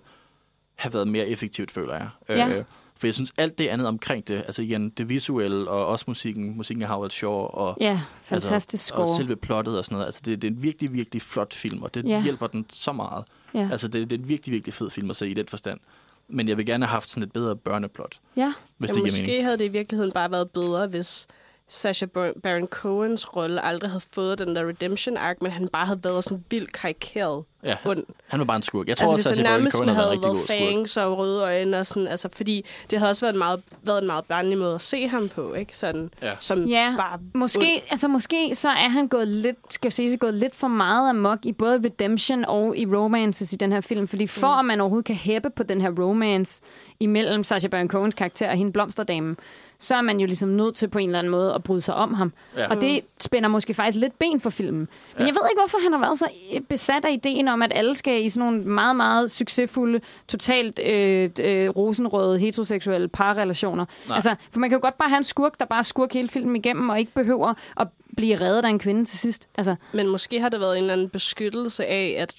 have 0.76 0.93
været 0.93 1.07
mere 1.07 1.27
effektivt, 1.27 1.72
føler 1.72 1.93
jeg. 1.93 2.09
Ja. 2.30 2.49
Øh, 2.49 2.63
for 2.97 3.07
jeg 3.07 3.13
synes, 3.13 3.34
alt 3.38 3.57
det 3.57 3.67
andet 3.67 3.88
omkring 3.88 4.27
det, 4.27 4.35
altså 4.35 4.61
igen, 4.61 4.89
det 4.89 5.09
visuelle, 5.09 5.69
og 5.69 5.88
også 5.88 6.05
musikken, 6.07 6.57
musikken 6.57 6.84
af 6.84 6.89
Howard 6.89 7.09
Shaw, 7.09 7.31
og, 7.31 7.77
ja, 7.80 8.01
fantastisk 8.22 8.73
altså, 8.73 8.88
score. 8.88 9.07
og 9.07 9.15
selve 9.15 9.35
plottet 9.35 9.77
og 9.77 9.85
sådan 9.85 9.95
noget, 9.95 10.05
altså 10.05 10.22
det, 10.26 10.41
det 10.41 10.47
er 10.47 10.51
en 10.51 10.63
virkelig, 10.63 10.93
virkelig 10.93 11.22
flot 11.22 11.53
film, 11.53 11.84
og 11.84 11.93
det 11.93 12.05
ja. 12.05 12.23
hjælper 12.23 12.47
den 12.47 12.65
så 12.69 12.91
meget. 12.91 13.23
Ja. 13.53 13.69
Altså 13.72 13.88
det, 13.88 14.09
det 14.09 14.15
er 14.15 14.19
en 14.19 14.30
virkelig, 14.30 14.53
virkelig 14.53 14.73
fed 14.73 14.89
film 14.89 15.09
at 15.09 15.15
se 15.15 15.30
i 15.30 15.34
den 15.34 15.47
forstand. 15.47 15.80
Men 16.27 16.47
jeg 16.47 16.57
vil 16.57 16.65
gerne 16.65 16.85
have 16.85 16.93
haft 16.93 17.09
sådan 17.09 17.23
et 17.23 17.31
bedre 17.31 17.55
børneplot. 17.55 18.19
Ja. 18.35 18.53
Hvis 18.77 18.89
ja, 18.89 18.93
det 18.93 19.03
måske 19.03 19.22
mening. 19.22 19.43
havde 19.43 19.57
det 19.57 19.65
i 19.65 19.67
virkeligheden 19.67 20.11
bare 20.11 20.31
været 20.31 20.51
bedre, 20.51 20.88
hvis 20.88 21.27
Sacha 21.67 22.05
Baron 22.43 22.67
Cohens 22.67 23.35
rolle 23.35 23.65
aldrig 23.65 23.89
havde 23.89 24.03
fået 24.13 24.39
den 24.39 24.55
der 24.55 24.67
redemption 24.67 25.17
arc, 25.17 25.37
men 25.41 25.51
han 25.51 25.67
bare 25.67 25.85
havde 25.85 26.03
været 26.03 26.23
sådan 26.23 26.45
vildt 26.49 26.73
karikeret 26.73 27.43
ja, 27.63 27.75
ond. 27.85 28.03
Han 28.27 28.39
var 28.39 28.45
bare 28.45 28.57
en 28.57 28.63
skurk. 28.63 28.87
Jeg 28.87 28.97
tror 28.97 29.11
altså, 29.11 29.29
også, 29.29 29.29
at 29.29 29.35
Sacha 29.35 29.57
Baron 29.57 29.71
Cohen 29.71 29.89
havde 29.89 30.09
været, 30.09 30.23
været 30.23 30.47
fangs 30.47 30.97
og 30.97 31.17
røde 31.17 31.43
øjne 31.43 31.79
og 31.79 31.85
sådan, 31.85 32.07
altså, 32.07 32.29
fordi 32.33 32.65
det 32.89 32.99
havde 32.99 33.11
også 33.11 33.25
været 33.25 33.33
en 33.33 33.37
meget, 33.37 33.61
været 33.83 34.01
en 34.01 34.07
meget 34.07 34.25
børnelig 34.25 34.57
måde 34.57 34.75
at 34.75 34.81
se 34.81 35.07
ham 35.07 35.29
på, 35.29 35.53
ikke? 35.53 35.77
Sådan, 35.77 36.09
ja. 36.21 36.33
som 36.39 36.63
ja, 36.63 36.93
bare 36.97 37.19
måske, 37.33 37.83
altså, 37.89 38.07
måske 38.07 38.55
så 38.55 38.69
er 38.69 38.89
han 38.89 39.07
gået 39.07 39.27
lidt, 39.27 39.57
skal 39.69 39.87
jeg 39.87 39.93
sige, 39.93 40.17
gået 40.17 40.33
lidt 40.33 40.55
for 40.55 40.67
meget 40.67 41.09
amok 41.09 41.39
i 41.43 41.51
både 41.51 41.81
redemption 41.85 42.45
og 42.45 42.77
i 42.77 42.85
romances 42.85 43.53
i 43.53 43.55
den 43.55 43.71
her 43.71 43.81
film, 43.81 44.07
fordi 44.07 44.27
for 44.27 44.53
mm. 44.53 44.59
at 44.59 44.65
man 44.65 44.81
overhovedet 44.81 45.05
kan 45.05 45.15
hæppe 45.15 45.49
på 45.49 45.63
den 45.63 45.81
her 45.81 45.91
romance 45.99 46.61
imellem 46.99 47.43
Sacha 47.43 47.67
Baron 47.67 47.87
Cohens 47.87 48.15
karakter 48.15 48.49
og 48.49 48.55
hende 48.55 48.71
blomsterdamen, 48.71 49.37
så 49.80 49.95
er 49.95 50.02
man 50.02 50.19
jo 50.19 50.26
ligesom 50.26 50.49
nødt 50.49 50.76
til 50.76 50.88
på 50.88 50.97
en 50.97 51.10
eller 51.10 51.19
anden 51.19 51.31
måde 51.31 51.53
at 51.53 51.64
bryde 51.64 51.81
sig 51.81 51.95
om 51.95 52.14
ham. 52.14 52.34
Ja. 52.57 52.68
Og 52.68 52.81
det 52.81 53.02
spænder 53.19 53.49
måske 53.49 53.73
faktisk 53.73 54.02
lidt 54.02 54.19
ben 54.19 54.41
for 54.41 54.49
filmen. 54.49 54.80
Men 54.80 54.88
ja. 55.19 55.26
jeg 55.26 55.34
ved 55.34 55.49
ikke, 55.52 55.61
hvorfor 55.61 55.77
han 55.84 55.91
har 55.91 55.99
været 55.99 56.19
så 56.19 56.30
besat 56.69 57.06
af 57.06 57.11
ideen 57.11 57.47
om, 57.47 57.61
at 57.61 57.72
alle 57.76 57.95
skal 57.95 58.26
i 58.26 58.30
sådan 58.30 58.52
nogle 58.52 58.69
meget, 58.69 58.95
meget 58.95 59.31
succesfulde, 59.31 60.02
totalt 60.27 60.80
øh, 60.80 61.30
øh, 61.41 61.69
rosenrøde, 61.69 62.39
heteroseksuelle 62.39 63.07
parrelationer. 63.07 63.85
Altså, 64.10 64.35
for 64.52 64.60
man 64.60 64.69
kan 64.69 64.77
jo 64.77 64.81
godt 64.81 64.97
bare 64.97 65.10
have 65.10 65.18
en 65.18 65.23
skurk, 65.23 65.60
der 65.60 65.65
bare 65.65 65.84
skurk 65.84 66.14
hele 66.14 66.27
filmen 66.27 66.56
igennem, 66.56 66.89
og 66.89 66.99
ikke 66.99 67.11
behøver 67.11 67.53
at 67.77 67.88
blive 68.18 68.41
reddet 68.41 68.65
af 68.65 68.69
en 68.69 68.80
kvinde 68.80 69.06
til 69.06 69.18
sidst. 69.18 69.47
Altså, 69.57 69.76
Men 69.93 70.07
måske 70.07 70.41
har 70.41 70.49
det 70.49 70.60
været 70.60 70.77
en 70.77 70.84
eller 70.84 70.93
anden 70.93 71.10
beskyttelse 71.10 71.85
af, 71.85 72.15
at 72.19 72.34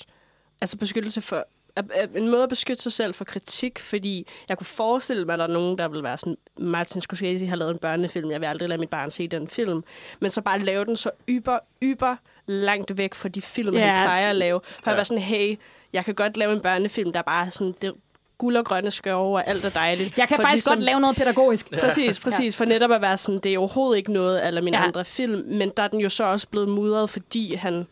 altså 0.61 0.77
beskyttelse 0.77 1.21
for 1.21 1.45
en 2.17 2.29
måde 2.29 2.43
at 2.43 2.49
beskytte 2.49 2.83
sig 2.83 2.93
selv 2.93 3.15
for 3.15 3.25
kritik, 3.25 3.79
fordi 3.79 4.27
jeg 4.49 4.59
kunne 4.59 4.67
forestille 4.67 5.25
mig, 5.25 5.33
at 5.33 5.39
der 5.39 5.47
er 5.47 5.51
nogen, 5.51 5.79
der 5.79 5.89
vil 5.89 6.03
være 6.03 6.17
sådan, 6.19 6.37
Martin 6.59 7.01
Scorsese 7.01 7.47
har 7.47 7.57
lavet 7.57 7.71
en 7.73 7.79
børnefilm, 7.79 8.31
jeg 8.31 8.41
vil 8.41 8.47
aldrig 8.47 8.69
lade 8.69 8.81
mit 8.81 8.91
barn 8.91 9.11
se 9.11 9.29
den 9.29 9.49
film, 9.49 9.85
men 10.21 10.31
så 10.31 10.41
bare 10.43 10.59
lave 10.59 10.85
den 10.85 10.97
så 10.97 11.11
yber, 11.29 11.59
yber 11.83 12.17
langt 12.47 12.97
væk 12.99 13.15
fra 13.15 13.29
de 13.29 13.43
film, 13.43 13.75
Ja, 13.77 13.87
han 13.97 14.07
plejer 14.07 14.31
at 14.31 14.37
lave. 14.37 14.61
For 14.65 14.83
Ja. 14.87 14.91
at 14.91 14.97
være 14.97 15.05
sådan, 15.05 15.23
hey, 15.23 15.59
jeg 15.93 16.05
kan 16.05 16.15
godt 16.15 16.37
lave 16.37 16.53
en 16.53 16.61
børnefilm, 16.61 17.13
der 17.13 17.23
bare 17.23 17.51
sådan, 17.51 17.75
det 17.83 17.93
guld 18.39 18.57
og 18.57 18.65
grønne 18.65 18.91
skove, 18.91 19.37
og 19.39 19.49
alt 19.49 19.65
er 19.65 19.69
dejligt. 19.71 20.19
jeg 20.19 20.29
kan 20.29 20.37
For 20.37 20.43
faktisk 20.43 20.55
ligesom- 20.67 20.73
godt 20.77 20.85
lave 20.85 21.01
noget 21.01 21.17
pædagogisk. 21.17 21.71
Præcis, 21.81 22.21
præcis. 22.21 22.57
For 22.57 22.65
netop 22.65 22.91
at 22.93 23.01
være 23.01 23.17
sådan, 23.17 23.41
det 23.41 23.55
er 23.55 23.59
overhovedet 23.59 23.97
ikke 23.99 24.13
noget 24.13 24.39
af 24.39 24.63
mine 24.63 24.77
Ja. 24.77 24.83
ja. 24.83 24.87
andre 24.89 25.05
film, 25.05 25.45
men 25.49 25.73
der 25.77 25.83
er 25.83 25.89
den 25.89 26.01
jo 26.01 26.09
så 26.09 26.25
også 26.25 26.49
blevet 26.49 26.69
mudret, 26.69 27.11
fordi 27.11 27.55
han 27.55 27.87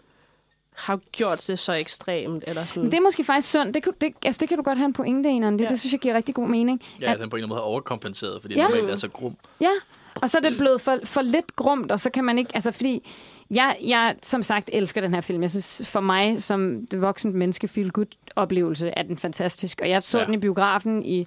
har 0.75 1.01
gjort 1.13 1.47
det 1.47 1.59
så 1.59 1.73
ekstremt. 1.73 2.45
Eller 2.47 2.65
sådan. 2.67 2.83
Men 2.83 2.93
det 2.93 2.99
er 2.99 3.03
måske 3.03 3.25
faktisk 3.25 3.51
sundt. 3.51 3.75
Det, 3.75 3.83
kan- 3.83 3.93
det, 4.01 4.13
altså, 4.25 4.41
det 4.41 4.49
kan 4.49 4.59
du 4.59 4.63
godt 4.65 4.79
have 4.79 4.87
en 4.87 4.93
pointe 4.93 5.31
i, 5.31 5.35
det, 5.35 5.61
Ja. 5.61 5.67
det 5.69 5.81
synes 5.81 5.93
jeg 5.93 6.01
giver 6.01 6.15
rigtig 6.15 6.35
god 6.35 6.49
mening. 6.49 6.83
Ja, 7.01 7.07
At- 7.07 7.13
at 7.15 7.21
den 7.21 7.31
på 7.31 7.37
en 7.37 7.39
eller 7.39 7.47
anden 7.47 7.49
måde 7.49 7.61
har 7.61 7.65
overkompenseret, 7.67 8.41
fordi 8.41 8.55
Ja. 8.55 8.63
ja. 8.63 8.69
normalt 8.69 8.91
er 8.91 8.97
så 8.97 9.09
grum. 9.09 9.37
Ja, 9.61 9.71
og 10.15 10.31
så 10.31 10.39
er 10.39 10.43
det 10.43 10.59
blevet 10.59 10.81
for, 10.81 10.99
for 11.05 11.23
lidt 11.23 11.57
grumt, 11.57 11.93
og 11.93 12.01
så 12.01 12.11
kan 12.11 12.25
man 12.25 12.39
ikke... 12.39 12.51
Altså, 12.55 12.73
fordi 12.73 13.03
jeg, 13.55 13.76
jeg 13.85 14.14
som 14.22 14.43
sagt 14.43 14.70
elsker 14.72 15.01
den 15.01 15.14
her 15.14 15.20
film. 15.20 15.43
Jeg 15.43 15.51
synes, 15.51 15.82
for 15.85 16.01
mig 16.01 16.43
som 16.43 16.86
det 16.86 17.01
voksent 17.01 17.35
menneske, 17.35 17.68
feel 17.68 17.90
good 17.90 18.06
oplevelse 18.36 18.90
er 18.97 19.02
den 19.02 19.18
fantastisk. 19.18 19.81
Og 19.82 19.89
jeg 19.89 20.02
så 20.02 20.18
ja. 20.18 20.24
Den 20.24 20.35
i 20.35 20.39
biografen 20.39 21.02
i 21.02 21.26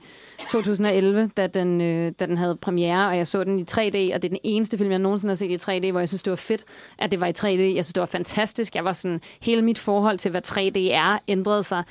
2011, 0.50 1.32
da 1.38 1.48
den, 1.48 1.82
øh, 1.82 2.12
da 2.20 2.26
den 2.26 2.38
havde 2.38 2.56
premiere, 2.56 3.08
og 3.08 3.18
jeg 3.18 3.28
så 3.28 3.44
den 3.44 3.60
i 3.60 3.64
3D, 3.72 3.76
og 3.86 4.22
det 4.22 4.24
er 4.24 4.30
den 4.30 4.40
eneste 4.44 4.78
film, 4.78 4.92
jeg 4.92 5.00
nogensinde 5.00 5.32
har 5.32 5.36
set 5.36 5.68
i 5.68 5.88
3D, 5.88 5.92
hvor 5.92 6.00
jeg 6.00 6.10
synes, 6.10 6.24
det 6.24 6.32
var 6.32 6.38
fedt, 6.38 6.66
at 7.00 7.12
det 7.12 7.20
var 7.20 7.28
i 7.28 7.34
3D. 7.40 7.76
Jeg 7.76 7.86
synes, 7.86 7.94
det 7.94 8.02
var 8.02 8.06
fantastisk. 8.06 8.76
Jeg 8.76 8.86
var 8.86 8.94
sådan... 8.94 9.22
Hele 9.42 9.62
mit 9.62 9.78
forhold 9.78 10.18
til, 10.18 10.32
hvad 10.32 10.42
3D 10.48 10.80
er, 10.80 11.20
ændrede 11.28 11.64
sig 11.64 11.84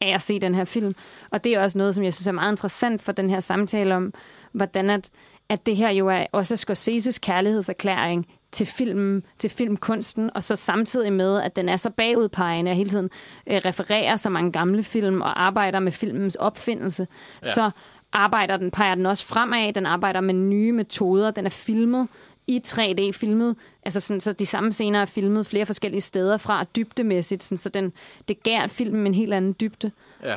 af 0.00 0.14
at 0.14 0.22
se 0.22 0.40
den 0.40 0.54
her 0.54 0.64
film. 0.64 0.94
Og 1.30 1.44
det 1.44 1.54
er 1.54 1.62
også 1.62 1.78
noget, 1.78 1.94
som 1.94 2.04
jeg 2.04 2.14
synes 2.14 2.26
er 2.26 2.32
meget 2.32 2.52
interessant 2.52 3.02
for 3.02 3.12
den 3.12 3.30
her 3.30 3.40
samtale 3.40 3.94
om, 3.94 4.14
hvordan 4.52 4.90
at, 4.90 5.10
at 5.48 5.66
det 5.66 5.76
her 5.76 5.90
jo 5.90 6.08
er 6.08 6.26
også 6.32 6.56
Scorseses 6.56 7.18
kærlighedserklæring 7.18 8.26
til 8.54 8.66
filmen, 8.66 9.22
til 9.38 9.50
filmkunsten, 9.50 10.30
og 10.34 10.42
så 10.42 10.56
samtidig 10.56 11.12
med, 11.12 11.40
at 11.40 11.56
den 11.56 11.68
er 11.68 11.76
så 11.76 11.90
bagudpegende 11.90 12.70
og 12.70 12.76
hele 12.76 12.90
tiden 12.90 13.10
øh, 13.46 13.60
refererer 13.64 14.16
så 14.16 14.30
mange 14.30 14.52
gamle 14.52 14.82
film 14.82 15.20
og 15.20 15.42
arbejder 15.42 15.80
med 15.80 15.92
filmens 15.92 16.34
opfindelse, 16.34 17.06
ja. 17.44 17.50
så 17.50 17.70
arbejder 18.12 18.56
den, 18.56 18.70
peger 18.70 18.94
den 18.94 19.06
også 19.06 19.26
fremad, 19.26 19.72
den 19.72 19.86
arbejder 19.86 20.20
med 20.20 20.34
nye 20.34 20.72
metoder, 20.72 21.30
den 21.30 21.46
er 21.46 21.50
filmet 21.50 22.08
i 22.46 22.60
3D, 22.66 23.12
filmet, 23.12 23.56
altså 23.82 24.00
sådan, 24.00 24.20
så 24.20 24.32
de 24.32 24.46
samme 24.46 24.72
scener 24.72 25.00
er 25.00 25.04
filmet 25.04 25.46
flere 25.46 25.66
forskellige 25.66 26.00
steder 26.00 26.36
fra, 26.36 26.64
dybdemæssigt, 26.76 27.42
sådan, 27.42 27.58
så 27.58 27.68
den, 27.68 27.92
det 28.28 28.42
gær 28.42 28.66
filmen 28.66 29.06
en 29.06 29.14
helt 29.14 29.34
anden 29.34 29.56
dybde. 29.60 29.90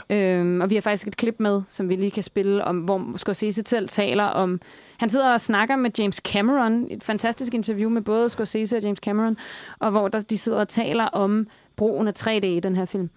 Ja. 0.10 0.16
Øhm, 0.16 0.62
og 0.62 0.70
vi 0.70 0.76
har 0.76 0.82
faktisk 0.82 1.08
et 1.08 1.18
klip 1.18 1.36
med, 1.40 1.62
som 1.70 1.90
vi 1.90 1.96
lige 1.96 2.12
kan 2.12 2.24
spille, 2.24 2.64
om, 2.64 2.78
hvor 2.78 3.18
Scorsese 3.18 3.64
selv 3.66 3.90
taler 3.90 4.24
om... 4.24 4.62
Han 4.98 5.10
sidder 5.10 5.34
og 5.34 5.42
snakker 5.42 5.76
med 5.76 5.92
James 6.00 6.16
Cameron, 6.16 6.88
et 6.92 7.04
fantastisk 7.04 7.54
interview 7.54 7.90
med 7.90 8.02
både 8.02 8.30
Scorsese 8.30 8.78
og 8.78 8.84
James 8.84 9.00
Cameron, 9.00 9.38
og 9.80 9.92
hvor 9.92 10.08
der, 10.08 10.20
de 10.20 10.38
sidder 10.38 10.60
og 10.60 10.68
taler 10.68 11.06
om 11.06 11.48
brugen 11.76 12.08
af 12.08 12.14
3D 12.20 12.46
i 12.46 12.60
den 12.60 12.76
her 12.76 12.86
film. 12.86 13.10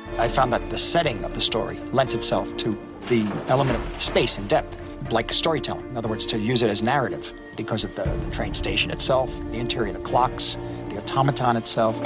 I 0.00 0.28
found 0.28 0.50
that 0.50 0.62
the 0.68 0.78
setting 0.78 1.24
of 1.24 1.32
the 1.32 1.40
story 1.40 1.74
lent 1.92 2.14
itself 2.14 2.56
to 2.58 2.70
the 3.06 3.20
element 3.48 3.76
of 3.76 4.00
space 4.00 4.38
and 4.40 4.48
depth, 4.48 4.89
like 5.12 5.34
storytelling. 5.34 5.86
In 5.90 5.96
other 5.96 6.08
words, 6.08 6.26
to 6.26 6.38
use 6.38 6.62
it 6.62 6.70
as 6.70 6.82
narrative 6.82 7.32
because 7.56 7.84
of 7.84 7.94
the, 7.94 8.04
the 8.24 8.30
train 8.30 8.54
station 8.54 8.90
itself, 8.90 9.30
the 9.52 9.58
interior, 9.58 9.92
the 9.92 10.04
clocks, 10.04 10.58
the 10.90 10.96
automaton 10.96 11.56
itself. 11.56 12.00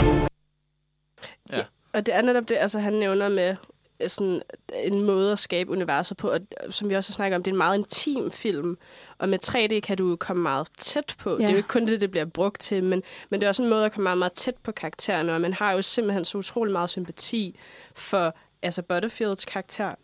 Og 1.95 2.07
det 2.07 2.15
er 2.15 2.23
netop 2.23 2.49
det, 2.49 2.57
altså 2.57 2.79
han 2.79 2.93
nævner 2.93 3.29
med 3.29 3.57
øh, 4.01 4.09
sådan 4.09 4.43
en 4.75 5.01
måde 5.01 5.33
at 5.33 5.39
skabe 5.39 5.71
universet 5.71 6.17
på, 6.17 6.29
og 6.29 6.41
øh, 6.65 6.73
som 6.73 6.89
vi 6.89 6.95
også 6.95 7.13
har 7.13 7.15
snakket 7.15 7.37
om, 7.37 7.43
det 7.43 7.51
er 7.51 7.55
en 7.55 7.59
meget 7.59 7.79
intim 7.79 8.31
film, 8.31 8.77
og 9.19 9.29
med 9.29 9.39
3D 9.45 9.81
kan 9.81 9.97
du 9.97 10.17
komme 10.17 10.43
meget 10.43 10.69
tæt 10.79 11.15
på. 11.19 11.31
Ja. 11.31 11.37
Det 11.37 11.45
er 11.45 11.51
jo 11.51 11.57
ikke 11.57 11.69
kun 11.69 11.87
det, 11.87 12.01
det 12.01 12.11
bliver 12.11 12.25
brugt 12.25 12.61
til, 12.61 12.85
men, 12.85 13.03
men 13.31 13.41
det 13.41 13.47
er 13.47 13.49
også 13.49 13.63
en 13.63 13.69
måde 13.69 13.85
at 13.85 13.93
komme 13.93 14.03
meget, 14.03 14.19
meget 14.19 14.33
tæt 14.33 14.55
på 14.63 14.73
karaktererne, 14.73 15.35
og 15.35 15.41
man 15.41 15.53
har 15.53 15.73
jo 15.73 15.83
simpelthen 15.83 16.25
så 16.25 16.39
utrolig 16.39 16.73
meget 16.73 16.91
sympati 16.91 17.59
for 17.95 18.37
altså 18.63 18.83
Butterfields 18.83 19.45
karakter, 19.45 19.95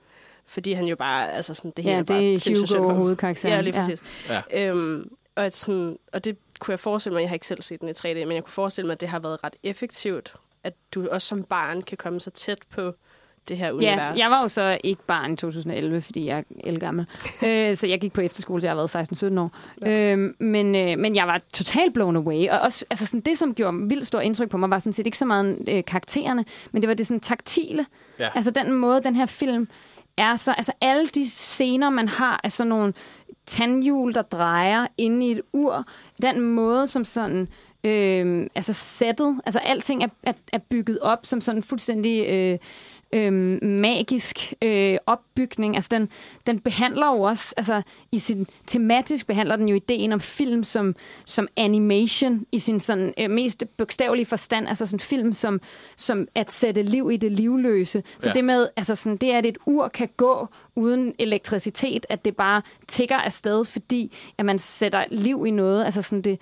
fordi 0.51 0.73
han 0.73 0.85
jo 0.85 0.97
bare, 0.97 1.33
altså 1.33 1.55
sådan, 1.55 1.73
det 1.77 1.85
hele 1.85 1.95
Ja, 1.95 2.01
er 2.01 2.05
bare 2.05 2.19
det 2.19 2.33
er 2.33 2.39
sindssygt 2.39 2.59
Hugo, 2.59 2.67
synd 2.67 2.91
for 2.91 2.95
hovedkarakteren. 2.95 3.55
Ja, 3.55 3.61
lige 3.61 3.73
præcis. 3.73 4.03
Ja. 4.29 4.69
Øhm, 4.69 5.11
og, 5.37 5.47
at 5.47 5.57
sådan, 5.57 5.97
og 6.13 6.25
det 6.25 6.37
kunne 6.59 6.73
jeg 6.73 6.81
forestille 6.81 7.15
mig, 7.15 7.21
jeg 7.21 7.29
har 7.29 7.35
ikke 7.35 7.47
selv 7.47 7.63
set 7.63 7.81
den 7.81 7.89
i 7.89 7.93
3D, 7.93 8.07
men 8.15 8.33
jeg 8.33 8.45
kunne 8.45 8.53
forestille 8.53 8.87
mig, 8.87 8.93
at 8.93 9.01
det 9.01 9.09
har 9.09 9.19
været 9.19 9.45
ret 9.45 9.57
effektivt, 9.63 10.35
at 10.65 10.73
du 10.95 11.09
også 11.09 11.29
som 11.29 11.43
barn 11.43 11.83
kan 11.83 11.97
komme 11.97 12.21
så 12.21 12.31
tæt 12.31 12.59
på 12.71 12.95
det 13.49 13.59
her 13.59 13.73
univers. 13.73 13.97
Ja, 13.97 14.05
jeg 14.05 14.27
var 14.31 14.43
jo 14.43 14.49
så 14.49 14.79
ikke 14.85 15.03
barn 15.07 15.33
i 15.33 15.37
2011, 15.37 16.01
fordi 16.01 16.27
jeg 16.27 16.39
er 16.39 16.43
elgammel. 16.65 17.07
øh, 17.47 17.77
så 17.77 17.87
jeg 17.87 18.01
gik 18.01 18.13
på 18.13 18.21
efterskole, 18.21 18.61
til 18.61 18.67
jeg 18.67 18.77
har 18.77 18.87
været 18.93 19.37
16-17 19.37 19.41
år. 19.41 19.53
Ja. 19.83 20.17
Øh, 20.17 20.35
men, 20.39 20.75
øh, 20.75 20.99
men 20.99 21.17
jeg 21.17 21.27
var 21.27 21.41
totalt 21.55 21.95
blown 21.95 22.17
away. 22.17 22.49
Og 22.49 22.61
også, 22.61 22.85
altså 22.91 23.07
sådan, 23.07 23.21
det, 23.21 23.39
som 23.39 23.55
gjorde 23.55 23.77
vildt 23.89 24.07
stort 24.07 24.23
indtryk 24.23 24.49
på 24.51 24.57
mig, 24.57 24.71
var 24.71 24.79
sådan 24.79 24.93
set 24.93 25.07
ikke 25.07 25.19
så 25.19 25.25
meget 25.25 25.59
øh, 25.69 25.85
karaktererne, 25.85 26.45
men 26.73 26.83
det 26.83 26.89
var 26.89 26.95
det 26.95 27.07
sådan 27.07 27.21
taktile. 27.21 27.87
Ja. 28.19 28.29
Altså 28.35 28.51
den 28.51 28.73
måde, 28.73 29.03
den 29.03 29.17
her 29.17 29.27
film 29.27 29.69
er 30.21 30.37
så... 30.37 30.53
Altså 30.53 30.73
alle 30.81 31.07
de 31.07 31.31
scener, 31.31 31.91
man 31.91 32.09
har, 32.09 32.41
er 32.45 32.49
sådan 32.49 32.69
nogle 32.69 32.93
tandhjul, 33.47 34.15
der 34.15 34.23
drejer 34.23 34.87
inde 34.99 35.27
i 35.27 35.31
et 35.33 35.41
ur. 35.53 35.85
Den 36.23 36.41
måde, 36.41 36.87
som 36.87 37.05
sådan... 37.05 37.49
Øh, 37.85 38.47
altså 38.55 38.73
sættet, 38.73 39.41
altså 39.47 39.59
alting 39.59 40.03
er, 40.03 40.09
er, 40.23 40.33
er 40.53 40.59
bygget 40.59 40.99
op 40.99 41.27
som 41.27 41.41
sådan 41.41 41.63
fuldstændig 41.63 42.27
øh, 42.29 42.59
øh, 43.13 43.33
magisk 43.65 44.55
øh, 44.63 44.97
opbygning. 45.07 45.75
Altså 45.77 45.89
den, 45.93 46.09
den 46.47 46.59
behandler 46.61 47.07
jo 47.07 47.21
også, 47.21 47.55
altså 47.57 47.83
i 48.13 48.19
sin 48.19 48.47
tematisk 48.67 49.27
behandler 49.27 49.57
den 49.57 49.69
jo 49.69 49.77
ideen 49.77 50.13
om 50.13 50.21
film 50.21 50.65
som, 50.65 50.95
som 51.25 51.49
animation 51.57 52.47
i 52.53 52.59
sin 52.59 52.81
sådan 52.81 53.15
øh, 53.19 53.31
mest 53.31 53.65
bogstavelige 53.77 54.27
forstand, 54.27 54.69
altså 54.69 54.87
sådan 54.87 55.01
film 55.01 55.33
som, 55.33 55.61
som 55.97 56.29
at 56.35 56.53
sætte 56.53 56.83
liv 56.83 57.11
i 57.13 57.17
det 57.17 57.33
livløse. 57.33 58.03
Så 58.19 58.29
Ja. 58.29 58.33
det 58.33 58.45
med, 58.45 58.69
altså 58.77 58.95
sådan, 58.95 59.17
det 59.17 59.31
at 59.31 59.47
et 59.47 59.59
ur 59.67 59.89
kan 59.89 60.09
gå 60.17 60.47
uden 60.77 61.15
elektricitet, 61.19 62.07
at 62.09 62.25
det 62.25 62.37
bare 62.37 62.63
tigger 62.89 63.17
afsted, 63.17 63.65
fordi 63.65 64.13
at 64.39 64.45
man 64.45 64.59
sætter 64.59 65.05
liv 65.11 65.45
i 65.47 65.51
noget, 65.51 65.85
altså 65.85 66.03
sådan 66.03 66.23
det, 66.23 66.39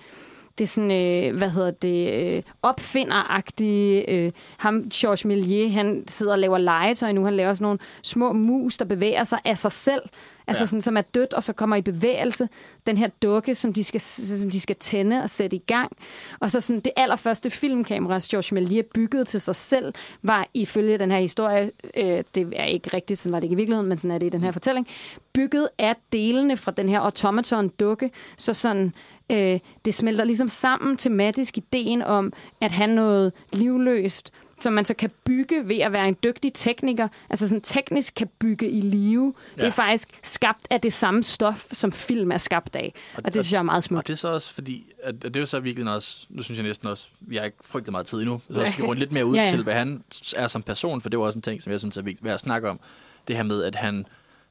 det 0.59 0.65
er 0.65 0.67
sådan, 0.67 0.91
øh, 0.91 1.37
hvad 1.37 1.49
hedder 1.49 1.71
det, 1.71 2.13
øh, 2.37 2.43
opfinderagtige. 2.61 4.09
Øh, 4.09 4.31
ham, 4.57 4.89
Georges 4.93 5.25
Méliès, 5.25 5.73
han 5.73 6.03
sidder 6.07 6.31
og 6.31 6.39
laver 6.39 6.57
legetøj 6.57 7.11
nu. 7.11 7.25
Han 7.25 7.33
laver 7.33 7.53
sådan 7.53 7.63
nogle 7.65 7.79
små 8.03 8.33
mus, 8.33 8.77
der 8.77 8.85
bevæger 8.85 9.23
sig 9.23 9.39
af 9.45 9.57
sig 9.57 9.71
selv. 9.71 10.01
Altså 10.47 10.61
Ja. 10.63 10.65
sådan, 10.67 10.81
som 10.81 10.97
er 10.97 11.01
dødt, 11.01 11.33
og 11.33 11.43
så 11.43 11.53
kommer 11.53 11.75
i 11.75 11.81
bevægelse. 11.81 12.49
Den 12.85 12.97
her 12.97 13.07
dukke, 13.21 13.55
som 13.55 13.73
de 13.73 13.83
skal, 13.83 14.01
som 14.01 14.51
de 14.51 14.59
skal 14.59 14.75
tænde 14.75 15.23
og 15.23 15.29
sætte 15.29 15.55
i 15.55 15.61
gang. 15.67 15.91
Og 16.39 16.51
så 16.51 16.61
sådan, 16.61 16.79
det 16.79 16.91
allerførste 16.95 17.49
filmkamera, 17.49 18.19
Georges 18.29 18.51
Méliès 18.51 18.89
byggede 18.93 19.25
til 19.25 19.41
sig 19.41 19.55
selv, 19.55 19.93
var 20.23 20.47
ifølge 20.53 20.97
den 20.97 21.11
her 21.11 21.19
historie, 21.19 21.71
øh, 21.97 22.23
det 22.35 22.53
er 22.55 22.65
ikke 22.65 22.89
rigtigt, 22.93 23.19
sådan 23.19 23.33
var 23.33 23.39
det 23.39 23.43
ikke 23.43 23.53
i 23.53 23.55
virkeligheden, 23.55 23.89
men 23.89 23.97
sådan 23.97 24.15
er 24.15 24.17
det 24.17 24.25
i 24.25 24.29
den 24.29 24.43
her 24.43 24.51
fortælling, 24.51 24.87
bygget 25.33 25.69
af 25.77 25.95
delene 26.13 26.57
fra 26.57 26.71
den 26.71 26.89
her 26.89 26.99
automaton-dukke, 26.99 28.11
så 28.37 28.53
sådan 28.53 28.93
øh, 29.31 29.59
det 29.85 29.93
smelter 29.93 30.23
ligesom 30.23 30.49
sammen 30.49 30.97
tematisk 30.97 31.57
ideen 31.57 32.01
om 32.01 32.33
at 32.61 32.71
have 32.71 32.95
noget 32.95 33.33
livløst, 33.53 34.31
som 34.61 34.73
man 34.73 34.85
så 34.85 34.93
kan 34.93 35.11
bygge 35.25 35.67
ved 35.67 35.77
at 35.77 35.91
være 35.91 36.07
en 36.07 36.15
dygtig 36.23 36.53
tekniker. 36.53 37.07
Altså 37.29 37.47
sådan 37.47 37.61
teknisk 37.61 38.15
kan 38.15 38.29
bygge 38.39 38.69
i 38.69 38.81
live. 38.81 39.33
Ja. 39.57 39.61
Det 39.61 39.67
er 39.67 39.71
faktisk 39.71 40.19
skabt 40.23 40.67
af 40.69 40.81
det 40.81 40.93
samme 40.93 41.23
stof, 41.23 41.65
som 41.71 41.91
film 41.91 42.31
er 42.31 42.37
skabt 42.37 42.75
af. 42.75 42.93
Og, 43.15 43.21
og 43.25 43.33
det 43.33 43.33
synes 43.33 43.53
jeg 43.53 43.59
er 43.59 43.63
meget 43.63 43.77
Og 43.77 43.83
smukt. 43.83 44.07
det 44.07 44.13
er 44.13 44.17
så 44.17 44.33
også 44.33 44.53
fordi, 44.53 44.85
at 45.03 45.21
det 45.23 45.35
er 45.35 45.39
jo 45.39 45.45
så 45.45 45.59
virkelig 45.59 45.93
også, 45.93 46.27
nu 46.29 46.41
synes 46.43 46.57
jeg 46.57 46.67
næsten 46.67 46.87
også, 46.87 47.07
vi 47.19 47.35
har 47.35 47.45
ikke 47.45 47.57
frygtet 47.65 47.91
meget 47.91 48.07
tid 48.07 48.19
endnu, 48.19 48.41
så 48.53 48.65
skal 48.71 48.85
runde 48.89 48.99
lidt 48.99 49.11
mere 49.11 49.25
ud 49.25 49.35
ja. 49.35 49.41
ja. 49.41 49.49
til, 49.49 49.63
hvad 49.63 49.73
han 49.73 50.03
er 50.35 50.47
som 50.47 50.63
person, 50.63 51.01
for 51.01 51.09
det 51.09 51.19
var 51.19 51.25
også 51.25 51.37
en 51.37 51.43
ting, 51.43 51.61
som 51.61 51.71
jeg 51.71 51.79
synes 51.79 51.97
er 51.97 52.01
vigtigt 52.01 52.23
værd 52.23 52.33
at 52.33 52.39
snakke 52.39 52.69
om. 52.69 52.79
Det 53.27 53.35
her 53.35 53.43
med, 53.43 53.63
at 53.63 53.75
han, 53.75 54.05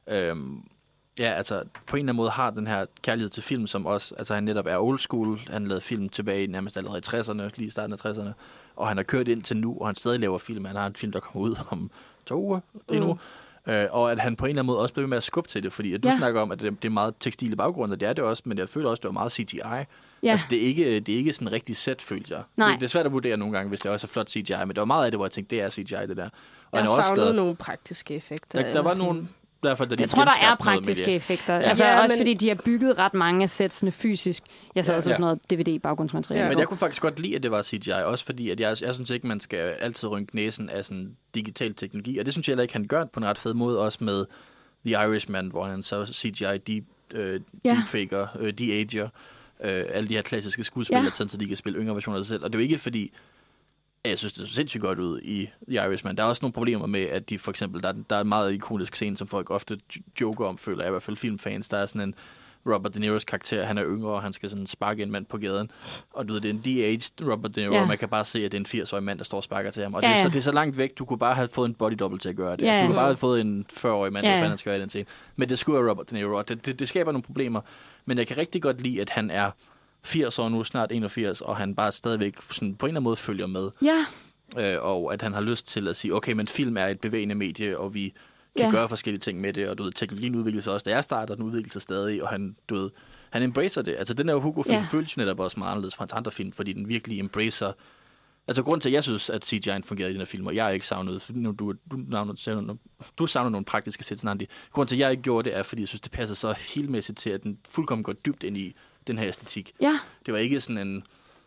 øhm, 0.09 0.63
ja, 1.19 1.31
altså 1.33 1.63
på 1.87 1.95
en 1.95 1.99
eller 1.99 2.11
anden 2.11 2.15
måde 2.17 2.29
har 2.29 2.49
den 2.49 2.67
her 2.67 2.85
kærlighed 3.01 3.29
til 3.29 3.43
film, 3.43 3.67
som 3.67 3.85
også, 3.85 4.15
altså 4.17 4.33
han 4.33 4.43
netop 4.43 4.65
er 4.65 4.77
old 4.77 4.99
school, 4.99 5.39
han 5.49 5.67
lavede 5.67 5.81
film 5.81 6.09
tilbage 6.09 6.47
nærmest 6.47 6.77
allerede 6.77 6.99
i 6.99 7.01
60'erne, 7.19 7.49
lige 7.55 7.67
i 7.67 7.69
starten 7.69 7.93
af 7.93 8.05
60'erne, 8.05 8.29
og 8.75 8.87
han 8.87 8.97
har 8.97 9.03
kørt 9.03 9.27
ind 9.27 9.41
til 9.43 9.57
nu, 9.57 9.77
og 9.81 9.87
han 9.87 9.95
stadig 9.95 10.19
laver 10.19 10.37
film. 10.37 10.65
Han 10.65 10.75
har 10.75 10.87
en 10.87 10.95
film, 10.95 11.11
der 11.11 11.19
kommer 11.19 11.49
ud 11.49 11.55
om 11.69 11.91
to 12.25 12.35
uger 12.41 12.59
lige 12.89 12.99
nu. 13.01 13.13
Mm. 13.13 13.19
Øh, 13.73 13.87
og 13.91 14.11
at 14.11 14.19
han 14.19 14.35
på 14.35 14.45
en 14.45 14.49
eller 14.49 14.61
anden 14.61 14.67
måde 14.67 14.79
også 14.79 14.93
bliver 14.93 15.03
ved 15.05 15.09
med 15.09 15.17
at 15.17 15.23
skubbe 15.23 15.49
til 15.49 15.63
det, 15.63 15.73
fordi 15.73 15.93
at 15.93 16.03
du 16.03 16.07
Ja. 16.07 16.17
snakker 16.17 16.41
om, 16.41 16.51
at 16.51 16.59
det, 16.59 16.81
det 16.83 16.87
er 16.87 16.93
meget 16.93 17.13
tekstil 17.19 17.51
i 17.51 17.55
baggrunden, 17.55 17.93
og 17.93 17.99
det 17.99 18.07
er 18.09 18.13
det 18.13 18.23
også, 18.23 18.43
men 18.45 18.57
jeg 18.57 18.69
føler 18.69 18.89
også, 18.89 18.99
at 18.99 19.03
det 19.03 19.07
var 19.07 19.13
meget 19.13 19.31
CGI. 19.31 19.57
Ja. 19.57 19.85
Altså, 20.31 20.47
det 20.49 20.57
er 20.57 20.61
ikke, 20.61 20.99
det 20.99 21.13
er 21.13 21.17
ikke 21.17 21.33
sådan 21.33 21.51
rigtig 21.51 21.77
sæt, 21.77 22.01
følte 22.01 22.33
jeg. 22.35 22.43
Nej. 22.57 22.71
Det, 22.71 22.79
det 22.79 22.85
er 22.85 22.89
svært 22.89 23.05
at 23.05 23.11
vurdere 23.11 23.37
nogle 23.37 23.53
gange, 23.57 23.69
hvis 23.69 23.79
det 23.79 23.91
også 23.91 24.07
er 24.07 24.09
flot 24.09 24.29
CGI, 24.29 24.53
men 24.67 24.75
der 24.75 24.81
var 24.81 24.85
meget 24.85 25.05
af 25.05 25.11
det, 25.11 25.17
hvor 25.17 25.25
jeg 25.25 25.31
tænkte, 25.31 25.55
det 25.55 25.63
er 25.63 25.69
CGI, 25.69 25.81
det 26.07 26.17
der. 26.17 26.29
Og 26.71 26.79
Jeg 26.79 26.87
savnede 26.87 27.15
lavet- 27.21 27.35
nogle 27.35 27.55
praktiske 27.55 28.15
effekter. 28.15 28.61
der, 28.61 28.73
der 28.73 28.81
var 28.81 28.91
sådan- 28.91 29.05
nogle, 29.05 29.27
hvert 29.61 29.77
fald, 29.77 29.89
da 29.89 29.95
de 29.95 30.01
Jeg 30.01 30.09
tror, 30.09 30.23
der 30.23 30.31
er 30.41 30.55
praktiske 30.55 31.11
effekter. 31.15 31.53
Ja. 31.53 31.59
Altså, 31.61 31.85
Ja, 31.85 32.01
også 32.01 32.13
men- 32.15 32.19
fordi 32.19 32.33
de 32.33 32.47
har 32.47 32.55
bygget 32.55 32.97
ret 32.97 33.13
mange 33.13 33.43
af 33.43 33.49
sætsene 33.49 33.91
fysisk. 33.91 34.43
Jeg 34.75 34.85
sad 34.85 34.93
Ja. 34.93 34.97
også 34.97 35.09
Ja. 35.09 35.13
sådan 35.13 35.21
noget 35.21 35.39
DVD-baggrundsmateriale. 35.51 36.43
Ja, 36.43 36.49
men 36.49 36.59
jeg 36.59 36.67
kunne 36.67 36.77
faktisk 36.77 37.01
godt 37.01 37.19
lide, 37.19 37.35
at 37.35 37.43
det 37.43 37.51
var 37.51 37.61
CGI, 37.61 37.91
også 37.91 38.25
fordi 38.25 38.49
at 38.49 38.59
jeg, 38.59 38.77
jeg 38.81 38.93
synes 38.95 39.09
ikke, 39.09 39.27
man 39.27 39.39
skal 39.39 39.57
altid 39.57 40.09
rynke 40.09 40.35
næsen 40.35 40.69
af 40.69 40.85
sådan 40.85 41.15
digital 41.35 41.73
teknologi, 41.75 42.17
og 42.17 42.25
det 42.25 42.33
synes 42.33 42.47
jeg 42.47 42.51
heller 42.53 42.61
ikke, 42.63 42.73
han 42.73 42.87
gør 42.87 43.05
på 43.05 43.19
en 43.19 43.25
ret 43.25 43.37
fed 43.37 43.53
måde, 43.53 43.79
også 43.79 43.97
med 44.03 44.25
The 44.85 44.91
Irishman, 45.05 45.47
hvor 45.47 45.65
han 45.65 45.83
så 45.83 46.05
CGI 46.05 46.57
deep, 46.67 46.83
øh, 47.13 47.39
Ja. 47.65 47.69
deepfaker, 47.75 48.27
øh, 48.39 48.53
de-ager, 48.53 49.09
øh, 49.63 49.83
alle 49.89 50.09
de 50.09 50.13
her 50.13 50.21
klassiske 50.21 50.63
skuespillere, 50.63 51.03
Ja. 51.05 51.11
sådan, 51.11 51.29
så 51.29 51.37
de 51.37 51.47
kan 51.47 51.57
spille 51.57 51.79
yngre 51.79 51.95
versioner 51.95 52.19
af 52.19 52.25
sig 52.25 52.27
selv. 52.27 52.43
Og 52.43 52.53
det 52.53 52.59
er 52.59 52.61
jo 52.61 52.63
ikke 52.63 52.77
fordi, 52.77 53.11
jeg 54.05 54.17
synes, 54.19 54.33
det 54.33 54.47
så 54.47 54.53
sindssygt 54.53 54.81
godt 54.81 54.99
ud 54.99 55.19
i 55.21 55.49
The 55.69 55.75
Irishman. 55.85 56.17
Der 56.17 56.23
er 56.23 56.27
også 56.27 56.39
nogle 56.41 56.53
problemer 56.53 56.85
med, 56.87 57.01
at 57.01 57.29
de 57.29 57.39
for 57.39 57.51
eksempel, 57.51 57.83
der, 57.83 57.89
er- 57.89 57.93
der 58.09 58.15
er 58.15 58.21
en 58.21 58.27
meget 58.29 58.53
ikonisk 58.53 58.95
scene, 58.95 59.17
som 59.17 59.27
folk 59.27 59.49
ofte 59.49 59.79
joker 60.21 60.45
om, 60.45 60.57
føler 60.57 60.83
jeg 60.83 60.89
i 60.89 60.91
hvert 60.91 61.03
fald 61.03 61.17
filmfans. 61.17 61.69
Der 61.69 61.77
er 61.77 61.85
sådan 61.85 62.01
en 62.07 62.15
Robert 62.65 62.95
De 62.95 62.99
Niro's 63.15 63.23
karakter, 63.27 63.65
han 63.65 63.77
er 63.77 63.83
yngre, 63.85 64.09
og 64.11 64.21
han 64.21 64.33
skal 64.33 64.49
sådan 64.49 64.67
sparke 64.67 65.03
en 65.03 65.11
mand 65.11 65.25
på 65.25 65.37
gaden. 65.37 65.71
Og 66.13 66.27
du 66.27 66.33
ved, 66.33 66.41
det 66.41 66.49
er 66.49 66.53
en 66.53 66.61
de-aged 66.65 67.31
Robert 67.31 67.55
De 67.55 67.61
Niro, 67.61 67.71
Ja. 67.71 67.77
ja. 67.77 67.81
og 67.81 67.87
man 67.87 67.97
kan 67.97 68.09
bare 68.09 68.25
se, 68.25 68.45
at 68.45 68.51
det 68.51 68.57
er 68.73 68.79
en 68.79 68.81
80-årig 68.83 69.03
mand, 69.03 69.17
der 69.17 69.25
står 69.25 69.37
og 69.37 69.43
sparker 69.43 69.71
til 69.71 69.83
ham. 69.83 69.93
Og 69.93 70.01
Ja, 70.01 70.07
det, 70.07 70.13
er 70.13 70.17
så, 70.17 70.23
ja. 70.23 70.27
det 70.29 70.35
er 70.37 70.41
så 70.41 70.51
langt 70.51 70.77
væk, 70.77 70.97
du 70.97 71.05
kunne 71.05 71.19
bare 71.19 71.35
have 71.35 71.47
fået 71.47 71.67
en 71.69 71.73
body 71.75 71.93
double 71.99 72.19
til 72.19 72.29
at 72.29 72.35
gøre 72.35 72.57
det. 72.57 72.61
Ja, 72.63 72.71
Altså, 72.71 72.77
du 72.77 72.81
ja. 72.81 72.87
kunne 72.87 72.95
bare 72.95 73.05
have 73.05 73.17
fået 73.17 73.41
en 73.41 73.65
40-årig 73.73 74.13
mand, 74.13 74.25
Ja, 74.25 74.31
der 74.31 74.37
ja. 74.37 74.43
fanden 74.43 74.57
skal 74.57 74.69
gøre 74.69 74.77
i 74.77 74.81
den 74.81 74.89
scene. 74.89 75.05
Men 75.35 75.49
det 75.49 75.59
skulle 75.59 75.81
være 75.83 75.89
Robert 75.91 76.09
De 76.09 76.15
Niro, 76.15 76.37
og 76.37 76.49
det, 76.49 76.65
det, 76.65 76.79
det 76.79 76.87
skaber 76.87 77.11
nogle 77.11 77.23
problemer. 77.23 77.61
Men 78.05 78.17
jeg 78.17 78.27
kan 78.27 78.37
rigtig 78.37 78.61
godt 78.61 78.81
lide, 78.81 79.01
at 79.01 79.09
han 79.09 79.31
er 79.31 79.51
80 80.03 80.39
år 80.39 80.49
nu, 80.49 80.63
snart 80.63 80.91
81, 80.91 81.41
og 81.41 81.57
han 81.57 81.75
bare 81.75 81.91
stadigvæk 81.91 82.35
sådan, 82.51 82.75
på 82.75 82.85
en 82.85 82.89
eller 82.89 82.93
anden 82.99 83.03
måde 83.03 83.15
følger 83.15 83.47
med. 83.47 83.69
Ja, 83.81 84.05
Øh, 84.57 84.77
og 84.81 85.13
at 85.13 85.21
han 85.21 85.33
har 85.33 85.41
lyst 85.41 85.67
til 85.67 85.87
at 85.87 85.95
sige, 85.95 86.15
okay, 86.15 86.31
men 86.33 86.47
film 86.47 86.77
er 86.77 86.85
et 86.87 86.99
bevægende 86.99 87.35
medie, 87.35 87.77
og 87.79 87.93
vi 87.93 88.13
kan 88.57 88.65
Ja. 88.65 88.71
gøre 88.71 88.89
forskellige 88.89 89.19
ting 89.19 89.41
med 89.41 89.53
det, 89.53 89.69
og 89.69 89.77
du 89.77 89.83
ved, 89.83 89.91
teknologien 89.91 90.35
udvikler 90.35 90.61
sig 90.61 90.73
også, 90.73 90.83
da 90.83 90.89
jeg 90.95 91.03
starter, 91.03 91.35
den 91.35 91.43
udvikler 91.43 91.69
sig 91.69 91.81
stadig, 91.81 92.23
og 92.23 92.29
han, 92.29 92.55
du 92.69 92.75
ved, 92.75 92.89
han 93.29 93.43
embracer 93.43 93.81
det. 93.81 93.95
Altså, 93.97 94.13
den 94.13 94.29
her 94.29 94.35
Hugo-film 94.35 94.75
Ja. 94.75 94.85
føles 94.91 95.17
netop 95.17 95.39
også 95.39 95.59
meget 95.59 95.71
anderledes 95.71 95.95
fra 95.95 96.03
hans 96.03 96.13
andre 96.13 96.31
film, 96.31 96.51
fordi 96.51 96.73
den 96.73 96.87
virkelig 96.89 97.19
embracer 97.19 97.71
Altså, 98.47 98.63
grunden 98.63 98.81
til, 98.81 98.89
at 98.89 98.93
jeg 98.93 99.03
synes, 99.03 99.29
at 99.29 99.53
CGI'en 99.53 99.81
fungerede 99.85 100.11
i 100.11 100.13
den 100.13 100.21
her 100.21 100.25
film, 100.25 100.47
og 100.47 100.55
jeg 100.55 100.63
har 100.65 100.71
ikke 100.71 100.87
savnet, 100.87 101.25
nu, 101.29 101.51
du, 101.51 101.73
du, 101.91 101.99
savner, 102.11 102.75
du 103.17 103.27
savner 103.27 103.49
nogle 103.49 103.65
praktiske 103.65 104.03
sæt, 104.03 104.19
sådan. 104.19 104.39
Grunden 104.71 104.87
til, 104.87 104.95
at 104.95 104.99
jeg 104.99 105.11
ikke 105.11 105.23
gjorde 105.23 105.49
det, 105.49 105.57
er, 105.57 105.63
fordi 105.63 105.81
jeg 105.81 105.87
synes, 105.87 106.01
det 106.01 106.11
passer 106.11 106.35
så 106.35 106.53
helmæssigt 106.73 107.17
til, 107.17 107.29
at 107.29 107.43
den 107.43 107.57
fuldkommen 107.69 108.03
går 108.03 108.13
dybt 108.13 108.43
ind 108.43 108.57
i 108.57 108.75
den 109.13 109.17
her 109.17 109.27
æstetik. 109.27 109.71
ja. 109.81 109.99
Det 110.25 110.33
var 110.33 110.39
ikke 110.39 110.61
sådan 110.61 110.87
en... 110.87 111.03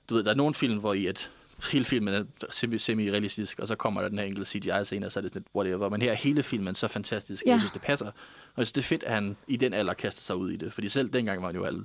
Du 0.08 0.14
ved, 0.14 0.24
der 0.24 0.30
er 0.30 0.34
nogle 0.34 0.54
film, 0.54 0.78
hvor 0.78 0.94
i 0.94 1.06
at 1.06 1.30
hele 1.72 1.84
filmen 1.84 2.14
er 2.14 2.24
semi- 2.50 2.78
semi-realistisk, 2.78 3.58
og 3.58 3.66
så 3.66 3.74
kommer 3.74 4.00
der 4.02 4.08
den 4.08 4.18
her 4.18 4.24
enkelte 4.26 4.50
CGI-scene, 4.50 5.06
og 5.06 5.12
så 5.12 5.20
er 5.20 5.22
det 5.22 5.30
sådan 5.30 5.30
lidt 5.34 5.46
whatever. 5.54 5.88
Men 5.88 6.02
her 6.02 6.10
er 6.10 6.14
hele 6.14 6.42
filmen 6.42 6.74
så 6.74 6.88
fantastisk, 6.88 7.42
Ja. 7.46 7.50
jeg 7.50 7.60
synes, 7.60 7.72
det 7.72 7.82
passer. 7.82 8.06
Og 8.06 8.12
jeg 8.56 8.66
synes, 8.66 8.72
det 8.72 8.80
er 8.80 8.86
fedt, 8.86 9.02
at 9.02 9.14
han 9.14 9.36
i 9.48 9.56
den 9.56 9.74
alder 9.74 9.94
kaster 9.94 10.20
sig 10.22 10.36
ud 10.36 10.50
i 10.50 10.56
det. 10.56 10.72
Fordi 10.72 10.88
selv 10.88 11.08
dengang 11.08 11.40
var 11.42 11.48
han 11.48 11.56
jo 11.56 11.64
alle 11.64 11.84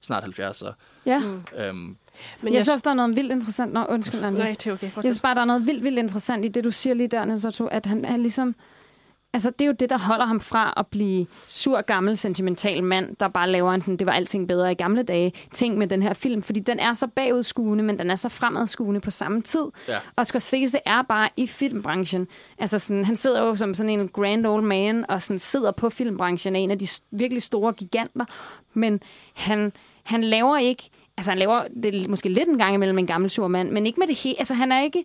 snart 0.00 0.22
70, 0.22 0.56
så... 0.56 0.72
ja. 1.06 1.22
Øhm, 1.56 1.76
Men 1.76 1.96
jeg, 2.42 2.52
jeg 2.52 2.64
synes 2.64 2.68
også, 2.68 2.84
der 2.84 2.90
er 2.90 2.94
noget 2.94 3.16
vildt 3.16 3.32
interessant. 3.32 3.72
Nå, 3.72 3.84
undskyld, 3.88 4.22
Andy. 4.22 4.38
Nej, 4.38 4.48
det 4.50 4.66
er 4.66 4.72
okay. 4.72 4.90
Jeg 4.96 5.04
synes 5.04 5.20
bare, 5.20 5.34
der 5.34 5.40
er 5.40 5.44
noget 5.44 5.66
vildt, 5.66 5.84
vildt 5.84 5.98
interessant 5.98 6.44
i 6.44 6.48
det, 6.48 6.64
du 6.64 6.70
siger 6.70 6.94
lige 6.94 7.08
der, 7.08 7.24
Nesotto, 7.24 7.66
at 7.66 7.86
han 7.86 8.04
er 8.04 8.16
ligesom... 8.16 8.54
Altså, 9.34 9.50
det 9.50 9.60
er 9.60 9.66
jo 9.66 9.72
det, 9.72 9.90
der 9.90 9.98
holder 9.98 10.24
ham 10.24 10.40
fra 10.40 10.74
at 10.76 10.86
blive 10.86 11.26
sur, 11.46 11.80
gammel, 11.80 12.16
sentimental 12.16 12.84
mand, 12.84 13.16
der 13.20 13.28
bare 13.28 13.50
laver 13.50 13.72
en 13.72 13.80
sådan, 13.80 13.96
det 13.96 14.06
var 14.06 14.12
alting 14.12 14.48
bedre 14.48 14.72
i 14.72 14.74
gamle 14.74 15.02
dage, 15.02 15.32
ting 15.52 15.78
med 15.78 15.86
den 15.86 16.02
her 16.02 16.12
film. 16.12 16.42
Fordi 16.42 16.60
den 16.60 16.78
er 16.78 16.92
så 16.92 17.06
bagudskuende, 17.06 17.84
men 17.84 17.98
den 17.98 18.10
er 18.10 18.14
så 18.14 18.28
fremadskuende 18.28 19.00
på 19.00 19.10
samme 19.10 19.42
tid. 19.42 19.64
Ja. 19.88 19.98
Og 20.16 20.26
Scorsese 20.26 20.78
er 20.86 21.02
bare 21.02 21.28
i 21.36 21.46
filmbranchen. 21.46 22.28
Altså, 22.58 22.78
sådan, 22.78 23.04
han 23.04 23.16
sidder 23.16 23.42
jo 23.42 23.56
som 23.56 23.74
sådan 23.74 24.00
en 24.00 24.08
grand 24.08 24.46
old 24.46 24.62
man, 24.62 25.10
og 25.10 25.22
sådan 25.22 25.38
sidder 25.38 25.72
på 25.72 25.90
filmbranchen 25.90 26.56
en 26.56 26.70
af 26.70 26.78
de 26.78 26.88
virkelig 27.10 27.42
store 27.42 27.72
giganter. 27.72 28.24
Men 28.74 29.00
han, 29.34 29.72
han 30.04 30.24
laver 30.24 30.58
ikke... 30.58 30.90
Altså, 31.16 31.30
han 31.30 31.38
laver 31.38 31.62
det 31.82 32.10
måske 32.10 32.28
lidt 32.28 32.48
en 32.48 32.58
gang 32.58 32.74
imellem 32.74 32.98
en 32.98 33.06
gammel 33.06 33.30
sur 33.30 33.48
mand, 33.48 33.70
men 33.70 33.86
ikke 33.86 34.00
med 34.00 34.06
det 34.06 34.16
hele. 34.16 34.38
Altså, 34.38 34.54
han 34.54 34.72
er 34.72 34.82
ikke... 34.82 35.04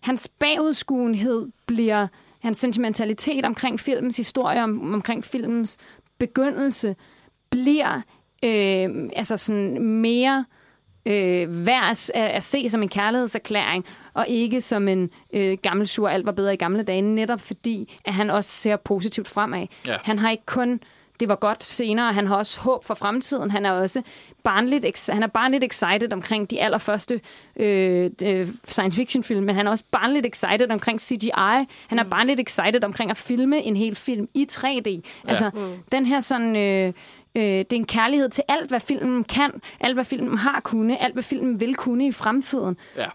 Hans 0.00 0.30
bagudskuenhed 0.38 1.48
bliver... 1.66 2.06
Hans 2.44 2.58
sentimentalitet 2.58 3.44
omkring 3.44 3.80
filmens 3.80 4.16
historie, 4.16 4.62
om, 4.62 4.94
omkring 4.94 5.24
filmens 5.24 5.78
begyndelse, 6.18 6.96
bliver 7.50 8.00
øh, 8.44 9.10
altså 9.16 9.36
sådan 9.36 9.82
mere 9.82 10.44
øh, 11.06 11.66
værd 11.66 11.90
at, 11.90 12.10
at 12.14 12.44
se 12.44 12.70
som 12.70 12.82
en 12.82 12.88
kærlighedserklæring, 12.88 13.84
og 14.14 14.28
ikke 14.28 14.60
som 14.60 14.88
en 14.88 15.10
øh, 15.32 15.58
gammel 15.62 15.86
sur, 15.86 16.08
alt 16.08 16.26
var 16.26 16.32
bedre 16.32 16.54
i 16.54 16.56
gamle 16.56 16.82
dage, 16.82 17.02
netop 17.02 17.40
fordi, 17.40 17.98
at 18.04 18.12
han 18.12 18.30
også 18.30 18.50
ser 18.50 18.76
positivt 18.76 19.28
fremad. 19.28 19.66
Ja. 19.86 19.96
Han 20.04 20.18
har 20.18 20.30
ikke 20.30 20.46
kun 20.46 20.80
det 21.20 21.28
var 21.28 21.34
godt 21.36 21.64
senere, 21.64 22.12
han 22.12 22.26
har 22.26 22.36
også 22.36 22.60
håb 22.60 22.84
for 22.84 22.94
fremtiden. 22.94 23.50
Han 23.50 23.66
er 23.66 23.70
også 23.70 24.02
barnligt, 24.44 25.08
han 25.12 25.22
er 25.22 25.26
barnligt 25.26 25.64
excited 25.64 26.12
omkring 26.12 26.50
de 26.50 26.60
allerførste 26.60 27.20
øh, 27.56 28.10
øh, 28.22 28.48
science 28.68 28.96
fiction 28.96 29.24
film, 29.24 29.44
men 29.44 29.54
han 29.54 29.66
er 29.66 29.70
også 29.70 29.84
barnligt 29.90 30.26
excited 30.26 30.70
omkring 30.70 31.00
CGI. 31.00 31.30
Han 31.36 31.66
Mm. 31.90 31.98
er 31.98 32.04
barnligt 32.04 32.40
excited 32.40 32.84
omkring 32.84 33.10
at 33.10 33.16
filme 33.16 33.62
en 33.62 33.76
hel 33.76 33.94
film 33.94 34.28
i 34.34 34.46
3D. 34.52 35.00
Altså, 35.28 35.50
den 35.92 36.06
her 36.06 36.20
sådan... 36.20 36.56
Øh, 36.56 36.92
Øh, 37.36 37.42
det 37.42 37.72
er 37.72 37.76
en 37.76 37.84
kærlighed 37.86 38.28
til 38.28 38.44
alt, 38.48 38.68
hvad 38.68 38.80
filmen 38.80 39.24
kan, 39.24 39.52
alt, 39.80 39.94
hvad 39.94 40.04
filmen 40.04 40.38
har 40.38 40.60
kunne, 40.60 41.02
alt, 41.02 41.12
hvad 41.12 41.22
filmen 41.22 41.60
vil 41.60 41.74
kunne 41.74 42.06
i 42.06 42.12
fremtiden. 42.12 42.76
ja. 42.96 43.06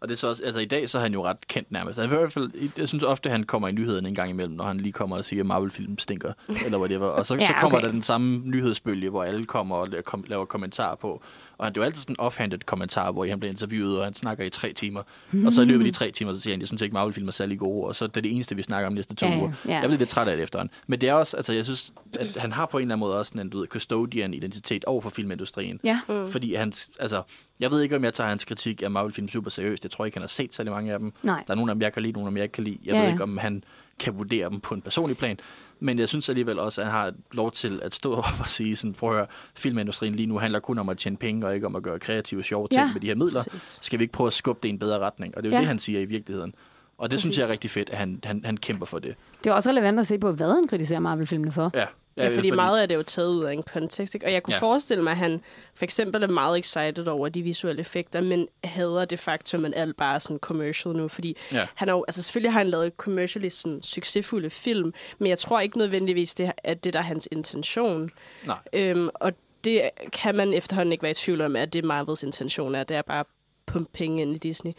Og 0.00 0.08
det 0.08 0.14
er 0.14 0.18
så 0.18 0.28
også, 0.28 0.42
altså 0.44 0.60
i 0.60 0.64
dag, 0.64 0.88
så 0.88 0.98
er 0.98 1.02
han 1.02 1.12
jo 1.12 1.24
ret 1.24 1.48
kendt 1.48 1.72
nærmest. 1.72 1.98
Altså, 1.98 2.16
i 2.16 2.18
hvert 2.18 2.32
fald, 2.32 2.50
jeg 2.78 2.88
synes 2.88 3.04
ofte, 3.04 3.30
han 3.30 3.44
kommer 3.44 3.68
i 3.68 3.72
nyhederne 3.72 4.08
en 4.08 4.14
gang 4.14 4.30
imellem, 4.30 4.54
når 4.54 4.64
han 4.64 4.78
lige 4.78 4.92
kommer 4.92 5.16
og 5.16 5.24
siger, 5.24 5.42
at 5.42 5.46
Marvel-film 5.46 5.98
stinker, 5.98 6.32
eller 6.64 6.78
whatever. 6.78 7.06
Og 7.06 7.26
så, 7.26 7.34
Ja, 7.34 7.40
ja, 7.42 7.46
så 7.46 7.52
kommer 7.60 7.78
okay. 7.78 7.86
der 7.86 7.92
den 7.92 8.02
samme 8.02 8.38
nyhedsbølge, 8.44 9.10
hvor 9.10 9.24
alle 9.24 9.46
kommer 9.46 9.76
og 9.76 9.88
laver 10.26 10.44
kommentarer 10.44 10.94
på. 10.94 11.22
Og 11.58 11.66
han, 11.66 11.72
det 11.74 11.80
er 11.80 11.82
jo 11.82 11.84
altid 11.86 12.00
sådan 12.00 12.12
en 12.12 12.20
offhanded 12.20 12.58
kommentar, 12.58 13.12
hvor 13.12 13.26
han 13.26 13.40
bliver 13.40 13.52
interviewet, 13.52 13.98
og 13.98 14.04
han 14.04 14.14
snakker 14.14 14.44
i 14.44 14.50
tre 14.50 14.72
timer. 14.72 15.02
Og 15.46 15.52
så 15.52 15.62
i 15.62 15.64
løbet 15.64 15.84
af 15.86 15.92
de 15.92 15.96
tre 15.98 16.10
timer, 16.10 16.32
så 16.32 16.40
siger 16.40 16.54
han, 16.54 16.60
jeg 16.60 16.68
synes 16.68 16.82
ikke, 16.82 16.92
Marvel-film 16.94 17.28
er 17.28 17.32
særlig 17.32 17.58
gode, 17.58 17.86
og 17.86 17.94
så 17.94 18.04
er 18.04 18.08
det 18.08 18.24
det 18.24 18.32
eneste, 18.34 18.56
vi 18.56 18.62
snakker 18.62 18.86
om 18.86 18.92
næste 18.92 19.14
to 19.14 19.26
Ja, 19.26 19.32
ja, 19.32 19.38
uger. 19.38 19.52
ja. 19.66 19.72
Jeg 19.72 19.82
bliver 19.88 19.98
lidt 19.98 20.08
træt 20.10 20.28
af 20.28 20.36
det 20.36 20.42
efterhånden. 20.42 20.74
Men 20.86 21.00
det 21.00 21.08
er 21.08 21.12
også, 21.12 21.36
altså 21.36 21.52
jeg 21.52 21.64
synes, 21.64 21.92
at 22.18 22.36
han 22.36 22.52
har 22.52 22.66
på 22.66 22.78
en 22.78 22.82
eller 22.82 22.94
anden 22.94 23.00
måde 23.00 23.18
også 23.18 23.28
sådan 23.30 23.40
en, 23.46 23.50
du 23.50 23.58
ved, 23.58 23.66
custodian-identitet 23.66 24.84
over 24.84 25.00
for 25.00 25.10
filmindustrien. 25.10 25.80
Ja. 25.84 26.00
Mm. 26.08 26.28
Fordi 26.32 26.54
hans, 26.54 26.90
altså, 26.98 27.22
jeg 27.60 27.70
ved 27.70 27.82
ikke, 27.82 27.96
om 27.96 28.04
jeg 28.04 28.14
tager 28.14 28.28
hans 28.28 28.44
kritik 28.44 28.82
af 28.82 28.90
Marvel-film 28.90 29.28
super 29.28 29.50
seriøst. 29.50 29.84
Jeg 29.84 29.90
tror 29.90 30.04
ikke, 30.04 30.14
han 30.16 30.22
har 30.22 30.28
set 30.28 30.54
særlig 30.54 30.72
mange 30.72 30.92
af 30.92 30.98
dem. 30.98 31.12
Nej. 31.22 31.44
Der 31.46 31.52
er 31.52 31.56
nogle 31.56 31.70
af 31.70 31.74
dem, 31.74 31.82
jeg 31.82 31.92
kan 31.92 32.02
lide, 32.02 32.12
nogle 32.12 32.26
af 32.26 32.30
dem, 32.30 32.36
jeg 32.36 32.44
ikke 32.44 32.52
kan 32.52 32.64
lide. 32.64 32.78
Jeg 32.84 32.94
Ja, 32.94 33.02
ved 33.02 33.10
ikke, 33.10 33.22
om 33.22 33.36
han 33.38 33.64
kan 33.98 34.18
vurdere 34.18 34.50
dem 34.50 34.60
på 34.60 34.74
en 34.74 34.82
personlig 34.82 35.16
plan. 35.18 35.38
Men 35.80 35.98
jeg 35.98 36.08
synes 36.08 36.28
alligevel 36.28 36.58
også, 36.58 36.80
at 36.80 36.86
han 36.86 36.96
har 36.96 37.12
lov 37.32 37.52
til 37.52 37.80
at 37.82 37.94
stå 37.94 38.14
op 38.14 38.24
og 38.40 38.48
sige 38.48 38.76
sådan, 38.76 38.94
prøv 38.94 39.10
at 39.10 39.16
høre, 39.16 39.26
filmindustrien 39.54 40.14
lige 40.14 40.26
nu 40.26 40.38
handler 40.38 40.60
kun 40.60 40.78
om 40.78 40.88
at 40.88 40.98
tjene 40.98 41.16
penge, 41.16 41.46
og 41.46 41.54
ikke 41.54 41.66
om 41.66 41.76
at 41.76 41.82
gøre 41.82 41.98
kreative, 41.98 42.42
sjove 42.42 42.68
ting 42.68 42.80
Ja. 42.80 42.92
med 42.92 43.00
de 43.00 43.06
her 43.06 43.14
midler. 43.14 43.42
Præcis. 43.50 43.78
Skal 43.80 43.98
vi 43.98 44.04
ikke 44.04 44.12
prøve 44.12 44.26
at 44.26 44.32
skubbe 44.32 44.58
det 44.62 44.68
i 44.68 44.72
en 44.72 44.78
bedre 44.78 44.98
retning? 44.98 45.36
Og 45.36 45.42
det 45.42 45.48
er 45.48 45.52
jo 45.52 45.54
Ja. 45.56 45.60
det, 45.60 45.68
han 45.68 45.78
siger 45.78 46.00
i 46.00 46.04
virkeligheden. 46.04 46.54
Og 46.98 47.10
det 47.10 47.16
Præcis. 47.16 47.20
synes 47.22 47.38
jeg 47.38 47.46
er 47.46 47.52
rigtig 47.52 47.70
fedt, 47.70 47.90
at 47.90 47.98
han, 47.98 48.20
han, 48.24 48.42
han 48.44 48.56
kæmper 48.56 48.86
for 48.86 48.98
det. 48.98 49.14
Det 49.44 49.50
er 49.50 49.54
også 49.54 49.70
relevant 49.70 50.00
at 50.00 50.06
se 50.06 50.18
på, 50.18 50.32
hvad 50.32 50.54
han 50.54 50.68
kritiserer 50.68 51.00
Marvel-filmene 51.00 51.52
for. 51.52 51.70
Ja, 51.74 51.84
Ja, 52.24 52.36
fordi 52.36 52.50
meget 52.50 52.80
af 52.80 52.88
det 52.88 52.94
er 52.94 52.98
jo 52.98 53.02
taget 53.02 53.28
ud 53.28 53.44
af 53.44 53.52
en 53.52 53.62
kontekst. 53.62 54.14
Ikke? 54.14 54.26
Og 54.26 54.32
jeg 54.32 54.42
kunne 54.42 54.54
ja. 54.54 54.56
Ja. 54.56 54.60
forestille 54.62 55.02
mig, 55.02 55.10
at 55.10 55.16
han 55.16 55.40
for 55.74 55.84
eksempel 55.84 56.22
er 56.22 56.26
meget 56.26 56.58
excited 56.58 57.06
over 57.06 57.28
de 57.28 57.42
visuelle 57.42 57.80
effekter, 57.80 58.20
men 58.20 58.48
hader 58.64 59.04
det 59.04 59.18
faktum, 59.18 59.64
at 59.64 59.72
alt 59.76 59.96
bare 59.96 60.14
er 60.14 60.18
sådan 60.18 60.38
commercial 60.38 60.94
nu. 60.96 61.08
Fordi 61.08 61.36
Ja. 61.52 61.66
han 61.74 61.88
har 61.88 61.96
jo, 61.96 62.04
altså 62.08 62.22
selvfølgelig 62.22 62.52
har 62.52 62.60
han 62.60 62.68
lavet 62.68 62.92
commercially 62.96 63.48
sådan 63.48 63.82
succesfulde 63.82 64.50
film, 64.50 64.92
men 65.18 65.28
jeg 65.28 65.38
tror 65.38 65.60
ikke 65.60 65.78
nødvendigvis, 65.78 66.34
det, 66.34 66.52
at 66.64 66.84
det 66.84 66.92
der 66.92 66.98
er 66.98 67.04
hans 67.04 67.28
intention. 67.32 68.10
Nej. 68.46 68.56
Øhm, 68.72 69.08
og 69.14 69.32
det 69.64 69.90
kan 70.12 70.34
man 70.34 70.52
efterhånden 70.54 70.92
ikke 70.92 71.02
være 71.02 71.10
i 71.10 71.14
tvivl 71.14 71.40
om, 71.40 71.56
at 71.56 71.72
det 71.72 71.84
Marvels 71.84 72.22
intention 72.22 72.74
er. 72.74 72.84
Det 72.84 72.96
er 72.96 73.02
bare 73.02 73.20
at 73.20 73.26
pumpe 73.66 73.90
penge 73.92 74.22
ind 74.22 74.34
i 74.34 74.38
Disney. 74.38 74.72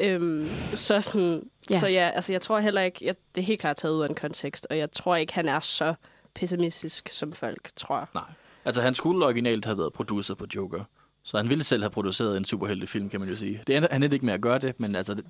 Øhm, 0.00 0.48
så 0.74 1.00
sådan, 1.00 1.42
Ja. 1.70 1.74
ja. 1.74 1.80
så 1.80 1.86
ja, 1.88 2.10
altså 2.14 2.32
jeg 2.32 2.40
tror 2.40 2.58
heller 2.60 2.82
ikke, 2.82 2.98
jeg, 3.02 3.14
det 3.34 3.40
er 3.40 3.44
helt 3.46 3.60
klart 3.60 3.76
taget 3.76 3.94
ud 3.94 4.02
af 4.02 4.08
en 4.08 4.14
kontekst, 4.14 4.66
og 4.70 4.78
jeg 4.78 4.92
tror 4.92 5.16
ikke, 5.16 5.34
han 5.34 5.48
er 5.48 5.60
så 5.60 5.94
pessimistisk, 6.34 7.08
som 7.08 7.32
folk 7.32 7.70
tror. 7.76 8.08
Nej. 8.14 8.22
Altså, 8.64 8.82
han 8.82 8.94
skulle 8.94 9.26
originalt 9.26 9.64
have 9.64 9.78
været 9.78 9.92
producer 9.92 10.34
på 10.34 10.46
Joker. 10.54 10.84
Så 11.24 11.36
han 11.36 11.48
ville 11.48 11.64
selv 11.64 11.82
have 11.82 11.90
produceret 11.90 12.36
en 12.36 12.44
superheltefilm, 12.44 13.08
kan 13.08 13.20
man 13.20 13.28
jo 13.28 13.36
sige. 13.36 13.62
Det 13.66 13.76
ender, 13.76 13.88
han 13.90 14.02
endte 14.02 14.14
ikke 14.14 14.26
med 14.26 14.34
at 14.34 14.40
gøre 14.40 14.58
det, 14.58 14.80
men 14.80 14.94
altså... 14.94 15.14
Det, 15.14 15.24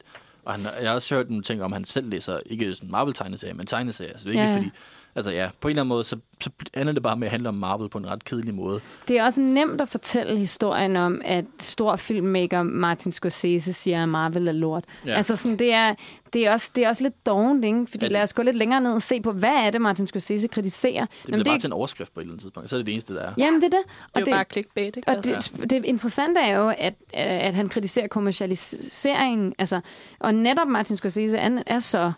og 0.45 0.53
han, 0.53 0.65
jeg 0.65 0.89
har 0.89 0.95
også 0.95 1.15
hørt 1.15 1.29
nogle 1.29 1.43
ting 1.43 1.63
om, 1.63 1.73
at 1.73 1.77
han 1.77 1.85
selv 1.85 2.09
læser, 2.09 2.41
ikke 2.47 2.75
sådan 2.75 2.91
Marvel-tegneserier, 2.91 3.55
men 3.55 3.67
tegneserier. 3.67 4.19
Så 4.19 4.29
det 4.29 4.39
er 4.39 4.45
ja. 4.45 4.57
fordi... 4.57 4.71
Altså 5.15 5.31
ja, 5.33 5.49
på 5.61 5.69
en 5.69 5.71
eller 5.71 5.83
anden 5.83 5.89
måde, 5.89 6.05
så, 6.05 6.17
så 6.41 6.51
ender 6.77 6.93
det 6.93 7.03
bare 7.03 7.17
med 7.17 7.27
at 7.27 7.31
handle 7.31 7.49
om 7.49 7.55
Marvel 7.55 7.89
på 7.89 7.99
en 7.99 8.07
ret 8.11 8.25
kedelig 8.25 8.55
måde. 8.55 8.81
Det 9.09 9.19
er 9.19 9.25
også 9.25 9.41
nemt 9.41 9.81
at 9.81 9.89
fortælle 9.89 10.39
historien 10.39 10.97
om, 10.97 11.23
at 11.25 11.45
stor 11.61 11.97
filmmaker 11.97 12.63
Martin 12.63 13.13
Scorsese 13.13 13.73
siger, 13.73 14.03
at 14.03 14.09
Marvel 14.09 14.49
er 14.49 14.53
lort. 14.53 14.85
Ja. 15.07 15.15
Altså 15.17 15.37
sådan, 15.37 15.59
det 15.59 15.73
er, 15.73 15.95
det, 16.33 16.47
er 16.47 16.53
også, 16.53 16.71
det 16.75 16.85
er 16.85 16.89
også 16.89 17.03
lidt 17.03 17.27
dovent, 17.27 17.65
ikke? 17.65 17.87
Fordi 17.91 18.05
Ja, 18.05 18.07
det- 18.09 18.13
lad 18.13 18.23
os 18.23 18.33
gå 18.35 18.43
lidt 18.43 18.57
længere 18.57 18.81
ned 18.81 18.93
og 18.93 19.03
se 19.03 19.21
på, 19.21 19.33
hvad 19.33 19.51
er 19.67 19.71
det, 19.71 19.81
Martin 19.81 20.07
Scorsese 20.07 20.49
kritiserer? 20.49 21.07
Det 21.07 21.11
bliver 21.25 21.45
bare 21.45 21.59
til 21.59 21.67
en 21.69 21.73
overskrift 21.73 22.15
på 22.15 22.21
et 22.21 22.23
eller 22.25 22.33
andet 22.33 22.43
tidspunkt. 22.43 22.71
Så 22.71 22.77
er 22.77 22.79
det 22.79 22.87
det 22.87 22.93
eneste, 22.93 23.15
der 23.15 23.23
er. 23.23 23.33
Jamen, 23.39 23.61
det 23.61 23.67
er 23.75 23.79
det. 23.79 23.87
Det 24.15 24.23
er 24.29 24.31
jo 24.31 24.37
bare 24.37 24.45
clickbait, 24.53 24.97
ikke? 24.97 25.09
Og 25.09 25.15
Altså. 25.15 25.51
det, 25.61 25.71
det 25.71 25.85
interessante 25.85 26.41
er 26.41 26.57
jo, 26.59 26.73
at, 26.79 26.95
at 27.13 27.55
han 27.55 27.69
kritiserer 27.69 28.07
kommercialiseringen. 28.09 29.55
Altså, 29.59 29.81
og 30.21 30.35
netop 30.35 30.69
Martin 30.69 30.97
Scorsese 30.97 31.37
er, 31.37 31.63
er 31.67 31.81
så 31.81 32.13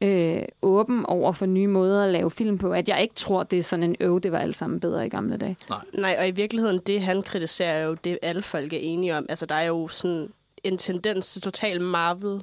øh, 0.00 0.42
åben 0.62 1.06
over 1.06 1.32
for 1.32 1.46
nye 1.46 1.66
måder 1.66 2.04
at 2.04 2.10
lave 2.12 2.30
film 2.30 2.58
på. 2.58 2.72
At 2.72 2.88
jeg 2.88 3.02
ikke 3.02 3.14
tror, 3.14 3.42
det 3.42 3.58
er 3.58 3.62
sådan 3.62 3.82
en 3.82 3.96
øv, 4.00 4.20
det 4.20 4.32
var 4.32 4.38
alt 4.38 4.56
sammen 4.56 4.80
bedre 4.80 5.06
i 5.06 5.08
gamle 5.08 5.36
dage. 5.36 5.56
Nej, 5.94 6.16
og 6.18 6.28
i 6.28 6.30
virkeligheden, 6.30 6.78
det 6.78 7.00
han 7.02 7.22
kritiserer 7.22 7.72
er 7.72 7.84
jo, 7.84 7.94
det 7.94 8.18
alle 8.22 8.42
folk 8.42 8.72
er 8.72 8.78
enige 8.78 9.16
om. 9.16 9.26
Altså, 9.28 9.46
der 9.46 9.54
er 9.54 9.62
jo 9.66 9.88
sådan 9.88 10.28
en 10.64 10.78
tendens 10.78 11.32
til 11.32 11.42
total 11.42 11.80
Marvel 11.80 12.42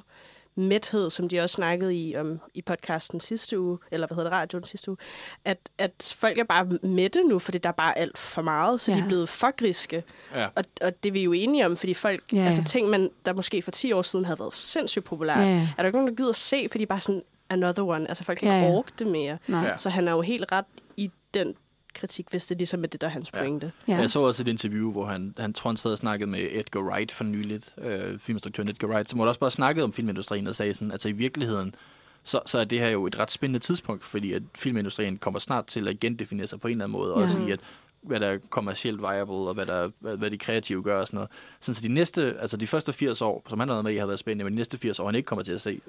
mæthed, 0.58 1.10
som 1.10 1.28
de 1.28 1.40
også 1.40 1.54
snakkede 1.54 1.94
i 1.96 2.16
om 2.16 2.40
i 2.54 2.62
podcasten 2.62 3.20
sidste 3.20 3.60
uge, 3.60 3.78
eller 3.90 4.06
hvad 4.06 4.14
hedder 4.14 4.30
det, 4.30 4.38
radioen 4.38 4.64
sidste 4.64 4.90
uge, 4.90 4.96
at, 5.44 5.58
at 5.78 6.14
folk 6.18 6.38
er 6.38 6.44
bare 6.44 6.64
mætte 6.82 7.22
nu, 7.24 7.38
fordi 7.38 7.58
der 7.58 7.68
er 7.68 7.72
bare 7.74 7.98
alt 7.98 8.18
for 8.18 8.42
meget, 8.42 8.80
så 8.80 8.90
ja. 8.92 8.96
de 8.98 9.02
er 9.02 9.06
blevet 9.08 9.28
for 9.28 9.50
griske. 9.56 10.02
Ja. 10.34 10.46
Og, 10.54 10.64
og 10.82 11.02
det 11.02 11.08
er 11.08 11.12
vi 11.12 11.22
jo 11.22 11.32
enige 11.32 11.66
om, 11.66 11.76
fordi 11.76 11.94
folk, 11.94 12.22
Ja, 12.32 12.36
ja. 12.36 12.42
ja. 12.42 12.46
altså 12.46 12.64
ting, 12.64 12.88
man, 12.88 13.10
der 13.26 13.32
måske 13.32 13.62
for 13.62 13.70
10 13.70 13.92
år 13.92 14.02
siden 14.02 14.24
havde 14.24 14.38
været 14.38 14.54
sindssygt 14.54 15.04
populært, 15.04 15.38
Ja, 15.38 15.42
ja, 15.42 15.48
ja. 15.50 15.60
er 15.78 15.82
der 15.82 15.84
ikke 15.84 15.98
nogen, 15.98 16.08
der 16.10 16.16
gider 16.16 16.32
se, 16.32 16.66
fordi 16.70 16.86
bare 16.86 17.00
sådan, 17.00 17.22
another 17.50 17.82
one, 17.82 18.08
altså 18.08 18.24
folk 18.24 18.38
kan 18.38 18.48
Ja, 18.48 18.54
ikke 18.56 18.66
ja. 18.66 18.72
orke 18.78 18.92
det 18.98 19.06
mere. 19.06 19.38
Nej. 19.46 19.60
Ja. 19.60 19.66
Ja. 19.70 19.76
Så 19.76 19.90
han 19.90 20.08
er 20.08 20.12
jo 20.12 20.20
helt 20.20 20.44
ret 20.52 20.64
i 20.96 21.10
den 21.34 21.54
kritik, 21.94 22.26
hvis 22.30 22.46
det 22.46 22.58
ligesom 22.58 22.82
er 22.84 22.88
det, 22.88 23.00
der 23.00 23.06
er 23.06 23.10
hans 23.10 23.30
Ja. 23.34 23.38
pointe. 23.38 23.72
Ja. 23.88 23.96
Jeg 23.96 24.10
så 24.10 24.20
også 24.20 24.42
et 24.42 24.48
interview, 24.48 24.92
hvor 24.92 25.04
han, 25.06 25.34
han 25.38 25.52
tror, 25.52 25.70
han 25.70 25.76
sad 25.76 25.90
og 25.92 25.98
snakkede 25.98 26.30
med 26.30 26.48
Edgar 26.52 26.80
Wright 26.80 27.12
for 27.12 27.24
nyligt, 27.24 27.74
øh, 27.78 28.18
filminstruktøren 28.18 28.68
Edgar 28.68 28.88
Wright, 28.88 29.10
som 29.10 29.20
også 29.20 29.40
bare 29.40 29.50
snakkede 29.50 29.84
om 29.84 29.92
filmindustrien 29.92 30.46
og 30.46 30.54
sagde 30.54 30.74
sådan, 30.74 30.92
altså 30.92 31.08
i 31.08 31.12
virkeligheden, 31.12 31.74
så, 32.22 32.40
så 32.46 32.58
er 32.58 32.64
det 32.64 32.80
her 32.80 32.88
jo 32.88 33.06
et 33.06 33.18
ret 33.18 33.30
spændende 33.30 33.58
tidspunkt, 33.58 34.04
fordi 34.04 34.32
at 34.32 34.42
filmindustrien 34.54 35.16
kommer 35.16 35.40
snart 35.40 35.66
til 35.66 35.88
at 35.88 36.00
gendefinere 36.00 36.46
sig 36.46 36.60
på 36.60 36.68
en 36.68 36.72
eller 36.72 36.84
anden 36.84 36.98
måde, 36.98 37.12
Ja. 37.16 37.22
også 37.22 37.38
i 37.48 37.50
at 37.50 37.60
hvad 38.02 38.20
der 38.20 38.26
er 38.26 38.38
kommercielt 38.50 39.00
viable, 39.00 39.34
og 39.34 39.54
hvad, 39.54 39.66
der, 39.66 39.90
hvad, 40.00 40.16
hvad 40.16 40.30
de 40.30 40.38
kreative 40.38 40.82
gør 40.82 41.00
og 41.00 41.06
sådan 41.06 41.16
noget. 41.16 41.30
Sådan, 41.60 41.74
så 41.74 41.82
de 41.82 41.88
næste, 41.94 42.34
altså 42.40 42.56
de 42.56 42.66
første 42.66 42.92
80 42.92 43.22
år, 43.22 43.42
som 43.48 43.60
han 43.60 43.68
har 43.68 43.74
været 43.74 43.84
med 43.84 43.92
i, 43.92 43.96
har 43.96 44.06
været 44.06 44.18
spændende, 44.18 44.44
men 44.44 44.52
de 44.52 44.56
næste 44.56 44.78
80 44.78 45.00
år, 45.00 45.06
han 45.06 45.14
ikke 45.14 45.26
kommer 45.26 45.42
til 45.42 45.52
at 45.52 45.60
se, 45.60 45.80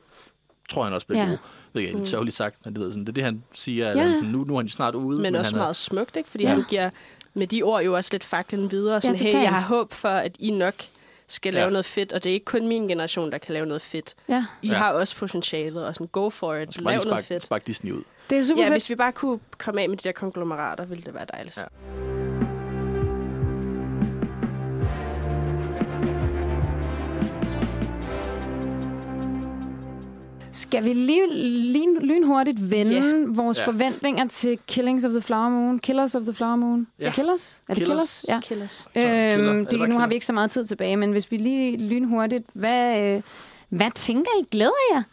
tror 0.70 0.84
han 0.84 0.94
også 0.94 1.08
bliver 1.08 1.20
Ja. 1.24 1.26
ja. 1.26 1.32
god. 1.32 1.38
Ved 1.74 1.82
jeg, 1.82 1.94
lidt 1.94 2.08
sørgeligt 2.08 2.36
sagt, 2.38 2.66
men 2.66 2.74
det, 2.76 2.82
ved, 2.84 2.92
sådan, 2.92 3.04
det 3.04 3.10
er 3.10 3.14
det, 3.14 3.24
han 3.24 3.44
siger, 3.54 3.88
Ja. 3.92 4.08
ja. 4.08 4.14
sådan, 4.14 4.30
nu, 4.30 4.44
nu 4.44 4.54
er 4.56 4.60
han 4.60 4.70
snart 4.70 4.96
ude. 4.96 5.22
Men 5.22 5.36
også 5.36 5.52
han 5.52 5.60
er, 5.60 5.64
meget 5.64 5.76
smukt, 5.76 6.18
ikke? 6.18 6.30
Fordi 6.30 6.44
Ja. 6.44 6.50
ja. 6.50 6.56
han 6.56 6.64
giver 6.70 6.90
med 7.34 7.48
de 7.48 7.64
ord 7.64 7.84
jo 7.84 7.96
også 7.96 8.10
lidt 8.14 8.24
faklen 8.24 8.72
videre. 8.72 9.02
Sådan, 9.02 9.18
hey, 9.18 9.26
totalt. 9.26 9.44
jeg 9.44 9.54
har 9.54 9.62
håb 9.68 9.94
for, 9.94 10.10
at 10.10 10.36
I 10.40 10.52
nok 10.52 10.74
skal 11.28 11.54
lave 11.54 11.64
Ja. 11.64 11.70
noget 11.70 11.86
fedt, 11.86 12.14
og 12.14 12.24
det 12.24 12.30
er 12.30 12.34
ikke 12.34 12.46
kun 12.46 12.68
min 12.68 12.88
generation, 12.88 13.32
der 13.32 13.38
kan 13.38 13.54
lave 13.54 13.66
noget 13.66 13.82
fedt. 13.82 14.16
ja. 14.30 14.46
I 14.62 14.68
Ja. 14.68 14.74
har 14.74 14.92
også 14.94 15.16
potentialet, 15.16 15.86
og 15.86 15.94
sådan, 15.96 16.08
go 16.08 16.30
for 16.30 16.56
it, 16.56 16.82
lav 16.82 16.98
lige 16.98 17.10
noget 17.10 17.26
fedt. 17.26 17.44
sparke 17.44 17.64
Disney 17.68 17.92
ud. 17.92 18.02
Det 18.30 18.38
er 18.38 18.44
super 18.44 18.62
Ja, 18.62 18.66
fedt. 18.68 18.74
hvis 18.74 18.90
vi 18.90 18.96
bare 18.96 19.12
kunne 19.12 19.40
komme 19.58 19.82
af 19.82 19.90
med 19.90 19.98
de 19.98 20.04
der 20.04 20.12
konglomerater, 20.12 20.86
ville 20.86 21.04
det 21.04 21.14
være 21.14 21.26
dejligt. 21.34 21.58
Ja. 21.58 22.17
Skal 30.68 30.84
vi 30.84 30.94
lige 30.94 31.34
lyn, 31.74 31.98
lynhurtigt 32.02 32.72
vende 32.72 32.94
Ja. 32.94 33.26
vores 33.28 33.58
Ja. 33.58 33.66
forventninger 33.66 34.28
til 34.28 34.60
Killings 34.68 35.06
of 35.06 35.12
the 35.12 35.22
Flower 35.22 35.50
Moon? 35.50 35.80
Killers 35.80 36.16
of 36.16 36.24
the 36.24 36.34
Flower 36.34 36.56
Moon? 36.56 36.88
Ja. 37.02 37.12
Killers? 37.12 37.62
Er 37.70 37.74
det 37.74 37.78
Killers. 37.84 38.22
Killers? 38.22 38.26
Ja. 38.28 38.40
Killers. 38.48 38.88
killer. 38.94 39.08
Er 39.10 39.38
Øhm, 39.38 39.58
det 39.66 39.72
det, 39.72 39.80
nu 39.80 39.86
har 39.86 39.88
killer? 39.92 40.08
vi 40.08 40.14
ikke 40.14 40.26
så 40.26 40.34
meget 40.34 40.52
tid 40.52 40.66
tilbage, 40.66 40.98
men 40.98 41.12
hvis 41.12 41.32
vi 41.32 41.38
lige 41.38 41.78
lynhurtigt, 41.78 42.46
hvad, 42.54 43.02
øh, 43.16 43.22
hvad 43.70 43.92
tænker 43.96 44.32
I? 44.42 44.46
Glæder 44.52 44.72
jer? 44.94 45.04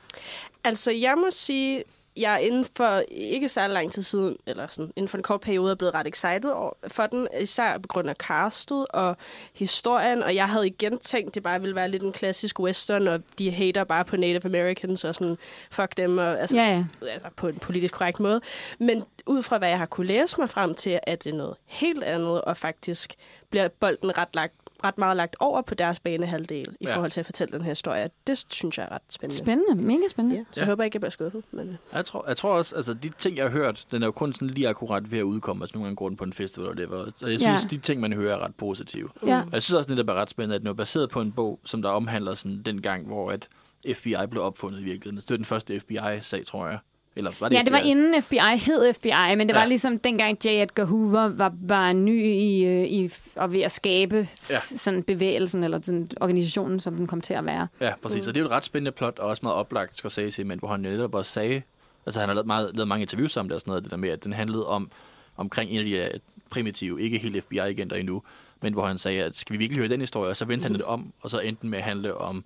Altså, 0.65 0.91
jeg 0.91 1.15
må 1.17 1.27
sige, 1.31 1.83
jeg 2.17 2.43
inden 2.43 2.67
for 2.77 3.03
ikke 3.09 3.49
så 3.49 3.67
lang 3.67 3.93
tid 3.93 4.03
siden, 4.03 4.37
eller 4.47 4.67
sådan 4.67 4.93
inden 4.97 5.09
for 5.09 5.17
en 5.17 5.23
kort 5.23 5.41
periode, 5.41 5.71
er 5.71 5.75
blevet 5.75 5.95
ret 5.95 6.07
excited 6.07 6.51
for 6.89 7.07
den, 7.07 7.29
især 7.41 7.79
på 7.79 7.89
grund 7.89 8.11
af 8.11 8.17
castet 8.17 8.87
og 8.91 9.17
historien, 9.55 10.23
og 10.23 10.35
jeg 10.35 10.49
havde 10.49 10.67
igen 10.67 10.99
tænkt, 10.99 11.35
det 11.35 11.43
bare 11.43 11.61
ville 11.61 11.77
være 11.77 11.89
lidt 11.89 12.03
en 12.03 12.13
klassisk 12.13 12.61
western, 12.61 13.09
og 13.09 13.21
de 13.39 13.51
hater 13.51 13.85
bare 13.85 14.05
på 14.05 14.17
Native 14.17 14.45
Americans, 14.45 15.05
og 15.05 15.15
sådan, 15.15 15.37
fuck 15.71 15.97
dem, 15.97 16.19
og, 16.19 16.41
altså, 16.41 16.57
Ja, 16.57 16.69
ja. 16.71 16.85
altså, 17.11 17.29
på 17.37 17.49
en 17.49 17.57
politisk 17.59 17.95
korrekt 17.95 18.21
måde. 18.21 18.41
Men 18.79 19.05
ud 19.27 19.43
fra, 19.43 19.59
hvad 19.59 19.69
jeg 19.69 19.79
har 19.79 19.87
kunne 19.87 20.07
læse 20.07 20.41
mig 20.41 20.51
frem 20.51 20.75
til, 20.75 21.01
at 21.03 21.25
det 21.25 21.33
er 21.33 21.37
noget 21.37 21.57
helt 21.67 22.05
andet, 22.05 22.43
og 22.43 22.57
faktisk 22.57 23.15
bliver 23.51 23.69
bolden 23.69 24.19
ret 24.19 24.29
lagt 24.35 24.55
ret 24.85 24.99
meget 24.99 25.17
lagt 25.17 25.37
over 25.41 25.63
på 25.63 25.75
deres 25.75 26.01
banehalvdel 26.01 26.77
i 26.81 26.87
Ja. 26.87 26.97
forhold 26.97 27.11
til 27.11 27.21
at 27.21 27.27
fortælle 27.27 27.53
den 27.53 27.61
her 27.63 27.71
historie. 27.71 28.11
Det 28.27 28.45
synes 28.49 28.79
jeg 28.79 28.85
er 28.91 28.95
ret 28.95 29.03
spændende. 29.09 29.45
Spændende, 29.45 29.83
mega 29.85 30.09
spændende. 30.11 30.37
Ja, 30.37 30.45
så 30.51 30.61
Ja. 30.61 30.65
jeg 30.65 30.73
håber 30.73 30.85
ikke, 30.85 30.97
jeg 30.97 31.01
bliver 31.01 31.11
skuffet. 31.11 31.43
Men... 31.51 31.79
Jeg 31.93 32.05
tror, 32.05 32.25
jeg 32.29 32.37
tror 32.37 32.55
også, 32.55 32.77
altså 32.77 32.95
de 32.95 33.09
ting, 33.09 33.37
jeg 33.37 33.45
har 33.45 33.51
hørt, 33.51 33.85
den 33.91 34.03
er 34.03 34.07
jo 34.07 34.13
kun 34.13 34.33
sådan 34.33 34.49
lige 34.49 34.69
akkurat 34.69 35.11
ved 35.11 35.19
at 35.19 35.23
udkomme. 35.23 35.63
Altså 35.65 35.75
nogle 35.75 35.87
gange 35.87 35.97
går 35.97 36.09
den 36.09 36.17
på 36.17 36.25
en 36.25 36.33
festival, 36.33 36.69
og 36.69 36.77
det 36.77 36.91
var. 36.91 37.09
Så 37.17 37.27
jeg 37.29 37.39
synes, 37.39 37.63
Ja. 37.65 37.69
de 37.77 37.79
ting, 37.79 38.01
man 38.01 38.13
hører, 38.13 38.37
er 38.37 38.45
ret 38.45 38.55
positive. 38.55 39.09
Ja. 39.27 39.41
Og 39.47 39.53
jeg 39.53 39.63
synes 39.63 39.75
også, 39.79 39.95
det 39.95 40.09
er 40.09 40.15
ret 40.15 40.31
spændende, 40.31 40.55
at 40.55 40.61
den 40.61 40.69
er 40.69 40.73
baseret 40.73 41.11
på 41.11 41.21
en 41.21 41.33
bog, 41.33 41.61
som 41.65 41.83
der 41.83 41.89
omhandler 41.89 42.35
sådan 42.35 42.63
den 42.63 42.83
gang, 42.83 43.07
hvor 43.07 43.31
at 43.31 43.49
FBI 43.95 44.15
blev 44.31 44.43
opfundet 44.43 44.81
i 44.81 44.83
virkeligheden. 44.83 45.17
Det 45.17 45.31
var 45.31 45.37
den 45.37 45.45
første 45.45 45.81
FBI-sag, 45.81 46.47
tror 46.47 46.67
jeg. 46.69 46.79
Eller 47.17 47.33
var 47.41 47.49
det 47.49 47.57
Ja, 47.57 47.63
det 47.63 47.73
var 47.73 47.79
FBI? 47.79 47.89
inden 47.91 48.23
FBI 48.23 48.57
hed 48.57 48.93
FBI, 48.95 49.11
men 49.37 49.41
det 49.49 49.55
Ja. 49.55 49.59
var 49.61 49.67
ligesom 49.67 49.99
dengang 49.99 50.39
J. 50.45 50.49
Edgar 50.49 50.85
Hoover 50.85 51.29
var, 51.29 51.53
var 51.63 51.93
ny 51.93 52.25
i, 52.25 52.65
øh, 52.65 52.85
i 52.85 53.11
og 53.37 53.53
ved 53.53 53.61
at 53.61 53.73
skabe 53.73 54.17
ja. 54.17 54.27
Sådan 54.61 55.03
bevægelsen 55.03 55.65
eller 55.65 55.81
sådan 55.83 56.09
organisationen, 56.21 56.81
som 56.81 56.95
den 56.97 57.07
kom 57.07 57.21
til 57.21 57.35
at 57.35 57.45
være. 57.47 57.69
Ja, 57.81 57.93
præcis. 58.03 58.27
Og 58.27 58.35
det 58.35 58.41
er 58.41 58.43
jo 58.43 58.47
et 58.47 58.53
ret 58.53 58.65
spændende 58.65 58.93
plot, 58.93 59.19
og 59.19 59.29
også 59.29 59.41
meget 59.43 59.57
oplagt 59.57 59.95
Scorsese, 59.95 60.45
men 60.45 60.59
hvor 60.59 60.69
han 60.69 60.81
netop 60.81 61.15
også 61.15 61.31
sagde, 61.31 61.63
altså 62.07 62.21
han 62.21 62.29
har 62.29 62.35
lavet, 62.35 62.47
meget, 62.47 62.71
lavet 62.75 62.89
mange 62.89 63.03
interviews 63.03 63.37
om 63.37 63.49
det 63.49 63.55
og 63.55 63.61
sådan 63.61 63.71
noget, 63.71 63.83
det 63.85 63.91
der 63.91 63.97
med, 63.97 64.09
at 64.09 64.25
den 64.25 64.33
handlede 64.33 64.67
om, 64.67 64.91
omkring 65.37 65.71
en 65.71 65.79
af 65.79 65.85
de 65.85 65.93
der 65.93 66.09
primitive, 66.51 67.03
ikke 67.03 67.19
helt 67.19 67.45
FBI-agenter 67.45 67.97
endnu, 67.97 68.23
men 68.63 68.73
hvor 68.73 68.87
han 68.87 68.99
sagde, 68.99 69.23
at 69.25 69.37
skal 69.37 69.53
vi 69.53 69.59
virkelig 69.59 69.79
høre 69.79 69.89
den 69.89 70.01
historie, 70.01 70.31
og 70.31 70.37
så 70.37 70.45
vendte 70.45 70.67
han 70.67 70.75
det 70.75 70.83
om, 70.83 71.13
og 71.21 71.31
så 71.31 71.39
endte 71.39 71.63
den 71.63 71.71
med 71.71 71.79
at 71.79 71.85
handle 71.85 72.17
om 72.17 72.45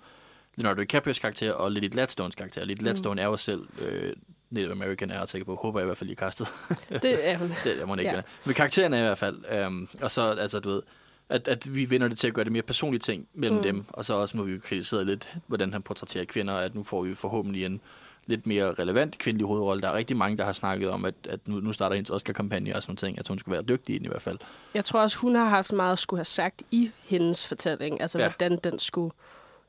Leonardo 0.56 0.80
DiCaprios 0.80 1.18
karakter 1.18 1.52
og 1.52 1.72
Lily 1.72 1.88
Gladstones 1.88 2.34
karakter. 2.34 2.64
Lily 2.64 2.78
Gladstone 2.78 3.20
er 3.22 3.26
jo 3.26 3.36
selv 3.36 3.66
øh, 3.88 4.12
Native 4.50 4.72
American, 4.72 5.10
er 5.10 5.18
jeg 5.18 5.28
sikker 5.28 5.44
på. 5.44 5.54
Håber 5.54 5.80
jeg 5.80 5.84
i 5.84 5.86
hvert 5.88 5.98
fald, 5.98 6.10
I 6.10 6.14
kastet. 6.14 6.48
Det 7.02 7.28
er 7.28 7.38
hun. 7.38 7.48
det 7.64 7.80
er 7.80 7.86
må 7.86 7.96
ikke 7.96 8.10
Ja. 8.10 8.22
Men 8.44 8.54
karakteren 8.54 8.92
er 8.92 8.98
i 8.98 9.02
hvert 9.02 9.18
fald. 9.18 9.66
Um, 9.66 9.88
og 10.02 10.10
så, 10.10 10.22
altså, 10.22 10.60
du 10.60 10.68
ved, 10.68 10.82
at, 11.28 11.48
at 11.48 11.74
vi 11.74 11.90
vender 11.90 12.08
det 12.08 12.18
til 12.18 12.28
at 12.28 12.34
gøre 12.34 12.44
det 12.44 12.52
mere 12.52 12.62
personlige 12.62 13.00
ting 13.00 13.28
mellem 13.34 13.56
mm. 13.56 13.62
dem. 13.62 13.84
Og 13.88 14.04
så 14.04 14.14
også 14.14 14.36
har 14.36 14.44
vi 14.44 14.52
jo 14.52 14.60
kritiseret 14.62 15.06
lidt, 15.06 15.34
hvordan 15.46 15.72
han 15.72 15.82
portrætterer 15.82 16.24
kvinder, 16.24 16.54
at 16.54 16.74
nu 16.74 16.82
får 16.82 17.02
vi 17.02 17.14
forhåbentlig 17.14 17.64
en 17.64 17.80
lidt 18.26 18.46
mere 18.46 18.74
relevant 18.74 19.18
kvindelig 19.18 19.46
hovedrolle. 19.46 19.82
Der 19.82 19.88
er 19.88 19.94
rigtig 19.94 20.16
mange, 20.16 20.36
der 20.36 20.44
har 20.44 20.52
snakket 20.52 20.88
om, 20.90 21.04
at, 21.04 21.14
at 21.28 21.48
nu, 21.48 21.60
nu 21.60 21.72
starter 21.72 21.96
hendes 21.96 22.10
Oscar-kampagne 22.10 22.76
og 22.76 22.82
sådan 22.82 22.90
nogle 22.90 22.98
ting, 22.98 23.18
at 23.18 23.28
hun 23.28 23.38
skulle 23.38 23.52
være 23.52 23.62
dygtig 23.62 23.94
i 23.94 23.98
i 24.04 24.08
hvert 24.08 24.22
fald. 24.22 24.38
Jeg 24.74 24.84
tror 24.84 25.00
også, 25.00 25.18
hun 25.18 25.34
har 25.34 25.44
haft 25.44 25.72
meget 25.72 25.92
at 25.92 25.98
skulle 25.98 26.18
have 26.18 26.24
sagt 26.24 26.62
i 26.70 26.90
hendes 27.04 27.46
fortælling. 27.46 28.00
Altså, 28.00 28.18
ja. 28.18 28.24
hvordan 28.28 28.58
den 28.64 28.78
skulle, 28.78 29.14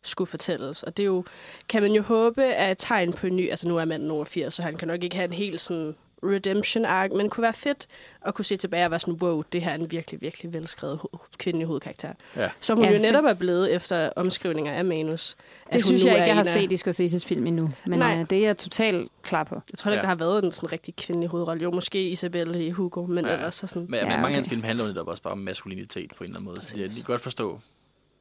skulle 0.03 0.27
fortælles. 0.27 0.83
Og 0.83 0.97
det 0.97 1.03
er 1.03 1.07
jo, 1.07 1.23
kan 1.69 1.81
man 1.81 1.91
jo 1.91 2.01
håbe, 2.01 2.43
er 2.43 2.71
et 2.71 2.77
tegn 2.77 3.13
på 3.13 3.27
en 3.27 3.35
ny... 3.35 3.49
Altså, 3.49 3.67
nu 3.67 3.77
er 3.77 3.85
manden 3.85 4.11
over 4.11 4.25
80, 4.25 4.53
så 4.53 4.61
han 4.61 4.75
kan 4.77 4.87
nok 4.87 5.03
ikke 5.03 5.15
have 5.15 5.27
en 5.27 5.33
helt 5.33 5.61
sådan 5.61 5.95
redemption 6.23 6.85
arc, 6.85 7.09
men 7.11 7.19
det 7.19 7.31
kunne 7.31 7.41
være 7.41 7.53
fedt 7.53 7.87
at 8.25 8.33
kunne 8.33 8.45
se 8.45 8.57
tilbage 8.57 8.85
og 8.85 8.91
være 8.91 8.99
sådan, 8.99 9.13
wow, 9.13 9.43
det 9.53 9.61
her 9.61 9.71
er 9.71 9.75
en 9.75 9.91
virkelig, 9.91 10.21
virkelig 10.21 10.53
velskrevet 10.53 10.99
ho- 11.03 11.27
kvindelig 11.37 11.67
hovedkarakter. 11.67 12.13
Ja. 12.35 12.49
Som 12.59 12.77
hun 12.77 12.85
Ja, 12.87 12.93
jo 12.93 12.99
netop 13.01 13.23
er 13.23 13.33
blevet 13.33 13.73
efter 13.75 14.09
omskrivninger 14.15 14.73
af 14.73 14.85
manus. 14.85 15.35
Det 15.73 15.85
synes 15.85 16.05
jeg 16.05 16.11
er 16.11 16.15
ikke, 16.15 16.27
jeg 16.27 16.35
har 16.35 16.43
set 16.43 16.71
i 16.71 16.77
Scorseses 16.77 17.25
film 17.25 17.47
endnu, 17.47 17.69
men 17.87 17.99
Nej. 17.99 18.19
øh, 18.19 18.29
det 18.29 18.37
er 18.37 18.41
jeg 18.41 18.57
totalt 18.57 19.11
klar 19.23 19.43
på. 19.43 19.55
Jeg 19.71 19.77
tror 19.77 19.91
ikke, 19.91 19.97
Ja. 19.97 20.01
der 20.01 20.07
har 20.07 20.15
været 20.15 20.43
en 20.43 20.51
sådan 20.51 20.71
rigtig 20.71 20.95
kvindelig 20.95 21.29
hovedrolle. 21.29 21.63
Jo, 21.63 21.71
måske 21.71 22.09
Isabelle 22.09 22.65
i 22.65 22.69
Hugo, 22.69 23.05
men 23.05 23.25
Ja. 23.25 23.33
ellers 23.33 23.55
så 23.55 23.67
sådan... 23.67 23.85
Men, 23.89 23.93
ja, 23.95 24.01
men 24.01 24.09
mange 24.09 24.23
okay. 24.23 24.29
af 24.29 24.35
hans 24.35 24.49
film 24.49 24.63
handler 24.63 24.83
jo 24.83 24.87
netop 24.87 25.07
også 25.07 25.23
bare 25.23 25.31
om 25.31 25.37
maskulinitet 25.37 26.11
på 26.17 26.23
en 26.23 26.29
eller 26.29 26.39
anden 26.39 26.45
måde. 26.51 26.61
Så 26.61 26.79
jeg 26.79 26.89
kan 26.89 27.03
godt 27.05 27.21
forstå, 27.21 27.59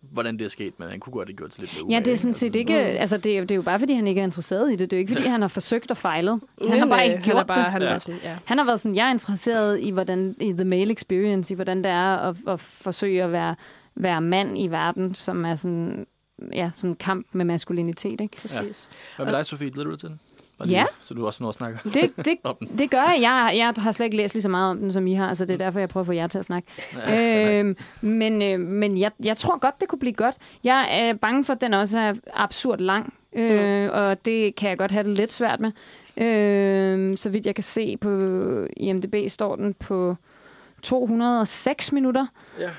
hvordan 0.03 0.39
det 0.39 0.45
er 0.45 0.49
sket, 0.49 0.75
men 0.81 0.89
han 0.89 1.01
kunne 1.01 1.12
godt 1.12 1.29
have 1.29 1.37
gjort 1.37 1.51
det 1.51 1.61
lidt 1.61 1.77
mere 1.77 1.93
Ja, 1.95 1.99
det 2.05 2.12
er 2.12 2.16
sådan 2.16 2.35
set 2.35 2.55
ikke... 2.55 2.75
Altså, 2.75 3.16
det 3.16 3.39
er, 3.39 3.41
det 3.41 3.51
er 3.51 3.57
jo 3.57 3.62
bare, 3.62 3.79
fordi 3.79 3.93
han 3.93 4.07
ikke 4.07 4.20
er 4.20 4.25
interesseret 4.25 4.69
i 4.73 4.77
det. 4.77 4.91
Det 4.91 4.93
er 4.93 4.97
jo 4.97 5.01
ikke, 5.01 5.12
fordi 5.12 5.27
han 5.27 5.41
har 5.41 5.49
forsøgt 5.49 5.91
og 5.91 5.97
fejlet. 5.97 6.41
Han 6.61 6.69
Nej, 6.70 6.79
har 6.79 6.87
bare 6.87 7.05
ikke 7.05 7.16
han 7.16 7.25
gjort 7.25 7.37
er 7.39 7.43
bare, 7.45 7.65
det. 7.65 7.73
Han 7.73 7.83
Ja. 7.83 7.99
sådan, 7.99 8.20
ja. 8.25 8.37
Han 8.45 8.59
har 8.59 8.65
været 8.65 8.81
sådan, 8.81 8.97
jeg 8.97 9.07
er 9.07 9.11
interesseret 9.11 9.81
i, 9.81 9.91
hvordan, 9.91 10.37
i 10.41 10.53
the 10.53 10.65
male 10.65 10.93
experience, 10.93 11.53
i 11.53 11.55
hvordan 11.55 11.79
det 11.79 11.87
er 11.93 12.16
at, 12.16 12.37
at 12.49 12.61
forsøge 12.61 13.23
at 13.25 13.33
være, 13.33 13.55
være 13.97 14.20
mand 14.20 14.59
i 14.59 14.66
verden, 14.66 15.15
som 15.15 15.45
er 15.45 15.55
sådan, 15.55 16.07
ja, 16.53 16.70
sådan 16.75 16.91
en 16.91 16.97
kamp 16.97 17.27
med 17.33 17.45
maskulinitet, 17.45 18.20
ikke? 18.20 18.37
Præcis. 18.37 18.89
Hvad 19.16 19.27
med 19.27 19.33
dig, 19.35 19.47
Sofie? 19.47 19.70
Glæder 19.70 19.85
du 19.85 19.91
dig 19.91 19.99
til 20.01 20.09
den? 20.09 20.20
Bare 20.59 20.68
Ja. 20.68 20.86
Så 21.01 21.14
du 21.14 21.26
også 21.26 21.43
når 21.43 21.48
at 21.48 21.55
snakke. 21.55 21.78
Det, 21.85 22.16
det, 22.24 22.36
Om 22.44 22.56
den. 22.60 22.78
det 22.78 22.90
gør 22.90 23.02
jeg. 23.02 23.18
jeg. 23.20 23.52
Jeg 23.56 23.72
har 23.82 23.93
slet 23.93 24.05
ikke 24.05 24.16
læst 24.16 24.35
lige 24.35 24.43
så 24.43 24.48
meget 24.48 24.70
om 24.70 24.78
den, 24.78 24.93
som 24.93 25.06
I 25.06 25.14
har, 25.14 25.35
så 25.35 25.44
det 25.44 25.55
er 25.55 25.59
derfor, 25.59 25.78
jeg 25.78 25.89
prøver 25.89 26.02
at 26.02 26.06
få 26.06 26.12
jer 26.12 26.26
til 26.26 26.39
at 26.39 26.44
snakke. 26.44 26.68
øhm, 27.60 27.76
men 28.01 28.43
øh, 28.43 28.60
men 28.60 28.98
jeg, 28.98 29.10
jeg 29.24 29.36
tror 29.36 29.59
godt, 29.59 29.80
det 29.80 29.89
kunne 29.89 29.98
blive 29.98 30.12
godt. 30.12 30.36
Jeg 30.64 30.89
er 30.90 31.14
bange 31.14 31.44
for, 31.44 31.52
at 31.52 31.60
den 31.60 31.74
også 31.74 31.98
er 31.98 32.14
absurd 32.35 32.78
lang, 32.78 33.14
øh, 33.32 33.90
og 33.93 34.24
det 34.24 34.55
kan 34.55 34.70
jeg 34.70 34.78
godt 34.78 34.90
have 34.90 35.05
det 35.05 35.16
lidt 35.18 35.32
svært 35.32 35.60
med. 35.60 35.72
Øh, 36.16 37.16
så 37.18 37.30
vidt 37.30 37.47
jeg 37.47 37.55
kan 37.55 37.64
se 37.64 37.97
på 37.97 38.10
IMDb, 38.76 39.14
står 39.30 39.56
den 39.56 39.74
på 39.74 40.16
206 40.82 41.93
minutter. 41.93 42.26
Ja. 42.60 42.70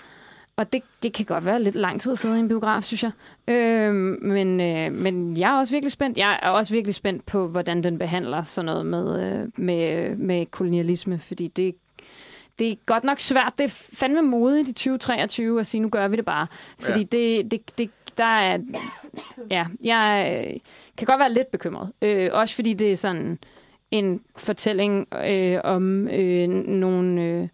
Og 0.60 0.74
det, 0.74 0.84
det 1.04 1.14
kan 1.14 1.26
godt 1.26 1.46
være 1.46 1.64
lidt 1.64 1.76
lang 1.76 2.02
tid 2.02 2.16
sidde 2.16 2.38
i 2.38 2.40
en 2.40 2.48
biograf, 2.48 2.84
synes 2.84 3.04
jeg. 3.04 3.12
Øh, 3.48 3.94
men, 4.22 4.62
øh, 4.62 4.92
men 4.94 5.38
jeg 5.38 5.56
er 5.56 5.60
også 5.60 5.74
virkelig 5.74 5.92
spændt. 5.92 6.18
Jeg 6.18 6.40
er 6.42 6.50
også 6.50 6.74
virkelig 6.74 6.96
spændt 6.96 7.26
på, 7.26 7.48
hvordan 7.48 7.84
den 7.84 7.98
behandler 7.98 8.44
sådan 8.44 8.66
noget 8.66 8.86
med, 8.86 9.34
øh, 9.42 9.48
med, 9.56 10.16
med 10.16 10.46
kolonialisme, 10.46 11.20
fordi 11.20 11.48
det, 11.48 11.76
det 12.60 12.72
er 12.72 12.76
godt 12.86 13.04
nok 13.04 13.20
svært. 13.20 13.54
Det 13.58 13.64
er 13.64 13.70
fandme 13.94 14.22
modigt 14.22 14.68
i 14.70 14.74
2023 14.74 15.60
at 15.60 15.68
sige, 15.68 15.82
nu 15.82 15.90
gør 15.90 16.08
vi 16.08 16.16
det 16.16 16.26
bare. 16.26 16.48
Fordi 16.80 17.00
Ja. 17.00 17.18
det, 17.18 17.52
det, 17.52 17.78
det, 17.78 17.90
der 18.18 18.24
er... 18.38 18.58
Ja, 19.52 19.66
jeg 19.84 20.44
øh, 20.48 20.60
kan 20.98 21.06
godt 21.06 21.20
være 21.20 21.34
lidt 21.34 21.52
bekymret. 21.52 21.92
Øh, 22.02 22.30
også 22.34 22.56
fordi 22.56 22.74
det 22.74 22.92
er 22.92 22.96
sådan 22.96 23.40
en 23.92 24.22
fortælling 24.38 25.08
øh, 25.26 25.60
om 25.64 26.08
øh, 26.08 26.48
nogle... 26.50 27.22
Øh, 27.24 27.48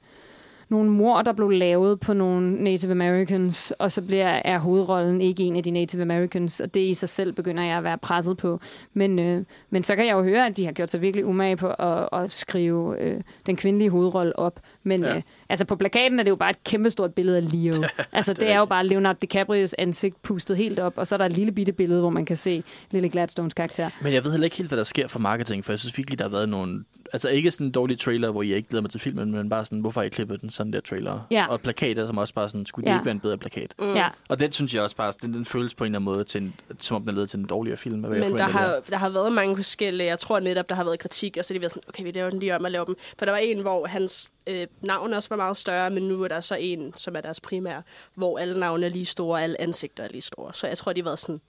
nogle 0.70 0.92
mor, 0.92 1.22
der 1.22 1.34
blev 1.34 1.50
lavet 1.50 2.00
på 2.00 2.14
nogle 2.14 2.64
Native 2.64 2.92
Americans, 2.92 3.72
og 3.80 3.92
så 3.92 4.02
bliver 4.02 4.28
er 4.28 4.60
hovedrollen 4.60 5.22
ikke 5.22 5.44
en 5.44 5.56
af 5.56 5.64
de 5.64 5.72
Native 5.72 6.02
Americans, 6.02 6.60
og 6.60 6.74
det 6.74 6.80
i 6.80 6.94
sig 6.94 7.10
selv 7.10 7.34
begynder 7.34 7.64
jeg 7.64 7.78
at 7.78 7.84
være 7.84 7.98
presset 7.98 8.38
på. 8.38 8.60
Men, 8.94 9.20
øh, 9.20 9.44
men 9.70 9.84
så 9.84 9.96
kan 9.96 10.06
jeg 10.06 10.14
jo 10.14 10.24
høre, 10.24 10.46
at 10.46 10.58
de 10.58 10.66
har 10.66 10.72
gjort 10.72 10.92
sig 10.92 11.02
virkelig 11.02 11.26
umage 11.26 11.58
på 11.58 11.68
at, 11.68 12.10
at 12.14 12.32
skrive 12.32 13.00
øh, 13.00 13.22
den 13.46 13.56
kvindelige 13.56 13.90
hovedrolle 13.90 14.40
op. 14.40 14.60
Men 14.86 15.04
Ja. 15.04 15.16
øh, 15.16 15.22
altså 15.50 15.66
på 15.66 15.76
plakaten 15.76 16.20
er 16.20 16.24
det 16.24 16.30
jo 16.30 16.36
bare 16.36 16.50
et 16.50 16.64
kæmpestort 16.64 17.14
billede 17.14 17.38
af 17.38 17.54
Leo. 17.54 17.74
altså 18.12 18.34
det, 18.34 18.42
er 18.42 18.46
det 18.46 18.54
er 18.54 18.60
jo 18.60 18.66
bare 18.66 18.86
Leonardo 18.88 19.18
DiCaprios 19.22 19.74
ansigt 19.78 20.22
pustet 20.22 20.58
helt 20.58 20.80
op, 20.80 20.94
og 20.96 21.08
så 21.08 21.16
er 21.16 21.18
der 21.18 21.26
et 21.26 21.32
lille 21.34 21.52
bitte 21.52 21.72
billede, 21.72 22.00
hvor 22.00 22.10
man 22.10 22.26
kan 22.26 22.38
se 22.38 22.64
Lily 22.92 23.08
Gladstones 23.12 23.54
karakter. 23.54 23.90
Men 24.02 24.14
jeg 24.14 24.24
ved 24.24 24.32
heller 24.32 24.46
ikke 24.46 24.58
helt, 24.58 24.70
hvad 24.70 24.78
der 24.78 24.84
sker 24.84 25.08
for 25.08 25.20
marketing, 25.20 25.66
for 25.66 25.72
jeg 25.72 25.80
synes 25.80 25.98
virkelig, 25.98 26.20
der 26.20 26.26
har 26.26 26.30
været 26.30 26.50
nogle... 26.50 26.84
Altså 27.14 27.30
ikke 27.30 27.52
sådan 27.52 27.68
en 27.68 27.72
dårlig 27.72 28.00
trailer, 28.00 28.32
hvor 28.32 28.44
jeg 28.44 28.58
ikke 28.58 28.70
glæder 28.70 28.82
mig 28.82 28.92
til 28.92 29.00
filmen, 29.00 29.32
men 29.32 29.50
bare 29.50 29.66
sådan, 29.66 29.80
hvorfor 29.80 30.02
har 30.02 30.06
I 30.06 30.10
klippet 30.10 30.42
den 30.42 30.50
sådan 30.50 30.74
der 30.74 30.80
trailer? 30.82 31.28
Ja. 31.32 31.46
Og 31.50 31.62
plakater, 31.62 32.06
som 32.08 32.18
også 32.18 32.34
bare 32.34 32.50
sådan, 32.50 32.66
skulle 32.66 32.84
det 32.86 32.92
Ja. 32.92 32.96
ikke 32.98 33.06
være 33.06 33.12
en 33.12 33.20
bedre 33.20 33.38
plakat? 33.38 33.74
Mm. 33.80 33.94
Ja. 33.94 34.08
Og 34.30 34.40
den 34.40 34.52
synes 34.52 34.74
jeg 34.74 34.82
også 34.84 34.96
bare, 34.96 35.14
den, 35.22 35.34
den 35.34 35.46
føles 35.46 35.74
på 35.76 35.84
en 35.84 35.86
eller 35.86 36.00
anden 36.00 36.14
måde, 36.14 36.24
til 36.24 36.42
en, 36.42 36.54
som 36.80 36.96
om 36.96 37.02
den 37.02 37.10
er 37.10 37.14
lavet 37.14 37.30
til 37.30 37.40
en 37.40 37.46
dårligere 37.46 37.78
film. 37.78 38.00
Hvad 38.00 38.18
jeg 38.18 38.30
Men 38.30 38.38
der 38.38 38.44
har, 38.44 38.80
der 38.90 38.98
har 38.98 39.10
været 39.10 39.34
mange 39.34 39.56
forskellige. 39.56 40.08
Jeg 40.08 40.20
tror 40.20 40.40
netop, 40.40 40.70
der 40.70 40.76
har 40.76 40.84
været 40.84 41.00
kritik, 41.00 41.38
og 41.40 41.46
så 41.46 41.54
er 41.54 41.56
de 41.58 41.62
været 41.62 41.72
sådan, 41.72 41.84
okay, 41.90 42.04
vi 42.04 42.12
laver 42.12 42.30
den 42.30 42.40
lige 42.40 42.56
om 42.56 42.66
at 42.66 42.72
lave 42.72 42.86
dem. 42.86 42.96
For 43.18 43.26
der 43.26 43.32
var 43.32 43.40
en, 43.40 43.60
hvor 43.62 43.88
hans 43.88 44.32
øh, 44.48 44.68
navn 44.82 45.14
også 45.14 45.30
var 45.30 45.36
meget 45.36 45.58
større, 45.58 45.90
men 45.90 46.04
nu 46.04 46.24
er 46.24 46.28
der 46.28 46.42
så 46.42 46.56
en, 46.60 46.94
som 46.96 47.16
er 47.16 47.22
deres 47.22 47.40
primære, 47.40 47.82
hvor 48.16 48.38
alle 48.40 48.60
navne 48.60 48.86
er 48.86 48.90
lige 48.90 49.06
store, 49.06 49.38
og 49.38 49.44
alle 49.44 49.62
ansigter 49.62 50.04
er 50.04 50.08
lige 50.08 50.22
store. 50.22 50.54
Så 50.54 50.68
jeg 50.68 50.78
tror, 50.78 50.94
de 50.94 51.02
har 51.02 51.04
været 51.04 51.20
sådan, 51.20 51.42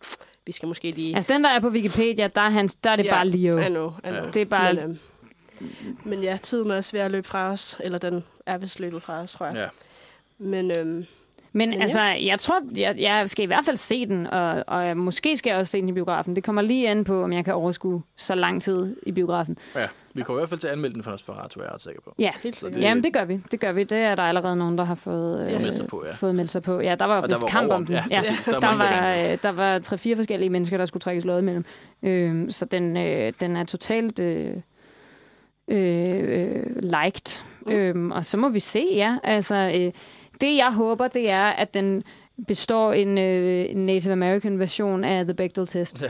vi 0.47 0.53
skal 0.53 0.67
måske 0.69 0.91
lige... 0.91 1.17
Altså 1.17 1.33
den, 1.35 1.45
der 1.45 1.51
er 1.51 1.61
på 1.61 1.69
Wikipedia, 1.69 2.27
der 2.27 2.41
er, 2.41 2.51
han, 2.51 2.69
der 2.85 2.91
er 2.91 2.97
det 2.97 3.05
Ja, 3.05 3.11
bare 3.11 3.29
Leo. 3.29 3.59
I 3.59 3.69
know, 3.69 3.93
I 4.05 4.09
know. 4.09 4.31
Det 4.31 4.43
er 4.43 4.45
bare... 4.45 4.75
Men, 4.75 4.83
øhm, 4.85 4.99
men 6.05 6.23
ja, 6.23 6.39
tiden 6.43 6.71
er 6.71 6.77
også 6.77 6.93
ved 6.93 7.01
at 7.01 7.11
løbe 7.11 7.29
fra 7.29 7.51
os. 7.51 7.81
Eller 7.85 7.99
den 7.99 8.25
er 8.47 8.59
vist 8.59 8.81
løbet 8.81 9.03
fra 9.03 9.21
os, 9.21 9.33
tror 9.33 9.47
jeg. 9.47 9.55
Ja. 9.55 9.67
Men 10.39 10.71
øhm, 10.71 10.87
Men, 10.87 11.71
Men 11.71 11.83
altså, 11.83 12.01
jeg 12.03 12.39
tror, 12.41 12.61
jeg, 12.77 12.95
jeg 12.99 13.31
skal 13.31 13.43
i 13.43 13.47
hvert 13.47 13.65
fald 13.65 13.77
se 13.77 14.07
den, 14.07 14.27
og, 14.27 14.65
og 14.67 14.97
måske 14.97 15.37
skal 15.37 15.51
jeg 15.51 15.59
også 15.59 15.71
se 15.71 15.81
den 15.81 15.89
i 15.89 15.93
biografen. 15.93 16.37
Det 16.37 16.45
kommer 16.45 16.63
lige 16.63 16.89
an 16.89 17.05
på, 17.05 17.23
om 17.23 17.33
jeg 17.33 17.45
kan 17.45 17.55
overskue 17.55 18.03
så 18.17 18.35
lang 18.35 18.63
tid 18.63 18.97
i 19.03 19.13
biografen. 19.13 19.59
Ja, 19.75 19.89
vi 20.17 20.23
kommer 20.23 20.41
i 20.41 20.43
hvert 20.43 20.49
fald 20.49 20.61
til 20.61 20.67
at 20.67 20.73
anmelde 20.73 20.95
den 20.95 21.03
for 21.03 21.11
Nosferatu, 21.11 21.61
er 21.61 21.65
jeg 21.65 21.73
ret 21.75 21.83
sikker 21.83 22.01
på. 22.01 22.15
Ja, 22.19 22.31
helt 22.43 22.61
det- 22.61 22.77
jamen 22.83 23.05
det 23.05 23.13
gør 23.13 23.25
vi. 23.25 23.41
Det 23.51 23.61
gør 23.61 23.73
vi. 23.73 23.85
Det 23.85 23.99
er 23.99 24.15
der 24.15 24.23
allerede 24.23 24.57
nogen, 24.57 24.79
der 24.79 24.85
har 24.85 24.95
fået, 24.95 25.49
øh, 25.51 25.61
meldt 25.61 25.75
sig 25.75 25.87
på, 25.87 26.05
ja. 26.07 26.13
fået 26.13 26.35
meldt 26.35 26.51
sig 26.51 26.63
på. 26.63 26.81
Ja, 26.81 26.95
der 26.95 27.05
var 27.05 27.21
der 27.21 27.29
vist 27.29 27.43
var 27.43 27.49
kamp 27.49 27.71
om 27.73 27.87
den. 27.87 27.95
ja, 27.95 28.05
præcis. 28.17 28.45
Der 28.47 28.61
der, 28.61 28.67
var 28.67 28.73
der 28.73 28.79
var, 28.79 29.03
gerne 29.03 29.33
øh, 29.33 29.39
der 29.43 29.53
var 29.53 29.79
tre-fire 29.79 30.17
forskellige 30.17 30.51
mennesker, 30.51 30.77
der 30.79 30.87
skulle 30.87 31.01
trækkes 31.01 31.25
lod 31.25 31.39
imellem. 31.39 31.65
Øh, 32.03 32.51
så 32.51 32.65
den, 32.65 32.97
øh, 32.97 33.33
den 33.41 33.57
er 33.57 33.65
totalt 33.65 34.19
øh, 34.19 34.53
øh, 35.69 36.63
liked. 36.83 37.43
Mm. 37.67 37.73
Øh, 37.73 38.11
og 38.17 38.25
så 38.25 38.37
må 38.37 38.49
vi 38.49 38.61
se, 38.61 38.87
ja. 38.95 39.17
Altså, 39.25 39.55
øh, 39.55 39.93
det 40.41 40.57
jeg 40.57 40.73
håber, 40.73 41.09
det 41.09 41.31
er, 41.31 41.45
at 41.47 41.75
den 41.75 42.03
består 42.49 42.93
en, 42.93 43.19
øh, 43.19 43.67
en 43.71 43.87
Native 43.87 44.13
American 44.13 44.59
version 44.59 45.05
af 45.05 45.25
The 45.25 45.35
Bechdel 45.35 45.67
Test. 45.67 46.03
Ja. 46.03 46.07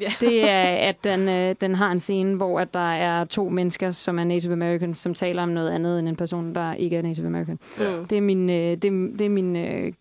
Ja. 0.00 0.12
Det 0.26 0.50
er, 0.50 0.62
at 0.62 1.04
den, 1.04 1.28
øh, 1.28 1.54
den 1.60 1.74
har 1.74 1.90
en 1.92 2.00
scene, 2.00 2.36
hvor 2.36 2.60
at 2.60 2.74
der 2.74 2.92
er 2.92 3.24
to 3.24 3.48
mennesker, 3.48 3.90
som 3.90 4.18
er 4.18 4.24
Native 4.24 4.52
American, 4.52 4.94
som 4.94 5.14
taler 5.14 5.42
om 5.42 5.48
noget 5.48 5.70
andet 5.70 5.98
end 5.98 6.08
en 6.08 6.16
person, 6.16 6.54
der 6.54 6.74
ikke 6.74 6.96
er 6.96 7.02
Native 7.02 7.26
American. 7.26 7.58
Mm. 7.78 8.06
Det 8.06 8.18
er 8.18 8.22
min, 8.22 8.50
øh, 8.50 8.54
det, 8.56 8.84
er- 8.84 9.16
det 9.18 9.20
er 9.20 9.28
min 9.28 9.56
øh, 9.56 9.92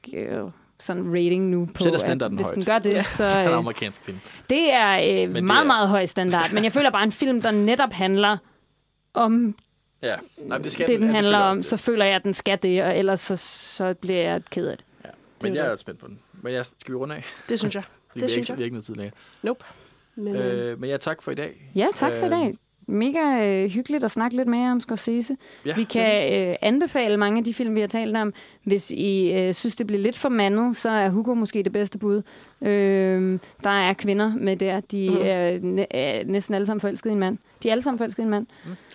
sådan 0.80 1.04
rating 1.14 1.46
nu 1.50 1.66
på, 1.74 1.84
Sætter 1.84 2.26
at 2.26 2.32
hvis 2.32 2.46
højt. 2.46 2.56
den 2.56 2.66
gør 2.66 2.80
det, 2.80 3.08
så 3.08 3.24
Han 3.28 3.46
er 3.48 3.52
øh, 3.52 3.58
amerikansk 3.58 4.02
film. 4.06 4.18
det 4.50 4.74
er 4.74 4.98
øh, 4.98 5.36
det 5.36 5.44
meget, 5.44 5.62
er- 5.62 5.68
meget 5.68 5.90
høj 5.90 6.06
standard. 6.06 6.52
Men 6.54 6.64
jeg 6.64 6.72
føler 6.72 6.92
bare, 6.92 7.04
en 7.04 7.12
film, 7.12 7.42
der 7.42 7.52
netop 7.52 7.92
handler 7.94 8.38
om 9.14 9.56
Ja. 10.04 10.16
Nej, 10.38 10.58
det, 10.58 10.72
skal 10.72 10.88
det, 10.88 11.00
den 11.00 11.08
ja, 11.10 11.16
handler 11.16 11.38
om, 11.38 11.58
også 11.58 11.70
så 11.70 11.78
føler 11.78 12.06
jeg, 12.06 12.16
at 12.16 12.24
den 12.24 12.34
skal 12.34 12.58
det, 12.64 12.84
og 12.84 12.98
ellers 12.98 13.20
så, 13.22 13.36
så 13.38 13.94
bliver 13.94 14.22
jeg 14.22 14.42
ked 14.52 14.68
af 14.68 14.78
det. 14.78 14.86
Det. 15.42 15.50
Men 15.50 15.54
det 15.54 15.60
jeg 15.60 15.68
er 15.68 15.72
er 15.72 15.76
spændt 15.76 16.00
på 16.00 16.08
den. 16.08 16.20
Men 16.42 16.54
jeg, 16.54 16.66
skal 16.66 16.92
vi 16.92 16.96
runde 16.96 17.16
af? 17.16 17.26
Det 17.50 17.60
synes 17.60 17.76
jeg. 17.76 17.84
Det 18.14 18.24
er 18.24 18.28
synes 18.28 18.38
ikke, 18.38 18.52
jeg. 18.52 18.58
vi 18.58 18.64
er 18.64 18.66
ikke 18.66 18.74
noget 18.76 18.86
tid 18.86 18.96
længere. 18.96 19.16
Nope. 19.44 19.66
Men, 20.16 20.36
øh, 20.36 20.72
Øh, 20.72 20.80
men 20.82 20.90
ja, 20.90 20.98
tak 20.98 21.22
for 21.22 21.32
i 21.32 21.36
dag. 21.36 21.72
Ja, 21.76 21.88
tak 21.96 22.12
for 22.18 22.24
i 22.26 22.30
Øh, 22.30 22.32
dag. 22.32 22.58
Mega 22.88 23.46
øh, 23.48 23.70
hyggeligt 23.70 24.04
at 24.04 24.12
snakke 24.12 24.38
lidt 24.38 24.48
mere 24.48 24.72
om 24.72 24.80
Scorsese. 24.80 25.38
Ja, 25.66 25.76
Vi 25.76 25.84
kan 25.84 26.50
øh, 26.50 26.56
anbefale 26.62 27.18
mange 27.18 27.38
af 27.38 27.44
de 27.44 27.54
film, 27.54 27.76
vi 27.76 27.80
har 27.80 27.88
talt 27.88 28.18
om. 28.18 28.34
Hvis 28.64 28.92
I 28.92 29.34
øh, 29.34 29.54
synes, 29.54 29.76
det 29.76 29.88
bliver 29.88 30.02
lidt 30.02 30.18
for 30.18 30.30
mandet, 30.30 30.76
så 30.76 30.90
er 30.90 31.10
Hugo 31.10 31.34
måske 31.34 31.64
det 31.64 31.72
bedste 31.72 31.98
bud. 31.98 32.22
Øh, 32.62 33.40
der 33.64 33.70
er 33.70 33.94
kvinder 33.94 34.34
med 34.36 34.58
der. 34.58 34.80
De 34.80 35.10
Mhm. 35.10 35.20
er, 35.24 35.60
næ- 35.60 35.86
er 35.92 36.24
næsten 36.26 36.56
alle 36.56 36.66
sammen 36.66 36.82
forelskede 36.82 37.12
i 37.12 37.14
en 37.14 37.20
mand. 37.20 37.38
De 37.64 37.68
er 37.68 37.72
alle 37.72 37.84
sammen 37.84 37.98
forelskede 37.98 38.24
i 38.24 38.26
en 38.26 38.30
mand. 38.32 38.48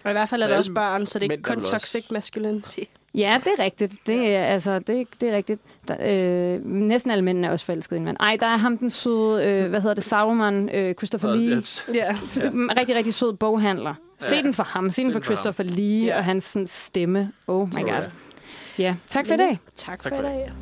og 0.04 0.10
i 0.10 0.12
hvert 0.12 0.28
fald 0.28 0.42
er 0.42 0.46
der 0.46 0.56
også 0.56 0.72
børn, 0.72 1.06
så 1.06 1.18
det 1.18 1.26
er 1.28 1.32
ikke 1.32 1.42
kun 1.42 1.60
toxic 1.64 2.10
masculinity. 2.10 2.78
Ja, 3.14 3.40
det 3.44 3.52
er 3.58 3.64
rigtigt. 3.64 3.92
Det 4.06 4.36
er, 4.36 4.44
altså, 4.44 4.78
det, 4.78 5.06
det 5.20 5.28
er 5.28 5.36
rigtigt. 5.36 5.60
Der, 5.88 6.54
øh, 6.56 6.64
næsten 6.64 7.10
alle 7.10 7.24
mændene 7.24 7.46
er 7.46 7.50
også 7.52 7.64
forelskede 7.64 7.96
i 7.96 8.00
en 8.00 8.04
mand. 8.04 8.16
Ej, 8.20 8.36
der 8.40 8.46
er 8.46 8.56
ham 8.56 8.78
den 8.78 8.90
søde, 8.90 9.44
øh, 9.46 9.68
hvad 9.70 9.80
hedder 9.80 9.94
det, 9.94 10.04
Sauron, 10.04 10.68
øh, 10.74 10.94
Christopher 10.94 11.34
Lee. 11.36 11.56
yes. 11.56 11.86
Ja. 11.94 12.16
Rigtig, 12.78 12.96
rigtig 12.96 13.14
sød 13.14 13.32
boghandler. 13.32 13.94
Se 14.18 14.36
Ja. 14.36 14.42
den 14.42 14.54
for 14.54 14.62
ham. 14.62 14.90
Se 14.90 15.02
den 15.02 15.12
for 15.12 15.18
for 15.20 15.24
ham. 15.24 15.24
Christopher 15.36 15.64
Lee 15.64 16.04
Ja. 16.06 16.16
og 16.16 16.24
hans 16.24 16.44
sådan, 16.44 16.66
stemme. 16.66 17.32
Oh 17.46 17.68
my 17.68 17.80
god. 17.82 18.02
Ja, 18.78 18.94
tak 19.08 19.26
for 19.26 19.34
i 19.34 19.36
dag. 19.36 19.58
Tak 19.76 20.02
Tak 20.02 20.08
for 20.08 20.20
i 20.20 20.22
det. 20.22 20.24
dag. 20.30 20.52